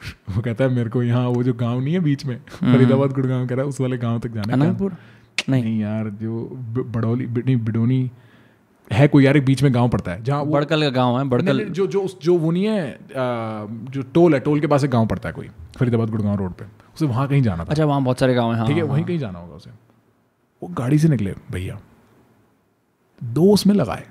वो 0.30 0.42
कहता 0.42 0.64
है 0.64 0.70
मेरे 0.70 0.90
को 0.90 1.02
यहाँ 1.02 1.28
वो 1.28 1.42
जो 1.42 1.52
गाँव 1.54 1.80
नहीं 1.80 1.94
है 1.94 2.00
बीच 2.00 2.24
में 2.26 2.36
फरीदाबाद 2.46 3.12
गुड़गांव 3.12 3.46
कह 3.46 3.54
रहा 3.54 3.62
है 3.62 3.68
उस 3.68 3.80
वाले 3.80 3.98
गाँव 3.98 4.18
तक 4.18 4.28
जाना 4.28 4.64
है 4.64 4.70
नहीं। 5.48 5.62
नहीं 5.62 5.80
यार 5.80 6.08
जो 6.20 6.44
बड़ौली 6.86 7.26
नहीं 7.26 7.56
बिडोनी 7.56 8.10
है 8.90 9.06
कोई 9.08 9.24
यार 9.24 9.36
एक 9.36 9.44
बीच 9.44 9.62
में 9.62 9.72
गाँव 9.74 9.88
पड़ता 9.88 10.12
है 10.12 10.22
जहाँ 10.24 10.46
बड़कल 10.46 10.82
का 10.82 10.88
गाँव 10.90 11.18
है 11.18 11.24
बड़कल। 11.28 11.64
जो 11.64 11.86
जो 11.86 12.06
जो 12.22 12.36
वो 12.38 12.50
नहीं 12.50 12.64
है 12.64 12.98
जो 13.92 14.02
टोल 14.14 14.34
है 14.34 14.40
टोल 14.40 14.60
के 14.60 14.66
पास 14.66 14.84
एक 14.84 14.90
गाँव 14.90 15.06
पड़ता 15.06 15.28
है 15.28 15.34
कोई 15.34 15.48
फरीदाबाद 15.78 16.10
गुड़गांव 16.10 16.36
रोड 16.38 16.52
पे 16.52 16.64
उसे 16.94 17.06
वहाँ 17.06 17.26
कहीं 17.28 17.42
जाना 17.42 17.64
था। 17.64 17.70
अच्छा 17.70 17.84
वहाँ 17.84 18.02
बहुत 18.02 18.20
सारे 18.20 18.34
गाँव 18.34 18.50
हैं 18.52 18.58
हाँ 18.58 18.66
ठीक 18.66 18.76
है 18.76 18.82
हाँ, 18.82 18.92
वहीं 18.92 19.04
कहीं 19.04 19.18
जाना 19.18 19.38
होगा 19.38 19.54
उसे। 19.54 19.70
वो 20.62 20.68
गाड़ी 20.78 20.98
से 20.98 21.08
निकले 21.08 21.34
भैया 21.50 21.78
दो 23.20 23.52
उसमें 23.52 23.74
लगाए 23.74 24.04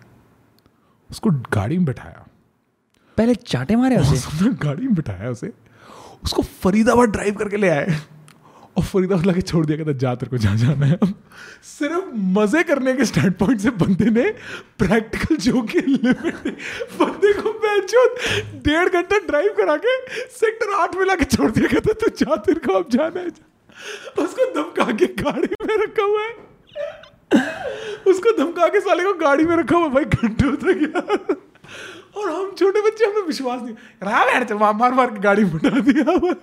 उसको 1.09 1.29
गाड़ी 1.53 1.77
में 1.77 1.85
बिठाया। 1.85 2.25
पहले 3.17 3.35
चाटे 3.35 3.75
मारे 3.75 3.97
उसे? 4.01 4.49
गाड़ी 4.55 4.85
में 4.85 4.95
बिठाया 4.95 5.29
उसे 5.29 5.51
उसको 6.23 6.41
फरीदाबाद 6.41 7.09
ड्राइव 7.09 7.35
करके 7.35 7.57
ले 7.57 7.69
आए। 7.69 7.97
और 8.77 8.83
फरीदाबाद 8.83 9.25
लाके 9.25 9.41
छोड़ 9.41 9.65
दिया, 9.65 9.77
कहता, 9.77 9.91
जा 9.93 10.13
तेरे 10.15 10.29
को 10.29 10.37
जहाँ 10.37 10.57
जाना 10.57 10.85
है 10.85 10.97
सिर्फ़ 11.63 12.05
मज़े 12.33 12.63
करने 12.63 12.93
के 12.93 13.05
स्टैंड 13.05 13.33
पॉइंट 13.33 13.59
से 13.59 13.69
बंदे 13.69 14.09
ने 14.11 14.29
प्रैक्टिकल 14.79 15.35
जो 15.35 15.61
की 15.61 15.79
बंदे 15.79 17.33
को 17.33 17.51
बेचो 17.59 18.05
डेढ़ 18.65 18.89
घंटा 18.89 19.17
ड्राइव 19.17 19.53
करा 19.57 19.75
के 19.77 19.95
सेक्टर 20.29 20.73
आठ 20.73 20.95
में 20.95 21.05
लाके 21.05 21.25
छोड़ 21.25 21.51
दिया, 21.51 21.67
कहता, 21.67 21.93
तू 21.93 22.09
जा 22.15 22.35
तेरे 22.35 22.59
को, 22.59 22.73
अब 22.73 22.89
जाना 22.89 23.19
है, 23.19 23.29
जा। 23.29 24.23
उसको 24.23 24.53
धमका 24.53 24.91
के 24.91 25.05
गाड़ी 25.23 25.55
में 25.65 25.77
रखा 25.83 26.03
हुआ 26.03 26.21
है। 26.21 26.45
उसको 28.07 28.37
धमका 28.37 28.67
के 28.67 28.79
साले 28.79 29.03
को 29.03 29.13
गाड़ी 29.13 29.45
में 29.45 29.55
रखा 29.55 29.77
हुआ 29.77 29.87
भाई, 29.87 30.05
घंटों 30.05 30.55
तक 30.55 30.79
यार। 30.83 31.35
और 32.17 32.29
हम 32.29 32.51
छोटे 32.59 32.81
बच्चे, 32.81 33.05
हमें 33.05 33.21
विश्वास 33.21 33.61
नहीं। 33.61 33.75
रहा 34.03 34.73
मार 34.73 34.93
मार 34.93 35.11
के 35.11 35.19
गाड़ी 35.19 35.43
बिठा 35.45 35.79
दिया 35.79 36.15
भाई 36.17 36.35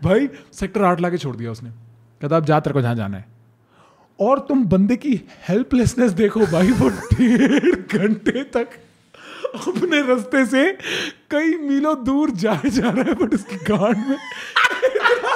भाई 0.00 0.28
सेक्टर 0.52 0.82
आठ 0.84 1.00
लाके 1.00 1.18
छोड़ 1.18 1.36
दिया 1.36 1.50
उसने। 1.50 1.70
कहता 2.20 2.36
अब 2.36 2.44
जा 2.44 2.60
तेरे 2.60 2.74
को 2.74 2.80
जहाँ 2.80 2.94
जाना 2.94 3.16
है। 3.16 3.24
और 4.18 4.38
तुम 4.48 4.64
बंदे 4.66 4.96
की 4.96 5.20
हेल्पलेसनेस 5.48 6.12
देखो 6.18 6.46
भाई 6.46 6.70
वो 6.72 6.88
डेढ़ 6.88 7.74
घंटे 7.74 8.42
तक 8.52 8.68
अपने 9.56 10.00
रास्ते 10.06 10.44
से 10.46 10.70
कई 11.30 11.56
मीलों 11.58 11.94
दूर 12.04 12.30
जाए 12.42 12.70
जा 12.70 12.90
रहा 12.90 13.04
है 13.04 13.14
बट 13.14 13.34
उसकी 13.34 13.56
गांड 13.66 13.96
में 14.08 14.16
इतना, 14.16 15.34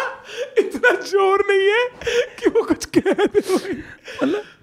इतना 0.58 0.90
ज़ोर 1.02 1.44
नहीं 1.50 1.68
है 1.68 1.84
कि 2.38 2.50
वो 2.50 2.62
कुछ 2.62 2.84
कह 2.96 3.12
दे 3.12 3.40
भाई। 3.40 3.74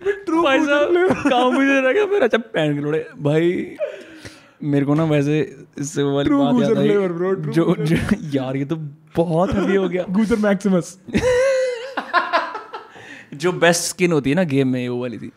मैं 0.06 0.14
true 0.26 0.44
भाई 0.44 0.66
साहब 0.66 0.96
रहा 0.96 1.04
हूँ। 1.04 1.30
गाँव 1.30 1.52
में 1.52 1.66
रह 1.82 1.92
गया 1.92 2.06
फिर 2.06 2.24
अच्छा 2.24 2.38
पैन 2.38 2.76
के 2.76 2.82
लोड़े। 2.82 3.06
भाई 3.20 3.52
मेरे 4.64 4.86
को 4.86 4.94
ना 4.94 5.04
वैसे 5.04 5.56
इससे 5.80 6.04
वाली 6.04 6.30
बात 6.30 6.62
याद 6.62 6.78
आई। 6.78 6.88
bro, 6.88 7.54
जो, 7.54 7.76
जो 7.80 7.96
यार 8.34 8.58
ये 8.58 8.66
तो 8.66 8.76
बहुत 9.16 9.54
हैवी 9.54 9.76
हो 9.76 9.90
गया। 9.90 10.06
गुजर 10.10 10.36
मैक्सिमस 10.36 11.00
जो 13.34 13.52
बेस्ट 13.52 13.84
स्किन 13.84 14.12
होती 14.12 14.30
है 14.30 14.36
ना 14.36 14.44
गेम 14.44 14.68
में 14.68 14.90
वो 14.90 15.02
वाली 15.02 15.18
थी। 15.18 15.32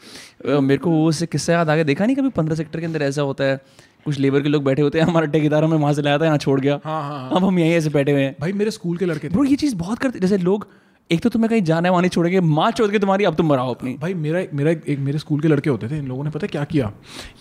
मेरे 0.60 0.78
को 0.78 0.90
वो 0.90 1.08
उससे 1.08 1.26
किस्सा 1.26 1.52
याद 1.52 1.70
आ 1.70 1.74
गया। 1.74 1.84
देखा 1.84 2.06
नहीं 2.06 2.16
कभी 2.16 2.28
पंद्रह 2.28 2.56
सेक्टर 2.56 2.80
के 2.80 2.86
अंदर 2.86 3.02
ऐसा 3.02 3.22
होता 3.22 3.44
है? 3.44 3.60
कुछ 4.04 4.18
लेबर 4.18 4.40
के 4.40 4.48
लोग 4.48 4.64
बैठे 4.64 4.82
होते 4.82 5.00
हैं 5.00 5.06
हमारा 5.06 5.26
ठेकेदार 5.26 5.64
हमें 5.64 5.78
वहाँ 5.78 5.92
से 5.94 6.02
लाया 6.02 6.18
था 6.18 6.24
यहाँ 6.24 6.38
छोड़ 6.38 6.60
गया। 6.60 6.80
हाँ 6.84 7.02
हाँ 7.02 7.20
हाँ। 7.20 7.30
अब 7.36 7.44
हम 7.44 7.58
यहीं 7.58 7.72
ऐसे 7.72 7.90
बैठे 7.90 8.12
हुए 8.12 8.22
हैं। 8.22 8.36
भाई 8.40 8.52
मेरे 8.52 8.70
स्कूल 8.70 8.96
के 8.96 9.06
लड़के 9.06 9.28
ब्रो 9.28 9.44
ये 9.44 9.56
चीज़ 9.56 9.76
बहुत 9.76 9.98
करते 9.98 10.18
जैसे 10.18 10.38
लोग 10.38 10.66
एक 11.12 11.20
तो 11.20 11.28
तुम्हें 11.28 11.50
कहीं 11.50 11.62
जाना 11.62 11.90
वहाँ 11.90 12.02
नहीं 12.02 12.10
छोड़ेंगे 12.10 12.40
माँ 12.40 12.70
छोड़ 12.70 12.90
के 12.90 12.98
तुम्हारी 12.98 13.24
अब 13.24 13.34
तुम 13.34 13.46
मराओ 13.46 13.74
अपनी। 13.74 13.94
भाई 13.94 14.14
मेरा 14.14 14.42
मेरा 14.54 14.70
एक 14.70 14.98
मेरे 14.98 15.18
स्कूल 15.18 15.40
के 15.40 15.48
लड़के 15.48 15.70
होते 15.70 15.88
थे 15.88 15.98
इन 15.98 16.06
लोगों 16.06 16.24
ने 16.24 16.30
पता 16.30 16.46
क्या 16.46 16.64
किया? 16.64 16.92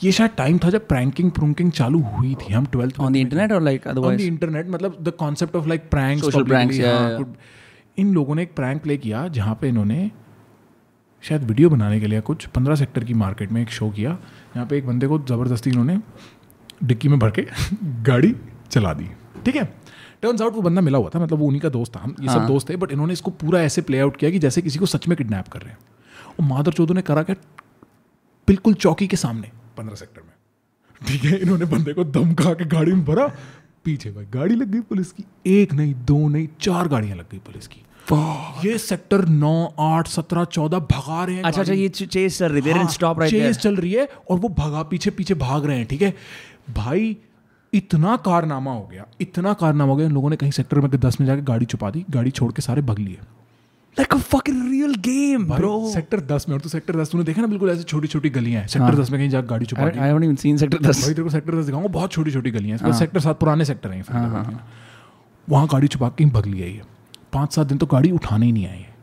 ये 0.03 0.11
शायद 0.11 0.31
टाइम 0.37 0.57
था 0.57 0.69
जब 0.69 0.87
प्रैंकिंग 0.87 1.31
प्रूंकिंग 1.31 1.71
चालू 1.71 1.99
हुई 2.01 2.35
थी 2.35 2.53
हम 2.53 2.65
ट्वेल्थ 2.65 2.99
ऑन 2.99 3.13
द 3.13 3.15
इंटरनेट 3.15 3.51
और 3.51 3.61
लाइक 3.61 3.87
ऑन 3.87 4.17
द 4.17 4.21
इंटरनेट 4.21 4.69
मतलब 4.69 4.97
the 5.01 5.09
concept 5.09 5.55
of 5.55 5.67
like 5.67 5.83
pranks, 5.95 6.25
yeah, 6.29 7.19
yeah. 7.19 7.25
इन 7.97 8.13
लोगों 8.13 8.35
ने 8.35 8.43
एक 8.43 8.55
प्रैंक 8.55 8.81
प्ले 8.83 8.97
किया 8.97 9.27
जहाँ 9.27 9.57
पे 9.61 9.67
इन्होंने 9.67 10.11
शायद 11.21 11.43
वीडियो 11.43 11.69
बनाने 11.69 11.99
के 11.99 12.07
लिए 12.07 12.21
कुछ 12.21 12.45
पंद्रह 12.45 12.75
सेक्टर 12.75 13.03
की 13.03 13.13
मार्केट 13.13 13.51
में 13.51 13.61
एक 13.61 13.69
शो 13.69 13.89
किया 13.89 14.11
यहाँ 14.55 14.67
पे 14.67 14.77
एक 14.77 14.87
बंदे 14.87 15.07
को 15.07 15.19
ज़बरदस्ती 15.19 15.69
इन्होंने 15.69 15.99
डिक्की 16.83 17.07
में 17.07 17.19
भर 17.19 17.31
के 17.31 17.41
गाड़ी 17.83 18.35
चला 18.71 18.93
दी। 18.93 19.09
ठीक 19.45 19.55
है? 19.55 19.73
टर्न्स 20.21 20.41
आउट 20.41 20.53
वो 20.53 20.61
बंदा 20.61 20.81
मिला 20.81 20.97
हुआ 20.97 21.09
था 21.15 21.19
मतलब 21.19 21.39
वो 21.39 21.45
उन्हीं 21.45 21.61
का 21.61 21.69
दोस्त 21.69 21.95
था 21.95 21.99
हम 21.99 22.15
ये 22.19 22.27
हाँ. 22.27 22.35
सब 22.35 22.39
हाँ। 22.39 22.47
दोस्त 22.47 22.69
थे 22.69 22.75
बट 22.75 22.91
इन्होंने 22.91 23.13
इसको 23.13 23.31
पूरा 23.31 23.61
ऐसे 23.61 23.81
प्ले 23.81 23.99
आउट 23.99 24.17
किया 24.17 24.31
कि 24.31 24.39
जैसे 24.39 24.61
किसी 24.61 24.79
को 24.79 24.85
सच 24.85 25.07
में 25.07 25.17
किडनैप 25.17 25.47
कर 25.47 25.61
रहे 25.61 25.71
हैं। 25.71 25.77
और 26.29 26.45
मादर 26.45 26.71
चौधरी 26.71 26.95
ने 26.95 27.01
करा 27.01 27.23
क्या? 27.23 27.35
बिल्कुल 28.47 28.73
चौकी 28.73 29.07
के 29.07 29.17
सामने 29.17 29.51
पंद्रह 29.77 29.95
सेक्टर 29.95 30.21
में। 30.21 30.33
ठीक 31.01 31.23
है 31.23 31.37
इन्होंने 31.37 31.65
बंदे 31.65 31.93
को 31.93 32.03
धमका 32.03 32.53
के 32.53 32.65
गाड़ी 32.65 32.91
में 32.91 33.05
भरा 33.05 33.27
पीछे 33.85 34.11
भाई 34.11 34.25
गाड़ी 34.25 34.55
लग 34.55 34.71
गई 34.71 34.79
पुलिस 34.79 35.11
की 35.11 35.23
एक 35.47 35.73
नहीं 35.73 35.93
दो 36.05 36.27
नहीं 36.27 36.47
चार 36.61 36.87
गाड़ियाँ 36.87 37.17
लग 37.17 37.29
गई 37.31 37.37
पुलिस 37.37 37.67
की। 37.67 37.81
ये 38.65 38.77
सेक्टर 38.77 39.25
नौ 39.25 39.73
आठ 39.79 40.07
सत्रह 40.07 40.43
चौदह 40.43 40.79
भगा 40.79 41.23
रहे 41.23 41.35
हैं 41.35 41.43
अच्छा 41.43 41.61
अच्छा 41.61 41.73
ये 41.73 41.89
चेस 41.89 42.37
चल 42.39 42.51
रही 42.51 42.87
स्टॉप 42.87 43.19
राइट 43.19 43.31
चेस 43.31 43.57
चल 43.57 43.75
रही 43.75 43.91
है 43.93 44.07
और 44.29 44.39
वो 44.39 44.49
भगा 44.49 44.83
पीछे 44.83 45.09
पीछे 45.09 45.33
भाग 45.33 45.65
रहे 45.65 45.77
हैं 45.77 45.85
ठीक 45.87 46.01
है? 46.01 46.13
भाई 46.69 47.17
इतना 47.73 48.15
कारनामा 48.17 48.71
हो 48.71 48.87
गया 48.87 49.05
इतना 49.21 49.53
कारनामा 49.55 49.91
हो 49.91 49.97
गया 49.97 50.07
इन 50.07 50.13
लोगों 50.13 50.29
ने 50.29 50.35
कहीं 50.35 50.51
सेक्टर 50.51 50.79
में 50.79 50.89
दस 50.91 51.19
में 51.19 51.27
जाके 51.27 51.41
गाड़ी 51.41 51.65
छुपा 51.65 51.89
दी 51.91 52.05
गाड़ी 52.09 52.31
छोड़ 52.31 52.51
के 52.51 52.61
सारे 52.61 52.81
भग 52.81 52.99
लिए। 52.99 53.17
Like 53.97 54.13
a 54.13 54.17
fucking 54.17 54.69
real 54.69 54.95
game 55.01 55.45
bro 55.47 55.89
sector 55.93 56.19
दस 56.25 56.45
में 56.49 56.55
और 56.55 56.61
तो 56.61 56.69
सेक्टर 56.69 56.95
दस 56.95 57.11
तूने 57.11 57.23
देखा 57.23 57.41
ना 57.41 57.47
बिल्कुल 57.47 57.69
ऐसे 57.69 57.83
छोटी 57.83 58.07
छोटी 58.07 58.29
गलियाँ 58.29 58.61
हैं? 58.61 58.67
सेक्टर 58.67 58.95
दस 58.95 59.09
में 59.11 59.19
कहीं 59.19 59.29
जाके 59.29 59.47
गाड़ी 59.47 59.65
छुपा 59.65 59.89
दी। 59.89 59.99
I 59.99 60.07
haven't 60.07 60.23
even 60.23 60.35
seen 60.35 60.57
sector 60.57 60.77
10 60.79 61.01
भाई 61.01 61.13
तेरे 61.13 61.23
को 61.23 61.29
सेक्टर 61.29 61.59
दस 61.59 61.65
दिखाऊँगा 61.65 61.87
बहुत 61.89 62.11
छोटी 62.11 62.31
छोटी 62.31 62.51
गलियाँ 62.51 62.77
हैं। 62.77 62.85
हाँ। 62.85 62.99
सेक्टर 62.99 63.19
सात 63.19 63.39
पुराने 63.39 63.65
सेक्टर 63.65 63.91
हैं 63.91 64.01
फरीदाबाद 64.03 64.49
के। 64.49 64.55
वहाँ 65.47 65.67
गाड़ी 65.67 65.87
छुपा 65.87 66.09
के 66.09 66.23
ही 66.23 66.29
भग 66.29 66.45
लिया 66.45 66.67
ये। 66.67 66.81
पाँच 67.33 67.53
सात 67.53 67.67
दिन 67.67 67.77
तो 67.77 67.85
गाड़ी 67.85 68.11
उठाने 68.11 68.45
ही 68.45 68.51
नहीं 68.51 68.67
आई 68.67 68.77
है 68.77 68.93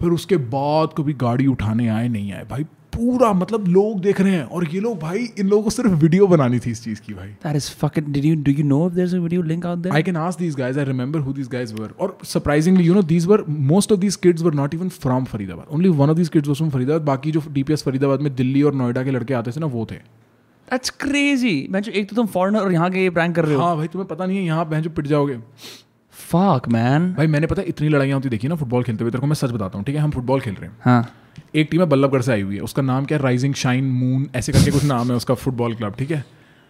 फिर 0.00 0.10
उसके 0.10 0.36
बाद 0.52 0.94
कभी 0.98 1.12
गाड़ी 1.18 1.46
उठाने 1.46 1.88
आए 1.88 2.08
नहीं 2.08 2.32
आए। 2.32 2.44
भाई 2.50 2.64
पूरा 2.92 3.32
मतलब 3.32 3.66
लोग 3.68 4.00
देख 4.00 4.20
रहे 4.20 4.32
हैं। 4.32 4.44
और 4.44 4.66
ये 4.68 4.80
लोग 4.80 4.98
भाई 5.00 5.28
इन 5.38 5.48
लोगों 5.48 5.62
को 5.62 5.70
सिर्फ़ 5.70 5.92
वीडियो 5.94 6.26
बनानी 6.26 6.58
थी 6.58 6.70
इस 6.70 6.82
चीज़ 6.84 7.00
की 7.02 7.14
भाई। 7.14 7.28
That 7.44 7.56
is 7.56 7.70
fucking 7.78 8.06
did 8.08 8.24
you 8.24 8.34
do 8.44 8.52
you 8.52 8.64
know 8.64 8.86
if 8.86 8.94
there 8.94 9.06
is 9.06 9.16
a 9.16 9.20
video 9.20 9.42
link 9.44 9.66
out 9.66 9.78
there 9.78 9.94
I 9.94 10.02
can 10.02 10.16
ask 10.18 10.38
these 10.38 10.56
guys 10.56 10.78
I 10.78 10.84
remember 10.84 11.20
who 11.20 11.32
these 11.32 11.48
guys 11.52 11.72
were 11.72 11.94
और 12.00 12.16
surprisingly 12.24 12.84
you 12.84 12.94
know 12.94 13.02
these 13.04 13.26
were 13.26 13.44
most 13.48 13.92
of 13.92 14.00
these 14.00 14.16
kids 14.18 14.42
were 14.42 14.54
not 14.54 14.74
even 14.74 14.88
from 14.98 15.24
Faridabad 15.26 15.66
only 15.68 15.88
one 15.90 16.10
of 16.10 16.16
these 16.16 16.28
kids 16.28 16.48
was 16.48 16.56
from 16.56 16.70
Faridabad 16.70 17.02
बाकी 17.06 17.32
जो 17.32 17.42
DPS 17.50 17.82
Faridabad 17.82 18.20
में 18.20 18.34
दिल्ली 18.34 18.62
और 18.62 18.74
नोएडा 18.74 19.04
के 19.04 19.10
लड़के 19.10 19.34
आते 19.34 19.50
थे 19.50 19.60
ना 19.60 19.66
वो 19.68 19.86
थे। 19.90 19.94
दैट्स 19.94 20.90
क्रेजी 21.00 21.66
मैं 21.70 21.82
एक 21.82 22.08
तो 22.10 22.16
तुम 22.16 22.26
फॉरेनर 22.28 22.60
और 22.60 22.72
यहाँ 22.72 22.90
के 22.90 23.02
ये 23.02 23.10
प्रैंक 23.10 23.34
कर 23.36 23.44
रहे 23.44 23.54
हो। 23.54 23.62
हाँ 23.62 23.76
भाई 23.76 23.88
तुम्हें 23.88 24.08
पता 24.08 24.26
नहीं 24.26 24.38
है 24.38 24.44
यहाँ 24.44 24.68
बहन 24.68 24.82
जो 24.82 24.90
पिट 24.90 25.06
जाओगे। 25.06 25.38
फक 26.14 26.68
मैन 26.68 27.12
भाई 27.14 27.26
मैंने 27.26 27.46
पता 27.46 27.62
इतनी 27.66 27.88
लड़ाइयाँ 27.88 28.16
होती 28.16 28.28
देखी 28.28 28.48
ना 28.48 28.54
फुटबॉल 28.54 28.82
खेलते 28.82 29.04
हुए 29.04 29.10
तेरे 29.10 29.20
को 29.20 29.26
मैं 29.26 29.34
सच 29.34 29.50
बताता 29.50 29.78
हूँ 29.78 29.84
ठीक 29.86 29.96
है? 29.96 30.02
हम 30.02 30.10
फुटबॉल 30.10 30.40
खेल 30.40 30.54
रहे 30.54 30.70
हैं। 30.70 30.76
हाँ। 30.82 31.12
एक 31.54 31.68
टीम 31.70 31.80
है 31.80 31.86
बल्लभगढ़ 31.86 32.22
से 32.22 32.32
आई 32.32 32.42
हुई 32.42 32.54
है। 32.54 32.60
उसका 32.60 32.82
नाम 32.82 33.04
क्या 33.04 33.18
है? 33.18 33.24
राइजिंग 33.24 33.54
शाइन 33.54 33.84
मून 33.84 34.28
ऐसे 34.34 34.52
करके 34.52 34.70
कुछ 34.70 34.84
नाम 34.84 35.10
है 35.10 35.16
उसका 35.16 35.34
फुटबॉल 35.34 35.74
क्लब 35.74 35.94
ठीक 35.94 36.10
है? 36.10 36.24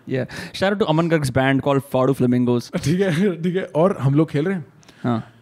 या 0.09 0.27
शायर 0.55 0.75
to 0.75 0.85
Aman 0.85 1.09
Garg's 1.09 1.31
band 1.31 1.61
call 1.61 1.79
फाड़ू 1.79 2.15
Fado 2.15 2.85
ठीक 2.85 3.01
है 3.01 3.43
ठीक 3.43 3.57
है। 3.57 3.65
और 3.65 3.99
हम 4.01 4.15
लोग 4.15 4.31
खेल 4.31 4.45
रहे 4.45 4.55
हैं। 4.55 4.65
हाँ. 5.05 5.33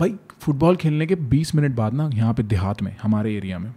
भाई 0.00 0.14
फुटबॉल 0.40 0.76
खेलने 0.76 1.06
के 1.06 1.16
20 1.16 1.54
मिनट 1.54 1.74
बाद 1.74 1.94
ना 1.94 2.10
यहाँ 2.14 2.34
पे 2.34 2.42
देहात 2.42 2.82
में 2.82 2.96
हमारे 3.02 3.36
एरिया 3.36 3.58
में 3.58 3.74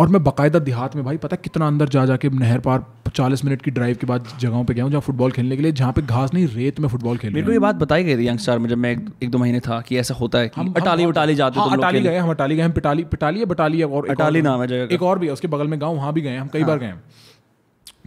और 0.00 0.08
मैं 0.08 0.22
बाकायदा 0.24 0.58
देहात 0.58 0.94
में 0.96 1.04
भाई 1.04 1.16
पता 1.16 1.36
है 1.36 1.40
कितना 1.44 1.66
अंदर 1.66 1.88
जा 1.88 2.04
जाके 2.06 2.28
नहर 2.30 2.58
पार 2.60 2.84
40 3.16 3.44
मिनट 3.44 3.62
की 3.62 3.70
ड्राइव 3.70 3.96
के 4.00 4.06
बाद 4.06 4.28
जगहों 4.40 4.64
पे 4.64 4.74
गया 4.74 4.84
हूँ 4.84 4.90
जहाँ 4.90 5.00
फुटबॉल 5.00 5.30
खेलने 5.30 5.56
के 5.56 5.62
लिए 5.62 5.72
जहाँ 5.72 5.92
पे 5.92 6.02
घास 6.02 6.34
नहीं 6.34 6.46
रेत 6.46 6.80
में 6.80 6.88
फुटबॉल 6.88 7.16
खेल 7.16 7.32
मेरे 7.34 7.46
को 7.46 7.52
ये 7.52 7.58
बात 7.58 7.74
बताई 7.74 8.04
गई 8.04 8.16
थी 8.16 8.28
यंगस्टार 8.28 8.58
में 8.58 8.68
जब 8.70 8.78
मैं 8.78 8.90
एक, 8.92 9.06
एक 9.22 9.30
दो 9.30 9.38
महीने 9.38 9.60
था 9.60 9.80
कि 9.80 9.98
ऐसा 9.98 10.14
होता 10.14 10.38
है 10.38 10.48
कि 10.48 10.72
अटाली 10.76 11.04
उटाली 11.04 11.34
जाते 11.34 11.60
हो 11.60 11.66
हाँ, 11.66 11.76
अटाली 11.78 12.00
गए 12.00 12.16
हम 12.16 12.30
अटाली 12.30 12.56
गए 12.56 12.62
हम 12.62 12.72
पिटाली 12.72 13.04
पिटाली 13.04 13.38
है 13.38 13.44
बटाली 13.46 13.82
और 13.82 14.08
अटाली 14.10 14.42
नाम 14.42 14.60
है 14.60 14.66
जगह 14.66 14.94
एक 14.94 15.02
और 15.02 15.18
भी 15.18 15.26
है 15.26 15.32
उसके 15.32 15.48
बगल 15.48 15.68
में 15.68 15.80
गाँव 15.80 15.96
वहाँ 15.96 16.12
भी 16.12 16.20
गए 16.20 16.36
हम 16.36 16.48
कई 16.48 16.64
बार 16.64 16.78
गए 16.78 16.92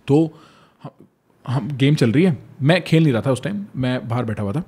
तो 0.08 0.40
हम- 0.84 1.52
हम 1.52 1.68
गेम 1.78 1.96
चल 1.96 2.12
रही 2.12 2.24
है। 2.24 2.38
मैं 2.62 2.82
खेल 2.84 3.04
नहीं 3.04 3.14
रहा 3.14 3.22
था 3.22 3.32
उस 3.32 3.44
टाइम 3.44 3.66
मैं 3.76 4.08
बाहर 4.08 4.26
बैठा 4.26 4.44
हुआ 4.44 4.52
था। 4.52 4.64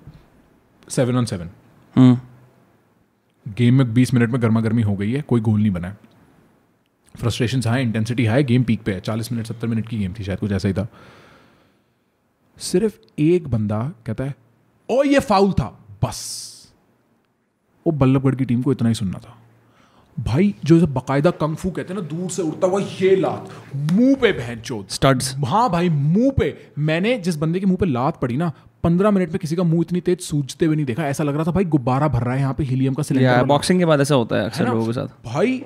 सेवन 0.90 1.16
ऑन 1.16 1.26
सेवन. 1.26 1.50
गेम 3.48 3.76
में 3.76 3.94
20 3.94 4.14
मिनट 4.14 4.30
में 4.30 4.42
गर्मा 4.42 4.62
गर्मी 4.62 4.82
हो 4.82 4.96
गई 4.96 5.12
है 5.12 5.22
कोई 5.22 5.42
गोल 5.42 5.60
नहीं 5.62 5.72
बना 5.72 5.88
है। 5.88 5.98
Frustration 7.16 7.62
high 7.68 7.82
intensity 7.82 8.26
high 8.26 8.44
game 8.44 8.64
peak 8.64 8.82
पे 8.84 8.94
है। 8.94 9.02
40 9.02 9.32
मिनट 9.32 9.48
70 9.48 9.68
मिनट 9.68 9.88
की 9.88 9.98
गेम 9.98 10.14
थी 10.20 10.24
शायद 10.24 10.40
कुछ 10.40 10.52
ऐसा 10.52 10.68
ही 10.68 10.74
था। 10.74 10.88
सिर्फ़ 12.58 12.98
एक 13.20 13.48
बंदा 13.48 13.80
कहता 14.06 14.24
है 14.24 14.36
ओ 14.90 15.04
ये 15.04 15.20
फाउल 15.20 15.52
था। 15.52 15.68
बस। 16.04 16.22
वो 17.86 17.92
बल्लभगढ़ 17.94 18.36
की 18.36 18.46
टीम 18.46 18.62
को 18.62 18.72
इतना 18.72 18.90
ही 18.90 18.96
सुनना 18.96 19.20
था। 19.20 19.38
भाई 20.18 20.54
जो 20.66 20.76
बकायदा 20.88 21.32
कंगफू 21.32 21.70
कहते 21.72 21.94
हैं 21.94 22.02
ना 22.02 22.08
दूर 22.08 22.30
से 22.30 22.42
उड़ता 22.42 22.68
हुआ 22.68 22.80
ये 23.02 23.16
लात 23.16 23.50
मुँह 23.76 24.16
पे 24.16 24.32
बहन 24.32 24.60
चोद। 24.60 24.88
स्टड्स 24.90 25.34
हाँ 25.46 25.70
भाई 25.70 25.90
मुँह 25.90 26.32
पे। 26.32 26.72
मैंने 26.80 27.18
जिस 27.18 27.36
बंदे 27.36 27.60
के 27.60 27.66
मुँह 27.66 27.78
पे 27.78 27.86
लात 27.86 28.20
पड़ी 28.22 28.38
ना 28.38 28.52
पंद्रह 28.84 29.12
मिनट 29.12 29.30
में 29.30 29.40
किसी 29.40 29.56
का 29.56 29.64
मुँह 29.64 29.82
इतनी 29.82 30.02
तेज 30.02 30.20
सूझते 30.22 30.66
हुए 30.66 30.76
नहीं 30.76 30.86
देखा। 30.86 31.08
ऐसा 31.08 31.24
लग 31.24 31.36
रहा 31.36 31.44
था 31.44 31.52
भाई 31.52 31.66
गुब्बारा 31.66 32.08
भर 32.08 32.24
रहा 32.24 32.34
है 32.34 32.40
यहाँ 32.40 32.54
पे 32.54 32.64
हीलियम 32.64 32.94
का 32.94 33.04
सिलेंडर 33.04 33.44
बॉक्सिंग 33.44 33.80
के 33.80 33.86
बाद 33.86 34.02
ऐसा 34.02 34.16
होता 34.16 34.36
है 34.36 34.46
अक्सर 34.46 34.68
लोगों 34.68 34.86
के 34.86 34.94
साथ। 34.94 35.08
भाई 35.26 35.62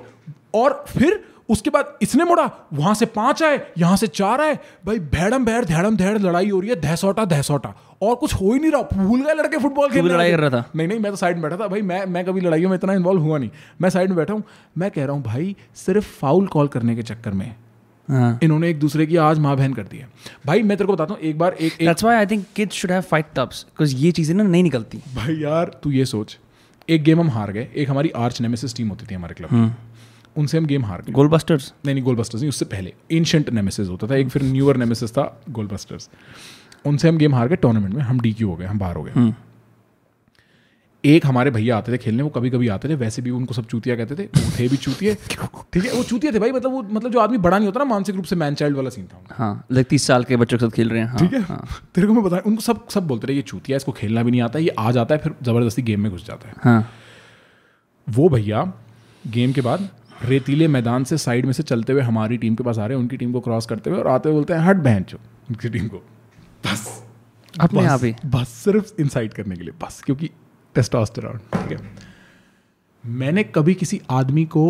और 0.54 0.84
फिर 0.88 1.22
उसके 1.50 1.70
बाद 1.70 1.98
इसने 2.02 2.24
मुड़ा 2.24 2.50
वहाँ 2.72 2.94
से 2.94 3.06
पाँच 3.08 3.42
आए 3.42 3.60
यहाँ 3.78 3.96
से 3.96 4.06
चार 4.08 4.40
आए। 4.40 4.58
भाई 4.86 4.98
भेड़म 5.10 5.44
भेड़ 5.44 5.64
धेड़म 5.64 5.96
धेड़ 5.96 6.18
लड़ाई 6.18 6.50
हो 6.50 6.60
रही 6.60 6.70
है 6.70 6.80
धैसौटा 6.80 7.24
धैसौटा। 7.26 7.74
और 8.02 8.14
कुछ 8.16 8.34
हो 8.34 8.52
ही 8.52 8.58
नहीं 8.58 8.70
रहा 8.72 8.82
भूल 8.98 9.22
गए 9.22 9.34
लड़के 9.34 9.58
फुटबॉल 9.58 9.88
भी 9.88 9.94
खेलने 9.94 10.12
लड़ाई 10.12 10.30
कर 10.30 10.40
रहा 10.40 10.50
था? 10.50 10.64
नहीं 10.76 10.88
नहीं 10.88 10.98
मैं 10.98 11.10
तो 11.12 11.16
साइड 11.16 11.36
में 11.36 11.42
बैठा 11.42 11.56
था 11.56 11.68
भाई 11.68 11.82
मैं 11.82 12.04
मैं 12.06 12.24
कभी 12.24 12.40
लड़ाइयों 12.40 12.70
में 12.70 12.76
इतना 12.76 12.92
इन्वॉल्व 12.92 13.22
हुआ 13.22 13.38
नहीं। 13.38 13.50
मैं 13.80 13.90
साइड 13.90 14.08
में 14.08 14.16
बैठा 14.16 14.34
हूँ 14.34 14.42
मैं 14.78 14.90
कह 14.90 15.04
रहा 15.04 15.14
हूँ 15.14 15.22
भाई 15.22 15.54
सिर्फ़ 15.76 16.06
फाउल 16.20 16.46
कॉल 16.48 16.68
करने 16.68 16.96
के 16.96 17.02
चक्कर 17.04 17.32
में 17.32 17.54
हाँ। 18.08 18.38
इन्होंने 18.42 18.68
एक 18.70 18.78
दूसरे 18.80 19.06
की 19.06 19.16
आज 19.18 19.38
माँ 19.38 19.56
बहन 19.56 19.74
कर 19.74 19.82
दी 19.82 19.96
है। 19.96 20.08
भाई 20.46 20.62
मैं 20.62 20.76
तेरे 20.76 20.86
को 20.86 20.92
बताता 20.92 21.14
हूँ 21.14 21.22
एक 21.22 21.38
बार 21.38 21.52
एक, 21.52 21.72
that's 21.78 22.04
why 22.04 22.16
I 22.16 22.26
think 22.26 22.44
kids 22.56 22.74
should 22.74 22.92
have 22.92 23.02
fight 23.02 23.26
tubs 23.36 23.62
because 23.64 23.94
ये 23.96 24.12
चीज़ें 24.12 24.34
ना 24.36 24.44
नहीं 24.44 24.62
निकलती। 24.62 25.02
भाई 25.16 25.36
यार 25.36 25.78
तू 25.82 25.90
ये 25.90 26.04
सोच 26.06 26.38
एक 26.88 27.02
गेम 27.02 27.20
हम 27.20 27.30
हार 27.30 27.52
गए 27.52 27.68
एक 27.74 27.90
हमारी 27.90 28.10
आर्च 28.16 28.40
नेमेसिस 28.40 28.74
टीम 28.76 28.88
होती 28.88 29.06
थी 29.06 29.14
हमारे 29.14 29.34
क्लब 29.34 29.50
हम्म। 29.50 29.68
की 29.68 29.89
उनसे 30.36 30.58
हम 30.58 30.66
गेम 30.66 30.84
हार 30.84 31.02
गए। 31.02 31.12
गोलबस्टर्स 31.12 31.72
नहीं 31.86 31.94
नहीं 31.94 32.04
गोल 32.04 32.16
बस्टर्स 32.16 32.40
नहीं 32.42 32.48
उससे 32.48 32.64
पहले। 32.66 32.92
एंशंट 33.12 33.50
नेमेसिस 33.50 33.88
होता 33.88 34.06
था 34.06 34.16
एक 34.16 34.28
फिर 34.28 34.42
न्यूअर 34.42 34.76
नेमेसिस 34.76 35.12
था 35.12 35.24
गोलबस्टर्स 35.50 36.08
उनसे 36.86 37.08
हम 37.08 37.18
गेम 37.18 37.34
हार 37.34 37.48
गए 37.48 37.56
टूर्नामेंट 37.56 37.94
में 37.94 38.02
हम 38.02 38.20
डीक्यू 38.20 38.48
हो 38.48 38.56
गए 38.56 38.66
हम 38.66 38.78
बाहर 38.78 38.96
हो 38.96 39.02
गए। 39.02 39.32
एक 41.04 41.26
हमारे 41.26 41.50
भैया 41.50 41.76
आते 41.78 41.92
थे 41.92 41.98
खेलने 41.98 42.22
वो 42.22 42.28
कभी 42.28 42.50
कभी 42.50 42.68
आते 42.68 42.88
थे 42.88 42.94
वैसे 42.94 43.22
भी 43.22 43.30
उनको 43.30 43.54
सब 43.54 43.66
चूतिया 43.66 43.94
कहते 43.96 44.14
थे 44.14 44.24
वो 44.36 44.50
थे 44.58 44.68
भी 44.68 44.76
चूतिए। 44.76 45.14
ठीक 45.72 45.84
है 45.84 45.92
वो 45.92 46.02
चूतिया 46.02 46.32
थे 46.32 46.38
भाई 46.38 46.52
मतलब 46.52 46.72
वो 46.72 46.82
मतलब 46.82 47.12
जो 47.12 47.20
आदमी 47.20 47.38
बड़ा 47.38 47.56
नहीं 47.58 47.66
होता 47.66 47.78
ना 47.78 47.84
मानसिक 47.84 48.16
रूप 48.16 48.24
से 48.24 48.36
मैन 48.36 48.54
चाइल्ड 48.54 48.76
वाला 48.76 48.90
सीन 48.90 49.06
था। 49.06 49.22
हाँ 49.34 49.64
लाइक 49.72 49.86
तीस 49.86 50.06
साल 50.06 50.24
के 50.24 50.36
बच्चों 50.36 50.58
के 50.58 50.64
साथ 50.64 50.76
खेल 50.76 50.90
रहे 50.90 51.00
हैं 51.00 51.08
हाँ, 51.08 51.18
ठीक 51.18 51.32
है? 51.32 51.40
हाँ। 51.40 51.66
तेरे 51.94 52.06
को 52.06 52.14
मैं 52.14 52.24
बता 52.24 52.42
उनको 52.46 52.60
सब 52.60 52.86
सब 52.88 53.06
बोलते 53.06 53.26
रहे 53.26 53.36
ये 53.36 53.42
चूतिया 53.42 53.76
इसको 53.76 53.92
खेलना 53.92 54.22
भी 54.22 54.30
नहीं 54.30 54.42
आता 54.42 54.58
ये 54.58 54.74
आ 54.78 54.90
जाता 54.92 55.14
है 55.14 55.20
फिर 55.20 55.34
ज़बरदस्ती 55.42 55.82
गेम 55.82 56.00
में 56.00 56.10
घुस 56.12 56.26
जाता 56.26 56.48
है। 56.48 56.54
हाँ। 56.58 56.90
वो 58.06 58.28
भैया 58.28 58.62
गेम 59.26 59.52
के 59.52 59.60
बाद 59.60 59.88
रेतीले 60.24 60.68
मैदान 60.68 61.04
से 61.04 61.18
साइड 61.18 61.46
में 61.46 61.52
से 61.52 61.62
चलते 61.62 61.92
हुए 61.92 62.02
हमारी 62.02 62.36
टीम 62.38 62.54
के 62.54 62.64
पास 62.64 62.78
आ 62.78 62.86
रहे 62.86 62.96
हैं 62.96 63.02
उनकी 63.02 63.16
टीम 63.16 63.32
को 63.32 63.40
क्रॉस 63.40 63.66
करते 63.66 63.90
हुए 63.90 63.98
और 63.98 64.06
आते 64.06 64.28
हुए 64.28 64.36
बोलते 64.36 64.52
हैं 64.52 64.60
हट 64.60 64.76
बहन 64.76 65.02
चो 65.02 65.18
उनकी 65.50 65.68
टीम 65.68 65.88
को। 65.88 65.96
बस। 66.66 67.04
अपने 67.60 67.86
आप 67.86 68.04
ही। 68.04 68.14
बस 68.26 68.48
सिर्फ़ 68.48 68.92
इंसाइट 69.00 69.34
करने 69.34 69.56
के 69.56 69.62
लिए 69.62 69.74
बस 69.82 70.02
क्योंकि 70.06 70.30
टेस्टोस्टेरोन 70.74 71.38
ठीक 71.38 71.80
है। 71.80 71.90
मैंने 73.04 73.44
कभी 73.44 73.74
किसी 73.74 74.00
आदमी 74.10 74.44
को 74.44 74.64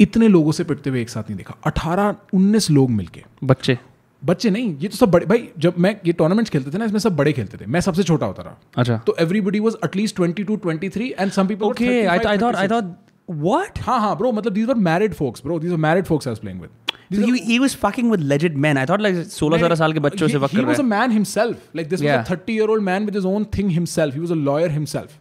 इतने 0.00 0.28
लोगों 0.28 0.52
से 0.52 0.64
पिटते 0.64 0.90
हुए 0.90 1.02
एक 1.02 1.10
साथ 1.10 1.22
नहीं 1.22 1.36
देखा। 1.36 1.54
अठारह 1.66 2.14
उन्नीस 2.34 2.70
लोग 2.70 2.90
मिलके। 2.90 3.22
बच्चे। 3.44 3.78
बच्चे 4.24 4.50
नहीं 4.50 4.76
ये 4.78 4.88
तो 4.88 4.96
सब 4.96 5.10
बड़े 5.10 5.26
भाई 5.26 5.48
जब 5.58 5.74
मैं 5.78 5.96
ये 6.06 6.12
टूर्नामेंट्स 6.12 6.50
खेलते 6.50 6.70
थे 6.70 6.78
ना 6.78 6.84
इसमें 6.84 6.98
सब 7.00 7.16
बड़े 7.16 7.32
खेलते 7.32 7.58
थे। 7.58 7.66
मैं 7.66 7.80
सबसे 7.80 8.02
छोटा 8.02 8.26
होता 8.26 8.42
रहा। 8.42 8.56
अच्छा। 8.78 8.96
तो 8.96 9.16
everybody 9.20 9.60
was 9.60 9.76
at least 9.84 10.20
22 10.20 10.56
23 10.66 11.12
and 11.20 11.30
some 11.30 11.46
people 11.46 11.66
okay 11.66 12.06
I 12.06 12.18
I 12.18 12.38
thought 12.38 12.54
I 12.54 12.68
thought 12.68 12.94
what 13.30 13.78
हाँ 13.86 13.98
हाँ 14.00 14.16
ब्रो 14.18 14.30
मतलब 14.32 14.54
these 14.54 14.68
were 14.68 14.80
married 14.86 15.14
folks 15.18 15.44
bro 15.46 15.58
these 15.64 15.74
were 15.76 15.82
married 15.84 16.08
folks 16.12 16.26
I 16.26 16.34
was 16.36 16.40
playing 16.46 16.62
with 16.66 16.78
So 17.14 17.18
he, 17.22 17.38
he 17.46 17.56
was 17.62 17.74
fucking 17.80 18.10
with 18.12 18.22
legit 18.28 18.54
men. 18.64 18.78
I 18.82 18.84
thought 18.90 19.02
like 19.06 19.16
16 19.16 19.48
17 19.54 19.74
साल 19.78 19.92
के 19.92 20.00
बच्चों 20.04 20.28
से 20.28 20.32
he, 20.34 20.38
fuck 20.44 20.52
he 20.58 20.62
was 20.68 20.78
a 20.82 20.86
man 20.92 21.10
himself 21.16 21.66
like 21.80 21.90
this 21.90 22.04
Yeah. 22.04 22.20
was 22.20 22.30
a 22.30 22.36
30 22.36 22.54
year 22.58 22.68
old 22.74 22.84
man 22.86 23.08
with 23.08 23.18
his 23.20 23.26
own 23.30 23.44
thing 23.56 23.72
himself 23.74 24.14
he 24.18 24.22
was 24.26 24.32
a 24.36 24.38
lawyer 24.46 24.70
himself 24.76 25.18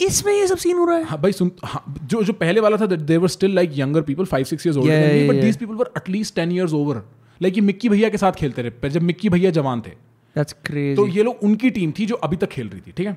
इसमें 0.00 0.32
ये 0.32 0.46
सब 0.46 0.56
scene 0.64 0.76
हो 0.78 0.84
रहा 0.84 0.96
है. 0.96 1.04
हाँ 1.04 1.20
भाई 1.20 1.32
सुन 1.32 1.50
हाँ, 1.64 1.82
जो 2.12 2.22
जो 2.24 2.32
पहले 2.42 2.60
वाला 2.60 2.76
था 2.76 2.88
they 3.12 3.18
were 3.24 3.30
still 3.36 3.54
like 3.60 3.76
younger 3.80 4.02
people 4.10 4.28
5 4.34 4.52
6 4.52 4.66
years 4.66 4.76
older 4.82 4.90
Yeah, 4.92 5.02
than 5.04 5.14
me 5.14 5.20
yeah, 5.20 5.28
but 5.32 5.36
yeah. 5.36 5.44
these 5.46 5.60
people 5.62 5.80
were 5.82 5.90
at 6.02 6.10
least 6.16 6.36
10 6.42 6.54
years 6.58 6.74
over 6.80 6.96
like 7.40 7.56
ये 7.56 7.60
मिक्की 7.70 7.88
भैया 7.88 8.08
के 8.10 8.18
साथ 8.24 8.40
खेलते 8.42 8.62
रहे 8.62 8.90
जब 8.98 9.02
मिक्की 9.12 9.28
भैया 9.36 9.50
जवान 9.60 9.82
थे 9.86 9.94
That's 10.36 10.58
crazy. 10.68 10.96
तो 10.96 11.06
ये 11.16 11.22
लोग 11.22 11.42
उनकी 11.50 11.70
टीम 11.78 11.92
थी 11.98 12.06
जो 12.06 12.14
अभी 12.28 12.36
तक 12.44 12.50
खेल 12.56 12.68
रही 12.68 12.80
थी 12.86 12.92
ठीक 12.96 13.06
है 13.06 13.16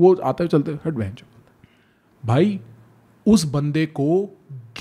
वो 0.00 0.14
आते 0.30 0.44
हुए 0.44 0.48
चलते 0.56 0.78
हट 0.86 0.94
बहन 0.94 1.16
भाई 2.22 2.58
उस 3.26 3.44
बंदे 3.44 3.86
को 3.86 4.22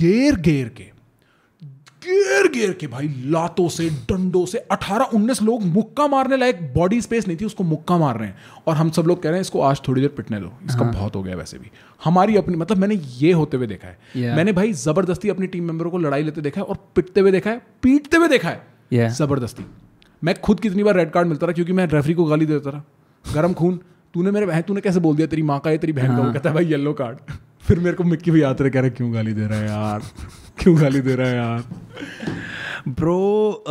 गेर 0.02 0.36
गेर 0.36 0.68
के 0.70 0.94
गेर 2.08 2.48
गेर 2.48 2.72
के 2.74 2.88
भाई 2.88 3.08
लातों 3.26 3.68
से 3.70 3.90
डंडों 3.90 4.46
से 4.46 4.66
18 4.72 5.14
19 5.16 5.42
लोग 5.42 5.64
मुक्का 5.64 6.08
मारने 6.08 6.38
लायक 6.38 6.60
बॉडी 6.74 7.02
स्पेस 7.02 7.28
नहीं 7.28 7.38
थी 7.42 7.46
उसको 7.46 7.64
मुक्का 7.64 7.98
मार 7.98 8.18
रहे 8.18 8.28
हैं। 8.28 8.36
और 8.68 8.76
हम 8.76 8.90
सब 8.90 9.02
लोग 9.02 9.22
कह 9.24 9.30
रहे 9.30 9.38
हैं 9.38 9.42
इसको 9.42 9.62
आज 9.62 9.82
थोड़ी 9.88 10.02
देर 10.02 10.10
पिटने 10.10 10.40
दो 10.40 10.52
इसका 10.66 10.84
हाँ। 10.86 10.94
बहुत 10.94 11.16
हो 11.16 11.24
गया 11.24 11.36
वैसे 11.36 11.58
भी। 11.58 11.72
हमारी 12.04 12.36
अपनी 12.36 12.56
मतलब 12.56 12.78
मैंने 12.78 12.96
ये 12.96 13.32
होते 13.32 13.58
हुए 13.58 13.68
देखा 13.68 13.88
है। 13.88 13.98
Yeah. 13.98 14.36
मैंने 14.36 14.52
भाई 14.52 14.74
ज़बरदस्ती 14.74 15.30
अपनी 15.30 15.48
टीम 15.48 15.64
मेंबरों 15.64 15.92
को 15.92 15.98
लड़ाई 15.98 16.24
लेते 16.24 16.42
देखा 16.42 16.62
है 16.62 16.68
और 16.68 16.78
पिटते 16.96 17.20
हुए 17.20 17.32
देखा 17.32 17.50
है 17.50 17.62
पीटते 17.84 18.18
हुए 18.18 18.28
देखा 18.28 18.50
है। 18.50 18.68
Yeah. 18.94 19.10
ज़बरदस्ती। 19.10 19.66
मैं 20.24 20.36
खुद 20.42 20.60
कितनी 20.60 20.84
बार 20.84 20.96
रेड 20.96 21.12
कार्ड 21.12 21.28
मिलता 21.28 21.48
रहा 21.48 21.54
क्योंकि 21.54 21.74
मैं 21.74 21.88
रेफरी 21.88 22.14
को 22.14 22.26
गाली 22.26 22.46
देता 22.46 22.70
रहा। 22.70 22.84
गर्म 23.34 23.54
खून 23.54 23.80
तूने 24.14 24.32
मेरे 24.32 24.46
बहन 24.46 24.62
तूने 24.62 24.82
कैसे 24.82 25.00
बोल 25.00 25.16
दिया? 25.16 25.28
तेरी 25.28 25.42
माँ 25.42 25.60
का 25.60 25.70
है 25.70 25.78
तेरी 25.78 25.94
बहन 25.94 26.18
का 26.18 26.32
कहता 26.34 26.50
है 26.50 26.56
भाई 26.56 26.66
येलो 26.66 26.94
कार्ड 26.94 27.18
फिर 27.68 27.80
मेरे 27.80 27.96
को 27.96 28.04
मिक्की 28.04 28.32
भी 28.32 28.42
याद 28.44 28.62
रहे 28.62 28.72
कह 28.72 28.80
रहे 28.80 28.90
क्यों 28.90 29.14
गाली 29.14 29.34
दे 29.34 29.48
रहा 29.48 29.60
है 29.60 29.68
यार? 29.68 30.02
क्यों 30.60 30.82
गाली 30.82 31.00
दे 31.02 31.16
रहा 31.16 31.28
है 31.28 31.36
यार? 31.36 31.64
ब्रो 32.88 33.64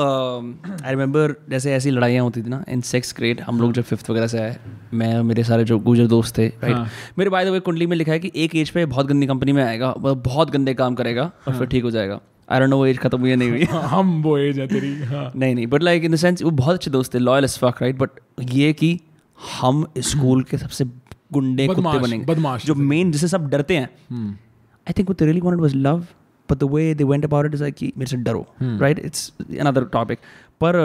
आई 0.85 0.91
रिमेंबर 0.91 1.35
जैसे 1.51 1.73
ऐसी 1.75 1.91
लड़ाइयाँ 1.91 2.25
होती 2.25 2.43
थी 2.43 2.49
ना 2.49 2.65
इन 2.69 2.81
सेक्स 2.81 3.15
ग्रेड 3.17 3.41
हम 3.41 3.61
लोग 3.61 3.73
जब 3.73 3.83
फिफ्थ 3.83 4.11
वगैरह 4.11 4.27
से 4.27 4.39
आए 4.39 4.57
मैं 4.95 5.23
मेरे 5.23 5.45
सारे 5.45 5.65
जो 5.65 5.79
गुजर 5.79 6.07
दोस्त 6.07 6.39
थे 6.39 6.47
राइट 6.47 6.75
हाँ। 6.75 6.89
मेरे 7.19 7.31
बाय 7.31 7.45
द 7.45 7.49
वे 7.49 7.61
कुंडली 7.61 7.87
में 7.87 7.97
लिखा 7.97 8.13
है 8.13 8.19
कि 8.19 8.33
एक 8.35 8.57
एज 8.57 8.71
पे 8.71 8.87
बहुत 8.87 9.07
गंदी 9.07 9.27
कंपनी 9.27 9.53
में 9.53 9.63
आएगा 9.65 9.95
वो 9.99 10.15
बहुत 10.15 10.51
गंदे 10.51 10.75
काम 10.75 10.95
करेगा 10.95 11.31
और 11.49 11.59
फिर 11.59 11.67
ठीक 11.67 11.85
हो 11.85 11.91
जाएगा। 11.91 12.21
आई 12.51 12.61
डोंट 12.61 12.71
नो 12.71 12.77
वो 12.77 12.87
एज 12.87 12.99
खत्म 12.99 13.21
हुई 13.21 13.37
नहीं 13.37 13.51
हुई। 13.51 13.65
हम 13.73 14.23
वो 14.23 14.37
एज 14.39 14.59
है 14.59 14.67
तेरी 14.67 14.95
हाँ। 15.05 15.31
नहीं 15.37 15.55
नहीं 15.55 15.67
but 15.67 15.83
like 15.83 16.05
in 16.05 16.13
the 16.13 16.17
sense 16.17 16.43
वो 16.43 16.51
बहुत 16.51 16.75
अच्छे 16.75 16.91
दोस्त 16.91 17.15
थे 17.15 17.19
loyal 17.19 17.45
as 17.45 17.59
fuck 17.59 17.83
right 17.83 17.99
but 17.99 18.11
ये 18.53 18.73
कि 18.73 18.99
हम 19.61 19.87
स्कूल 19.99 20.43
के 20.43 20.59
सबसे 20.59 20.85
गुंडे 21.35 21.67
कुत्ते 21.67 21.99
बनेंगे। 21.99 22.67
जो 22.67 22.75
मेन 22.75 23.13
जिसे 23.13 23.29
सब 23.29 23.49
डरते 23.51 23.77
हैं 23.77 23.91
I 24.89 24.93
think 24.99 25.23
really 25.23 25.41
wanted 25.41 25.63
was 25.63 25.75
love 25.75 26.07
but 26.51 26.59
the 26.59 26.63
way 26.63 26.95
they 26.95 27.05
went 27.05 27.25
about 27.25 27.47
it 27.47 27.55
is 27.55 27.63
like 27.63 27.77
मेरे 27.83 28.07
से 28.07 28.17
डरो 28.17 28.47
राइट 28.63 28.99
इट्स 28.99 29.33
अनदर 29.61 29.85
टॉपिक 29.85 30.19
पर 30.65 30.77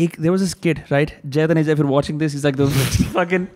एक 0.00 0.16
there 0.20 0.30
was 0.34 0.54
a 0.66 0.72
right 0.92 1.20
Jay 1.26 1.46
the 1.46 1.74
फिर 1.76 1.84
watching 1.86 2.18
this 2.18 2.34
is 2.34 2.46
like 2.46 3.48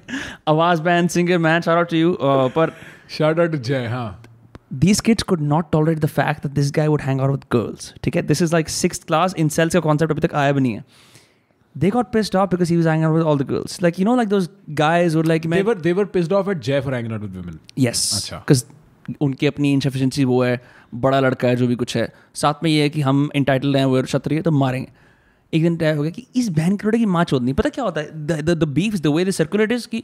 Awaaz 0.49 0.83
band 0.83 1.09
singer 1.09 1.39
man 1.39 1.61
shout 1.61 1.79
out 1.79 1.93
you 1.93 2.19
पर 2.23 2.73
shout 3.19 3.41
out 3.41 3.57
Jay 3.57 3.87
हाँ। 3.87 4.21
These 4.83 5.01
kids 5.07 5.23
could 5.23 5.43
not 5.49 5.67
tolerate 5.73 6.01
the 6.03 6.09
fact 6.13 6.43
that 6.45 6.55
this 6.55 6.71
guy 6.77 6.85
would 6.93 7.03
hang 7.03 7.21
out 7.25 7.33
with 7.33 7.43
girls. 7.55 7.85
Okay? 7.99 8.23
This 8.31 8.41
is 8.45 8.53
like 8.55 8.71
sixth 8.77 9.05
class 9.11 9.35
in 9.43 9.51
cells 9.57 9.77
concept 9.87 10.15
of 10.15 10.21
the 10.21 10.31
Ayabani. 10.41 10.73
They 11.83 11.91
got 11.91 12.11
pissed 12.13 12.35
off 12.41 12.51
because 12.51 12.71
he 12.73 12.77
was 12.79 12.87
hanging 12.87 13.07
out 13.07 13.15
with 13.17 13.27
all 13.31 13.39
the 13.39 13.47
girls. 13.51 13.77
Like 13.85 13.99
you 14.01 14.07
know 14.09 14.15
like 14.19 14.31
those 14.33 14.49
guys 14.81 15.17
were 15.19 15.25
like 15.31 15.49
they 15.55 15.63
were 15.69 15.75
they 15.87 15.95
were 16.01 16.07
pissed 16.17 16.35
off 16.39 16.51
at 16.53 16.61
Jay 16.69 16.81
for 16.81 16.93
hanging 16.97 17.15
out 17.17 17.23
with 17.27 17.39
women. 17.39 17.59
Yes 17.79 18.03
अच्छा। 18.17 18.37
Because 18.37 18.65
उनकी 19.21 19.47
अपनी 19.47 19.73
insufficiency 19.73 20.25
वो 20.25 20.43
है 20.45 20.61
बड़ा 20.95 21.21
लड़का 21.21 21.49
है 21.49 21.57
जो 21.57 21.67
भी 21.67 21.75
कुछ 21.77 21.97
है। 21.97 22.09
साथ 22.35 22.63
में 22.63 22.71
ये 22.71 22.83
है 22.83 22.91
कि 22.91 23.01
हम 23.01 23.29
इंटाइटल 23.35 23.77
हैं 23.77 23.85
वो 23.85 24.03
क्षत्रिय 24.03 24.43
तो 24.43 24.51
मारेंगे। 24.51 24.89
एक 25.55 25.63
दिन 25.63 25.77
तय 25.77 25.93
हो 25.93 26.03
गया 26.03 26.11
कि 26.11 26.27
इस 26.37 26.49
बहन 26.49 26.77
करोड़े 26.77 26.99
की 26.99 27.07
माँ 27.07 27.25
चोदनी। 27.25 27.53
पता 27.53 27.69
क्या 27.69 27.85
होता 27.85 28.01
है? 28.01 28.27
The 28.45 28.65
beef 28.65 28.95
the 28.95 29.07
way 29.07 29.25
the 29.25 29.31
circulate 29.31 29.73
is 29.73 29.89
कि 29.89 30.03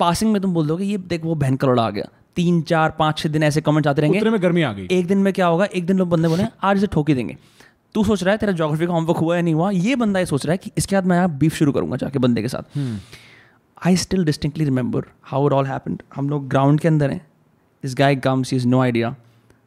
पासिंग 0.00 0.32
में 0.32 0.40
तुम 0.42 0.54
बोल 0.54 0.66
दोगे 0.66 0.84
ये 0.84 0.98
देख 0.98 1.24
वो 1.24 1.34
बहन 1.34 1.56
करोड़ा 1.56 1.82
आ 1.82 1.90
गया। 1.90 2.08
तीन 2.36 2.60
चार 2.62 2.90
पाँच 2.98 3.18
छः 3.18 3.28
दिन 3.28 3.42
ऐसे 3.42 3.60
कमेंट्स 3.60 3.88
आते 3.88 4.02
रहेंगे। 4.02 4.30
में 4.30 4.42
गर्मी 4.42 4.62
आ 4.62 4.72
गई। 4.72 4.88
एक 4.90 5.06
दिन 5.06 5.18
में 5.18 5.32
क्या 5.32 5.46
होगा? 5.46 5.64
एक 5.64 5.86
दिन 5.86 5.98
लोग 5.98 6.08
बंदे 6.08 6.28
बोले 6.28 6.44
आज 6.62 6.76
इसे 6.76 6.86
ठोकी 6.86 7.14
देंगे। 7.14 7.36
तू 7.94 8.04
सोच 8.04 8.22
रहा 8.22 8.32
है 8.32 8.38
तेरा 8.38 8.52
जोग्राफी 8.52 8.86
का 8.86 8.92
होमवर्क 8.92 9.18
हुआ 9.18 9.36
या 9.36 9.42
नहीं 9.42 9.54
हुआ? 9.54 9.70
ये 9.70 9.96
बंदा 9.96 10.20
ये 10.20 10.26
सोच 10.26 10.44
रहा 10.46 10.52
है 10.52 10.58
कि 10.58 10.70
इसके 10.78 10.96
बाद 10.96 11.06
मैं 11.06 11.16
यहाँ 11.16 11.36
बीफ 11.38 11.54
शुरू 11.54 11.72
करूँगा 11.72 11.96
जाके 11.96 12.18
बंदे 12.18 12.42
के 12.42 12.48
साथ। 12.48 12.78
I 13.86 13.96
still 13.96 14.24
distinctly 14.24 14.64
remember 14.64 15.04
how 15.22 15.46
it 15.46 15.52
all 15.52 15.66
happened 15.66 16.02
हम 16.14 16.30
लोग 16.30 16.48
ग्राउंड 16.48 16.80
के 16.80 16.88
अंदर 16.88 17.10
हैं। 17.10 17.26
This 17.82 17.94
guy 17.98 18.16
comes 18.16 18.52
is 18.52 18.66
no 18.68 18.80
idea 18.82 19.14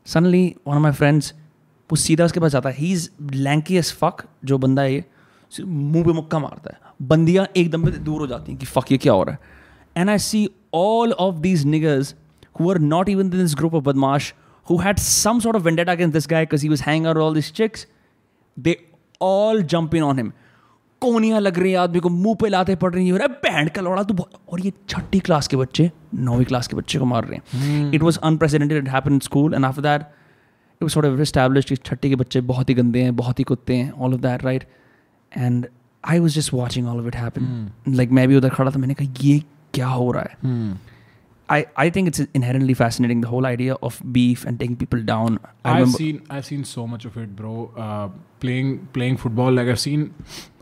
suddenly 0.06 0.44
one 0.68 0.76
of 0.76 0.82
my 0.82 0.92
friends 0.92 1.34
वो 1.90 1.96
सीधा 1.96 2.26
उसके 2.26 2.40
पास 2.40 2.52
जाता 2.52 2.70
है। 2.70 2.76
He 2.76 2.92
is 2.92 3.10
lanky 3.22 3.78
as 3.78 3.92
fuck 3.94 4.24
जो 4.46 4.58
बंदा 4.58 4.82
है 4.82 4.94
ये 4.94 5.04
मुँह 5.62 6.04
पे 6.06 6.12
मुक्का 6.14 6.40
मारता 6.40 6.74
है। 6.74 7.08
बंदियाँ 7.08 7.48
एकदम 7.58 7.86
पे 7.86 7.92
दूर 7.92 8.22
हो 8.22 8.28
जाती 8.28 8.52
हैं 8.52 8.60
कि 8.60 8.66
फक 8.66 8.92
ये 8.92 8.98
क्या 8.98 9.14
हो 9.14 9.24
रहा 9.24 9.34
है? 9.34 9.40
And 9.98 10.10
I 10.10 10.18
see 10.18 10.50
all 10.74 11.12
of 11.12 11.36
these 11.36 11.66
niggers 11.66 12.16
who 12.60 12.72
are 12.72 12.80
not 12.80 13.10
even 13.10 13.32
in 13.32 13.44
this 13.44 13.56
group 13.62 13.74
of 13.74 13.84
Badmash, 13.84 14.32
who 14.68 14.78
had 14.86 15.00
some 15.00 15.42
sort 15.46 15.58
of 15.60 15.64
vendetta 15.64 15.94
against 15.98 16.16
this 16.18 16.28
guy 16.34 16.44
because 16.46 16.64
he 16.66 16.70
was 16.74 16.82
hanging 16.88 17.08
out 17.08 17.20
with 17.20 17.26
all 17.26 17.38
they 18.58 18.76
all 19.22 19.62
jump 19.74 19.94
in 19.94 20.08
on 20.12 20.20
him. 20.20 20.32
कोनियाँ 21.02 21.40
लग 21.40 21.60
रही 21.60 21.72
हैं 21.72 21.80
आदमी 21.80 22.00
को 22.00 22.10
मुँह 22.10 22.36
पे 22.36 22.50
लाते 22.50 22.76
पड़ 22.76 22.94
रही 22.94 23.08
है 23.08 23.14
अरे 23.14 23.28
बैंड 23.28 23.70
का 23.70 23.82
लौड़ा 23.82 24.04
तू 24.04 24.16
और 24.52 24.62
ये 24.62 24.74
छठी 24.90 25.20
क्लास 25.20 25.48
के 25.48 25.58
बच्चे 25.58 25.92
नौवीं 26.16 26.46
क्लास 26.46 26.68
के 26.68 26.76
बच्चे 26.76 27.00
को 27.00 27.06
मार 27.06 27.26
रहे 27.26 27.40
हैं। 27.54 27.92
It 27.94 28.04
was 28.04 28.20
unprecedented 28.20 28.78
it 28.78 28.90
happen 28.90 29.14
in 29.14 29.20
school 29.20 29.54
and 29.54 29.66
after 29.66 29.82
that 29.82 30.02
it 30.02 30.84
was 30.84 30.98
of 30.98 31.22
established 31.22 31.70
कि 31.70 31.76
छठी 31.76 32.10
के 32.10 32.16
बच्चे 32.16 32.42
बहुत 32.42 32.70
ही 32.70 32.74
गंदे 32.74 33.02
हैं 33.02 33.16
बहुत 33.16 33.40
ही 33.40 33.44
कुत्ते 33.44 33.76
हैं 33.76 33.92
all 33.92 34.14
of 34.14 34.22
that 34.22 34.44
right 34.44 34.68
and 35.38 35.68
I 36.04 36.20
was 36.20 36.36
just 36.36 36.54
watching 36.54 36.88
all 36.88 37.00
of 37.00 37.08
it 37.08 37.16
happen 37.16 37.42
like 37.88 38.12
मैं 38.12 38.28
भी 38.28 38.36
उधर 38.36 38.50
खड़ा 38.50 38.72
था 38.72 38.80
मैंने 38.80 38.94
कहा 38.94 39.14
ये 39.22 39.44
क्या 39.74 39.88
हो 39.88 40.12
रहा 40.12 40.24
है? 40.24 40.38
I, 41.54 41.66
I 41.84 41.90
think 41.90 42.10
it's 42.10 42.22
inherently 42.34 42.74
fascinating 42.74 43.22
the 43.22 43.28
whole 43.28 43.46
idea 43.46 43.76
of 43.88 44.02
beef 44.18 44.46
and 44.46 44.60
taking 44.60 44.76
people 44.82 45.02
down. 45.10 45.40
I 45.66 45.74
I've 45.74 45.90
seen 45.94 46.22
I've 46.36 46.46
seen 46.50 46.64
so 46.70 46.86
much 46.92 47.08
of 47.10 47.18
it, 47.24 47.36
bro. 47.36 47.56
Uh, 47.86 48.08
playing 48.44 48.70
playing 48.98 49.18
football, 49.24 49.52
like 49.60 49.72
I've 49.74 49.82
seen 49.86 50.06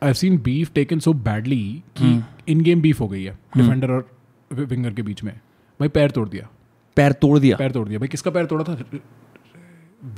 I've 0.02 0.18
seen 0.22 0.38
beef 0.48 0.74
taken 0.80 1.04
so 1.08 1.14
badly 1.28 1.62
कि 2.00 2.14
in 2.52 2.62
game 2.70 2.82
beef 2.82 3.00
हो 3.00 3.08
गई 3.08 3.24
है 3.24 3.38
defender 3.58 3.92
और 3.92 4.08
winger 4.52 4.94
के 4.94 5.02
बीच 5.12 5.24
में 5.24 5.34
भाई 5.80 5.90
पैर 6.00 6.12
तोड़ 6.12 6.28
दिया 6.30 6.50
पैर 6.98 7.14
तोड़ 7.24 7.38
दिया 7.40 7.58
पैर 7.58 7.72
तोड़ 7.72 7.88
दिया 7.88 8.00
भाई 8.00 8.08
किसका 8.08 8.32
पैर 8.38 8.46
तोड़ा 8.54 8.64
था 8.64 8.78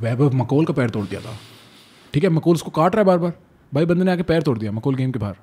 वैभव 0.02 0.34
मकोल 0.36 0.66
का 0.66 0.74
पैर 0.74 0.90
तोड़ 0.90 1.06
दिया 1.06 1.22
था 1.22 1.38
ठीक 2.14 2.24
है 2.24 2.30
मकोल 2.40 2.56
उसको 2.56 2.72
काट 2.72 2.96
रहा 2.96 3.02
है 3.02 3.06
बार 3.08 3.18
बार 3.18 3.34
भाई 3.74 3.86
बंदे 3.86 4.04
ने 4.04 4.12
आके 4.12 4.24
पैर 4.32 4.42
तोड़ 4.42 4.58
दिया 4.58 4.72
मकोल 4.72 4.96
गेम 4.96 5.12
के 5.12 5.20
बाहर 5.20 5.36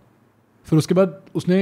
फिर 0.69 0.79
उसके 0.79 0.95
बाद 0.95 1.21
उसने 1.35 1.59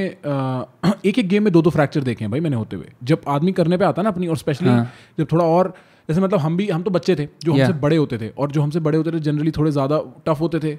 एक 1.06 1.18
एक 1.18 1.28
गेम 1.28 1.42
में 1.42 1.52
दो 1.52 1.62
दो 1.62 1.70
फ्रैक्चर 1.70 2.02
देखे 2.02 2.24
हैं 2.24 2.30
भाई 2.30 2.40
मैंने 2.40 2.56
होते 2.56 2.76
हुए 2.76 2.88
जब 3.04 3.20
आदमी 3.28 3.52
करने 3.52 3.76
पे 3.76 3.84
आता 3.84 4.02
ना 4.02 4.10
अपनी 4.10 4.26
और 4.26 4.36
स्पेशली 4.36 4.68
हाँ। 4.68 4.92
जब 5.18 5.26
थोड़ा 5.32 5.44
और 5.46 5.72
जैसे 6.08 6.20
मतलब 6.20 6.40
हम 6.40 6.56
भी 6.56 6.68
हम 6.68 6.82
तो 6.82 6.90
बच्चे 6.90 7.16
थे 7.16 7.28
जो 7.44 7.52
हमसे. 7.52 7.72
बड़े 7.78 7.96
होते 7.96 8.18
थे 8.18 8.28
और 8.28 8.52
जो 8.52 8.62
हमसे 8.62 8.80
बड़े 8.80 8.98
होते 8.98 9.12
थे 9.12 9.20
जनरली 9.20 9.50
थोड़े 9.50 9.70
ज़्यादा 9.70 10.00
टफ 10.26 10.40
होते 10.40 10.58
थे 10.58 10.74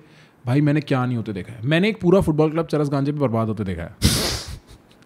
भाई 0.45 0.62
मैंने 0.62 0.82
क्या 0.82 1.06
नहीं 1.06 1.18
होते 1.18 1.34
देखा 1.34 1.54
है 1.54 1.66
मैंने 1.66 1.90
एक 1.90 2.02
पूरा 2.02 2.22
फुटबॉल 2.22 2.52
क्लब 2.52 2.68
चरस 2.68 2.90
गांजे 2.90 3.12
पे 3.12 3.20
बर्बाद 3.20 3.48
होते 3.48 3.64
देखा 3.64 3.84
है 3.84 4.27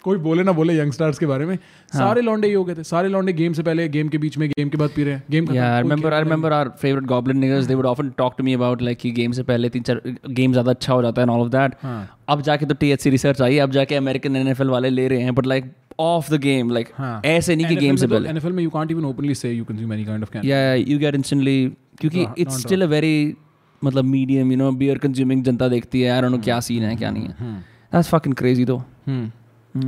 कोई 0.04 0.18
बोले 0.18 0.42
ना 0.42 0.52
बोले 0.52 0.78
यंगस्टर्स 0.78 1.18
के 1.18 1.26
बारे 1.26 1.46
में 1.46 1.54
हाँ। 1.54 1.98
सारे 1.98 2.20
लौंडे 2.20 2.48
ही 2.48 2.54
हो 2.54 2.64
गए 2.64 2.74
थे। 2.74 2.82
सारे 2.84 3.08
लौंडे 3.08 3.32
गेम 3.32 3.52
से 3.52 3.62
पहले 3.62 3.88
गेम 3.88 4.08
के 4.08 4.18
बीच 4.18 4.38
में 4.38 4.48
गेम 4.50 4.68
के 4.68 4.76
बाद 4.76 4.90
पी 4.96 5.04
रहे 5.04 5.14
हैं 5.14 5.22
game 5.30 5.46
I 5.46 5.68
remember. 5.82 6.12
I 6.14 6.20
remember 6.24 6.52
our 6.56 6.70
favorite 6.80 7.06
Goblin 7.12 7.40
niggas. 7.44 7.68
They 7.68 7.76
would 7.80 7.90
often 7.90 8.10
talk 8.22 8.38
to 8.38 8.46
me 8.48 8.56
about 8.58 8.82
like 8.88 9.00
कि 9.02 9.12
game 9.18 9.34
से 9.34 9.42
पहले 9.50 9.68
तीन 9.68 9.82
चार 9.82 10.00
game 10.38 10.52
ज़्यादा 10.52 10.70
अच्छा 10.70 10.92
हो 10.92 11.02
जाता 11.02 11.22
है 11.22 11.28
all 11.28 11.44
of 11.46 11.52
that. 11.54 11.76
हाँ। 11.82 12.00
अब 12.28 12.42
जाके 12.42 12.66
तो 12.66 12.74
THC 12.82 13.10
रिसर्च 13.10 13.42
आई 13.42 13.58
अब 13.58 13.70
जाके 13.72 13.94
अमेरिकन 13.94 14.36
एनएफएल 14.36 14.68
वाले 14.70 14.90
ले 14.90 15.06
रहे 15.08 15.22
हैं 15.22 15.34
but 15.34 15.46
like 15.46 15.72
of 16.00 16.30
the 16.34 16.40
game 16.40 16.70
like 16.70 16.88
ऐसे 17.24 17.56
नहीं 17.56 17.66
कि 17.66 17.76
गेम 17.76 17.96
से 17.96 18.06
पहले। 18.06 18.28
एनएफएल 18.28 18.52
में 18.52 18.62
you 18.62 18.70
can't 18.70 18.90
even 18.90 19.04
openly 19.04 19.34
say 19.34 19.52
you 19.52 19.64
consume 19.64 19.92
any 19.92 20.04
kind 20.04 20.22
of 20.22 20.30
can 20.32 20.46
या 20.46 20.74
यू 20.74 20.98
गेट 20.98 21.14
इंस्टेंटली 21.14 21.56
क्योंकि 22.00 22.26
इट्स 22.42 22.60
स्टिल 22.62 22.82
अ 22.82 22.86
वेरी 22.86 23.34
मतलब 23.82 24.04
medium 24.04 24.52
you 24.52 24.58
know 24.58 24.70
beer 24.80 24.98
consuming 24.98 25.42
जनता 25.44 25.68
देखती 25.68 26.00
है 26.00 26.10
आई 26.10 26.20
डोंट 26.22 26.32
नो 26.32 26.38
क्या 26.44 26.58
सीन 26.60 26.82
है 26.84 26.96
क्या 26.96 27.10
नहीं 27.10 27.28
है। 27.28 27.54
That's 27.92 28.08
fucking 28.08 28.34
crazy 28.34 28.64
though 28.64 28.76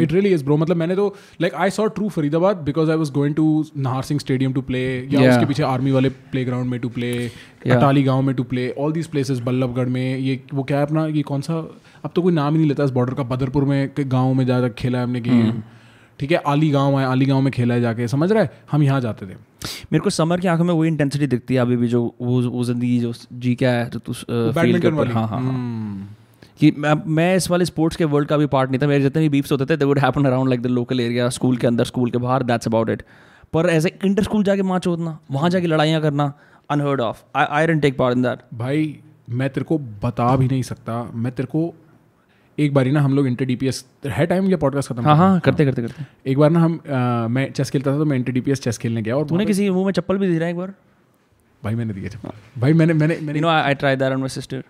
it 0.01 0.13
really 0.13 0.29
is 0.29 0.45
bro 0.45 0.57
मतलब 0.57 0.77
मैंने 0.77 0.97
तो 0.97 1.07
like 1.41 1.55
I 1.55 1.71
saw 1.71 1.87
true 1.87 2.09
Faridabad 2.09 2.57
because 2.57 2.91
I 2.91 2.97
was 2.97 3.11
going 3.11 3.35
to 3.35 3.65
Nahar 3.77 4.03
Singh 4.03 4.21
stadium 4.21 4.53
to 4.53 4.63
play 4.63 4.83
या 4.99 5.21
Yeah. 5.21 5.31
उसके 5.31 5.47
पीछे 5.47 5.63
आर्मी 5.63 5.91
वाले 5.91 6.09
प्ले 6.09 6.45
ग्राउंड 6.45 6.71
में 6.71 6.79
टू 6.81 6.89
प्ले 6.89 7.13
Yeah. 7.29 7.77
अटाली 7.77 8.03
गाँव 8.03 8.23
में 8.23 8.35
to 8.37 8.45
play 8.45 8.69
all 8.79 8.93
these 8.93 9.07
places 9.07 9.39
Ballabhgarh 9.41 9.89
में 9.89 10.19
ये 10.19 10.41
वो 10.55 10.63
क्या 10.63 10.79
है 10.79 10.87
अपना 10.87 11.07
ये 11.07 11.23
कौन 11.23 11.41
सा 11.41 11.55
अब 12.05 12.11
तो 12.17 12.23
कोई 12.23 12.33
नाम 12.33 12.53
ही 12.53 12.59
नहीं 12.59 12.69
लेता 12.69 12.85
इस 12.85 12.91
बॉर्डर 12.91 13.15
का 13.15 13.23
बदरपुर 13.23 13.65
में 13.65 13.91
गाँव 13.99 14.35
में 14.35 14.45
जा 14.47 14.69
खेला 14.69 14.99
है 14.99 15.05
हमने 15.05 15.21
गेम 15.21 15.63
ठीक 16.21 16.33
है 16.33 16.39
आली 16.47 16.71
गाँव 16.71 16.99
है 16.99 17.07
आली 17.07 17.27
गाँव 17.27 17.41
में 17.43 17.53
खेला 17.53 17.75
है 17.75 17.81
जाके 17.81 18.09
समझ 18.09 18.31
रहा 18.33 18.43
है? 18.43 18.51
हम 18.73 18.83
यहाँ 18.83 19.01
जाते 19.01 19.27
थे। 19.27 19.35
मेरे 19.93 20.01
को 20.01 20.11
समर 20.11 20.41
की 20.41 20.49
आँखों 20.49 20.65
में 20.65 20.73
वही 20.75 20.89
इंटेंसिटी 20.89 21.27
दिखती 21.27 21.55
है 21.55 21.61
अभी 21.61 21.77
भी 21.77 21.89
जो 21.89 22.03
वो 22.21 22.41
वो 22.43 22.65
ज़िंदगी 22.65 22.99
जो 22.99 23.13
जी 23.33 23.55
क्या 23.55 23.71
है 23.71 23.89
तो 23.91 23.99
तू 23.99 24.13
बैडमिंटन 24.31 24.95
वाली। 24.95 25.13
हाँ 25.13 25.27
हाँ 25.29 25.41
हाँ। 25.41 25.53
हम्म। 25.53 26.07
कि 26.61 26.71
मैं 26.79 26.95
मैं 27.15 27.35
इस 27.37 27.51
वाले 27.51 27.65
स्पोर्ट्स 27.65 27.97
के 27.97 28.05
वर्ल्ड 28.07 28.29
का 28.29 28.37
भी 28.37 28.47
पार्ट 28.47 28.71
नहीं 28.71 28.81
था। 28.81 28.87
मेरे 28.87 29.03
जितने 29.03 29.23
भी 29.23 29.29
बीफ्स 29.29 29.53
होते 29.53 29.67
थे 29.67 29.77
they 29.77 29.85
would 29.85 29.99
happen 29.99 30.25
around 30.25 30.49
like 30.49 30.63
the 30.63 30.67
local 30.69 31.01
area 31.01 31.29
school 31.31 31.57
के 31.57 31.67
अंदर 31.67 31.85
स्कूल 31.85 32.11
के 32.11 32.19
बाहर 32.19 32.43
दैट्स 32.43 32.67
अबाउट 32.67 32.91
इट 32.91 33.03
पर 33.53 33.69
एज 33.71 33.87
ए 33.87 33.93
इंटर 34.05 34.23
स्कूल 34.23 34.45
जाके 34.45 34.63
मैच 34.63 34.87
होतना 34.87 35.19
वहाँ 35.31 35.51
जाके 35.51 35.67
लड़ाइयाँ 35.67 36.01
करना 36.03 36.33
unheard 36.71 37.01
of 37.01 37.23
I 37.37 37.47
I 37.51 37.67
didn't 37.67 37.83
take 37.83 37.97
part 37.99 38.17
in 38.17 38.23
that 38.23 38.39
भाई 38.59 38.97
मैं 39.31 39.49
तेरे 39.51 39.65
को 39.65 39.79
बता 40.03 40.35
भी 40.37 40.47
नहीं 40.47 40.63
सकता। 40.63 41.03
मैं 41.15 41.33
तेरे 41.33 41.47
को 41.47 41.73
एक 42.59 42.75
बारी 42.75 42.91
ना 42.93 43.01
हम 43.01 43.15
लोग 43.15 43.27
इंटर 43.27 43.45
डीपीएस 43.45 43.85
है 44.07 44.27
टाइम 44.27 44.51
या 44.51 44.57
पॉडकास्ट 44.57 44.89
खत्म 44.89 45.05
हाँ 45.05 45.17
हाँ 45.17 45.41
करते 45.41 45.65
करते 45.65 45.83
करते। 45.83 46.05
एक 46.31 46.39
बार 46.39 46.51
ना 46.51 46.61
हम 46.61 46.77
अ, 46.79 47.29
मैं 47.29 47.51
चेस 47.53 47.71
खेलता 47.71 47.93
था 47.93 47.99
तो 47.99 48.05
मैं 48.05 48.17
इंटर 48.17 48.33
डीपीएस 48.33 48.61
चेस 48.63 48.79
खेलने 48.79 49.03
गया 49.03 49.17
और 49.17 49.27
तूने 49.29 49.47
किसी 49.47 49.69
मुँह 49.71 49.85
में 49.87 49.93
चप्पल 49.93 50.19
भी 50.19 50.29
दी 50.29 50.39
रहा 50.39 50.47
है 50.47 50.53
एक 50.53 50.59
बार? 50.59 50.73
भाई 51.63 51.75
मैंने 51.75 51.95
दिया 51.95 52.09
चप्पल। 52.09 52.61
भाई 52.61 52.73
मैंने 52.73 52.95
मैंने 52.95 53.19
मैंने 53.23 53.49
I 53.49 53.75
try 53.75 53.97
that 53.97 54.13
on 54.13 54.21
my 54.21 54.29
sister 54.29 54.63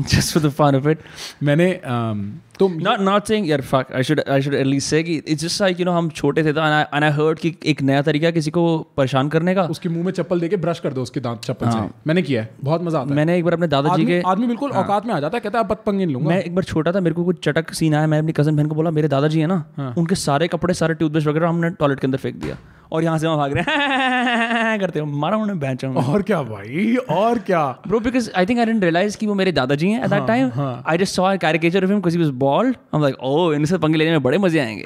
just 0.00 0.34
for 0.34 0.42
the 0.42 0.50
fun 0.52 0.76
of 0.76 0.88
it 0.88 0.98
मैंने 1.42 1.72
अम, 1.74 2.30
तो 2.58 2.68
not 2.82 3.00
not 3.06 3.28
saying 3.28 3.46
यार 3.46 3.62
fuck 3.68 3.88
I 3.98 4.02
should 4.08 4.20
I 4.32 4.38
should 4.44 4.54
at 4.56 4.66
least 4.66 4.92
say 4.92 5.02
कि 5.04 5.14
it's 5.32 5.44
just 5.44 5.62
like 5.62 5.80
you 5.80 5.86
know 5.86 5.94
हम 5.96 6.08
छोटे 6.10 6.42
थे 6.44 6.52
तो 6.52 6.60
and 6.60 6.74
I 6.74 6.82
and 6.96 7.06
I 7.06 7.10
heard 7.16 7.40
कि 7.40 7.54
एक 7.72 7.82
नया 7.82 8.02
तरीका 8.02 8.30
किसी 8.30 8.50
को 8.50 8.62
परेशान 8.96 9.28
करने 9.28 9.54
का। 9.54 9.62
उसके 9.74 9.88
मुँह 9.88 10.04
में 10.04 10.12
चप्पल 10.12 10.40
देके 10.40 10.56
ब्रश 10.64 10.80
कर 10.80 10.92
दो 10.92 11.02
उसके 11.02 11.20
दांत 11.20 11.40
चप्पल 11.44 11.66
हाँ. 11.66 11.86
से 11.86 12.02
मैंने 12.06 12.22
किया 12.22 12.42
है 12.42 12.50
बहुत 12.64 12.82
मज़ा 12.82 12.98
आता 13.00 13.10
है। 13.10 13.16
मैंने 13.16 13.36
एक 13.38 13.44
बार 13.44 13.54
अपने 13.54 13.68
दादाजी 13.68 14.06
के 14.06 14.20
आदमी 14.26 14.46
बिल्कुल 14.46 14.70
औकात 14.82 15.06
में 15.06 15.14
आ 15.14 15.18
जाता 15.20 15.36
है 15.36 15.40
कहता 15.40 15.58
है 15.58 15.64
अब 15.64 15.82
पंगे 15.86 16.06
लूँगा। 16.06 16.28
मैं 16.28 16.42
एक 16.42 16.54
बार 16.54 16.64
छोटा 16.64 16.92
था 16.92 17.00
मेरे 17.00 17.14
को 17.14 17.24
कुछ 17.24 17.44
चटक 17.44 17.72
सीन 17.74 17.94
आया 17.94 18.06
मैं 18.06 18.18
अपनी 18.18 18.32
कज़न 18.32 18.56
बहन 18.56 18.66
को 18.68 18.74
बोला 18.74 18.90
मेरे 19.00 19.08
दादाजी 19.08 19.40
है 19.40 19.46
ना 19.46 19.92
उनके 19.98 20.14
सारे 20.14 20.48
कपड़े 20.48 20.74
सारे 20.74 20.94
टूथब्रश 20.94 21.26
वगैरह 21.26 21.48
हमने 21.48 21.70
टॉयलेट 21.82 22.00
के 22.00 22.06
अंदर 22.06 22.18
फेंक 22.18 22.36
दिया 22.44 22.56
और 22.92 23.04
यहाँ 23.04 23.18
से 23.18 23.26
वहाँ 23.26 23.38
भाग 23.38 23.52
रहे 23.56 23.62
हैं। 23.62 24.78
करते 24.80 25.00
हो 25.00 25.06
मारा 25.06 25.36
उन्होंने 25.36 25.60
बेंच 25.60 25.84
और 25.84 26.22
क्या 26.22 26.42
भाई 26.42 26.96
और 27.10 27.38
क्या? 27.46 27.62
Bro, 27.86 28.00
because 28.00 28.28
I 28.40 28.44
think 28.44 28.60
I 28.60 28.66
didn't 28.68 28.84
realize 28.86 29.16
कि 29.16 29.26
वो 29.26 29.34
मेरे 29.34 29.52
दादाजी 29.52 29.90
हैं 29.90 30.02
at 30.04 30.10
that 30.10 30.26
time. 30.28 30.50
I 30.92 30.96
just 31.02 31.18
saw 31.18 31.30
a 31.30 31.38
caricature 31.44 31.82
of 31.84 31.90
him 31.90 32.00
because 32.00 32.16
he 32.16 32.20
was 32.44 32.74
हम 32.92 33.02
लाइक 33.02 33.14
like, 33.14 33.26
oh, 33.30 33.54
इनसे 33.54 33.78
पंगे 33.78 33.98
लेने 33.98 34.10
में 34.10 34.22
बड़े 34.22 34.38
मज़े 34.38 34.60
आएँगे. 34.60 34.84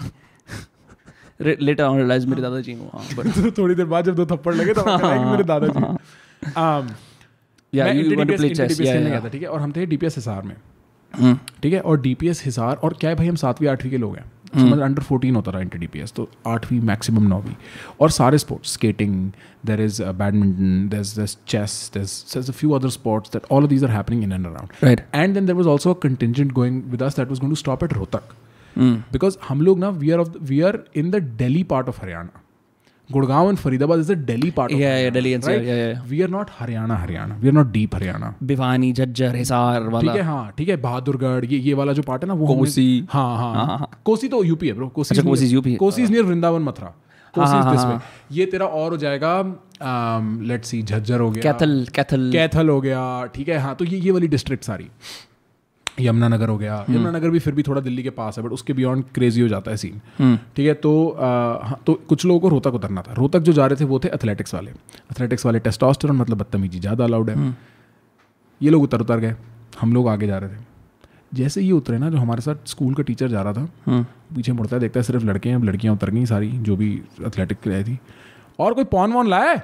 लेटर 1.61 1.85
ऑन 1.85 1.97
रियलाइज़ 1.97 2.27
मेरे 2.27 2.43
दादाजी 2.43 2.73
हूँ. 2.73 2.91
हाँ, 2.93 3.09
but 3.17 3.43
तो 3.43 3.51
थोड़ी 3.51 3.75
देर 3.75 3.87
बाद 3.87 4.05
जब 4.05 4.15
दो 4.15 4.27
थप्पड़ 4.27 4.55
लगे 4.55 4.75
तो 4.75 4.85
मेरे 5.31 5.45
दादाजी 5.45 5.81
um. 6.51 6.93
गया 9.01 9.21
था 9.21 9.29
ठीक 9.29 9.43
है 9.43 9.49
और 9.49 9.61
हम 9.61 9.73
थे 9.73 9.87
डीपीएस 9.87 10.17
हिसार 10.17 10.43
में 10.43 10.57
Hmm. 11.15 11.37
ठीक 11.63 11.73
है 11.73 11.81
और 11.81 12.01
डीपीएस 12.01 12.43
हिसार 12.45 12.77
और 12.77 12.93
क्या 12.93 13.11
है 13.11 13.17
भाई 13.17 13.27
हम 13.27 13.35
सातवीं 13.35 13.69
आठवीं 13.69 13.91
के 13.91 13.99
लोग 13.99 14.17
हैं 14.17 14.23
हम्म। 14.23 14.38
समझ 14.55 14.79
अंडर 14.81 15.03
फोर्टीन 15.03 15.37
होता 15.37 15.51
रहा 15.51 15.61
इंटर 15.63 15.79
डी 15.79 16.03
तो 16.17 16.29
आठवीं 16.47 16.81
मैक्सिमम 16.81 17.29
नौवीं। 17.29 17.55
और 18.01 18.11
सारे 18.11 18.39
sports 18.39 18.73
skating 18.75 19.31
there 19.67 19.81
is 19.81 20.03
badminton 20.03 20.89
there 20.89 21.01
is 21.01 21.37
chess 21.47 21.91
there 21.95 22.53
few 22.53 22.71
other 22.73 22.89
sports 22.91 23.33
that 23.33 23.47
all 23.51 23.63
of 23.63 23.71
these 23.71 23.85
are 23.85 23.91
happening 23.91 24.23
in 24.23 24.33
and 24.33 24.47
around 24.47 24.85
right 24.85 25.07
and 25.15 25.35
then 25.35 25.47
there 25.47 25.55
was 25.55 25.69
also 25.69 25.95
contingent 26.03 26.53
going 26.53 26.83
with 26.91 27.03
us 27.03 27.17
that 27.17 27.29
was 27.29 27.41
going 27.41 27.53
to 27.53 27.57
stop 27.57 27.85
at 27.85 27.93
Rohtak 27.93 28.35
Hmm. 28.77 28.97
Because 29.13 29.37
हम 29.49 29.61
लोग 29.61 29.79
ना 29.79 29.89
we 29.91 30.11
are 30.11 30.19
of 30.19 30.37
we 30.43 30.61
are 30.61 30.79
in 30.97 31.11
the 31.11 31.17
Delhi 31.39 31.63
part 31.63 31.89
of 31.89 32.01
Haryana 32.03 32.41
Gurgaon 33.13 33.49
and 33.49 33.59
Faridabad 33.59 34.01
is 34.01 34.13
the 34.13 34.17
Delhi 34.27 34.51
part 34.57 34.73
Yeah, 34.73 34.97
yeah, 35.03 35.13
Delhi 35.15 35.31
NCR, 35.37 35.53
yeah, 35.67 35.77
yeah. 35.81 36.03
We 36.09 36.21
are 36.23 36.29
not 36.31 36.51
Haryana 36.59 36.97
Haryana 36.97 37.37
we 37.41 37.49
are 37.49 37.55
not 37.55 37.71
deep 37.73 37.95
Haryana 37.95 38.33
Bhiwani 38.51 38.93
Jhajjar 38.93 39.37
Hisar 39.37 39.83
वाला। 39.83 40.01
ठीक 40.01 40.17
है 40.17 40.23
हाँ 40.27 40.53
ठीक 40.59 40.69
है 40.69 40.77
बहादुरगढ़ 40.83 41.45
ये 41.53 41.59
ये 41.59 41.75
वाला 41.75 41.93
जो 41.93 42.03
पार्ट 42.03 42.23
है 42.25 42.29
ना 42.29 42.35
वो 42.35 42.55
कोसी। 42.55 42.87
हाँ 43.11 43.37
हाँ। 43.37 43.55
हाँ, 43.55 43.67
हाँ। 43.79 43.91
कोसी 44.05 44.29
तो 44.29 44.43
यूपी 44.45 44.69
है 44.69 44.73
ब्रो 44.75 44.89
कोसी 44.97 45.15
अच्छा, 45.15 45.29
कोसी 45.29 45.47
यूपी 45.47 45.71
है। 45.73 45.77
कोसी 45.77 46.03
इज़ 46.03 46.13
नियर 46.13 46.25
वृंदावन 46.25 46.63
मथुरा 46.63 46.95
कोसी 47.35 47.51
हाँ, 47.51 47.59
इज़ 47.61 47.67
हाँ, 47.67 47.73
दिस 47.73 47.85
हाँ, 47.85 47.95
वे 47.95 48.37
ये 48.37 48.47
तेरा 48.53 48.67
और 48.67 48.91
हो 48.91 48.97
जाएगा 48.97 49.33
लेट्स 50.49 50.69
सी 50.69 50.83
झज्जर 50.83 51.21
हो 51.21 51.31
गया। 51.31 51.43
कैथल 51.43 51.87
कैथल 51.95 52.31
कैथल 52.33 52.69
हो 52.69 52.81
गया 52.81 53.03
ठीक 53.35 53.49
है 53.49 53.59
हाँ 53.65 53.75
तो 53.77 53.85
ये 53.85 53.99
ये 53.99 54.11
वाली 54.11 54.29
डिस्ट्रिक्ट 54.29 54.65
सारी। 54.65 54.89
यमुनानगर 56.01 56.49
हो 56.49 56.57
गया। 56.59 56.77
हम्म। 56.77 56.95
यमुनानगर 56.95 57.31
भी 57.31 57.39
फिर 57.39 57.55
भी 57.55 57.63
थोड़ा 57.63 57.81
दिल्ली 57.81 58.03
के 58.03 58.11
पास 58.11 58.39
है 58.39 58.45
बट 58.45 58.53
उसके 58.53 58.73
बियॉन्ड 58.73 59.05
क्रेजी 59.15 59.41
हो 59.41 59.49
जाता 59.49 59.71
है 59.71 59.77
सीन 59.77 60.01
हम्म। 60.19 60.39
ठीक 60.57 60.67
है 60.67 60.75
तो 60.75 61.09
आ, 61.09 61.27
हाँ, 61.67 61.81
तो 61.87 61.95
कुछ 62.09 62.25
लोगों 62.25 62.41
को 62.41 62.49
रोहतक 62.49 62.75
उतरना 62.75 63.03
था। 63.03 63.13
रोहतक 63.13 63.41
जो 63.41 63.53
जा 63.53 63.67
रहे 63.67 63.81
थे 63.81 63.85
वो 63.85 63.99
थे 63.99 64.09
एथलेटिक्स 64.09 64.55
वाले। 64.55 64.71
एथलेटिक्स 64.71 65.47
वाले 65.47 65.59
टेस्टोस्टेरोन 65.59 66.17
मतलब 66.17 66.39
बदतमीजी 66.39 66.81
ज़्यादा 66.81 67.05
अलाउड 67.05 67.31
है। 67.31 67.37
हम्म। 67.37 67.55
ये 68.61 68.71
लोग 68.71 68.83
उतर 68.83 69.01
उतर 69.01 69.19
गए। 69.19 69.35
हम 69.81 69.93
लोग 69.93 70.09
आगे 70.09 70.27
जा 70.27 70.39
रहे 70.39 70.51
थे। 70.51 70.67
जैसे 71.35 71.63
ये 71.63 71.73
उतरे 71.73 71.99
ना 71.99 72.11
जो 72.11 72.19
हमारे 72.19 72.41
साथ 72.41 72.55
स्कूल 72.67 72.95
का 72.95 73.03
टीचर 73.03 73.29
जा 73.29 73.43
रहा 73.43 73.53
था। 73.53 74.05
पीछे 74.35 74.53
मुड़ता 74.53 74.77
है 74.77 74.81
देखता 74.81 75.01
है 75.01 75.05
सिर्फ़ 75.05 75.25
लड़के 75.25 75.49
हैं 75.49 75.57
अब 75.57 75.65
लड़कियाँ 75.65 75.95
उतर 75.95 76.11
गई 76.11 76.27
सारी 76.27 76.49
जो 76.49 76.77
भी 76.77 77.03
एथलेटिक 77.27 77.67
रही 77.67 77.85
थी। 77.85 77.99
और 78.59 78.75
कोई 78.75 78.85
पॉन 78.85 79.13
वॉन 79.13 79.29
लाया? 79.29 79.51
है? 79.51 79.59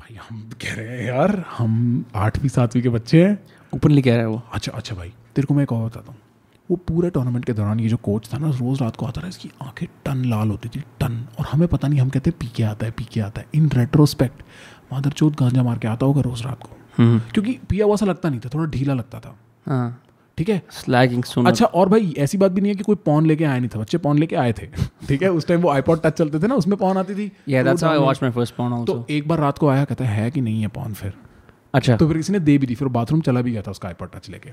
भाई 0.00 0.18
हम 0.28 0.50
कह 0.62 0.74
रहे 0.74 0.98
हैं 0.98 1.06
यार 1.06 1.44
हम 1.58 2.04
आठवीं 2.14 2.48
सातवीं 2.48 2.82
के 2.82 2.88
बच्चे 2.88 3.24
हैं। 3.24 3.38
ओपनली 3.74 4.02
कह 4.02 4.10
रहे 4.10 4.18
हैं 4.18 4.26
वो। 4.26 4.42
अच्छा 4.52 4.72
अच्छा 4.72 4.94
भाई। 4.94 5.12
तेरे 5.38 5.46
को 5.46 5.54
मैं 5.54 5.62
एक 5.62 5.72
और 5.72 5.86
बताता 5.86 6.12
हूँ। 6.12 6.18
वो 6.70 6.76
पूरे 6.76 7.10
टूर्नामेंट 7.10 7.44
के 7.44 7.52
दौरान 7.52 7.80
ये 7.80 7.88
जो 7.88 7.96
कोच 7.96 8.30
था 8.34 8.38
ना 8.38 8.50
रोज 8.50 8.82
रात 8.82 8.96
को 8.96 9.06
आता 9.06 9.20
रहा 9.20 9.28
इसकी 9.28 9.50
आँखें 9.62 9.88
टन 10.04 10.24
लाल 10.24 10.48
होती 10.48 10.68
थी 10.68 10.80
टन। 10.80 11.28
और 11.38 11.46
हमें 11.46 11.68
पता 11.68 11.88
नहीं 11.88 12.00
हम 12.00 12.08
कहते 12.08 12.30
पी 12.30 12.46
के 12.46 12.62
आता 12.62 12.86
है 12.86 12.92
पी 12.92 13.04
के 13.04 13.20
आता 13.20 13.40
है। 13.40 13.46
इन 13.54 13.70
रेट्रोस्पेक्ट 13.74 14.42
मादर 14.92 15.10
चौथ 15.10 15.30
गांजा 15.30 15.62
मार 15.62 15.78
के 15.78 15.88
आता 15.88 16.06
होगा 16.06 16.20
रोज 16.20 16.42
रात 16.42 16.62
को। 16.62 16.68
हम्म। 16.98 17.18
क्योंकि 17.18 17.58
पिया 17.68 17.86
हुआ 17.86 17.96
सा 17.96 18.06
लगता 18.06 18.28
नहीं 18.28 18.40
था 18.40 18.48
थोड़ा 18.54 18.70
ढीला 18.70 18.94
लगता 18.94 19.20
था। 19.20 19.38
हाँ। 19.66 20.02
ठीक 20.38 20.48
है? 20.48 20.62
स्लैगिंग 20.70 21.24
सुना। 21.24 21.50
अच्छा 21.50 21.66
और 21.66 21.88
भाई 21.88 22.14
ऐसी 22.18 22.38
बात 22.38 22.52
भी 22.52 22.60
नहीं 22.60 22.72
है 22.72 22.76
कि 22.76 22.84
कोई 22.84 22.96
पॉन 22.96 23.26
लेके 23.26 23.44
आया 23.44 23.58
नहीं 23.58 23.68
था 23.68 23.78
बच्चे 23.78 23.98
पॉन 23.98 24.18
लेके 24.18 24.36
आए 24.36 24.52
थे। 24.52 24.66
ठीक 25.08 25.22
है? 25.22 25.28
उस 25.28 25.46
टाइम 25.46 25.60
वो 25.60 25.70
आईपॉड 25.70 26.02
टच 26.02 26.12
चलते 26.12 26.38
थे 26.38 26.46
ना 26.46 26.54
उसमें 26.54 26.78
पॉन 26.78 26.96
आती 26.96 27.14
थी। 27.14 27.32
Yeah, 27.48 27.64
तो 27.64 27.72
that's 27.72 27.90
how 27.90 28.02
I 28.02 28.08
watched 28.08 28.28
my 28.28 28.40
first 28.40 28.60
porn 28.60 28.72
also. 28.72 28.86
तो 28.86 29.06
एक 29.10 29.28
बार 29.28 29.38
रात 29.38 29.58
को 29.58 29.68
आया 29.68 29.84
कहता 29.84 30.04
है 30.04 30.30
कि 30.30 30.40
नहीं 30.40 30.62
है 30.62 30.68
पॉन 30.68 30.94
फिर? 30.94 31.12
अच्छा। 31.78 31.96
तो 31.96 32.08
फिर 32.08 32.16
किसी 32.16 32.32
ने 32.32 32.40
दे 32.40 32.58
भी 32.58 32.66
दी 32.66 32.74
फिर 32.74 32.88
बाथरूम 32.88 33.20
चला 33.20 33.40
भी 33.40 33.52
गया 33.52 33.62
था 33.62 33.70
उसका 33.70 33.88
आईपॉड 33.88 34.08
टच 34.14 34.30
लेके। 34.30 34.50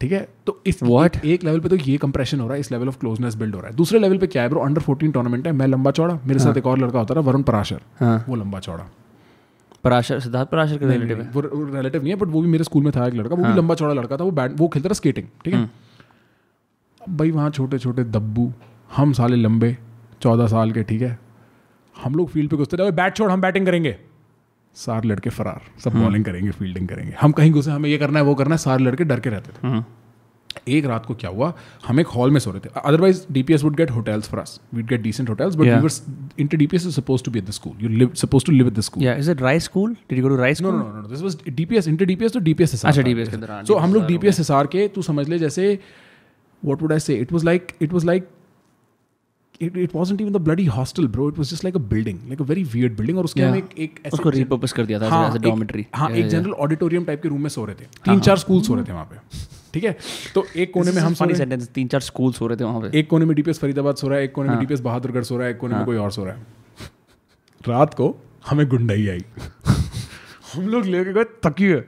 ठीक 0.00 0.12
है? 0.12 0.28
तो 0.46 0.62
इस 0.66 0.80
What? 0.80 1.16
एक, 1.16 1.24
एक 1.24 1.44
लेवल 1.44 1.60
पे 1.60 1.68
तो 1.68 1.76
ये 1.76 1.96
कंप्रेशन 1.96 2.40
हो 2.40 2.46
रहा 2.46 2.54
है 2.54 2.60
इस 2.60 2.72
लेवल 2.72 2.88
ऑफ़ 2.88 2.98
क्लोजनेस 2.98 3.34
बिल्ड 3.34 3.54
हो 3.54 3.60
रहा 3.60 3.70
है। 3.70 3.76
दूसरे 3.76 3.98
लेवल 3.98 4.18
पे 4.18 4.26
क्या 4.26 4.42
है 4.42 4.48
ब्रो 4.48 4.60
अंडर 4.60 4.82
14 4.82 5.12
टूर्नामेंट 5.12 5.46
है 5.46 5.52
मैं 5.52 5.66
लंबा 5.66 5.90
चौड़ा 5.90 6.14
मेरे 6.14 6.40
हाँ. 6.40 6.52
साथ 6.52 6.58
एक 6.58 6.66
और 6.66 6.78
लड़का 6.78 6.98
होता 6.98 7.14
था 7.14 7.20
वरुण 7.20 7.42
पराशर। 7.42 7.80
हाँ। 8.00 8.24
वो 8.28 8.36
लंबा 8.36 8.60
चौड़ा। 8.60 8.86
पराशर 9.84 10.20
सिद्धार्थ 10.20 10.48
पराशर 10.48 10.78
का 10.78 10.86
रिलेटिव 10.86 11.20
है। 11.20 11.30
वो 11.30 11.40
रिलेटिव 11.74 12.02
नहीं 12.02 12.12
है 12.12 12.18
बट 12.18 12.28
वो 12.28 12.42
भी 12.42 12.48
मेरे 12.48 12.64
स्कूल 12.64 12.82
में 12.84 12.92
था 12.96 13.06
एक 13.06 13.14
लड़का 13.14 13.34
वो 13.34 13.44
भी 13.44 13.54
लंबा 13.54 13.74
चौड़ा 13.74 13.94
लड़का 13.94 14.16
था 14.16 14.24
वो 14.24 14.30
बैट 14.30 14.52
वो 14.58 14.68
खेलता 14.68 14.88
था 14.88 14.94
स्केटिंग 14.94 15.26
ठीक 15.44 15.54
है? 15.54 15.64
अब 17.00 17.16
भाई 17.16 17.30
वहाँ 17.30 17.50
छोटे 17.50 17.78
छोटे 17.78 18.04
दब्बू 18.04 18.52
हम 18.96 19.12
साले 19.12 19.36
लंबे 19.36 19.76
चौदह 20.22 20.46
साल 20.46 20.72
के 20.72 20.82
ठीक 20.82 21.02
है? 21.02 21.18
हम 22.04 22.14
लोग 22.14 22.28
फ़ील्ड 22.28 22.50
पे 22.50 22.56
घुसते 22.56 22.76
थे 22.76 22.90
बैट 22.90 23.16
छोड़ 23.16 23.30
हम 23.30 23.40
बैटिंग 23.40 23.66
करेंगे। 23.66 23.96
सार 24.74 25.04
लड़के 25.04 25.30
फरार 25.30 25.60
सब 25.84 25.94
बॉलिंग 25.94 26.24
करेंगे 26.24 26.50
फील्डिंग 26.50 26.88
करेंगे। 26.88 27.14
हम 27.20 27.32
कहीं 27.32 27.50
घुसे 27.52 27.70
हमें 27.70 27.88
ये 27.90 27.98
करना 27.98 28.18
है 28.18 28.24
वो 28.24 28.34
करना 28.34 28.54
है 28.54 28.58
सार 28.58 28.80
लड़के 28.80 29.04
डर 29.04 29.20
के 29.20 29.30
रहते 29.30 29.52
थे। 29.52 29.82
एक 30.68 30.86
रात 30.86 31.06
को 31.06 31.14
क्या 31.14 31.30
हुआ 31.30 31.52
हम 31.86 32.00
एक 32.00 32.06
हॉल 32.06 32.30
में 32.30 32.38
सो 32.40 32.50
रहे 32.50 32.60
थे। 32.60 32.80
Otherwise 32.84 33.20
DPS 33.32 33.62
would 33.64 33.76
get 33.76 33.90
hotels 33.90 34.28
for 34.28 34.40
us 34.40 34.60
we'd 34.74 34.86
get 34.88 35.02
decent 35.02 35.28
hotels 35.30 35.54
but 35.54 35.64
we. 35.64 35.70
Were 35.70 35.90
inter 36.40 36.56
DPS 36.56 36.86
is 36.86 36.94
suppose 36.94 37.24
to 37.24 37.30
be 37.30 37.38
at 37.38 37.46
the 37.46 37.50
school 37.50 37.82
you 37.82 37.88
live 37.88 38.10
suppose 38.14 38.44
to 38.46 38.52
live 38.52 38.66
at 38.66 38.74
the 38.74 38.80
school 38.80 39.02
Yeah, 39.04 39.22
is 39.22 39.32
it 39.34 39.42
Rice 39.46 39.68
School? 39.70 39.96
Did 40.10 40.18
you 40.18 40.26
go 40.26 40.34
to 40.34 40.40
Rice 40.42 40.62
no 40.62 40.70
no 40.70 40.78
no 40.78 41.08
this 41.08 41.22
was 41.22 41.38
DPS 41.48 41.88
inter 41.88 42.04
DPS 42.04 42.32
तो 42.32 42.40
DPS 42.40 42.74
SR 42.74 42.90
अच्छा, 42.90 43.02
DPS 43.02 43.28
के 43.28 43.36
अंदर, 43.36 43.64
so 43.64 43.74
हम 43.76 43.94
लोग 43.94 44.06
DPS 44.06 44.40
SR 44.40 44.66
के 44.66 44.86
तू 44.88 45.02
समझ 45.02 45.28
ले 45.28 45.38
जैसे 45.38 45.78
what 46.62 46.82
would 46.82 46.92
I 46.92 46.98
say 47.00 47.14
it 47.16 47.32
was 47.32 47.44
like 47.44 47.72
it 47.82 47.92
was 47.92 48.04
like 48.04 48.28
it, 49.60 49.76
it 49.76 49.92
wasn't 49.94 50.20
even 50.20 50.32
the 50.32 50.40
bloody 50.40 50.64
hostel 50.74 51.06
bro 51.06 51.26
it 51.28 51.36
was 51.40 51.50
just 51.50 51.64
like 51.64 51.76
a 51.78 51.82
building 51.90 52.20
like 52.28 52.40
a 52.40 52.46
very 52.50 52.62
weird 52.74 52.94
building 53.00 53.16
और 53.18 53.24
उसके 53.24 53.40
Yeah. 53.40 53.50
हम 53.50 53.56
एक 53.56 53.78
एक 53.78 54.00
उसको 54.12 54.30
repurpose 54.32 54.72
कर 54.72 54.86
दिया 54.86 55.00
था 55.00 55.08
हाँ, 55.10 55.30
as 55.30 55.36
a 55.36 55.42
dormitory. 55.44 55.84
हाँ 55.94 56.08
Yeah, 56.08 56.18
एक. 56.18 56.28
जनरल 56.30 56.52
ऑडिटोरियम 56.66 57.04
टाइप 57.04 57.22
के 57.22 57.28
रूम 57.28 57.42
में 57.42 57.48
सो 57.56 57.64
रहे 57.64 57.74
थे 57.80 57.86
तीन 58.04 58.20
चार 58.28 58.36
स्कूल 58.38 58.62
सो 58.62 58.74
रहे 58.74 58.84
थे 58.84 58.92
वहाँ 58.92 59.04
पे 59.12 59.18
ठीक 59.74 59.84
है 59.84 59.96
तो 60.34 60.44
एक 60.56 60.72
कोने 60.72 60.92
में 60.92 61.00
हम 61.02 61.14
सो 61.14 61.24
funny 61.24 61.38
sentence. 61.40 61.68
तीन 61.74 61.88
चार 61.88 62.02
schools 62.02 62.40
हो 62.40 62.46
रहे 62.46 62.56
थे 62.56 62.64
वहाँ 62.64 62.80
पे. 62.80 62.98
एक 62.98 63.08
कोने 63.10 63.24
में 63.24 63.34
डीपीएस 63.36 63.58
फरीदाबाद 63.58 63.96
सो 63.96 64.08
रहा 64.08 64.18
है 64.18 64.24
एक 64.24 64.32
कोने 64.32 64.48
में 64.48 64.54
हाँ। 64.54 64.60
डीपीएस 64.64 64.80
बहादुरगढ़ 64.88 65.22
सो 65.30 65.36
रहा 65.36 65.46
है 65.46 65.52
एक 65.52 65.58
कोने 65.60 65.76
में 65.76 65.84
कोई 65.84 65.96
और 65.96 66.10
सो 66.12 66.24
रहा 66.24 66.34
है 66.34 66.90
रात 67.68 67.94
को 67.94 68.14
हमें 68.50 68.66
गुंडाई 68.68 69.06
आई 69.08 69.24
हम 70.54 70.68
लोग 70.68 70.84
लेके 70.94 71.12
गए 71.12 71.24
तकिए 71.46 71.82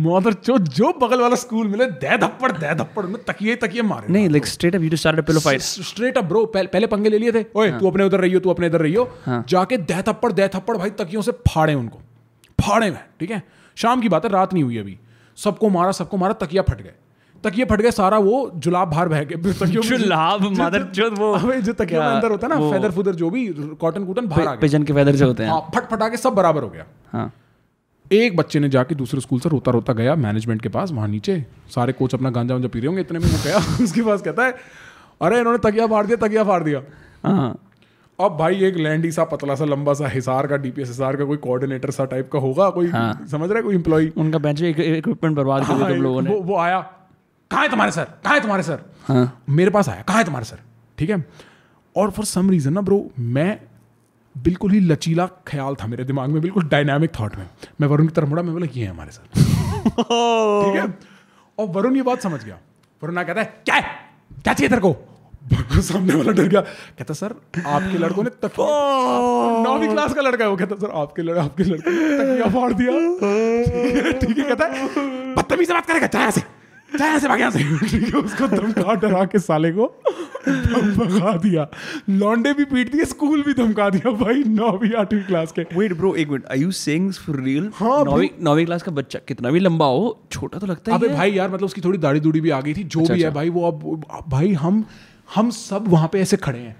मदर 0.00 0.32
चो 0.32 0.58
जो 0.58 0.92
बगल 1.02 1.20
वाला 1.20 1.34
स्कूल 1.34 1.68
मिले 1.68 1.86
दे 1.86 2.18
धप्पड़ 2.18 2.52
दे 2.52 2.74
धप्पड़ 2.74 3.06
में 3.06 3.22
तकिए 3.24 3.56
तकिए 3.56 3.82
मारे। 3.82 4.12
नहीं, 4.12 4.28
like 4.28 4.44
straight 4.44 4.74
up 4.74 4.80
you 4.80 4.90
just 4.90 5.02
started 5.02 5.24
a 5.24 5.28
pillow 5.28 5.46
fight. 5.46 5.60
Straight 5.60 6.18
up 6.18 6.24
bro 6.24 6.46
पहले 6.46 6.86
पंगे 6.86 7.10
ले 7.10 7.18
लिए 7.18 7.32
थे। 7.32 7.44
ओए 7.56 7.70
तू 7.70 7.90
अपने 7.90 8.04
उधर 8.04 8.20
रहियो 8.20 8.40
तू 8.40 8.50
अपने 8.50 8.66
इधर 8.66 8.80
रहियो 8.80 9.14
हाँ। 9.26 9.44
जाके 9.48 9.76
दे 9.76 10.02
थप्पड़ 10.02 10.32
दे 10.32 10.48
थप्पड़ 10.48 10.76
भाई 10.76 10.90
तकियों 10.90 11.22
से 11.22 11.32
फाड़े 11.32 11.74
उनको। 11.74 11.98
फाड़े 12.60 12.90
में 12.90 13.04
ठीक 13.20 13.30
है? 13.30 13.42
शाम 13.76 14.00
की 14.00 14.08
बात 14.08 14.24
है 14.24 14.30
रात 14.30 14.52
नहीं 14.52 14.64
हुई 14.64 14.78
अभी। 14.78 14.98
सबको 15.36 15.68
मारा 15.68 15.92
सबको 15.92 16.16
मारा 16.16 16.32
तकिया 16.32 16.62
फट 16.62 16.82
गए। 16.82 16.92
तकिए 17.44 17.64
फट 17.64 17.80
गए 17.80 17.90
सारा 17.90 18.18
वो 18.18 18.52
जुलाब 18.54 18.88
बाहर 18.88 19.08
बह 19.08 19.24
गए। 19.24 19.52
तकियों 19.52 19.82
जुलाब, 19.82 20.54
जो- 20.54 20.84
चोद 20.84 21.18
वो- 21.18 21.44
अबे 21.44 21.60
जो 21.60 21.72
तकियों 21.72 22.00
में 22.02 22.08
अंदर 22.08 22.30
होता 22.30 22.46
है 22.46 22.58
ना 22.58 22.70
फेदर 22.70 22.90
फुदर 22.90 23.14
जो 23.14 23.30
भी 23.30 23.48
कॉटन 23.80 24.04
कूटन 24.04 24.26
बाहर 24.26 24.42
आ 24.42 24.44
गया। 24.44 24.54
पिजन 24.54 24.82
के 24.82 24.92
feather 24.92 25.14
जो 25.14 25.26
होते 25.26 25.42
हैं. 25.42 25.50
हाँ 25.50 25.60
फट 25.60 25.90
फटा 25.90 26.08
के 26.08 26.16
सब 26.16 26.32
बराबर 26.32 26.62
हो 26.62 26.68
गया। 26.68 26.86
हाँ. 27.12 27.32
एक 28.10 28.36
बच्चे 28.36 28.60
ने 28.60 28.68
जाके 28.68 28.94
दूसरे 28.94 29.20
स्कूल 29.20 29.40
से 29.40 29.48
रोता 29.48 29.70
रोता 29.70 29.92
गया 29.92 30.14
मैनेजमेंट 30.16 30.62
के 30.62 30.68
पास 30.68 30.92
वहाँ 30.92 31.08
नीचे 31.08 31.44
सारे 31.74 31.92
कोच 31.92 32.14
अपना 32.14 32.30
गांजा 32.30 32.54
वांजा 32.54 32.68
पी 32.68 32.78
रहे 32.78 32.86
होंगे 32.86 33.00
इतने 33.00 33.18
में 33.18 33.26
वो 33.28 33.38
गया 33.44 33.58
उसके 33.84 34.02
पास 34.02 34.22
कहता 34.22 34.44
है 34.44 34.54
अरे 35.20 35.38
इन्होंने 35.40 35.58
तकिया 35.70 35.86
फाड़ 35.86 36.06
दिया 36.06 36.16
तकिया 36.26 36.44
फाड़ 36.44 36.62
दिया 36.62 36.82
हाँ. 37.24 37.58
अब 38.18 38.36
भाई 38.36 38.64
एक 38.64 38.76
लैंडी 38.76 39.10
सा 39.12 39.24
पतला 39.24 39.54
सा 39.54 39.64
लंबा 39.64 39.92
सा 39.94 40.08
हिसार 40.08 40.46
का 40.46 40.56
डीपीएस 40.56 40.88
हिसार 40.88 41.16
का 41.16 41.24
कोई 41.24 41.36
कोऑर्डिनेटर 41.36 41.90
सा 41.90 42.04
टाइप 42.04 42.30
का 42.32 42.38
होगा 42.38 42.68
कोई 42.70 42.88
हाँ। 42.88 43.26
समझ 43.26 43.48
रहा 43.48 43.56
है 43.56 43.62
कोई 43.62 43.74
एम्प्लॉय 43.74 44.10
उनका 44.16 44.38
बेंच 44.38 44.60
में 44.62 44.68
इक्विपमेंट 44.68 45.36
बर्बाद 45.36 45.66
कर 45.66 45.74
दिया 45.74 45.88
तुम 45.88 46.02
लोगों 46.02 46.22
ने. 46.22 46.30
वो, 46.30 46.40
वो 46.40 46.56
आया 46.56 46.80
कहाँ 47.50 47.62
है 47.62 47.70
तुम्हारे 47.70 47.92
सर 47.92 48.04
कहाँ 48.24 48.34
है 48.34 48.40
तुम्हारे 48.40 48.62
सर 48.62 48.80
हाँ. 49.04 49.42
मेरे 49.48 49.70
पास 49.70 49.88
आया 49.88 50.02
कहाँ 50.02 50.18
है 50.18 50.24
तुम्हारे 50.24 50.46
सर 50.46 50.58
ठीक 50.98 51.10
है 51.10 51.24
और 51.96 52.10
फॉर 52.10 52.24
सम 52.26 52.50
रीजन 52.50 52.72
ना 52.72 52.80
ब्रो 52.80 53.04
मैं 53.18 53.58
बिल्कुल 54.34 54.70
ही 54.70 54.80
लचीला 54.80 55.26
ख्याल 55.46 55.74
था 55.74 55.86
मेरे 55.86 56.04
दिमाग 56.04 56.30
में 56.30 56.40
बिल्कुल 56.42 56.64
डायनामिक 56.68 57.10
थॉट 57.20 57.36
में। 57.36 57.46
मैं 57.80 57.88
वरुण 57.88 58.06
की 58.06 58.12
तरफ़ 58.14 58.28
मुड़ा 58.28 58.42
मैं 58.42 58.52
बोला 58.52 58.66
ये 58.74 58.84
है 58.84 58.90
हमारे 58.90 59.10
सर 59.10 59.22
ठीक 59.36 60.76
है? 60.76 60.84
और 61.58 61.66
वरुण 61.68 61.96
ये 61.96 62.02
बात 62.02 62.22
समझ 62.22 62.44
गया। 62.44 62.58
वरुण 63.02 63.14
ना 63.14 63.22
कहता 63.22 63.40
है 63.40 63.62
क्या 63.64 63.74
है? 63.74 63.82
क्या 64.44 64.52
चाहिए 64.54 64.68
तेरे 64.68 64.80
को? 64.80 64.96
सामने 65.82 66.14
वाला 66.14 66.32
डर 66.32 66.48
गया। 66.48 66.60
कहता 66.60 67.14
सर 67.14 67.34
आपके 67.66 67.98
लड़कों 67.98 68.22
ने 68.22 68.30
तक 68.42 68.58
नौवीं 69.66 69.88
क्लास 69.88 70.14
का 70.14 70.22
लड़का 70.22 70.44
है 70.44 70.50
वो। 70.50 70.56
कहता 70.56 70.76
सर 70.76 70.90
आपके 71.00 71.22
लड़के 71.22 71.40
आपके 71.40 71.64
लड़कों 71.64 71.90
ने 71.90 72.18
तकिया 72.18 72.48
फाड़ 72.50 72.72
दिया। 72.72 72.92
ठीक 73.70 74.06
है, 74.06 74.12
ठीक 74.12 74.38
है 74.38 74.44
कहता 74.44 74.66
है 74.66 75.34
बदतमीज 75.34 75.68
से 75.68 75.74
बात 75.74 75.86
करेगा 75.86 76.06
चाहे 76.06 76.26
ऐसे 76.28 76.42
भाग 76.98 77.40
यहाँ 77.40 77.50
से 77.50 78.10
उसको 78.18 78.46
धमका 78.48 78.94
डरा 79.02 79.24
के 79.32 79.38
साले 79.38 79.70
को 79.72 79.86
धम- 80.46 80.96
भगा 80.96 81.36
दिया 81.36 81.66
लौंडे 82.10 82.52
भी 82.52 82.64
पीट 82.64 82.90
दिए 82.92 83.04
स्कूल 83.04 83.42
भी 83.42 83.54
धमका 83.54 83.88
दिया 83.90 84.10
भाई 84.24 84.42
नौवीं 84.46 84.92
आठवीं 85.00 85.22
क्लास 85.24 85.52
के 85.58 85.64
Wait, 85.78 85.94
bro, 86.00 86.14
एक 86.16 86.28
minute. 86.28 86.46
You 86.62 86.70
saying 86.80 87.08
this 87.08 87.20
for 87.24 87.36
real? 87.40 87.70
हाँ, 87.74 88.04
नौवीं 88.04 88.28
नौवीं 88.42 88.64
क्लास 88.66 88.82
का 88.82 88.92
बच्चा 88.92 89.18
कितना 89.28 89.50
भी 89.50 89.60
लंबा 89.60 89.86
हो 89.86 90.18
छोटा 90.32 90.58
तो 90.58 90.66
लगता 90.66 90.92
है 90.92 90.98
अबे 90.98 91.08
भाई 91.14 91.32
यार 91.32 91.50
मतलब 91.50 91.64
उसकी 91.64 91.80
थोड़ी 91.80 91.98
दाढ़ी 91.98 92.20
दूढ़ी 92.20 92.40
भी 92.40 92.50
आ 92.50 92.60
गई 92.60 92.74
थी 92.74 92.84
जो 92.84 93.00
अच्छा, 93.00 93.14
भी 93.14 93.20
है 93.20 93.26
अच्छा। 93.26 93.34
भाई 93.34 93.50
वो 93.50 93.66
अब 93.70 94.22
भाई 94.28 94.52
हम 94.64 94.84
हम 95.34 95.50
सब 95.56 95.88
वहाँ 95.88 96.08
पे 96.12 96.20
ऐसे 96.20 96.36
खड़े 96.36 96.58
हैं 96.58 96.76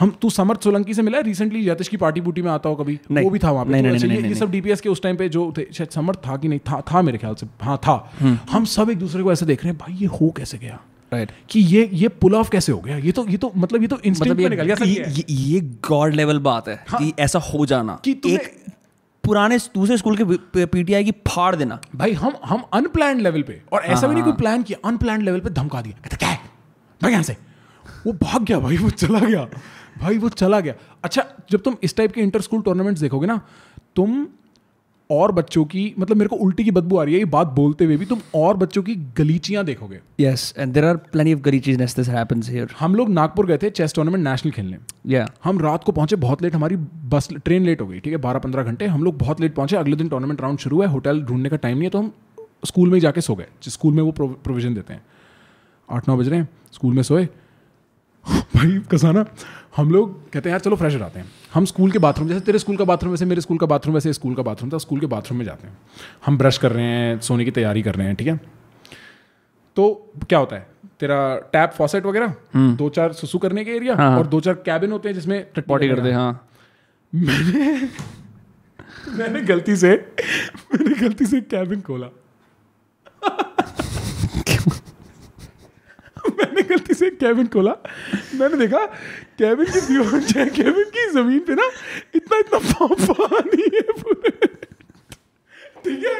हम 0.00 0.16
तू 0.22 0.30
समर्थ 0.30 0.60
सोलंकी 0.60 0.94
से 0.94 1.02
मिला 1.02 1.18
है? 1.18 1.24
रिसेंटली 1.24 1.68
यतिश 1.68 1.88
की 1.88 1.96
पार्टी 1.96 2.20
बूटी 2.20 2.42
में 2.42 2.50
आता 2.50 2.68
हो 2.68 2.74
कभी। 2.74 3.00
वो 3.10 3.30
भी 3.30 3.38
था 3.38 3.50
वहाँ 3.50 3.64
पे। 3.64 3.72
नहीं, 3.72 3.82
नहीं, 3.82 4.08
नहीं, 4.08 4.22
ये- 4.24 4.38
सब 4.38 4.50
डीपीएस 4.50 4.80
के 4.80 4.88
उस 4.88 5.02
टाइम 5.02 5.16
पे 5.16 5.28
जो 5.28 5.54
थे 5.58 5.62
शायद 5.74 5.90
समर्थ 5.90 6.18
था 6.18 6.36
कि 6.36 6.48
नहीं? 6.48 6.60
था 6.60 6.80
था 6.80 7.02
मेरे 7.02 7.18
ख्याल 7.18 7.34
से। 7.34 7.46
हाँ 7.62 7.76
था। 7.76 8.12
हम्म। 8.20 8.38
हम 8.50 8.64
सब 8.64 8.90
एक 8.90 8.98
दूसरे 8.98 9.22
को 9.22 9.32
ऐसे 9.32 9.46
देख 9.46 9.64
रहे 9.64 9.72
हैं 9.72 9.78
भाई 9.78 9.94
ये 9.94 10.06
हो 10.06 10.34
कैसे 10.36 10.58
गया? 10.58 10.80
Right 11.12 11.28
right. 11.28 11.46
कि 11.50 11.60
ये 11.60 11.90
ये 11.92 12.08
पुल 12.08 12.34
ऑफ़ 12.34 12.50
कैसे 12.50 12.72
हो 12.72 12.80
गया? 12.80 12.96
ये 12.96 13.12
तो 13.12 13.26
ये 13.26 13.36
तो 13.36 13.52
मतलब 13.56 13.82
ये 13.82 13.88
तो 13.88 13.98
मतलब 14.06 14.40
ये 14.40 14.48
निकल 14.48 14.62
गया 14.62 14.76
ये, 14.82 15.04
ये 15.08 15.24
ये, 15.30 15.60
गॉड 15.60 16.14
लेवल 16.14 16.38
बात 16.38 16.68
है 16.68 16.84
कि 16.94 17.12
ऐसा 17.18 17.38
हो 17.38 17.66
जाना। 17.66 18.00
कि 18.04 18.20
एक 18.26 18.64
पुराने 19.24 19.58
दूसरे 19.58 19.96
स्कूल 19.96 20.18
के 20.20 20.66
पीटीआई 20.66 21.04
की 21.04 21.10
फाड़ 21.10 21.56
देना। 21.56 21.80
भाई 21.96 22.12
हम 22.12 22.32
हम 22.44 22.64
अनप्लान 22.72 23.20
लेवल 23.20 23.42
पे 23.42 23.62
और 23.72 23.82
ऐसा 23.82 24.06
भी 24.06 24.14
नहीं 24.14 24.24
कोई 24.24 24.32
प्लान 24.32 24.62
किया 24.62 24.88
अनप्लान 24.88 25.22
लेवल 25.22 25.40
पे 25.40 25.50
धमका 25.50 25.82
दिया। 25.82 26.00
कहता 26.02 26.16
क्या 26.16 26.28
है? 26.28 26.38
भाग 27.02 27.12
यहाँ 27.12 27.22
से। 27.22 27.36
वो 28.06 28.12
भाग 28.12 28.44
गया 28.44 28.58
भाई 28.58 28.76
वो 28.76 28.90
चला 28.90 29.18
गया। 29.18 29.48
भाई 29.96 30.18
वो 30.18 30.28
चला 30.28 30.60
गया। 30.60 30.74
अच्छा 31.04 31.24
जब 31.50 31.60
तुम 31.60 31.76
इस 31.82 31.96
टाइप 31.96 32.12
के 32.12 32.20
इंटर 32.20 32.40
स्कूल 32.40 32.62
टूर्नामेंट्स 32.62 33.00
देखोगे 33.00 33.26
ना 33.26 33.40
तुम 33.96 34.26
और 35.10 35.32
बच्चों 35.32 35.64
की 35.64 35.82
मतलब 35.98 36.16
मेरे 36.16 36.28
को 36.28 36.36
उल्टी 36.36 36.64
की 36.64 36.70
बदबू 36.70 36.96
आ 36.96 37.02
रही 37.04 37.14
है 37.14 37.18
ये 37.20 37.24
बात 37.26 37.46
बोलते 37.46 37.84
हुए 37.84 37.96
भी 37.96 38.06
तुम 38.06 38.20
और 38.34 38.56
बच्चों 38.56 38.82
की 38.82 38.94
गलीचियाँ 39.16 39.64
देखोगे। 39.64 40.00
Yes 40.20 40.54
and 40.58 40.72
there 40.72 40.86
are 40.86 40.96
plenty 41.12 41.34
of 41.34 41.40
this 41.40 42.08
happens 42.08 42.48
here 42.50 42.70
हम 42.78 42.94
लोग 42.94 43.08
नागपुर 43.10 43.46
गए 43.46 43.58
थे 43.58 43.70
चेस 43.70 43.94
टूर्नामेंट 43.94 44.24
नेशनल 44.24 44.52
खेलने। 44.52 44.78
या 45.06 45.24
yeah. 45.24 45.34
हम 45.44 45.58
रात 45.58 45.84
को 45.84 45.92
पहुँचे 45.92 46.16
बहुत 46.16 46.42
लेट 46.42 46.54
हमारी 46.54 46.76
बस 47.08 47.28
ट्रेन 47.34 47.64
लेट 47.64 47.80
हो 47.80 47.86
गई 47.86 48.00
ठीक 48.00 48.12
है 48.12 48.18
बारह 48.20 48.38
पंद्रह 48.38 48.62
घंटे। 48.62 48.86
हम 48.86 49.04
लोग 49.04 49.18
बहुत 49.18 49.40
लेट 49.40 49.54
पहुँचे 49.54 49.76
अगले 49.76 49.96
दिन 49.96 50.08
टूर्नामेंट 50.08 50.40
राउंड 50.40 50.58
शुरू 50.58 50.80
है 50.82 50.88
होटल 50.88 51.22
ढूँढने 51.22 51.48
का 51.48 51.56
टाइम 51.56 51.76
नहीं 51.76 51.86
है 51.86 51.90
तो 51.90 51.98
हम 51.98 52.12
स्कूल 52.66 52.90
में 52.90 52.98
जाके 53.00 53.20
सो 53.20 53.34
गए 53.34 53.46
स्कूल 53.68 53.94
में 53.94 54.02
वो 54.02 54.12
प्रोविज़न 54.12 54.74
देते 54.74 54.94
हैं। 54.94 55.02
आठ 55.88 56.08
नौ 56.08 56.16
बज 56.16 56.28
रहे 56.28 56.38
हैं 56.38 56.48
स्कूल 56.72 56.94
में 56.94 57.02
सोए। 57.02 57.24
भाई 58.26 58.78
कसाना 58.90 59.24
हम 59.76 59.90
लोग 59.90 60.14
कहते 60.32 60.48
हैं 60.48 60.52
यार 60.52 60.60
चलो 60.60 60.76
फ्रेश 60.76 60.94
जाते 60.94 61.18
हैं। 61.18 61.30
हम 61.54 61.64
स्कूल 61.64 61.90
के 61.90 61.98
बाथरूम 61.98 62.28
जैसे 62.28 62.40
तेरे 62.40 62.58
स्कूल 62.58 62.76
का 62.76 62.84
बाथरूम 62.84 63.10
वैसे 63.10 63.24
मेरे 63.24 63.40
स्कूल 63.40 63.58
का 63.58 63.66
बाथरूम 63.66 63.94
वैसे 63.94 64.12
स्कूल 64.12 64.34
का 64.34 64.42
बाथरूम 64.42 64.70
था 64.72 64.78
स्कूल 64.78 65.00
के 65.00 65.06
बाथरूम 65.06 65.38
में 65.38 65.44
जाते 65.44 65.66
हैं। 65.66 65.78
हम 66.26 66.38
ब्रश 66.38 66.58
कर 66.58 66.72
रहे 66.72 66.84
हैं 66.84 67.20
सोने 67.20 67.44
की 67.44 67.50
तैयारी 67.50 67.82
कर 67.82 67.94
रहे 67.94 68.06
हैं 68.06 68.16
ठीक 68.16 68.28
है? 68.28 68.40
तो 69.76 70.12
क्या 70.28 70.38
होता 70.38 70.56
है? 70.56 70.66
तेरा 71.00 71.36
टैप 71.52 71.72
फॉसेट 71.72 72.06
वगैरह 72.06 72.34
दो 72.56 72.88
चार 72.88 73.12
सुसु 73.12 73.38
करने 73.38 73.64
के 73.64 73.70
एरिया 73.70 73.96
हाँ। 73.96 74.18
और 74.18 74.26
दो 74.26 74.40
चार 74.40 74.54
कैबिन 74.66 74.92
होते 74.92 75.08
हैं 75.08 75.14
जिसमें 75.14 75.46
पॉटी 75.68 75.88
कर। 75.88 76.00
दे 76.00 76.12
हाँ 76.12 76.48
मैंने 77.12 77.88
मैंने 79.16 79.40
गलती 79.40 79.76
से 79.76 79.90
मैंने 80.74 81.00
गलती 81.00 81.26
से 81.26 81.40
कैबिन 81.40 81.80
खोला। 81.80 82.06
मैंने 86.30 86.62
गलती 86.62 86.94
से 86.94 87.10
कैबिन 87.10 87.46
खोला। 87.46 87.76
मैंने 88.34 88.56
देखा 88.56 88.84
कैबिन 89.42 89.70
की 89.74 89.80
दीवार 89.86 90.48
कैबिन 90.58 90.90
की 90.96 91.06
ज़मीन 91.12 91.40
पे 91.46 91.54
ना 91.54 91.66
इतना 92.14 92.38
इतना 92.38 92.58
पानी 93.12 93.62
है 93.74 93.82
पूरे। 94.02 94.30
ठीक 95.84 96.04
है? 96.04 96.16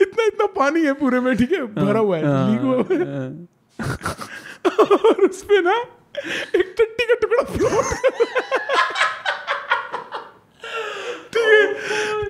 इतना 0.00 0.24
इतना 0.26 0.46
पानी 0.56 0.80
है 0.84 0.92
पूरे 1.00 1.20
में 1.20 1.36
ठीक 1.36 1.52
है? 1.52 1.60
भरा 1.74 2.00
हुआ 2.00 2.16
है 2.16 2.22
लीक 2.50 2.60
हुआ 2.60 2.76
है। 2.90 3.04
और 4.70 5.24
उस 5.28 5.42
पे 5.50 5.60
ना 5.62 5.76
एक 6.58 6.74
टट्टी 6.78 7.04
का 7.06 7.14
टुकड़ा 7.20 7.42
फ्लोट 7.52 7.86
ठीक 11.34 11.46
है 11.46 11.62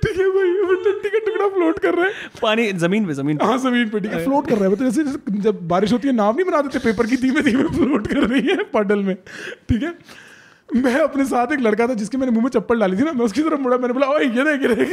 ठीक 0.03 0.17
है 0.19 0.27
भाई 0.35 0.49
टट्टी 0.83 1.09
का 1.09 1.19
टुकड़ा 1.25 1.47
फ्लोट 1.49 1.79
कर 1.79 1.95
रहा 1.95 2.05
है। 2.05 2.11
पानी 2.41 2.71
ज़मीन 2.83 3.05
पे 3.05 3.13
ज़मीन 3.13 3.39
हाँ 3.41 3.57
ज़मीन 3.59 3.89
पे 3.89 3.99
ठीक 3.99 4.11
है 4.13 4.23
फ्लोट 4.25 4.47
कर 4.49 4.55
रहा 4.55 4.65
है। 4.65 4.71
मतलब 4.71 4.89
जैसे 4.89 5.41
जब 5.41 5.67
बारिश 5.67 5.93
होती 5.93 6.07
है 6.07 6.13
नाव 6.15 6.35
नहीं 6.35 6.45
बना 6.45 6.61
देते 6.61 6.79
पेपर 6.79 7.07
की 7.07 7.17
धीमे 7.17 7.41
धीमे 7.41 7.63
फ्लोट 7.77 8.07
कर 8.07 8.27
रही 8.27 8.47
है 8.47 8.63
पडल 8.73 9.03
में 9.03 9.15
ठीक 9.15 9.83
है? 9.83 9.93
मैं 10.69 10.95
अपने 10.99 11.25
साथ 11.25 11.51
एक 11.53 11.59
लड़का 11.59 11.87
था 11.87 11.93
जिसके 12.01 12.17
मैंने 12.17 12.31
मुँह 12.31 12.43
में 12.43 12.49
चप्पल 12.51 12.79
डाली 12.79 12.97
थी 12.97 13.03
ना 13.03 13.13
मैं 13.13 13.25
उसकी 13.25 13.41
तरफ़ 13.43 13.59
मुड़ा 13.61 13.77
मैंने 13.77 13.93
बोला 13.93 14.07
ओए 14.09 14.25
ये 14.25 14.43
देख 14.45 14.61
ये 14.63 14.85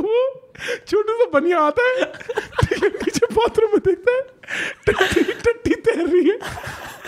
वो 0.00 0.16
छोटू 0.86 1.12
सा 1.12 1.30
बनिया 1.38 1.60
आता 1.60 1.82
है 1.88 1.94
है 2.72 2.88
पीछे 2.88 3.26
बाथरूम 3.34 3.70
में 3.72 3.80
देखता 3.86 4.12
है 4.12 4.22
टट्टी 4.86 5.22
टट्टी 5.22 5.74
तैर 5.86 6.06
रही 6.06 6.28
है। 6.28 6.36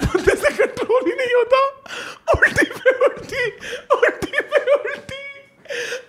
बंदे 0.04 0.34
से 0.36 0.50
कंट्रोल 0.56 1.02
ही 1.06 1.12
नहीं 1.18 1.34
होता। 1.34 1.60
उल्टी 2.34 2.64
पे 2.78 2.90
उल्टी 3.06 3.44
उल्टी 3.96 4.40
पे 4.40 4.60
उल्टी। 4.74 5.20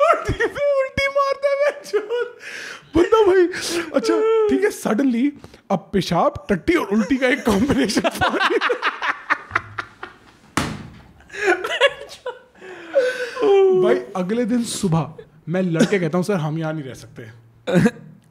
उल्टी 0.04 0.46
पे, 0.46 0.82
उल्टी 0.82 1.08
मारता 1.08 1.50
है 1.50 1.72
बंदा 2.96 3.26
भाई 3.26 3.48
अच्छा 3.96 4.20
ठीक 4.50 4.64
है 4.64 4.72
सडनली 4.72 5.32
अब 5.72 5.90
पेशाब, 5.94 6.46
टट्टी 6.50 6.76
और 6.76 6.88
उल्टी 6.88 7.18
का 7.18 7.28
एक 7.28 7.46
कॉम्बिनेशन 7.46 8.02
भाई, 13.84 13.96
अगले 14.16 14.46
दिन 14.46 14.64
सुबह 14.64 15.14
मैं 15.50 15.62
लड़के 15.62 16.00
कहता 16.00 16.18
हूँ, 16.18 16.26
सर, 16.26 16.34
हम 16.34 16.60
यहाँ 16.60 16.74
नहीं 16.74 16.84
रह 16.84 16.94
सकते। 16.94 17.24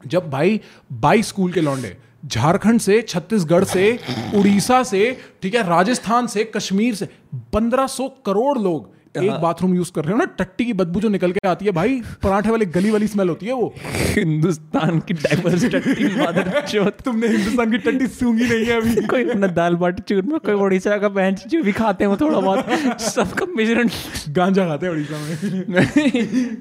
जब 0.07 0.29
भाई, 0.29 0.61
बाई 0.91 1.23
स्कूल 1.23 1.51
के 1.51 1.61
लौंडे, 1.61 1.97
झारखंड 2.25 2.79
से, 2.79 3.01
छत्तीसगढ़ 3.01 3.63
से, 3.63 3.99
उड़ीसा 4.35 4.83
से, 4.83 5.21
ठीक 5.41 5.55
है, 5.55 5.69
राजस्थान 5.69 6.27
से, 6.27 6.43
कश्मीर 6.43 6.95
से 6.95 7.09
1500 7.55 8.09
करोड़ 8.25 8.57
लोग 8.57 8.93
एक 9.17 9.31
बाथरूम 9.41 9.73
यूज़ 9.75 9.91
कर 9.95 10.03
रहे 10.03 10.11
हो 10.11 10.17
ना 10.17 10.25
टट्टी 10.37 10.65
की 10.65 10.73
बदबू 10.73 10.99
जो 10.99 11.09
निकल 11.09 11.31
के 11.31 11.47
आती 11.47 11.65
है 11.65 11.71
भाई 11.71 12.01
पराठे 12.23 12.49
वाली 12.49 12.65
गली 12.65 12.91
वाली 12.91 13.07
स्मेल 13.07 13.29
होती 13.29 13.45
है 13.45 13.53
वो। 13.53 13.73
हिंदुस्तान 14.15 14.99
की 14.99 15.13
डाइवर्सिटी 15.13 16.05
मदर 16.21 16.61
चोत 16.67 17.01
तुमने 17.05 17.27
हिंदुस्तान 17.27 17.71
की 17.71 17.77
टट्टी 17.77 18.07
सूँगी 18.07 18.43
नहीं 18.43 18.65
है 18.65 18.81
अभी। 18.81 19.05
कोई 19.07 19.29
अपना 19.29 19.47
दाल 19.59 19.75
बाटी 19.75 20.03
चूरमा 20.07 20.37
कोई 20.37 20.55
उड़ीसा 20.55 20.97
का 20.97 21.09
बेंच 21.09 21.47
जो 21.47 21.63
भी 21.63 21.71
खाते 21.71 22.05
हैं 22.05 22.17
थोड़ा 22.21 22.39
बहुत 22.39 23.01
सबका 23.01 23.45
मिश्रण। 23.55 23.89
गांजा 24.29 24.67
खाते 24.67 24.85
हैं 24.85 24.93
उड़ीसा 24.93 25.17
में। 25.19 25.35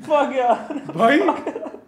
भाई 0.96 1.20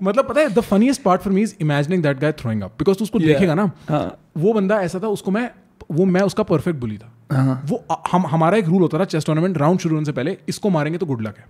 मतलब 0.02 0.28
पता 0.28 0.40
है 0.40 0.48
the 0.54 0.60
funniest 0.60 1.02
part 1.02 1.20
for 1.20 1.32
me 1.32 1.42
is 1.42 1.54
imagining 1.60 2.02
that 2.02 2.18
guy 2.20 2.32
throwing 2.32 2.62
up 2.62 2.70
because 2.78 3.02
उसको 3.02 3.18
देखेगा 3.18 3.54
ना 3.54 3.70
हाँ। 3.88 4.06
वो 4.38 4.52
बंदा 4.52 4.80
ऐसा 4.82 5.00
था 5.02 5.08
उसको 5.08 5.30
मैं 5.30 5.50
वो 5.92 6.04
मैं 6.04 6.20
उसका 6.22 6.42
परफेक्ट 6.42 6.78
बुली 6.80 6.98
था। 6.98 7.06
हाँ। 7.06 7.13
वो 7.32 7.84
हम 8.12 8.26
हमारा 8.26 8.56
एक 8.56 8.64
रूल 8.64 8.82
होता 8.82 8.98
था 8.98 9.04
चेस 9.04 9.26
टूर्नामेंट 9.26 9.58
राउंड 9.58 9.80
शुरू 9.80 9.94
होने 9.94 10.04
से 10.04 10.12
पहले 10.12 10.38
इसको 10.48 10.70
मारेंगे 10.70 10.98
तो 10.98 11.06
गुड 11.06 11.22
लक 11.22 11.38
है। 11.38 11.46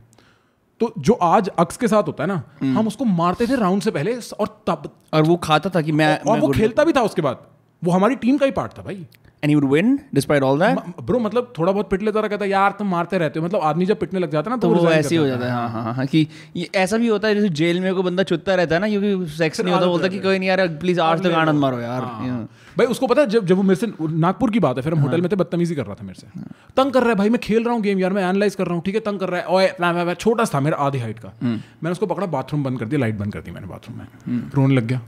तो 0.81 0.95
जो 0.99 1.13
आज 1.13 1.49
अक्स 1.49 1.77
के 1.77 1.89
साथ 1.89 2.03
होता 2.03 2.25
है 2.25 2.29
ना 2.29 2.43
हम्म। 2.63 2.79
हम 2.79 2.87
उसको 2.87 3.05
मारते 3.05 3.47
थे 3.47 3.57
राउंड 3.57 3.83
से 3.83 3.91
पहले 3.91 4.17
और 4.17 4.63
तब 4.67 4.91
और 5.15 5.23
वो 5.23 5.37
खाता 5.37 5.71
था 5.71 5.81
कि 5.81 5.93
मैं 5.93 6.21
और 6.21 6.41
वो 6.41 6.49
खेलता 6.49 6.85
भी 6.85 6.93
था 6.93 7.01
उसके 7.01 7.23
बाद। 7.23 7.47
वो 7.85 7.93
हमारी 7.93 8.15
टीम 8.15 8.39
का 8.39 8.47
ही 8.47 8.53
पार्ट 8.53 8.79
था 8.79 8.83
भाई। 8.83 9.07
And 9.45 9.55
would 9.55 9.65
win 9.71 9.99
despite 10.15 10.43
all 10.43 10.59
that 10.61 10.79
bro 11.03 11.19
मतलब 11.21 11.53
थोड़ा 11.59 11.71
बहुत 11.73 11.91
पिट 11.91 12.03
लेता 12.03 12.21
रहा 12.21 12.29
कहता 12.29 12.45
यार 12.47 12.71
तुम 12.79 12.89
मारते 12.89 13.19
रहते 13.19 13.41
हो। 13.41 13.45
मतलब 13.47 13.61
आदमी 13.63 13.87
जब 13.87 13.99
पिटने 14.01 14.21
लग 14.21 14.31
जाता 14.31 14.51
है 14.51 14.57
ना 14.57 14.61
तो 14.61 14.69
वो 14.69 14.75
resign 14.77 14.93
ऐसे 14.93 15.15
ही 15.15 15.21
हो 15.21 15.27
जाता 15.27 15.45
है 15.45 15.51
हाँ 15.53 15.69
हाँ 15.71 15.95
हाँ 15.95 16.07
कि 16.07 16.27
ये 16.57 16.69
ऐसा 16.77 16.97
भी 16.97 17.09
होता 17.09 17.29
है 17.29 17.35
जैसे 17.35 17.49
जेल 17.61 17.81
में 17.81 17.93
कोई 17.95 18.03
बंदा 18.03 18.23
चुत्ता 18.23 18.55
रहता 18.55 18.75
है 18.75 18.81
ना 18.81 18.89
क्योंकि 18.89 19.27
सेक्स 19.33 19.61
नहीं 19.61 19.75
होता 19.75 19.87
बोलता 19.87 20.09
कि 20.09 20.19
कोई 20.21 20.39
नहीं 20.39 20.49
यार 20.49 20.67
प्लीज़ 20.81 21.01
आज 21.01 21.23
तक 21.23 21.33
आनंद 21.37 21.61
मारो 21.61 21.81
यार 21.81 22.03
हाँ। 22.03 22.49
भाई 22.79 22.87
उसको 22.87 23.07
पता 23.07 23.21
है 23.21 23.29
जब 23.29 23.47
जब 23.47 23.57
वो 23.57 23.63
मेरे 23.63 23.81
से 23.81 23.93
नागपुर 24.19 24.51
की 24.51 24.61
बात 24.61 24.77
है 24.77 24.83
फिर 24.83 24.95
हम 24.95 25.01
होटल 25.01 25.21
में 25.21 25.31
थे 25.33 25.37
बदतमीजी 25.37 25.75
कर 25.75 25.87
रहा 25.87 25.95
था 25.95 26.05
मेरे 26.05 26.21
से। 26.21 26.43
तंग 26.77 26.93
कर 26.93 27.01
रहा 27.01 27.11
है 27.11 27.17
भाई 27.17 27.29
मैं 27.31 27.41
खेल 27.43 27.65
रहा 27.65 27.75
हूँ 27.75 27.83
गेम 27.83 27.99
यार 27.99 28.13
मैं 28.13 28.23
एनालाइज 28.23 28.55
कर 28.55 28.67
रहा 28.67 28.75
हूँ 28.75 28.83
ठीक 28.85 28.95
है 28.95 29.01
तंग 29.03 29.21
कर 29.21 29.29
रहा 29.29 29.41
है 29.41 29.47
ओए 29.49 30.15
छोटा 30.17 30.45
था 30.55 30.61
मेरा 30.61 30.77
आधी 30.87 30.99
हाइट 30.99 31.19
का। 31.19 31.33
मैंने 31.43 31.91
उसको 31.91 32.07
पकड़ा 32.07 32.27
बाथरूम 32.29 32.65
बंद 32.65 32.79
कर 32.79 32.87
दिया 32.87 33.01
लाइट 33.01 33.19
बंद 33.19 33.33
कर 33.33 33.41
दी 33.41 33.51
मैंने 33.51 33.67
बाथरूम 33.67 33.99
में। 33.99 34.51
रोने 34.55 34.75
लग 34.75 34.87
गया 34.87 35.01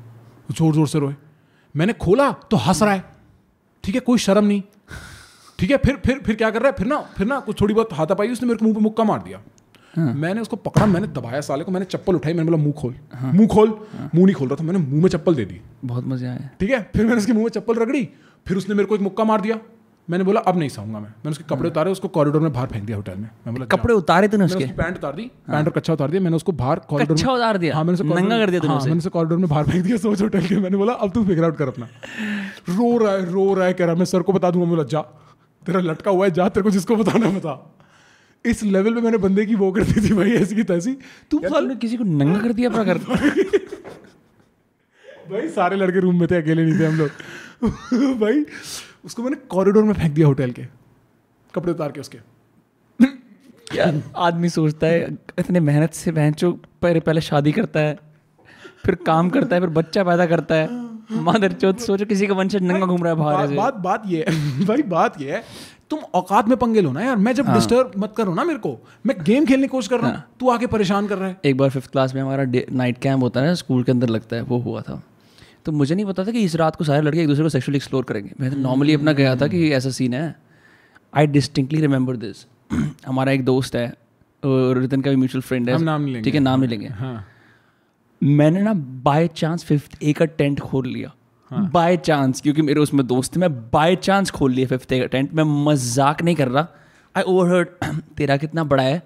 ज़ोर 0.53 0.75
ज़ोर 0.75 0.89
से 0.89 0.99
रोए। 0.99 1.15
मैंने 1.75 1.93
खोला 2.01 2.31
तो 2.51 2.57
हंस 2.59 2.83
रहा 2.83 2.93
है। 2.93 3.16
ठीक 3.85 3.95
है 3.95 4.01
कोई 4.03 4.19
शर्म 4.19 4.45
नहीं। 4.45 4.63
ठीक 5.59 5.71
है 5.71 5.77
फिर 5.77 5.97
फिर 5.97 6.19
फिर 6.19 6.37
क्या 6.37 6.51
कर 6.51 6.63
रहा 6.63 6.69
है? 6.69 6.77
फिर 6.77 6.87
ना 6.87 7.01
फिर 7.17 7.27
ना 7.27 7.39
कुछ 7.41 7.61
थोड़ी 7.61 7.75
बहुत 7.75 7.93
हाथापाई 7.93 8.33
उसने 8.33 8.49
मेरे 8.49 8.59
को 8.59 8.65
मुँह 8.65 8.75
पे 8.75 8.81
मुक्का 8.81 9.05
मार 9.05 9.23
दिया। 9.23 9.41
मैंने 9.95 10.41
उसको 10.41 10.57
पकड़ा 10.59 10.87
मैंने 10.87 11.07
दबाया 11.09 11.41
साले 11.41 11.65
को 11.65 11.73
मैंने 11.73 11.87
चप्पल 11.87 12.15
उठाई 12.15 12.33
मैंने 12.33 12.51
बोला 12.51 12.63
मुँह 12.63 12.75
खोल 12.81 12.95
मुँह 13.25 13.47
खोल। 13.49 13.69
मुँह 14.15 14.25
नहीं 14.25 14.35
खोल 14.35 14.49
रहा 14.49 14.57
था 14.57 14.65
मैंने 14.65 14.79
मुँह 14.79 15.03
में 15.03 15.09
चप्पल 15.11 15.35
दे 15.35 15.45
दी। 15.45 15.61
बहुत 15.85 16.07
मज़ा 16.07 16.29
आया 16.31 16.51
ठीक 16.61 16.71
है 16.71 16.81
फिर 16.95 17.05
मैंने 17.05 17.19
उसके 17.19 17.33
मुँह 17.33 17.45
में 17.45 17.51
चप्पल 17.51 17.75
रगड़ी 17.75 18.09
फिर 18.47 18.57
उसने 18.57 18.75
मेरे 18.75 18.89
को 18.89 18.95
एक 18.95 19.01
मुक्का 19.03 19.25
मार 19.25 19.41
दिया। 19.41 19.59
मैंने 20.09 20.25
बोला 20.25 20.41
अब 20.41 20.59
नहीं 20.59 20.69
सहूँगा 20.69 20.99
मैं। 20.99 21.09
मैंने 21.09 21.31
उसके 21.31 21.45
कपड़े 21.45 21.69
उतारे 21.71 21.91
उसको 21.91 22.09
कॉरिडोर 22.09 22.43
में 22.43 22.53
बाहर 22.53 22.67
फेंक 22.67 22.85
दिया 22.85 22.97
होटल 22.97 23.15
में। 23.15 23.29
मैं 23.47 23.55
बोला 23.55 23.67
कपड़े 23.67 23.95
उतारे 23.95 24.29
तूने 24.29 24.45
उसके? 24.45 24.65
पैंट 24.77 24.97
उतार 24.97 25.15
दी 25.15 25.23
पैंट 25.49 25.67
और 25.67 25.73
कच्चा 25.73 25.93
उतार 25.93 26.11
दिया 26.11 26.23
मैंने 26.23 26.37
उसको 26.37 26.53
बाहर 26.53 26.79
कॉरिडोर 26.89 27.17
कच्चा 27.17 27.33
उतार 27.33 27.59
दिया? 27.59 27.75
हाँ 27.75 27.85
मैंने 27.85 28.15
नंगा 28.15 28.39
कर 28.39 28.51
दिया 28.51 28.61
तूने 28.61 28.73
हाँ, 28.73 28.81
मैंने 28.81 28.99
उसे 28.99 29.11
कॉरिडोर 29.11 29.39
में 29.39 29.49
बाहर 29.49 29.65
फेंक 29.65 29.85
दिया 29.85 29.97
सोच 29.97 30.23
होटल 30.23 30.47
के 30.47 30.57
मैंने 30.57 30.77
बोला 30.77 30.93
अब 30.93 31.13
तू 31.13 31.25
फिगर 31.25 31.45
आउट 31.45 31.57
कर 31.57 31.69
अपना। 31.69 31.89
रो 32.69 32.97
रहा 32.99 33.13
है 33.13 33.31
रो 33.33 33.55
रहा 33.55 33.67
है 33.67 33.73
कह 33.73 33.85
रहा 33.85 33.93
है, 33.93 33.99
मैं 33.99 34.07
सर 34.07 34.23
को 34.23 34.33
बता 34.33 34.51
दूँगा। 34.51 34.67
बोला 34.67 34.83
जा 34.83 35.01
तेरा 35.67 35.81
लटका 35.81 36.11
हुआ 36.11 36.25
है 36.27 36.31
जा 36.31 36.49
तेरे 36.49 36.65
को 36.65 36.71
जिसको 36.71 36.97
बताना 36.97 37.31
बता। 37.31 37.55
इस 38.45 38.63
लेवल 38.63 38.95
पे 38.95 39.01
मैंने 39.01 39.19
बंदे 39.19 39.47
की 39.47 39.55
वो 39.55 39.73
कर 39.73 39.85
दी 39.85 40.09
थी 40.09 40.15
भाई 40.15 40.31
ऐसी 40.33 40.55
की 40.55 40.63
तैसी। 40.63 40.93
तू 41.31 41.41
किसी 41.45 41.97
को 41.97 42.05
नंगा 42.05 42.41
कर 42.41 42.53
दिया 42.53 42.71
अपना 42.71 42.85
घर 42.85 42.99
भाई 45.31 45.49
सारे 45.49 45.77
लड़के 45.77 46.01
रूम 46.01 46.21
में 46.21 46.29
थे 46.31 46.37
अकेले 46.37 46.65
नहीं 46.65 46.79
थे 46.81 46.87
हम 46.87 46.95
लोग। 46.95 47.11
भाई 48.21 48.45
उसको 49.07 49.23
मैंने 49.23 49.37
कॉरिडोर 49.37 49.85
में 49.85 49.93
फेंक 49.95 50.13
दिया 50.13 50.27
होटल 50.27 50.51
के। 50.51 50.63
कपड़े 51.55 51.73
उतार 51.73 51.93
के 51.93 52.01
उसके। 52.01 52.19
यार 53.77 54.03
आदमी 54.17 54.49
सोचता 54.49 54.87
है 54.87 55.07
इतने 55.39 55.61
मेहनत 55.61 55.95
से 55.95 56.13
बहनचो 56.13 56.51
पहले 56.83 57.01
पहले 57.01 57.21
शादी 57.21 57.53
करता 57.53 57.81
है 57.81 57.99
फिर 58.85 58.95
काम 58.95 59.31
करता 59.31 59.57
है 59.57 59.61
फिर 59.61 59.71
बच्चा 59.71 60.05
पैदा 60.05 60.27
करता 60.27 60.55
है। 60.55 60.69
मादर 61.23 61.53
चौथ 61.53 61.75
सोचो 61.75 62.05
किसी 62.05 62.27
का 62.27 62.35
वंशज 62.35 62.63
नंगा 62.63 62.87
घूम 62.87 63.03
रहा 63.05 63.13
है 63.13 63.19
बाहर 63.19 63.37
बात 63.37 63.51
बात 63.57 63.75
बात 63.75 64.03
ये 64.07 64.25
है 64.29 64.65
भाई 64.67 64.83
बात 64.83 65.21
ये 65.21 65.33
है 65.33 65.43
तुम 65.91 65.99
औकात 66.15 66.49
में 66.49 66.57
पंगे 66.59 66.81
लो 66.81 66.93
ना 66.93 67.03
यार। 67.03 67.17
मैं 67.17 67.33
जब 67.33 67.53
डिस्टर्ब 67.53 67.87
हाँ। 67.87 68.03
मत 68.03 68.15
करो 68.17 68.35
ना 68.35 68.45
मेरे 68.45 68.59
को। 68.59 68.79
मैं 69.07 69.17
गेम 69.25 69.45
खेलने 69.47 69.63
की 69.63 69.69
कोशिश 69.69 69.89
कर 69.89 70.01
रहा 70.01 70.11
हूँ। 70.11 70.23
तू 70.41 70.51
आके 70.51 70.67
परेशान 70.67 71.07
कर 71.07 71.19
रहा 71.19 71.29
है। 71.29 71.37
एक 71.45 71.57
बार 71.57 71.71
फिफ्थ 71.71 71.91
क्लास 71.91 72.15
में 72.15 72.23
हमारा 72.23 72.45
नाइट 72.73 72.99
कैंप 72.99 73.23
होता 73.23 73.41
है 73.41 73.47
ना 73.47 73.55
स्कूल 73.55 73.83
के 73.83 73.93
अंदर 73.93 74.09
लगता 74.09 74.37
है 74.37 74.43
वो 74.43 74.59
हुआ 74.59 74.81
था। 74.81 75.03
तो 75.67 75.73
मुझे 75.73 75.95
नहीं 75.95 76.05
पता 76.07 76.25
था 76.25 76.31
कि 76.31 76.43
इस 76.45 76.55
रात 76.57 76.77
को 76.77 76.85
सारे 76.85 77.03
लड़के 77.03 77.21
एक 77.21 77.29
दूसरे 77.29 77.43
को 77.43 77.49
सेक्सुअली 77.49 77.77
एक्सप्लोर 77.77 78.05
करेंगे। 78.05 78.33
मैं 78.41 78.51
तो 78.51 78.57
नॉर्मली 78.57 78.95
अपना 78.95 79.13
गया 79.13 79.35
था 79.37 79.47
कि 79.47 79.71
ऐसा 79.73 79.91
सीन 79.91 80.15
है। 80.15 80.35
आई 81.13 81.27
डिस्टिंक्टली 81.27 81.81
रिमेंबर 81.81 82.17
दिस 82.17 82.47
हमारा 83.07 83.33
एक 83.33 83.45
दोस्त 83.45 83.77
है 83.77 83.87
और 84.43 84.79
रितन 84.79 85.01
का 85.01 85.11
भी 85.11 85.17
म्यूचुअल 85.17 85.43
फ्रेंड 85.43 85.71
है। 85.71 85.79
नाम 85.85 86.07
लेंगे। 86.07 86.23
ठीक 86.23 86.35
है 86.35 86.41
नाम 86.41 86.61
नहीं 86.61 86.71
लेंगे। 86.71 86.89
हाँ। 86.89 87.27
मैंने 88.23 88.63
ना 88.63 88.73
बाय 89.05 89.29
चांस 89.29 89.65
फिफ्थ 89.65 89.99
ए 90.03 90.13
का 90.13 90.25
टेंट 90.25 90.61
खोल 90.61 90.87
लिया। 90.87 91.13
बाय 91.51 91.95
हाँ. 91.95 92.03
चांस 92.03 92.41
क्योंकि 92.41 92.63
मेरे 92.63 92.81
उसमें 92.81 93.07
दोस्त 93.07 93.37
थे 93.37 93.41
मैं 93.41 93.53
बाय 93.71 93.97
चांस 93.97 94.31
खोल 94.31 94.53
लिया 94.53 94.67
फिफ्थ 94.69 94.93
ए 94.93 95.01
का 95.01 95.07
टेंट 95.07 95.33
मैं 95.35 95.45
मज़ाक 95.65 96.23
नहीं 96.23 96.37
कर 96.37 96.49
रहा। 96.49 96.67
आई 97.15 97.23
ओवरहर्ड 97.23 97.69
तेरा 98.17 98.37
कितना 98.37 98.65
बड़ा 98.65 98.83
है। 98.83 99.03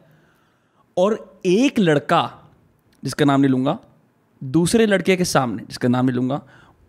और 0.97 1.41
एक 1.47 1.79
लड़का 1.79 2.23
जिसका 3.03 3.25
नाम 3.25 3.41
नहीं 3.41 3.51
लूँगा 3.51 3.79
दूसरे 4.45 4.87
लड़के 4.87 5.17
के 5.17 5.25
सामने 5.25 5.63
जिसका 5.63 5.89
नाम 5.89 6.07
नहीं 6.07 6.17
लूँगा 6.17 6.43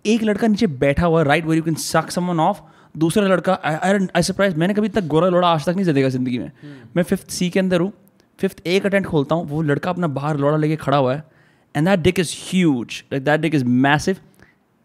एक 0.05 0.23
लड़का 0.23 0.47
नीचे 0.47 0.67
बैठा 0.67 1.05
हुआ 1.05 1.19
है 1.19 1.25
right 1.27 1.45
where 1.45 1.57
you 1.57 1.63
can 1.63 1.73
suck 1.73 2.11
someone 2.11 2.39
of 2.39 2.59
दूसरा 2.97 3.27
लड़का 3.27 3.53
आई 3.53 4.21
सरप्राइज़ 4.21 4.55
मैंने 4.55 4.73
कभी 4.73 4.89
तक 4.89 5.01
गोरा 5.01 5.27
लोड़ा 5.29 5.47
आज 5.47 5.65
तक 5.65 5.69
नहीं 5.69 5.93
देखा 5.93 6.09
ज़िंदगी 6.09 6.37
में। 6.37 6.51
मैं 6.95 7.03
फिफ्थ 7.03 7.29
सी 7.29 7.49
के 7.49 7.59
अंदर 7.59 7.79
हूँ 7.79 7.93
फिफ्थ 8.39 8.61
ए 8.67 8.79
का 8.79 8.89
टेंट 8.89 9.05
खोलता 9.05 9.35
हूँ 9.35 9.47
वो 9.47 9.61
लड़का 9.61 9.89
अपना 9.89 10.07
बाहर 10.07 10.37
लोड़ा 10.37 10.57
लेके 10.57 10.75
खड़ा 10.75 10.97
हुआ 10.97 11.15
है 11.15 11.23
and 11.75 11.87
that 11.87 11.99
dick 11.99 12.19
is 12.19 12.35
huge 12.49 13.03
like 13.13 13.25
that 13.25 13.41
dick 13.41 13.55
is 13.55 13.65
massive 13.65 14.17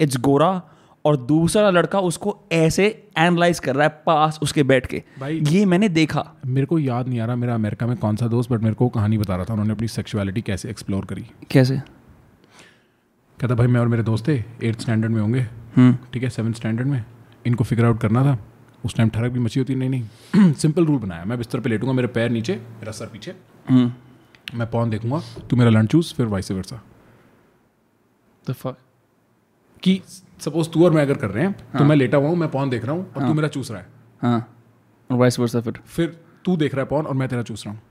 it's 0.01 0.17
गोरा 0.17 0.63
और 1.05 1.17
दूसरा 1.17 1.71
लड़का 1.71 2.01
उसको 2.01 2.41
ऐसे 2.53 3.09
एनालाइज 3.19 3.59
कर 3.59 3.75
रहा 3.75 3.87
है 3.87 4.03
पास 4.07 4.39
उसके 4.43 4.63
बैठ 4.63 4.87
के। 4.87 5.03
भाई- 5.21 5.49
ये 5.49 5.65
मैंने 5.65 5.89
देखा। 5.89 6.33
मेरे 6.47 6.67
को 6.67 6.79
याद 6.79 7.09
नहीं 7.09 7.21
आ 7.21 7.27
रहा 7.27 7.37
मेरा 7.37 7.55
अमेरिका 7.55 7.87
में 7.87 7.97
कौन 7.97 8.17
सा 8.17 8.27
दोस्त 8.27 8.53
बट 8.53 8.61
मेरे 8.63 8.75
को 8.75 8.89
कहानी 8.89 9.19
बता 9.19 9.37
रहा 9.37 9.45
था 9.45 9.53
उन्होंने 9.53 9.73
अपनी 9.73 9.89
सेक्सुअलिटी 9.89 10.43
कैसे 10.43 10.71
एक्सप्लोर 10.71 11.05
करी। 11.05 11.25
कैसे? 11.51 11.83
कहता 13.41 13.55
भाई 13.55 13.67
मैं 13.67 13.81
और 13.81 13.89
मेरे 13.89 14.03
दोस्त 14.03 14.29
थे 14.29 14.45
एट्थ 14.63 14.81
स्टैंडर्ड 14.81 15.13
में 15.13 15.21
होंगे। 15.21 15.41
हम्म। 15.77 15.97
ठीक 16.13 16.23
है 16.23 16.29
सेवन 16.31 16.53
स्टैंडर्ड 16.53 16.87
में। 16.87 17.05
इनको 17.47 17.65
फिगर 17.65 17.85
आउट 17.85 18.01
करना 18.01 18.25
था। 18.25 18.39
उस 18.85 18.95
टाइम 18.95 19.09
ठरक 19.09 19.33
भी 19.33 19.41
मची 19.41 19.61
होती 19.61 19.75
नहीं 19.75 19.91
नहीं। 19.91 20.53
सिंपल 20.53 20.87
रूल 20.87 20.99
बनाया। 20.99 21.25
मैं 21.25 21.39
बिस्तर 21.39 21.61
पे 21.61 21.69
लेटूँगा 21.69 21.93
मेरे 21.93 22.09
पैर 22.09 22.31
नीचे 22.31 22.55
मेरा 22.55 22.93
सर 22.93 23.07
पीछे। 23.07 23.35
हम्म। 23.69 23.93
मैं 24.59 24.71
पौन 24.71 24.91
देखूँगा 24.91 25.21
तू 25.51 25.57
मेरा 25.57 25.71
लंच 25.71 25.91
चूस 25.91 26.15
फिर 26.15 26.27
वाइस 26.27 26.51
वर्सा 26.51 26.83
कि 29.83 30.03
सपोज़ 30.41 30.71
तू 30.71 30.85
और 30.85 30.91
मैं 30.91 31.03
अगर 31.03 31.15
कर 31.15 31.31
रहे 31.31 31.45
हैं 31.45 31.51
हाँ. 31.51 31.79
तो 31.79 31.85
मैं 31.85 31.97
लेटा 31.97 32.19
हुआ 32.19 32.29
हूँ 32.29 32.37
मैं 32.37 32.51
पौन 32.51 32.71
देख 32.71 32.85
रहा 32.85 32.93
हूँ 32.93 33.13
और 33.13 33.23
हाँ. 33.23 33.31
तू 33.31 33.35
मेरा 33.35 33.49
चूस 33.49 33.71
रहा 33.71 33.81
है। 33.81 33.87
हाँ। 34.23 34.57
और 35.11 35.17
वाइस 35.19 35.39
वर्सा 35.39 35.61
फिर। 35.61 35.73
फिर 35.87 36.21
तू 36.45 36.57
देख 36.57 36.75
रहा 36.75 36.83
है 36.83 36.89
पौन 36.89 37.07
और 37.07 37.15
मैं 37.15 37.29
तेरा 37.29 37.43
चूस 37.43 37.67
रहा 37.67 37.75
हूँ। 37.75 37.83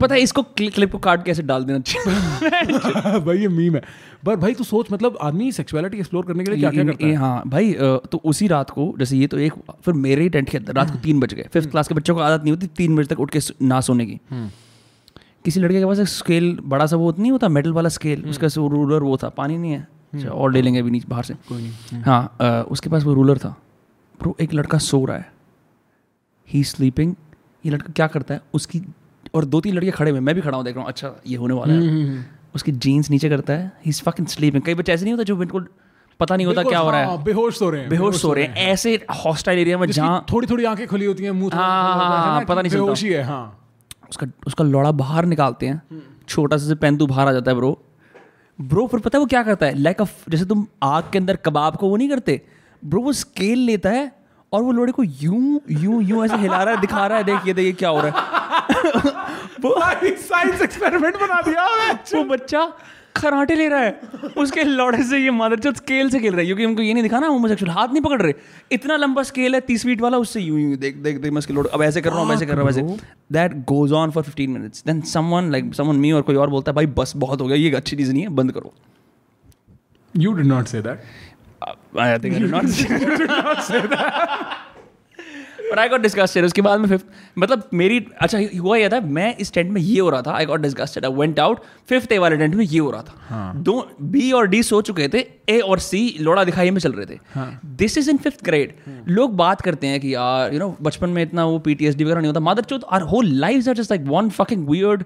पता 0.00 0.14
है 0.14 0.20
इसको 0.20 0.42
क्लिप 0.42 0.74
क्लिप 0.74 0.92
को 0.92 0.98
काट 0.98 1.24
के 1.24 1.30
ऐसे 1.30 1.42
डाल 1.42 1.64
देना 1.64 1.78
चाहिए। 1.80 3.18
भाई 3.26 3.38
ये 3.38 3.48
मीम 3.48 3.74
है। 3.74 3.82
पर 4.24 4.36
भाई 4.36 4.54
तू 4.54 4.64
सोच 4.64 4.92
मतलब 4.92 5.18
आदमी 5.22 5.50
सेक्सुअलिटी 5.52 5.98
एक्सप्लोर 5.98 6.24
करने 6.26 6.44
के 6.44 6.50
लिए 6.50 6.60
क्या 6.60 6.70
क्या 6.70 6.84
करता 6.84 7.06
है? 7.06 7.14
हाँ 7.14 7.42
भाई 7.46 7.72
तो 8.12 8.20
उसी 8.24 8.46
रात 8.48 8.70
को 8.70 8.92
जैसे 8.98 9.16
ये 9.16 9.26
तो 9.26 9.38
एक 9.38 9.52
फिर 9.84 9.94
मेरे 9.96 10.22
ही 10.22 10.28
टेंट 10.28 10.48
के 10.50 10.58
अंदर 10.58 10.74
रात 10.74 10.90
को 10.90 10.98
तीन 10.98 11.20
बज 11.20 11.34
गए। 11.34 11.48
फिफ्थ 11.52 11.70
क्लास 11.70 11.88
के 11.88 11.94
बच्चों 11.94 12.14
को 12.14 12.20
आदत 12.20 12.42
नहीं 12.42 12.54
होती 12.54 12.66
तीन 12.76 12.96
बजे 12.96 13.14
तक 13.14 13.20
उठ 13.20 13.30
के 13.30 13.40
ना 13.62 13.80
सोने 13.80 14.06
की। 14.06 14.18
किसी 15.44 15.60
लड़के 15.60 15.78
के 15.78 15.86
पास 15.86 15.98
एक 15.98 16.08
स्केल 16.08 16.58
बड़ा 16.64 16.86
सा 16.86 16.96
वो 16.96 17.14
नहीं 17.18 17.32
होता 17.32 17.48
मेटल 17.48 17.72
वाला 17.72 17.88
स्केल 17.88 18.24
उसका 18.30 18.48
से 18.48 18.68
रूलर 18.70 19.02
वो 19.02 19.16
था 19.16 19.28
पानी 19.36 19.58
नहीं 19.58 19.72
है। 19.72 19.86
अच्छा, 20.14 20.28
और 20.28 20.52
ले 20.52 20.62
लेंगे 20.62 20.80
अभी 20.80 20.90
नीचे 20.90 21.08
बाहर 21.08 21.24
से। 21.24 21.34
कोई 21.48 21.62
नहीं। 21.62 22.02
हाँ 22.02 22.64
उसके 22.70 22.90
पास 22.90 23.04
वो 23.04 23.14
रूलर 23.14 23.38
था। 23.38 23.56
ब्रो 24.20 24.36
एक 24.40 24.54
लड़का 24.54 24.78
सो 24.78 25.04
रहा 25.04 25.16
है। 25.16 25.32
ही 26.48 26.62
स्लीपिंग 26.64 27.14
ये 27.64 27.72
लड़का 27.72 27.92
क्या 27.92 28.06
करता 28.06 28.34
है? 28.34 28.40
उसकी 28.54 28.80
और 29.34 29.44
दो 29.44 29.60
तीन 29.60 29.74
लड़के 29.74 29.90
खड़े 29.90 30.10
हुए 30.10 30.20
मैं 30.20 30.34
भी 30.34 30.40
खड़ा 30.40 30.56
हूँ 30.56 30.64
देख 30.64 30.74
रहा 30.74 30.82
हूँ 30.82 30.88
अच्छा 30.88 31.14
ये 31.26 31.36
होने 31.36 31.54
वाला 31.54 31.74
है। 31.74 32.24
उसकी 32.54 32.72
जीन्स 32.84 33.10
नीचे 33.10 33.28
करता 33.28 33.52
है 33.52 33.66
ही 33.84 33.90
इज़ 33.90 34.02
फकिंग 34.02 34.26
स्लीपिंग 34.28 34.62
कई 34.62 34.74
बच्चे 34.74 34.92
ऐसे 34.92 35.04
नहीं 35.04 35.12
होता 35.14 35.24
जो 35.24 35.36
बिल्कुल 35.36 35.68
पता 36.20 36.36
नहीं 36.36 36.46
होता 36.46 36.62
क्या 36.62 36.78
हो 36.78 36.90
रहा 36.90 37.00
है। 37.00 37.06
हाँ, 37.06 37.22
बेहोश 37.24 37.58
सो 37.58 37.68
रहे 37.70 37.80
हैं 37.80 37.90
बेहोश 37.90 38.20
सो 38.20 38.32
रहे 38.32 38.44
हैं। 38.44 38.66
ऐसे 38.68 38.94
हॉस्टाइल 39.24 39.58
एरिया 39.58 39.78
में 39.78 39.86
जहाँ 39.90 40.24
थोड़ी 40.32 40.46
थोड़ी 40.46 40.64
आँखें 40.64 40.86
खुली 40.88 41.04
होती 41.06 41.24
हैं 41.24 41.30
मुँह 41.32 41.54
हाँ, 41.54 41.94
हाँ, 41.94 42.24
है 42.24 42.30
हाँ, 42.30 42.44
पता 42.44 42.62
नहीं। 42.62 42.72
बेहोशी 42.72 43.08
है 43.08 43.22
हाँ। 43.22 43.44
उसका 44.10 44.26
उसका 44.46 44.64
लौड़ा 44.64 44.90
बाहर 44.92 45.24
निकालते 45.24 45.66
हैं 45.66 46.02
छोटा 46.28 46.56
सा 46.56 46.74
पेंतु 46.80 47.06
बाहर 47.06 47.28
आ 47.28 47.32
जाता 47.32 47.50
है 47.50 47.56
ब्रो 47.56 47.78
ब्रो 48.58 48.86
फिर 48.86 49.00
पता 49.00 49.18
है 49.18 49.20
वो 49.20 49.26
क्या 49.26 49.42
करता 49.42 49.66
है? 49.66 49.78
लाइक 49.78 50.02
जैसे 50.30 50.44
तुम 50.44 50.66
आग 50.82 51.04
के 51.12 51.18
अंदर 51.18 51.36
कबाब 51.36 51.76
को 51.76 51.88
वो 51.88 51.96
नहीं 51.96 52.08
करते? 52.08 52.40
ब्रो 52.82 53.02
वो 53.02 53.12
स्केल 53.12 53.58
लेता 53.66 53.90
है 53.90 54.10
और 54.52 54.62
वो 54.62 54.72
लोड़े 54.72 54.92
को 54.92 55.02
यूँ 55.02 55.60
यूँ 55.70 56.02
यूँ 56.02 56.24
ऐसे 56.24 56.36
हिला 56.36 56.62
रहा 56.62 56.74
है 56.74 56.80
दिखा 56.80 57.06
रहा 57.06 57.18
है 57.18 57.24
देखिए 57.24 57.54
देखिए 57.54 57.72
क्या 57.72 57.88
हो 57.88 58.00
रहा 58.00 58.10
है। 58.10 59.19
साइंस 59.64 60.62
एक्सपेरिमेंट 60.62 61.16
बना 61.16 61.40
दिया 61.40 61.64
वो 62.14 62.24
बच्चा 62.26 62.72
खराटे 63.16 63.54
ले 63.54 63.66
रहा 63.68 63.80
है। 63.80 64.00
उसके 64.38 64.64
लौड़े 64.64 65.02
से 65.04 65.18
ये 65.18 65.30
मदरचोद 65.30 65.76
स्केल 65.76 66.10
से 66.10 66.18
खेल 66.20 66.32
रहा 66.32 66.40
है। 66.40 66.46
क्योंकि 66.46 66.64
हमको 66.64 66.82
ये 66.82 66.92
नहीं 66.92 67.02
दिखाना 67.02 67.26
होमोसेक्सुअल 67.26 67.70
हाथ 67.72 67.88
नहीं 67.88 68.02
पकड़ 68.02 68.20
रहे। 68.22 68.34
इतना 68.72 68.96
लंबा 68.96 69.22
स्केल 69.22 69.54
है 69.54 69.60
तीस 69.60 69.84
फीट 69.86 70.00
वाला 70.00 70.18
उससे 70.18 70.40
यूँ 70.40 70.60
यूँ 70.60 70.76
देख 70.76 70.96
देख 70.96 71.16
देख 71.16 71.32
मैं 71.32 71.38
इसके 71.38 71.54
लोड 71.54 71.66
अब 71.66 71.82
ऐसे 71.82 72.00
कर 72.00 72.10
रहा 72.10 72.20
हूँ 72.20 72.28
वैसे 72.30 72.46
कर 72.46 72.54
रहा 72.54 72.62
हूँ 72.62 72.70
वैसे 72.70 72.82
that 73.32 73.54
goes 73.64 73.92
on 73.92 74.10
for 74.10 74.22
fifteen 74.22 74.50
minutes 74.50 74.84
then 74.86 75.00
someone 75.12 75.50
like 75.52 75.74
someone 75.74 75.96
me 75.96 76.12
और 76.12 76.22
कोई 76.22 76.36
और 76.36 76.50
बोलता 76.50 76.70
है 76.70 76.76
भाई 76.76 76.86
बस 76.98 77.12
बहुत 77.16 77.40
हो 77.40 77.46
गया 77.46 77.56
ये 77.56 77.74
अच्छी 77.74 77.96
चीज़ 77.96 78.12
नहीं 78.12 78.22
है 78.22 78.28
बंद 78.28 78.52
करो। 78.52 78.72
You 80.14 80.32
did 80.32 80.46
not 80.46 80.66
say 80.66 80.82
that 80.82 81.02
I 81.98 82.18
think 82.18 82.34
I 82.34 82.40
not 82.40 82.64
और 85.70 85.78
आई 85.78 85.88
गॉट 85.88 86.00
डिस्कस्टेड 86.00 86.44
उसके 86.44 86.62
बाद 86.62 86.80
में 86.80 86.88
फिफ्थ 86.88 87.06
मतलब 87.38 87.68
मेरी 87.74 88.04
अच्छा 88.20 88.38
हुआ 88.58 88.76
ये 88.76 88.88
था 88.88 89.00
मैं 89.18 89.34
इस 89.36 89.52
टेंट 89.52 89.70
में 89.70 89.80
ये 89.80 89.98
हो 90.00 90.10
रहा 90.10 90.22
था 90.22 90.34
I 90.36 90.46
got 90.46 90.60
disgusted 90.60 91.04
I 91.04 91.12
went 91.14 91.40
out 91.40 91.60
fifth 91.88 92.12
A 92.12 92.18
वाले 92.18 92.36
टेंट 92.36 92.54
में 92.54 92.64
ये 92.64 92.78
हो 92.78 92.90
रहा 92.90 93.02
था. 93.02 93.52
दो 93.56 93.86
बी 94.02 94.30
और 94.32 94.46
डी 94.48 94.62
सो 94.62 94.80
चुके 94.82 95.08
थे 95.08 95.24
ए 95.48 95.58
और 95.60 95.78
सी 95.78 96.16
लोड़ा 96.20 96.44
दिखाई 96.44 96.70
में 96.70 96.80
चल 96.80 96.92
रहे 96.92 97.06
थे. 97.06 97.18
This 97.76 97.98
is 97.98 98.10
in 98.10 98.16
fifth 98.18 98.44
grade 98.44 98.74
लोग 99.08 99.36
बात 99.36 99.60
करते 99.60 99.86
हैं 99.86 100.00
कि 100.00 100.14
यार 100.14 100.52
यू 100.52 100.58
नो 100.58 100.76
बचपन 100.82 101.10
में 101.10 101.22
इतना 101.22 101.44
वो 101.44 101.58
पीटीएसडी 101.58 102.04
वगैरह 102.04 102.20
नहीं 102.20 102.28
होता. 102.28 102.40
मादर 102.40 102.62
चौथ 102.64 102.92
our 102.92 103.02
whole 103.12 103.32
life 103.40 103.68
are 103.68 103.74
just 103.74 103.92
like 103.92 104.06
one 104.08 104.28
fucking 104.30 104.68
weird 104.68 105.04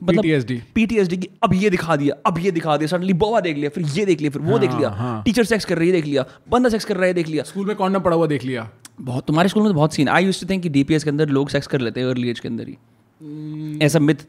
मतलब 0.00 0.24
PTSD. 0.24 0.52
पीटीएसडी 0.74 1.16
की 1.16 1.28
अब 1.42 1.52
ये 1.54 1.68
दिखा 1.70 1.96
दिया 1.96 2.14
अब 2.26 2.38
ये 2.38 2.50
दिखा 2.50 2.76
दिया. 2.76 2.88
सडनली 2.88 3.12
बोवा 3.14 3.40
देख 3.40 3.56
लिया 3.56 3.70
फिर 3.70 3.84
ये 3.88 4.04
देख 4.06 4.20
लिया 4.20 4.30
फिर 4.30 4.42
वो 4.42 4.58
देख 4.58 4.72
लिया. 4.72 4.88
हाँ। 4.90 5.22
टीचर 5.24 5.44
सेक्स 5.44 5.64
कर 5.64 5.78
रही 5.78 5.88
है 5.88 5.94
देख 5.94 6.04
लिया. 6.04 6.24
बंदा 6.50 6.68
सेक्स 6.68 6.84
कर 6.84 6.96
रहा 6.96 7.06
है 7.06 7.14
देख 7.14 7.28
लिया. 7.28 7.42
स्कूल 7.44 7.66
में 7.66 7.76
कौन 7.76 7.98
पड़ा 7.98 8.16
हुआ 8.16 8.26
देख 8.26 8.44
लिया. 8.44 8.68
बहुत 8.98 9.26
तुम्हारे 9.26 9.48
स्कूल 9.48 9.62
में 9.62 9.70
तो 9.70 9.74
बहुत 9.76 9.94
scene 9.94 10.08
I 10.08 10.24
used 10.24 10.40
to 10.40 10.46
think 10.50 10.62
कि 10.62 10.68
डीपीएस 10.68 11.04
के 11.04 11.10
अंदर 11.10 11.28
लोग 11.28 11.48
सेक्स 11.48 11.66
कर 11.66 11.80
लेते 11.80 12.00
हैं 12.00 12.08
अर्ली 12.08 12.30
एज 12.30 12.40
के 12.40 12.48
अंदर 12.48 12.68
ही। 12.68 13.78
ऐसा 13.82 13.98
मिथ 13.98 14.26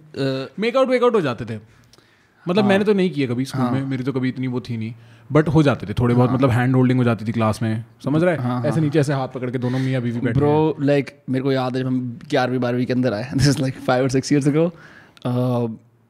मेकआउट 0.60 0.90
वेकआउट 0.90 1.16
हो 1.16 1.22
जाते 1.22 1.46
थे। 1.46 1.60
मतलब 2.46 2.62
हाँ, 2.62 2.70
मैंने 2.70 2.86
तो 2.86 2.94
नहीं 2.94 3.10
किया 3.10 3.28
कभी 3.28 3.46
स्कूल 3.46 3.62
हाँ, 3.62 3.72
में 3.72 3.86
मेरी 3.86 4.04
तो 4.04 4.12
कभी 4.14 4.30
इतनी 4.30 4.48
वो 4.48 4.60
थी 4.62 4.78
नहीं। 4.78 4.94
बट 5.30 5.48
हो 5.48 5.64
जाते 5.64 5.86
थे। 5.86 5.94
थोड़े 5.94 6.14
हाँ, 6.14 6.24
बहुत 6.24 6.36
मतलब 6.36 6.50
हैंड 6.52 6.76
होल्डिंग 6.76 7.00
हो 7.00 7.04
जाती 7.04 7.26
थी 7.26 7.32
क्लास 7.32 7.62
में। 7.62 7.84
समझ 8.04 8.24
रहे? 8.24 8.36
हैं 8.38 8.64
ऐसे 8.66 8.82
नीचे 8.82 9.00
ऐसे 9.00 9.14
हाथ 9.14 9.28
पकड़ 9.28 9.50
के 9.52 9.58
दोनों 9.58 9.80
मियाँ 9.80 10.02
बीवी 10.02 10.20
बैठे 10.20 10.40
ब्रो 10.40 10.76
लाइक 10.82 11.10
मेरे 11.30 11.44
को 11.44 11.52
याद 11.52 11.76
है 11.76 11.82
जब 11.82 11.88
हम 11.88 12.20
ग्यारहवीं 12.30 12.60
बारहवीं 12.60 12.86
के 12.86 12.94
अंदर 12.94 13.14
आए 13.14 13.30
दिस 13.34 13.48
इज़ 13.48 13.62
लाइक 13.62 13.80
फाइव 13.88 14.04
और 14.04 14.10
सिक्स 14.10 14.32
ईयर्स 14.34 14.48
अगो 14.48 14.66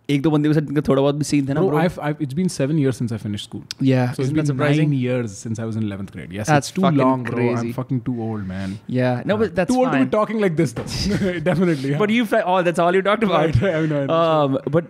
एक 0.09 0.21
दो 0.21 0.29
बंदे 0.31 0.49
के 0.49 0.81
थोड़ा 0.81 1.01
बहुत 1.01 1.15
भी 1.15 1.23
सीन 1.23 1.49
था 1.49 1.53
ना 1.53 1.61
bro 1.61 1.77
I 1.77 2.13
it's 2.21 2.33
been 2.33 2.47
7 2.47 2.71
years 2.71 2.97
since 2.97 3.11
I 3.11 3.17
finished 3.17 3.43
school 3.43 3.61
yeah 3.83 4.11
so 4.11 4.23
it's 4.23 4.31
been 4.31 4.91
9 4.91 4.93
years 4.93 5.31
since 5.31 5.59
I 5.59 5.65
was 5.65 5.77
in 5.77 5.89
11th 5.89 6.11
grade 6.11 6.33
yes 6.33 6.49
it's 6.49 6.73
too 6.73 6.89
long 6.89 7.27
bro 7.27 7.57
I 7.57 7.67
am 7.67 7.71
fucking 7.71 8.01
too 8.01 8.19
old 8.19 8.47
man 8.47 8.77
yeah 8.89 9.23
no 9.27 9.37
but 9.37 9.51
that's 9.51 9.75
too 9.75 9.81
old 9.81 9.93
to 9.93 9.99
be 9.99 10.05
talking 10.05 10.41
like 10.41 10.55
this 10.55 10.75
that 10.75 11.43
definitely 11.43 11.95
but 11.95 12.11
you 12.11 12.25
all 12.37 12.63
that's 12.63 12.79
all 12.79 12.95
you 12.95 13.01
talked 13.01 13.23
about 13.23 13.63
I 13.63 14.71
but 14.71 14.85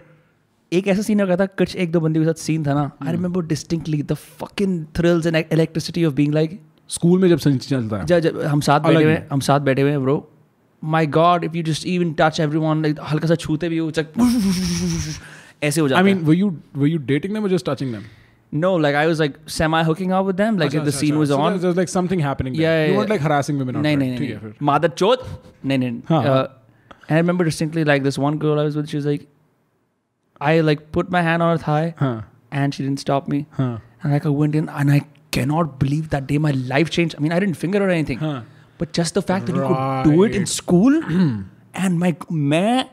एक 0.73 0.87
ऐसा 0.87 1.01
scene 1.01 1.35
था 1.35 1.45
कुछ 1.45 1.75
एक 1.75 1.91
दो 1.91 1.99
बंदे 1.99 2.19
के 2.19 2.25
साथ 2.25 2.33
scene 2.33 2.65
था 2.65 2.73
ना 2.73 2.91
I 3.07 3.11
remember 3.11 3.45
distinctly 3.45 4.03
the 4.03 4.13
fucking 4.13 4.85
thrills 4.95 5.25
and 5.25 5.35
electricity 5.35 6.05
of 6.05 6.13
being 6.13 6.33
like 6.33 6.61
school 6.89 7.19
में 7.21 7.29
जब 7.29 7.37
सीन 7.37 7.57
चलता 7.57 7.97
है। 7.97 8.21
जब 8.21 8.41
हम 8.41 8.61
साथ 8.61 8.79
बैठे 8.79 9.03
हुए 9.03 9.17
हम 9.31 9.39
साथ 9.39 9.59
बैठे 9.59 9.81
हुए 9.81 9.91
हैं 9.91 10.01
bro 10.01 10.31
My 10.84 11.06
god 11.18 11.44
if 11.44 11.55
you 11.56 11.62
just 11.62 11.86
even 11.86 12.12
touch 12.18 12.40
everyone 12.40 12.82
like 12.82 13.01
हल्का 13.10 13.28
सा 13.28 13.34
छूते 13.44 13.68
भी 13.68 13.78
हो 13.78 13.90
चक 13.98 14.12
ऐसे 15.62 15.80
हो 15.80 15.86
I 15.86 15.90
जाता 15.90 16.02
mean, 16.09 16.24
were 16.28 16.36
you 16.40 16.48
were 16.82 16.90
you 16.92 16.98
dating 17.12 17.34
them 17.38 17.47
or 17.48 17.52
just 17.55 17.66
touching 17.70 17.92
them? 17.97 18.02
है 18.02 18.59
no 18.60 18.76
like 18.84 18.97
I 18.97 19.06
was 19.06 19.18
like 19.20 19.34
semi 19.56 19.80
hooking 19.88 20.12
up 20.18 20.28
with 20.28 20.38
them 20.38 20.56
like 20.62 20.68
अच्छा, 20.68 20.78
if 20.78 20.84
the 20.86 20.92
अच्छा, 20.92 21.01
scene 21.01 21.18
अच्छा. 21.18 21.20
was 21.22 21.32
So 21.32 21.36
on 21.42 21.51
there's- 21.51 21.64
There's 21.64 21.76
like 21.80 21.90
something 21.92 22.22
happening. 22.28 22.55
There. 22.56 22.62
Yeah, 22.64 22.78
yeah, 22.78 22.88
You 22.92 22.97
weren't 22.98 23.10
yeah. 23.10 23.14
like 23.16 23.26
harassing 23.26 23.60
women. 23.62 23.76
नहीं 23.82 23.97
outright. 23.97 24.09
नहीं 24.09 24.18
ठीक 24.18 24.30
है 24.30 24.36
नहीं 24.36 24.52
फिर. 24.52 24.64
मादर 24.70 24.88
चोत 25.02 25.26
नहीं 25.64 25.78
नहीं 25.78 26.01
हाँ, 26.09 26.22
uh, 26.30 26.47
and 27.02 27.18
I 27.18 27.20
remember 27.22 27.47
distinctly 27.51 27.84
like 27.90 28.06
this 28.09 28.18
one 28.24 28.40
girl 28.47 28.62
I 28.62 28.66
was 28.70 28.78
with 28.80 28.90
she 28.94 28.98
was 29.02 29.06
like 29.12 29.28
I 30.40 30.52
like 30.70 30.84
put 30.98 31.14
my 31.18 31.22
hand 31.28 31.47
on 31.47 31.52
her 31.55 31.60
thigh 31.66 31.94
हाँ, 32.02 32.16
and 32.62 32.78
she 32.78 32.86
didn't 32.88 33.05
stop 33.05 33.28
me 33.34 33.40
हाँ, 33.60 33.70
and 34.02 34.16
like 34.16 34.28
I 34.32 34.34
went 34.42 34.59
in 34.62 34.68
and 34.82 34.97
I 34.97 35.01
cannot 35.38 35.74
believe 35.84 36.09
that 36.16 36.28
day 36.32 36.38
my 36.48 36.52
life 36.74 36.92
changed 36.98 37.18
I 37.20 37.24
mean 37.26 37.36
I 37.38 37.40
didn't 37.47 37.60
finger 37.64 37.82
or 37.88 37.90
anything 37.98 38.22
हाँ. 38.26 38.36
But 38.80 38.93
just 38.99 39.18
the 39.18 39.22
fact 39.27 39.49
that 39.49 39.57
you 39.57 39.68
could 39.68 40.07
do 40.11 40.23
it 40.27 40.35
in 40.38 40.45
school 40.53 40.95
and 41.84 41.99
my 42.03 42.14
मैं 42.53 42.85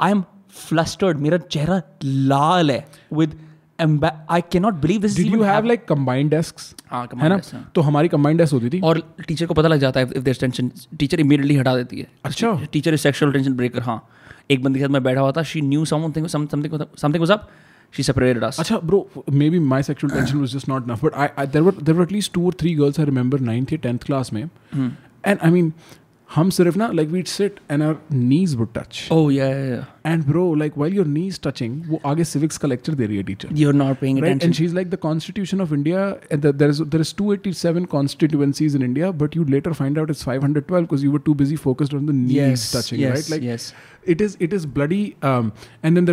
I 0.00 0.08
am 0.14 0.22
flustered 0.60 1.20
मेरा 1.26 1.38
चेहरा 1.50 1.80
लाल 2.04 2.70
है 2.70 2.84
with 3.20 3.34
emba- 3.78 4.12
I 4.36 4.40
cannot 4.54 4.80
believe 4.84 5.02
this 5.04 5.12
is 5.12 5.16
Did 5.16 5.26
even 5.26 5.38
you 5.38 5.46
have 5.46 5.54
happening. 5.54 5.70
like 5.72 5.86
combined 5.92 6.32
desks? 6.34 6.66
हाँ 6.90 7.02
है 7.22 7.28
ना 7.28 7.40
हाँ. 7.52 7.62
तो 7.74 7.80
हमारी 7.88 8.08
combined 8.08 8.40
desk 8.40 8.52
होती 8.52 8.70
थी 8.70 8.80
और 8.90 9.02
टीचर 9.28 9.46
को 9.46 9.54
पता 9.54 9.68
लग 9.68 9.80
जाता 9.80 10.00
है 10.00 10.06
if 10.06 10.22
there 10.24 10.36
tension 10.40 10.70
teacher 10.98 11.20
immediately 11.20 11.56
हटा 11.56 11.74
देती 11.76 11.98
है 12.00 12.06
अच्छा। 12.24 12.52
Teacher 12.72 12.94
is 12.94 13.00
sexual 13.00 13.32
tension 13.32 13.54
breaker 13.56 13.82
हाँ 13.90 13.98
एक 14.50 14.62
बंदी 14.64 14.78
के 14.78 14.84
साथ 14.84 14.92
मैं 14.92 15.02
बैठा 15.02 15.20
हुआ 15.20 15.32
था 15.36 15.42
she 15.52 15.60
knew 15.60 15.84
something 15.92 16.26
something 16.36 16.78
something 16.98 17.20
was 17.20 17.30
up 17.30 17.48
she 17.92 18.02
separated 18.02 18.44
us 18.44 18.60
Acha, 18.60 18.80
bro, 18.90 18.98
maybe 19.42 19.58
my 19.58 19.80
sexual 19.80 20.10
tension 20.10 20.40
was 20.40 20.52
just 20.52 20.68
not 20.68 20.84
enough. 20.84 21.00
But 21.02 21.14
I, 21.14 21.30
I 21.36 21.46
there 21.46 21.64
were 21.64 21.72
there 21.72 21.94
were 21.94 22.02
at 22.02 22.12
least 22.12 22.32
two 22.34 22.42
or 22.50 22.52
three 22.52 22.74
girls 22.74 22.98
I 22.98 23.04
remember 23.04 23.38
ninth 23.38 23.72
या 23.72 23.82
tenth 23.82 24.04
class 24.10 24.32
में, 24.32 24.48
and 25.24 25.40
I 25.42 25.50
mean, 25.50 25.72
हम 26.34 26.50
सिर्फ़ 26.50 26.76
ना 26.78 26.88
like 26.98 27.10
we'd 27.10 27.28
sit 27.28 27.60
and 27.68 27.82
our 27.82 27.96
knees 28.10 28.54
would 28.60 28.72
touch. 28.74 29.00
ओह 29.12 29.32
या 29.34 29.46
या 29.48 29.86
And 30.12 30.26
bro, 30.26 30.42
like 30.62 30.76
while 30.82 30.96
your 30.98 31.04
knees 31.04 31.38
touching, 31.46 31.76
वो 31.88 32.00
आगे 32.06 32.24
civics 32.24 32.56
का 32.56 32.68
lecture 32.68 32.94
दे 32.94 33.06
रही 33.06 33.16
है 33.16 33.24
teacher. 33.24 33.52
You 33.58 33.68
are 33.68 33.74
not 33.74 33.98
paying 34.00 34.18
Right, 34.18 34.32
and 34.32 34.42
attention 34.42 34.58
she's 34.60 34.74
like 34.78 34.90
the 34.94 35.00
Constitution 35.06 35.64
of 35.66 35.74
India, 35.78 36.04
and 36.30 36.46
the, 36.46 36.52
there 36.62 36.74
is 36.74 36.82
there 36.94 37.06
is 37.06 37.12
287 37.22 37.86
constituencies 37.96 38.74
in 38.74 38.82
India, 38.82 39.12
but 39.24 39.38
you 39.40 39.44
later 39.56 39.74
find 39.82 40.02
out 40.02 40.14
it's 40.16 40.26
512 40.30 40.88
because 40.88 41.06
you 41.08 41.12
were 41.16 41.24
too 41.30 41.36
busy 41.44 41.60
focused 41.66 41.94
on 42.00 42.06
the 42.12 42.18
knees 42.20 42.36
yes 42.36 42.70
touching, 42.72 43.00
yes 43.04 43.16
right? 43.16 43.30
Like 43.36 43.48
yes 43.50 43.72
it 44.16 44.20
is 44.28 44.36
it 44.48 44.52
is 44.60 44.66
bloody 44.78 45.02
um, 45.22 45.52
and 45.82 45.96
then 45.96 46.10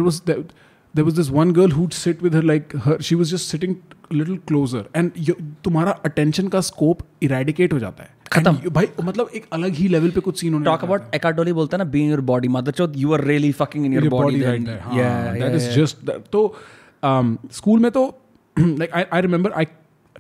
there 0.96 1.06
was 1.06 1.16
this 1.16 1.30
one 1.30 1.52
girl 1.52 1.72
who'd 1.72 1.94
with 2.24 2.36
like 2.36 2.76
little 4.14 4.38
closer 4.48 4.86
and 4.96 5.12
तुम्हारा 5.64 5.92
attention 6.06 6.48
का 6.48 6.62
scope 6.62 7.02
eradicate 7.24 7.74
हो 7.74 7.80
जाता 7.80 8.04
है। 8.04 8.10
खत्म। 8.32 8.70
भाई 8.72 8.88
मतलब 9.04 9.30
एक 9.36 9.46
अलग 9.54 9.70
ही 9.70 9.88
लेवल 9.88 10.10
पे 10.10 10.22
कुछ 10.22 10.40
सीन 10.42 10.54
होने 10.54 10.66
टॉक 10.66 10.84
अबाउट 10.84 11.16
एकाडोली 11.16 11.54
बोलता 11.54 11.78
है 11.78 11.84
ना 11.84 11.90
बीइंग 11.92 12.12
योर 12.12 12.22
बॉडी 12.22 12.48
मदर 12.48 12.72
चोद 12.72 12.94
you 12.98 13.14
are 13.14 13.24
really 13.24 13.52
fucking 13.52 13.86
in 13.86 13.94
your 13.94 14.08
body 14.10 14.42
yeah 14.42 15.34
that 15.34 15.56
is 15.56 15.70
just 15.70 16.12
तो 16.32 16.56
स्कूल 17.52 17.80
में 17.80 17.92
तो 17.92 18.06
like 18.60 18.94
I 18.94 19.04
I 19.14 19.22
remember 19.22 19.52
I 19.52 19.66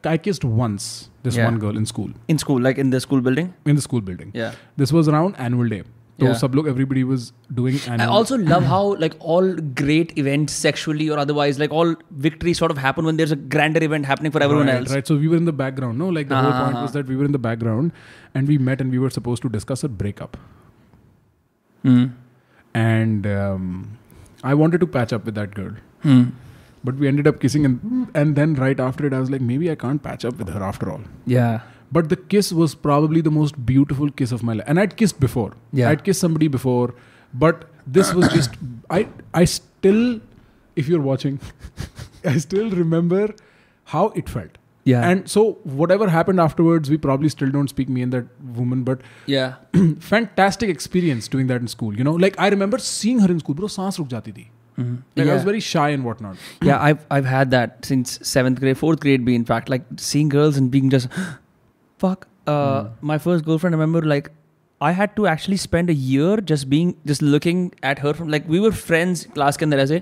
I 0.07 0.17
kissed 0.17 0.45
once 0.45 1.09
this 1.23 1.37
one 1.39 1.57
girl 1.57 1.77
in 1.77 1.85
school 1.85 2.13
in 2.29 2.37
school 2.37 2.63
like 2.63 2.79
in 2.79 2.91
the 2.91 2.97
school 2.97 3.21
building 3.21 3.49
in 3.67 3.75
the 3.75 3.79
school 3.79 4.01
building 4.01 4.31
yeah 4.35 4.53
this 4.79 4.93
was 4.93 5.09
around 5.09 5.33
annual 5.39 5.69
day 5.69 5.83
तो 6.20 6.26
Yeah. 6.26 6.36
सब 6.38 6.54
लोग 6.58 6.68
everybody 6.70 7.02
was 7.08 7.24
doing 7.56 7.74
I 7.80 7.90
annual 7.96 8.12
also 8.20 8.36
love 8.52 8.64
how 8.70 8.78
like 9.02 9.12
all 9.32 9.50
great 9.80 10.14
events 10.22 10.54
sexually 10.64 11.04
or 11.16 11.18
otherwise 11.24 11.60
like 11.62 11.74
all 11.80 11.92
victories 12.24 12.60
sort 12.62 12.72
of 12.76 12.80
happen 12.86 13.10
when 13.10 13.20
there's 13.20 13.34
a 13.36 13.38
grander 13.56 13.82
event 13.88 14.08
happening 14.12 14.34
for 14.36 14.42
everyone 14.46 14.70
right, 14.72 14.78
else 14.80 14.94
Right. 14.96 15.12
So 15.12 15.16
we 15.26 15.28
were 15.34 15.38
in 15.42 15.46
the 15.50 15.54
background. 15.60 16.02
No, 16.04 16.08
like 16.16 16.32
the 16.32 16.40
whole 16.40 16.50
Uh-huh, 16.54 16.64
point 16.64 16.78
was 16.80 16.82
uh-huh. 16.90 16.96
that 16.98 17.12
we 17.14 17.20
were 17.20 17.28
in 17.30 17.36
the 17.38 17.42
background 17.46 17.92
and 18.34 18.52
we 18.54 18.58
met 18.70 18.82
and 18.86 18.96
we 18.98 19.02
were 19.04 19.12
supposed 19.18 19.46
to 19.46 19.52
discuss 19.58 19.86
a 19.90 19.92
breakup. 20.02 20.36
Hmm. 21.86 22.04
And 22.74 23.26
um, 23.36 23.70
I 24.42 24.54
wanted 24.54 24.80
to 24.86 24.90
patch 24.98 25.12
up 25.12 25.24
with 25.24 25.34
that 25.42 25.54
girl. 25.54 25.72
Hmm. 26.02 26.22
But 26.84 26.96
we 27.04 27.08
ended 27.08 27.26
up 27.34 27.40
kissing 27.46 27.64
and 27.68 28.10
and 28.22 28.36
then 28.42 28.54
right 28.66 28.80
after 28.90 29.06
it 29.06 29.14
I 29.20 29.20
was 29.26 29.30
like, 29.36 29.40
maybe 29.54 29.70
I 29.70 29.74
can't 29.86 30.02
patch 30.10 30.24
up 30.32 30.38
with 30.44 30.48
her 30.58 30.62
after 30.74 30.90
all. 30.96 31.00
yeah 31.38 31.60
but 31.95 32.09
the 32.13 32.17
kiss 32.33 32.51
was 32.59 32.73
probably 32.87 33.21
the 33.29 33.31
most 33.37 33.57
beautiful 33.71 34.09
kiss 34.21 34.31
of 34.37 34.43
my 34.49 34.53
life. 34.59 34.67
And 34.73 34.79
I'd 34.83 34.95
kissed 35.01 35.19
before. 35.23 35.49
Yeah. 35.79 35.89
I'd 35.89 36.03
kissed 36.09 36.21
somebody 36.25 36.47
before. 36.57 36.93
But 37.45 37.65
this 37.97 38.13
was 38.19 38.29
just 38.35 38.55
I 38.97 38.99
I 39.41 39.45
still 39.53 40.03
if 40.83 40.87
you're 40.93 41.01
watching, 41.07 41.39
I 42.33 42.37
still 42.45 42.69
remember 42.83 43.23
how 43.95 44.05
it 44.21 44.29
felt. 44.37 44.57
yeah 44.91 45.03
And 45.09 45.27
so 45.33 45.41
whatever 45.81 46.07
happened 46.13 46.39
afterwards, 46.45 46.89
we 46.93 46.97
probably 47.03 47.29
still 47.33 47.51
don't 47.57 47.69
speak 47.73 47.91
me 47.97 48.01
and 48.07 48.15
that 48.15 48.31
woman, 48.61 48.81
but 48.89 49.05
yeah 49.33 49.53
fantastic 50.13 50.73
experience 50.73 51.27
doing 51.37 51.47
that 51.53 51.61
in 51.67 51.71
school. 51.75 52.01
You 52.01 52.03
know, 52.09 52.13
like 52.25 52.39
I 52.47 52.49
remember 52.55 52.79
seeing 52.87 53.19
her 53.25 53.29
in 53.35 53.39
school, 53.45 53.55
bro, 53.61 53.69
saans 53.77 53.99
ruk 54.03 54.09
jati 54.15 54.35
thi. 54.39 54.45
Mhm. 54.81 54.93
Like 55.19 55.27
I 55.29 55.33
was 55.37 55.43
very 55.47 55.59
shy 55.69 55.87
and 55.95 56.03
whatnot. 56.09 56.37
yeah 56.67 56.77
i've 56.85 57.01
i've 57.15 57.27
had 57.31 57.51
that 57.55 57.75
since 57.89 58.13
seventh 58.29 58.59
grade 58.63 58.77
fourth 58.83 59.01
grade 59.03 59.25
be 59.27 59.35
in 59.39 59.43
fact 59.49 59.67
like 59.73 59.83
seeing 60.05 60.29
girls 60.35 60.55
and 60.61 60.71
being 60.75 60.87
just 60.93 61.17
fuck 62.05 62.27
uh 62.47 62.53
mm. 62.53 62.89
my 63.11 63.17
first 63.27 63.45
girlfriend 63.49 63.75
i 63.75 63.79
remember 63.79 64.01
like 64.13 64.31
i 64.89 64.91
had 65.01 65.15
to 65.19 65.27
actually 65.33 65.59
spend 65.65 65.93
a 65.95 65.97
year 66.07 66.33
just 66.51 66.69
being 66.73 66.95
just 67.11 67.21
looking 67.35 67.61
at 67.91 68.03
her 68.05 68.13
from 68.19 68.33
like 68.35 68.49
we 68.55 68.59
were 68.65 68.73
friends 68.87 69.25
class 69.37 69.59
ke 69.61 69.67
andar 69.67 69.81
aise 69.85 69.95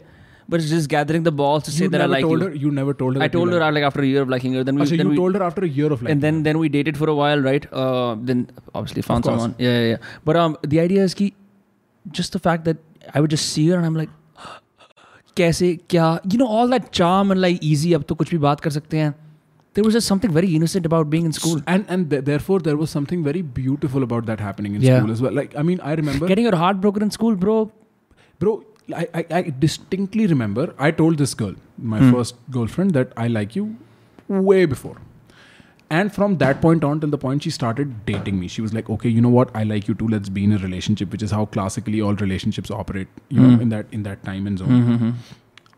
but 0.53 0.63
it's 0.63 0.71
just 0.75 0.89
gathering 0.93 1.27
the 1.27 1.33
balls 1.41 1.67
to 1.67 1.73
you 1.73 1.77
say 1.79 1.89
that 1.95 2.03
i 2.05 2.07
like 2.13 2.25
told 2.27 2.41
you 2.41 2.47
her. 2.47 2.55
You 2.63 2.71
never 2.77 2.93
told 3.01 3.17
her. 3.17 3.23
i 3.25 3.27
told 3.35 3.53
her 3.55 3.59
liked 3.59 3.67
uh, 3.67 3.75
like 3.75 3.85
after 3.89 4.01
a 4.05 4.09
year 4.13 4.23
of 4.27 4.31
liking 4.35 4.55
her 4.59 4.63
then 4.69 4.79
we, 4.79 4.85
Achha, 4.85 4.97
then 5.01 5.07
you 5.07 5.11
we 5.11 5.19
told 5.21 5.37
her 5.39 5.43
after 5.49 5.67
a 5.67 5.71
year 5.79 5.91
of 5.97 6.01
liking 6.01 6.13
and 6.15 6.25
then 6.29 6.39
her. 6.39 6.47
then 6.47 6.63
we 6.63 6.71
dated 6.77 6.97
for 7.01 7.09
a 7.13 7.15
while 7.19 7.45
right 7.49 7.67
uh, 7.83 8.15
then 8.31 8.47
obviously 8.73 9.05
found 9.09 9.29
someone 9.29 9.55
yeah, 9.65 9.77
yeah 9.77 9.91
yeah 9.91 10.09
but 10.31 10.41
um 10.45 10.57
the 10.73 10.81
idea 10.87 11.05
is 11.11 11.17
ki 11.21 11.29
just 12.19 12.39
the 12.39 12.43
fact 12.49 12.65
that 12.71 13.13
i 13.13 13.23
would 13.25 13.35
just 13.37 13.53
see 13.57 13.67
her 13.69 13.79
and 13.83 13.91
i'm 13.91 14.01
like 14.03 14.17
कैसे 15.37 15.67
क्या 15.89 16.07
you 16.31 16.37
know 16.39 16.47
all 16.55 16.71
that 16.71 16.87
charm 16.97 17.29
and 17.33 17.41
like 17.41 17.61
easy 17.67 17.93
अब 17.95 18.03
तो 18.07 18.15
कुछ 18.15 18.31
भी 18.31 18.37
बात 18.45 18.59
कर 18.59 18.69
सकते 18.69 18.97
हैं 18.97 19.13
there 19.77 19.83
was 19.87 19.93
just 19.97 20.07
something 20.11 20.31
very 20.37 20.49
innocent 20.55 20.85
about 20.87 21.09
being 21.11 21.25
in 21.27 21.33
school 21.35 21.61
And 21.75 21.85
and 21.95 22.09
th- 22.13 22.25
therefore 22.29 22.59
there 22.69 22.77
was 22.81 22.89
something 22.97 23.21
very 23.27 23.41
beautiful 23.59 24.03
about 24.07 24.25
that 24.31 24.41
happening 24.47 24.75
in 24.79 24.81
Yeah. 24.87 24.97
school 24.99 25.11
as 25.17 25.21
well. 25.27 25.37
Like 25.41 25.55
I 25.61 25.63
mean, 25.69 25.79
I 25.91 25.93
remember 25.99 26.27
getting 26.33 26.49
your 26.49 26.57
heart 26.63 26.81
broken 26.87 27.05
in 27.09 27.11
school 27.19 27.35
bro 27.45 27.55
bro 28.43 28.55
I, 28.99 29.05
I, 29.19 29.25
I 29.37 29.41
distinctly 29.63 30.23
remember 30.29 30.63
i 30.85 30.87
told 30.99 31.19
this 31.23 31.33
girl 31.41 31.53
my 31.93 31.99
Hmm. 32.01 32.11
first 32.15 32.39
girlfriend 32.55 32.95
that 32.99 33.11
i 33.25 33.27
like 33.33 33.55
you 33.57 33.65
way 34.49 34.65
before 34.71 34.95
and 35.99 36.13
from 36.15 36.37
that 36.41 36.59
point 36.63 36.83
on 36.89 36.99
till 37.03 37.13
the 37.13 37.19
point 37.25 37.43
she 37.47 37.51
started 37.57 37.93
dating 38.09 38.39
me 38.39 38.49
she 38.55 38.63
was 38.65 38.73
like 38.77 38.89
okay 38.95 39.11
you 39.17 39.21
know 39.27 39.33
what 39.37 39.53
i 39.61 39.63
like 39.71 39.87
you 39.91 39.95
too 40.01 40.07
let's 40.15 40.33
be 40.39 40.43
in 40.49 40.55
a 40.57 40.59
relationship 40.65 41.11
which 41.17 41.25
is 41.27 41.35
how 41.37 41.43
classically 41.57 42.01
all 42.07 42.19
relationships 42.25 42.73
operate 42.79 43.21
you 43.29 43.39
know 43.45 43.53
Hmm. 43.55 43.61
in 43.67 43.69
that 43.75 43.95
in 43.99 44.03
that 44.09 44.23
time 44.31 44.47
and 44.51 44.63
zone 44.63 44.75
Mm-hmm. 44.81 45.13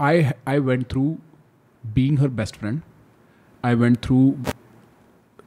i 0.09 0.15
i 0.55 0.57
went 0.71 0.89
through 0.95 1.09
being 1.99 2.17
her 2.23 2.31
best 2.41 2.55
friend 2.63 2.81
I 3.63 3.73
went 3.75 4.01
through 4.01 4.37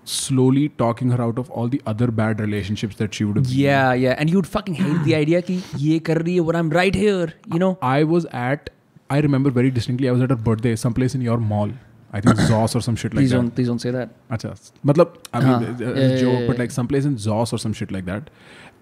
slowly 0.05 0.68
talking 0.68 1.10
her 1.10 1.20
out 1.20 1.38
of 1.38 1.51
all 1.51 1.68
the 1.68 1.80
other 1.93 2.10
bad 2.10 2.40
relationships 2.40 2.97
that 2.97 3.14
she 3.14 3.24
would 3.24 3.36
have 3.36 3.47
yeah 3.48 3.93
been. 3.93 4.02
yeah. 4.02 4.14
And 4.18 4.30
you 4.30 4.36
would 4.36 4.47
fucking 4.47 4.74
hate 4.74 5.02
the 5.05 5.14
idea 5.16 5.43
that 5.43 5.80
ye 5.86 5.98
kar 6.01 6.22
but 6.51 6.56
i'm 6.56 6.70
right 6.70 6.94
here 6.94 7.32
you 7.52 7.59
know? 7.59 7.76
I 7.82 8.05
was 8.05 8.26
at 8.26 8.70
i 9.10 9.18
remember 9.26 9.51
very 9.51 9.70
distinctly 9.70 10.09
i 10.09 10.12
was 10.12 10.22
at 10.22 10.30
her 10.30 10.36
birthday 10.36 10.76
someplace 10.76 11.14
in 11.14 11.20
your 11.20 11.38
mall. 11.38 11.70
I 12.12 12.20
think 12.20 12.36
zos 12.48 12.74
or 12.76 12.80
some 12.80 12.97
shit 12.97 13.12
like 13.14 13.22
please 13.22 13.30
that. 13.30 13.36
don't, 13.36 13.51
please 13.51 13.66
don't 13.66 13.80
say 13.80 13.90
that. 13.90 14.10
Acha 14.30 14.52
matlab 14.90 15.16
i 15.32 15.40
mean 15.40 15.55
uh, 15.55 15.86
a, 15.86 16.05
a 16.05 16.20
joke 16.20 16.32
yeah, 16.32 16.38
yeah, 16.40 16.47
but 16.47 16.59
like 16.59 16.70
someplace 16.70 17.05
in 17.05 17.16
zos 17.16 17.52
or 17.52 17.59
some 17.59 17.72
shit 17.72 17.90
like 17.90 18.05
that. 18.06 18.30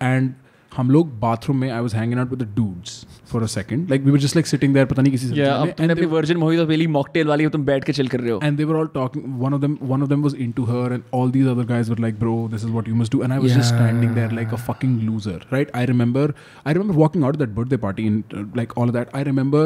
And 0.01 0.35
हम 0.77 0.91
लोग 0.91 1.11
bathroom 1.21 1.57
में 1.61 1.69
I 1.73 1.81
was 1.87 1.93
hanging 1.97 2.21
out 2.23 2.31
with 2.35 2.41
the 2.43 2.47
dudes 2.55 2.95
for 3.33 3.43
a 3.47 3.49
second. 3.49 3.91
Like 3.91 4.07
we 4.07 4.15
were 4.15 4.21
just 4.25 4.37
like 4.39 4.49
sitting 4.53 4.73
there, 4.77 4.87
पता 4.93 5.03
नहीं 5.03 5.13
किसी 5.13 5.27
से 5.29 5.35
Yeah, 5.35 5.45
जाने, 5.45 5.71
अब 5.71 5.77
तुमने 5.77 5.89
and, 5.89 5.93
अपनी 5.93 6.07
they, 6.07 6.13
वर्जिन 6.15 6.37
मोहित 6.37 6.67
पहली 6.69 6.87
मॉकटेल 6.97 7.27
वाली 7.29 7.47
तुम 7.57 7.65
बैठ 7.65 7.85
के 7.85 7.93
चिल 7.93 8.09
कर 8.15 8.21
रहे 8.21 8.31
हो. 8.31 8.39
and 8.49 8.61
they 8.61 8.69
were 8.71 8.79
all 8.81 8.91
talking. 8.97 9.29
One 9.45 9.57
of 9.59 9.63
them, 9.67 9.77
one 9.93 10.07
of 10.07 10.11
them 10.15 10.25
was 10.29 10.37
into 10.47 10.67
her, 10.73 10.83
and 10.97 11.17
all 11.21 11.33
these 11.39 11.51
other 11.55 11.67
guys 11.73 11.93
were 11.95 12.01
like, 12.07 12.19
"Bro, 12.25 12.35
this 12.57 12.67
is 12.69 12.75
what 12.79 12.91
you 12.93 12.99
must 13.03 13.17
do." 13.17 13.23
And 13.29 13.37
I 13.39 13.41
was 13.47 13.57
just 13.59 13.75
standing 13.75 14.15
there 14.21 14.35
like 14.41 14.57
a 14.59 14.63
fucking 14.69 14.97
loser, 15.11 15.37
right? 15.57 15.75
I 15.83 15.85
remember, 15.93 16.27
I 16.67 16.77
remember 16.79 16.99
walking 17.05 17.29
out 17.31 17.39
of 17.41 17.45
that 17.45 17.55
birthday 17.61 17.81
party 17.87 18.09
and 18.13 18.37
uh, 18.43 18.45
like 18.63 18.77
all 18.77 18.95
of 18.95 18.99
that. 19.01 19.17
I 19.23 19.25
remember 19.31 19.65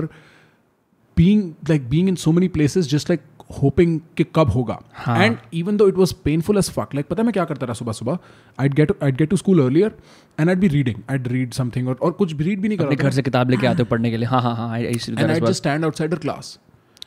being 1.22 1.56
like 1.68 1.89
being 1.97 2.09
in 2.14 2.16
so 2.16 2.32
many 2.40 2.48
places, 2.60 2.86
just 2.86 3.09
like 3.09 3.22
hoping 3.51 3.99
कि 4.16 4.25
कब 4.37 4.51
होगा। 4.51 4.79
And 5.09 5.37
even 5.55 5.77
though 5.77 5.89
it 5.89 5.95
was 5.95 6.15
painful 6.25 6.59
as 6.59 6.70
fuck 6.70 6.95
like 6.95 7.07
पता 7.07 7.23
है 7.23 7.25
मैं 7.27 7.33
क्या 7.33 7.45
करता 7.45 7.66
रहा 7.66 7.75
सुबह 7.75 7.93
सुबह? 7.93 8.19
I 8.61 8.69
get 8.69 8.93
I 9.05 9.12
get 9.12 9.31
to 9.31 9.37
school 9.37 9.62
earlier 9.65 9.95
and 10.41 10.49
I'd 10.49 10.59
be 10.59 10.69
reading 10.69 10.97
I'd 11.11 11.29
read 11.29 11.53
something 11.53 11.89
और 11.89 12.11
कुछ 12.11 12.33
भी 12.33 12.45
रीड 12.45 12.61
भी 12.61 12.69
नहीं 12.69 12.79
कर 12.79 12.95
घर 12.95 13.11
से 13.11 13.23
किताब 13.23 13.51
लेके 13.51 13.66
आते 13.66 13.83
हो 13.83 13.89
पढ़ने 13.91 14.11
के 14.11 14.16
लिए। 14.16 14.29
हाँ 14.29 14.43
हाँ 14.43 14.70
I 14.73 14.95
just 14.95 15.53
stand 15.53 15.85
outside 15.85 16.12
our 16.12 16.19
class 16.19 16.59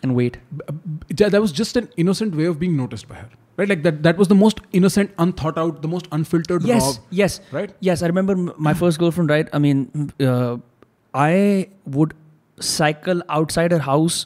and 0.03 0.15
wait 0.17 0.37
that 1.13 1.35
was 1.35 1.53
just 1.53 1.77
an 1.77 1.87
innocent 1.99 2.33
way 2.35 2.47
of 2.47 2.57
being 2.57 2.75
notice 2.77 3.03
by 3.09 3.29
Right, 3.59 3.69
like 3.69 3.81
that 3.85 3.97
that 4.03 4.19
was 4.19 4.29
the 4.29 4.35
most 4.37 4.59
innocent 4.77 5.09
unthought 5.23 5.57
out 5.63 5.81
the 5.85 5.89
most 5.93 6.05
unfiltered 6.17 6.63
yes 6.67 6.85
rob, 6.85 7.17
yes. 7.17 7.33
right? 7.55 7.73
Yes 7.87 8.03
i 8.05 8.09
remember 8.11 8.35
my 8.67 8.71
first 8.81 8.99
girlfriend 9.01 9.33
right? 9.33 9.49
I 9.57 9.59
mean 9.65 9.81
uh, 10.27 10.53
i 11.13 11.33
would 11.97 12.15
cycle 12.69 13.23
outside 13.39 13.75
her 13.75 13.81
house 13.87 14.19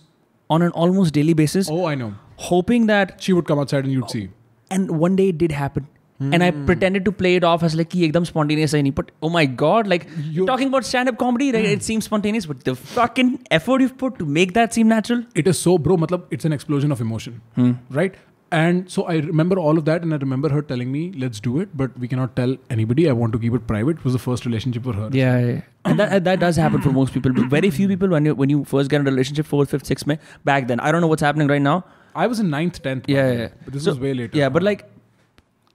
on 0.50 0.62
an 0.62 0.72
almost 0.72 1.14
daily 1.14 1.34
basis. 1.34 1.70
Oh, 1.70 1.86
I 1.86 1.96
know. 1.96 2.14
Hoping 2.38 2.88
that 2.88 3.22
she 3.22 3.34
would 3.34 3.46
come 3.46 3.60
outside 3.60 3.86
and 3.86 3.94
you'd 3.94 4.10
see. 4.10 4.30
And 4.70 4.92
one 5.00 5.16
day 5.16 5.30
it 5.30 5.38
did 5.38 5.52
happen. 5.52 5.88
Mm. 6.22 6.34
And 6.34 6.44
I 6.44 6.52
hmm. 6.52 6.66
pretended 6.66 7.04
to 7.06 7.12
play 7.12 7.36
it 7.36 7.44
off 7.44 7.62
as 7.62 7.76
like 7.76 7.90
ekdam 7.90 8.26
spontaneous 8.26 8.72
hai 8.72 8.82
nahi. 8.82 8.96
But 8.96 9.12
oh 9.22 9.30
my 9.30 9.46
god, 9.46 9.86
like 9.86 10.08
You're, 10.30 10.48
talking 10.48 10.70
about 10.70 10.86
stand-up 10.86 11.18
comedy, 11.18 11.52
right? 11.52 11.66
it 11.66 11.80
hmm. 11.80 11.82
seems 11.82 12.06
spontaneous, 12.06 12.46
but 12.46 12.64
the 12.64 12.76
fucking 12.76 13.46
effort 13.52 13.82
you've 13.82 13.98
put 13.98 14.18
to 14.20 14.26
make 14.26 14.54
that 14.54 14.74
seem 14.74 14.88
natural. 14.88 15.26
It 15.36 15.48
is 15.48 15.60
so 15.60 15.78
bro, 15.78 15.98
matlab, 15.98 16.24
it's 16.32 16.46
an 16.46 16.54
explosion 16.54 16.94
of 16.94 17.02
emotion. 17.02 17.42
Hmm. 17.56 17.74
Right? 17.90 18.16
and 18.59 18.89
so 18.93 19.03
i 19.11 19.15
remember 19.27 19.57
all 19.65 19.79
of 19.81 19.85
that 19.89 20.03
and 20.07 20.15
i 20.15 20.17
remember 20.23 20.49
her 20.53 20.61
telling 20.71 20.89
me 20.95 21.01
let's 21.25 21.41
do 21.43 21.51
it 21.65 21.75
but 21.83 21.97
we 22.05 22.09
cannot 22.13 22.33
tell 22.39 22.55
anybody 22.77 23.05
i 23.11 23.13
want 23.19 23.33
to 23.37 23.39
keep 23.45 23.55
it 23.59 23.67
private 23.69 24.01
it 24.01 24.05
was 24.09 24.17
the 24.19 24.23
first 24.25 24.45
relationship 24.49 24.83
for 24.89 24.95
her 25.01 25.09
Yeah, 25.19 25.37
yeah. 25.51 25.61
and 25.91 26.01
that 26.01 26.25
that 26.29 26.41
does 26.45 26.57
happen 26.63 26.83
for 26.87 26.91
most 26.97 27.15
people. 27.17 27.33
But 27.37 27.47
very 27.53 27.71
few 27.77 27.87
people 27.93 28.09
when 28.15 28.27
you 28.31 28.35
when 28.41 28.51
you 28.55 28.65
first 28.73 28.91
get 28.95 29.01
in 29.05 29.07
a 29.07 29.11
relationship, 29.13 29.47
fourth, 29.53 29.71
fifth, 29.75 29.87
sixth, 29.93 30.07
mein, 30.13 30.19
back 30.51 30.67
then. 30.73 30.83
I 30.89 30.91
don't 30.97 31.05
know 31.07 31.11
what's 31.13 31.27
happening 31.29 31.53
right 31.55 31.65
now. 31.69 31.77
i 32.23 32.27
was 32.33 32.41
in 32.43 32.51
ninth 32.55 32.81
10th 32.89 33.07
Yeah, 33.15 33.21
by 33.23 33.29
the 33.29 33.31
yeah, 33.31 33.31
way, 33.31 33.39
yeah. 33.45 33.55
but 33.69 33.77
this 33.79 33.85
So- 33.89 33.93
was 33.95 34.01
way 34.07 34.13
later 34.23 34.39
Yeah, 34.41 34.51
but 34.57 34.67
like, 34.71 34.83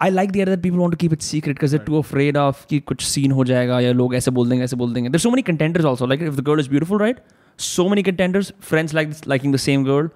I 0.07 0.09
like 0.17 0.33
the 0.35 0.41
idea 0.45 0.51
that 0.57 0.61
people 0.67 0.79
want 0.85 0.95
to 0.97 1.01
keep 1.05 1.13
it 1.17 1.25
secret 1.29 1.59
because 1.59 1.75
they're 1.75 1.87
too 1.89 1.97
afraid 2.03 2.39
of 2.43 2.65
कि 2.73 2.79
कुछ 2.91 3.07
scene 3.13 3.31
हो 3.39 3.45
जाएगा 3.53 3.79
या 3.87 3.91
लोग 4.03 4.15
ऐसे 4.21 4.31
बोल 4.39 4.49
देंगे 4.49 4.63
ऐसे 4.69 4.75
बोल 4.83 4.93
देंगे. 4.93 5.09
There's 5.15 5.27
so 5.29 5.33
many 5.37 5.47
contenders 5.53 5.89
also. 5.93 6.11
Like 6.13 6.27
if 6.31 6.35
the 6.41 6.47
girl 6.51 6.63
is 6.65 6.71
beautiful, 6.75 7.03
right? 7.07 7.23
So 7.59 7.83
many 7.91 8.01
contenders, 8.05 8.47
friends 8.69 8.93
like 8.95 9.11
liking 9.31 9.51
the 9.55 9.59
same 9.65 9.83
girl. 9.89 10.07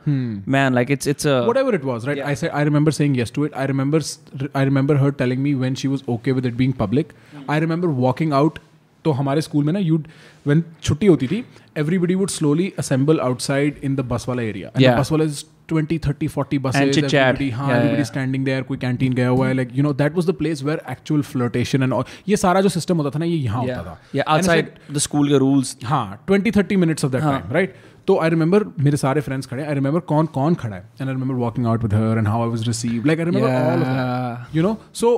Man, 0.56 0.74
like 0.78 0.90
it's 0.96 1.10
it's 1.12 1.28
a 1.34 1.36
whatever 1.50 1.74
it 1.78 1.84
was 1.90 2.08
right 2.10 2.18
Yeah. 2.22 2.32
i 2.32 2.34
said 2.42 2.52
i 2.62 2.64
remember 2.70 2.94
saying 2.98 3.14
yes 3.20 3.32
to 3.38 3.46
it 3.50 3.54
i 3.62 3.68
remember 3.72 4.02
s- 4.06 4.50
i 4.62 4.64
remember 4.70 4.98
her 5.04 5.12
telling 5.22 5.42
me 5.46 5.54
when 5.62 5.78
she 5.84 5.92
was 5.94 6.04
okay 6.16 6.34
with 6.40 6.50
it 6.50 6.58
being 6.64 6.74
public 6.82 7.14
i 7.56 7.58
remember 7.66 7.92
walking 8.08 8.34
out 8.42 8.60
तो 9.06 9.12
हमारे 9.22 9.42
school 9.48 9.64
में 9.66 9.72
ना 9.74 9.80
you'd 9.80 10.08
when 10.48 10.64
छुट्टी 10.84 11.08
होती 11.08 11.28
थी 11.28 11.44
everybody 11.84 12.16
would 12.24 12.30
slowly 12.30 12.72
assemble 12.80 13.20
outside 13.30 13.80
in 13.90 13.96
the 13.96 14.06
bus 14.14 14.26
वाला 14.30 14.42
area 14.52 14.72
Yeah. 14.86 15.00
बस 15.00 15.12
वाला 15.12 15.24
इज 15.32 15.44
20 15.69 15.99
30 15.99 16.29
40 16.29 16.59
buses 16.59 16.81
And. 16.81 17.09
हाँ 17.53 17.69
Yeah, 17.69 17.77
everybody 17.77 17.97
yeah. 17.97 18.11
standing 18.11 18.45
there 18.45 18.63
कोई 18.65 18.79
कैंटीन 18.79 19.13
गया 19.13 19.29
हुआ 19.29 19.49
है 19.49 19.55
like 19.55 19.75
you 19.79 19.87
know 19.87 19.95
that 20.03 20.21
was 20.21 20.31
the 20.31 20.37
place 20.43 20.65
where 20.69 20.79
actual 20.95 21.25
flirtation 21.33 21.87
and 21.87 21.99
all 21.99 22.05
ये 22.29 22.37
सारा 22.37 22.61
जो 22.61 22.69
सिस्टम 22.69 22.97
होता 22.97 23.11
था 23.11 23.19
ना 23.19 23.25
ये 23.25 23.37
यहाँ 23.37 23.65
yeah, 23.65 23.79
होता 23.79 23.91
था 23.91 23.99
yeah 24.15 24.31
outside 24.37 24.65
like, 24.65 24.95
the 24.95 25.07
school 25.09 25.29
के 25.29 25.39
rules. 25.39 25.75
हाँ 25.85 26.23
twenty 26.27 26.51
thirty 26.51 26.77
minutes 26.77 27.05
of 27.05 27.13
that 27.13 27.23
हाँ. 27.23 27.41
टाइम 27.41 27.53
राइट 27.55 27.75
तो 28.07 28.19
आई 28.21 28.31
रिमेंबर 28.31 28.65
मेरे 28.85 28.97
सारे 28.97 29.21
फ्रेंड्स 29.21 29.47
खड़े 29.47 29.65
आई 29.65 29.75
रिमेंबर 29.75 30.01
कौन 30.09 30.27
कौन 30.33 30.55
खड़ा 30.55 30.77
है 30.77 30.83
and 31.01 31.09
I 31.09 31.15
remember 31.15 31.35
walking 31.35 31.67
out 31.67 31.83
with 31.83 31.95
her 31.95 32.19
and 32.19 32.29
how 32.29 32.43
I 32.43 32.49
was 32.49 32.67
received 32.67 33.07
like 33.07 33.19
I 33.19 33.25
remember 33.25 33.49
all 33.51 33.83
of 33.83 34.57
you 34.57 34.63
know 34.63 34.77
so 34.95 35.15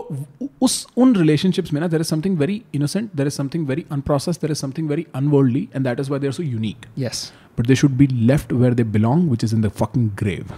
उस 0.62 0.86
उन 0.96 1.14
रिलेशनशिप्स 1.16 1.72
में 1.72 1.80
ना 1.80 1.88
there 1.88 2.00
is 2.00 2.08
something 2.08 2.38
very 2.38 2.62
innocent 2.74 3.10
there 3.16 3.26
is 3.26 3.34
something 3.34 3.66
very 3.68 3.84
unprocessed 3.92 4.38
there 4.42 4.50
is 4.50 4.58
something 4.58 4.88
very 4.88 5.06
unworldly 5.14 5.68
and 5.74 5.84
that 5.84 6.00
is 6.00 6.10
why 6.10 6.20
they're 6.20 6.32
so 6.32 6.42
unique 6.42 6.86
Yes. 6.98 7.24
but 7.57 7.67
they 7.71 7.75
should 7.83 7.95
be 8.01 8.07
left 8.31 8.51
where 8.63 8.73
they 8.81 8.87
belong 8.97 9.23
which 9.35 9.43
is 9.49 9.53
in 9.59 9.65
the 9.67 9.73
fucking 9.81 10.09
grave 10.23 10.53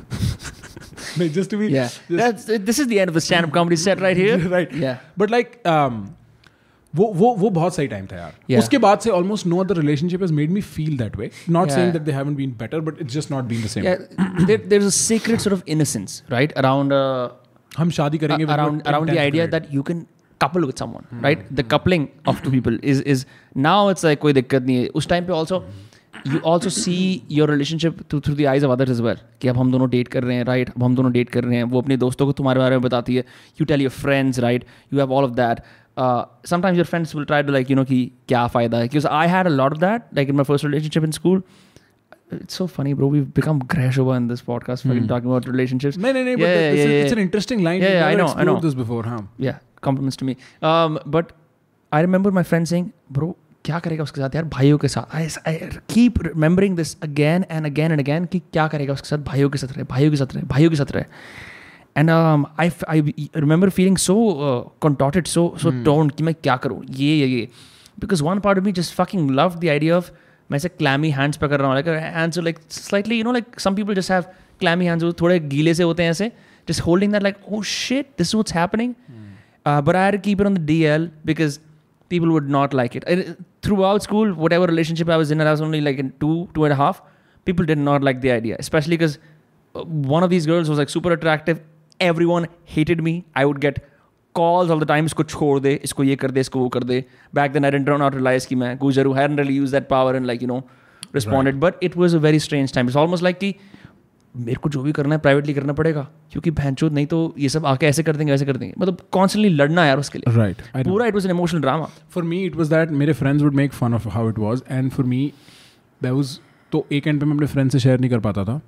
Like, 1.19 1.31
just 1.37 1.49
to 1.53 1.57
be 1.61 1.67
Yeah. 1.71 1.87
just- 1.93 2.19
That's 2.19 2.45
this 2.67 2.79
is 2.83 2.87
the 2.91 2.99
end 3.03 3.11
of 3.13 3.15
the 3.19 3.21
stand-up 3.27 3.51
comedy 3.55 3.77
set 3.85 3.99
right 4.03 4.19
here. 4.23 4.37
right 4.53 4.71
Yeah. 4.83 5.01
But 5.19 5.31
like 5.31 5.51
वो 6.93 7.05
वो 7.19 7.33
वो 7.35 7.49
बहुत 7.49 7.75
सही 7.75 7.87
time 7.87 8.05
था 8.07 8.15
यार 8.17 8.33
Yeah. 8.51 8.59
उसके 8.59 8.77
बाद 8.85 8.99
से 9.05 9.09
almost 9.09 9.47
no 9.47 9.57
other 9.63 9.77
relationship 9.77 10.21
has 10.21 10.31
made 10.39 10.51
me 10.51 10.61
feel 10.61 10.97
that 10.97 11.15
way 11.17 11.29
not 11.49 11.67
Yeah. 11.67 11.75
Saying 11.75 11.91
that 11.93 12.01
they 12.01 12.11
haven't 12.11 12.37
been 12.37 12.51
better 12.59 12.79
but 12.89 13.01
it's 13.01 13.13
just 13.13 13.31
not 13.31 13.43
been 13.53 13.63
the 13.63 13.67
same 13.75 13.83
Yeah, 13.85 14.03
there, 14.49 14.59
there's 14.73 14.89
a 14.89 14.95
sacred 14.97 15.45
sort 15.45 15.55
of 15.59 15.63
innocence, 15.75 16.17
right, 16.35 16.53
around 16.63 16.95
uh, 16.99 17.29
हम 17.77 17.89
शादी 17.99 18.17
करेंगे 18.23 18.45
uh, 18.45 18.51
around 18.57 18.87
around 18.93 19.13
the 19.15 19.19
idea 19.27 19.47
that 19.55 19.71
you 19.77 19.83
can 19.91 20.03
couple 20.45 20.67
with 20.69 20.79
someone, 20.83 21.05
right? 21.25 21.43
The 21.61 21.63
coupling 21.73 22.05
of 22.33 22.41
two 22.45 22.51
people 22.57 22.77
is 22.93 23.01
is 23.15 23.25
now 23.67 23.77
it's 23.93 24.07
like 24.09 24.19
कोई 24.27 24.33
दिक्कत 24.39 24.63
नहीं 24.63 24.77
है. 24.77 24.87
उस 25.01 25.07
time 25.13 25.27
पे 25.29 25.33
also 25.41 25.59
You 26.24 26.38
also 26.40 26.68
see 26.68 27.22
your 27.28 27.46
relationship 27.46 28.08
through 28.08 28.20
through 28.20 28.36
the 28.36 28.46
eyes 28.48 28.62
of 28.62 28.70
others 28.70 28.90
as 28.90 29.02
well. 29.02 29.16
कि 29.40 29.48
अब 29.48 29.56
हम 29.58 29.70
दोनों 29.72 29.90
डेट 29.90 30.08
कर 30.08 30.24
रहे 30.24 30.36
हैं, 30.36 30.44
right? 30.44 30.70
अब 30.76 30.82
हम 30.82 30.94
दोनों 30.96 31.12
डेट 31.12 31.30
कर 31.30 31.44
रहे 31.44 31.56
हैं. 31.56 31.64
वो 31.64 31.80
अपने 31.80 31.96
दोस्तों 31.96 32.26
को 32.26 32.32
तुम्हारे 32.32 32.60
बारे 32.60 32.76
में 32.76 32.82
बताती 32.82 33.14
है. 33.16 33.24
You 33.60 33.66
tell 33.66 33.80
your 33.86 33.94
friends, 33.98 34.40
right? 34.46 34.64
You 34.92 34.98
have 34.98 35.10
all 35.10 35.24
of 35.30 35.36
that. 35.36 35.64
Uh, 35.96 36.24
sometimes 36.44 36.76
your 36.76 36.84
friends 36.84 37.14
will 37.14 37.26
try 37.26 37.42
to 37.42 37.52
like 37.52 37.70
you 37.70 37.76
know 37.76 37.84
कि 37.84 38.00
क्या 38.28 38.46
फ़ायदा 38.56 38.78
है? 38.78 38.88
Because 38.88 39.06
I 39.22 39.26
had 39.36 39.46
a 39.46 39.56
lot 39.62 39.72
of 39.72 39.80
that, 39.86 40.12
like 40.20 40.28
in 40.28 40.36
my 40.36 40.44
first 40.52 40.64
relationship 40.64 41.04
in 41.04 41.12
school. 41.12 41.42
It's 42.36 42.54
so 42.54 42.66
funny, 42.66 42.92
bro. 42.92 43.06
We've 43.06 43.32
become 43.36 43.60
Greshova 43.74 44.16
in 44.16 44.28
this 44.28 44.42
podcast, 44.42 44.82
fucking 44.86 45.06
talking 45.08 45.30
about 45.30 45.46
relationships. 45.50 45.96
नहीं 45.96 46.12
नहीं 46.12 46.24
नहीं 46.24 46.36
Yeah, 46.36 46.44
but 46.44 46.48
yeah, 46.48 46.72
it's, 46.72 46.84
yeah, 46.84 46.96
a, 46.96 47.02
it's 47.04 47.12
an 47.12 47.18
interesting 47.18 47.62
line 47.68 47.80
Yeah, 47.82 47.94
yeah, 47.98 48.06
I 48.06 48.14
know, 48.20 48.26
I 48.36 48.44
know. 48.44 48.56
this 48.60 48.74
before 48.74 49.02
हाँ 49.04 49.20
yeah 49.46 49.58
compliments 49.86 50.16
to 50.22 50.26
me 50.28 50.34
um, 50.70 50.98
but 51.06 51.32
i 51.92 52.00
remember 52.06 52.30
my 52.38 52.42
friend 52.50 52.68
saying 52.70 52.92
bro 53.18 53.28
क्या 53.64 53.78
करेगा 53.78 54.02
उसके 54.02 54.20
साथ 54.20 54.34
यार? 54.34 54.44
भाइयों 54.44 54.78
के 54.78 54.88
साथ। 54.88 55.14
I 55.16 55.28
I 55.46 55.68
keep 55.90 56.18
remembering 56.24 56.76
this 56.76 56.94
again 57.02 57.44
and 57.50 57.66
again 57.66 57.92
and 57.92 58.00
again 58.00 58.24
कि 58.24 58.38
क्या 58.52 58.66
करेगा 58.68 58.92
उसके 58.92 59.08
साथ? 59.08 59.18
भाइयों 59.24 59.50
के 59.50 59.58
साथ 59.58 59.72
रहे 59.72 59.84
भाइयों 59.90 60.10
के 60.10 60.16
साथ 60.16 60.34
रहे 60.34 60.44
भाइयों 60.44 60.70
के 60.70 60.76
साथ 60.76 60.92
रहे। 60.92 61.04
And 61.96 62.10
I 62.10 62.70
I 62.88 63.28
remember 63.36 63.70
feeling 63.70 63.96
so 63.98 64.16
contorted 64.82 65.26
so 65.26 65.52
so 65.62 65.70
torn 65.84 66.10
कि 66.10 66.24
मैं 66.24 66.34
क्या 66.34 66.56
करूँ? 66.56 66.82
ये 66.90 67.14
ये 67.16 67.26
ये। 67.26 67.48
Because 68.00 68.22
one 68.24 68.40
part 68.40 68.58
of 68.58 68.64
me 68.64 68.72
just 68.72 68.94
fucking 68.94 69.30
love 69.30 69.54
the 69.54 69.68
idea 69.68 69.96
of 69.96 70.10
मैं 70.50 70.56
ऐसे 70.56 70.68
क्लैमी 70.68 71.10
हैंड्स 71.10 71.36
पे 71.36 71.48
कर 71.48 71.58
रहा 71.60 71.68
हूँ। 71.68 71.74
Like 71.76 71.88
hands 72.14 72.38
like 72.38 72.58
slightly 72.70 73.18
you 73.18 73.24
know 73.24 73.32
like 73.32 73.60
some 73.60 73.74
people 73.74 73.94
just 73.94 74.10
have 74.10 74.22
clammy 74.60 74.86
hands 74.86 75.04
वो 75.04 75.12
थोड़े 75.20 75.38
गीले 75.40 75.74
से 75.74 75.82
होते 75.82 76.02
हैं 76.02 76.10
ऐसे। 76.10 76.30
Just 76.68 76.80
holding 76.82 77.12
that 77.12 77.22
like 77.22 77.36
oh 77.50 77.62
shit 77.68 78.08
this 78.20 78.28
is 78.28 78.34
what's 78.38 78.54
happening 78.54 78.90
uh, 79.66 79.80
but 79.84 79.96
i 79.98 80.02
had 80.06 80.16
to 80.16 80.18
keep 80.26 80.40
it 80.42 80.48
on 80.48 80.56
the 80.58 80.64
dl 80.70 81.06
because 81.30 81.54
people 82.08 82.30
would 82.32 82.48
not 82.48 82.74
like 82.74 82.96
it. 82.96 83.04
And 83.06 83.28
uh, 83.28 83.34
throughout 83.62 84.02
school, 84.02 84.32
whatever 84.32 84.66
relationship 84.66 85.08
I 85.08 85.16
was 85.16 85.30
in, 85.30 85.40
and 85.40 85.48
I 85.48 85.52
was 85.52 85.60
only 85.60 85.80
like 85.80 85.98
in 85.98 86.12
two, 86.20 86.48
two 86.54 86.64
and 86.64 86.72
a 86.72 86.76
half, 86.76 87.02
people 87.44 87.64
did 87.64 87.78
not 87.78 88.02
like 88.02 88.20
the 88.20 88.30
idea, 88.30 88.56
especially 88.58 88.96
because 88.96 89.18
uh, 89.74 89.84
one 89.84 90.22
of 90.22 90.30
these 90.30 90.46
girls 90.46 90.68
was 90.68 90.78
like 90.78 90.88
super 90.88 91.12
attractive. 91.12 91.60
Everyone 92.00 92.48
hated 92.64 93.02
me. 93.02 93.24
I 93.34 93.44
would 93.44 93.60
get 93.60 93.84
calls 94.34 94.70
all 94.70 94.78
the 94.78 94.86
time, 94.86 95.06
isko 95.06 95.24
chhod 95.24 95.62
de, 95.62 95.78
isko 95.78 96.06
ye 96.06 96.16
kar 96.16 96.28
de, 96.28 96.40
isko 96.40 96.60
wo 96.60 96.68
kar 96.70 96.80
de. 96.80 97.04
Back 97.32 97.52
then, 97.52 97.64
I 97.64 97.70
didn't 97.70 97.86
not 97.86 98.14
realize 98.14 98.46
ki 98.46 98.54
main 98.54 98.78
gujaru. 98.78 99.16
I 99.16 99.22
hadn't 99.22 99.36
really 99.36 99.54
used 99.54 99.72
that 99.72 99.88
power 99.88 100.14
and 100.14 100.26
like, 100.26 100.40
you 100.40 100.46
know, 100.46 100.64
responded. 101.12 101.54
Right. 101.54 101.60
But 101.60 101.78
it 101.80 101.96
was 101.96 102.14
a 102.14 102.18
very 102.18 102.38
strange 102.38 102.72
time. 102.72 102.86
It's 102.86 102.96
almost 102.96 103.22
like 103.22 103.40
ki, 103.40 103.58
मेरे 104.38 104.54
को 104.54 104.68
जो 104.68 104.82
भी 104.82 104.92
करना 104.92 105.14
है 105.14 105.20
privately 105.20 105.54
करना 105.54 105.72
पड़ेगा। 105.72 106.08
क्योंकि 106.32 106.50
भैंचोद 106.50 106.92
नहीं 106.92 107.06
तो 107.06 107.34
ये 107.38 107.48
सब 107.48 107.66
आके 107.66 107.86
ऐसे 107.86 108.02
कर 108.02 108.16
देंगे 108.16 108.32
वैसे 108.32 108.46
कर 108.46 108.56
देंगे। 108.56 108.74
मतलब 108.78 108.98
कॉन्स्टेंटली 109.12 109.48
लड़ना 109.48 109.82
है 109.82 109.88
यार 109.88 109.98
उसके 109.98 110.18
लिए। 110.18 110.34
Know. 110.34 110.88
पूरा 110.88 111.06
it 111.06 111.14
was 111.14 111.24
an 111.26 111.30
emotional 111.30 111.60
drama 111.60 111.88
for 112.10 112.24
me 112.24 112.42
it 112.44 112.56
was 112.56 112.70
that 112.70 112.90
मेरे 112.90 113.12
friends 113.12 113.42
would 113.42 113.54
make 113.54 113.72
fun 113.72 113.94
of 113.94 114.08
how 114.08 114.28
it 114.28 114.38
was 114.38 114.62
and 114.70 114.90
for 114.90 115.06
me 115.06 115.32
that 116.02 116.12
was 116.12 116.38
तो 116.72 116.86
एक 116.92 117.06
एंड 117.06 117.20
पे 117.20 117.26
मैं 117.26 117.34
अपने 117.34 117.46
फ्रेंड 117.46 117.70
से 117.70 117.78
शेयर 117.78 118.00
नहीं 118.00 118.10
कर 118.10 118.20
पाता 118.20 118.44
था 118.44 118.60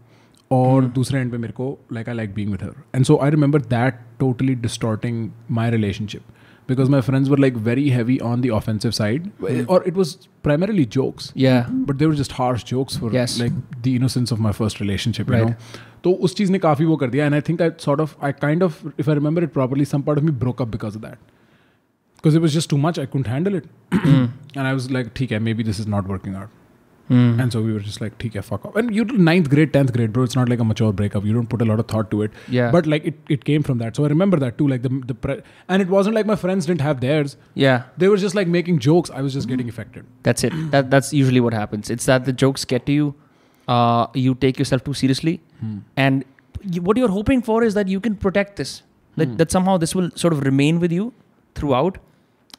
और 0.51 0.85
दूसरे 0.85 1.21
एंड 1.21 1.31
पे 1.31 1.39
मेरे 1.39 1.53
को 1.53 1.79
like 1.93 2.09
I 2.09 2.15
like 2.15 2.35
being 2.35 2.51
with 2.51 2.63
her 2.63 2.73
and 2.95 3.05
so 3.05 3.19
I 3.23 3.31
remember 3.31 3.61
that 3.61 3.95
totally 4.21 4.55
distorting 4.55 5.31
my 5.51 5.71
relationship 5.71 6.23
because 6.67 6.89
my 6.95 7.01
friends 7.01 7.29
were 7.31 7.37
like 7.45 7.55
very 7.69 7.89
heavy 7.91 8.21
on 8.21 8.41
the 8.43 8.51
offensive 8.57 8.95
side 8.95 9.31
or 9.69 9.83
it 9.91 9.95
was 9.95 10.13
primarily 10.49 10.85
jokes 10.97 11.33
Yeah. 11.35 11.67
but 11.91 11.99
they 11.99 12.07
were 12.07 12.19
just 12.21 12.33
harsh 12.41 12.65
jokes 12.73 12.97
for 12.97 13.13
Yes. 13.13 13.39
like 13.41 13.53
the 13.89 13.95
innocence 13.97 14.31
of 14.37 14.41
my 14.49 14.53
first 14.61 14.81
relationship 14.85 15.29
you 15.35 15.35
Right. 15.39 15.49
know 15.49 15.89
तो 16.05 16.11
उस 16.27 16.35
चीज़ 16.37 16.51
ने 16.53 16.59
काफ़ी 16.59 16.85
वो 16.91 16.97
कर 17.01 17.11
दिया 17.11 17.27
and 17.31 17.35
I 17.39 17.41
think 17.49 17.61
I 17.65 17.71
sort 17.87 18.01
of 18.07 18.15
I 18.29 18.33
kind 18.45 18.63
of 18.69 18.77
if 19.05 19.09
I 19.09 19.17
remember 19.19 19.43
it 19.49 19.53
properly 19.57 19.87
some 19.91 20.05
part 20.07 20.21
of 20.23 20.25
me 20.29 20.33
broke 20.45 20.63
up 20.65 20.71
because 20.77 20.95
of 21.01 21.03
that 21.09 21.19
because 22.21 22.39
it 22.39 22.45
was 22.47 22.55
just 22.59 22.71
too 22.75 22.79
much 22.85 23.01
I 23.03 23.05
couldn't 23.15 23.33
handle 23.33 23.59
it 23.59 23.67
and 23.99 24.71
I 24.71 24.73
was 24.79 24.89
like 24.99 25.13
ठीक 25.21 25.33
है 25.33 25.41
maybe 25.51 25.67
this 25.71 25.83
is 25.85 25.91
not 25.97 26.09
working 26.15 26.39
out 26.43 26.57
Mm. 27.16 27.40
and 27.42 27.54
so 27.54 27.60
we 27.64 27.72
were 27.72 27.82
just 27.88 28.00
like 28.02 28.14
ठीक 28.22 28.36
है 28.36 28.42
fuck 28.46 28.64
off 28.68 28.78
and 28.82 28.94
you 28.98 29.04
ninth 29.26 29.50
grade 29.50 29.72
10th 29.74 29.92
grade 29.98 30.14
bro 30.14 30.24
it's 30.28 30.38
not 30.38 30.52
like 30.52 30.62
a 30.64 30.66
mature 30.70 30.88
breakup 31.02 31.26
you 31.30 31.34
don't 31.36 31.50
put 31.52 31.64
a 31.66 31.68
lot 31.72 31.82
of 31.84 31.86
thought 31.92 32.08
to 32.14 32.22
it 32.28 32.40
Yeah. 32.56 32.72
but 32.76 32.88
like 32.94 33.06
it, 33.12 33.20
it 33.36 33.44
came 33.50 33.66
from 33.68 33.78
that 33.82 34.00
so 34.00 34.06
I 34.08 34.10
remember 34.14 34.40
that 34.44 34.58
too 34.62 34.70
like 34.72 34.82
the, 34.88 34.92
the 35.12 35.18
pre- 35.26 35.36
and 35.76 35.86
it 35.86 35.92
wasn't 35.96 36.18
like 36.20 36.32
my 36.32 36.38
friends 36.46 36.70
didn't 36.72 36.86
have 36.86 37.04
theirs 37.04 37.36
Yeah. 37.66 37.84
they 38.04 38.10
were 38.14 38.18
just 38.24 38.40
like 38.40 38.48
making 38.56 38.80
jokes 38.88 39.14
I 39.20 39.22
was 39.28 39.38
just 39.40 39.52
getting 39.54 39.70
affected 39.76 40.08
That's 40.30 40.48
it. 40.50 40.58
That 40.78 40.90
that's 40.96 41.14
usually 41.20 41.44
what 41.50 41.58
happens. 41.60 41.92
It's 41.98 42.10
that 42.14 42.26
the 42.32 42.36
jokes 42.46 42.66
get 42.74 42.88
to 42.90 42.98
you. 42.98 43.14
Uh, 43.76 44.08
you 44.24 44.34
take 44.48 44.64
yourself 44.64 44.84
too 44.90 44.94
seriously, 45.04 45.36
and 46.08 46.26
you, 46.78 46.82
what 46.90 46.98
you're 47.04 47.14
hoping 47.20 47.42
for 47.52 47.62
is 47.70 47.78
that 47.78 47.88
you 47.94 48.00
can 48.10 48.16
protect 48.26 48.60
this. 48.64 48.74
That 49.22 49.38
that 49.44 49.56
somehow 49.60 49.78
this 49.86 49.96
will 50.00 50.10
sort 50.26 50.34
of 50.40 50.44
remain 50.50 50.80
with 50.88 50.92
you 51.00 51.08
throughout. 51.62 51.98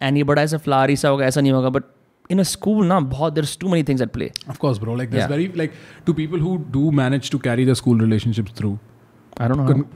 And 0.01 0.17
ये 0.23 0.25
बड़ा 0.31 0.43
ऐसा 0.43 0.59
फ्लारी 0.71 0.97
सा 1.03 1.09
होगा 1.17 1.27
ऐसा 1.27 1.41
नहीं 1.47 1.53
होगा 1.53 1.71
but 1.77 1.93
in 2.36 2.40
a 2.44 2.46
school 2.52 2.84
now 2.92 3.00
there's 3.38 3.56
too 3.64 3.70
many 3.74 3.84
things 3.90 4.02
at 4.06 4.14
play 4.18 4.30
of 4.54 4.60
course 4.64 4.80
bro 4.84 4.94
like 5.02 5.10
there's 5.16 5.24
yeah. 5.24 5.36
very 5.36 5.48
like 5.64 5.74
to 6.06 6.14
people 6.22 6.46
who 6.46 6.54
do 6.78 6.92
manage 7.02 7.30
to 7.36 7.40
carry 7.48 7.66
the 7.72 7.76
school 7.82 8.06
relationships 8.06 8.52
through 8.62 8.78
i 9.38 9.48
don't 9.48 9.66
know 9.66 9.88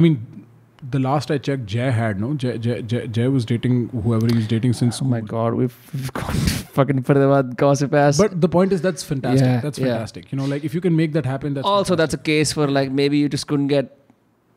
mean 0.06 0.40
the 0.88 0.98
last 0.98 1.30
I 1.30 1.38
checked, 1.38 1.66
Jay 1.66 1.90
had 1.90 2.20
no. 2.20 2.34
Jay, 2.34 2.56
Jay, 2.58 2.80
Jay, 2.82 3.06
Jay 3.06 3.28
was 3.28 3.44
dating 3.44 3.88
whoever 3.88 4.26
he's 4.26 4.46
dating 4.46 4.72
since. 4.72 4.96
Oh 4.96 4.98
school. 4.98 5.08
my 5.08 5.20
god, 5.20 5.54
we've, 5.54 5.76
we've 5.92 6.12
the 6.12 6.66
fucking 6.72 7.02
further 7.02 7.24
about 7.24 7.56
gossip 7.56 7.92
ass. 7.92 8.16
But 8.16 8.40
the 8.40 8.48
point 8.48 8.72
is, 8.72 8.80
that's 8.80 9.02
fantastic. 9.02 9.46
Yeah, 9.46 9.60
that's 9.60 9.78
fantastic. 9.78 10.24
Yeah. 10.24 10.28
You 10.32 10.38
know, 10.38 10.46
like 10.46 10.64
if 10.64 10.74
you 10.74 10.80
can 10.80 10.96
make 10.96 11.12
that 11.12 11.26
happen, 11.26 11.54
that's 11.54 11.66
also 11.66 11.94
fantastic. 11.96 11.98
that's 11.98 12.14
a 12.14 12.24
case 12.24 12.52
for 12.52 12.66
like 12.66 12.90
maybe 12.90 13.18
you 13.18 13.28
just 13.28 13.46
couldn't 13.46 13.68
get 13.68 13.99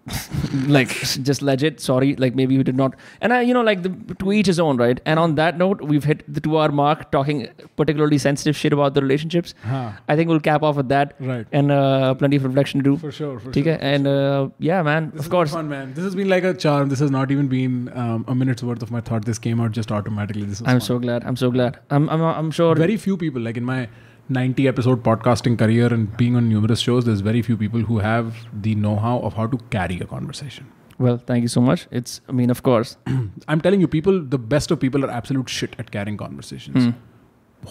like 0.67 0.89
just 1.29 1.41
legit 1.41 1.79
sorry 1.79 2.15
like 2.17 2.35
maybe 2.35 2.57
we 2.57 2.63
did 2.63 2.75
not. 2.75 2.95
And 3.21 3.33
i 3.33 3.41
you 3.41 3.53
know 3.53 3.61
like 3.61 3.83
the, 3.83 4.15
to 4.15 4.33
each 4.33 4.47
his 4.47 4.59
own 4.59 4.77
right? 4.77 4.99
And 5.05 5.19
on 5.19 5.35
that 5.35 5.57
note 5.57 5.81
we've 5.81 6.03
hit 6.03 6.23
the 6.33 6.41
two 6.41 6.57
hour 6.59 6.69
mark 6.69 7.09
talking 7.11 7.47
particularly 7.77 8.17
sensitive 8.17 8.55
shit 8.55 8.73
about 8.73 8.93
the 8.95 9.01
relationships. 9.01 9.53
Huh. 9.63 9.91
i 10.09 10.15
think 10.15 10.29
we'll 10.29 10.41
cap 10.41 10.61
off 10.61 10.75
with 10.75 10.89
that. 10.89 11.15
Right. 11.19 11.47
And 11.51 11.71
uh, 11.71 12.13
plenty 12.15 12.35
of 12.35 12.43
reflection 12.43 12.83
to 12.83 12.83
do. 12.83 12.97
For 12.97 13.11
sure 13.11 13.39
for 13.39 13.49
okay? 13.49 13.77
and 13.79 14.07
uh, 14.07 14.49
yeah 14.59 14.83
man 14.83 15.11
this 15.11 15.25
of 15.25 15.31
course. 15.31 15.51
fun 15.51 15.69
man. 15.69 15.93
This 15.93 16.03
has 16.03 16.15
been 16.15 16.29
like 16.29 16.43
a 16.43 16.53
charm. 16.53 16.89
This 16.89 16.99
has 16.99 17.11
not 17.11 17.31
even 17.31 17.47
been 17.47 17.91
um, 17.97 18.25
a 18.27 18.35
minute's 18.35 18.63
worth 18.63 18.83
of 18.83 18.91
my 18.91 18.99
thought. 19.01 19.25
This 19.25 19.39
came 19.39 19.61
out 19.61 19.71
just 19.71 19.91
automatically. 19.91 20.43
This 20.43 20.61
i'm 20.61 20.79
fun. 20.79 20.81
so 20.81 20.99
glad. 20.99 21.23
I'm 21.23 21.37
so 21.37 21.51
glad. 21.51 21.79
I'm, 21.89 22.09
I'm 22.09 22.21
i'm 22.21 22.51
sure 22.51 22.75
very 22.75 22.97
few 22.97 23.15
people 23.15 23.41
like 23.41 23.57
in 23.57 23.63
my 23.63 23.87
90 24.29 24.67
episode 24.67 25.03
podcasting 25.03 25.57
career 25.57 25.93
and 25.93 26.15
being 26.17 26.35
on 26.35 26.47
numerous 26.49 26.79
shows 26.79 27.05
there's 27.05 27.19
very 27.21 27.41
few 27.41 27.57
people 27.57 27.81
who 27.81 27.99
have 27.99 28.33
the 28.67 28.73
know-how 28.75 29.19
of 29.19 29.33
how 29.33 29.45
to 29.47 29.57
carry 29.69 29.99
a 29.99 30.05
conversation 30.05 30.65
well 30.97 31.17
thank 31.17 31.41
you 31.41 31.47
so 31.49 31.61
much 31.61 31.87
it's 31.91 32.21
i 32.29 32.31
mean 32.31 32.49
of 32.49 32.63
course 32.63 32.95
i'm 33.49 33.59
telling 33.59 33.81
you 33.81 33.87
people 33.87 34.21
the 34.21 34.37
best 34.37 34.71
of 34.71 34.79
people 34.79 35.03
are 35.05 35.11
absolute 35.11 35.49
shit 35.49 35.75
at 35.77 35.91
carrying 35.91 36.17
conversations 36.17 36.85
Hmm. 36.85 36.91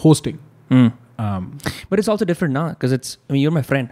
hosting 0.05 0.39
Hmm. 0.69 0.87
um, 1.19 1.57
but 1.89 1.99
it's 1.99 2.07
also 2.07 2.25
different 2.25 2.53
now 2.53 2.69
because 2.69 2.91
it's 2.91 3.17
i 3.29 3.33
mean 3.33 3.41
you're 3.41 3.51
my 3.57 3.61
friend 3.71 3.89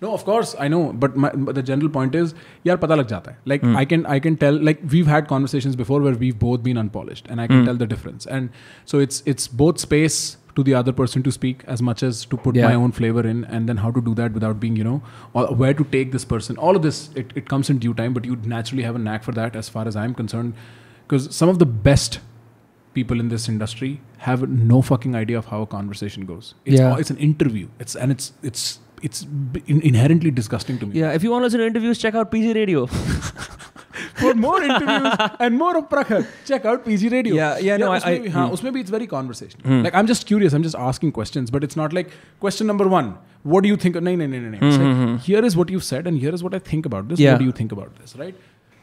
no 0.00 0.12
of 0.14 0.24
course 0.24 0.54
i 0.60 0.68
know 0.68 0.92
but, 0.92 1.16
my, 1.16 1.30
but 1.30 1.54
the 1.54 1.62
general 1.62 1.88
point 1.88 2.14
is 2.14 2.32
yaar 2.68 2.78
pata 2.84 2.96
lag 3.00 3.08
jata 3.12 3.34
hai 3.34 3.36
like 3.52 3.62
Hmm. 3.66 3.76
i 3.82 3.84
can 3.92 4.06
i 4.06 4.18
can 4.28 4.36
tell 4.46 4.56
like 4.70 4.80
we've 4.94 5.10
had 5.16 5.28
conversations 5.34 5.76
before 5.82 6.00
where 6.06 6.14
we've 6.24 6.38
both 6.46 6.62
been 6.70 6.80
unpolished 6.86 7.26
and 7.28 7.40
i 7.40 7.46
can 7.52 7.58
Hmm. 7.60 7.68
tell 7.70 7.82
the 7.84 7.90
difference 7.94 8.26
and 8.38 8.50
so 8.94 9.04
it's 9.08 9.22
it's 9.34 9.46
both 9.64 9.84
space 9.88 10.18
to 10.56 10.62
the 10.62 10.74
other 10.74 10.92
person 10.92 11.22
to 11.22 11.32
speak 11.32 11.62
as 11.66 11.80
much 11.82 12.02
as 12.08 12.24
to 12.32 12.36
put 12.36 12.54
Yeah. 12.56 12.68
my 12.68 12.74
own 12.74 12.92
flavor 12.92 13.26
in 13.26 13.44
and 13.46 13.68
then 13.68 13.78
how 13.84 13.90
to 13.90 14.00
do 14.08 14.14
that 14.20 14.32
without 14.32 14.60
being 14.60 14.76
you 14.76 14.84
know 14.84 15.02
or 15.32 15.46
where 15.62 15.74
to 15.74 15.84
take 15.96 16.12
this 16.12 16.24
person. 16.24 16.56
All 16.56 16.76
of 16.76 16.82
this 16.82 17.10
it, 17.22 17.32
it 17.34 17.48
comes 17.48 17.70
in 17.70 17.78
due 17.86 17.94
time 17.94 18.14
but 18.14 18.24
you 18.24 18.36
naturally 18.52 18.84
have 18.84 18.94
a 18.94 19.02
knack 19.08 19.24
for 19.24 19.32
that 19.32 19.56
as 19.56 19.68
far 19.68 19.86
as 19.88 19.96
i'm 20.04 20.14
concerned 20.14 20.54
because 21.08 21.26
some 21.34 21.48
of 21.48 21.58
the 21.58 21.66
best 21.66 22.20
people 22.94 23.18
in 23.24 23.28
this 23.34 23.48
industry 23.48 24.00
have 24.28 24.48
no 24.48 24.80
fucking 24.92 25.14
idea 25.16 25.36
of 25.36 25.46
how 25.46 25.60
a 25.62 25.66
conversation 25.66 26.24
goes. 26.26 26.54
It's 26.64 26.78
Yeah. 26.80 26.96
it's 27.04 27.10
an 27.10 27.16
interview. 27.16 27.66
It's 27.80 27.96
and 27.96 28.12
it's 28.12 28.32
it's 28.50 28.78
it's 29.02 29.26
in- 29.66 29.80
inherently 29.82 30.30
disgusting 30.30 30.78
to 30.78 30.86
me. 30.86 31.00
Yeah 31.00 31.12
if 31.20 31.24
you 31.24 31.30
want 31.32 31.42
to 31.42 31.46
listen 31.46 31.60
to 31.60 31.66
interviews 31.66 31.98
check 31.98 32.14
out 32.14 32.30
pg 32.30 32.52
radio 32.60 32.86
for 34.14 34.34
more 34.34 34.62
interviews 34.62 35.14
and 35.40 35.56
more 35.56 35.76
of 35.78 35.88
Prakhar, 35.88 36.26
check 36.44 36.64
out 36.64 36.84
PG 36.84 37.08
Radio. 37.08 37.34
Yeah, 37.34 37.58
yeah, 37.58 37.76
no, 37.76 37.92
yeah, 37.92 37.92
I, 37.92 37.98
usme, 37.98 38.26
I, 38.26 38.28
haan, 38.36 38.48
hmm. 38.48 38.54
usme 38.54 38.72
bhi 38.76 38.80
it's 38.80 38.90
very 38.90 39.06
conversational. 39.06 39.66
Hmm. 39.68 39.82
Like 39.82 39.94
I'm 39.94 40.06
just 40.06 40.26
curious. 40.26 40.52
I'm 40.52 40.66
just 40.68 40.76
asking 40.88 41.12
questions, 41.12 41.50
but 41.50 41.64
it's 41.68 41.76
not 41.76 41.92
like 41.92 42.10
question 42.40 42.66
number 42.66 42.88
one. 42.96 43.16
What 43.42 43.62
do 43.62 43.68
you 43.68 43.76
think? 43.76 43.96
No, 43.96 44.14
no, 44.22 44.26
no, 44.26 44.38
no, 44.38 44.50
no. 44.50 44.58
Hmm, 44.58 44.92
hmm, 45.00 45.16
here 45.28 45.44
is 45.44 45.56
what 45.56 45.74
you've 45.76 45.84
said, 45.84 46.06
and 46.06 46.18
here 46.18 46.34
is 46.34 46.42
what 46.42 46.54
I 46.54 46.58
think 46.58 46.86
about 46.86 47.08
this. 47.08 47.18
Yeah. 47.18 47.32
What 47.32 47.44
do 47.44 47.50
you 47.50 47.52
think 47.62 47.72
about 47.72 47.96
this? 47.96 48.16
Right. 48.16 48.34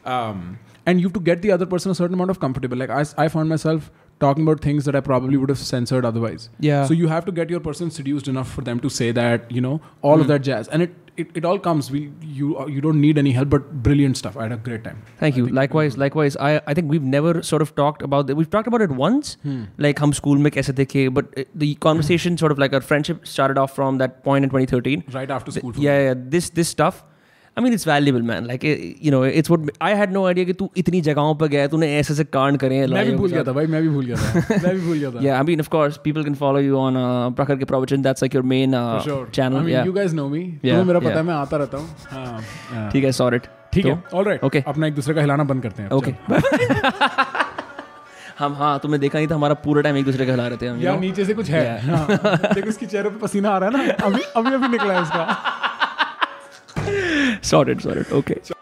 Um, 0.04 0.58
and 0.86 1.00
you 1.00 1.06
have 1.06 1.12
to 1.14 1.20
get 1.20 1.42
the 1.42 1.52
other 1.52 1.66
person 1.66 1.90
a 1.90 1.94
certain 1.94 2.14
amount 2.14 2.30
of 2.30 2.40
comfortable. 2.40 2.76
Like 2.76 2.90
I, 2.90 3.04
I 3.16 3.28
found 3.28 3.48
myself 3.48 3.90
talking 4.18 4.42
about 4.44 4.60
things 4.60 4.84
that 4.84 4.96
I 4.96 5.00
probably 5.00 5.36
would 5.36 5.48
have 5.48 5.58
censored 5.58 6.04
otherwise. 6.04 6.48
Yeah. 6.58 6.86
So 6.86 6.94
you 6.94 7.08
have 7.08 7.24
to 7.26 7.32
get 7.32 7.50
your 7.50 7.60
person 7.60 7.90
seduced 7.90 8.28
enough 8.28 8.50
for 8.50 8.62
them 8.62 8.80
to 8.80 8.88
say 8.88 9.12
that, 9.12 9.50
you 9.50 9.60
know, 9.60 9.80
all 10.00 10.18
mm. 10.18 10.22
of 10.22 10.26
that 10.28 10.40
jazz. 10.40 10.68
And 10.68 10.82
it 10.82 10.94
it, 11.16 11.28
it 11.34 11.44
all 11.44 11.58
comes. 11.58 11.90
We 11.90 12.10
you 12.22 12.58
uh, 12.58 12.66
you 12.66 12.80
don't 12.80 13.00
need 13.00 13.18
any 13.18 13.32
help, 13.32 13.50
but 13.50 13.82
brilliant 13.82 14.16
stuff. 14.16 14.36
I 14.36 14.44
had 14.44 14.52
a 14.52 14.56
great 14.56 14.84
time. 14.84 15.02
Thank 15.18 15.36
you. 15.36 15.46
Likewise, 15.46 15.98
likewise. 15.98 16.36
I 16.36 16.60
I 16.66 16.74
think 16.74 16.90
we've 16.90 17.02
never 17.02 17.42
sort 17.42 17.62
of 17.62 17.74
talked 17.74 18.02
about 18.02 18.26
that. 18.26 18.36
We've 18.36 18.50
talked 18.50 18.66
about 18.66 18.80
it 18.80 18.90
once, 18.90 19.36
hmm. 19.42 19.64
like 19.78 19.98
hum 19.98 20.12
school 20.12 20.36
make. 20.36 20.54
kaise 20.54 21.14
but 21.14 21.38
uh, 21.38 21.44
the 21.54 21.74
conversation 21.76 22.38
sort 22.38 22.52
of 22.52 22.58
like 22.58 22.72
our 22.72 22.80
friendship 22.80 23.26
started 23.26 23.58
off 23.58 23.74
from 23.74 23.98
that 23.98 24.22
point 24.24 24.44
in 24.44 24.50
2013. 24.50 25.04
Right 25.12 25.30
after 25.30 25.50
school. 25.50 25.72
The, 25.72 25.82
yeah, 25.82 26.02
yeah. 26.08 26.14
This 26.16 26.50
this 26.50 26.68
stuff 26.68 27.04
I 27.56 27.62
mean 27.64 27.72
it's 27.72 27.86
valuable 27.88 28.22
man 28.22 28.44
like 28.46 28.64
you 29.04 29.10
know 29.12 29.24
it's 29.26 29.50
what 29.50 29.70
I 29.82 29.94
had 29.94 30.12
no 30.12 30.24
idea 30.26 30.46
कि 30.46 30.52
तू 30.52 30.70
इतनी 30.76 31.00
जगहों 31.00 31.34
पर 31.34 31.46
गया 31.48 31.66
तूने 31.68 31.94
ऐसे 31.96 32.12
ऐसे 32.14 32.24
कांड 32.26 32.58
करे 32.58 32.86
मैं 32.86 33.04
भी 33.06 33.14
भूल 33.16 33.30
गया 33.30 33.42
था 33.44 33.52
भाई 33.52 33.66
मैं 33.66 33.82
भी 33.82 33.88
भूल 33.88 34.04
गया 34.06 34.16
था। 34.16 34.56
मैं 34.62 34.74
भी 34.74 34.80
भूल 34.86 34.98
गया 34.98 35.10
था। 35.10 35.18
Yeah 35.22 35.36
I 35.38 35.42
mean 35.42 35.60
of 35.60 35.68
course 35.68 35.96
people 36.04 36.24
can 36.24 36.34
follow 36.34 36.58
you 36.60 36.76
on 36.78 36.94
Prakhar 37.36 37.56
के 37.56 37.64
Pravachan 37.64 38.02
that's 38.02 38.22
like 38.22 38.34
your 38.34 38.44
main 38.54 38.72
channel 39.34 39.68
you 39.86 39.92
guys 39.92 40.12
know 40.12 40.28
me 40.28 40.42
तुम्हें 40.62 40.84
मेरा 40.84 41.00
पता 41.00 41.14
है 41.14 41.22
मैं 41.22 41.34
आता 41.34 41.56
रहता 41.56 41.78
हूँ। 41.78 41.88
हाँ, 42.10 42.90
ठीक 42.92 43.04
है 43.04 43.12
सॉरी 43.12 43.38
हाँ। 43.38 43.68
ठीक 43.72 43.86
है 43.86 43.94
तो- 43.96 44.14
ऑलराइट 44.18 44.44
ओके 44.44 44.62
अपना 44.66 44.86
एक 44.86 44.94
दूसरे 44.94 45.14
का 45.14 45.20
हिलाना 45.20 45.44
बंद 45.44 45.62
करते 45.62 45.82
हैं 45.82 45.90
ओके 45.90 46.10
हम 48.38 48.54
हाँ 48.54 48.78
तुमने 48.78 48.98
देखा 48.98 49.18
नहीं 49.18 49.28
था 49.28 49.34
हमारा 49.34 49.54
पूरा 49.64 49.82
टाइम 49.82 49.96
एक 49.96 50.04
दूसरे 50.04 50.26
का 50.26 50.32
हिला 50.32 50.46
रहे 50.48 50.56
थे 50.62 50.66
हम 50.66 50.80
यार 50.82 50.98
नीचे 51.00 51.24
से 51.24 51.34
कुछ 51.34 51.48
है। 51.50 51.80
हाँ, 51.86 52.06
देखो 52.54 52.68
उसके 52.68 52.86
चेहरे 52.86 53.10
पे 53.10 53.18
पसीना 53.18 53.50
आ 53.50 53.58
रहा 53.58 53.70
है 53.70 53.86
ना। 53.86 53.92
अभी 54.06 54.22
अभी 54.36 54.54
अभी 54.54 54.68
निकला 54.68 54.94
है 54.94 55.02
उसका 55.02 55.24
sorted, 57.42 57.80
sorted. 57.82 58.10
Okay. 58.10 58.38
So- 58.42 58.54